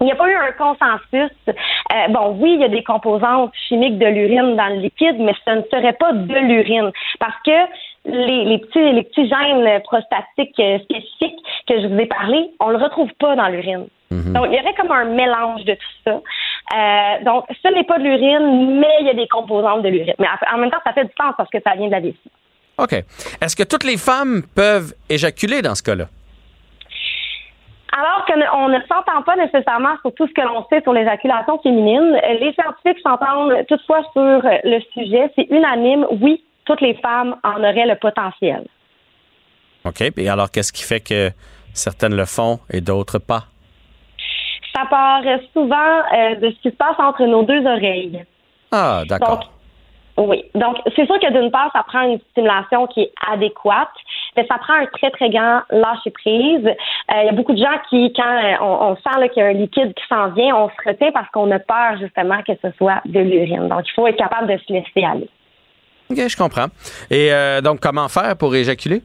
Il 0.00 0.04
n'y 0.04 0.12
a 0.12 0.16
pas 0.16 0.28
eu 0.28 0.34
un 0.34 0.52
consensus. 0.52 1.32
Euh, 1.48 2.08
bon, 2.10 2.36
oui, 2.38 2.54
il 2.54 2.60
y 2.60 2.64
a 2.64 2.68
des 2.68 2.84
composantes 2.84 3.52
chimiques 3.68 3.98
de 3.98 4.06
l'urine 4.06 4.56
dans 4.56 4.68
le 4.68 4.80
liquide, 4.80 5.16
mais 5.18 5.32
ce 5.44 5.50
ne 5.52 5.62
serait 5.72 5.94
pas 5.94 6.12
de 6.12 6.38
l'urine 6.38 6.90
parce 7.18 7.36
que 7.44 7.66
les, 8.04 8.44
les 8.44 8.58
petits 8.58 8.92
les 8.92 9.02
petits 9.02 9.28
gènes 9.28 9.80
prostatiques 9.82 10.60
euh, 10.60 10.78
spécifiques 10.80 11.38
que 11.66 11.80
je 11.80 11.86
vous 11.86 11.98
ai 11.98 12.06
parlé, 12.06 12.50
on 12.60 12.68
le 12.68 12.76
retrouve 12.76 13.10
pas 13.18 13.36
dans 13.36 13.48
l'urine. 13.48 13.86
Donc, 14.10 14.46
il 14.50 14.54
y 14.54 14.60
aurait 14.60 14.74
comme 14.74 14.92
un 14.92 15.04
mélange 15.06 15.64
de 15.64 15.74
tout 15.74 15.80
ça. 16.04 16.12
Euh, 16.12 17.24
donc, 17.24 17.44
ce 17.50 17.74
n'est 17.74 17.84
pas 17.84 17.98
de 17.98 18.04
l'urine, 18.04 18.78
mais 18.80 18.94
il 19.00 19.06
y 19.06 19.10
a 19.10 19.14
des 19.14 19.26
composantes 19.26 19.82
de 19.82 19.88
l'urine. 19.88 20.14
Mais 20.18 20.28
en 20.52 20.58
même 20.58 20.70
temps, 20.70 20.78
ça 20.84 20.92
fait 20.92 21.04
du 21.04 21.12
sens 21.20 21.34
parce 21.36 21.50
que 21.50 21.58
ça 21.64 21.74
vient 21.74 21.86
de 21.86 21.92
la 21.92 22.00
vessie. 22.00 22.30
OK. 22.78 22.92
Est-ce 22.92 23.56
que 23.56 23.62
toutes 23.62 23.84
les 23.84 23.96
femmes 23.96 24.42
peuvent 24.54 24.94
éjaculer 25.08 25.62
dans 25.62 25.74
ce 25.74 25.82
cas-là? 25.82 26.06
Alors 27.92 28.24
qu'on 28.26 28.68
ne 28.68 28.78
s'entend 28.80 29.22
pas 29.22 29.36
nécessairement 29.36 29.96
sur 30.02 30.14
tout 30.14 30.26
ce 30.26 30.32
que 30.32 30.42
l'on 30.42 30.66
sait 30.68 30.82
sur 30.82 30.92
l'éjaculation 30.92 31.58
féminine, 31.60 32.18
les 32.40 32.52
scientifiques 32.52 33.00
s'entendent 33.02 33.64
toutefois 33.68 34.02
sur 34.12 34.42
le 34.42 34.80
sujet. 34.92 35.30
C'est 35.36 35.46
unanime. 35.50 36.06
Oui, 36.20 36.44
toutes 36.64 36.80
les 36.80 36.94
femmes 36.94 37.36
en 37.44 37.58
auraient 37.60 37.86
le 37.86 37.94
potentiel. 37.94 38.66
OK. 39.84 40.02
Et 40.16 40.28
alors, 40.28 40.50
qu'est-ce 40.50 40.72
qui 40.72 40.82
fait 40.82 41.00
que 41.00 41.30
certaines 41.72 42.16
le 42.16 42.24
font 42.24 42.58
et 42.70 42.80
d'autres 42.80 43.18
pas? 43.18 43.44
Ça 44.74 44.84
part 44.90 45.22
souvent 45.54 46.02
euh, 46.12 46.34
de 46.34 46.50
ce 46.50 46.60
qui 46.60 46.70
se 46.70 46.76
passe 46.76 46.98
entre 46.98 47.24
nos 47.24 47.44
deux 47.44 47.64
oreilles. 47.64 48.24
Ah, 48.72 49.04
d'accord. 49.08 49.50
Oui. 50.18 50.44
Donc, 50.54 50.76
c'est 50.94 51.06
sûr 51.06 51.18
que 51.20 51.32
d'une 51.32 51.50
part, 51.50 51.70
ça 51.72 51.82
prend 51.86 52.02
une 52.02 52.18
stimulation 52.32 52.86
qui 52.86 53.02
est 53.02 53.12
adéquate, 53.30 53.88
mais 54.36 54.46
ça 54.46 54.58
prend 54.58 54.74
un 54.74 54.86
très, 54.86 55.10
très 55.10 55.30
grand 55.30 55.60
lâcher 55.70 56.10
prise. 56.10 56.66
Euh, 56.66 57.22
Il 57.22 57.26
y 57.26 57.28
a 57.28 57.32
beaucoup 57.32 57.52
de 57.52 57.58
gens 57.58 57.78
qui, 57.88 58.12
quand 58.12 58.22
euh, 58.22 58.54
on, 58.60 58.90
on 58.90 58.96
sent 58.96 59.28
qu'il 59.30 59.42
y 59.42 59.46
a 59.46 59.48
un 59.48 59.52
liquide 59.52 59.94
qui 59.94 60.04
s'en 60.08 60.28
vient, 60.30 60.54
on 60.56 60.68
se 60.68 60.88
retient 60.88 61.12
parce 61.12 61.28
qu'on 61.30 61.50
a 61.50 61.58
peur, 61.58 61.98
justement, 62.00 62.42
que 62.42 62.52
ce 62.62 62.70
soit 62.76 63.00
de 63.04 63.20
l'urine. 63.20 63.68
Donc, 63.68 63.82
il 63.86 63.92
faut 63.92 64.06
être 64.06 64.16
capable 64.16 64.52
de 64.52 64.58
se 64.58 64.72
laisser 64.72 65.04
aller. 65.04 65.28
OK, 66.10 66.18
je 66.28 66.36
comprends. 66.36 66.66
Et 67.10 67.32
euh, 67.32 67.60
donc, 67.60 67.80
comment 67.80 68.08
faire 68.08 68.36
pour 68.36 68.54
éjaculer? 68.54 69.02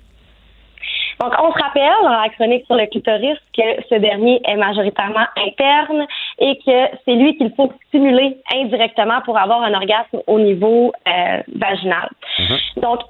Donc, 1.20 1.34
on 1.40 1.52
se 1.53 1.62
rappelle 1.62 1.91
dans 2.02 2.10
la 2.10 2.30
chronique 2.30 2.66
sur 2.66 2.76
le 2.76 2.88
clitoris 2.88 3.38
que 3.56 3.62
ce 3.90 3.95
dernier 3.95 4.41
est 4.44 4.56
majoritairement 4.56 5.28
interne 5.38 6.08
et 6.40 6.58
que 6.66 6.98
c'est 7.06 7.14
lui 7.14 7.38
qu'il 7.38 7.53
faut 7.56 7.72
stimuler 7.90 8.38
indirectement 8.56 9.22
pour 9.24 9.38
avoir 9.38 9.62
un 9.62 9.74
orgasme 9.74 10.20
au 10.26 10.40
niveau 10.40 10.91
euh, 11.08 11.41
vaginal. 11.56 12.10
Donc, 12.78 13.02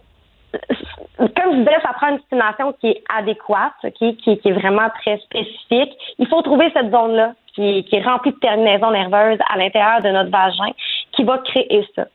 comme 1.18 1.54
je 1.54 1.58
disais, 1.60 1.82
ça 1.82 1.94
prend 1.94 2.10
une 2.10 2.20
stimulation 2.20 2.74
qui 2.74 2.88
est 2.88 3.04
adéquate, 3.16 3.74
qui, 3.96 4.18
est 4.26 4.52
vraiment 4.52 4.90
très 5.02 5.18
spécifique. 5.20 5.94
Il 6.20 6.28
faut 6.28 6.42
trouver 6.42 6.72
cette 6.74 6.92
zone-là 6.92 7.34
qui, 7.54 7.86
est 7.92 8.04
remplie 8.04 8.32
de 8.32 8.40
terminaisons 8.40 8.92
nerveuses 8.92 9.40
à 9.50 9.58
l'intérieur 9.58 10.02
de 10.02 10.10
notre 10.10 10.32
vagin 10.32 10.72
qui 11.12 11.24
va 11.24 11.38
créer 11.40 11.88
ça. 11.96 12.06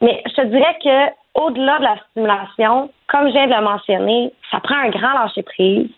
Mais 0.00 0.22
je 0.26 0.34
te 0.34 0.46
dirais 0.46 0.76
que 0.82 1.12
au-delà 1.34 1.78
de 1.78 1.84
la 1.84 1.96
stimulation, 2.10 2.90
comme 3.08 3.28
je 3.28 3.32
viens 3.32 3.46
de 3.46 3.54
le 3.54 3.62
mentionner, 3.62 4.32
ça 4.50 4.60
prend 4.60 4.76
un 4.76 4.88
grand 4.88 5.12
lâcher 5.12 5.42
prise. 5.42 5.88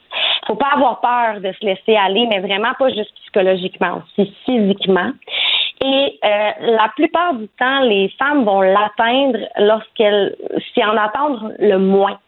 Faut 0.47 0.56
pas 0.56 0.70
avoir 0.74 1.01
peur 1.01 1.40
de 1.40 1.52
se 1.52 1.64
laisser 1.64 1.97
aller, 1.97 2.27
mais 2.28 2.40
vraiment 2.40 2.74
pas 2.78 2.90
juste 2.90 3.14
psychologiquement, 3.23 4.02
aussi 4.02 4.35
physiquement. 4.44 5.12
Et 5.84 6.18
euh, 6.24 6.50
la 6.76 6.90
plupart 6.94 7.34
du 7.34 7.48
temps, 7.59 7.80
les 7.80 8.09
femmes 8.18 8.44
vont 8.44 8.60
l'atteindre 8.60 9.38
lorsqu'elles 9.59 10.36
s'y 10.72 10.84
en 10.84 10.96
attendent 10.96 11.54
le 11.59 11.76
moins. 11.78 12.18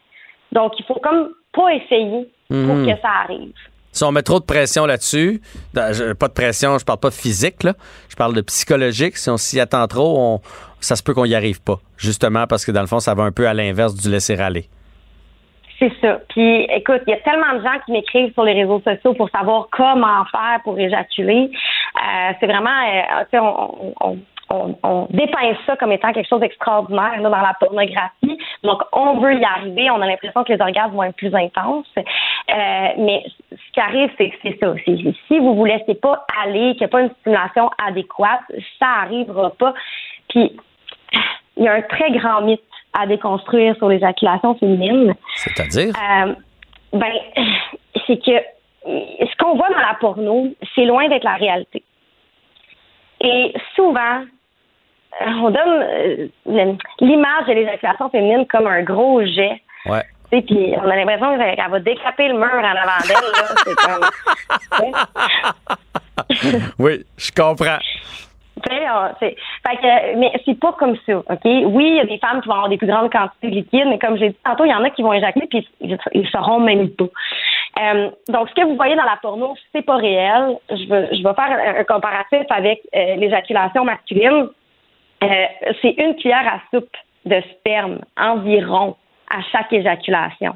Donc, 0.53 0.73
il 0.79 0.85
faut 0.87 1.01
comme 1.03 1.31
pas 1.53 1.73
essayer 1.75 2.29
pour 2.49 2.57
Mhm. 2.59 2.87
que 2.87 3.01
ça 3.01 3.09
arrive. 3.25 3.53
Si 3.93 4.03
on 4.03 4.11
met 4.11 4.23
trop 4.23 4.41
de 4.41 4.45
pression 4.45 4.87
là-dessus, 4.87 5.41
pas 5.73 5.93
de 5.93 6.33
pression, 6.33 6.79
je 6.79 6.85
parle 6.85 6.99
pas 6.99 7.13
physique, 7.13 7.63
là, 7.63 7.75
je 8.09 8.17
parle 8.17 8.35
de 8.35 8.41
psychologique. 8.41 9.17
Si 9.17 9.31
on 9.31 9.37
s'y 9.37 9.61
attend 9.61 9.87
trop, 9.87 10.17
on- 10.19 10.41
ça 10.81 10.97
se 10.97 11.03
peut 11.03 11.15
qu'on 11.15 11.25
y 11.25 11.35
arrive 11.35 11.63
pas. 11.63 11.79
Justement 11.97 12.47
parce 12.49 12.65
que 12.65 12.73
dans 12.73 12.81
le 12.81 12.89
fond, 12.89 12.99
ça 12.99 13.15
va 13.15 13.23
un 13.23 13.31
peu 13.33 13.47
à 13.47 13.55
l'inverse 13.55 13.95
du 13.95 14.11
laisser 14.11 14.39
aller. 14.41 14.69
C'est 15.79 15.93
ça. 16.01 16.21
Puis, 16.29 16.63
écoute, 16.71 17.03
il 17.07 17.11
y 17.11 17.15
a 17.15 17.19
tellement 17.19 17.55
de 17.55 17.63
gens 17.63 17.79
qui 17.85 17.93
m'écrivent 17.93 18.33
sur 18.33 18.45
les 18.45 18.53
réseaux 18.53 18.81
sociaux 18.81 19.15
pour 19.15 19.29
savoir 19.31 19.69
comment 19.73 20.25
faire 20.27 20.61
pour 20.63 20.79
éjaculer. 20.79 21.51
Euh, 21.51 22.33
c'est 22.39 22.47
vraiment, 22.47 22.71
euh, 22.71 23.25
tu 23.25 23.31
sais, 23.33 23.39
on, 23.41 23.95
on, 24.01 24.19
on, 24.51 24.79
on 24.83 25.09
ça 25.67 25.77
comme 25.77 25.93
étant 25.93 26.13
quelque 26.13 26.29
chose 26.29 26.41
d'extraordinaire 26.41 27.21
là, 27.21 27.29
dans 27.29 27.41
la 27.41 27.55
pornographie. 27.59 28.39
Donc, 28.63 28.83
on 28.93 29.19
veut 29.19 29.35
y 29.35 29.45
arriver. 29.45 29.91
On 29.91 30.01
a 30.01 30.07
l'impression 30.07 30.45
que 30.45 30.53
les 30.53 30.61
orgasmes 30.61 30.95
vont 30.95 31.03
être 31.05 31.17
plus 31.17 31.35
intenses. 31.35 31.93
Euh, 31.97 32.89
mais 32.99 33.25
ce 33.51 33.73
qui 33.73 33.81
arrive, 33.81 34.11
c'est 34.19 34.31
que 34.31 34.37
c'est 34.43 34.59
ça. 34.61 34.75
C'est- 34.85 35.15
Si 35.29 35.39
vous 35.39 35.55
vous 35.55 35.65
laissez 35.65 35.95
pas 35.95 36.25
aller, 36.43 36.73
qu'il 36.73 36.81
n'y 36.81 36.85
a 36.85 36.89
pas 36.89 37.01
une 37.03 37.11
stimulation 37.21 37.71
adéquate, 37.85 38.43
ça 38.79 38.87
arrivera 39.03 39.51
pas. 39.51 39.75
Puis, 40.29 40.57
il 41.57 41.65
y 41.65 41.69
a 41.69 41.75
un 41.75 41.83
très 41.83 42.11
grand 42.13 42.43
mythe 42.43 42.61
à 42.93 43.07
déconstruire 43.07 43.75
sur 43.77 43.89
l'éjaculation 43.89 44.55
féminine. 44.57 45.15
C'est-à-dire? 45.37 45.95
Euh, 45.97 46.35
ben, 46.93 47.13
c'est 48.07 48.19
que 48.25 48.33
ce 48.85 49.37
qu'on 49.39 49.57
voit 49.57 49.71
dans 49.71 49.79
la 49.79 49.97
porno, 50.01 50.49
c'est 50.75 50.85
loin 50.85 51.09
d'être 51.09 51.25
la 51.25 51.35
réalité. 51.35 51.83
Et 53.21 53.55
souvent, 53.75 54.25
on 55.21 55.51
donne 55.51 55.83
euh, 56.47 56.75
l'image 57.01 57.47
de 57.47 57.53
l'éjaculation 57.53 58.11
féminine 58.11 58.47
comme 58.47 58.67
un 58.67 58.83
gros 58.83 59.25
jet. 59.25 59.61
Ouais. 59.87 60.03
Puis 60.31 60.75
on 60.77 60.89
a 60.91 60.97
l'impression 60.97 61.39
qu'elle 61.39 61.71
va 61.71 61.79
décaper 61.81 62.29
le 62.29 62.35
mur 62.35 62.51
en 62.53 62.65
avant 62.65 63.01
d'elle. 63.07 63.17
comme- 63.77 64.93
Oui, 66.79 67.05
je 67.17 67.31
comprends. 67.33 67.79
Sais, 68.69 68.83
on- 68.91 69.15
c'est- 69.21 69.37
fait 69.67 69.77
que, 69.77 70.17
mais 70.19 70.33
c'est 70.45 70.59
pas 70.59 70.73
comme 70.73 70.97
ça, 71.07 71.17
OK? 71.19 71.45
Oui, 71.45 71.89
il 71.89 71.97
y 71.97 72.01
a 72.01 72.05
des 72.07 72.19
femmes 72.19 72.41
qui 72.41 72.49
vont 72.49 72.55
avoir 72.55 72.69
des 72.69 72.77
plus 72.79 72.87
grandes 72.87 73.11
quantités 73.13 73.49
de 73.51 73.55
liquide, 73.55 73.87
mais 73.89 73.99
comme 73.99 74.17
j'ai 74.17 74.31
dit 74.31 74.37
tantôt, 74.45 74.65
il 74.65 74.71
y 74.71 74.75
en 74.75 74.85
a 74.85 74.91
qui 74.91 75.03
vont 75.03 75.13
éjaculer 75.13 75.47
puis 75.47 75.69
ils, 75.81 75.99
ils 76.13 76.29
sauront 76.29 76.61
même 76.61 76.89
pas. 76.91 77.05
Euh, 77.81 78.11
donc, 78.29 78.49
ce 78.51 78.55
que 78.55 78.65
vous 78.67 78.77
voyez 78.77 78.95
dans 78.97 79.05
la 79.05 79.19
porno, 79.21 79.55
c'est 79.73 79.83
pas 79.83 79.97
réel. 79.97 80.57
Je 80.71 80.89
veux, 80.89 81.09
je 81.13 81.23
vais 81.23 81.35
faire 81.35 81.79
un, 81.81 81.85
comparatif 81.85 82.47
avec 82.51 82.81
euh, 82.95 83.17
l'éjaculation 83.17 83.85
masculine. 83.85 84.49
Euh, 85.23 85.27
c'est 85.83 85.95
une 85.99 86.15
cuillère 86.17 86.47
à 86.47 86.61
soupe 86.77 86.95
de 87.25 87.43
sperme 87.53 87.99
environ 88.17 88.97
à 89.31 89.41
chaque 89.51 89.73
éjaculation. 89.73 90.55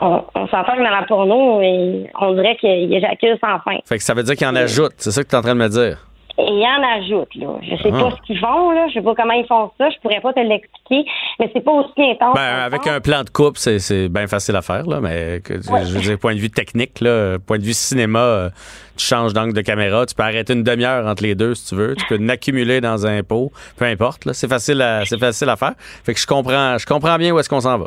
On, 0.00 0.24
on 0.34 0.46
s'entend 0.48 0.72
que 0.72 0.82
dans 0.82 0.90
la 0.90 1.02
porno, 1.02 1.60
et 1.62 2.06
on 2.20 2.32
dirait 2.32 2.56
qu'il 2.56 2.92
éjacule 2.94 3.38
sans 3.40 3.58
fin. 3.60 3.78
Fait 3.86 3.96
que 3.98 4.02
ça 4.02 4.14
veut 4.14 4.22
dire 4.22 4.34
qu'il 4.36 4.46
en 4.46 4.56
ajoute. 4.56 4.92
C'est 4.96 5.10
ça 5.10 5.22
que 5.22 5.28
tu 5.28 5.34
es 5.34 5.38
en 5.38 5.42
train 5.42 5.54
de 5.54 5.60
me 5.60 5.68
dire? 5.68 5.98
Et 6.38 6.44
il 6.44 6.64
en 6.64 6.82
ajoute, 6.98 7.34
là. 7.34 7.48
Je 7.62 7.76
sais 7.76 7.90
Ah. 7.92 8.00
pas 8.04 8.10
ce 8.16 8.22
qu'ils 8.26 8.38
font, 8.38 8.70
là. 8.70 8.86
Je 8.88 8.94
sais 8.94 9.02
pas 9.02 9.14
comment 9.14 9.34
ils 9.34 9.46
font 9.46 9.70
ça. 9.76 9.90
Je 9.90 9.98
pourrais 10.00 10.20
pas 10.20 10.32
te 10.32 10.40
l'expliquer. 10.40 11.04
Mais 11.38 11.50
c'est 11.52 11.60
pas 11.62 11.72
aussi 11.72 11.92
intense. 11.98 12.34
Ben, 12.34 12.62
avec 12.64 12.86
un 12.86 13.00
plan 13.00 13.22
de 13.22 13.28
coupe, 13.28 13.58
c'est, 13.58 14.08
bien 14.08 14.26
facile 14.26 14.56
à 14.56 14.62
faire, 14.62 14.86
là, 14.86 15.00
mais 15.00 15.40
que- 15.44 15.60
je 15.60 15.92
veux 15.94 16.00
dire, 16.00 16.18
point 16.18 16.34
de 16.34 16.40
vue 16.40 16.50
technique, 16.50 17.00
là, 17.00 17.36
point 17.46 17.58
de 17.58 17.62
vue 17.64 17.74
cinéma, 17.74 18.18
euh, 18.20 18.48
tu 18.96 19.04
changes 19.04 19.34
d'angle 19.34 19.52
de 19.52 19.60
caméra, 19.60 20.06
tu 20.06 20.14
peux 20.14 20.22
arrêter 20.22 20.54
une 20.54 20.62
demi-heure 20.62 21.06
entre 21.06 21.22
les 21.22 21.34
deux 21.34 21.54
si 21.54 21.68
tu 21.68 21.74
veux, 21.74 21.94
tu 21.96 22.06
peux 22.06 22.16
l'accumuler 22.16 22.80
dans 22.80 23.06
un 23.06 23.22
pot, 23.22 23.50
peu 23.78 23.84
importe, 23.84 24.24
là, 24.24 24.32
c'est 24.32 24.48
facile 24.48 24.80
à, 24.80 25.04
c'est 25.04 25.18
facile 25.20 25.48
à 25.50 25.56
faire. 25.56 25.72
Fait 25.76 26.14
que 26.14 26.20
je 26.20 26.26
comprends, 26.26 26.78
je 26.78 26.86
comprends 26.86 27.16
bien 27.18 27.32
où 27.32 27.38
est-ce 27.40 27.48
qu'on 27.50 27.60
s'en 27.60 27.76
va. 27.78 27.86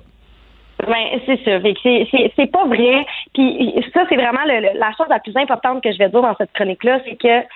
Ben, 0.85 1.19
c'est 1.25 1.39
ça. 1.45 1.59
Fait 1.61 1.73
que 1.73 2.29
c'est, 2.35 2.51
pas 2.51 2.65
vrai. 2.67 3.05
Puis 3.33 3.73
ça, 3.93 4.01
c'est 4.09 4.15
vraiment 4.17 4.43
le- 4.45 4.59
le- 4.73 4.77
la 4.79 4.91
chose 4.97 5.07
la 5.09 5.19
plus 5.19 5.35
importante 5.37 5.81
que 5.81 5.91
je 5.91 5.97
vais 5.97 6.09
dire 6.09 6.21
dans 6.21 6.35
cette 6.37 6.51
chronique-là, 6.53 6.99
c'est 7.05 7.15
que 7.15 7.47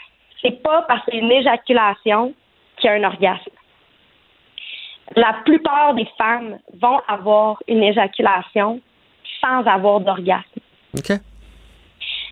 c'est 0.41 0.61
pas 0.64 0.84
parce 0.88 1.03
qu'il 1.06 1.16
y 1.16 1.18
a 1.22 1.24
une 1.24 1.32
éjaculation 1.32 2.34
qu'il 2.78 2.90
y 2.90 2.94
a 2.94 2.95
un 2.95 3.03
orgasme. 3.03 3.52
La 5.16 5.34
plupart 5.45 5.95
des 5.95 6.07
femmes 6.18 6.60
vont 6.82 6.99
avoir 7.07 7.57
une 7.68 7.84
éjaculation 7.84 8.80
sans 9.41 9.66
avoir 9.66 9.99
d'orgasme. 10.02 10.60
OK. 10.98 11.11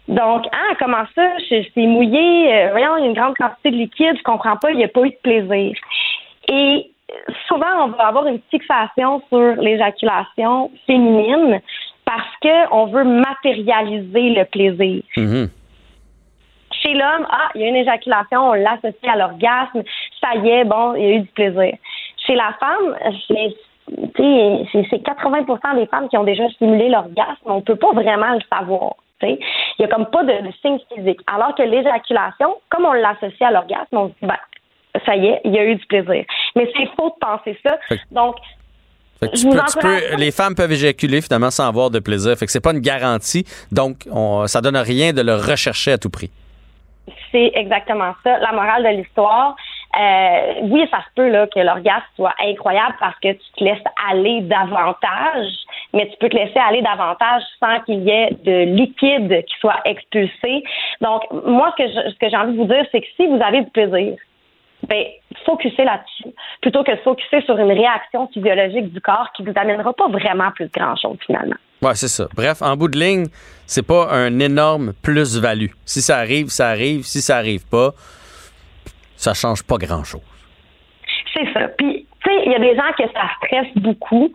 Donc, 0.08 0.46
ah, 0.52 0.74
comment 0.80 1.06
ça? 1.16 1.38
Je- 1.50 1.68
C'est 1.74 1.86
mouillé, 1.86 2.54
euh, 2.54 2.70
voyons, 2.72 2.98
il 2.98 3.02
y 3.02 3.04
a 3.04 3.08
une 3.08 3.14
grande 3.14 3.36
quantité 3.36 3.72
de 3.72 3.76
liquide, 3.78 4.16
je 4.18 4.24
comprends 4.24 4.56
pas, 4.58 4.72
il 4.72 4.78
n'y 4.78 4.84
a 4.86 4.88
pas 4.88 5.02
eu 5.02 5.10
de 5.10 5.18
plaisir. 5.22 5.76
Et 6.48 6.90
souvent, 7.48 7.86
on 7.86 7.88
va 7.90 8.08
avoir 8.08 8.28
une 8.28 8.40
fixation 8.50 9.22
sur 9.30 9.56
l'éjaculation 9.62 10.72
féminine 10.86 11.60
parce 12.06 12.30
qu'on 12.42 12.86
veut 12.86 13.04
matérialiser 13.04 14.30
le 14.30 14.46
plaisir. 14.46 15.04
Mhm. 15.18 15.50
Chez 16.82 16.94
l'homme, 16.94 17.26
ah, 17.30 17.50
il 17.56 17.62
y 17.62 17.66
a 17.66 17.68
une 17.70 17.76
éjaculation, 17.76 18.50
on 18.50 18.54
l'associe 18.54 18.94
à 19.12 19.16
l'orgasme, 19.18 19.84
ça 20.22 20.36
y 20.36 20.50
est, 20.50 20.66
bon, 20.66 20.96
il 20.96 21.02
y 21.04 21.06
a 21.06 21.10
eu 21.16 21.20
du 21.22 21.28
plaisir. 21.28 21.74
Chez 22.26 22.36
la 22.36 22.54
femme, 22.60 22.96
c'est 23.28 23.56
tu 24.16 24.22
sais, 24.22 24.66
c'est 24.74 24.86
c'est 24.90 24.98
80% 25.02 25.76
des 25.76 25.86
femmes 25.88 26.10
qui 26.10 26.18
ont 26.18 26.26
déjà 26.26 26.48
stimulé 26.50 26.90
l'orgasme, 26.90 27.38
on 27.46 27.62
peut 27.62 27.78
pas 27.78 27.94
vraiment 27.94 28.34
le 28.34 28.42
savoir. 28.52 28.96
Il 29.24 29.38
y 29.80 29.84
a 29.84 29.88
comme 29.88 30.06
pas 30.08 30.24
de, 30.24 30.46
de 30.48 30.52
signe 30.62 30.78
physique. 30.94 31.22
Alors 31.26 31.56
que 31.56 31.64
l'éjaculation, 31.64 32.56
comme 32.70 32.86
on 32.86 32.94
l'associe 32.94 33.42
à 33.42 33.52
l'orgasme, 33.52 33.88
on 33.94 34.08
se 34.10 34.14
dit, 34.22 34.28
ben, 34.28 34.38
ça 35.06 35.16
y 35.16 35.28
est, 35.28 35.42
il 35.46 35.54
y 35.56 35.58
a 35.58 35.66
eu 35.66 35.76
du 35.76 35.86
plaisir. 35.88 36.24
Mais 36.56 36.70
c'est 36.76 36.86
faux 36.96 37.10
de 37.10 37.16
penser 37.20 37.58
ça. 37.66 37.78
Donc, 38.12 38.36
Fait 39.20 39.30
que 39.30 39.36
Je 39.38 39.42
tu 39.42 39.48
vous 39.48 39.54
peux- 39.54 39.58
tu 39.66 39.78
encourage- 39.78 40.10
peux- 40.12 40.16
les 40.18 40.32
femmes 40.32 40.54
peuvent 40.54 40.72
éjaculer 40.72 41.22
finalement 41.22 41.50
sans 41.50 41.68
avoir 41.68 41.90
de 41.90 41.98
plaisir. 42.00 42.36
Fait 42.38 42.46
que 42.46 42.52
c'est 42.52 42.62
pas 42.62 42.74
une 42.74 42.80
garantie. 42.80 43.44
Donc, 43.72 44.06
on, 44.12 44.46
ça 44.46 44.62
donne 44.62 44.78
rien 44.78 45.14
de 45.14 45.22
le 45.24 45.34
rechercher 45.34 45.94
à 45.94 45.98
tout 45.98 46.10
prix. 46.12 46.30
C'est 47.32 47.52
exactement 47.56 48.14
ça. 48.24 48.40
La 48.40 48.52
morale 48.52 48.84
de 48.84 48.90
l'histoire, 48.90 49.56
euh, 50.00 50.54
oui, 50.64 50.88
ça 50.92 51.00
se 51.00 51.14
peut 51.16 51.32
que 51.54 51.60
l'orgasme 51.60 52.06
soit 52.16 52.34
incroyable 52.40 52.96
parce 53.00 53.18
que 53.20 53.34
tu 53.34 53.52
te 53.58 53.64
laisses 53.64 53.84
aller 54.10 54.42
davantage, 54.42 55.48
mais 55.94 56.08
tu 56.08 56.18
peux 56.18 56.30
te 56.30 56.36
laisser 56.36 56.60
aller 56.60 56.82
davantage 56.82 57.44
sans 57.60 57.80
qu'il 57.82 58.04
y 58.04 58.10
ait 58.10 58.30
de 58.44 58.76
liquide 58.76 59.46
qui 59.46 59.56
soit 59.60 59.82
expulsé. 59.86 60.64
Donc, 61.02 61.24
moi, 61.32 61.74
ce 61.78 62.18
que 62.20 62.30
j'ai 62.30 62.38
envie 62.38 62.54
de 62.54 62.58
vous 62.58 62.68
dire, 62.68 62.86
c'est 62.92 63.02
que 63.02 63.08
si 63.16 63.28
vous 63.28 63.42
avez 63.42 63.62
du 63.62 63.72
plaisir, 63.72 64.16
ben, 64.88 65.06
focussez 65.46 65.84
là-dessus, 65.84 66.36
plutôt 66.62 66.84
que 66.84 66.92
de 66.92 66.98
focuser 66.98 67.42
sur 67.42 67.58
une 67.58 67.72
réaction 67.72 68.28
physiologique 68.28 68.94
du 68.94 69.02
corps 69.02 69.32
qui 69.36 69.44
vous 69.44 69.54
amènera 69.56 69.94
pas 69.94 70.08
vraiment 70.08 70.52
plus 70.52 70.70
grand-chose 70.70 71.18
finalement. 71.26 71.56
Ouais, 71.82 71.94
c'est 71.96 72.08
ça. 72.08 72.28
Bref, 72.36 72.62
en 72.62 72.76
bout 72.76 72.88
de 72.88 72.98
ligne, 72.98 73.28
c'est 73.66 73.86
pas 73.86 74.10
un 74.12 74.40
énorme 74.40 74.94
plus-value. 75.04 75.72
Si 75.86 76.02
ça 76.02 76.18
arrive, 76.18 76.48
ça 76.48 76.70
arrive. 76.70 77.04
Si 77.04 77.22
ça 77.22 77.38
arrive 77.38 77.68
pas, 77.68 77.92
ça 79.16 79.34
change 79.34 79.64
pas 79.64 79.78
grand-chose. 79.78 80.22
C'est 81.34 81.54
ça. 81.54 81.68
Puis, 81.78 82.08
tu 82.24 82.30
sais, 82.30 82.44
il 82.46 82.52
y 82.52 82.56
a 82.56 82.60
des 82.60 82.76
gens 82.76 82.92
que 82.98 83.04
ça 83.14 83.30
stresse 83.38 83.72
beaucoup. 83.76 84.32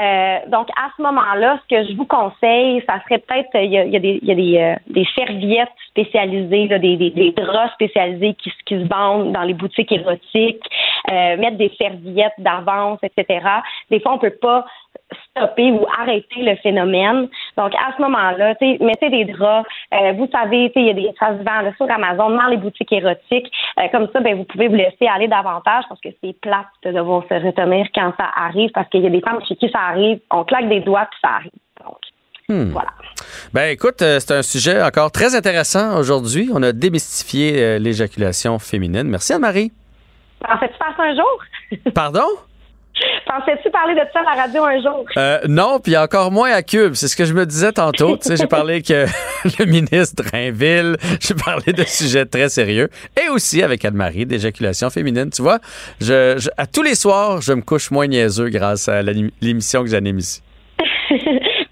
Euh, 0.00 0.38
donc, 0.48 0.68
à 0.76 0.90
ce 0.96 1.02
moment-là, 1.02 1.60
ce 1.62 1.76
que 1.76 1.88
je 1.88 1.96
vous 1.96 2.06
conseille, 2.06 2.82
ça 2.88 3.00
serait 3.04 3.18
peut-être, 3.18 3.48
il 3.54 3.70
y 3.72 3.78
a, 3.78 3.98
des, 3.98 4.20
y 4.22 4.30
a 4.30 4.34
des, 4.34 4.58
euh, 4.58 4.74
des 4.88 5.06
serviettes 5.16 5.68
spécialisées, 5.88 6.68
des, 6.68 6.96
des, 6.96 7.32
draps 7.32 7.72
spécialisés 7.74 8.34
qui 8.34 8.50
se 8.68 8.88
vendent 8.88 9.32
dans 9.32 9.42
les 9.42 9.54
boutiques 9.54 9.92
érotiques, 9.92 10.64
euh, 11.10 11.36
mettre 11.36 11.56
des 11.56 11.72
serviettes 11.78 12.34
d'avance, 12.38 12.98
etc. 13.02 13.44
Des 13.90 14.00
fois, 14.00 14.14
on 14.14 14.18
peut 14.18 14.36
pas 14.40 14.64
stopper 15.36 15.70
ou 15.72 15.86
arrêter 16.00 16.42
le 16.42 16.56
phénomène. 16.56 17.28
Donc, 17.56 17.74
à 17.74 17.94
ce 17.96 18.02
moment-là, 18.02 18.54
tu 18.56 18.78
mettez 18.80 19.10
des 19.10 19.24
draps. 19.26 19.68
Euh, 19.94 20.12
vous 20.12 20.28
savez, 20.32 20.70
tu 20.74 20.80
il 20.80 20.86
y 20.86 20.90
a 20.90 20.94
des, 20.94 21.12
vend 21.20 21.60
là, 21.62 21.72
sur 21.76 21.90
Amazon, 21.90 22.30
dans 22.30 22.46
les 22.48 22.56
boutiques 22.56 22.92
érotiques. 22.92 23.50
Euh, 23.78 23.88
comme 23.92 24.08
ça, 24.12 24.20
ben, 24.20 24.36
vous 24.36 24.44
pouvez 24.44 24.68
vous 24.68 24.76
laisser 24.76 25.06
aller 25.06 25.28
davantage 25.28 25.84
parce 25.88 26.00
que 26.00 26.08
c'est 26.22 26.38
plate 26.40 26.66
de 26.84 26.92
devoir 26.92 27.22
se 27.28 27.34
retenir 27.34 27.86
quand 27.94 28.12
ça 28.18 28.28
arrive 28.36 28.70
parce 28.72 28.88
qu'il 28.88 29.02
y 29.02 29.06
a 29.06 29.10
des 29.10 29.20
femmes 29.20 29.40
chez 29.46 29.56
qui 29.56 29.68
ça 29.70 29.80
arrive. 29.80 30.20
On 30.30 30.44
claque 30.44 30.68
des 30.68 30.80
doigts 30.80 31.06
puis 31.10 31.20
ça 31.22 31.36
arrive. 31.36 31.52
Donc, 31.84 31.98
Hmm. 32.50 32.72
voilà. 32.72 32.90
Ben 33.54 33.70
écoute, 33.70 34.02
euh, 34.02 34.18
c'est 34.18 34.34
un 34.34 34.42
sujet 34.42 34.82
encore 34.82 35.12
très 35.12 35.36
intéressant 35.36 35.96
aujourd'hui. 35.96 36.50
On 36.52 36.60
a 36.64 36.72
démystifié 36.72 37.62
euh, 37.62 37.78
l'éjaculation 37.78 38.58
féminine. 38.58 39.04
Merci 39.04 39.34
Anne-Marie. 39.34 39.70
Pensais-tu 40.40 40.74
faire 40.76 40.94
ça 40.96 41.02
un 41.04 41.14
jour? 41.14 41.92
Pardon? 41.94 42.26
Pensais-tu 43.26 43.70
parler 43.70 43.94
de 43.94 44.00
ça 44.12 44.20
à 44.20 44.34
la 44.36 44.42
radio 44.42 44.64
un 44.64 44.80
jour? 44.82 45.04
Euh, 45.16 45.38
non, 45.48 45.78
puis 45.78 45.96
encore 45.96 46.32
moins 46.32 46.50
à 46.52 46.62
Cube. 46.62 46.94
C'est 46.94 47.06
ce 47.08 47.16
que 47.16 47.24
je 47.24 47.32
me 47.32 47.46
disais 47.46 47.72
tantôt. 47.72 48.18
j'ai 48.28 48.46
parlé 48.46 48.82
que 48.82 49.06
le 49.58 49.64
ministre 49.66 50.22
Drainville, 50.24 50.96
j'ai 51.20 51.34
parlé 51.34 51.72
de 51.72 51.84
sujets 51.84 52.26
très 52.26 52.48
sérieux. 52.48 52.88
Et 53.22 53.28
aussi 53.28 53.62
avec 53.62 53.84
Anne-Marie, 53.84 54.26
d'éjaculation 54.26 54.90
féminine. 54.90 55.30
Tu 55.30 55.42
vois, 55.42 55.58
je, 56.00 56.36
je- 56.38 56.48
à 56.56 56.66
tous 56.66 56.82
les 56.82 56.94
soirs, 56.96 57.40
je 57.40 57.52
me 57.52 57.62
couche 57.62 57.90
moins 57.90 58.06
niaiseux 58.06 58.48
grâce 58.48 58.88
à 58.88 59.02
l'émission 59.02 59.82
que 59.84 59.90
j'anime 59.90 60.18
ici. 60.18 60.42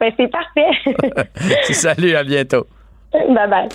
ben, 0.01 0.13
c'est 0.17 0.31
parfait. 0.31 1.23
Salut, 1.73 2.15
à 2.15 2.23
bientôt. 2.25 2.67
bye 3.13 3.49
bye. 3.49 3.69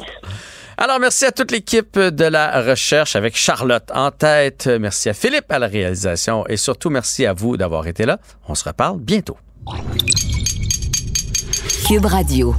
Alors, 0.78 1.00
merci 1.00 1.26
à 1.26 1.32
toute 1.32 1.52
l'équipe 1.52 1.98
de 1.98 2.26
la 2.26 2.62
recherche 2.62 3.16
avec 3.16 3.36
Charlotte 3.38 3.90
en 3.94 4.12
tête. 4.12 4.68
Merci 4.68 5.10
à 5.10 5.14
Philippe 5.14 5.52
à 5.52 5.60
la 5.60 5.68
réalisation 5.68 6.46
et 6.48 6.58
surtout 6.58 6.90
merci 6.90 7.26
à 7.26 7.34
vous 7.34 7.58
d'avoir 7.58 7.88
été 7.88 8.06
là. 8.06 8.20
On 8.48 8.56
se 8.56 8.64
reparle 8.64 9.00
bientôt. 9.00 9.38
Cube 11.88 12.06
Radio. 12.06 12.56